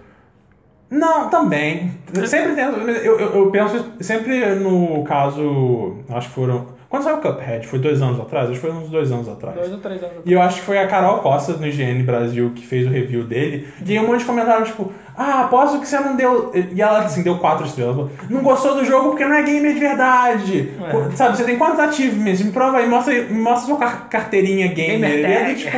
Não, 0.92 1.28
também. 1.30 1.92
Sempre 2.28 2.54
tento. 2.54 2.78
Eu, 2.88 3.20
eu, 3.20 3.36
eu 3.46 3.50
penso 3.50 3.84
sempre 4.00 4.54
no 4.54 5.04
caso. 5.04 5.96
Acho 6.10 6.28
que 6.30 6.36
foram. 6.36 6.68
Quando 6.94 7.06
saiu 7.06 7.16
o 7.16 7.22
Cuphead? 7.22 7.66
Foi 7.66 7.80
dois 7.80 8.00
anos 8.04 8.20
atrás? 8.20 8.52
Acho 8.52 8.62
que 8.62 8.68
foi 8.68 8.72
uns 8.72 8.88
dois 8.88 9.12
anos 9.12 9.28
atrás. 9.28 9.56
Dois 9.58 9.72
ou 9.72 9.80
três 9.80 10.04
anos. 10.04 10.18
E 10.24 10.32
eu 10.32 10.40
acho 10.40 10.60
que 10.60 10.66
foi 10.68 10.78
a 10.78 10.86
Carol 10.88 11.18
Costa 11.22 11.54
do 11.54 11.66
IGN 11.66 12.04
Brasil 12.04 12.52
que 12.56 12.64
fez 12.64 12.86
o 12.86 12.90
review 12.92 13.24
dele. 13.24 13.68
E 13.84 13.98
um 14.00 14.06
monte 14.06 14.20
de 14.20 14.26
comentário 14.26 14.64
tipo, 14.64 14.92
ah, 15.18 15.46
aposto 15.46 15.80
que 15.80 15.88
você 15.88 16.00
não 16.00 16.16
deu. 16.16 16.52
E 16.54 16.80
ela 16.80 17.00
assim, 17.00 17.24
deu 17.24 17.40
quatro 17.40 17.66
estrelas. 17.66 17.96
Falou, 17.96 18.12
Não 18.30 18.44
gostou 18.44 18.76
do 18.76 18.86
jogo 18.86 19.10
porque 19.10 19.26
não 19.26 19.34
é 19.36 19.42
gamer 19.42 19.74
de 19.74 19.80
verdade. 19.80 20.70
É. 21.10 21.16
Sabe, 21.16 21.36
você 21.36 21.46
tem 21.46 21.58
quantos 21.58 21.80
achievements? 21.80 22.44
Me 22.44 22.52
prova 22.52 22.78
aí, 22.78 22.88
mostra, 22.88 23.12
me 23.24 23.42
mostra 23.42 23.66
sua 23.66 23.78
car- 23.80 24.08
carteirinha 24.08 24.68
gamer. 24.68 25.00
Gamer 25.00 25.20
E 25.20 25.26
aí, 25.26 25.56
tipo, 25.56 25.76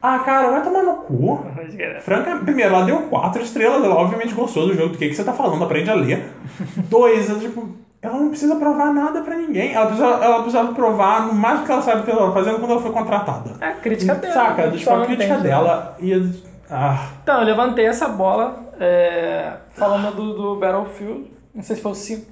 ah, 0.00 0.18
cara, 0.20 0.48
vai 0.48 0.62
tomar 0.62 0.84
no 0.84 0.94
cu. 0.98 1.44
Franca, 2.02 2.36
primeiro, 2.36 2.72
ela 2.72 2.84
deu 2.84 2.98
quatro 3.08 3.42
estrelas, 3.42 3.82
ela 3.82 3.96
obviamente 3.96 4.32
gostou 4.32 4.68
do 4.68 4.74
jogo, 4.76 4.90
do 4.90 4.98
que, 4.98 5.08
que 5.08 5.14
você 5.16 5.24
tá 5.24 5.32
falando, 5.32 5.64
aprende 5.64 5.90
a 5.90 5.94
ler. 5.94 6.22
Dois, 6.88 7.28
eu, 7.28 7.40
tipo, 7.40 7.68
ela 8.02 8.18
não 8.18 8.30
precisa 8.30 8.56
provar 8.56 8.94
nada 8.94 9.20
pra 9.20 9.36
ninguém. 9.36 9.74
Ela 9.74 9.86
precisa, 9.86 10.06
ela 10.06 10.38
precisava 10.38 10.72
provar 10.72 11.26
no 11.26 11.34
máximo 11.34 11.66
que 11.66 11.72
ela 11.72 11.82
sabe 11.82 12.00
o 12.00 12.04
que 12.04 12.10
ela 12.10 12.28
tá 12.28 12.32
fazendo 12.32 12.58
quando 12.58 12.70
ela 12.72 12.80
foi 12.80 12.92
contratada. 12.92 13.50
É 13.60 13.66
a 13.66 13.74
crítica 13.74 14.14
dela. 14.14 14.34
Saca? 14.34 14.66
né? 14.66 14.70
Tipo, 14.72 14.84
Só 14.84 14.94
a 14.94 14.98
não 14.98 15.04
crítica 15.04 15.24
entende, 15.24 15.42
né? 15.42 15.48
dela 15.50 15.96
ia. 16.00 16.32
Ah. 16.70 17.10
Então, 17.22 17.40
eu 17.40 17.44
levantei 17.44 17.84
essa 17.84 18.08
bola 18.08 18.70
é, 18.78 19.52
falando 19.74 20.14
do, 20.14 20.34
do 20.34 20.56
Battlefield, 20.56 21.30
não 21.54 21.62
sei 21.62 21.76
se 21.76 21.82
foi 21.82 21.92
o 21.92 21.94
5. 21.94 22.26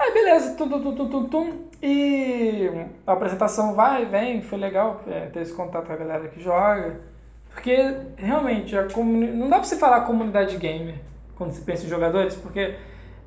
Aí 0.00 0.12
beleza, 0.12 0.54
tum, 0.54 0.68
tum, 0.68 0.80
tum, 0.80 0.94
tum, 0.94 1.08
tum, 1.08 1.24
tum, 1.24 1.52
e 1.82 2.70
a 3.06 3.12
apresentação 3.12 3.74
vai, 3.74 4.06
vem, 4.06 4.42
foi 4.42 4.58
legal 4.58 5.02
é, 5.06 5.26
ter 5.26 5.40
esse 5.40 5.52
contato 5.52 5.86
com 5.86 5.92
a 5.92 5.96
galera 5.96 6.28
que 6.28 6.42
joga. 6.42 7.00
Porque 7.52 7.94
realmente 8.16 8.76
a 8.76 8.88
comuni... 8.90 9.28
não 9.28 9.48
dá 9.48 9.56
pra 9.56 9.64
você 9.64 9.76
falar 9.76 10.00
comunidade 10.02 10.56
gamer 10.56 10.96
quando 11.36 11.52
se 11.52 11.60
pensa 11.60 11.84
em 11.84 11.88
jogadores, 11.88 12.34
porque 12.36 12.74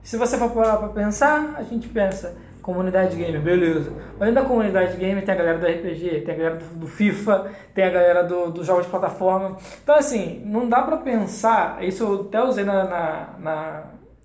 se 0.07 0.17
você 0.17 0.37
for 0.37 0.49
parar 0.51 0.77
pra 0.77 0.89
pensar, 0.89 1.55
a 1.57 1.63
gente 1.63 1.87
pensa 1.89 2.35
comunidade 2.61 3.15
gamer, 3.15 3.41
beleza. 3.41 3.91
Dentro 4.19 4.35
da 4.35 4.41
comunidade 4.43 4.97
gamer 4.97 5.23
tem 5.23 5.33
a 5.33 5.37
galera 5.37 5.57
do 5.57 5.65
RPG, 5.65 6.21
tem 6.21 6.33
a 6.33 6.37
galera 6.37 6.55
do, 6.57 6.79
do 6.79 6.87
FIFA, 6.87 7.51
tem 7.73 7.85
a 7.85 7.89
galera 7.89 8.23
do, 8.23 8.51
dos 8.51 8.65
jogos 8.65 8.85
de 8.85 8.89
plataforma. 8.89 9.57
Então 9.83 9.95
assim, 9.95 10.41
não 10.45 10.67
dá 10.67 10.81
pra 10.81 10.97
pensar, 10.97 11.83
isso 11.83 12.03
eu 12.03 12.21
até 12.27 12.43
usei 12.43 12.65
na, 12.65 12.83
na, 12.85 13.29
na- 13.39 13.83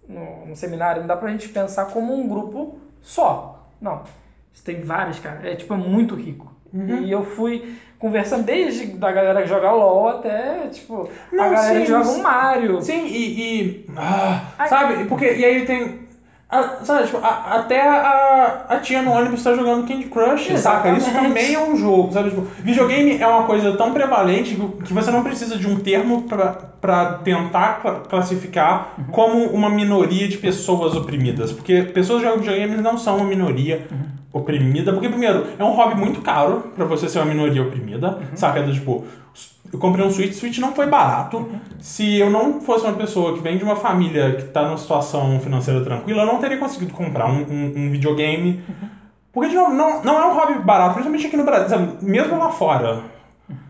no, 0.08 0.46
no 0.46 0.56
seminário, 0.56 1.00
não 1.02 1.06
dá 1.08 1.16
pra 1.16 1.30
gente 1.30 1.48
pensar 1.48 1.86
como 1.86 2.12
um 2.14 2.28
grupo 2.28 2.78
só. 3.00 3.64
Não. 3.80 4.02
Isso 4.52 4.62
tem 4.64 4.82
vários, 4.82 5.18
cara. 5.20 5.48
É 5.48 5.54
tipo, 5.56 5.72
é 5.72 5.76
muito 5.76 6.14
rico. 6.14 6.51
E 6.74 7.10
eu 7.10 7.24
fui 7.24 7.76
conversando 7.98 8.44
desde 8.44 8.86
da 8.86 9.12
galera 9.12 9.42
que 9.42 9.48
joga 9.48 9.70
LOL 9.70 10.08
até, 10.08 10.68
tipo, 10.72 11.08
a 11.32 11.36
Não, 11.36 11.50
galera 11.50 11.74
sim, 11.74 11.80
que 11.82 11.86
joga 11.86 12.08
um 12.08 12.22
Mario. 12.22 12.82
Sim, 12.82 13.06
e. 13.06 13.40
e 13.62 13.86
ah, 13.96 14.40
Ai. 14.58 14.68
sabe? 14.68 15.04
Porque. 15.04 15.24
E 15.26 15.44
aí 15.44 15.64
tem. 15.66 16.00
a- 16.50 16.78
sabe, 16.84 17.04
tipo, 17.06 17.18
a- 17.18 17.56
até 17.56 17.80
a, 17.80 18.66
a 18.70 18.76
tia 18.78 19.02
no 19.02 19.12
ônibus 19.12 19.42
tá 19.42 19.54
jogando 19.54 19.86
Candy 19.86 20.04
Crush, 20.04 20.46
saca? 20.58 20.90
Isso 20.90 21.08
Exatamente. 21.08 21.28
também 21.28 21.54
é 21.54 21.58
um 21.60 21.76
jogo, 21.76 22.12
sabe? 22.12 22.30
Tipo, 22.30 22.42
videogame 22.62 23.18
é 23.20 23.26
uma 23.26 23.44
coisa 23.44 23.72
tão 23.76 23.92
prevalente 23.92 24.56
que, 24.84 24.92
você 24.92 25.10
não 25.10 25.22
precisa 25.22 25.56
de 25.56 25.66
um 25.66 25.76
termo 25.78 26.22
pra, 26.22 26.48
pra 26.80 27.04
tentar 27.24 27.80
cla- 27.80 28.00
classificar 28.08 28.94
como 29.12 29.44
uma 29.46 29.70
minoria 29.70 30.26
de 30.28 30.38
pessoas 30.38 30.94
oprimidas. 30.96 31.52
Porque 31.52 31.82
pessoas 31.82 32.20
que 32.20 32.26
jogam 32.26 32.40
videogame 32.42 32.76
não 32.82 32.98
são 32.98 33.16
uma 33.18 33.24
minoria 33.26 33.86
oprimida. 34.32 34.92
Porque, 34.92 35.08
primeiro, 35.08 35.46
é 35.58 35.64
um 35.64 35.72
hobby 35.72 35.94
muito 35.94 36.20
caro 36.20 36.72
pra 36.74 36.84
você 36.84 37.08
ser 37.08 37.18
uma 37.18 37.26
minoria 37.26 37.62
oprimida, 37.62 38.18
saca? 38.34 38.62
Do, 38.62 38.72
tipo, 38.72 39.04
eu 39.72 39.78
comprei 39.78 40.04
um 40.04 40.10
Switch, 40.10 40.32
Switch 40.34 40.58
não 40.58 40.72
foi 40.74 40.86
barato. 40.86 41.48
Se 41.80 42.18
eu 42.18 42.30
não 42.30 42.60
fosse 42.60 42.84
uma 42.84 42.94
pessoa 42.94 43.34
que 43.34 43.40
vem 43.40 43.58
de 43.58 43.64
uma 43.64 43.76
família 43.76 44.34
que 44.36 44.44
tá 44.44 44.62
numa 44.62 44.76
situação 44.78 45.38
financeira 45.40 45.80
tranquila, 45.82 46.22
eu 46.22 46.26
não 46.26 46.38
teria 46.38 46.58
conseguido 46.58 46.92
comprar 46.92 47.26
um, 47.26 47.42
um- 47.42 47.72
um 47.76 47.90
videogame. 47.90 48.62
Porque, 49.32 49.48
de 49.50 49.54
novo, 49.56 49.72
não, 49.72 50.02
não 50.02 50.20
é 50.20 50.26
um 50.26 50.34
hobby 50.34 50.58
barato, 50.60 50.94
principalmente 50.94 51.26
aqui 51.26 51.36
no 51.36 51.44
Brasil, 51.44 51.68
sabe? 51.68 51.92
mesmo 52.02 52.38
lá 52.38 52.50
fora. 52.50 53.00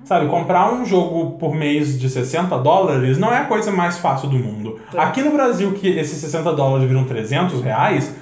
Sabe, 0.04 0.26
comprar 0.26 0.72
um 0.72 0.84
jogo 0.84 1.38
por 1.38 1.54
mês 1.54 1.98
de 1.98 2.08
60 2.10 2.58
dólares 2.58 3.18
não 3.18 3.32
é 3.32 3.38
a 3.38 3.44
coisa 3.44 3.70
mais 3.70 3.98
fácil 3.98 4.28
do 4.28 4.36
mundo. 4.36 4.80
Aqui 4.96 5.22
no 5.22 5.30
Brasil, 5.32 5.72
que 5.72 5.88
esses 5.88 6.18
60 6.18 6.52
dólares 6.52 6.88
viram 6.88 7.04
300 7.04 7.62
reais, 7.62 8.14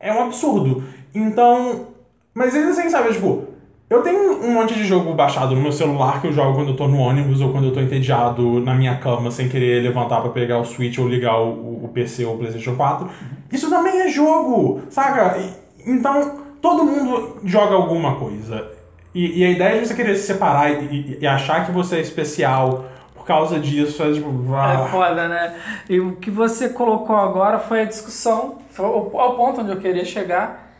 é 0.00 0.12
um 0.12 0.24
absurdo. 0.24 0.82
Então, 1.14 1.88
mas 2.34 2.54
eles 2.54 2.78
assim, 2.78 2.88
sabe, 2.88 3.12
tipo, 3.12 3.44
eu 3.90 4.02
tenho 4.02 4.42
um 4.42 4.54
monte 4.54 4.74
de 4.74 4.84
jogo 4.84 5.12
baixado 5.14 5.54
no 5.54 5.60
meu 5.60 5.72
celular 5.72 6.20
que 6.20 6.26
eu 6.28 6.32
jogo 6.32 6.54
quando 6.54 6.68
eu 6.68 6.76
tô 6.76 6.88
no 6.88 6.98
ônibus 6.98 7.40
ou 7.40 7.52
quando 7.52 7.66
eu 7.66 7.72
tô 7.72 7.80
entediado 7.80 8.60
na 8.60 8.74
minha 8.74 8.96
cama 8.96 9.30
sem 9.30 9.48
querer 9.48 9.82
levantar 9.82 10.20
pra 10.22 10.30
pegar 10.30 10.58
o 10.58 10.64
Switch 10.64 10.98
ou 10.98 11.06
ligar 11.08 11.38
o, 11.38 11.84
o 11.84 11.90
PC 11.92 12.24
ou 12.24 12.34
o 12.34 12.38
PlayStation 12.38 12.74
4. 12.74 13.08
Isso 13.52 13.68
também 13.68 14.00
é 14.00 14.08
jogo, 14.08 14.80
saca? 14.88 15.38
Então, 15.86 16.38
todo 16.62 16.84
mundo 16.84 17.36
joga 17.44 17.74
alguma 17.74 18.14
coisa. 18.16 18.70
E, 19.14 19.40
e 19.40 19.44
a 19.44 19.50
ideia 19.50 19.80
de 19.80 19.86
você 19.88 19.94
querer 19.94 20.16
se 20.16 20.26
separar 20.26 20.70
e, 20.70 20.84
e- 20.86 21.18
e 21.20 21.26
achar 21.26 21.66
que 21.66 21.72
você 21.72 21.96
é 21.96 22.00
especial 22.00 22.86
por 23.14 23.26
causa 23.26 23.58
disso 23.60 24.02
é 24.02 24.12
tipo. 24.12 24.28
É 24.54 24.56
ah, 24.56 24.88
foda, 24.90 25.28
né? 25.28 25.54
E 25.88 26.00
o 26.00 26.16
que 26.16 26.30
você 26.30 26.70
colocou 26.70 27.14
agora 27.14 27.58
foi 27.58 27.82
a 27.82 27.84
discussão, 27.84 28.58
foi 28.70 28.86
ao 28.86 29.36
ponto 29.36 29.60
onde 29.60 29.70
eu 29.70 29.76
queria 29.78 30.04
chegar. 30.04 30.71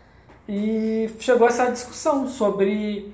E 0.49 1.11
chegou 1.21 1.47
essa 1.47 1.71
discussão 1.71 2.29
sobre 2.29 3.13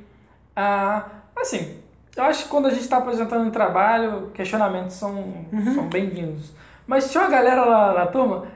a. 0.56 1.06
Assim, 1.36 1.78
eu 2.16 2.24
acho 2.24 2.44
que 2.44 2.48
quando 2.48 2.66
a 2.66 2.70
gente 2.70 2.82
está 2.82 2.98
apresentando 2.98 3.46
um 3.46 3.50
trabalho, 3.50 4.30
questionamentos 4.34 4.94
são, 4.94 5.46
são 5.74 5.88
bem-vindos. 5.88 6.52
Mas 6.86 7.10
tinha 7.10 7.22
uma 7.22 7.30
galera 7.30 7.64
lá 7.64 7.94
na 7.94 8.06
turma 8.06 8.46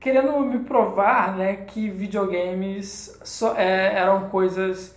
querendo 0.00 0.38
me 0.40 0.60
provar 0.60 1.36
né, 1.36 1.56
que 1.56 1.90
videogames 1.90 3.18
só, 3.24 3.56
é, 3.56 3.94
eram 3.94 4.28
coisas 4.28 4.96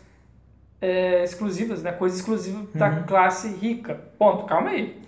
é, 0.80 1.24
exclusivas, 1.24 1.84
né? 1.84 1.92
Coisas 1.92 2.20
exclusivas 2.20 2.68
da 2.74 3.02
classe 3.04 3.48
rica. 3.50 4.00
Ponto, 4.18 4.46
calma 4.46 4.70
aí. 4.70 5.02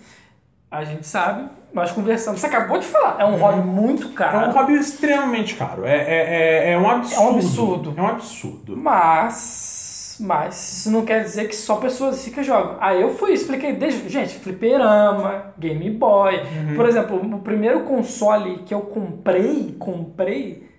A 0.70 0.84
gente 0.84 1.06
sabe, 1.06 1.48
nós 1.74 1.90
conversamos. 1.92 2.40
Você 2.40 2.46
acabou 2.46 2.78
de 2.78 2.86
falar, 2.86 3.16
é 3.18 3.24
um 3.24 3.36
hobby 3.36 3.60
muito 3.66 4.08
é 4.08 4.12
caro. 4.12 4.48
um 4.48 4.52
hobby 4.52 4.74
extremamente 4.74 5.56
caro. 5.56 5.84
É, 5.84 5.96
é, 5.96 6.68
é, 6.68 6.72
é 6.72 6.78
um 6.78 6.88
absurdo. 6.88 7.34
absurdo. 7.36 7.94
É 7.96 8.00
um 8.00 8.06
absurdo. 8.06 8.76
Mas, 8.76 10.16
mas 10.20 10.78
isso 10.78 10.90
não 10.90 11.04
quer 11.04 11.22
dizer 11.22 11.48
que 11.48 11.56
só 11.56 11.76
pessoas 11.76 12.24
ricas 12.24 12.46
jogam. 12.46 12.76
Aí 12.80 13.00
eu 13.02 13.14
fui, 13.14 13.32
expliquei 13.32 13.72
desde. 13.72 14.08
Gente, 14.08 14.38
fliperama, 14.38 15.52
Game 15.58 15.90
Boy. 15.90 16.36
Uhum. 16.36 16.76
Por 16.76 16.86
exemplo, 16.88 17.16
o 17.16 17.40
primeiro 17.40 17.80
console 17.80 18.58
que 18.58 18.72
eu 18.72 18.80
comprei, 18.82 19.74
comprei 19.78 20.72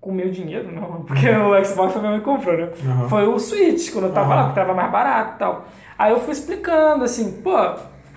com 0.00 0.12
meu 0.12 0.30
dinheiro, 0.30 0.70
não, 0.70 1.02
porque 1.02 1.28
o 1.28 1.64
Xbox 1.64 1.92
foi 1.94 2.02
meu 2.02 2.12
que 2.18 2.20
comprou, 2.24 2.56
né? 2.56 2.68
Uhum. 2.84 3.08
Foi 3.08 3.26
o 3.26 3.38
Switch, 3.40 3.90
quando 3.92 4.04
eu 4.06 4.12
tava 4.12 4.28
Uhum. 4.28 4.34
lá, 4.36 4.44
porque 4.44 4.60
tava 4.60 4.74
mais 4.74 4.90
barato 4.92 5.32
e 5.34 5.38
tal. 5.38 5.64
Aí 5.98 6.12
eu 6.12 6.20
fui 6.20 6.32
explicando, 6.32 7.02
assim, 7.02 7.40
pô, 7.42 7.56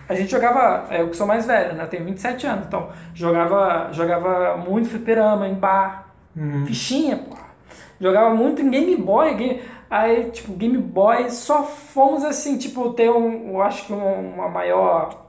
a 0.10 0.16
gente 0.16 0.30
jogava, 0.32 0.88
é, 0.90 1.02
eu 1.02 1.10
que 1.10 1.16
sou 1.16 1.26
mais 1.28 1.46
velho, 1.46 1.74
né? 1.76 1.84
Eu 1.84 1.88
tenho 1.88 2.04
27 2.04 2.46
anos, 2.48 2.66
então 2.68 2.90
jogava, 3.14 3.90
jogava 3.94 4.58
muito 4.58 4.90
fliperama 4.90 5.48
em 5.48 5.54
bar, 5.54 6.08
Uhum. 6.36 6.66
fichinha, 6.66 7.18
pô. 7.18 7.36
Jogava 8.02 8.34
muito 8.34 8.62
em 8.62 8.70
Game 8.70 8.96
Boy, 8.98 9.34
game, 9.36 9.62
aí, 9.90 10.32
tipo, 10.32 10.54
Game 10.54 10.78
Boy, 10.78 11.30
só 11.30 11.64
fomos 11.64 12.24
assim, 12.24 12.58
tipo, 12.58 12.92
ter 12.94 13.10
um, 13.10 13.50
eu 13.54 13.62
acho 13.62 13.86
que 13.86 13.94
um- 13.94 14.34
uma 14.36 14.48
maior, 14.50 15.26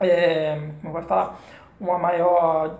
é, 0.00 0.58
como 0.80 0.92
vai 0.92 1.02
falar, 1.02 1.38
uma 1.80 1.98
maior 1.98 2.78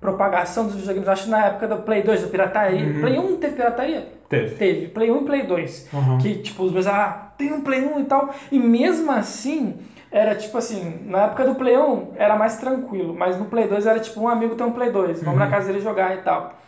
propagação 0.00 0.66
dos 0.66 0.74
videogames, 0.74 1.08
acho 1.08 1.24
que 1.24 1.30
na 1.30 1.46
época 1.46 1.68
do 1.68 1.76
Play 1.82 2.02
2, 2.02 2.22
do 2.22 2.28
pirataria. 2.28 3.00
Play 3.00 3.18
1 3.18 3.36
teve 3.36 3.54
pirataria? 3.54 4.08
Teve. 4.28 4.54
Teve, 4.56 4.86
Play 4.88 5.10
1 5.12 5.16
e 5.22 5.24
Play 5.24 5.42
2. 5.46 5.88
Uhum. 5.92 6.18
Que, 6.18 6.34
tipo, 6.38 6.64
os 6.64 6.72
meus, 6.72 6.86
ah, 6.88 7.32
tem 7.38 7.52
um 7.52 7.60
Play 7.60 7.86
1 7.86 8.00
e 8.00 8.04
tal. 8.04 8.34
E 8.50 8.58
mesmo 8.58 9.12
assim, 9.12 9.78
era 10.12 10.34
tipo 10.34 10.58
assim, 10.58 11.06
na 11.06 11.24
época 11.24 11.44
do 11.44 11.54
Play 11.54 11.76
1 11.76 12.12
era 12.16 12.36
mais 12.36 12.58
tranquilo, 12.58 13.14
mas 13.14 13.38
no 13.38 13.46
Play 13.46 13.66
2 13.66 13.86
era 13.86 13.98
tipo, 13.98 14.20
um 14.20 14.28
amigo 14.28 14.54
tem 14.54 14.66
um 14.66 14.72
Play 14.72 14.92
2, 14.92 15.22
vamos 15.22 15.40
na 15.40 15.48
casa 15.48 15.66
dele 15.66 15.80
jogar 15.80 16.14
e 16.14 16.20
tal. 16.20 16.60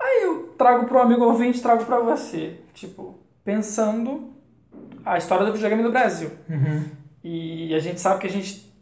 Aí 0.00 0.24
eu 0.24 0.54
trago 0.58 0.84
pro 0.84 1.00
amigo 1.00 1.24
ouvinte, 1.24 1.62
trago 1.62 1.84
pra 1.84 1.98
você. 1.98 2.60
Tipo, 2.74 3.18
pensando 3.42 4.34
a 5.04 5.16
história 5.16 5.46
do 5.46 5.52
videogame 5.52 5.82
no 5.82 5.90
Brasil. 5.90 6.30
E 7.22 7.74
a 7.74 7.78
gente 7.78 8.00
sabe 8.00 8.20
que 8.20 8.26
a 8.26 8.30
gente. 8.30 8.72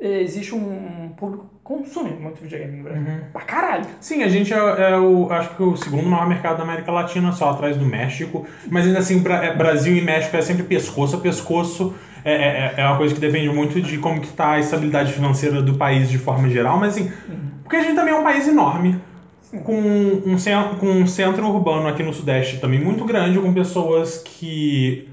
Existe 0.00 0.52
um, 0.52 1.10
público 1.16 1.44
que 1.44 1.60
consome 1.62 2.10
muito 2.10 2.42
videogame 2.42 2.78
no 2.78 2.82
Brasil. 2.82 3.06
Pra 3.32 3.42
caralho. 3.42 3.86
Sim, 4.00 4.24
a 4.24 4.28
gente 4.28 4.52
é, 4.52 4.56
é 4.56 4.98
o, 4.98 5.30
acho 5.30 5.54
que 5.54 5.62
o 5.62 5.76
segundo 5.76 6.08
maior 6.08 6.28
mercado 6.28 6.56
da 6.56 6.64
América 6.64 6.90
Latina, 6.90 7.30
só 7.30 7.50
atrás 7.50 7.76
do 7.76 7.84
México. 7.84 8.44
Mas 8.68 8.84
ainda 8.84 8.98
assim, 8.98 9.22
é, 9.24 9.54
Brasil 9.54 9.96
e 9.96 10.00
México 10.00 10.36
é 10.36 10.42
sempre 10.42 10.64
pescoço 10.64 11.14
a 11.14 11.20
pescoço. 11.20 11.94
É, 12.24 12.32
é, 12.34 12.74
é 12.76 12.86
uma 12.86 12.96
coisa 12.96 13.14
que 13.14 13.20
depende 13.20 13.48
muito 13.48 13.80
de 13.80 13.98
como 13.98 14.20
que 14.20 14.28
tá 14.28 14.52
a 14.52 14.60
estabilidade 14.60 15.12
financeira 15.12 15.60
do 15.60 15.74
país 15.74 16.08
de 16.10 16.18
forma 16.18 16.48
geral. 16.48 16.78
Mas 16.78 16.94
assim, 16.96 17.10
porque 17.62 17.76
a 17.76 17.82
gente 17.82 17.94
também 17.96 18.14
é 18.14 18.16
um 18.16 18.22
país 18.22 18.46
enorme. 18.46 18.98
Com 19.64 19.74
um, 20.24 20.38
cen- 20.38 20.76
com 20.80 20.86
um 20.86 21.06
centro 21.06 21.46
urbano 21.46 21.86
aqui 21.86 22.02
no 22.02 22.12
Sudeste 22.14 22.58
também 22.58 22.80
muito 22.80 23.04
grande, 23.04 23.38
com 23.38 23.52
pessoas 23.52 24.18
que 24.24 25.08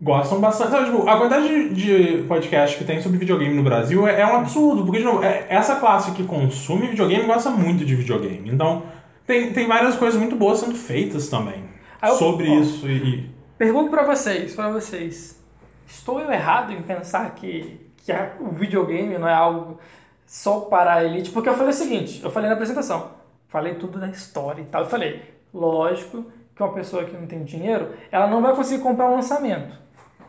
gostam 0.00 0.40
bastante. 0.40 0.70
Sabe, 0.72 0.86
tipo, 0.86 1.08
a 1.08 1.16
quantidade 1.16 1.48
de, 1.48 1.74
de 2.16 2.22
podcast 2.24 2.76
que 2.76 2.84
tem 2.84 3.00
sobre 3.00 3.18
videogame 3.18 3.54
no 3.54 3.62
Brasil 3.62 4.06
é, 4.08 4.20
é 4.22 4.26
um 4.26 4.36
absurdo, 4.38 4.82
porque, 4.84 4.98
de 4.98 5.04
novo, 5.04 5.22
é- 5.22 5.46
essa 5.48 5.76
classe 5.76 6.10
que 6.12 6.24
consome 6.24 6.88
videogame 6.88 7.24
gosta 7.24 7.50
muito 7.50 7.84
de 7.84 7.94
videogame. 7.94 8.50
Então, 8.50 8.82
tem, 9.26 9.52
tem 9.52 9.68
várias 9.68 9.94
coisas 9.96 10.18
muito 10.18 10.34
boas 10.34 10.58
sendo 10.58 10.74
feitas 10.74 11.28
também 11.28 11.62
eu- 12.02 12.14
sobre 12.16 12.48
ó. 12.48 12.60
isso. 12.60 12.88
E, 12.88 13.30
Pergunto 13.56 13.90
pra 13.90 14.02
vocês, 14.02 14.54
pra 14.56 14.70
vocês. 14.70 15.40
Estou 15.86 16.20
eu 16.20 16.30
errado 16.32 16.72
em 16.72 16.82
pensar 16.82 17.30
que, 17.34 17.90
que 17.98 18.10
a- 18.12 18.32
o 18.40 18.48
videogame 18.48 19.18
não 19.18 19.28
é 19.28 19.34
algo 19.34 19.78
só 20.26 20.60
para 20.60 20.94
a 20.94 21.04
elite? 21.04 21.30
Porque 21.30 21.48
eu 21.48 21.54
falei 21.54 21.70
o 21.70 21.74
seguinte, 21.74 22.20
eu 22.22 22.30
falei 22.30 22.48
na 22.48 22.54
apresentação, 22.54 23.10
falei 23.48 23.74
tudo 23.74 23.98
da 23.98 24.08
história 24.08 24.62
e 24.62 24.64
tal. 24.64 24.82
Eu 24.82 24.88
falei, 24.88 25.22
lógico 25.52 26.24
que 26.54 26.62
uma 26.62 26.72
pessoa 26.72 27.04
que 27.04 27.16
não 27.16 27.26
tem 27.26 27.44
dinheiro, 27.44 27.90
ela 28.10 28.26
não 28.26 28.40
vai 28.42 28.54
conseguir 28.54 28.82
comprar 28.82 29.08
um 29.08 29.14
lançamento. 29.16 29.74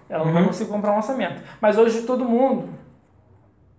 Ela 0.10 0.26
não 0.26 0.34
vai 0.34 0.44
conseguir 0.46 0.70
comprar 0.70 0.92
um 0.92 0.96
lançamento. 0.96 1.42
Mas 1.62 1.78
hoje 1.78 2.02
todo 2.04 2.26
mundo 2.26 2.70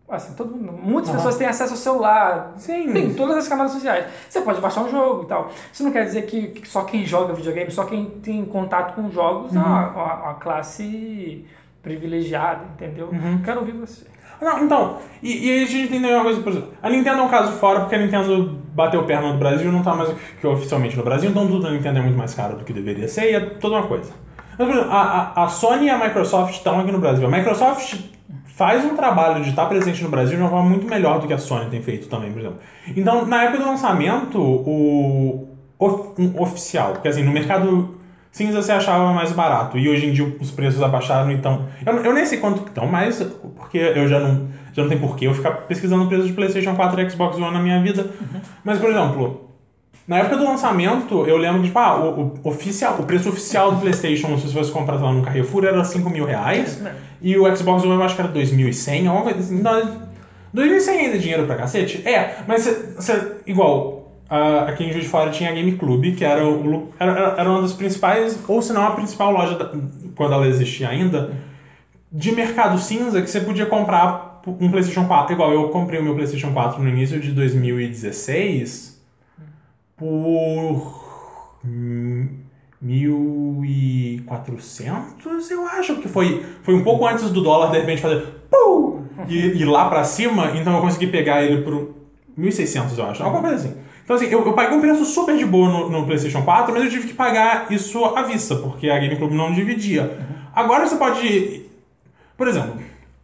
Assim, 0.07 0.35
todo 0.35 0.55
mundo- 0.55 0.71
muitas 0.73 1.09
Aham. 1.09 1.17
pessoas 1.17 1.37
têm 1.39 1.47
acesso 1.47 1.73
ao 1.73 1.79
celular. 1.79 2.53
Sim. 2.59 2.93
Tem 2.93 3.15
todas 3.15 3.39
as 3.39 3.49
camadas 3.49 3.73
sociais. 3.73 4.05
Você 4.29 4.43
pode 4.43 4.61
baixar 4.61 4.83
um 4.83 4.91
jogo 4.91 5.23
e 5.23 5.27
tal. 5.27 5.51
Isso 5.73 5.83
não 5.83 5.91
quer 5.91 6.05
dizer 6.05 6.27
que, 6.27 6.49
que 6.49 6.69
só 6.69 6.85
quem 6.85 7.07
joga 7.07 7.33
videogame, 7.33 7.71
só 7.71 7.85
quem 7.87 8.05
tem 8.21 8.45
contato 8.45 8.95
com 8.95 9.11
jogos 9.11 9.53
Uhum. 9.53 9.63
uma, 9.63 9.89
uma- 9.89 10.15
uma 10.25 10.35
classe 10.35 11.47
privilegiada, 11.85 12.65
entendeu? 12.75 13.11
Uhum. 13.13 13.43
Quero 13.45 13.61
ouvir 13.61 13.73
você. 13.73 14.07
Não, 14.41 14.65
então, 14.65 14.99
e, 15.23 15.47
e 15.47 15.51
aí 15.53 15.63
a 15.63 15.67
gente 15.67 15.87
entendeu 15.87 16.17
uma 16.17 16.25
coisa, 16.25 16.41
por 16.41 16.51
exemplo, 16.51 16.71
a 16.83 16.91
Nintendo 16.91 17.21
é 17.21 17.23
um 17.23 17.29
caso 17.29 17.53
fora 17.53 17.81
porque 17.81 17.95
a 17.95 17.99
Nintendo 17.99 18.59
bateu 18.75 19.05
perna 19.05 19.33
no 19.33 19.39
Brasil 19.39 19.69
e 19.69 19.73
não 19.73 19.83
tá 19.83 19.95
mais 19.95 20.11
que 20.41 20.47
oficialmente 20.47 20.97
no 20.97 21.05
Brasil, 21.05 21.31
então 21.31 21.47
tudo 21.47 21.63
da 21.63 21.71
Nintendo 21.71 22.01
é 22.01 22.03
muito 22.03 22.19
mais 22.19 22.35
caro 22.35 22.57
do 22.57 22.65
que 22.65 22.73
deveria 22.73 23.07
ser 23.07 23.31
e 23.31 23.35
é 23.35 23.41
toda 23.41 23.77
uma 23.77 23.87
coisa. 23.87 24.13
Mas, 24.59 24.67
por 24.67 24.75
exemplo, 24.77 24.91
a, 24.91 25.33
a, 25.37 25.45
a 25.45 25.49
Sony 25.49 25.87
e 25.87 25.91
a 25.91 25.99
Microsoft 25.99 26.55
estão 26.55 26.81
aqui 26.81 26.91
no 26.91 26.99
Brasil. 26.99 27.27
A 27.27 27.31
Microsoft 27.31 28.01
faz 28.47 28.85
um 28.85 28.97
trabalho 28.97 29.43
de 29.43 29.51
estar 29.51 29.67
presente 29.67 30.03
no 30.03 30.09
Brasil 30.09 30.37
de 30.37 30.43
uma 30.43 30.51
forma 30.51 30.69
muito 30.69 30.87
melhor 30.87 31.21
do 31.21 31.27
que 31.27 31.33
a 31.33 31.39
Sony 31.39 31.71
tem 31.71 31.83
feito 31.83 32.09
também, 32.09 32.33
por 32.33 32.41
exemplo. 32.41 32.59
Então, 32.97 33.27
na 33.27 33.45
época 33.45 33.59
do 33.59 33.67
lançamento, 33.67 34.41
o 34.41 35.49
um 36.19 36.41
oficial, 36.41 36.93
porque 36.93 37.09
assim, 37.09 37.23
no 37.23 37.33
mercado 37.33 37.99
cinza 38.35 38.61
você 38.61 38.73
achava 38.73 39.13
mais 39.13 39.31
barato 39.31 39.79
e 39.79 39.89
hoje 39.89 40.07
em 40.07 40.13
dia 40.13 40.27
os 40.41 40.51
preços 40.51 40.83
abaixaram, 40.83 41.31
então... 41.31 41.67
Eu, 41.87 41.97
eu 42.05 42.13
nem 42.13 42.27
sei 42.27 42.39
quanto 42.39 42.63
que 42.63 42.69
estão, 42.69 42.85
mas 42.87 43.23
porque 43.57 43.79
eu 43.79 44.09
já 44.09 44.19
não, 44.19 44.49
já 44.73 44.83
não 44.83 44.89
tem 44.89 44.99
porquê 44.99 45.29
eu 45.29 45.35
ficar 45.35 45.53
pesquisando 45.69 46.03
o 46.05 46.09
preço 46.09 46.27
de 46.27 46.33
PlayStation 46.33 46.75
4 46.75 47.01
e 47.01 47.11
Xbox 47.11 47.37
One 47.37 47.53
na 47.53 47.61
minha 47.61 47.81
vida. 47.81 48.07
Mas, 48.65 48.81
por 48.81 48.91
exemplo, 48.91 49.51
na 50.09 50.19
época 50.19 50.37
do 50.37 50.45
lançamento, 50.45 51.25
eu 51.27 51.37
lembro 51.37 51.61
que, 51.61 51.69
tipo, 51.69 51.79
ah, 51.79 51.97
o, 51.97 52.35
o 52.43 52.49
oficial, 52.49 52.97
o 52.99 53.05
preço 53.05 53.29
oficial 53.29 53.71
do 53.71 53.81
PlayStation, 53.81 54.37
se 54.37 54.49
você 54.49 54.53
fosse 54.53 54.73
comprar 54.73 54.97
lá 54.97 55.13
no 55.13 55.23
Carrefour, 55.23 55.65
era 55.65 55.85
5 55.85 56.11
mil 56.11 56.25
reais. 56.27 56.83
E 57.23 57.39
o 57.39 57.57
Xbox 57.57 57.85
One 57.85 57.95
eu 57.95 58.03
acho 58.03 58.17
que 58.17 58.21
era 58.21 58.33
2.100, 58.33 59.07
alguma 59.07 59.23
coisa 59.23 59.39
assim. 59.39 59.61
Então, 59.61 60.03
2.100 60.55 60.89
ainda 60.91 61.15
é 61.15 61.19
dinheiro 61.19 61.47
pra 61.47 61.55
cacete? 61.57 62.03
É, 62.07 62.37
mas 62.49 62.65
você- 62.97 63.37
igual, 63.47 64.04
ah, 64.29 64.65
aqui 64.69 64.85
em 64.85 64.91
Juiz 64.93 65.05
de 65.05 65.11
Fora 65.11 65.31
tinha 65.31 65.51
a 65.51 65.53
Game 65.53 65.73
Club, 65.77 66.15
que 66.17 66.25
era, 66.25 66.47
o, 66.49 66.89
era, 66.99 67.35
era- 67.39 67.51
uma 67.51 67.63
das 67.63 67.73
principais, 67.73 68.39
ou 68.49 68.61
se 68.63 68.73
não 68.73 68.85
a 68.87 68.91
principal 68.93 69.31
loja, 69.33 69.57
da- 69.57 69.71
quando 70.17 70.33
ela 70.35 70.47
existia 70.49 70.89
ainda, 70.89 71.33
de 72.11 72.33
mercado 72.33 72.79
cinza 72.79 73.21
que 73.23 73.29
você 73.31 73.41
podia 73.41 73.67
comprar 73.67 74.41
um 74.47 74.71
PlayStation 74.71 75.07
4. 75.07 75.33
Igual, 75.35 75.53
eu 75.53 75.69
comprei 75.71 76.01
o 76.01 76.05
meu 76.05 76.15
PlayStation 76.15 76.53
4 76.53 76.83
no 76.83 76.89
início 76.89 77.19
de 77.21 77.33
2016 77.33 79.01
por. 79.97 81.03
hum, 81.65 82.29
1.400, 82.85 85.51
eu 85.51 85.67
acho 85.67 85.97
que 85.97 86.09
foi, 86.09 86.45
foi 86.63 86.75
um 86.75 86.85
pouco 86.85 87.07
antes 87.07 87.31
do 87.31 87.41
dólar 87.43 87.71
de 87.71 87.79
repente 87.79 88.03
fazer 88.03 88.27
pum, 88.51 89.03
e 89.29 89.37
ir 89.39 89.65
lá 89.65 89.89
pra 89.89 90.05
cima, 90.05 90.51
então 90.55 90.75
eu 90.75 90.81
consegui 90.83 91.07
pegar 91.07 91.43
ele 91.43 91.63
por 91.63 91.95
1.600, 92.39 92.99
eu 92.99 93.07
acho, 93.07 93.23
alguma 93.23 93.41
coisa 93.43 93.57
assim. 93.57 93.75
Então, 94.05 94.17
assim, 94.17 94.27
eu, 94.27 94.45
eu 94.45 94.53
paguei 94.53 94.77
um 94.77 94.81
preço 94.83 95.05
super 95.07 95.37
de 95.37 95.47
boa 95.47 95.69
no, 95.69 95.91
no 95.91 96.05
PlayStation 96.05 96.43
4, 96.43 96.73
mas 96.73 96.85
eu 96.85 96.91
tive 96.91 97.09
que 97.09 97.15
pagar 97.15 97.67
isso 97.71 98.05
à 98.05 98.23
vista, 98.23 98.55
porque 98.57 98.91
a 98.91 98.99
GameCube 98.99 99.35
não 99.35 99.53
dividia. 99.53 100.19
Agora 100.55 100.87
você 100.87 100.97
pode. 100.97 101.65
Por 102.37 102.47
exemplo, 102.47 102.79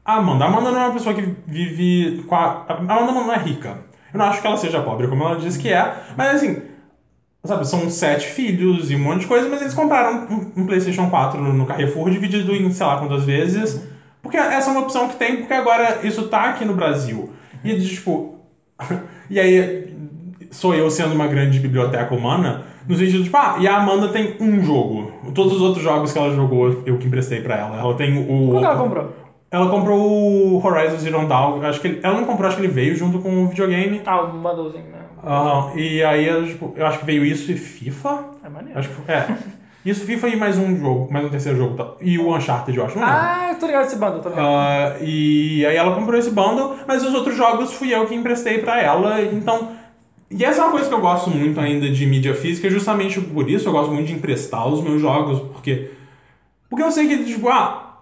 a 0.04 0.14
Amanda. 0.14 0.44
A 0.44 0.48
Amanda 0.48 0.70
não 0.70 0.80
é 0.80 0.84
uma 0.86 0.94
pessoa 0.94 1.14
que 1.14 1.22
vive 1.46 2.24
com 2.26 2.34
a. 2.34 2.64
A 2.66 2.96
Amanda 2.96 3.12
não 3.12 3.32
é 3.32 3.36
rica. 3.36 3.78
Eu 4.12 4.18
não 4.18 4.26
acho 4.26 4.40
que 4.40 4.46
ela 4.46 4.56
seja 4.56 4.80
pobre, 4.80 5.06
como 5.06 5.22
ela 5.22 5.36
diz 5.36 5.56
que 5.56 5.68
é, 5.68 5.94
mas 6.16 6.36
assim. 6.36 6.62
Sabe, 7.42 7.66
são 7.66 7.88
sete 7.88 8.26
filhos 8.26 8.90
e 8.90 8.96
um 8.96 8.98
monte 8.98 9.20
de 9.20 9.26
coisa, 9.26 9.48
mas 9.48 9.62
eles 9.62 9.72
compraram 9.72 10.26
um, 10.28 10.60
um 10.60 10.66
PlayStation 10.66 11.08
4 11.08 11.40
no, 11.40 11.54
no 11.54 11.64
Carrefour, 11.64 12.10
dividido 12.10 12.54
em 12.54 12.70
sei 12.70 12.84
lá 12.84 12.98
quantas 12.98 13.24
vezes. 13.24 13.80
Porque 14.20 14.36
essa 14.36 14.68
é 14.68 14.72
uma 14.72 14.82
opção 14.82 15.08
que 15.08 15.16
tem, 15.16 15.36
porque 15.36 15.54
agora 15.54 16.06
isso 16.06 16.28
tá 16.28 16.50
aqui 16.50 16.66
no 16.66 16.74
Brasil. 16.74 17.30
E 17.64 17.80
tipo. 17.80 18.38
e 19.30 19.40
aí, 19.40 19.89
sou 20.50 20.74
eu 20.74 20.90
sendo 20.90 21.14
uma 21.14 21.26
grande 21.26 21.58
biblioteca 21.58 22.14
humana, 22.14 22.62
no 22.88 22.94
sentido 22.96 23.18
de, 23.18 23.24
tipo, 23.24 23.36
ah, 23.36 23.56
e 23.60 23.68
a 23.68 23.76
Amanda 23.76 24.08
tem 24.08 24.36
um 24.40 24.62
jogo. 24.62 25.12
Todos 25.34 25.54
os 25.54 25.60
outros 25.60 25.82
jogos 25.82 26.12
que 26.12 26.18
ela 26.18 26.34
jogou, 26.34 26.82
eu 26.84 26.98
que 26.98 27.06
emprestei 27.06 27.40
pra 27.40 27.56
ela. 27.56 27.78
Ela 27.78 27.94
tem 27.94 28.18
o. 28.28 28.58
Que 28.58 28.64
ela 28.64 28.76
comprou? 28.76 29.12
Ela 29.52 29.68
comprou 29.68 29.98
o 30.00 30.64
Horizon 30.64 30.96
Zero 30.98 31.26
Dawn. 31.26 31.60
Acho 31.62 31.80
que 31.80 31.88
ele- 31.88 32.00
ela 32.02 32.16
não 32.16 32.24
comprou, 32.24 32.46
acho 32.46 32.56
que 32.56 32.62
ele 32.62 32.72
veio 32.72 32.94
junto 32.94 33.18
com 33.18 33.44
o 33.44 33.48
videogame. 33.48 34.00
Ah, 34.06 34.22
um 34.22 34.40
bundlezinho, 34.40 34.84
né? 34.84 34.98
Aham, 35.24 35.72
e 35.76 36.02
aí, 36.02 36.26
eu, 36.26 36.46
tipo, 36.46 36.72
eu 36.76 36.86
acho 36.86 37.00
que 37.00 37.04
veio 37.04 37.24
isso 37.24 37.50
e 37.52 37.56
FIFA. 37.56 38.18
É 38.44 38.48
maneiro. 38.48 38.78
Acho 38.78 38.88
que 38.88 39.10
é. 39.12 39.26
Isso, 39.84 40.04
FIFA 40.04 40.28
e 40.28 40.36
mais 40.36 40.58
um 40.58 40.76
jogo, 40.76 41.08
mais 41.10 41.24
um 41.24 41.28
terceiro 41.30 41.56
jogo. 41.58 41.74
tá? 41.74 41.92
E 42.02 42.18
o 42.18 42.34
Uncharted, 42.36 42.76
eu 42.78 42.84
acho. 42.84 42.98
Não 42.98 43.04
lembro. 43.06 43.20
Ah, 43.20 43.48
eu 43.52 43.58
tô 43.58 43.66
ligado 43.66 43.86
esse 43.86 43.96
bundle, 43.96 44.20
tô 44.20 44.28
ligado. 44.28 44.44
Ah, 44.46 44.96
e 45.00 45.64
aí 45.66 45.74
ela 45.76 45.94
comprou 45.94 46.18
esse 46.18 46.30
bundle, 46.30 46.76
mas 46.86 47.02
os 47.04 47.12
outros 47.14 47.34
jogos 47.36 47.72
fui 47.72 47.92
eu 47.94 48.06
que 48.06 48.14
emprestei 48.14 48.58
pra 48.58 48.80
ela, 48.80 49.20
então... 49.22 49.79
E 50.30 50.44
essa 50.44 50.60
é 50.60 50.64
uma 50.64 50.70
coisa 50.70 50.88
que 50.88 50.94
eu 50.94 51.00
gosto 51.00 51.28
muito 51.30 51.58
ainda 51.58 51.90
de 51.90 52.06
mídia 52.06 52.34
física, 52.34 52.70
justamente 52.70 53.20
por 53.20 53.50
isso 53.50 53.68
eu 53.68 53.72
gosto 53.72 53.90
muito 53.92 54.06
de 54.06 54.12
emprestar 54.14 54.66
os 54.68 54.80
meus 54.82 55.00
jogos, 55.00 55.40
porque... 55.52 55.90
Porque 56.68 56.84
eu 56.84 56.90
sei 56.92 57.08
que, 57.08 57.24
tipo, 57.24 57.48
ah, 57.48 57.98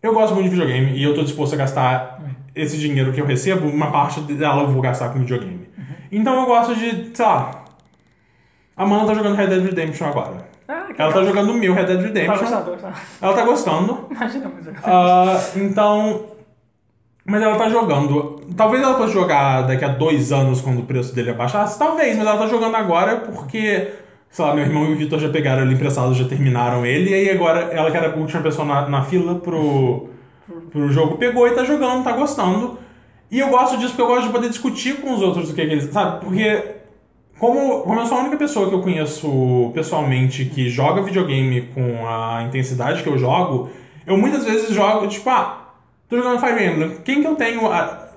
eu 0.00 0.14
gosto 0.14 0.32
muito 0.34 0.44
de 0.48 0.50
videogame 0.56 0.92
e 0.96 1.02
eu 1.02 1.12
tô 1.14 1.22
disposto 1.24 1.54
a 1.54 1.56
gastar 1.56 2.20
esse 2.54 2.78
dinheiro 2.78 3.12
que 3.12 3.20
eu 3.20 3.26
recebo, 3.26 3.66
uma 3.66 3.90
parte 3.90 4.20
dela 4.20 4.62
eu 4.62 4.68
vou 4.68 4.80
gastar 4.80 5.08
com 5.08 5.18
videogame. 5.18 5.66
Então 6.12 6.38
eu 6.40 6.46
gosto 6.46 6.74
de, 6.76 7.10
sei 7.14 7.24
lá... 7.26 7.64
A 8.76 8.84
Amanda 8.84 9.06
tá 9.06 9.14
jogando 9.14 9.34
Red 9.36 9.48
Dead 9.48 9.64
Redemption 9.64 10.06
agora. 10.08 10.46
Ah, 10.66 10.86
Ela 10.96 11.12
tá 11.12 11.18
legal. 11.20 11.24
jogando 11.26 11.50
o 11.50 11.54
meu 11.54 11.74
Red 11.74 11.84
Dead 11.84 11.98
Tá 11.98 12.02
Redemption. 12.06 12.38
gostando, 12.38 12.64
tá 12.64 12.70
gostando. 12.70 12.94
Ela 13.20 13.34
tá 13.34 13.44
gostando. 13.44 14.06
Imagina, 14.14 14.52
mas 14.54 14.66
eu 14.66 14.72
Ah, 14.84 15.40
então. 15.56 16.20
Mas 17.24 17.40
ela 17.40 17.56
tá 17.56 17.68
jogando. 17.68 18.40
Talvez 18.56 18.82
ela 18.82 18.96
fosse 18.96 19.12
jogar 19.12 19.62
daqui 19.62 19.84
a 19.84 19.88
dois 19.88 20.32
anos 20.32 20.60
quando 20.60 20.80
o 20.80 20.84
preço 20.84 21.14
dele 21.14 21.30
abaixasse. 21.30 21.78
Talvez, 21.78 22.16
mas 22.16 22.26
ela 22.26 22.38
tá 22.38 22.46
jogando 22.46 22.74
agora 22.74 23.16
porque. 23.16 23.88
Sei 24.30 24.44
lá, 24.44 24.54
meu 24.54 24.64
irmão 24.64 24.86
e 24.86 24.94
o 24.94 24.96
Vitor 24.96 25.18
já 25.18 25.28
pegaram 25.28 25.62
ele 25.62 25.74
emprestado, 25.74 26.14
já 26.14 26.26
terminaram 26.26 26.86
ele. 26.86 27.10
E 27.10 27.14
aí 27.14 27.30
agora 27.30 27.68
ela, 27.70 27.90
que 27.90 27.96
era 27.96 28.12
a 28.12 28.16
última 28.16 28.40
pessoa 28.42 28.66
na, 28.66 28.88
na 28.88 29.02
fila 29.02 29.34
pro, 29.34 30.08
pro 30.70 30.90
jogo, 30.90 31.18
pegou 31.18 31.46
e 31.46 31.50
tá 31.50 31.64
jogando, 31.64 32.02
tá 32.02 32.12
gostando. 32.12 32.78
E 33.30 33.38
eu 33.38 33.48
gosto 33.48 33.76
disso 33.76 33.90
porque 33.90 34.02
eu 34.02 34.06
gosto 34.06 34.26
de 34.26 34.32
poder 34.32 34.48
discutir 34.48 35.02
com 35.02 35.14
os 35.14 35.20
outros 35.20 35.50
o 35.50 35.54
que, 35.54 35.64
que 35.64 35.72
eles. 35.72 35.84
Sabe? 35.92 36.24
Porque. 36.24 36.80
Como, 37.38 37.80
como 37.80 37.98
eu 37.98 38.06
sou 38.06 38.18
a 38.18 38.20
única 38.20 38.36
pessoa 38.36 38.68
que 38.68 38.74
eu 38.74 38.80
conheço 38.80 39.72
pessoalmente 39.74 40.44
que 40.44 40.68
joga 40.68 41.02
videogame 41.02 41.62
com 41.74 42.06
a 42.06 42.44
intensidade 42.44 43.02
que 43.02 43.08
eu 43.08 43.18
jogo, 43.18 43.68
eu 44.06 44.16
muitas 44.16 44.44
vezes 44.44 44.70
jogo, 44.70 45.08
tipo, 45.08 45.28
ah, 45.28 45.61
tô 46.12 46.18
jogando 46.18 46.40
Fire 46.40 46.64
Emblem. 46.64 46.96
Quem 47.04 47.22
que 47.22 47.26
eu 47.26 47.34
tenho 47.34 47.66
ah, 47.66 48.08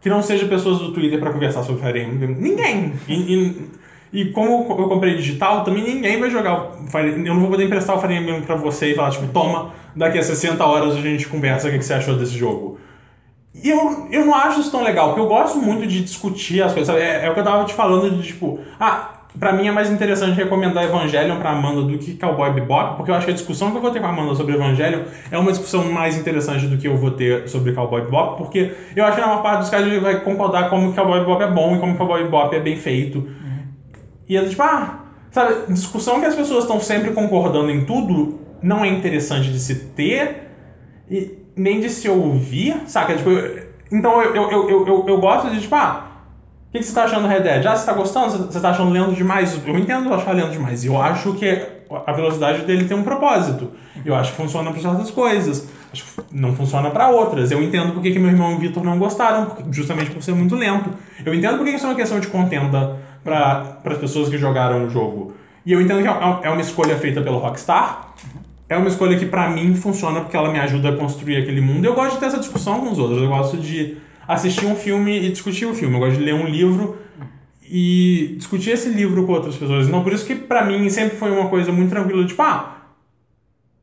que 0.00 0.08
não 0.08 0.22
seja 0.22 0.46
pessoas 0.46 0.78
do 0.78 0.92
Twitter 0.92 1.18
pra 1.18 1.32
conversar 1.32 1.64
sobre 1.64 1.82
Fire 1.84 2.00
Emblem? 2.00 2.36
Ninguém! 2.36 2.92
E, 3.08 3.14
e, 3.14 3.70
e 4.12 4.24
como 4.26 4.66
eu 4.78 4.88
comprei 4.88 5.16
digital, 5.16 5.64
também 5.64 5.82
ninguém 5.82 6.20
vai 6.20 6.30
jogar 6.30 6.62
o 6.62 6.86
Fire 6.86 7.08
Emblem. 7.08 7.26
Eu 7.26 7.34
não 7.34 7.40
vou 7.40 7.50
poder 7.50 7.64
emprestar 7.64 7.96
o 7.96 8.00
Fire 8.00 8.14
Emblem 8.14 8.42
pra 8.42 8.54
você 8.54 8.92
e 8.92 8.94
falar, 8.94 9.10
tipo, 9.10 9.26
toma, 9.28 9.72
daqui 9.96 10.18
a 10.18 10.22
60 10.22 10.64
horas 10.64 10.94
a 10.94 11.00
gente 11.00 11.26
conversa 11.26 11.66
o 11.66 11.70
que 11.72 11.78
que 11.78 11.84
você 11.84 11.94
achou 11.94 12.16
desse 12.16 12.38
jogo. 12.38 12.78
E 13.52 13.68
eu, 13.68 14.06
eu 14.12 14.24
não 14.24 14.34
acho 14.34 14.60
isso 14.60 14.70
tão 14.70 14.84
legal, 14.84 15.08
porque 15.08 15.20
eu 15.20 15.26
gosto 15.26 15.58
muito 15.58 15.84
de 15.84 16.02
discutir 16.02 16.62
as 16.62 16.72
coisas? 16.72 16.94
É, 16.94 17.26
é 17.26 17.30
o 17.30 17.34
que 17.34 17.40
eu 17.40 17.44
tava 17.44 17.64
te 17.64 17.74
falando 17.74 18.10
de, 18.16 18.28
tipo, 18.28 18.60
ah, 18.78 19.19
pra 19.38 19.52
mim 19.52 19.68
é 19.68 19.72
mais 19.72 19.90
interessante 19.90 20.34
recomendar 20.36 20.84
Evangelion 20.84 21.36
pra 21.38 21.50
Amanda 21.50 21.82
do 21.82 21.98
que 21.98 22.14
Cowboy 22.14 22.50
Bebop, 22.52 22.96
porque 22.96 23.10
eu 23.10 23.14
acho 23.14 23.26
que 23.26 23.30
a 23.32 23.34
discussão 23.34 23.70
que 23.70 23.76
eu 23.76 23.80
vou 23.80 23.90
ter 23.90 24.00
com 24.00 24.06
a 24.06 24.10
Amanda 24.10 24.34
sobre 24.34 24.54
Evangelion 24.54 25.02
é 25.30 25.38
uma 25.38 25.50
discussão 25.52 25.84
mais 25.92 26.16
interessante 26.16 26.66
do 26.66 26.76
que 26.76 26.88
eu 26.88 26.96
vou 26.96 27.12
ter 27.12 27.48
sobre 27.48 27.72
Cowboy 27.72 28.02
Bebop, 28.02 28.36
porque 28.38 28.72
eu 28.96 29.04
acho 29.04 29.14
que 29.14 29.20
na 29.20 29.28
maior 29.28 29.42
parte 29.42 29.60
dos 29.60 29.70
casos 29.70 29.86
ele 29.86 30.00
vai 30.00 30.20
concordar 30.20 30.68
como 30.68 30.92
Cowboy 30.92 31.20
Bebop 31.20 31.42
é 31.42 31.50
bom 31.50 31.76
e 31.76 31.78
como 31.78 31.96
Cowboy 31.96 32.24
Bebop 32.24 32.54
é 32.56 32.60
bem 32.60 32.76
feito. 32.76 33.28
E 34.28 34.36
é 34.36 34.44
tipo, 34.44 34.62
ah, 34.62 35.00
sabe, 35.30 35.72
discussão 35.72 36.20
que 36.20 36.26
as 36.26 36.34
pessoas 36.34 36.64
estão 36.64 36.80
sempre 36.80 37.12
concordando 37.12 37.70
em 37.70 37.84
tudo 37.84 38.38
não 38.62 38.84
é 38.84 38.88
interessante 38.88 39.50
de 39.50 39.58
se 39.58 39.74
ter 39.94 40.48
e 41.10 41.38
nem 41.56 41.80
de 41.80 41.88
se 41.88 42.08
ouvir, 42.08 42.76
saca? 42.86 43.14
Tipo, 43.16 43.30
eu- 43.30 43.70
então 43.92 44.22
eu, 44.22 44.34
eu, 44.36 44.50
eu, 44.70 44.86
eu, 44.86 45.04
eu 45.08 45.18
gosto 45.20 45.50
de, 45.50 45.60
tipo, 45.60 45.74
ah, 45.74 46.09
o 46.70 46.72
que, 46.72 46.78
que 46.78 46.84
você 46.84 46.94
tá 46.94 47.02
achando 47.02 47.22
do 47.22 47.28
Red 47.28 47.40
Dead? 47.40 47.66
Ah, 47.66 47.74
você 47.74 47.84
tá 47.84 47.92
gostando? 47.92 48.46
Você, 48.46 48.60
tá 48.60 48.70
achando 48.70 48.92
lento 48.92 49.12
demais? 49.12 49.60
Eu 49.66 49.76
entendo 49.76 50.14
achar 50.14 50.30
lento 50.30 50.52
demais. 50.52 50.84
Eu 50.84 51.02
acho 51.02 51.32
que 51.32 51.66
a 52.06 52.12
velocidade 52.12 52.62
dele 52.62 52.84
tem 52.84 52.96
um 52.96 53.02
propósito. 53.02 53.72
Eu 54.06 54.14
acho 54.14 54.30
que 54.30 54.36
funciona 54.36 54.70
para 54.70 54.80
certas 54.80 55.10
coisas. 55.10 55.68
Acho 55.92 56.04
que 56.04 56.22
não 56.30 56.54
funciona 56.54 56.88
para 56.90 57.08
outras. 57.08 57.50
Eu 57.50 57.60
entendo 57.60 57.92
porque 57.92 58.12
que 58.12 58.20
meu 58.20 58.30
irmão 58.30 58.52
e 58.52 58.54
o 58.54 58.58
Vitor 58.58 58.84
não 58.84 59.00
gostaram, 59.00 59.50
justamente 59.72 60.12
por 60.12 60.22
ser 60.22 60.32
muito 60.32 60.54
lento. 60.54 60.90
Eu 61.26 61.34
entendo 61.34 61.56
porque 61.56 61.72
isso 61.72 61.86
é 61.86 61.88
uma 61.88 61.96
questão 61.96 62.20
de 62.20 62.28
contenda 62.28 62.96
para 63.24 63.80
as 63.84 63.98
pessoas 63.98 64.28
que 64.28 64.38
jogaram 64.38 64.86
o 64.86 64.90
jogo. 64.90 65.34
E 65.66 65.72
eu 65.72 65.80
entendo 65.80 66.00
que 66.02 66.08
é 66.08 66.48
é 66.48 66.50
uma 66.50 66.60
escolha 66.60 66.96
feita 66.96 67.20
pelo 67.20 67.38
Rockstar. 67.38 68.12
É 68.68 68.76
uma 68.76 68.86
escolha 68.86 69.18
que 69.18 69.26
pra 69.26 69.50
mim 69.50 69.74
funciona 69.74 70.20
porque 70.20 70.36
ela 70.36 70.52
me 70.52 70.60
ajuda 70.60 70.90
a 70.90 70.96
construir 70.96 71.38
aquele 71.38 71.60
mundo. 71.60 71.84
Eu 71.84 71.94
gosto 71.94 72.12
de 72.12 72.20
ter 72.20 72.26
essa 72.26 72.38
discussão 72.38 72.78
com 72.78 72.92
os 72.92 72.98
outros. 73.00 73.20
Eu 73.20 73.28
gosto 73.28 73.56
de 73.56 73.96
assistir 74.30 74.64
um 74.66 74.76
filme 74.76 75.26
e 75.26 75.30
discutir 75.30 75.66
o 75.66 75.74
filme. 75.74 75.94
Eu 75.94 76.00
gosto 76.00 76.18
de 76.18 76.24
ler 76.24 76.34
um 76.34 76.46
livro 76.46 76.96
e 77.68 78.34
discutir 78.36 78.70
esse 78.70 78.88
livro 78.88 79.26
com 79.26 79.32
outras 79.32 79.56
pessoas. 79.56 79.88
Então, 79.88 80.02
por 80.02 80.12
isso 80.12 80.24
que 80.24 80.34
pra 80.34 80.64
mim 80.64 80.88
sempre 80.88 81.16
foi 81.16 81.30
uma 81.30 81.48
coisa 81.48 81.72
muito 81.72 81.90
tranquila, 81.90 82.24
tipo, 82.24 82.40
ah, 82.40 82.76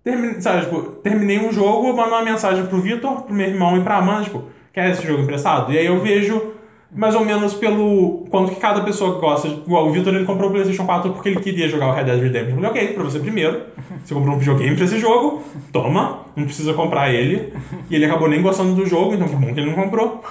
terminei, 0.04 0.42
sabe, 0.42 0.66
tipo, 0.66 0.82
terminei 1.04 1.40
um 1.40 1.52
jogo, 1.52 1.88
eu 1.88 1.96
mando 1.96 2.10
uma 2.10 2.24
mensagem 2.24 2.66
pro 2.66 2.82
Vitor, 2.82 3.24
pro 3.24 3.34
meu 3.34 3.48
irmão 3.48 3.78
e 3.78 3.84
pra 3.84 3.98
Amanda, 3.98 4.24
tipo, 4.24 4.46
quer 4.72 4.90
esse 4.92 5.06
jogo 5.06 5.24
emprestado? 5.24 5.72
E 5.74 5.78
aí 5.78 5.86
eu 5.86 6.02
vejo 6.02 6.54
mais 6.92 7.14
ou 7.16 7.24
menos 7.26 7.54
pelo 7.54 8.26
quanto 8.30 8.52
que 8.54 8.60
cada 8.60 8.82
pessoa 8.82 9.20
gosta. 9.20 9.48
O 9.68 9.92
Victor 9.92 10.14
ele 10.16 10.26
comprou 10.26 10.50
o 10.50 10.52
PlayStation 10.54 10.86
4 10.86 11.12
porque 11.12 11.30
ele 11.30 11.40
queria 11.42 11.68
jogar 11.68 11.88
o 11.90 11.92
Red 11.94 12.06
Dead 12.06 12.22
Redemption. 12.22 12.50
Eu 12.52 12.56
falei, 12.56 12.70
ok, 12.70 12.94
pra 12.94 13.04
você 13.04 13.20
primeiro. 13.20 13.62
Você 14.04 14.14
comprou 14.14 14.36
um 14.36 14.40
videogame 14.40 14.76
pra 14.76 14.86
esse 14.86 14.98
jogo, 15.00 15.44
toma, 15.74 16.20
não 16.36 16.46
precisa 16.46 16.74
comprar 16.74 17.14
ele. 17.14 17.54
E 17.90 17.96
ele 17.96 18.06
acabou 18.06 18.30
nem 18.30 18.42
gostando 18.42 18.74
do 18.74 18.86
jogo, 18.86 19.14
então 19.16 19.28
que 19.28 19.36
bom 19.36 19.54
que 19.54 19.60
ele 19.60 19.70
não 19.70 19.76
comprou. 19.84 20.24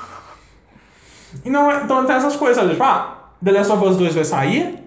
E 1.45 1.51
não, 1.51 1.71
então 1.85 2.05
tem 2.07 2.17
essas 2.17 2.37
coisas, 2.37 2.57
sabe? 2.57 2.71
Tipo, 2.71 2.85
ah, 2.85 3.31
The 3.45 3.53
Last 3.53 3.73
of 3.73 3.85
Us 3.85 3.97
2 3.99 4.15
vai 4.15 4.25
sair, 4.25 4.79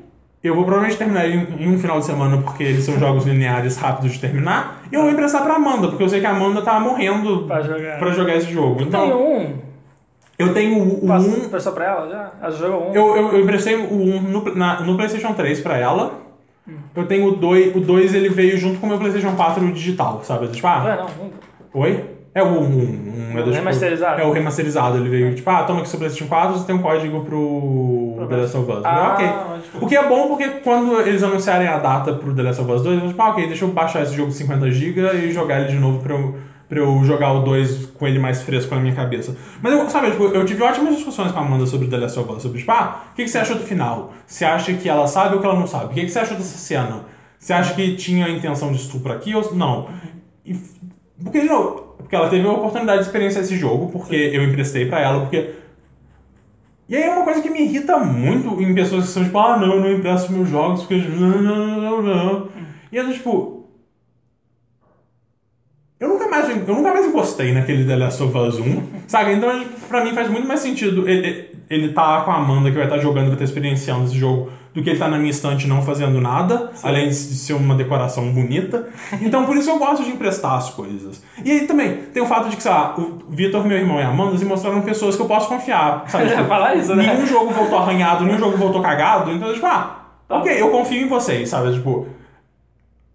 eu 0.44 0.56
vou 0.56 0.64
provavelmente 0.64 0.98
terminar 0.98 1.26
ele 1.26 1.48
em, 1.60 1.64
em 1.66 1.76
um 1.76 1.78
final 1.78 2.00
de 2.00 2.06
semana, 2.06 2.38
porque 2.42 2.64
eles 2.64 2.84
são 2.84 2.98
jogos 2.98 3.26
lineares 3.26 3.78
rápidos 3.78 4.14
de 4.14 4.20
terminar, 4.20 4.82
e 4.92 4.96
eu 4.96 5.02
vou 5.04 5.12
emprestar 5.12 5.44
pra 5.44 5.56
Amanda, 5.56 5.90
porque 5.90 6.02
eu 6.04 6.10
sei 6.10 6.20
que 6.20 6.26
a 6.26 6.32
Amanda 6.32 6.62
tá 6.64 6.80
morrendo 6.80 7.44
Pra 7.46 7.62
jogar. 7.62 8.00
pra 8.00 8.12
jogar 8.12 8.36
esse 8.36 8.52
jogo. 8.52 8.78
Tem 8.78 8.88
Então, 8.88 9.22
um. 9.22 9.69
Eu 10.40 10.54
tenho 10.54 10.78
o 10.80 11.06
1. 11.06 11.08
Passou, 11.08 11.50
passou 11.50 11.72
pra 11.74 11.86
ela 11.86 12.10
já? 12.10 12.32
Ela 12.42 12.52
jogou 12.52 12.90
um. 12.90 12.94
Eu, 12.96 13.16
eu, 13.16 13.34
eu 13.34 13.40
emprestei 13.42 13.76
o 13.76 13.94
1 13.94 14.22
no, 14.22 14.56
na- 14.56 14.80
no 14.82 14.96
PlayStation 14.96 15.34
3 15.34 15.60
pra 15.60 15.78
ela. 15.78 16.14
Eu 16.96 17.06
tenho 17.08 17.28
o 17.28 17.36
2, 17.36 17.76
o 17.76 17.80
2 17.80 18.14
ele 18.14 18.30
veio 18.30 18.58
junto 18.58 18.80
com 18.80 18.86
o 18.86 18.90
meu 18.90 19.00
PlayStation 19.00 19.36
4 19.36 19.72
digital, 19.72 20.22
sabe? 20.24 20.48
Tipo, 20.48 20.68
Não 20.68 20.74
ah, 20.76 20.90
é 20.94 20.98
não, 20.98 21.06
um. 21.06 21.32
oi? 21.82 22.06
É 22.34 22.44
o 22.44 22.46
1, 22.46 22.52
um, 22.62 23.40
é 23.40 23.42
do, 23.42 23.50
O 23.50 23.54
remasterizado? 23.54 24.22
É 24.22 24.24
o 24.26 24.32
remasterizado, 24.32 24.98
ele 24.98 25.10
veio 25.10 25.34
tipo, 25.34 25.50
ah, 25.50 25.64
toma 25.64 25.80
aqui 25.80 25.90
seu 25.90 25.98
PlayStation 25.98 26.30
4, 26.30 26.60
você 26.60 26.66
tem 26.68 26.76
um 26.76 26.82
código 26.82 27.26
pro 27.26 28.24
The 28.30 28.36
Last 28.38 28.56
of 28.58 28.72
Us. 28.72 28.82
Ah, 28.86 29.14
ok. 29.16 29.26
ótimo. 29.26 29.84
O 29.86 29.88
que 29.88 29.96
é 29.98 30.08
bom 30.08 30.28
porque 30.28 30.48
quando 30.64 31.02
eles 31.02 31.24
anunciarem 31.24 31.68
a 31.68 31.80
data 31.80 32.14
pro 32.14 32.34
The 32.36 32.44
Last 32.44 32.62
of 32.62 32.72
Us 32.72 32.84
2, 32.84 32.94
eu 32.96 33.00
vou 33.02 33.10
tipo, 33.10 33.22
ah, 33.24 33.30
ok, 33.30 33.48
deixa 33.48 33.66
eu 33.66 33.70
baixar 33.70 34.04
esse 34.04 34.14
jogo 34.16 34.30
de 34.32 34.38
50GB 34.44 35.24
e 35.24 35.32
jogar 35.32 35.62
ele 35.62 35.70
de 35.72 35.80
novo 35.80 36.04
pra 36.04 36.14
eu, 36.14 36.36
pra 36.70 36.80
eu 36.80 37.04
jogar 37.04 37.34
o 37.34 37.42
2 37.42 37.88
com 37.98 38.08
ele 38.08 38.20
mais 38.20 38.44
fresco 38.44 38.74
na 38.74 38.80
minha 38.80 38.96
cabeça. 38.96 39.36
Mas 39.62 39.74
eu, 39.74 39.90
sabe, 39.90 40.12
tipo, 40.12 40.26
eu 40.26 40.46
tive 40.46 40.62
ótimas 40.62 40.96
discussões 40.96 41.32
com 41.32 41.40
a 41.40 41.42
Amanda 41.42 41.66
sobre 41.66 41.88
The 41.88 41.98
Last 41.98 42.20
of 42.20 42.32
Us, 42.32 42.44
sobre 42.44 42.60
tipo, 42.60 42.72
ah, 42.72 43.06
o 43.12 43.16
que, 43.16 43.24
que 43.24 43.30
você 43.30 43.40
achou 43.40 43.58
do 43.58 43.64
final? 43.64 44.14
Você 44.26 44.46
acha 44.46 44.72
que 44.74 44.88
ela 44.88 45.08
sabe 45.08 45.36
ou 45.36 45.42
que 45.42 45.48
ela 45.48 45.60
não 45.60 45.68
sabe? 45.68 45.86
O 45.86 45.90
que, 45.90 46.06
que 46.06 46.10
você 46.10 46.20
achou 46.20 46.38
dessa 46.38 46.58
cena? 46.58 47.02
Você 47.40 47.52
acha 47.52 47.74
que 47.74 47.96
tinha 47.96 48.28
a 48.28 48.30
intenção 48.30 48.72
de 48.72 48.78
estupro 48.78 49.12
aqui 49.12 49.34
ou 49.34 49.56
não? 49.56 49.90
E, 50.46 50.56
porque, 51.24 51.42
de 51.42 51.48
novo, 51.48 51.96
porque 51.98 52.16
ela 52.16 52.30
teve 52.30 52.48
a 52.48 52.52
oportunidade 52.52 53.00
de 53.00 53.06
experienciar 53.08 53.44
esse 53.44 53.58
jogo, 53.58 53.92
porque 53.92 54.16
eu 54.16 54.44
emprestei 54.44 54.86
pra 54.86 55.00
ela, 55.00 55.22
porque 55.22 55.56
e 56.90 56.96
aí 56.96 57.04
é 57.04 57.12
uma 57.12 57.24
coisa 57.24 57.40
que 57.40 57.52
me 57.52 57.62
irrita 57.62 58.00
muito 58.00 58.60
em 58.60 58.74
pessoas 58.74 59.06
que 59.06 59.12
são 59.12 59.24
tipo, 59.24 59.38
ah, 59.38 59.58
não, 59.58 59.76
eu 59.76 59.80
não 59.80 59.92
empresto 59.92 60.34
meus 60.34 60.50
jogos 60.50 60.82
porque. 60.82 60.96
Não, 60.96 61.40
não, 61.40 61.82
não, 61.82 62.02
não. 62.02 62.48
E 62.92 62.98
eu, 62.98 63.14
tipo. 63.14 63.59
Eu 66.00 66.08
nunca 66.08 66.28
mais, 66.28 66.50
eu 66.50 66.76
nunca 66.76 66.94
mais 66.94 67.06
encostei 67.06 67.52
naquele 67.52 67.86
The 67.86 67.96
Last 67.98 68.24
of 68.24 68.38
Us 68.38 68.58
1, 68.58 68.84
sabe? 69.06 69.34
Então, 69.34 69.66
pra 69.90 70.04
mim 70.04 70.14
faz 70.14 70.30
muito 70.30 70.48
mais 70.48 70.62
sentido 70.62 71.08
ele, 71.10 71.50
ele 71.70 71.90
tá 71.92 72.22
com 72.22 72.32
a 72.32 72.36
Amanda 72.36 72.72
que 72.72 72.78
vai 72.78 72.86
estar 72.86 73.00
jogando, 73.00 73.26
vai 73.26 73.34
estar 73.34 73.44
experienciando 73.44 74.06
esse 74.06 74.16
jogo, 74.16 74.50
do 74.74 74.84
que 74.84 74.90
ele 74.90 75.00
tá 75.00 75.08
na 75.08 75.18
minha 75.18 75.32
estante 75.32 75.68
não 75.68 75.82
fazendo 75.82 76.22
nada, 76.22 76.72
além 76.84 77.10
de 77.10 77.16
ser 77.16 77.54
uma 77.54 77.76
decoração 77.76 78.32
bonita. 78.32 78.88
Então, 79.22 79.46
por 79.46 79.58
isso 79.58 79.70
eu 79.70 79.78
gosto 79.78 80.04
de 80.04 80.12
emprestar 80.12 80.54
as 80.54 80.70
coisas. 80.70 81.22
E 81.44 81.52
aí 81.52 81.68
também, 81.68 81.98
tem 82.14 82.22
o 82.22 82.26
fato 82.26 82.50
de 82.50 82.56
que, 82.56 82.64
sei 82.64 82.72
lá, 82.72 82.96
o 82.98 83.24
Vitor, 83.30 83.66
meu 83.66 83.78
irmão 83.78 84.00
e 84.00 84.04
a 84.04 84.10
Amanda 84.10 84.38
se 84.38 84.46
mostraram 84.46 84.82
pessoas 84.82 85.16
que 85.16 85.22
eu 85.22 85.28
posso 85.28 85.50
confiar, 85.50 86.06
sabe? 86.08 86.30
Ia 86.30 86.46
falar 86.46 86.76
isso, 86.76 86.96
né? 86.96 87.14
Nenhum 87.14 87.26
jogo 87.26 87.52
voltou 87.52 87.78
arranhado, 87.78 88.24
nenhum 88.24 88.40
jogo 88.40 88.58
voltou 88.58 88.82
cagado, 88.82 89.32
então, 89.32 89.52
tipo, 89.54 89.66
ah, 89.66 90.06
ok, 90.30 90.62
eu 90.62 90.70
confio 90.70 91.02
em 91.02 91.10
vocês, 91.10 91.50
sabe? 91.50 91.74
Tipo, 91.74 92.08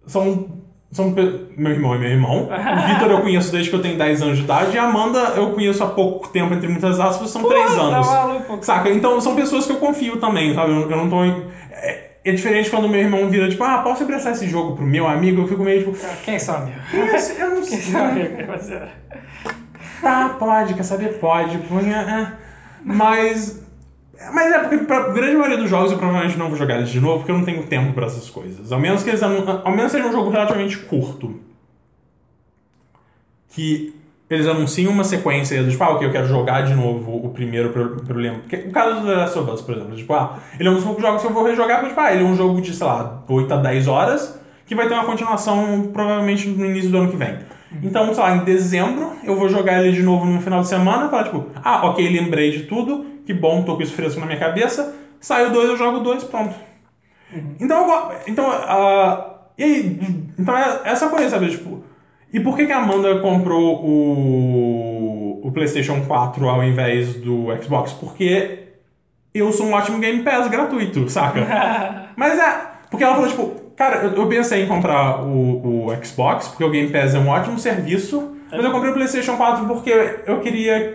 são. 0.05 0.54
São 0.95 1.09
meu 1.57 1.71
irmão 1.71 1.93
e 1.95 1.99
meu 1.99 2.09
irmão. 2.09 2.47
O 2.55 2.87
Vitor 2.93 3.11
eu 3.11 3.21
conheço 3.21 3.51
desde 3.51 3.69
que 3.69 3.75
eu 3.75 3.81
tenho 3.81 3.97
10 3.97 4.21
anos 4.21 4.37
de 4.37 4.43
idade. 4.45 4.75
E 4.75 4.79
a 4.79 4.83
Amanda 4.85 5.19
eu 5.35 5.51
conheço 5.51 5.83
há 5.83 5.87
pouco 5.87 6.29
tempo, 6.29 6.53
entre 6.53 6.67
muitas 6.69 6.99
aspas, 6.99 7.29
são 7.29 7.43
3 7.43 7.65
Tá 7.75 7.81
anos. 7.81 8.07
maluco. 8.07 8.59
Saca? 8.61 8.89
Então 8.89 9.19
são 9.19 9.35
pessoas 9.35 9.65
que 9.65 9.73
eu 9.73 9.77
confio 9.77 10.17
também, 10.17 10.53
sabe? 10.55 10.71
Eu, 10.71 10.89
eu 10.89 10.97
não 10.97 11.09
tô. 11.09 11.23
em- 11.25 11.43
É, 11.71 12.11
é 12.23 12.31
diferente 12.31 12.69
quando 12.69 12.87
meu 12.87 12.99
irmão 13.01 13.29
vira, 13.29 13.49
tipo, 13.49 13.61
ah, 13.63 13.79
posso 13.79 14.03
emprestar 14.03 14.31
esse 14.31 14.47
jogo 14.47 14.75
pro 14.77 14.85
meu 14.85 15.05
amigo? 15.05 15.41
Eu 15.41 15.47
fico 15.49 15.63
meio 15.63 15.83
tipo. 15.83 15.97
Quem 16.23 16.39
são, 16.39 16.55
amigo? 16.55 16.77
"Esse- 17.13 17.39
Eu 17.41 17.49
não 17.49 17.61
Quem 17.61 17.79
sei. 17.79 17.93
Quem 17.93 18.21
é? 18.21 18.87
Tá, 20.01 20.35
pode, 20.39 20.73
quer 20.75 20.83
saber? 20.83 21.19
Pode. 21.19 21.57
Punha, 21.59 21.97
é. 21.97 22.31
Mas. 22.83 23.64
Mas 24.33 24.53
é 24.53 24.59
porque 24.59 24.77
pra 24.79 25.09
grande 25.09 25.35
maioria 25.35 25.57
dos 25.57 25.69
jogos 25.69 25.91
eu 25.91 25.97
provavelmente 25.97 26.37
não 26.37 26.49
vou 26.49 26.57
jogar 26.57 26.77
eles 26.77 26.89
de 26.89 26.99
novo 26.99 27.19
porque 27.19 27.31
eu 27.31 27.37
não 27.37 27.45
tenho 27.45 27.63
tempo 27.63 27.93
pra 27.93 28.05
essas 28.05 28.29
coisas. 28.29 28.71
Ao 28.71 28.79
menos 28.79 29.03
que 29.03 29.09
eles 29.09 29.21
ao 29.21 29.71
menos 29.71 29.91
seja 29.91 30.07
um 30.07 30.11
jogo 30.11 30.29
relativamente 30.29 30.77
curto. 30.77 31.39
Que 33.49 33.93
eles 34.29 34.47
anunciam 34.47 34.91
uma 34.91 35.03
sequência 35.03 35.61
do 35.61 35.69
tipo, 35.69 35.83
ah, 35.83 35.91
ok, 35.91 36.07
eu 36.07 36.11
quero 36.11 36.27
jogar 36.27 36.61
de 36.61 36.73
novo 36.73 37.25
o 37.25 37.29
primeiro 37.29 37.71
lembrar. 38.09 38.41
Porque 38.41 38.55
O 38.55 38.71
caso 38.71 39.01
do 39.01 39.07
The 39.07 39.15
Last 39.15 39.37
of 39.37 39.51
Us, 39.51 39.61
por 39.61 39.75
exemplo, 39.75 39.95
tipo, 39.95 40.13
ah, 40.13 40.39
ele 40.59 40.67
é 40.67 40.71
um 40.71 40.75
dos 40.75 40.83
poucos 40.83 41.01
jogos 41.01 41.21
que 41.21 41.27
eu 41.27 41.33
vou 41.33 41.43
rejogar, 41.43 41.79
porque, 41.79 41.89
tipo, 41.89 42.01
ah, 42.01 42.11
ele 42.11 42.23
é 42.23 42.25
um 42.25 42.35
jogo 42.35 42.59
de, 42.59 42.73
sei 42.73 42.87
lá, 42.87 43.23
8 43.27 43.53
a 43.53 43.57
10 43.57 43.87
horas, 43.87 44.39
que 44.65 44.73
vai 44.73 44.87
ter 44.87 44.95
uma 44.95 45.05
continuação 45.05 45.89
provavelmente 45.93 46.47
no 46.47 46.65
início 46.65 46.89
do 46.89 46.97
ano 46.97 47.11
que 47.11 47.17
vem. 47.17 47.37
Então, 47.83 48.13
sei 48.13 48.23
lá, 48.23 48.35
em 48.35 48.43
dezembro 48.43 49.11
eu 49.23 49.35
vou 49.35 49.47
jogar 49.49 49.83
ele 49.83 49.95
de 49.95 50.01
novo 50.01 50.25
no 50.25 50.41
final 50.41 50.61
de 50.61 50.67
semana, 50.67 51.07
falar, 51.09 51.25
tipo, 51.25 51.45
ah, 51.63 51.85
ok, 51.87 52.09
lembrei 52.09 52.51
de 52.51 52.63
tudo, 52.63 53.05
que 53.25 53.33
bom, 53.33 53.63
tô 53.63 53.75
com 53.75 53.81
isso 53.81 53.93
fresco 53.93 54.19
na 54.19 54.25
minha 54.25 54.39
cabeça, 54.39 54.95
saiu 55.19 55.51
dois, 55.51 55.69
eu 55.69 55.77
jogo 55.77 55.99
dois, 55.99 56.23
pronto. 56.23 56.55
Então, 57.59 58.11
eu 58.11 58.17
então, 58.27 58.49
ah, 58.49 59.35
e 59.57 59.63
aí, 59.63 59.99
então 60.37 60.57
é 60.57 60.81
essa 60.85 61.09
coisa, 61.09 61.29
sabe, 61.29 61.49
tipo, 61.49 61.83
e 62.31 62.39
por 62.39 62.55
que 62.55 62.65
que 62.65 62.71
a 62.71 62.79
Amanda 62.79 63.19
comprou 63.19 63.83
o, 63.83 65.41
o 65.41 65.51
PlayStation 65.51 66.01
4 66.05 66.49
ao 66.49 66.63
invés 66.63 67.15
do 67.15 67.45
Xbox? 67.63 67.93
Porque 67.93 68.59
eu 69.33 69.51
sou 69.51 69.67
um 69.67 69.73
ótimo 69.73 69.99
Game 69.99 70.21
Pass 70.21 70.49
gratuito, 70.49 71.07
saca? 71.09 72.09
Mas 72.15 72.37
é, 72.37 72.61
porque 72.89 73.03
ela 73.03 73.15
falou, 73.15 73.29
tipo, 73.29 73.51
cara, 73.75 74.03
eu, 74.03 74.15
eu 74.15 74.27
pensei 74.27 74.63
em 74.63 74.67
comprar 74.67 75.21
o, 75.23 75.87
o 75.87 76.05
Xbox, 76.05 76.49
porque 76.49 76.63
o 76.63 76.69
Game 76.69 76.91
Pass 76.91 77.15
é 77.15 77.19
um 77.19 77.29
ótimo 77.29 77.57
serviço, 77.57 78.35
mas 78.51 78.63
eu 78.63 78.71
comprei 78.71 78.91
o 78.91 78.93
PlayStation 78.93 79.35
4 79.35 79.65
porque 79.65 79.91
eu 80.25 80.39
queria 80.39 80.94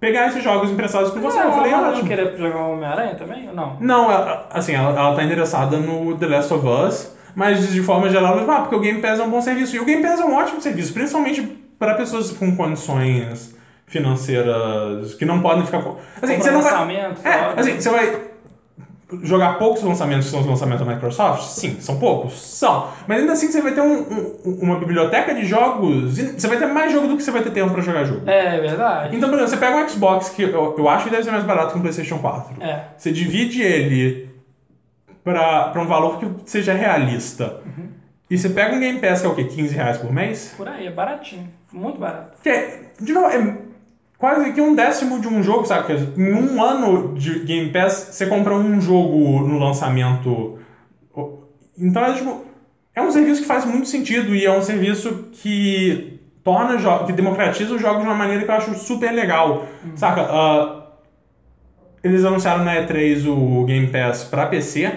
pegar 0.00 0.26
esses 0.28 0.42
jogos 0.42 0.70
emprestados 0.70 1.10
por 1.10 1.20
você. 1.20 1.38
eu 1.38 1.52
falei, 1.52 1.72
ela 1.72 1.82
não 1.82 1.90
ótimo. 1.90 2.08
queria 2.08 2.36
jogar 2.36 2.56
o 2.60 2.72
Homem-Aranha 2.72 3.14
também? 3.14 3.46
Ou 3.48 3.54
não? 3.54 3.76
Não, 3.78 4.10
ela- 4.10 4.48
assim, 4.50 4.74
ela, 4.74 4.98
ela 4.98 5.14
tá 5.14 5.22
interessada 5.22 5.76
no 5.76 6.16
The 6.16 6.26
Last 6.26 6.54
of 6.54 6.66
Us, 6.66 7.16
mas 7.34 7.70
de 7.70 7.82
forma 7.82 8.08
geral, 8.08 8.32
ela 8.32 8.44
fala, 8.46 8.58
ah, 8.58 8.60
porque 8.62 8.76
o 8.76 8.80
Game 8.80 9.00
Pass 9.00 9.20
é 9.20 9.22
um 9.22 9.30
bom 9.30 9.40
serviço. 9.40 9.76
E 9.76 9.80
o 9.80 9.84
Game 9.84 10.02
Pass 10.02 10.18
é 10.20 10.24
um 10.24 10.34
ótimo 10.34 10.60
serviço, 10.60 10.92
principalmente 10.94 11.42
para 11.78 11.94
pessoas 11.94 12.32
com 12.32 12.56
condições 12.56 13.54
financeiras 13.86 15.14
que 15.14 15.24
não 15.24 15.40
podem 15.40 15.64
ficar... 15.66 15.82
com- 15.82 15.96
Assim, 16.22 16.36
você 16.36 16.50
não 16.50 16.62
vai... 16.62 16.72
É, 17.24 17.52
assim, 17.60 17.80
você 17.80 17.90
vai 17.90 18.29
jogar 19.22 19.58
poucos 19.58 19.82
lançamentos 19.82 20.26
que 20.26 20.30
são 20.32 20.40
os 20.40 20.46
lançamentos 20.46 20.86
da 20.86 20.92
Microsoft? 20.94 21.42
Sim, 21.50 21.80
são 21.80 21.98
poucos? 21.98 22.34
São. 22.40 22.88
Mas 23.06 23.20
ainda 23.20 23.32
assim 23.32 23.50
você 23.50 23.60
vai 23.60 23.72
ter 23.72 23.80
um- 23.80 24.00
um- 24.44 24.58
uma 24.62 24.78
biblioteca 24.78 25.34
de 25.34 25.44
jogos, 25.46 26.16
você 26.18 26.46
vai 26.46 26.58
ter 26.58 26.66
mais 26.66 26.92
jogo 26.92 27.08
do 27.08 27.16
que 27.16 27.22
você 27.22 27.30
vai 27.30 27.42
ter 27.42 27.50
tempo 27.50 27.72
para 27.72 27.82
jogar 27.82 28.04
jogo. 28.04 28.28
É 28.28 28.60
verdade. 28.60 29.16
Então, 29.16 29.28
por 29.28 29.36
exemplo, 29.38 29.50
você 29.50 29.56
pega 29.56 29.76
um 29.76 29.88
Xbox, 29.88 30.28
que 30.30 30.42
eu, 30.42 30.74
eu 30.78 30.88
acho 30.88 31.04
que 31.04 31.10
deve 31.10 31.22
ser 31.24 31.30
mais 31.30 31.44
barato 31.44 31.72
que 31.72 31.78
um 31.78 31.82
PlayStation 31.82 32.18
4. 32.18 32.62
É. 32.62 32.80
Você 32.96 33.10
divide 33.12 33.62
ele 33.62 34.28
pra, 35.24 35.68
pra 35.70 35.82
um 35.82 35.86
valor 35.86 36.18
que 36.18 36.26
seja 36.46 36.72
realista. 36.72 37.60
E 38.30 38.38
você 38.38 38.48
pega 38.48 38.74
um 38.76 38.80
Game 38.80 39.00
Pass, 39.00 39.20
que 39.20 39.26
é 39.26 39.30
o 39.30 39.34
quê? 39.34 39.44
15 39.44 39.74
reais 39.74 39.98
por 39.98 40.12
mês? 40.12 40.54
Por 40.56 40.68
aí, 40.68 40.86
é 40.86 40.90
baratinho. 40.90 41.48
Muito 41.72 41.98
barato. 41.98 42.36
Que 42.42 42.48
é, 42.48 42.80
de 43.00 43.12
novo, 43.12 43.26
é 43.26 43.38
quase 44.20 44.52
que 44.52 44.60
um 44.60 44.74
décimo 44.74 45.18
de 45.18 45.26
um 45.26 45.42
jogo, 45.42 45.64
sabe? 45.64 45.86
Porque 45.86 46.20
Em 46.20 46.34
um 46.34 46.62
ano 46.62 47.14
de 47.14 47.40
Game 47.40 47.72
Pass, 47.72 48.10
você 48.12 48.26
compra 48.26 48.54
um 48.54 48.80
jogo 48.80 49.40
no 49.48 49.58
lançamento. 49.58 50.58
Então 51.76 52.04
é 52.04 52.12
tipo. 52.12 52.44
É 52.94 53.00
um 53.00 53.10
serviço 53.10 53.40
que 53.40 53.46
faz 53.46 53.64
muito 53.64 53.88
sentido 53.88 54.34
e 54.34 54.44
é 54.44 54.52
um 54.52 54.60
serviço 54.60 55.28
que 55.32 56.20
torna 56.44 56.76
que 57.06 57.12
democratiza 57.12 57.74
os 57.74 57.80
jogos 57.80 58.02
de 58.02 58.08
uma 58.08 58.16
maneira 58.16 58.44
que 58.44 58.50
eu 58.50 58.54
acho 58.54 58.74
super 58.74 59.10
legal. 59.12 59.64
Saca? 59.94 60.22
Ah, 60.22 60.82
eles 62.02 62.24
anunciaram 62.24 62.64
na 62.64 62.74
E3 62.76 63.26
o 63.28 63.64
Game 63.64 63.86
Pass 63.86 64.24
pra 64.24 64.46
PC. 64.46 64.92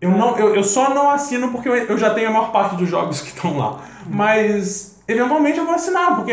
Eu, 0.00 0.10
não, 0.10 0.36
eu, 0.38 0.54
eu 0.56 0.64
só 0.64 0.94
não 0.94 1.10
assino 1.10 1.52
porque 1.52 1.68
eu, 1.68 1.74
eu 1.74 1.98
já 1.98 2.10
tenho 2.10 2.28
a 2.28 2.32
maior 2.32 2.50
parte 2.52 2.76
dos 2.76 2.88
jogos 2.88 3.20
que 3.20 3.28
estão 3.28 3.56
lá. 3.56 3.80
Mas, 4.08 5.02
eventualmente, 5.06 5.58
eu 5.58 5.66
vou 5.66 5.74
assinar, 5.74 6.16
porque 6.16 6.32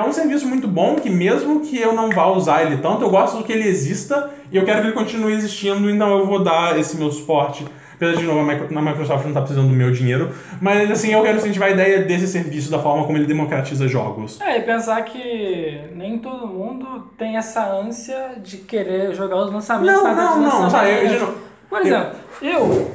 é 0.00 0.08
um 0.08 0.12
serviço 0.12 0.46
muito 0.46 0.66
bom 0.68 0.96
que, 0.96 1.08
mesmo 1.10 1.60
que 1.60 1.78
eu 1.80 1.92
não 1.92 2.10
vá 2.10 2.26
usar 2.26 2.62
ele 2.64 2.78
tanto, 2.78 3.02
eu 3.02 3.10
gosto 3.10 3.38
do 3.38 3.44
que 3.44 3.52
ele 3.52 3.68
exista 3.68 4.30
e 4.50 4.56
eu 4.56 4.64
quero 4.64 4.80
que 4.80 4.86
ele 4.88 4.94
continue 4.94 5.32
existindo, 5.32 5.88
então 5.90 6.18
eu 6.18 6.26
vou 6.26 6.42
dar 6.42 6.78
esse 6.78 6.96
meu 6.96 7.10
suporte. 7.10 7.66
Apesar 7.94 8.16
de, 8.16 8.22
novo, 8.24 8.42
na 8.70 8.80
Microsoft 8.80 9.26
não 9.26 9.34
tá 9.34 9.42
precisando 9.42 9.68
do 9.68 9.74
meu 9.74 9.92
dinheiro, 9.92 10.30
mas 10.58 10.90
assim, 10.90 11.12
eu 11.12 11.22
quero 11.22 11.36
incentivar 11.36 11.68
a 11.68 11.72
ideia 11.72 12.00
desse 12.02 12.26
serviço, 12.28 12.70
da 12.70 12.78
forma 12.78 13.04
como 13.04 13.18
ele 13.18 13.26
democratiza 13.26 13.86
jogos. 13.86 14.40
É, 14.40 14.56
e 14.56 14.62
pensar 14.62 15.02
que 15.04 15.82
nem 15.94 16.18
todo 16.18 16.46
mundo 16.46 17.10
tem 17.18 17.36
essa 17.36 17.62
ânsia 17.70 18.36
de 18.42 18.56
querer 18.56 19.14
jogar 19.14 19.36
os 19.36 19.52
lançamentos 19.52 20.02
Não, 20.02 20.16
não, 20.16 20.40
não, 20.40 20.70
sabe, 20.70 20.88
eu- 20.92 21.12
eu- 21.12 21.38
Por 21.68 21.82
exemplo, 21.82 22.16
eu. 22.40 22.90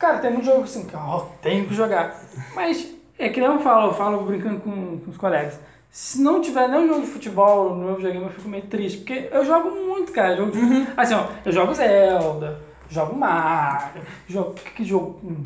Cara, 0.00 0.18
tem 0.18 0.32
muito 0.32 0.46
jogo 0.46 0.62
assim 0.64 0.84
ó, 0.94 1.20
tenho 1.40 1.64
que 1.66 1.74
jogar. 1.74 2.20
Mas 2.56 2.88
é 3.16 3.28
que 3.28 3.40
nem 3.40 3.48
eu 3.48 3.60
falo, 3.60 3.90
eu 3.90 3.94
falo 3.94 4.24
brincando 4.24 4.58
com, 4.60 4.98
com 4.98 5.10
os 5.12 5.16
colegas. 5.16 5.60
Se 5.94 6.22
não 6.22 6.40
tiver 6.40 6.68
nenhum 6.70 6.88
jogo 6.88 7.00
de 7.02 7.06
futebol 7.08 7.76
no 7.76 7.84
meu 7.84 7.96
videogame, 7.96 8.24
eu 8.24 8.30
fico 8.32 8.48
meio 8.48 8.64
triste. 8.64 8.98
Porque 9.00 9.28
eu 9.30 9.44
jogo 9.44 9.70
muito, 9.72 10.10
cara. 10.10 10.34
Jogo 10.34 10.50
de- 10.50 10.58
Uhum. 10.58 10.86
Assim, 10.96 11.12
ó, 11.12 11.26
eu 11.44 11.52
jogo 11.52 11.74
Zelda, 11.74 12.58
jogo 12.88 13.14
Mario, 13.14 14.00
jogo. 14.26 14.54
Que, 14.54 14.70
que 14.70 14.84
jogo? 14.84 15.20
Hum, 15.22 15.42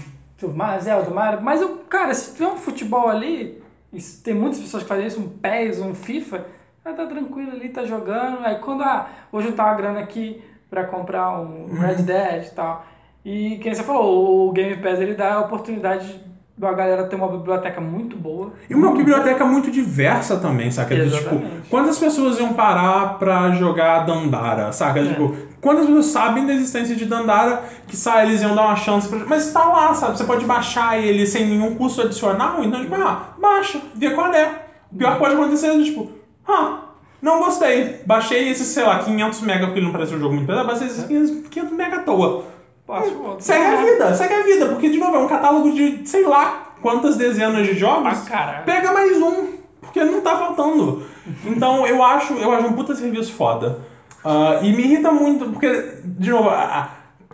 Zelda, 0.81 1.10
Mario. 1.10 1.42
Mas 1.42 1.60
eu, 1.60 1.78
cara, 1.89 2.15
se 2.15 2.33
tiver 2.34 2.47
um 2.47 2.57
futebol 2.57 3.08
ali, 3.08 3.60
e 3.92 4.00
tem 4.23 4.34
muitas 4.34 4.60
pessoas 4.60 4.84
que 4.84 4.89
fazem 4.89 5.08
isso, 5.08 5.20
um 5.20 5.28
PES, 5.28 5.81
um 5.81 5.94
FIFA, 5.97 6.47
ah, 6.84 6.92
tá 6.92 7.07
tranquilo 7.07 7.50
ali, 7.50 7.68
tá 7.70 7.84
jogando. 7.84 8.44
Aí 8.47 8.55
quando, 8.60 8.84
ah, 8.84 9.08
vou 9.33 9.42
juntar 9.42 9.65
uma 9.65 9.75
grana 9.75 9.99
aqui 9.99 10.41
pra 10.70 10.84
comprar 10.84 11.41
um 11.41 11.75
Red 11.75 12.02
Dead 12.02 12.47
e 12.47 12.50
tal. 12.50 12.86
E 13.25 13.58
quem 13.60 13.75
você 13.75 13.83
falou, 13.83 14.49
o 14.49 14.52
Game 14.52 14.76
Pass 14.81 15.00
ele 15.00 15.15
dá 15.15 15.34
a 15.34 15.41
oportunidade 15.41 16.20
da 16.57 16.73
galera 16.73 17.05
ter 17.05 17.17
uma 17.17 17.28
biblioteca 17.28 17.81
muito 17.81 18.17
boa. 18.17 18.55
E 18.68 18.75
uma 18.75 18.93
biblioteca 18.93 19.44
muito 19.44 19.70
diversa 19.70 20.39
também, 20.39 20.70
saca? 20.70 20.94
Tipo, 20.94 21.07
Exatamente. 21.07 21.68
quantas 21.68 21.99
pessoas 21.99 22.39
iam 22.39 22.55
parar 22.55 23.18
pra 23.18 23.51
jogar 23.51 24.07
Dandara, 24.07 24.73
saca? 24.73 25.05
Tipo, 25.05 25.36
quantas 25.60 25.85
pessoas 25.85 26.07
sabem 26.07 26.47
da 26.47 26.55
existência 26.55 26.97
de 26.97 27.05
Dandara 27.05 27.62
que 27.86 27.94
sai, 27.94 28.26
eles 28.26 28.41
iam 28.41 28.55
dar 28.55 28.62
uma 28.62 28.76
chance 28.76 29.07
pra... 29.07 29.18
Mas 29.26 29.52
tá 29.52 29.65
lá, 29.65 29.94
sabe? 29.94 30.17
Você 30.17 30.25
pode 30.25 30.47
baixar 30.47 30.99
ele 30.99 31.26
sem 31.26 31.47
nenhum 31.47 31.75
custo 31.75 32.01
adicional, 32.01 32.65
então, 32.65 32.81
tipo, 32.81 32.94
ah, 32.94 33.35
baixa, 33.39 33.78
vê 33.94 34.10
qual 34.10 34.33
é. 34.33 34.62
O 34.91 34.97
pior 34.97 35.12
que 35.12 35.18
pode 35.18 35.35
acontecer 35.35 35.67
é, 35.67 35.83
tipo, 35.83 36.10
ah, 36.49 36.85
não 37.20 37.41
gostei. 37.41 38.01
Baixei 38.07 38.49
esse, 38.49 38.65
sei 38.65 38.85
lá, 38.85 39.01
500 39.01 39.43
mega, 39.43 39.67
porque 39.67 39.81
não 39.83 39.93
parece 39.93 40.15
um 40.15 40.18
jogo 40.18 40.35
muito 40.35 40.47
pesado, 40.47 40.67
baixei 40.67 40.86
esses 40.86 41.05
500, 41.05 41.49
500 41.49 41.73
mega 41.76 41.97
à 41.97 42.01
toa. 42.01 42.56
Pro 42.86 43.24
outro. 43.24 43.44
Segue 43.44 43.65
a 43.65 43.76
vida, 43.76 44.15
segue 44.15 44.34
a 44.34 44.42
vida, 44.42 44.66
porque 44.66 44.89
de 44.89 44.98
novo 44.98 45.16
é 45.16 45.18
um 45.18 45.28
catálogo 45.28 45.73
de 45.73 46.08
sei 46.08 46.24
lá 46.24 46.73
quantas 46.81 47.16
dezenas 47.16 47.66
de 47.66 47.74
jogos. 47.74 48.20
Caralho. 48.20 48.65
Pega 48.65 48.92
mais 48.92 49.20
um, 49.20 49.48
porque 49.81 50.05
não 50.05 50.20
tá 50.20 50.36
faltando. 50.39 51.02
Então 51.44 51.86
eu 51.86 52.02
acho, 52.02 52.34
eu 52.34 52.52
acho 52.52 52.68
um 52.68 52.73
puta 52.74 52.94
serviço 52.94 53.32
foda. 53.32 53.81
Ah, 54.24 54.60
e 54.62 54.73
me 54.73 54.82
irrita 54.82 55.12
muito, 55.12 55.47
porque, 55.47 56.00
de 56.05 56.31
novo, 56.31 56.48
a, 56.48 56.90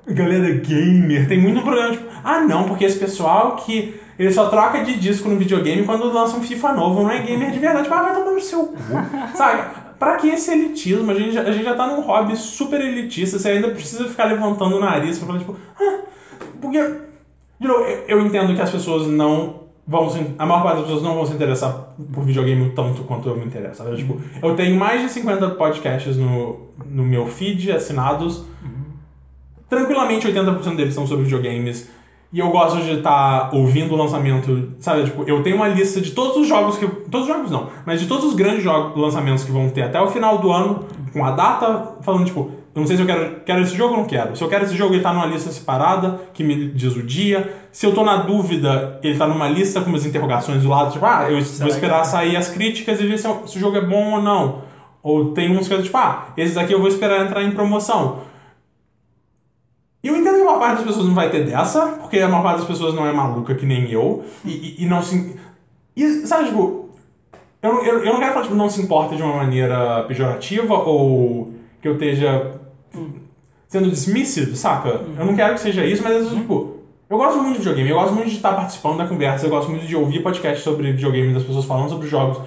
a 0.06 0.12
galera 0.12 0.50
gamer 0.54 1.26
tem 1.26 1.40
muito 1.40 1.62
problema, 1.62 1.90
tipo, 1.90 2.04
ah 2.22 2.40
não, 2.40 2.64
porque 2.64 2.84
esse 2.84 2.98
pessoal 2.98 3.56
que 3.56 3.98
ele 4.18 4.30
só 4.30 4.48
troca 4.48 4.84
de 4.84 4.98
disco 4.98 5.28
no 5.28 5.38
videogame 5.38 5.84
quando 5.84 6.12
lança 6.12 6.36
um 6.36 6.42
FIFA 6.42 6.72
novo, 6.74 7.02
não 7.02 7.10
é 7.10 7.22
gamer 7.22 7.50
de 7.50 7.58
verdade. 7.58 7.84
Tipo, 7.84 7.94
ah, 7.94 8.02
vai 8.02 8.14
tomar 8.14 8.30
no 8.30 8.40
seu 8.40 8.66
cu. 8.66 8.76
Sabe? 9.34 9.81
Pra 10.02 10.16
que 10.16 10.26
esse 10.30 10.50
elitismo? 10.50 11.12
A 11.12 11.14
gente, 11.14 11.30
já- 11.32 11.42
a 11.42 11.52
gente 11.52 11.64
já 11.64 11.74
tá 11.76 11.86
num 11.86 12.00
hobby 12.00 12.36
super 12.36 12.80
elitista, 12.80 13.38
você 13.38 13.50
ainda 13.50 13.68
precisa 13.68 14.08
ficar 14.08 14.24
levantando 14.24 14.76
o 14.76 14.80
nariz 14.80 15.16
pra 15.16 15.28
falar, 15.28 15.38
tipo, 15.38 15.54
ah, 15.80 16.00
porque. 16.60 16.78
De 17.60 17.68
novo, 17.68 17.84
eu, 17.84 18.04
eu 18.18 18.26
entendo 18.26 18.52
que 18.52 18.60
as 18.60 18.70
pessoas 18.70 19.06
não 19.06 19.60
vão 19.86 20.10
se. 20.10 20.18
A 20.36 20.44
maior 20.44 20.64
parte 20.64 20.76
das 20.78 20.86
pessoas 20.86 21.04
não 21.04 21.14
vão 21.14 21.24
se 21.24 21.32
interessar 21.34 21.94
por 22.12 22.24
videogame 22.24 22.72
tanto 22.74 23.04
quanto 23.04 23.28
eu 23.28 23.36
me 23.36 23.44
interesso. 23.44 23.84
sabe? 23.84 23.96
Tipo, 23.96 24.20
eu 24.42 24.56
tenho 24.56 24.76
mais 24.76 25.02
de 25.02 25.08
50 25.08 25.50
podcasts 25.50 26.16
no, 26.16 26.68
no 26.84 27.04
meu 27.04 27.28
feed 27.28 27.70
assinados. 27.70 28.44
Tranquilamente 29.68 30.26
80% 30.26 30.74
deles 30.76 30.94
são 30.94 31.06
sobre 31.06 31.24
videogames. 31.24 31.88
E 32.32 32.38
eu 32.38 32.48
gosto 32.50 32.80
de 32.80 32.92
estar 32.92 33.54
ouvindo 33.54 33.92
o 33.92 33.96
lançamento, 33.96 34.72
sabe? 34.80 35.04
Tipo, 35.04 35.22
eu 35.26 35.42
tenho 35.42 35.56
uma 35.56 35.68
lista 35.68 36.00
de 36.00 36.12
todos 36.12 36.38
os 36.38 36.48
jogos 36.48 36.78
que. 36.78 36.86
Todos 36.86 37.28
os 37.28 37.34
jogos 37.34 37.50
não, 37.50 37.68
mas 37.84 38.00
de 38.00 38.06
todos 38.06 38.24
os 38.24 38.34
grandes 38.34 38.62
jogos, 38.62 38.98
lançamentos 38.98 39.44
que 39.44 39.52
vão 39.52 39.68
ter 39.68 39.82
até 39.82 40.00
o 40.00 40.08
final 40.08 40.38
do 40.38 40.50
ano, 40.50 40.86
com 41.12 41.22
a 41.24 41.32
data, 41.32 41.96
falando, 42.00 42.24
tipo, 42.24 42.50
eu 42.74 42.80
não 42.80 42.86
sei 42.86 42.96
se 42.96 43.02
eu 43.02 43.06
quero, 43.06 43.40
quero 43.44 43.60
esse 43.60 43.76
jogo 43.76 43.92
ou 43.92 44.00
não 44.00 44.06
quero. 44.06 44.34
Se 44.34 44.42
eu 44.42 44.48
quero 44.48 44.64
esse 44.64 44.74
jogo, 44.74 44.94
ele 44.94 45.02
tá 45.02 45.12
numa 45.12 45.26
lista 45.26 45.52
separada, 45.52 46.22
que 46.32 46.42
me 46.42 46.70
diz 46.70 46.96
o 46.96 47.02
dia. 47.02 47.52
Se 47.70 47.84
eu 47.84 47.92
tô 47.92 48.02
na 48.02 48.16
dúvida, 48.16 48.98
ele 49.02 49.18
tá 49.18 49.26
numa 49.26 49.46
lista 49.46 49.82
com 49.82 49.90
umas 49.90 50.06
interrogações 50.06 50.62
do 50.62 50.70
lado, 50.70 50.90
tipo, 50.90 51.04
ah, 51.04 51.26
eu 51.28 51.38
vou 51.38 51.68
esperar 51.68 52.02
sair 52.04 52.34
as 52.34 52.48
críticas 52.48 52.98
e 52.98 53.06
ver 53.06 53.18
se, 53.18 53.28
se 53.44 53.58
o 53.58 53.60
jogo 53.60 53.76
é 53.76 53.82
bom 53.82 54.14
ou 54.14 54.22
não. 54.22 54.62
Ou 55.02 55.32
tem 55.32 55.54
uns 55.54 55.68
que 55.68 55.74
eu, 55.74 55.82
tipo, 55.82 55.98
ah, 55.98 56.28
esses 56.34 56.56
aqui 56.56 56.72
eu 56.72 56.78
vou 56.78 56.88
esperar 56.88 57.26
entrar 57.26 57.42
em 57.42 57.50
promoção. 57.50 58.31
E 60.02 60.08
eu 60.08 60.16
entendo 60.16 60.34
que 60.36 60.40
a 60.40 60.44
maior 60.44 60.58
parte 60.58 60.76
das 60.78 60.86
pessoas 60.86 61.06
não 61.06 61.14
vai 61.14 61.30
ter 61.30 61.44
dessa, 61.44 61.86
porque 62.00 62.18
a 62.18 62.28
maior 62.28 62.42
parte 62.42 62.58
das 62.58 62.66
pessoas 62.66 62.94
não 62.94 63.06
é 63.06 63.12
maluca 63.12 63.54
que 63.54 63.64
nem 63.64 63.90
eu, 63.90 64.24
e, 64.44 64.50
e, 64.50 64.84
e 64.84 64.86
não 64.86 65.02
se. 65.02 65.36
E, 65.96 66.26
sabe, 66.26 66.46
tipo, 66.48 66.88
eu, 67.62 67.72
não- 67.74 67.84
eu, 67.84 67.98
eu 68.04 68.12
não 68.12 68.18
quero 68.20 68.32
falar, 68.32 68.44
tipo, 68.44 68.56
não 68.56 68.68
se 68.68 68.82
importa 68.82 69.14
de 69.14 69.22
uma 69.22 69.36
maneira 69.36 70.02
pejorativa 70.08 70.74
ou 70.74 71.52
que 71.80 71.86
eu 71.88 71.92
esteja 71.94 72.52
sendo 73.68 73.88
dismissive, 73.90 74.56
saca? 74.56 74.88
Eu 75.18 75.24
não 75.24 75.34
quero 75.36 75.54
que 75.54 75.60
seja 75.60 75.84
isso, 75.84 76.02
mas, 76.02 76.28
tipo, 76.30 76.78
eu 77.08 77.16
gosto 77.16 77.38
muito 77.38 77.52
de 77.52 77.58
videogame, 77.58 77.90
eu 77.90 77.96
gosto 77.96 78.14
muito 78.14 78.28
de 78.28 78.36
estar 78.36 78.54
participando 78.54 78.98
da 78.98 79.06
conversa, 79.06 79.46
eu 79.46 79.50
gosto 79.50 79.70
muito 79.70 79.86
de 79.86 79.94
ouvir 79.96 80.22
podcast 80.22 80.62
sobre 80.64 80.92
videogame, 80.92 81.32
das 81.32 81.42
pessoas 81.44 81.64
falando 81.64 81.88
sobre 81.88 82.08
jogos, 82.08 82.38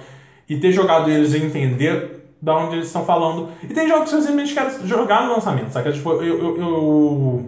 e 0.48 0.56
ter 0.58 0.72
jogado 0.72 1.10
eles 1.10 1.32
e 1.34 1.38
entender 1.38 2.25
da 2.40 2.56
onde 2.56 2.76
eles 2.76 2.86
estão 2.86 3.04
falando. 3.04 3.48
E 3.62 3.74
tem 3.74 3.88
jogos 3.88 4.10
que 4.10 4.16
eu 4.16 4.20
simplesmente 4.20 4.54
quero 4.54 4.86
jogar 4.86 5.26
no 5.26 5.34
lançamento, 5.34 5.70
saca? 5.70 5.92
Tipo, 5.92 6.12
eu, 6.12 6.38
eu, 6.38 6.56
eu 6.58 7.44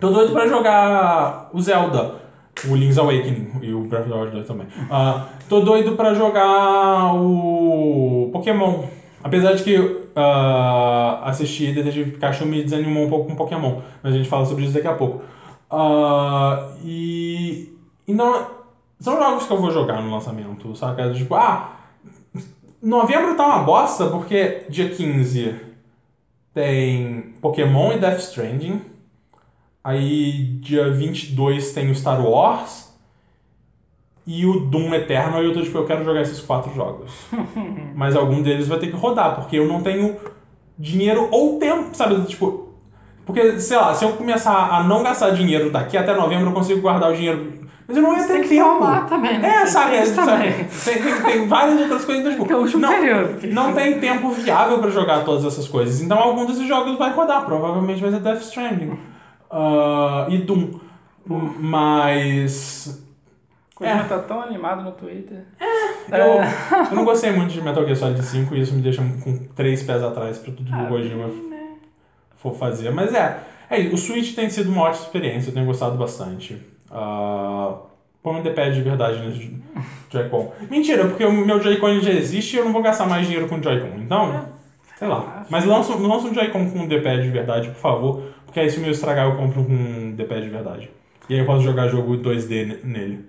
tô 0.00 0.10
doido 0.10 0.32
pra 0.32 0.46
jogar 0.46 1.50
o 1.52 1.60
Zelda, 1.60 2.16
o 2.68 2.74
Link's 2.74 2.98
Awakening 2.98 3.52
e 3.62 3.72
o 3.72 3.82
Breath 3.82 4.02
of 4.02 4.10
the 4.10 4.16
Wild 4.16 4.32
2 4.32 4.46
também. 4.46 4.66
Ah, 4.90 5.26
tô 5.48 5.60
doido 5.60 5.96
pra 5.96 6.14
jogar 6.14 7.14
o 7.14 8.30
Pokémon. 8.32 8.84
Apesar 9.22 9.54
de 9.54 9.62
que 9.62 10.04
ah, 10.14 11.20
assistir 11.24 11.74
Detetive 11.74 12.12
Pikachu 12.12 12.46
me 12.46 12.62
desanimou 12.62 13.04
um 13.04 13.08
pouco 13.08 13.28
com 13.28 13.36
Pokémon, 13.36 13.80
mas 14.02 14.14
a 14.14 14.16
gente 14.16 14.28
fala 14.28 14.44
sobre 14.44 14.64
isso 14.64 14.74
daqui 14.74 14.88
a 14.88 14.94
pouco. 14.94 15.22
Ah, 15.70 16.68
e, 16.82 17.72
e 18.06 18.12
não, 18.14 18.46
são 19.00 19.18
jogos 19.18 19.46
que 19.46 19.52
eu 19.52 19.60
vou 19.60 19.70
jogar 19.70 20.00
no 20.00 20.10
lançamento, 20.10 20.74
saca? 20.76 21.12
Tipo, 21.12 21.34
ah, 21.34 21.73
novembro 22.84 23.34
tá 23.34 23.46
uma 23.46 23.62
bosta 23.64 24.06
porque 24.06 24.64
dia 24.68 24.88
15 24.90 25.54
tem 26.52 27.34
Pokémon 27.40 27.92
e 27.92 27.98
Death 27.98 28.20
Stranding. 28.20 28.80
Aí 29.82 30.44
dia 30.60 30.90
22 30.92 31.72
tem 31.72 31.90
o 31.90 31.94
Star 31.94 32.24
Wars. 32.24 32.92
E 34.26 34.46
o 34.46 34.60
Doom 34.60 34.94
Eternal, 34.94 35.42
e 35.42 35.46
eu 35.46 35.52
tô 35.52 35.60
tipo, 35.60 35.76
eu 35.76 35.84
quero 35.84 36.02
jogar 36.02 36.22
esses 36.22 36.40
quatro 36.40 36.74
jogos. 36.74 37.12
Mas 37.94 38.16
algum 38.16 38.40
deles 38.40 38.66
vai 38.66 38.78
ter 38.78 38.86
que 38.86 38.96
rodar, 38.96 39.34
porque 39.34 39.58
eu 39.58 39.68
não 39.68 39.82
tenho 39.82 40.16
dinheiro 40.78 41.28
ou 41.30 41.58
tempo, 41.58 41.94
sabe? 41.94 42.24
Tipo, 42.24 42.64
porque, 43.26 43.58
sei 43.60 43.76
lá, 43.76 43.94
se 43.94 44.04
eu 44.04 44.12
começar 44.12 44.70
a 44.70 44.82
não 44.82 45.02
gastar 45.02 45.30
dinheiro 45.30 45.70
daqui 45.70 45.96
até 45.96 46.14
novembro, 46.14 46.48
eu 46.48 46.52
consigo 46.52 46.80
guardar 46.80 47.10
o 47.10 47.16
dinheiro. 47.16 47.64
Mas 47.86 47.96
eu 47.98 48.02
não 48.02 48.16
ia 48.16 48.24
ter 48.24 48.32
tem 48.32 48.42
que 48.42 48.48
tempo. 48.48 48.64
formar 48.64 49.06
também, 49.06 49.38
né? 49.38 49.48
É, 49.62 49.66
sabe? 49.66 49.96
isso 50.02 50.14
sabe? 50.14 50.30
também. 50.30 50.52
Tem, 50.64 51.02
tem, 51.02 51.22
tem 51.22 51.46
várias 51.48 51.80
outras 51.82 52.04
coisas. 52.04 52.32
Tipo, 52.32 52.46
Que 52.46 52.52
é 52.52 52.56
o 52.56 52.60
último 52.60 52.80
não, 52.80 52.88
período. 52.88 53.46
não 53.52 53.74
tem 53.74 54.00
tempo 54.00 54.30
viável 54.30 54.78
pra 54.78 54.90
jogar 54.90 55.22
todas 55.24 55.44
essas 55.44 55.68
coisas. 55.68 56.00
Então 56.00 56.18
algum 56.18 56.46
desses 56.46 56.66
jogos 56.66 56.96
vai 56.98 57.12
rodar. 57.12 57.44
Provavelmente 57.44 58.00
vai 58.00 58.10
ser 58.10 58.20
Death 58.20 58.40
Stranding. 58.42 58.98
Ah, 59.50 60.26
e 60.30 60.38
Doom. 60.38 60.80
Mas. 61.58 63.02
Coisa 63.74 63.92
É. 63.92 64.02
tá 64.04 64.18
tão 64.20 64.40
animado 64.40 64.82
no 64.82 64.92
Twitter. 64.92 65.44
Eu, 66.10 66.16
eu 66.90 66.94
não 66.96 67.04
gostei 67.04 67.32
muito 67.32 67.52
de 67.52 67.60
Metal 67.60 67.84
Gear 67.84 67.96
Solid 67.96 68.22
5 68.24 68.54
e 68.54 68.60
isso 68.60 68.74
me 68.74 68.82
deixa 68.82 69.02
com 69.22 69.36
três 69.54 69.82
pés 69.82 70.02
atrás 70.02 70.38
pra 70.38 70.52
tudo 70.52 70.70
que 70.72 70.82
o 70.82 70.86
Kojima 70.88 71.28
for 72.36 72.54
fazer. 72.54 72.90
Mas 72.92 73.12
é, 73.12 73.40
é, 73.68 73.80
o 73.88 73.96
Switch 73.96 74.34
tem 74.34 74.48
sido 74.48 74.70
uma 74.70 74.82
ótima 74.84 75.04
experiência, 75.06 75.50
eu 75.50 75.54
tenho 75.54 75.66
gostado 75.66 75.96
bastante. 75.96 76.56
Uh, 76.94 77.78
põe 78.22 78.36
um 78.36 78.42
D-pad 78.42 78.74
de 78.74 78.82
verdade 78.82 79.18
nesse 79.26 79.62
Joy-Con. 80.10 80.52
Mentira, 80.70 81.06
porque 81.08 81.24
o 81.24 81.32
meu 81.32 81.60
Joy-Con 81.60 82.00
já 82.00 82.10
existe 82.12 82.54
e 82.54 82.58
eu 82.60 82.64
não 82.64 82.72
vou 82.72 82.82
gastar 82.82 83.06
mais 83.06 83.26
dinheiro 83.26 83.48
com 83.48 83.56
o 83.56 83.62
Joy-Con. 83.62 83.98
Então, 83.98 84.46
sei 84.96 85.08
lá. 85.08 85.44
Mas 85.50 85.64
lança, 85.64 85.94
lança 85.96 86.28
um 86.28 86.34
Joy-Con 86.34 86.70
com 86.70 86.78
um 86.80 86.86
D-pad 86.88 87.22
de 87.22 87.30
verdade, 87.30 87.68
por 87.70 87.80
favor. 87.80 88.22
Porque 88.46 88.60
aí 88.60 88.70
se 88.70 88.78
o 88.78 88.82
meu 88.82 88.92
estragar 88.92 89.26
eu 89.26 89.36
compro 89.36 89.64
com 89.64 89.72
um 89.72 90.12
D-pad 90.12 90.42
de 90.42 90.50
verdade. 90.50 90.90
E 91.28 91.34
aí 91.34 91.40
eu 91.40 91.46
posso 91.46 91.62
jogar 91.64 91.88
jogo 91.88 92.16
2D 92.18 92.64
ne- 92.66 92.80
nele. 92.84 93.24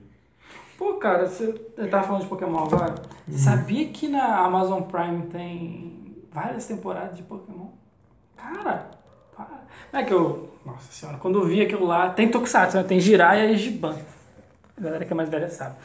Pô, 0.77 0.93
cara, 0.95 1.25
você 1.25 1.51
tava 1.89 2.03
falando 2.03 2.21
de 2.23 2.27
Pokémon 2.27 2.59
agora. 2.65 2.95
Uhum. 3.27 3.37
Sabia 3.37 3.87
que 3.87 4.07
na 4.07 4.39
Amazon 4.39 4.81
Prime 4.83 5.23
tem 5.27 6.15
várias 6.31 6.65
temporadas 6.67 7.15
de 7.17 7.23
Pokémon? 7.23 7.67
Cara, 8.35 8.91
para. 9.35 9.61
Não 9.93 9.99
é 9.99 10.03
que 10.03 10.13
eu. 10.13 10.49
Nossa 10.65 10.91
senhora, 10.91 11.17
quando 11.19 11.39
eu 11.39 11.45
vi 11.45 11.61
aquilo 11.61 11.85
lá. 11.85 12.09
Tem 12.09 12.29
Tokusatsu, 12.29 12.77
né? 12.77 12.83
Tem 12.83 12.99
Jiraiya 12.99 13.51
e 13.51 13.57
Giban. 13.57 13.95
A 14.77 14.81
galera 14.81 15.05
que 15.05 15.13
é 15.13 15.15
mais 15.15 15.29
velha 15.29 15.49
sabe. 15.49 15.75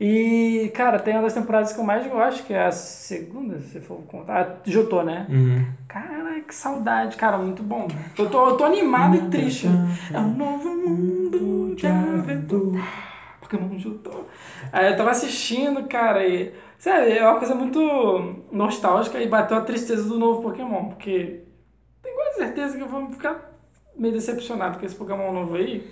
E, 0.00 0.72
cara, 0.74 0.98
tem 0.98 1.14
uma 1.14 1.22
das 1.22 1.34
temporadas 1.34 1.72
que 1.72 1.78
eu 1.78 1.84
mais 1.84 2.04
gosto, 2.10 2.44
que 2.44 2.52
é 2.52 2.66
a 2.66 2.72
segunda, 2.72 3.60
se 3.60 3.80
for 3.80 4.02
contar. 4.08 4.40
A 4.40 4.68
Jotô, 4.68 5.02
né? 5.02 5.26
Uhum. 5.28 5.64
Cara, 5.86 6.40
que 6.40 6.54
saudade, 6.54 7.16
cara, 7.16 7.38
muito 7.38 7.62
bom. 7.62 7.86
Eu 8.18 8.28
tô, 8.28 8.48
eu 8.48 8.56
tô 8.56 8.64
animado 8.64 9.14
e 9.14 9.30
triste. 9.30 9.68
É 10.12 10.18
um 10.18 10.34
novo 10.34 10.68
mundo 10.70 11.76
de 11.76 11.86
aventura. 11.86 12.82
Pokémon 13.40 13.78
Jotô. 13.78 14.24
Aí 14.72 14.90
eu 14.90 14.96
tava 14.96 15.10
assistindo, 15.10 15.84
cara, 15.84 16.26
e. 16.26 16.52
Sério, 16.78 17.12
é 17.12 17.22
uma 17.22 17.38
coisa 17.38 17.54
muito 17.54 18.42
nostálgica 18.50 19.20
e 19.20 19.28
bateu 19.28 19.56
a 19.56 19.60
tristeza 19.60 20.02
do 20.08 20.18
novo 20.18 20.42
Pokémon, 20.42 20.86
porque 20.86 21.44
tenho 22.02 22.16
quase 22.16 22.38
certeza 22.38 22.76
que 22.76 22.82
eu 22.82 22.88
vou 22.88 23.08
ficar 23.12 23.51
meio 23.96 24.14
decepcionado 24.14 24.78
com 24.78 24.86
esse 24.86 24.94
Pokémon 24.94 25.32
novo 25.32 25.54
aí, 25.56 25.86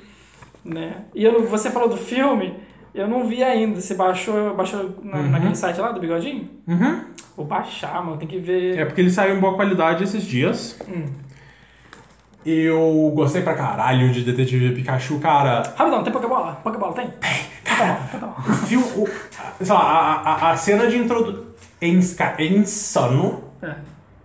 né? 0.64 1.04
E 1.14 1.24
eu, 1.24 1.46
você 1.46 1.70
falou 1.70 1.88
do 1.88 1.96
filme, 1.96 2.54
Eu 2.92 3.06
não 3.06 3.24
vi 3.28 3.40
ainda. 3.40 3.80
Você 3.80 3.94
baixou, 3.94 4.52
baixou 4.56 4.96
na- 5.04 5.22
naquele 5.22 5.54
site 5.54 5.78
lá 5.80 5.92
do 5.92 6.00
Bigodinho? 6.00 6.48
Uhum. 6.66 7.04
Vou 7.36 7.46
baixar, 7.46 8.04
mano. 8.04 8.16
Tem 8.16 8.26
que 8.26 8.38
ver. 8.40 8.76
É 8.78 8.84
porque 8.84 9.00
ele 9.00 9.10
saiu 9.12 9.36
em 9.36 9.38
boa 9.38 9.54
qualidade 9.54 10.02
esses 10.02 10.24
dias. 10.24 10.76
Eu 12.44 13.12
gostei 13.14 13.42
pra 13.42 13.54
caralho 13.54 14.10
de 14.12 14.24
Detetive 14.24 14.74
Pikachu, 14.74 15.18
cara. 15.20 15.62
Rapidão, 15.76 16.02
tem 16.02 16.12
Pokébola? 16.12 16.54
Pokébola 16.64 16.92
tem? 16.94 17.06
Tem. 17.10 17.96
Pokébola. 18.10 18.34
O 18.38 18.52
filme. 18.66 18.84
o- 18.96 19.64
sei 19.64 19.72
lá, 19.74 19.80
a, 19.82 20.14
a, 20.48 20.50
a 20.50 20.56
cena 20.56 20.86
de 20.88 20.96
introdução. 20.96 21.44
É, 21.80 21.86
ins- 21.86 22.14
cara, 22.14 22.36
é 22.42 22.46
insano 22.46 23.44
É. 23.62 23.74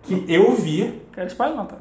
que 0.02 0.24
eu 0.28 0.54
vi 0.56 1.02
Quero 1.12 1.26
spoiler 1.28 1.56
não, 1.56 1.66
tá? 1.66 1.76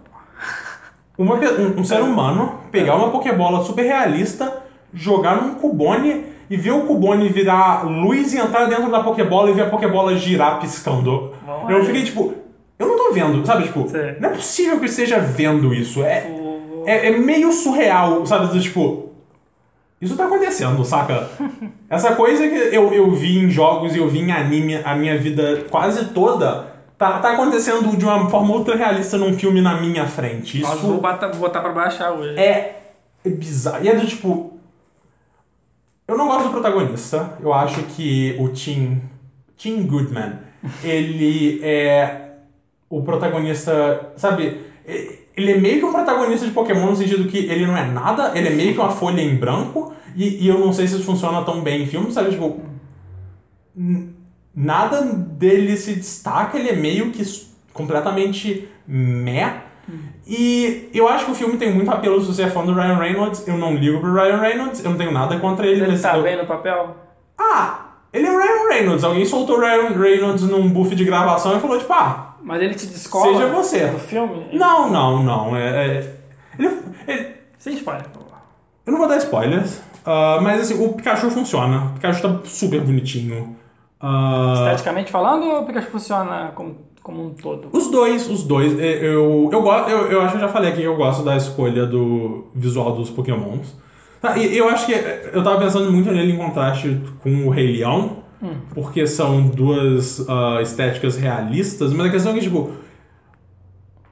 Uma 1.18 1.36
um, 1.36 1.80
um 1.80 1.84
ser 1.84 2.02
humano 2.02 2.60
pegar 2.72 2.96
uma 2.96 3.10
Pokébola 3.10 3.64
super 3.64 3.84
realista, 3.84 4.64
jogar 4.94 5.42
num 5.42 5.56
Cubone 5.56 6.26
e 6.50 6.58
ver 6.58 6.72
o 6.72 6.82
Cubone 6.82 7.30
virar 7.30 7.84
luz 7.84 8.34
e 8.34 8.38
entrar 8.38 8.66
dentro 8.66 8.92
da 8.92 9.02
Pokébola 9.02 9.50
e 9.50 9.54
ver 9.54 9.64
a 9.64 9.70
Pokébola 9.70 10.16
girar 10.16 10.60
piscando. 10.60 11.34
Bom, 11.46 11.68
eu 11.70 11.80
é. 11.80 11.84
fiquei 11.86 12.04
tipo, 12.04 12.34
eu 12.78 12.88
não 12.88 12.98
tô 12.98 13.14
vendo, 13.14 13.46
sabe? 13.46 13.64
Tipo, 13.64 13.88
Sei. 13.90 14.16
não 14.20 14.30
é 14.30 14.34
possível 14.34 14.78
que 14.78 14.84
eu 14.84 14.90
esteja 14.90 15.20
vendo 15.20 15.74
isso. 15.74 16.04
É, 16.04 16.28
é, 16.86 17.08
é 17.08 17.18
meio 17.18 17.52
surreal, 17.52 18.26
sabe? 18.26 18.60
Tipo, 18.60 19.12
isso 20.02 20.16
tá 20.16 20.26
acontecendo, 20.26 20.84
saca? 20.84 21.30
Essa 21.90 22.16
coisa 22.16 22.48
que 22.48 22.56
eu, 22.56 22.94
eu 22.94 23.12
vi 23.12 23.40
em 23.40 23.50
jogos 23.50 23.96
e 23.96 24.00
eu 24.00 24.08
vi 24.10 24.20
em 24.20 24.32
anime 24.32 24.76
a 24.84 24.96
minha 24.96 25.18
vida 25.18 25.66
quase 25.70 26.06
toda, 26.10 26.75
tá, 26.98 27.20
tá 27.20 27.34
acontecendo 27.34 27.96
de 27.98 28.06
uma 28.06 28.30
forma 28.30 28.54
ultra 28.54 28.76
realista 28.76 29.18
num 29.18 29.34
filme 29.38 29.62
na 29.62 29.80
minha 29.82 30.06
frente. 30.08 30.60
Isso 30.60 30.68
Nossa, 30.70 30.82
vou 30.88 31.02
botar, 31.02 31.28
botar 31.30 31.62
pra 31.62 31.72
baixar 31.72 32.12
hoje. 32.12 32.38
é, 32.40 32.82
é 33.26 33.30
bizarro. 33.30 33.84
E 33.84 33.90
é 33.90 33.96
do 33.96 34.06
tipo. 34.06 34.54
Eu 36.08 36.18
não 36.18 36.28
gosto 36.28 36.46
do 36.46 36.52
protagonista. 36.52 37.34
Eu 37.42 37.54
acho 37.54 37.82
que 37.84 38.36
o 38.40 38.50
Tim. 38.50 39.02
Tim 39.58 39.84
Goodman. 39.88 40.34
Ele 40.84 41.60
é 41.64 42.34
o 42.90 43.02
protagonista. 43.02 44.12
Sabe? 44.16 44.62
Ele 45.36 45.52
é 45.54 45.58
meio 45.58 45.80
que 45.80 45.86
um 45.86 45.92
protagonista 45.92 46.46
de 46.46 46.52
Pokémon 46.52 46.86
no 46.88 46.96
sentido 46.96 47.28
que 47.28 47.38
ele 47.40 47.66
não 47.66 47.76
é 47.76 47.86
nada, 47.86 48.32
ele 48.38 48.48
é 48.48 48.52
meio 48.52 48.74
que 48.74 48.80
uma 48.80 48.92
folha 48.92 49.20
em 49.22 49.36
branco. 49.36 49.94
E, 50.16 50.46
e 50.46 50.48
eu 50.48 50.60
não 50.60 50.72
sei 50.72 50.88
se 50.88 50.96
isso 50.96 51.04
funciona 51.04 51.44
tão 51.44 51.62
bem 51.62 51.84
em 51.84 51.88
filme, 51.88 52.12
sabe? 52.12 52.30
Tipo. 52.32 52.60
n- 53.76 54.15
Nada 54.56 55.02
dele 55.02 55.76
se 55.78 55.96
destaca, 55.96 56.58
ele 56.58 56.70
é 56.70 56.76
meio 56.76 57.12
que 57.12 57.22
completamente 57.74 58.68
meh. 58.88 59.62
E 60.28 60.90
eu 60.94 61.08
acho 61.08 61.26
que 61.26 61.32
o 61.32 61.36
filme 61.36 61.58
tem 61.58 61.72
muito 61.74 61.92
apelo 61.92 62.20
se 62.22 62.28
você 62.28 62.44
é 62.44 62.50
fã 62.50 62.66
do 62.66 62.74
Ryan 62.74 62.98
Reynolds. 62.98 63.48
Eu 63.48 63.58
não 63.58 63.76
ligo 63.76 64.00
pro 64.00 64.14
Ryan 64.14 64.38
Reynolds, 64.38 64.84
eu 64.84 64.90
não 64.92 64.98
tenho 64.98 65.12
nada 65.12 65.38
contra 65.40 65.68
ele. 65.68 65.82
Ele 65.82 65.92
mas 65.92 66.02
tá 66.02 66.18
eu- 66.18 66.24
bem 66.24 66.38
no 66.38 66.46
papel? 66.46 66.96
Ah, 67.38 67.90
ele 68.12 68.26
é 68.28 68.32
o 68.32 68.38
Ryan 68.38 68.70
Reynolds. 68.70 69.04
Alguém 69.04 69.26
soltou 69.26 69.58
o 69.58 69.60
Ryan 69.62 69.90
Reynolds 69.90 70.44
num 70.44 70.70
buff 70.70 70.96
de 70.96 71.04
gravação 71.04 71.56
e 71.56 71.60
falou, 71.60 71.78
tipo, 71.78 71.94
ah, 71.94 72.36
Mas 72.42 72.62
ele 72.62 72.76
te 72.76 72.86
descola 72.88 73.34
Seja 73.34 73.48
você. 73.48 73.88
do 73.88 74.00
filme? 74.00 74.48
não, 74.54 74.90
não, 74.90 75.22
não. 75.24 75.56
É, 75.58 75.88
é- 75.98 76.14
ele, 76.58 76.70
ele- 77.08 77.28
Sem 77.60 77.74
spoiler, 77.74 78.06
eu 78.86 78.92
não 78.92 79.00
vou 79.00 79.08
dar 79.08 79.18
spoilers, 79.18 79.82
ah, 80.06 80.38
mas 80.42 80.62
assim, 80.62 80.84
o 80.86 80.94
Pikachu 80.94 81.30
funciona. 81.32 81.86
O 81.88 81.90
Pikachu 81.96 82.22
tá 82.22 82.40
super 82.46 82.82
bonitinho. 82.82 83.56
Ah, 84.08 84.54
Esteticamente 84.66 85.12
falando, 85.12 85.46
ou 85.46 85.62
o 85.62 85.66
Pikachu 85.66 85.90
funciona 85.90 86.52
como, 86.54 86.76
como 87.02 87.26
um 87.26 87.30
todo? 87.32 87.70
Os 87.74 87.90
dois, 87.90 88.30
os 88.30 88.44
dois. 88.44 88.78
É, 88.80 89.04
Eu, 89.04 89.50
eu, 89.52 89.62
gosto, 89.64 89.90
eu, 89.90 90.12
eu 90.12 90.22
acho 90.22 90.32
que 90.32 90.38
eu 90.38 90.42
já 90.42 90.48
falei 90.50 90.70
aqui 90.70 90.82
que 90.82 90.88
eu 90.88 90.96
gosto 90.96 91.24
da 91.24 91.36
escolha 91.36 91.88
do 91.88 92.48
visual 92.54 92.92
dos 92.92 93.10
Pokémons. 93.10 93.76
Tá, 94.22 94.38
e 94.38 94.56
eu 94.56 94.70
acho 94.70 94.86
que 94.86 94.94
eu 94.94 95.44
tava 95.44 95.58
pensando 95.60 95.92
muito 95.92 96.12
nele 96.12 96.34
em 96.34 96.38
contraste 96.38 97.02
com 97.24 97.48
o 97.48 97.50
Rei 97.50 97.78
Leão, 97.78 98.24
porque 98.76 99.08
são 99.08 99.48
duas 99.48 100.24
ah, 100.30 100.60
estéticas 100.62 101.18
realistas, 101.18 101.92
mas 101.92 102.08
a 102.08 102.10
questão 102.12 102.32
é 102.32 102.36
que, 102.36 102.42
tipo, 102.42 102.72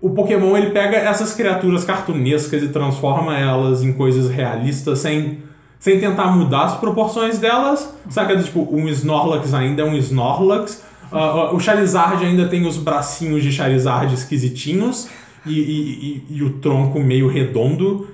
o 0.01 0.09
Pokémon 0.09 0.57
ele 0.57 0.71
pega 0.71 0.97
essas 0.97 1.33
criaturas 1.33 1.83
cartunescas 1.85 2.61
e 2.63 2.69
transforma 2.69 3.37
elas 3.37 3.83
em 3.83 3.93
coisas 3.93 4.29
realistas 4.29 4.99
sem, 4.99 5.43
sem 5.83 5.99
tentar 5.99 6.27
mudar 6.27 6.63
as 6.63 6.77
proporções 6.77 7.39
delas. 7.39 7.93
Saca? 8.09 8.41
Tipo, 8.41 8.65
um 8.71 8.87
Snorlax 8.87 9.53
ainda 9.53 9.81
é 9.81 9.85
um 9.85 9.93
Snorlax. 9.97 10.81
Ah, 11.11 11.53
o 11.53 11.59
Charizard 11.59 12.23
ainda 12.23 12.47
tem 12.47 12.65
os 12.65 12.77
bracinhos 12.77 13.43
de 13.43 13.51
Charizard 13.51 14.13
esquisitinhos 14.13 15.09
e, 15.45 15.51
e, 15.59 16.23
e, 16.31 16.37
e 16.37 16.41
o 16.43 16.53
tronco 16.53 17.01
meio 17.01 17.27
redondo, 17.27 18.07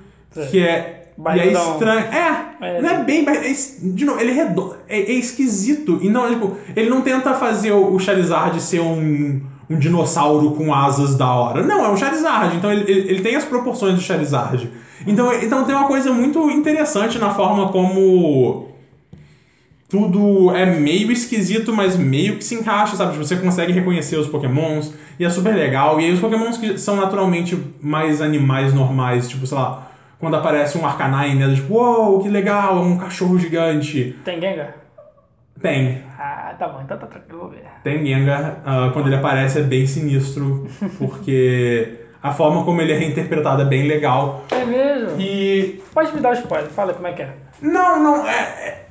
que 0.50 0.58
é. 0.58 1.06
E 1.36 1.38
é 1.38 1.52
estranho. 1.52 2.00
É, 2.00 2.44
É. 2.60 2.82
não 2.82 2.90
é 2.90 3.04
bem. 3.04 3.24
é 3.28 3.54
de 3.80 4.04
novo, 4.04 4.20
ele 4.20 4.32
é 4.32 4.34
redondo. 4.34 4.74
É, 4.88 4.98
é 4.98 5.12
esquisito. 5.12 6.00
E 6.02 6.08
não, 6.08 6.28
tipo, 6.28 6.56
ele 6.74 6.90
não 6.90 7.02
tenta 7.02 7.34
fazer 7.34 7.70
o 7.70 7.94
o 7.94 8.00
Charizard 8.00 8.60
ser 8.60 8.80
um, 8.80 9.40
um 9.68 9.78
dinossauro 9.78 10.50
com 10.56 10.74
asas 10.74 11.16
da 11.16 11.32
hora. 11.32 11.62
Não, 11.62 11.84
é 11.84 11.88
um 11.88 11.96
Charizard. 11.96 12.56
Então 12.56 12.72
ele, 12.72 12.90
ele, 12.90 13.10
ele 13.10 13.20
tem 13.20 13.36
as 13.36 13.44
proporções 13.44 13.94
do 13.94 14.00
Charizard. 14.00 14.68
Então, 15.06 15.32
então 15.34 15.64
tem 15.64 15.74
uma 15.74 15.86
coisa 15.86 16.12
muito 16.12 16.50
interessante 16.50 17.18
na 17.18 17.32
forma 17.32 17.68
como 17.70 18.68
tudo 19.88 20.54
é 20.54 20.64
meio 20.66 21.10
esquisito, 21.10 21.72
mas 21.72 21.96
meio 21.96 22.36
que 22.36 22.44
se 22.44 22.54
encaixa, 22.54 22.94
sabe? 22.96 23.12
Tipo, 23.12 23.24
Você 23.24 23.36
consegue 23.36 23.72
reconhecer 23.72 24.16
os 24.16 24.28
pokémons 24.28 24.94
e 25.18 25.24
é 25.24 25.30
super 25.30 25.54
legal. 25.54 26.00
E 26.00 26.04
aí 26.04 26.12
os 26.12 26.20
pokémons 26.20 26.56
que 26.56 26.78
são 26.78 26.96
naturalmente 26.96 27.58
mais 27.82 28.22
animais 28.22 28.72
normais, 28.72 29.28
tipo, 29.28 29.46
sei 29.46 29.58
lá, 29.58 29.90
quando 30.18 30.36
aparece 30.36 30.78
um 30.78 30.86
Arcanine, 30.86 31.44
né? 31.44 31.54
Tipo, 31.54 31.74
uou, 31.74 32.22
que 32.22 32.28
legal, 32.28 32.78
é 32.78 32.80
um 32.80 32.96
cachorro 32.96 33.38
gigante. 33.38 34.16
Tem 34.24 34.40
Gengar? 34.40 34.76
Tem. 35.60 36.02
Ah, 36.18 36.54
tá 36.58 36.68
bom, 36.68 36.80
então 36.84 36.96
tá 36.96 37.06
tranquilo, 37.06 37.40
vou 37.40 37.50
ver. 37.50 37.64
Tem 37.82 38.06
Gengar. 38.06 38.62
ah, 38.64 38.90
quando 38.92 39.06
ele 39.08 39.16
aparece 39.16 39.58
é 39.58 39.62
bem 39.62 39.86
sinistro, 39.86 40.68
porque 40.98 41.99
a 42.22 42.32
forma 42.32 42.64
como 42.64 42.80
ele 42.80 42.92
é 42.92 42.96
reinterpretado 42.96 43.62
é 43.62 43.64
bem 43.64 43.86
legal. 43.86 44.44
É 44.50 44.64
mesmo? 44.64 45.20
E 45.20 45.80
Pode 45.94 46.14
me 46.14 46.20
dar 46.20 46.30
o 46.30 46.34
spoiler, 46.34 46.70
fala 46.70 46.92
como 46.94 47.06
é 47.06 47.12
que 47.12 47.22
é. 47.22 47.28
Não, 47.62 48.02
não, 48.02 48.26
é. 48.26 48.30
é- 48.32 48.86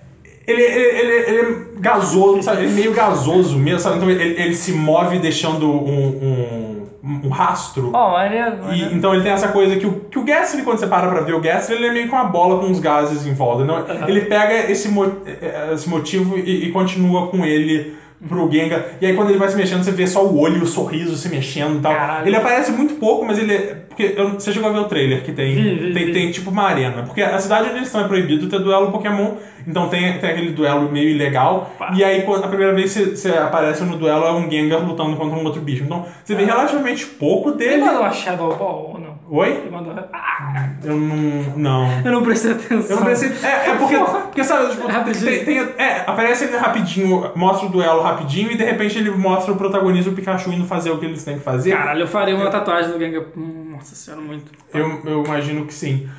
ele, 0.48 0.64
ele, 0.64 1.00
ele, 1.00 1.14
ele 1.14 1.40
é 1.42 1.56
gasoso, 1.80 2.42
sabe? 2.44 2.64
Ele 2.64 2.72
é 2.72 2.76
meio 2.76 2.94
gasoso 2.94 3.58
mesmo, 3.58 3.80
sabe? 3.80 3.98
Então 3.98 4.10
ele, 4.10 4.42
ele 4.42 4.56
se 4.56 4.72
move 4.74 5.20
deixando 5.20 5.70
um, 5.70 6.84
um, 7.04 7.20
um 7.26 7.30
rastro. 7.30 7.92
Ó, 7.94 8.14
maneiro, 8.14 8.56
E, 8.56 8.62
maneiro. 8.66 8.96
então 8.96 9.14
ele 9.14 9.22
tem 9.24 9.32
essa 9.32 9.50
coisa 9.50 9.76
que 9.76 9.86
o, 9.86 9.94
que 10.10 10.18
o 10.18 10.24
Gastly, 10.24 10.64
quando 10.64 10.80
você 10.80 10.88
para 10.88 11.08
pra 11.08 11.22
ver 11.22 11.36
o 11.36 11.40
Gastly, 11.40 11.76
ele 11.76 11.86
é 11.88 11.92
meio 11.92 12.08
com 12.10 12.16
uma 12.16 12.26
bola 12.26 12.60
com 12.60 12.66
uns 12.66 12.80
gases 12.80 13.28
em 13.28 13.34
volta. 13.36 13.64
Então 13.64 14.10
ele 14.10 14.22
pega 14.22 14.72
esse, 14.72 14.90
mo- 14.90 15.18
eh, 15.26 15.70
esse 15.74 15.88
motivo 15.88 16.36
e, 16.38 16.66
e 16.68 16.72
continua 16.72 17.28
com 17.28 17.46
ele 17.46 17.96
pro 18.28 18.52
Gengar. 18.52 18.84
E 19.00 19.06
aí 19.06 19.16
quando 19.16 19.30
ele 19.30 19.40
vai 19.40 19.48
se 19.50 19.56
mexendo, 19.56 19.84
você 19.84 19.92
vê 19.92 20.06
só 20.06 20.26
o 20.26 20.38
olho 20.40 20.58
e 20.58 20.62
o 20.64 20.68
sorriso 20.68 21.16
se 21.16 21.30
mexendo 21.30 21.78
e 21.78 21.82
tal. 21.82 21.94
Caralho. 21.94 22.28
Ele 22.28 22.36
aparece 22.36 22.72
muito 22.72 22.96
pouco, 22.96 23.26
mas 23.26 23.38
ele 23.40 23.54
é... 23.54 23.76
Porque 23.90 24.14
eu- 24.18 24.32
você 24.34 24.54
chegou 24.54 24.70
a 24.70 24.74
ver 24.74 24.80
o 24.80 24.86
trailer 24.86 25.24
que 25.24 25.32
tem, 25.34 25.94
tem, 25.94 26.12
tem 26.14 26.32
tipo 26.32 26.50
uma 26.52 26.64
arena. 26.64 27.04
Porque 27.04 27.22
a 27.22 27.38
cidade 27.40 27.68
onde 27.68 27.78
eles 27.78 27.88
estão 27.88 28.02
é 28.02 28.08
proibido 28.08 28.48
ter 28.48 28.60
duelo 28.60 28.92
Pokémon. 28.92 29.32
Então 29.68 29.90
tem, 29.90 30.18
tem 30.20 30.30
aquele 30.30 30.52
duelo 30.52 30.90
meio 30.92 31.10
ilegal. 31.10 31.74
Pá. 31.78 31.92
E 31.96 32.04
aí 32.04 32.24
a 32.26 32.48
primeira 32.48 32.74
vez 32.74 32.94
que 32.94 33.00
você, 33.06 33.16
você 33.16 33.30
aparece 33.38 33.84
no 33.84 33.98
duelo 33.98 34.24
é 34.26 34.32
um 34.32 34.50
Gengar 34.50 34.86
lutando 34.88 35.16
contra 35.18 35.38
um 35.38 35.44
outro 35.46 35.62
bicho. 35.62 35.84
Então 35.84 36.06
você 36.24 36.34
vê 36.36 36.46
relativamente 36.46 37.06
pouco 37.06 37.50
Ele 37.50 37.58
dele. 37.58 37.82
mandou 37.84 38.02
uma 38.02 38.12
Shadow 38.12 38.56
Ball 38.56 39.00
não? 39.02 39.09
Oi? 39.32 39.50
Ele 39.50 39.70
mandou. 39.70 39.94
Ah, 40.12 40.70
Eu 40.84 40.96
não. 40.98 41.18
Não. 41.56 42.02
eu 42.04 42.12
não 42.12 42.24
prestei 42.24 42.52
atenção. 42.54 42.90
Eu 42.90 42.96
não 42.98 43.06
pensei. 43.06 43.32
É, 43.44 43.70
é 43.70 43.76
porque. 43.76 43.96
Porque 43.98 44.44
sabe, 44.44 44.72
tipo, 44.72 44.88
tem, 45.26 45.46
tem- 45.46 45.60
é, 45.78 46.04
aparece 46.08 46.46
ele 46.46 46.58
rapidinho, 46.58 47.32
mostra 47.36 47.68
o 47.68 47.72
duelo 47.72 48.02
rapidinho 48.02 48.52
e 48.52 48.58
de 48.58 48.64
repente 48.64 48.98
ele 48.98 49.12
mostra 49.12 49.52
o 49.54 49.58
protagonista, 49.58 50.10
o 50.10 50.14
Pikachu, 50.14 50.52
indo 50.52 50.66
fazer 50.66 50.92
o 50.92 50.98
que 50.98 51.06
eles 51.06 51.24
têm 51.24 51.38
que 51.38 51.44
fazer. 51.44 51.72
Caralho, 51.72 52.02
eu 52.02 52.08
faria 52.08 52.36
uma 52.36 52.50
tatuagem 52.50 52.92
do 52.92 52.98
Gengar. 53.00 53.24
Nossa 53.36 53.94
senhora, 53.96 54.22
muito. 54.24 54.52
Eu, 54.74 55.02
eu 55.06 55.24
imagino 55.24 55.66
que 55.66 55.74
sim. 55.74 56.10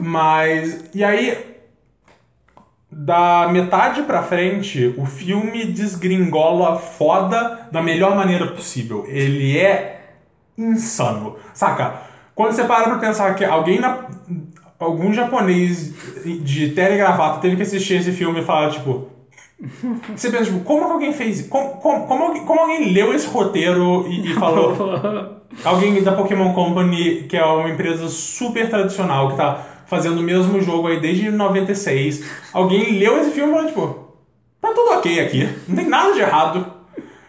Mas. 0.00 0.84
E 0.94 1.04
aí. 1.04 1.54
Da 2.90 3.48
metade 3.50 4.02
pra 4.04 4.22
frente, 4.22 4.94
o 4.96 5.04
filme 5.04 5.66
desgringola 5.66 6.78
foda 6.78 7.68
da 7.70 7.82
melhor 7.82 8.14
maneira 8.16 8.46
possível. 8.46 9.04
Ele 9.08 9.58
é 9.58 10.14
insano. 10.56 11.36
Saca? 11.52 12.05
Quando 12.36 12.52
você 12.52 12.64
para 12.64 12.84
pra 12.84 12.98
pensar 12.98 13.34
que 13.34 13.44
alguém 13.44 13.80
na. 13.80 14.04
Algum 14.78 15.10
japonês 15.10 15.94
de 16.42 16.68
telegravata 16.72 17.40
teve 17.40 17.56
que 17.56 17.62
assistir 17.62 17.94
esse 17.94 18.12
filme 18.12 18.40
e 18.40 18.44
falar, 18.44 18.70
tipo. 18.70 19.08
Você 20.14 20.30
pensa, 20.30 20.44
tipo, 20.44 20.60
como 20.60 20.84
que 20.84 20.92
alguém 20.92 21.14
fez? 21.14 21.46
Como, 21.48 21.76
como, 21.80 22.06
como, 22.06 22.24
alguém, 22.24 22.44
como 22.44 22.60
alguém 22.60 22.92
leu 22.92 23.14
esse 23.14 23.26
roteiro 23.26 24.06
e, 24.06 24.32
e 24.32 24.34
falou. 24.34 24.76
Alguém 25.64 26.02
da 26.02 26.12
Pokémon 26.12 26.52
Company, 26.52 27.22
que 27.22 27.34
é 27.34 27.42
uma 27.42 27.70
empresa 27.70 28.08
super 28.08 28.68
tradicional, 28.68 29.30
que 29.30 29.36
tá 29.38 29.64
fazendo 29.86 30.18
o 30.18 30.22
mesmo 30.22 30.60
jogo 30.60 30.88
aí 30.88 31.00
desde 31.00 31.30
96. 31.30 32.22
Alguém 32.52 32.98
leu 32.98 33.18
esse 33.18 33.30
filme 33.30 33.50
e 33.50 33.54
falou, 33.54 33.66
tipo, 33.68 34.08
tá 34.60 34.74
tudo 34.74 34.98
ok 34.98 35.20
aqui, 35.20 35.48
não 35.66 35.76
tem 35.76 35.88
nada 35.88 36.12
de 36.12 36.20
errado. 36.20 36.75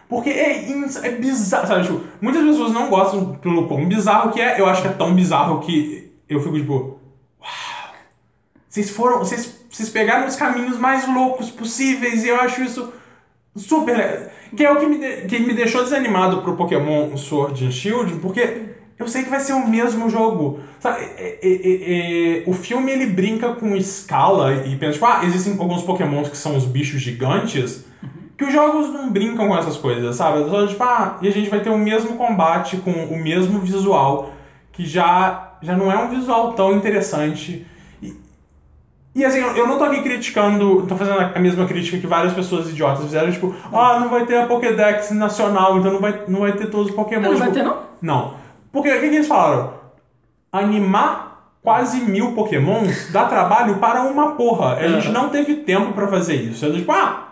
Porque 0.08 0.30
é, 0.30 0.70
é 1.02 1.10
bizarro, 1.10 1.66
sabe? 1.66 1.82
Tipo, 1.86 2.00
muitas 2.20 2.42
pessoas 2.42 2.72
não 2.72 2.88
gostam 2.88 3.34
pelo 3.36 3.66
quão 3.68 3.84
bizarro 3.86 4.32
que 4.32 4.40
é. 4.40 4.58
Eu 4.60 4.66
acho 4.66 4.80
que 4.82 4.88
é 4.88 4.92
tão 4.92 5.14
bizarro 5.14 5.60
que 5.60 6.10
eu 6.28 6.40
fico, 6.40 6.54
tipo, 6.58 6.72
uau. 7.40 7.94
Vocês 8.68 8.90
foram, 8.90 9.18
vocês 9.18 9.56
vocês 9.70 9.90
pegaram 9.90 10.26
os 10.26 10.34
caminhos 10.34 10.78
mais 10.78 11.06
loucos 11.06 11.50
possíveis 11.50 12.24
e 12.24 12.28
eu 12.28 12.40
acho 12.40 12.62
isso 12.62 12.92
super. 13.54 14.30
Que 14.56 14.64
é 14.64 14.72
o 14.72 14.76
que 14.80 14.86
me, 14.86 14.98
de- 14.98 15.26
que 15.26 15.38
me 15.40 15.52
deixou 15.52 15.84
desanimado 15.84 16.40
pro 16.42 16.56
Pokémon 16.56 17.14
Sword 17.16 17.66
and 17.66 17.70
Shield, 17.70 18.14
porque 18.20 18.62
eu 18.98 19.06
sei 19.06 19.22
que 19.24 19.30
vai 19.30 19.40
ser 19.40 19.52
o 19.52 19.68
mesmo 19.68 20.08
jogo. 20.08 20.60
Sabe, 20.80 21.02
é- 21.18 21.38
é- 21.42 22.38
é- 22.40 22.44
o 22.46 22.52
filme 22.54 22.90
ele 22.90 23.06
brinca 23.06 23.52
com 23.54 23.76
escala 23.76 24.54
e 24.66 24.74
pensa, 24.76 24.94
tipo, 24.94 25.04
ah, 25.06 25.20
existem 25.24 25.52
alguns 25.58 25.82
Pokémons 25.82 26.28
que 26.30 26.36
são 26.36 26.56
os 26.56 26.64
bichos 26.64 27.00
gigantes, 27.02 27.84
que 28.38 28.44
os 28.44 28.52
jogos 28.52 28.88
não 28.90 29.10
brincam 29.10 29.48
com 29.48 29.58
essas 29.58 29.76
coisas, 29.76 30.14
sabe? 30.14 30.48
Só, 30.48 30.64
tipo, 30.64 30.82
ah, 30.84 31.18
e 31.20 31.26
a 31.26 31.32
gente 31.32 31.50
vai 31.50 31.58
ter 31.60 31.70
o 31.70 31.76
mesmo 31.76 32.16
combate 32.16 32.76
com 32.76 32.90
o 32.92 33.18
mesmo 33.20 33.58
visual, 33.58 34.30
que 34.72 34.86
já, 34.86 35.54
já 35.60 35.76
não 35.76 35.90
é 35.90 35.98
um 35.98 36.08
visual 36.08 36.52
tão 36.52 36.72
interessante. 36.72 37.66
E, 38.00 38.14
e 39.12 39.24
assim, 39.24 39.40
eu 39.40 39.56
eu 39.56 39.66
não 39.66 39.76
tô 39.76 39.82
aqui 39.84 40.02
criticando, 40.02 40.86
tô 40.86 40.94
fazendo 40.94 41.18
a 41.34 41.38
mesma 41.40 41.66
crítica 41.66 41.98
que 41.98 42.06
várias 42.06 42.32
pessoas 42.32 42.70
idiotas 42.70 43.02
fizeram, 43.02 43.32
tipo, 43.32 43.52
ah, 43.72 43.98
não 43.98 44.08
vai 44.08 44.24
ter 44.24 44.36
a 44.38 44.46
Pokédex 44.46 45.10
nacional, 45.10 45.76
então 45.78 45.92
não 45.92 46.00
vai, 46.00 46.22
não 46.28 46.40
vai 46.40 46.52
ter 46.52 46.70
todos 46.70 46.90
os 46.90 46.94
Pokémon. 46.94 47.22
Não 47.32 47.36
vai 47.36 47.48
Tipo, 47.48 47.58
ter, 47.58 47.64
não? 47.64 47.78
Não. 48.00 48.34
Porque 48.70 48.88
o 48.88 49.00
que, 49.00 49.08
que 49.08 49.16
eles 49.16 49.26
falaram? 49.26 49.72
Animar 50.52 51.50
quase 51.62 52.00
mil 52.02 52.32
Pokémons 52.32 53.10
dá 53.12 53.24
trabalho 53.24 53.78
para 53.78 54.02
uma 54.02 54.32
porra. 54.36 54.74
A 54.74 54.86
gente 54.88 55.10
não 55.10 55.28
teve 55.28 55.56
tempo 55.56 55.92
pra 55.92 56.06
fazer 56.06 56.36
isso. 56.36 56.64
É 56.64 56.68
do 56.68 56.76
tipo, 56.78 56.92
ah, 56.92 57.27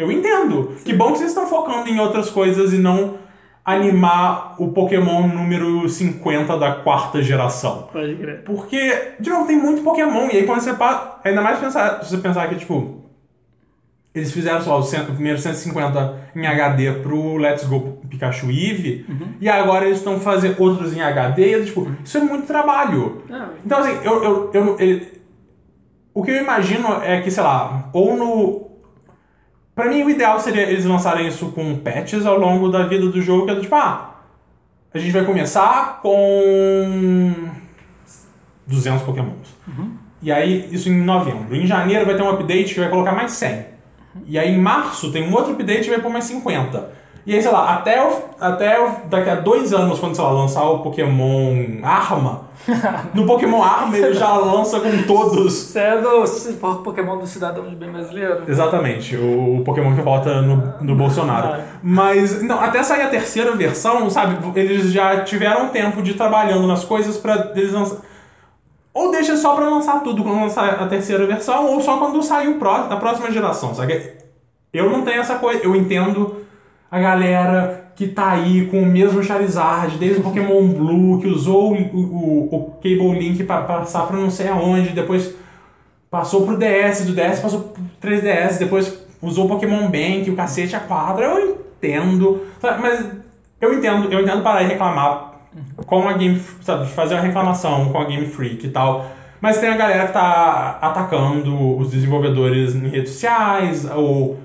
eu 0.00 0.10
entendo. 0.12 0.74
Que 0.84 0.92
bom 0.92 1.12
que 1.12 1.18
vocês 1.18 1.30
estão 1.30 1.46
focando 1.46 1.88
em 1.88 1.98
outras 2.00 2.30
coisas 2.30 2.72
e 2.72 2.78
não 2.78 3.18
animar 3.64 4.56
o 4.58 4.68
Pokémon 4.72 5.28
número 5.28 5.88
50 5.88 6.56
da 6.58 6.72
quarta 6.76 7.22
geração. 7.22 7.88
Pode 7.92 8.14
crer. 8.16 8.42
Porque, 8.44 9.12
de 9.20 9.30
novo, 9.30 9.46
tem 9.46 9.56
muito 9.56 9.82
Pokémon. 9.82 10.28
E 10.32 10.38
aí 10.38 10.46
quando 10.46 10.60
você 10.60 10.74
passa. 10.74 11.20
Ainda 11.24 11.40
mais 11.42 11.58
pensar, 11.58 12.02
se 12.02 12.10
você 12.10 12.18
pensar 12.18 12.48
que, 12.48 12.56
tipo. 12.56 12.98
Eles 14.12 14.32
fizeram 14.32 14.60
só 14.60 14.76
o, 14.76 14.82
cento, 14.82 15.10
o 15.10 15.14
primeiro 15.14 15.38
150 15.38 16.18
em 16.34 16.44
HD 16.44 16.94
pro 16.94 17.36
Let's 17.36 17.62
Go 17.64 18.00
Pikachu 18.10 18.50
Eevee. 18.50 19.06
E 19.40 19.48
agora 19.48 19.84
eles 19.86 19.98
estão 19.98 20.18
fazendo 20.18 20.60
outros 20.60 20.96
em 20.96 21.00
HD. 21.00 21.56
E, 21.60 21.64
tipo, 21.66 21.88
isso 22.04 22.18
é 22.18 22.20
muito 22.20 22.44
trabalho. 22.44 23.22
Não, 23.28 23.50
Então, 23.64 23.78
assim, 23.78 23.96
eu, 24.02 24.24
eu, 24.24 24.50
eu, 24.52 24.76
ele- 24.80 25.06
o 26.12 26.24
que 26.24 26.32
eu 26.32 26.42
imagino 26.42 26.88
é 27.04 27.20
que, 27.20 27.30
sei 27.30 27.42
lá, 27.44 27.88
ou 27.92 28.16
no. 28.16 28.69
Pra 29.80 29.88
mim, 29.88 30.02
o 30.02 30.10
ideal 30.10 30.38
seria 30.38 30.64
eles 30.64 30.84
lançarem 30.84 31.26
isso 31.26 31.52
com 31.52 31.78
patches 31.78 32.26
ao 32.26 32.38
longo 32.38 32.68
da 32.68 32.82
vida 32.82 33.06
do 33.06 33.22
jogo, 33.22 33.46
que 33.46 33.52
é 33.52 33.54
do 33.54 33.62
tipo, 33.62 33.74
ah, 33.74 34.10
a 34.92 34.98
gente 34.98 35.10
vai 35.10 35.24
começar 35.24 36.00
com 36.02 37.48
200 38.66 39.00
Pokémons. 39.00 39.54
E 40.20 40.30
aí, 40.30 40.68
isso 40.70 40.90
em 40.90 41.02
novembro. 41.02 41.56
Em 41.56 41.66
janeiro 41.66 42.04
vai 42.04 42.14
ter 42.14 42.22
um 42.22 42.28
update 42.28 42.74
que 42.74 42.80
vai 42.80 42.90
colocar 42.90 43.12
mais 43.12 43.32
100. 43.32 43.64
E 44.26 44.38
aí, 44.38 44.54
em 44.54 44.58
março, 44.58 45.10
tem 45.12 45.26
um 45.26 45.32
outro 45.32 45.54
update 45.54 45.84
que 45.84 45.90
vai 45.90 46.00
pôr 46.00 46.12
mais 46.12 46.26
50. 46.26 46.92
E 47.26 47.34
aí, 47.34 47.42
sei 47.42 47.50
lá, 47.52 47.74
até, 47.74 48.02
o, 48.02 48.12
até 48.40 48.80
o- 48.82 49.08
daqui 49.08 49.28
a 49.28 49.34
dois 49.36 49.72
anos, 49.74 49.98
quando, 50.00 50.14
sei 50.14 50.24
lá, 50.24 50.30
lançar 50.30 50.62
o 50.64 50.78
Pokémon 50.78 51.54
Arma, 51.82 52.48
no 53.14 53.26
Pokémon 53.26 53.62
Arma 53.62 53.96
ele 53.96 54.14
já 54.14 54.34
lança 54.36 54.80
com 54.80 55.02
todos. 55.06 55.52
Você 55.52 55.78
é 55.78 56.02
c- 56.26 56.52
Pokémon 56.54 57.18
do 57.18 57.26
cidadão 57.26 57.64
de 57.68 57.76
bem 57.76 57.90
brasileiro? 57.90 58.42
Exatamente, 58.48 59.16
o 59.16 59.62
Pokémon 59.64 59.94
que 59.94 60.00
vota 60.02 60.40
no, 60.40 60.74
no 60.80 60.94
Bolsonaro. 60.96 61.48
Ah. 61.48 61.60
Mas, 61.82 62.42
não, 62.42 62.58
até 62.60 62.82
sair 62.82 63.02
a 63.02 63.08
terceira 63.08 63.54
versão, 63.54 64.08
sabe, 64.08 64.38
eles 64.58 64.90
já 64.92 65.20
tiveram 65.22 65.68
tempo 65.68 66.02
de 66.02 66.12
ir 66.12 66.14
trabalhando 66.14 66.66
nas 66.66 66.84
coisas 66.84 67.16
pra 67.18 67.52
eles 67.54 67.72
lançar. 67.72 67.98
Ou 68.92 69.10
deixa 69.12 69.36
só 69.36 69.54
pra 69.54 69.68
lançar 69.68 70.00
tudo 70.02 70.22
quando 70.24 70.40
lançar 70.40 70.68
a 70.82 70.86
terceira 70.86 71.24
versão, 71.26 71.66
ou 71.66 71.80
só 71.80 71.96
quando 71.98 72.20
sair 72.22 72.48
o 72.48 72.54
próximo, 72.58 72.92
a 72.92 72.96
próxima 72.96 73.30
geração, 73.30 73.74
sabe? 73.74 74.10
Eu 74.72 74.90
não 74.90 75.02
tenho 75.02 75.20
essa 75.20 75.36
coisa, 75.36 75.60
eu 75.62 75.76
entendo 75.76 76.36
a 76.90 76.98
galera 76.98 77.92
que 77.94 78.08
tá 78.08 78.30
aí 78.30 78.66
com 78.66 78.82
o 78.82 78.86
mesmo 78.86 79.22
Charizard, 79.22 79.98
desde 79.98 80.20
o 80.20 80.24
Pokémon 80.24 80.66
Blue, 80.68 81.20
que 81.20 81.28
usou 81.28 81.74
o, 81.74 81.96
o, 81.96 82.48
o 82.54 82.70
Cable 82.82 83.18
Link 83.18 83.44
pra 83.44 83.62
passar 83.62 84.06
pra 84.06 84.16
não 84.16 84.30
sei 84.30 84.48
aonde, 84.48 84.90
depois 84.90 85.34
passou 86.10 86.46
pro 86.46 86.56
DS, 86.56 87.04
do 87.04 87.12
DS 87.12 87.40
passou 87.40 87.60
pro 87.60 87.82
3DS, 88.10 88.58
depois 88.58 89.06
usou 89.22 89.44
o 89.44 89.48
Pokémon 89.48 89.88
Bank, 89.90 90.30
o 90.30 90.34
cacete 90.34 90.74
a 90.74 90.80
4, 90.80 91.22
eu 91.22 91.50
entendo, 91.50 92.42
mas 92.80 93.06
eu 93.60 93.74
entendo, 93.74 94.10
eu 94.10 94.20
entendo 94.20 94.42
parar 94.42 94.62
e 94.62 94.68
reclamar 94.68 95.34
com 95.86 96.08
a 96.08 96.14
Game, 96.14 96.40
sabe, 96.62 96.88
fazer 96.88 97.14
uma 97.14 97.22
reclamação 97.22 97.92
com 97.92 97.98
a 97.98 98.04
Game 98.04 98.26
Freak 98.26 98.66
e 98.66 98.70
tal, 98.70 99.06
mas 99.40 99.58
tem 99.58 99.68
a 99.68 99.76
galera 99.76 100.06
que 100.06 100.12
tá 100.14 100.78
atacando 100.80 101.76
os 101.76 101.90
desenvolvedores 101.90 102.74
em 102.74 102.88
redes 102.88 103.12
sociais, 103.12 103.88
ou 103.90 104.38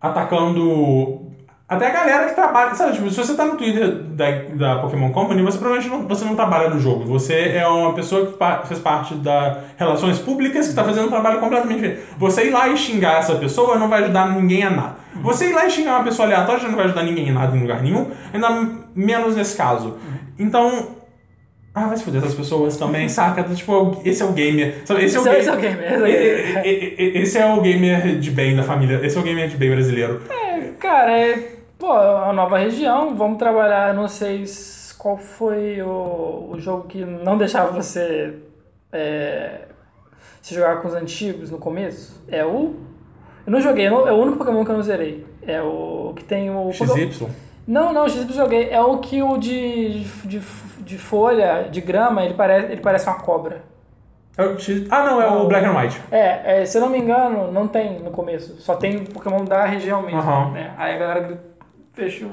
atacando 0.00 1.29
até 1.70 1.86
a 1.86 1.90
galera 1.90 2.28
que 2.28 2.34
trabalha, 2.34 2.74
sabe, 2.74 2.94
tipo, 2.94 3.08
se 3.10 3.16
você 3.16 3.34
tá 3.34 3.44
no 3.46 3.56
Twitter 3.56 3.88
da, 3.92 4.30
da 4.54 4.78
Pokémon 4.82 5.10
Company, 5.12 5.40
você 5.42 5.56
provavelmente 5.56 5.88
não, 5.90 6.08
você 6.08 6.24
não 6.24 6.34
trabalha 6.34 6.68
no 6.68 6.80
jogo. 6.80 7.04
Você 7.04 7.52
é 7.56 7.64
uma 7.66 7.94
pessoa 7.94 8.26
que 8.26 8.32
pa- 8.36 8.62
fez 8.66 8.80
parte 8.80 9.14
da 9.14 9.60
relações 9.78 10.18
públicas 10.18 10.66
que 10.68 10.74
tá 10.74 10.82
fazendo 10.82 11.06
um 11.06 11.10
trabalho 11.10 11.38
completamente 11.38 11.76
diferente. 11.80 12.02
Você 12.18 12.46
ir 12.46 12.50
lá 12.50 12.68
e 12.68 12.76
xingar 12.76 13.20
essa 13.20 13.36
pessoa 13.36 13.78
não 13.78 13.88
vai 13.88 14.02
ajudar 14.02 14.28
ninguém 14.30 14.64
a 14.64 14.70
nada. 14.70 14.96
Você 15.22 15.48
ir 15.50 15.52
lá 15.54 15.64
e 15.66 15.70
xingar 15.70 15.96
uma 15.98 16.04
pessoa 16.04 16.26
aleatória 16.26 16.66
não 16.68 16.74
vai 16.76 16.86
ajudar 16.86 17.04
ninguém 17.04 17.30
a 17.30 17.34
nada 17.34 17.56
em 17.56 17.60
lugar 17.60 17.82
nenhum, 17.82 18.10
ainda 18.34 18.48
menos 18.94 19.36
nesse 19.36 19.56
caso. 19.56 19.96
Então, 20.38 20.88
ah, 21.74 21.86
vai 21.86 21.96
se 21.96 22.02
fuder 22.02 22.20
essas 22.20 22.34
pessoas 22.34 22.76
também, 22.76 23.06
saca? 23.10 23.44
Tipo, 23.44 24.00
esse 24.04 24.22
é 24.22 24.24
o 24.24 24.32
gamer. 24.32 24.82
Sabe? 24.84 25.04
Esse 25.04 25.16
é 25.16 25.20
o 25.20 25.22
Esse 25.28 25.28
gamer. 25.28 25.38
esse 25.40 25.48
é 25.48 25.52
o 25.52 25.56
gamer, 25.60 26.62
Esse 27.22 27.38
é 27.38 27.46
o 27.54 27.60
gamer 27.60 28.18
de 28.18 28.30
bem 28.32 28.56
da 28.56 28.62
família. 28.64 29.00
Esse 29.04 29.16
é 29.16 29.20
o 29.20 29.22
gamer 29.22 29.48
de 29.48 29.56
bem 29.56 29.70
brasileiro. 29.70 30.20
É, 30.28 30.60
cara, 30.80 31.12
é. 31.16 31.59
Pô, 31.80 31.96
é 31.96 32.10
uma 32.10 32.32
nova 32.34 32.58
região, 32.58 33.16
vamos 33.16 33.38
trabalhar, 33.38 33.94
não 33.94 34.06
sei 34.06 34.44
qual 34.98 35.16
foi 35.16 35.80
o, 35.80 36.50
o 36.52 36.60
jogo 36.60 36.86
que 36.86 37.02
não 37.06 37.38
deixava 37.38 37.72
você 37.72 38.34
é, 38.92 39.62
se 40.42 40.54
jogar 40.54 40.82
com 40.82 40.88
os 40.88 40.94
antigos 40.94 41.50
no 41.50 41.56
começo. 41.56 42.22
É 42.28 42.44
o. 42.44 42.76
Eu 43.46 43.52
não 43.52 43.62
joguei, 43.62 43.86
é 43.86 43.90
o 43.90 44.14
único 44.14 44.36
Pokémon 44.36 44.62
que 44.62 44.70
eu 44.70 44.76
não 44.76 44.82
zerei. 44.82 45.26
É 45.46 45.62
o 45.62 46.12
que 46.14 46.22
tem 46.22 46.50
o. 46.50 46.70
XY. 46.70 47.26
Não, 47.66 47.94
não, 47.94 48.04
o 48.04 48.08
XY 48.10 48.26
eu 48.28 48.34
joguei. 48.34 48.68
É 48.68 48.80
o 48.82 48.98
que 48.98 49.22
o 49.22 49.38
de, 49.38 50.04
de, 50.26 50.42
de 50.80 50.98
folha, 50.98 51.66
de 51.70 51.80
grama, 51.80 52.22
ele 52.22 52.34
parece, 52.34 52.72
ele 52.72 52.82
parece 52.82 53.08
uma 53.08 53.20
cobra. 53.20 53.62
É 54.36 54.44
o 54.44 54.58
X... 54.58 54.86
Ah, 54.90 55.02
não, 55.02 55.20
é 55.20 55.26
o 55.28 55.46
Black 55.48 55.66
and 55.66 55.78
White. 55.78 56.00
É, 56.10 56.60
é, 56.60 56.66
se 56.66 56.76
eu 56.76 56.82
não 56.82 56.90
me 56.90 56.98
engano, 56.98 57.50
não 57.50 57.66
tem 57.66 58.00
no 58.00 58.10
começo. 58.10 58.60
Só 58.60 58.76
tem 58.76 59.02
Pokémon 59.06 59.46
da 59.46 59.64
região 59.64 60.02
mesmo. 60.02 60.20
Aham. 60.20 60.50
né? 60.52 60.74
Aí 60.76 60.94
a 60.94 60.98
galera 60.98 61.49
fechou, 61.92 62.30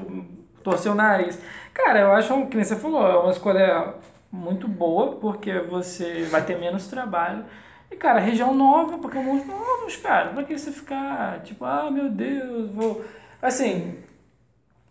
torceu 0.62 0.92
o 0.92 0.94
nariz. 0.94 1.38
Cara, 1.74 2.00
eu 2.00 2.12
acho, 2.12 2.46
que 2.46 2.56
nem 2.56 2.64
você 2.64 2.76
falou, 2.76 3.06
é 3.06 3.16
uma 3.16 3.32
escolha 3.32 3.94
muito 4.30 4.68
boa, 4.68 5.16
porque 5.16 5.58
você 5.60 6.24
vai 6.24 6.44
ter 6.44 6.58
menos 6.58 6.88
trabalho. 6.88 7.44
E, 7.90 7.96
cara, 7.96 8.20
região 8.20 8.54
nova, 8.54 8.98
Pokémon 8.98 9.44
novos, 9.44 9.96
cara. 9.96 10.30
Pra 10.30 10.44
que 10.44 10.56
você 10.58 10.70
ficar, 10.70 11.42
tipo, 11.42 11.64
ah, 11.64 11.90
meu 11.90 12.10
Deus, 12.10 12.70
vou... 12.70 13.04
Assim, 13.40 13.98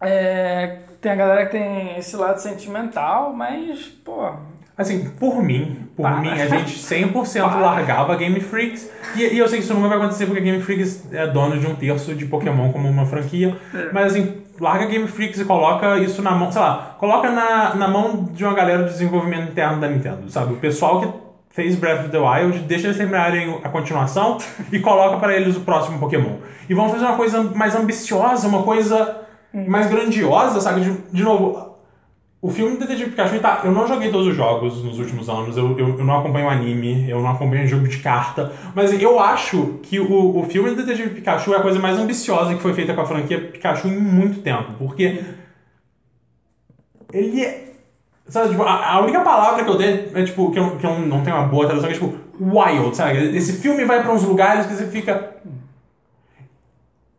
é, 0.02 0.80
tem 1.02 1.12
a 1.12 1.16
galera 1.16 1.46
que 1.46 1.52
tem 1.52 1.98
esse 1.98 2.16
lado 2.16 2.40
sentimental, 2.40 3.34
mas, 3.34 3.88
pô... 3.88 4.36
Assim, 4.78 5.10
por 5.20 5.42
mim, 5.44 5.88
por 5.96 6.04
Para. 6.04 6.18
mim, 6.22 6.30
a 6.30 6.46
gente 6.48 6.78
100% 6.80 7.42
Para. 7.42 7.56
largava 7.60 8.16
Game 8.16 8.40
Freaks. 8.40 8.90
E, 9.16 9.24
e 9.24 9.38
eu 9.38 9.48
sei 9.48 9.58
que 9.60 9.66
isso 9.66 9.74
nunca 9.74 9.88
vai 9.88 9.98
acontecer 9.98 10.26
porque 10.28 10.42
Game 10.42 10.62
Freaks 10.62 11.12
é 11.12 11.26
dono 11.28 11.60
de 11.60 11.66
um 11.66 11.76
terço 11.76 12.14
de 12.14 12.26
Pokémon 12.26 12.72
como 12.72 12.88
uma 12.88 13.06
franquia. 13.06 13.58
Mas 13.92 14.08
assim, 14.14 14.44
larga 14.60 14.86
Game 14.86 15.08
Freaks 15.08 15.40
e 15.40 15.46
coloca 15.46 15.98
isso 15.98 16.22
na 16.22 16.32
mão, 16.32 16.52
sei 16.52 16.62
lá, 16.62 16.96
coloca 17.00 17.30
na, 17.32 17.74
na 17.76 17.88
mão 17.88 18.30
de 18.32 18.44
uma 18.44 18.54
galera 18.54 18.84
do 18.84 18.90
desenvolvimento 18.90 19.52
interno 19.52 19.80
da 19.82 19.88
Nintendo, 19.88 20.30
sabe? 20.30 20.54
O 20.54 20.58
pessoal 20.58 21.02
que 21.02 21.08
fez 21.50 21.76
Breath 21.76 22.02
of 22.02 22.10
the 22.10 22.20
Wild, 22.20 22.60
deixa 22.60 22.86
eles 22.86 22.98
terminarem 22.98 23.60
a 23.64 23.70
continuação 23.70 24.38
e 24.72 24.80
coloca 24.80 25.18
pra 25.18 25.36
eles 25.36 25.56
o 25.58 25.62
próximo 25.62 25.98
Pokémon. 25.98 26.36
E 26.70 26.74
vamos 26.76 26.92
fazer 26.92 27.06
uma 27.06 27.16
coisa 27.18 27.42
mais 27.42 27.76
ambiciosa, 27.76 28.48
uma 28.48 28.62
coisa 28.62 29.22
mais 29.52 29.88
grandiosa, 29.88 30.62
sabe? 30.62 30.82
De, 30.82 30.92
de 31.12 31.24
novo, 31.24 31.77
o 32.48 32.50
filme 32.50 32.78
Detetive 32.78 33.10
Pikachu, 33.10 33.42
tá, 33.42 33.60
eu 33.66 33.74
não 33.74 33.86
joguei 33.86 34.10
todos 34.10 34.28
os 34.28 34.34
jogos 34.34 34.82
nos 34.82 34.98
últimos 35.00 35.28
anos, 35.28 35.58
eu, 35.58 35.78
eu, 35.78 36.00
eu 36.00 36.06
não 36.06 36.20
acompanho 36.20 36.50
anime, 36.50 37.10
eu 37.10 37.22
não 37.22 37.32
acompanho 37.32 37.68
jogo 37.68 37.86
de 37.90 37.98
carta, 37.98 38.54
mas 38.74 38.94
eu 39.02 39.20
acho 39.20 39.82
que 39.84 40.00
o, 40.00 40.40
o 40.40 40.46
filme 40.46 40.74
Detetive 40.74 41.10
Pikachu 41.10 41.54
é 41.54 41.58
a 41.58 41.62
coisa 41.62 41.78
mais 41.78 42.00
ambiciosa 42.00 42.56
que 42.56 42.62
foi 42.62 42.74
feita 42.74 42.94
com 42.94 43.02
a 43.02 43.06
franquia 43.06 43.38
Pikachu 43.38 43.90
em 43.90 44.00
muito 44.00 44.40
tempo, 44.40 44.72
porque 44.80 45.26
ele 47.12 47.44
é... 47.44 47.74
Sabe, 48.28 48.52
tipo, 48.52 48.64
a, 48.64 48.94
a 48.94 49.02
única 49.02 49.20
palavra 49.20 49.66
que 49.66 49.70
eu 49.70 49.78
dei 49.78 50.10
é, 50.16 50.24
tipo, 50.24 50.50
que 50.50 50.58
eu, 50.58 50.78
que 50.78 50.86
eu 50.86 51.00
não 51.00 51.22
tenho 51.26 51.36
uma 51.36 51.48
boa 51.48 51.66
tradução, 51.66 51.90
é 51.90 51.94
tipo, 51.94 52.14
wild, 52.40 52.96
sabe? 52.96 53.36
Esse 53.36 53.60
filme 53.62 53.84
vai 53.84 54.02
pra 54.02 54.14
uns 54.14 54.24
lugares 54.24 54.68
que 54.68 54.74
você 54.74 54.88
fica... 54.88 55.36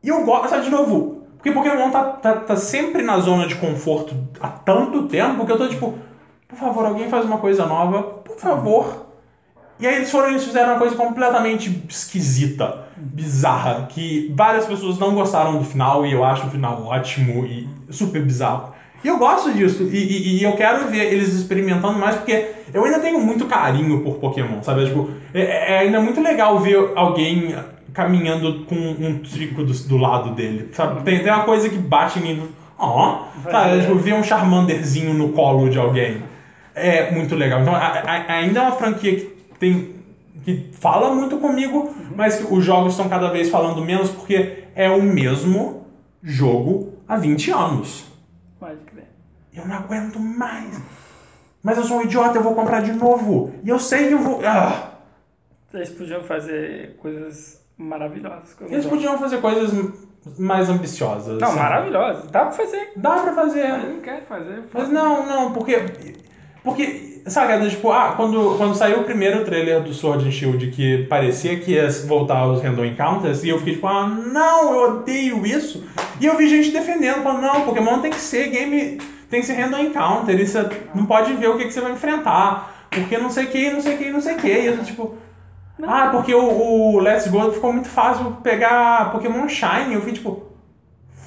E 0.03 0.09
eu 0.09 0.25
gosto, 0.25 0.49
sabe, 0.49 0.65
de 0.65 0.71
novo, 0.71 1.18
porque 1.39 1.53
Pokémon 1.53 1.91
tá, 1.91 2.05
tá, 2.05 2.33
tá 2.35 2.57
sempre 2.57 3.03
na 3.03 3.21
zona 3.21 3.47
de 3.47 3.55
conforto 3.55 4.15
há 4.41 4.49
tanto 4.49 5.05
tempo 5.05 5.47
que 5.47 5.53
eu 5.53 5.57
tô 5.57 5.69
tipo, 5.69 5.97
por 6.49 6.59
favor, 6.59 6.85
alguém 6.85 7.09
faz 7.09 7.25
uma 7.25 7.39
coisa 7.39 7.65
nova, 7.65 8.03
por 8.03 8.37
favor. 8.37 9.07
E 9.79 9.87
aí 9.87 9.95
eles 9.95 10.11
foram 10.11 10.31
eles 10.31 10.45
fizeram 10.45 10.71
uma 10.71 10.79
coisa 10.79 10.97
completamente 10.97 11.85
esquisita, 11.89 12.87
bizarra, 12.97 13.87
que 13.89 14.33
várias 14.37 14.67
pessoas 14.67 14.99
não 14.99 15.15
gostaram 15.15 15.57
do 15.59 15.65
final 15.65 16.05
e 16.05 16.13
eu 16.13 16.25
acho 16.25 16.49
o 16.49 16.51
final 16.51 16.83
ótimo 16.85 17.47
e 17.47 17.69
super 17.89 18.21
bizarro. 18.21 18.75
E 19.05 19.07
eu 19.07 19.17
gosto 19.17 19.53
disso, 19.53 19.85
e, 19.85 19.97
e, 19.97 20.39
e 20.39 20.43
eu 20.43 20.57
quero 20.57 20.89
ver 20.89 21.13
eles 21.13 21.33
experimentando 21.33 21.97
mais, 22.01 22.17
porque 22.17 22.51
eu 22.75 22.85
ainda 22.85 22.99
tenho 22.99 23.21
muito 23.21 23.47
carinho 23.47 24.01
por 24.03 24.17
Pokémon, 24.17 24.61
sabe? 24.61 24.87
Tipo, 24.87 25.09
é, 25.33 25.75
é 25.75 25.79
ainda 25.79 26.01
muito 26.01 26.21
legal 26.21 26.59
ver 26.59 26.91
alguém 26.97 27.55
caminhando 27.99 28.65
com 28.67 28.77
um 28.77 29.19
trico 29.19 29.65
do, 29.65 29.73
do 29.73 29.97
lado 29.97 30.33
dele, 30.33 30.69
sabe? 30.73 31.03
Tem, 31.03 31.21
tem 31.21 31.33
uma 31.33 31.43
coisa 31.43 31.69
que 31.69 31.77
bate 31.77 32.21
em 32.21 32.23
mim, 32.23 32.49
ó, 32.79 33.25
sabe? 33.43 33.81
Tipo, 33.81 33.97
ver 33.97 34.15
um 34.15 34.23
Charmanderzinho 34.23 35.13
no 35.15 35.31
colo 35.31 35.69
de 35.69 35.81
alguém. 35.81 36.23
É 36.77 37.11
muito 37.11 37.35
legal. 37.35 37.61
Então, 37.61 37.75
a, 37.75 37.79
a, 37.79 38.35
ainda 38.35 38.61
é 38.61 38.63
uma 38.63 38.71
franquia 38.77 39.17
que 39.17 39.25
tem 39.59 39.99
que 40.45 40.71
fala 40.75 41.13
muito 41.13 41.39
comigo, 41.39 41.93
mas 42.15 42.37
que 42.37 42.55
os 42.55 42.65
jogos 42.65 42.93
estão 42.93 43.09
cada 43.09 43.31
vez 43.31 43.51
falando 43.51 43.85
menos 43.85 44.11
porque 44.11 44.63
é 44.77 44.89
o 44.89 45.03
mesmo 45.03 45.85
jogo 46.23 46.95
há 47.09 47.17
20 47.17 47.51
anos. 47.51 48.05
Pode 48.61 48.79
crer. 48.85 49.09
Eu 49.53 49.67
não 49.67 49.75
aguento 49.75 50.21
mais. 50.21 50.81
Mas 51.65 51.77
eu 51.77 51.83
sou 51.83 51.99
um 51.99 52.03
idiota, 52.03 52.39
eu 52.39 52.45
vou 52.45 52.55
comprar 52.55 52.81
de 52.81 52.93
novo. 52.93 53.53
E 53.65 53.69
eu 53.69 53.81
sei 53.81 54.07
que 54.07 54.15
eu 54.15 54.21
vou. 54.21 54.41
Ah! 54.47 54.93
Eles 55.75 55.91
podiam 55.91 56.23
fazer 56.23 56.97
coisas 56.99 57.67
maravilhosas. 57.79 58.57
Eles 58.69 58.85
podiam 58.87 59.17
fazer 59.19 59.41
coisas 59.41 59.73
mais 60.39 60.69
ambiciosas. 60.69 61.41
Não, 61.41 61.49
sabe? 61.49 61.61
maravilhosas. 61.61 62.31
Dá 62.31 62.41
pra 62.41 62.51
fazer. 62.51 62.93
Dá 62.97 63.11
pra 63.19 63.33
fazer. 63.33 63.69
Mas 63.69 63.85
não 63.95 64.01
quer 64.01 64.23
fazer. 64.23 64.65
Mas 64.75 64.89
não, 64.91 65.27
não, 65.27 65.53
porque. 65.53 65.81
Porque, 66.65 67.23
sabe, 67.27 67.53
era 67.53 67.71
tipo, 67.71 67.91
ah, 67.91 68.13
quando, 68.17 68.57
quando 68.59 68.75
saiu 68.75 69.01
o 69.01 69.05
primeiro 69.05 69.45
trailer 69.45 69.81
do 69.81 69.95
Sword 69.95 70.27
and 70.27 70.33
Shield 70.33 70.71
que 70.71 71.07
parecia 71.09 71.59
que 71.59 71.71
ia 71.73 71.89
voltar 72.07 72.39
aos 72.39 72.61
Random 72.61 72.85
Encounters, 72.85 73.43
e 73.45 73.49
eu 73.49 73.59
fiquei 73.59 73.75
tipo, 73.75 73.87
ah, 73.87 74.07
não, 74.07 74.75
eu 74.75 74.91
odeio 74.91 75.47
isso. 75.47 75.85
E 76.21 76.27
eu 76.27 76.37
vi 76.37 76.49
gente 76.49 76.71
defendendo, 76.71 77.23
falando, 77.23 77.43
não, 77.43 77.63
Pokémon 77.63 78.01
tem 78.01 78.11
que 78.11 78.21
ser 78.21 78.49
game. 78.49 79.01
Tem 79.31 79.41
que 79.41 79.47
ser 79.47 79.55
Random 79.55 79.79
Encounter, 79.79 80.39
isso 80.41 80.59
é- 80.59 80.69
não 80.95 81.07
pode 81.07 81.33
ver 81.35 81.49
o 81.49 81.57
que, 81.57 81.65
que 81.67 81.71
você 81.73 81.81
vai 81.81 81.93
enfrentar. 81.93 82.87
Porque 82.91 83.17
não 83.19 83.31
sei 83.31 83.45
o 83.45 83.49
que, 83.49 83.71
não 83.71 83.81
sei 83.81 83.95
o 83.95 83.99
que, 83.99 84.11
não 84.11 84.21
sei 84.21 84.35
o 84.35 84.39
que. 84.39 84.49
E 84.49 84.67
eu 84.67 84.85
tipo. 84.85 85.17
Ah, 85.87 86.09
porque 86.11 86.35
o, 86.35 86.95
o 86.95 86.99
Let's 87.01 87.29
Go 87.29 87.53
ficou 87.53 87.73
muito 87.73 87.89
fácil 87.89 88.33
pegar 88.43 89.13
Pokémon 89.13 89.49
Shine. 89.49 89.95
Eu 89.95 90.01
fiquei 90.01 90.15
tipo. 90.15 90.43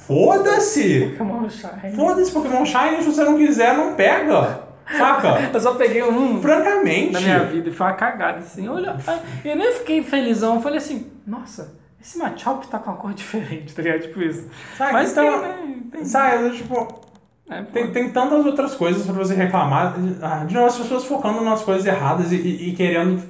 Foda-se! 0.07 1.15
Pokémon 1.17 1.49
Shine. 1.49 1.95
Foda-se 1.95 2.31
Pokémon 2.31 2.65
Shine, 2.65 3.01
se 3.01 3.05
você 3.11 3.23
não 3.23 3.37
quiser, 3.37 3.75
não 3.77 3.93
pega. 3.95 4.59
Saca? 4.97 5.39
Eu 5.53 5.59
só 5.59 5.75
peguei 5.75 6.03
um 6.03 6.41
Francamente. 6.41 7.13
na 7.13 7.21
minha 7.21 7.39
vida 7.45 7.69
e 7.69 7.71
foi 7.71 7.87
uma 7.87 7.93
cagada, 7.93 8.39
assim. 8.39 8.67
Olha, 8.67 8.97
eu 9.45 9.55
nem 9.55 9.71
fiquei 9.73 10.03
felizão. 10.03 10.55
Eu 10.55 10.61
falei 10.61 10.79
assim, 10.79 11.07
nossa, 11.25 11.75
esse 12.01 12.17
Machop 12.17 12.67
tá 12.67 12.77
com 12.77 12.91
uma 12.91 12.97
cor 12.97 13.13
diferente, 13.13 13.71
tá 13.75 13.81
ligado? 13.81 14.01
Tipo 14.01 14.21
isso. 14.21 14.49
Sabe? 14.77 14.91
Mas 14.91 15.11
então, 15.11 15.23
tem, 15.23 15.41
né? 15.41 15.75
Tem, 15.91 16.03
sabe, 16.05 16.49
tipo, 16.57 17.01
é, 17.49 17.61
tem, 17.61 17.91
tem 17.91 18.09
tantas 18.09 18.45
outras 18.45 18.75
coisas 18.75 19.05
pra 19.05 19.13
você 19.13 19.33
reclamar. 19.33 19.95
Ah, 20.21 20.43
De 20.45 20.53
novo, 20.53 20.65
as 20.67 20.75
pessoas 20.77 21.05
focando 21.05 21.39
nas 21.41 21.61
coisas 21.61 21.85
erradas 21.85 22.31
e, 22.33 22.35
e- 22.35 22.69
e 22.69 22.75
querendo. 22.75 23.21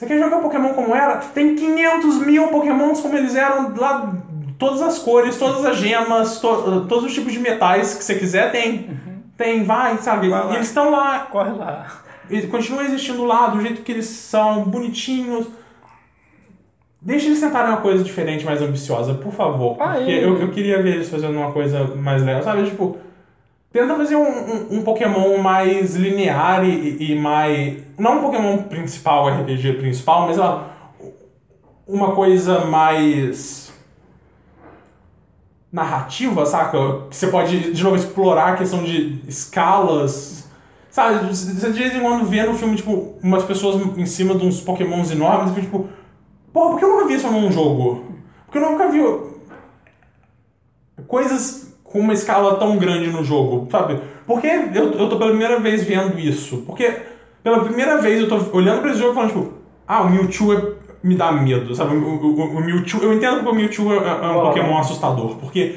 Você 0.00 0.06
quer 0.06 0.18
jogar 0.18 0.38
Pokémon 0.38 0.70
como 0.72 0.94
era? 0.94 1.16
Tem 1.18 1.54
500 1.54 2.26
mil 2.26 2.48
Pokémons 2.48 3.00
como 3.02 3.18
eles 3.18 3.34
eram 3.36 3.74
lá. 3.76 4.14
Todas 4.58 4.80
as 4.80 4.98
cores, 4.98 5.36
todas 5.36 5.62
as 5.66 5.76
gemas, 5.76 6.40
to- 6.40 6.86
todos 6.88 7.04
os 7.04 7.12
tipos 7.12 7.32
de 7.34 7.38
metais 7.38 7.92
que 7.94 8.02
você 8.02 8.14
quiser, 8.14 8.50
tem. 8.50 8.88
Tem, 9.36 9.62
vai, 9.62 9.98
sabe? 9.98 10.30
Vai 10.30 10.42
lá. 10.46 10.54
Eles 10.54 10.68
estão 10.68 10.90
lá. 10.90 11.18
Corre 11.30 11.50
lá. 11.52 11.86
Eles 12.30 12.50
continuam 12.50 12.82
existindo 12.86 13.24
lá, 13.26 13.48
do 13.48 13.60
jeito 13.60 13.82
que 13.82 13.92
eles 13.92 14.06
são, 14.06 14.62
bonitinhos. 14.64 15.46
Deixa 17.02 17.26
eles 17.26 17.40
tentarem 17.40 17.68
uma 17.70 17.82
coisa 17.82 18.02
diferente, 18.02 18.42
mais 18.44 18.62
ambiciosa, 18.62 19.12
por 19.14 19.32
favor. 19.32 19.76
Ah, 19.80 19.94
Porque 19.96 20.10
eu, 20.12 20.40
eu 20.40 20.50
queria 20.50 20.82
ver 20.82 20.94
eles 20.94 21.10
fazendo 21.10 21.36
uma 21.38 21.52
coisa 21.52 21.84
mais 21.96 22.22
legal, 22.22 22.42
sabe? 22.42 22.64
Tipo, 22.64 22.96
tenta 23.72 23.96
fazer 23.96 24.16
um, 24.16 24.28
um, 24.28 24.78
um 24.78 24.82
Pokémon 24.82 25.38
mais 25.38 25.94
linear 25.94 26.64
e, 26.64 27.12
e 27.12 27.18
mais. 27.18 27.82
Não 27.98 28.18
um 28.18 28.22
Pokémon 28.22 28.58
principal, 28.64 29.28
RPG 29.28 29.74
principal, 29.74 30.26
mas 30.26 30.36
lá, 30.36 30.70
uma 31.86 32.12
coisa 32.12 32.64
mais. 32.64 33.72
narrativa, 35.72 36.44
saca? 36.46 37.06
Que 37.08 37.16
você 37.16 37.28
pode, 37.28 37.72
de 37.72 37.82
novo, 37.82 37.96
explorar 37.96 38.54
a 38.54 38.56
questão 38.56 38.82
de 38.82 39.22
escalas. 39.28 40.48
Sabe, 40.90 41.28
você 41.28 41.70
de 41.70 41.78
vez 41.78 41.94
em 41.94 42.00
quando 42.00 42.26
vê 42.26 42.42
no 42.42 42.54
filme, 42.54 42.74
tipo, 42.74 43.14
umas 43.22 43.44
pessoas 43.44 43.80
em 43.96 44.06
cima 44.06 44.34
de 44.34 44.44
uns 44.44 44.60
pokémons 44.60 45.12
enormes 45.12 45.56
e 45.56 45.60
tipo, 45.60 45.88
porra, 46.52 46.70
por 46.70 46.78
que 46.80 46.84
eu 46.84 46.88
nunca 46.88 47.06
vi 47.06 47.14
isso 47.14 47.30
num 47.30 47.52
jogo? 47.52 48.06
Porque 48.44 48.58
eu 48.58 48.68
nunca 48.72 48.88
vi 48.88 48.98
coisas 51.06 51.69
com 51.90 51.98
uma 52.00 52.12
escala 52.12 52.54
tão 52.56 52.76
grande 52.76 53.08
no 53.08 53.24
jogo, 53.24 53.66
sabe? 53.70 53.98
Porque 54.26 54.46
eu, 54.46 54.92
eu 54.92 55.08
tô 55.08 55.16
pela 55.16 55.30
primeira 55.30 55.58
vez 55.58 55.82
vendo 55.84 56.18
isso. 56.18 56.58
Porque 56.66 56.92
pela 57.42 57.60
primeira 57.64 57.98
vez 58.00 58.20
eu 58.20 58.28
tô 58.28 58.38
olhando 58.56 58.80
pra 58.80 58.90
esse 58.90 59.00
jogo 59.00 59.12
e 59.12 59.14
falando, 59.14 59.28
tipo, 59.30 59.52
ah, 59.88 60.02
o 60.02 60.10
Mewtwo 60.10 60.52
é- 60.54 60.80
me 61.02 61.14
dá 61.14 61.32
medo, 61.32 61.74
sabe? 61.74 61.96
O, 61.96 61.98
o, 61.98 62.58
o 62.58 62.60
Mewtwo, 62.64 63.02
eu 63.02 63.12
entendo 63.14 63.42
que 63.42 63.48
o 63.48 63.54
Mewtwo 63.54 63.92
é, 63.92 63.96
é 63.96 64.28
um. 64.28 64.40
Pokémon 64.42 64.78
assustador, 64.78 65.36
porque 65.36 65.76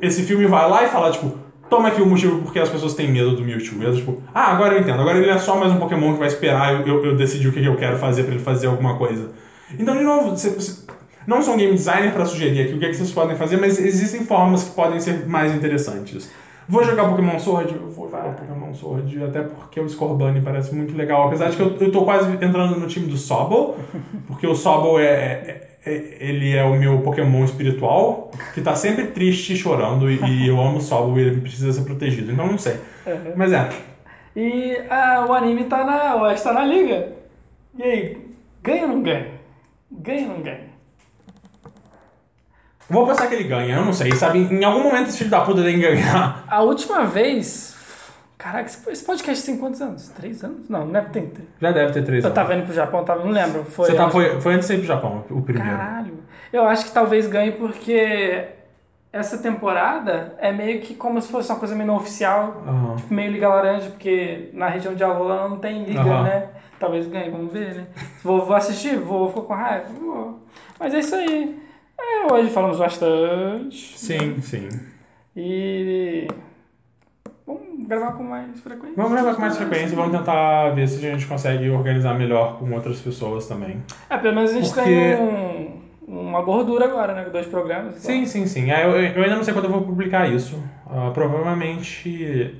esse 0.00 0.22
filme 0.22 0.46
vai 0.46 0.70
lá 0.70 0.84
e 0.84 0.88
fala, 0.88 1.10
tipo, 1.10 1.32
toma 1.68 1.88
aqui 1.88 2.00
o 2.00 2.06
motivo 2.06 2.40
porque 2.42 2.58
as 2.60 2.68
pessoas 2.68 2.94
têm 2.94 3.10
medo 3.10 3.34
do 3.36 3.42
Mewtwo. 3.42 3.82
E 3.82 3.84
elas, 3.84 3.96
tipo, 3.96 4.22
ah, 4.34 4.52
agora 4.52 4.74
eu 4.74 4.80
entendo, 4.80 5.00
agora 5.00 5.18
ele 5.18 5.28
é 5.28 5.36
só 5.38 5.56
mais 5.56 5.72
um 5.72 5.76
Pokémon 5.78 6.12
que 6.14 6.18
vai 6.20 6.28
esperar 6.28 6.72
eu, 6.80 6.86
eu, 6.86 7.04
eu 7.06 7.16
decidir 7.16 7.48
o 7.48 7.52
que 7.52 7.62
eu 7.64 7.76
quero 7.76 7.98
fazer 7.98 8.22
pra 8.22 8.34
ele 8.34 8.42
fazer 8.42 8.68
alguma 8.68 8.96
coisa. 8.96 9.30
Então, 9.78 9.96
de 9.98 10.04
novo, 10.04 10.30
você, 10.30 10.50
você- 10.50 10.82
não 11.26 11.42
sou 11.42 11.54
um 11.54 11.56
game 11.56 11.72
designer 11.74 12.12
pra 12.12 12.24
sugerir 12.24 12.62
aqui 12.62 12.74
o 12.74 12.78
que, 12.78 12.84
é 12.86 12.88
que 12.88 12.94
vocês 12.96 13.10
podem 13.12 13.36
fazer, 13.36 13.56
mas 13.58 13.78
existem 13.78 14.24
formas 14.24 14.64
que 14.64 14.70
podem 14.74 14.98
ser 15.00 15.26
mais 15.26 15.54
interessantes. 15.54 16.30
Vou 16.68 16.84
jogar 16.84 17.08
Pokémon 17.08 17.38
Sword? 17.38 17.74
Eu 17.74 17.88
vou 17.88 18.08
jogar 18.08 18.34
Pokémon 18.34 18.72
Sword, 18.72 19.24
até 19.24 19.40
porque 19.42 19.80
o 19.80 19.88
Scorbunny 19.88 20.40
parece 20.40 20.74
muito 20.74 20.96
legal. 20.96 21.26
Apesar 21.26 21.50
de 21.50 21.56
que 21.56 21.62
eu, 21.62 21.76
eu 21.78 21.90
tô 21.92 22.04
quase 22.04 22.30
entrando 22.32 22.78
no 22.78 22.86
time 22.86 23.06
do 23.06 23.16
Sobble, 23.16 23.74
porque 24.28 24.46
o 24.46 24.54
Sobble 24.54 25.02
é, 25.02 25.68
é- 25.84 25.90
é- 25.90 26.16
ele 26.20 26.56
é 26.56 26.62
o 26.64 26.74
meu 26.78 27.00
Pokémon 27.00 27.44
espiritual, 27.44 28.30
que 28.54 28.60
tá 28.60 28.74
sempre 28.76 29.08
triste 29.08 29.52
e 29.52 29.56
chorando, 29.56 30.08
e, 30.10 30.20
e 30.24 30.48
eu 30.48 30.58
amo 30.60 30.78
o 30.78 30.80
Sobble 30.80 31.20
e 31.22 31.26
ele 31.26 31.40
precisa 31.40 31.72
ser 31.72 31.82
protegido. 31.82 32.30
Então 32.32 32.46
não 32.46 32.56
sei. 32.58 32.76
Mas 33.36 33.52
é. 33.52 33.68
E 34.36 34.78
ah, 34.88 35.26
o 35.28 35.32
anime 35.32 35.64
tá 35.64 35.84
na. 35.84 36.34
Tá 36.36 36.52
na 36.52 36.64
liga. 36.64 37.08
E 37.76 37.82
aí, 37.82 38.16
ganha 38.62 38.82
ou 38.84 38.88
não 38.88 39.02
ganha? 39.02 39.26
Ganha 39.90 40.28
ou 40.28 40.34
não 40.36 40.42
ganha? 40.42 40.71
Vou 42.90 43.06
pensar 43.06 43.26
que 43.26 43.34
ele 43.34 43.44
ganha, 43.44 43.76
eu 43.76 43.84
não 43.84 43.92
sei, 43.92 44.12
sabe? 44.12 44.38
Em 44.40 44.64
algum 44.64 44.82
momento 44.82 45.08
esse 45.08 45.18
filho 45.18 45.30
da 45.30 45.40
puta 45.40 45.62
tem 45.62 45.76
que 45.76 45.82
ganhar. 45.82 46.44
A 46.48 46.60
última 46.62 47.04
vez. 47.04 47.72
Caraca, 48.36 48.68
esse- 48.90 49.04
podcast 49.04 49.46
tem 49.46 49.56
quantos 49.56 49.80
anos? 49.80 50.08
Três 50.08 50.42
anos? 50.42 50.68
Não, 50.68 50.84
não 50.84 51.04
tem. 51.04 51.26
tem. 51.28 51.46
Já 51.60 51.70
deve 51.70 51.92
ter 51.92 52.02
três 52.04 52.24
Eu 52.24 52.28
anos. 52.28 52.34
tava 52.34 52.54
indo 52.54 52.64
pro 52.64 52.74
Japão, 52.74 53.04
tava, 53.04 53.24
não 53.24 53.30
lembro. 53.30 53.64
Foi, 53.64 53.86
Você 53.86 53.94
tá, 53.94 54.02
acho- 54.04 54.12
foi, 54.12 54.40
foi 54.40 54.54
antes 54.54 54.66
de 54.68 54.74
ir 54.74 54.78
pro 54.78 54.86
Japão, 54.86 55.24
o 55.30 55.40
primeiro. 55.42 55.70
Caralho. 55.78 56.18
Eu 56.52 56.66
acho 56.66 56.84
que 56.86 56.90
talvez 56.90 57.28
ganhe 57.28 57.52
porque 57.52 58.46
essa 59.12 59.38
temporada 59.38 60.34
é 60.40 60.50
meio 60.52 60.80
que 60.80 60.94
como 60.94 61.22
se 61.22 61.30
fosse 61.30 61.50
uma 61.52 61.58
coisa 61.58 61.74
meio 61.74 61.86
não 61.86 61.96
oficial, 61.96 62.62
Aham. 62.66 62.96
tipo, 62.96 63.14
meio 63.14 63.30
Liga 63.30 63.48
Laranja, 63.48 63.90
porque 63.90 64.50
na 64.52 64.68
região 64.68 64.94
de 64.94 65.04
Alola 65.04 65.48
não 65.48 65.58
tem 65.58 65.84
liga, 65.84 66.00
Aham. 66.00 66.22
né? 66.24 66.48
Talvez 66.80 67.06
ganhe, 67.06 67.30
vamos 67.30 67.52
ver, 67.52 67.74
né? 67.76 67.86
Vou, 68.24 68.44
vou 68.44 68.56
assistir? 68.56 68.98
Vou, 68.98 69.28
vou 69.30 69.44
com 69.44 69.54
raiva? 69.54 69.86
Vou. 70.00 70.40
Mas 70.80 70.92
é 70.92 70.98
isso 70.98 71.14
aí. 71.14 71.61
É, 72.02 72.32
hoje 72.32 72.50
falamos 72.50 72.78
bastante. 72.78 73.98
Sim, 73.98 74.40
sim. 74.42 74.68
E. 75.36 76.26
Vamos 77.46 77.86
gravar 77.86 78.12
com 78.12 78.22
mais 78.24 78.60
frequência. 78.60 78.96
Vamos 78.96 79.12
levar 79.12 79.34
com 79.34 79.40
mais 79.40 79.56
frequência 79.56 79.92
e 79.92 79.96
vamos 79.96 80.16
tentar 80.16 80.70
ver 80.70 80.88
se 80.88 81.04
a 81.06 81.10
gente 81.12 81.26
consegue 81.26 81.68
organizar 81.70 82.14
melhor 82.14 82.58
com 82.58 82.70
outras 82.72 83.00
pessoas 83.00 83.46
também. 83.46 83.82
É, 84.08 84.16
pelo 84.18 84.34
menos 84.34 84.50
a 84.50 84.54
gente 84.54 84.68
Porque- 84.72 84.82
tem 84.84 85.16
um, 85.20 85.80
uma 86.06 86.42
gordura 86.42 86.84
agora, 86.86 87.14
né? 87.14 87.24
Com 87.24 87.30
dois 87.32 87.46
programas. 87.46 87.94
Sim, 87.96 88.24
sim, 88.26 88.46
sim. 88.46 88.70
Ah, 88.70 88.82
eu, 88.82 88.90
eu 88.92 89.22
ainda 89.22 89.36
não 89.36 89.44
sei 89.44 89.52
quando 89.54 89.66
eu 89.66 89.70
vou 89.72 89.82
publicar 89.82 90.28
isso. 90.28 90.62
Ah, 90.86 91.10
provavelmente 91.12 92.54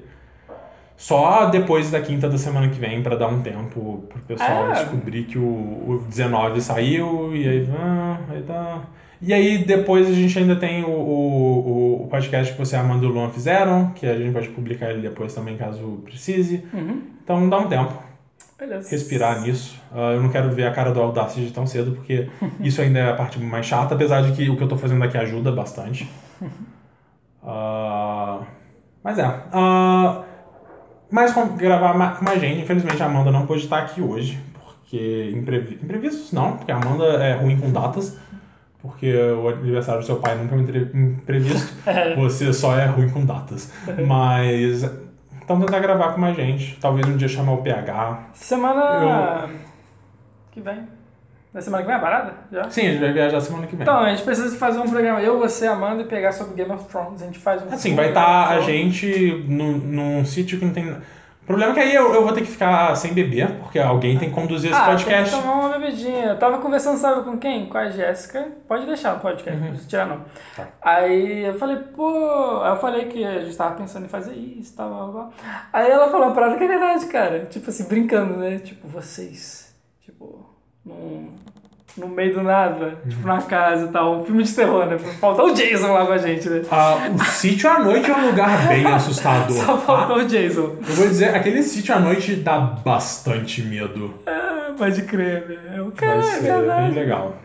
só 0.96 1.46
depois 1.46 1.90
da 1.90 2.00
quinta 2.00 2.28
da 2.28 2.38
semana 2.38 2.68
que 2.68 2.78
vem 2.78 3.02
pra 3.02 3.16
dar 3.16 3.26
um 3.28 3.42
tempo 3.42 4.04
pro 4.08 4.20
pessoal 4.22 4.66
Ah. 4.70 4.72
descobrir 4.74 5.24
que 5.24 5.36
o, 5.38 5.42
o 5.42 6.04
19 6.08 6.60
saiu 6.60 7.34
e 7.34 7.48
aí, 7.48 7.68
ah, 7.78 8.18
aí 8.30 8.42
tá. 8.42 8.80
E 9.22 9.32
aí 9.32 9.58
depois 9.58 10.08
a 10.08 10.12
gente 10.12 10.36
ainda 10.36 10.56
tem 10.56 10.82
o, 10.82 10.90
o, 10.90 12.02
o 12.04 12.08
podcast 12.08 12.52
que 12.52 12.58
você 12.58 12.74
e 12.74 12.78
a 12.78 12.82
Amanda 12.82 13.04
e 13.04 13.08
o 13.08 13.12
Luan 13.12 13.30
fizeram, 13.30 13.90
que 13.90 14.04
a 14.04 14.18
gente 14.18 14.32
pode 14.32 14.48
publicar 14.48 14.90
ele 14.90 15.00
depois 15.00 15.32
também 15.32 15.56
caso 15.56 16.02
precise. 16.04 16.64
Uhum. 16.74 17.02
Então 17.22 17.48
dá 17.48 17.58
um 17.58 17.68
tempo. 17.68 18.12
Beleza. 18.58 18.90
respirar 18.90 19.40
nisso. 19.40 19.76
Ah, 19.92 20.12
eu 20.12 20.22
não 20.22 20.28
quero 20.28 20.50
ver 20.52 20.66
a 20.66 20.70
cara 20.70 20.92
do 20.92 21.00
Audacity 21.00 21.52
tão 21.52 21.66
cedo, 21.66 21.92
porque 21.92 22.28
isso 22.60 22.80
ainda 22.80 22.98
é 23.00 23.10
a 23.10 23.14
parte 23.14 23.38
mais 23.40 23.66
chata, 23.66 23.94
apesar 23.94 24.22
de 24.22 24.32
que 24.32 24.48
o 24.48 24.56
que 24.56 24.62
eu 24.62 24.68
tô 24.68 24.76
fazendo 24.76 25.02
aqui 25.02 25.16
ajuda 25.16 25.52
bastante. 25.52 26.08
Ah, 27.44 28.42
mas 29.02 29.18
é. 29.18 29.24
Ah, 29.52 30.22
mas 31.10 31.32
com, 31.32 31.56
gravar 31.56 32.16
com 32.16 32.24
mais 32.24 32.40
gente, 32.40 32.60
infelizmente 32.60 33.02
a 33.02 33.06
Amanda 33.06 33.32
não 33.32 33.46
pôde 33.46 33.64
estar 33.64 33.78
aqui 33.78 34.00
hoje, 34.00 34.38
Porque 34.54 35.32
imprevi... 35.34 35.74
imprevistos 35.82 36.30
não, 36.30 36.56
porque 36.56 36.70
a 36.70 36.76
Amanda 36.76 37.04
é 37.04 37.34
ruim 37.34 37.58
com 37.58 37.72
datas. 37.72 38.16
Porque 38.82 39.16
o 39.16 39.48
aniversário 39.48 40.00
do 40.00 40.06
seu 40.06 40.16
pai 40.16 40.34
nunca 40.34 40.54
é 40.56 40.58
um 40.58 41.12
imprevisto. 41.12 41.72
Você 42.16 42.52
só 42.52 42.76
é 42.76 42.86
ruim 42.86 43.08
com 43.08 43.24
datas. 43.24 43.72
Mas. 44.06 44.82
Então 45.42 45.60
tentar 45.60 45.78
gravar 45.78 46.12
com 46.12 46.20
mais 46.20 46.36
gente. 46.36 46.76
Talvez 46.80 47.06
um 47.06 47.16
dia 47.16 47.28
chamar 47.28 47.52
o 47.52 47.62
PH. 47.62 48.30
Semana 48.34 49.48
que 50.50 50.60
vem. 50.60 50.86
Na 51.52 51.60
semana 51.60 51.82
que 51.82 51.88
vem 51.88 51.96
é 51.96 52.00
parada? 52.00 52.32
Já? 52.50 52.70
Sim, 52.70 52.80
a 52.80 52.90
gente 52.92 53.00
vai 53.00 53.12
viajar 53.12 53.40
semana 53.40 53.66
que 53.66 53.76
vem. 53.76 53.82
Então, 53.82 53.98
a 53.98 54.08
gente 54.10 54.22
precisa 54.22 54.56
fazer 54.56 54.78
um 54.78 54.88
programa, 54.88 55.20
eu, 55.20 55.38
você, 55.38 55.66
Amanda, 55.66 56.02
e 56.02 56.06
pegar 56.06 56.32
sobre 56.32 56.54
Game 56.54 56.72
of 56.72 56.84
Thrones. 56.86 57.22
A 57.22 57.26
gente 57.26 57.38
faz 57.38 57.62
um 57.62 57.68
Assim, 57.70 57.94
vai 57.94 58.08
estar 58.08 58.46
of 58.46 58.54
a 58.54 58.60
gente 58.60 59.44
num, 59.46 59.76
num 59.76 60.24
sítio 60.24 60.58
que 60.58 60.64
não 60.64 60.72
tem. 60.72 60.96
O 61.42 61.44
problema 61.44 61.72
é 61.72 61.74
que 61.74 61.80
aí 61.80 61.94
eu, 61.94 62.14
eu 62.14 62.22
vou 62.22 62.32
ter 62.32 62.42
que 62.42 62.52
ficar 62.52 62.94
sem 62.94 63.12
beber, 63.12 63.58
porque 63.58 63.76
alguém 63.76 64.16
tem 64.16 64.28
que 64.28 64.34
conduzir 64.34 64.70
esse 64.70 64.80
ah, 64.80 64.86
podcast. 64.86 65.32
Tem 65.32 65.40
que 65.40 65.46
tomar 65.46 65.58
uma 65.58 65.76
bebidinha. 65.76 66.26
Eu 66.26 66.38
tava 66.38 66.58
conversando, 66.58 66.98
sabe 66.98 67.24
com 67.24 67.36
quem? 67.36 67.66
Com 67.68 67.78
a 67.78 67.90
Jéssica. 67.90 68.48
Pode 68.68 68.86
deixar 68.86 69.14
no 69.14 69.20
podcast, 69.20 69.60
não 69.60 69.68
precisa 69.68 69.88
tirar 69.88 70.06
não. 70.06 70.24
Tá. 70.54 70.68
Aí 70.80 71.44
eu 71.44 71.58
falei, 71.58 71.78
pô. 71.78 72.60
Aí 72.62 72.70
eu 72.70 72.76
falei 72.76 73.06
que 73.06 73.24
a 73.24 73.40
gente 73.40 73.56
tava 73.56 73.74
pensando 73.74 74.06
em 74.06 74.08
fazer 74.08 74.34
isso, 74.34 74.76
tal, 74.76 74.88
blá, 74.88 75.06
blá. 75.06 75.30
Aí 75.72 75.90
ela 75.90 76.08
falou 76.10 76.28
uma 76.28 76.34
parada 76.34 76.56
que 76.56 76.62
é 76.62 76.68
verdade, 76.68 77.06
cara. 77.06 77.46
Tipo 77.46 77.70
assim, 77.70 77.88
brincando, 77.88 78.36
né? 78.36 78.60
Tipo, 78.60 78.86
vocês. 78.86 79.74
Tipo, 80.00 80.46
num, 80.84 81.34
no 81.96 82.08
meio 82.08 82.34
do 82.34 82.42
nada, 82.42 82.96
tipo, 83.08 83.26
na 83.26 83.42
casa 83.42 83.86
e 83.86 83.88
tal. 83.88 84.20
Um 84.20 84.24
filme 84.24 84.42
de 84.42 84.54
terror, 84.54 84.86
né? 84.86 84.98
Faltou 84.98 85.50
o 85.50 85.54
Jason 85.54 85.92
lá 85.92 86.06
com 86.06 86.12
a 86.12 86.18
gente, 86.18 86.48
né? 86.48 86.62
Ah, 86.70 87.08
o 87.14 87.24
sítio 87.24 87.70
à 87.70 87.78
noite 87.80 88.10
é 88.10 88.14
um 88.14 88.26
lugar 88.28 88.68
bem 88.68 88.86
assustador. 88.92 89.56
Só 89.56 89.76
tá? 89.76 89.78
faltou 89.78 90.16
o 90.18 90.24
Jason. 90.24 90.76
Eu 90.88 90.94
vou 90.94 91.06
dizer, 91.06 91.34
aquele 91.34 91.62
sítio 91.62 91.94
à 91.94 92.00
noite 92.00 92.36
dá 92.36 92.58
bastante 92.58 93.62
medo. 93.62 94.14
Ah, 94.26 94.72
pode 94.76 95.02
crer, 95.02 95.46
né? 95.48 95.80
O 95.80 95.90
Vai 95.90 95.92
cara, 95.92 96.18
é 96.18 96.22
ser 96.22 96.42
bem 96.42 96.52
verdade. 96.52 96.94
legal. 96.94 97.36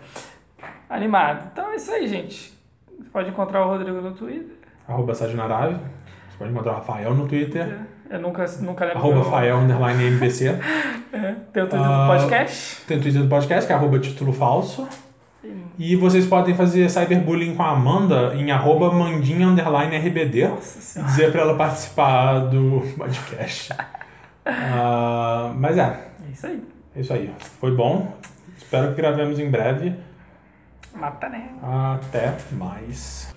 Animado. 0.90 1.50
Então 1.51 1.72
é 1.72 1.76
isso 1.76 1.92
aí, 1.92 2.08
gente. 2.08 2.53
Você 2.98 3.09
pode 3.11 3.30
encontrar 3.30 3.66
o 3.66 3.69
Rodrigo 3.69 4.00
no 4.01 4.11
Twitter. 4.11 4.56
Arroba 4.88 5.14
Sajinarave. 5.14 5.76
Você 5.76 6.38
pode 6.40 6.51
encontrar 6.51 6.72
o 6.72 6.76
Rafael 6.76 7.14
no 7.14 7.27
Twitter. 7.27 7.80
Eu 8.09 8.19
nunca, 8.19 8.45
nunca 8.61 8.85
lembro. 8.85 8.99
Arroba 8.99 9.15
meu- 9.15 9.23
Fael 9.31 9.57
underline 9.59 10.03
MPC. 10.07 10.55
É, 11.13 11.33
tem 11.53 11.63
o 11.63 11.67
Twitter 11.67 11.79
Ah, 11.89 12.01
do 12.05 12.11
podcast. 12.19 12.81
Tem 12.85 12.97
o 12.97 13.01
Twitter 13.01 13.21
do 13.23 13.29
podcast, 13.29 13.65
que 13.65 13.71
é 13.71 13.75
arroba 13.75 13.97
título 13.97 14.33
falso. 14.33 14.87
E 15.79 15.95
vocês 15.95 16.25
podem 16.27 16.53
fazer 16.53 16.89
cyberbullying 16.89 17.55
com 17.55 17.63
a 17.63 17.69
Amanda 17.71 18.33
em 18.35 18.51
arroba 18.51 18.91
mandinha 18.91 19.47
underline 19.47 19.95
RBD. 19.95 20.47
Nossa 20.49 21.01
dizer 21.03 21.31
pra 21.31 21.41
ela 21.41 21.55
participar 21.55 22.39
do 22.39 22.83
podcast. 22.97 23.73
Ah, 24.45 25.51
mas 25.55 25.77
é, 25.77 25.81
É 26.27 26.31
isso 26.31 26.47
aí. 26.47 26.63
é 26.95 26.99
isso 27.01 27.13
aí. 27.13 27.33
Foi 27.59 27.75
bom. 27.75 28.13
Espero 28.57 28.89
que 28.89 28.95
gravemos 29.01 29.39
em 29.39 29.49
breve. 29.49 29.93
Mata, 30.95 31.27
né? 31.29 31.49
Até 31.61 32.33
mais. 32.53 33.35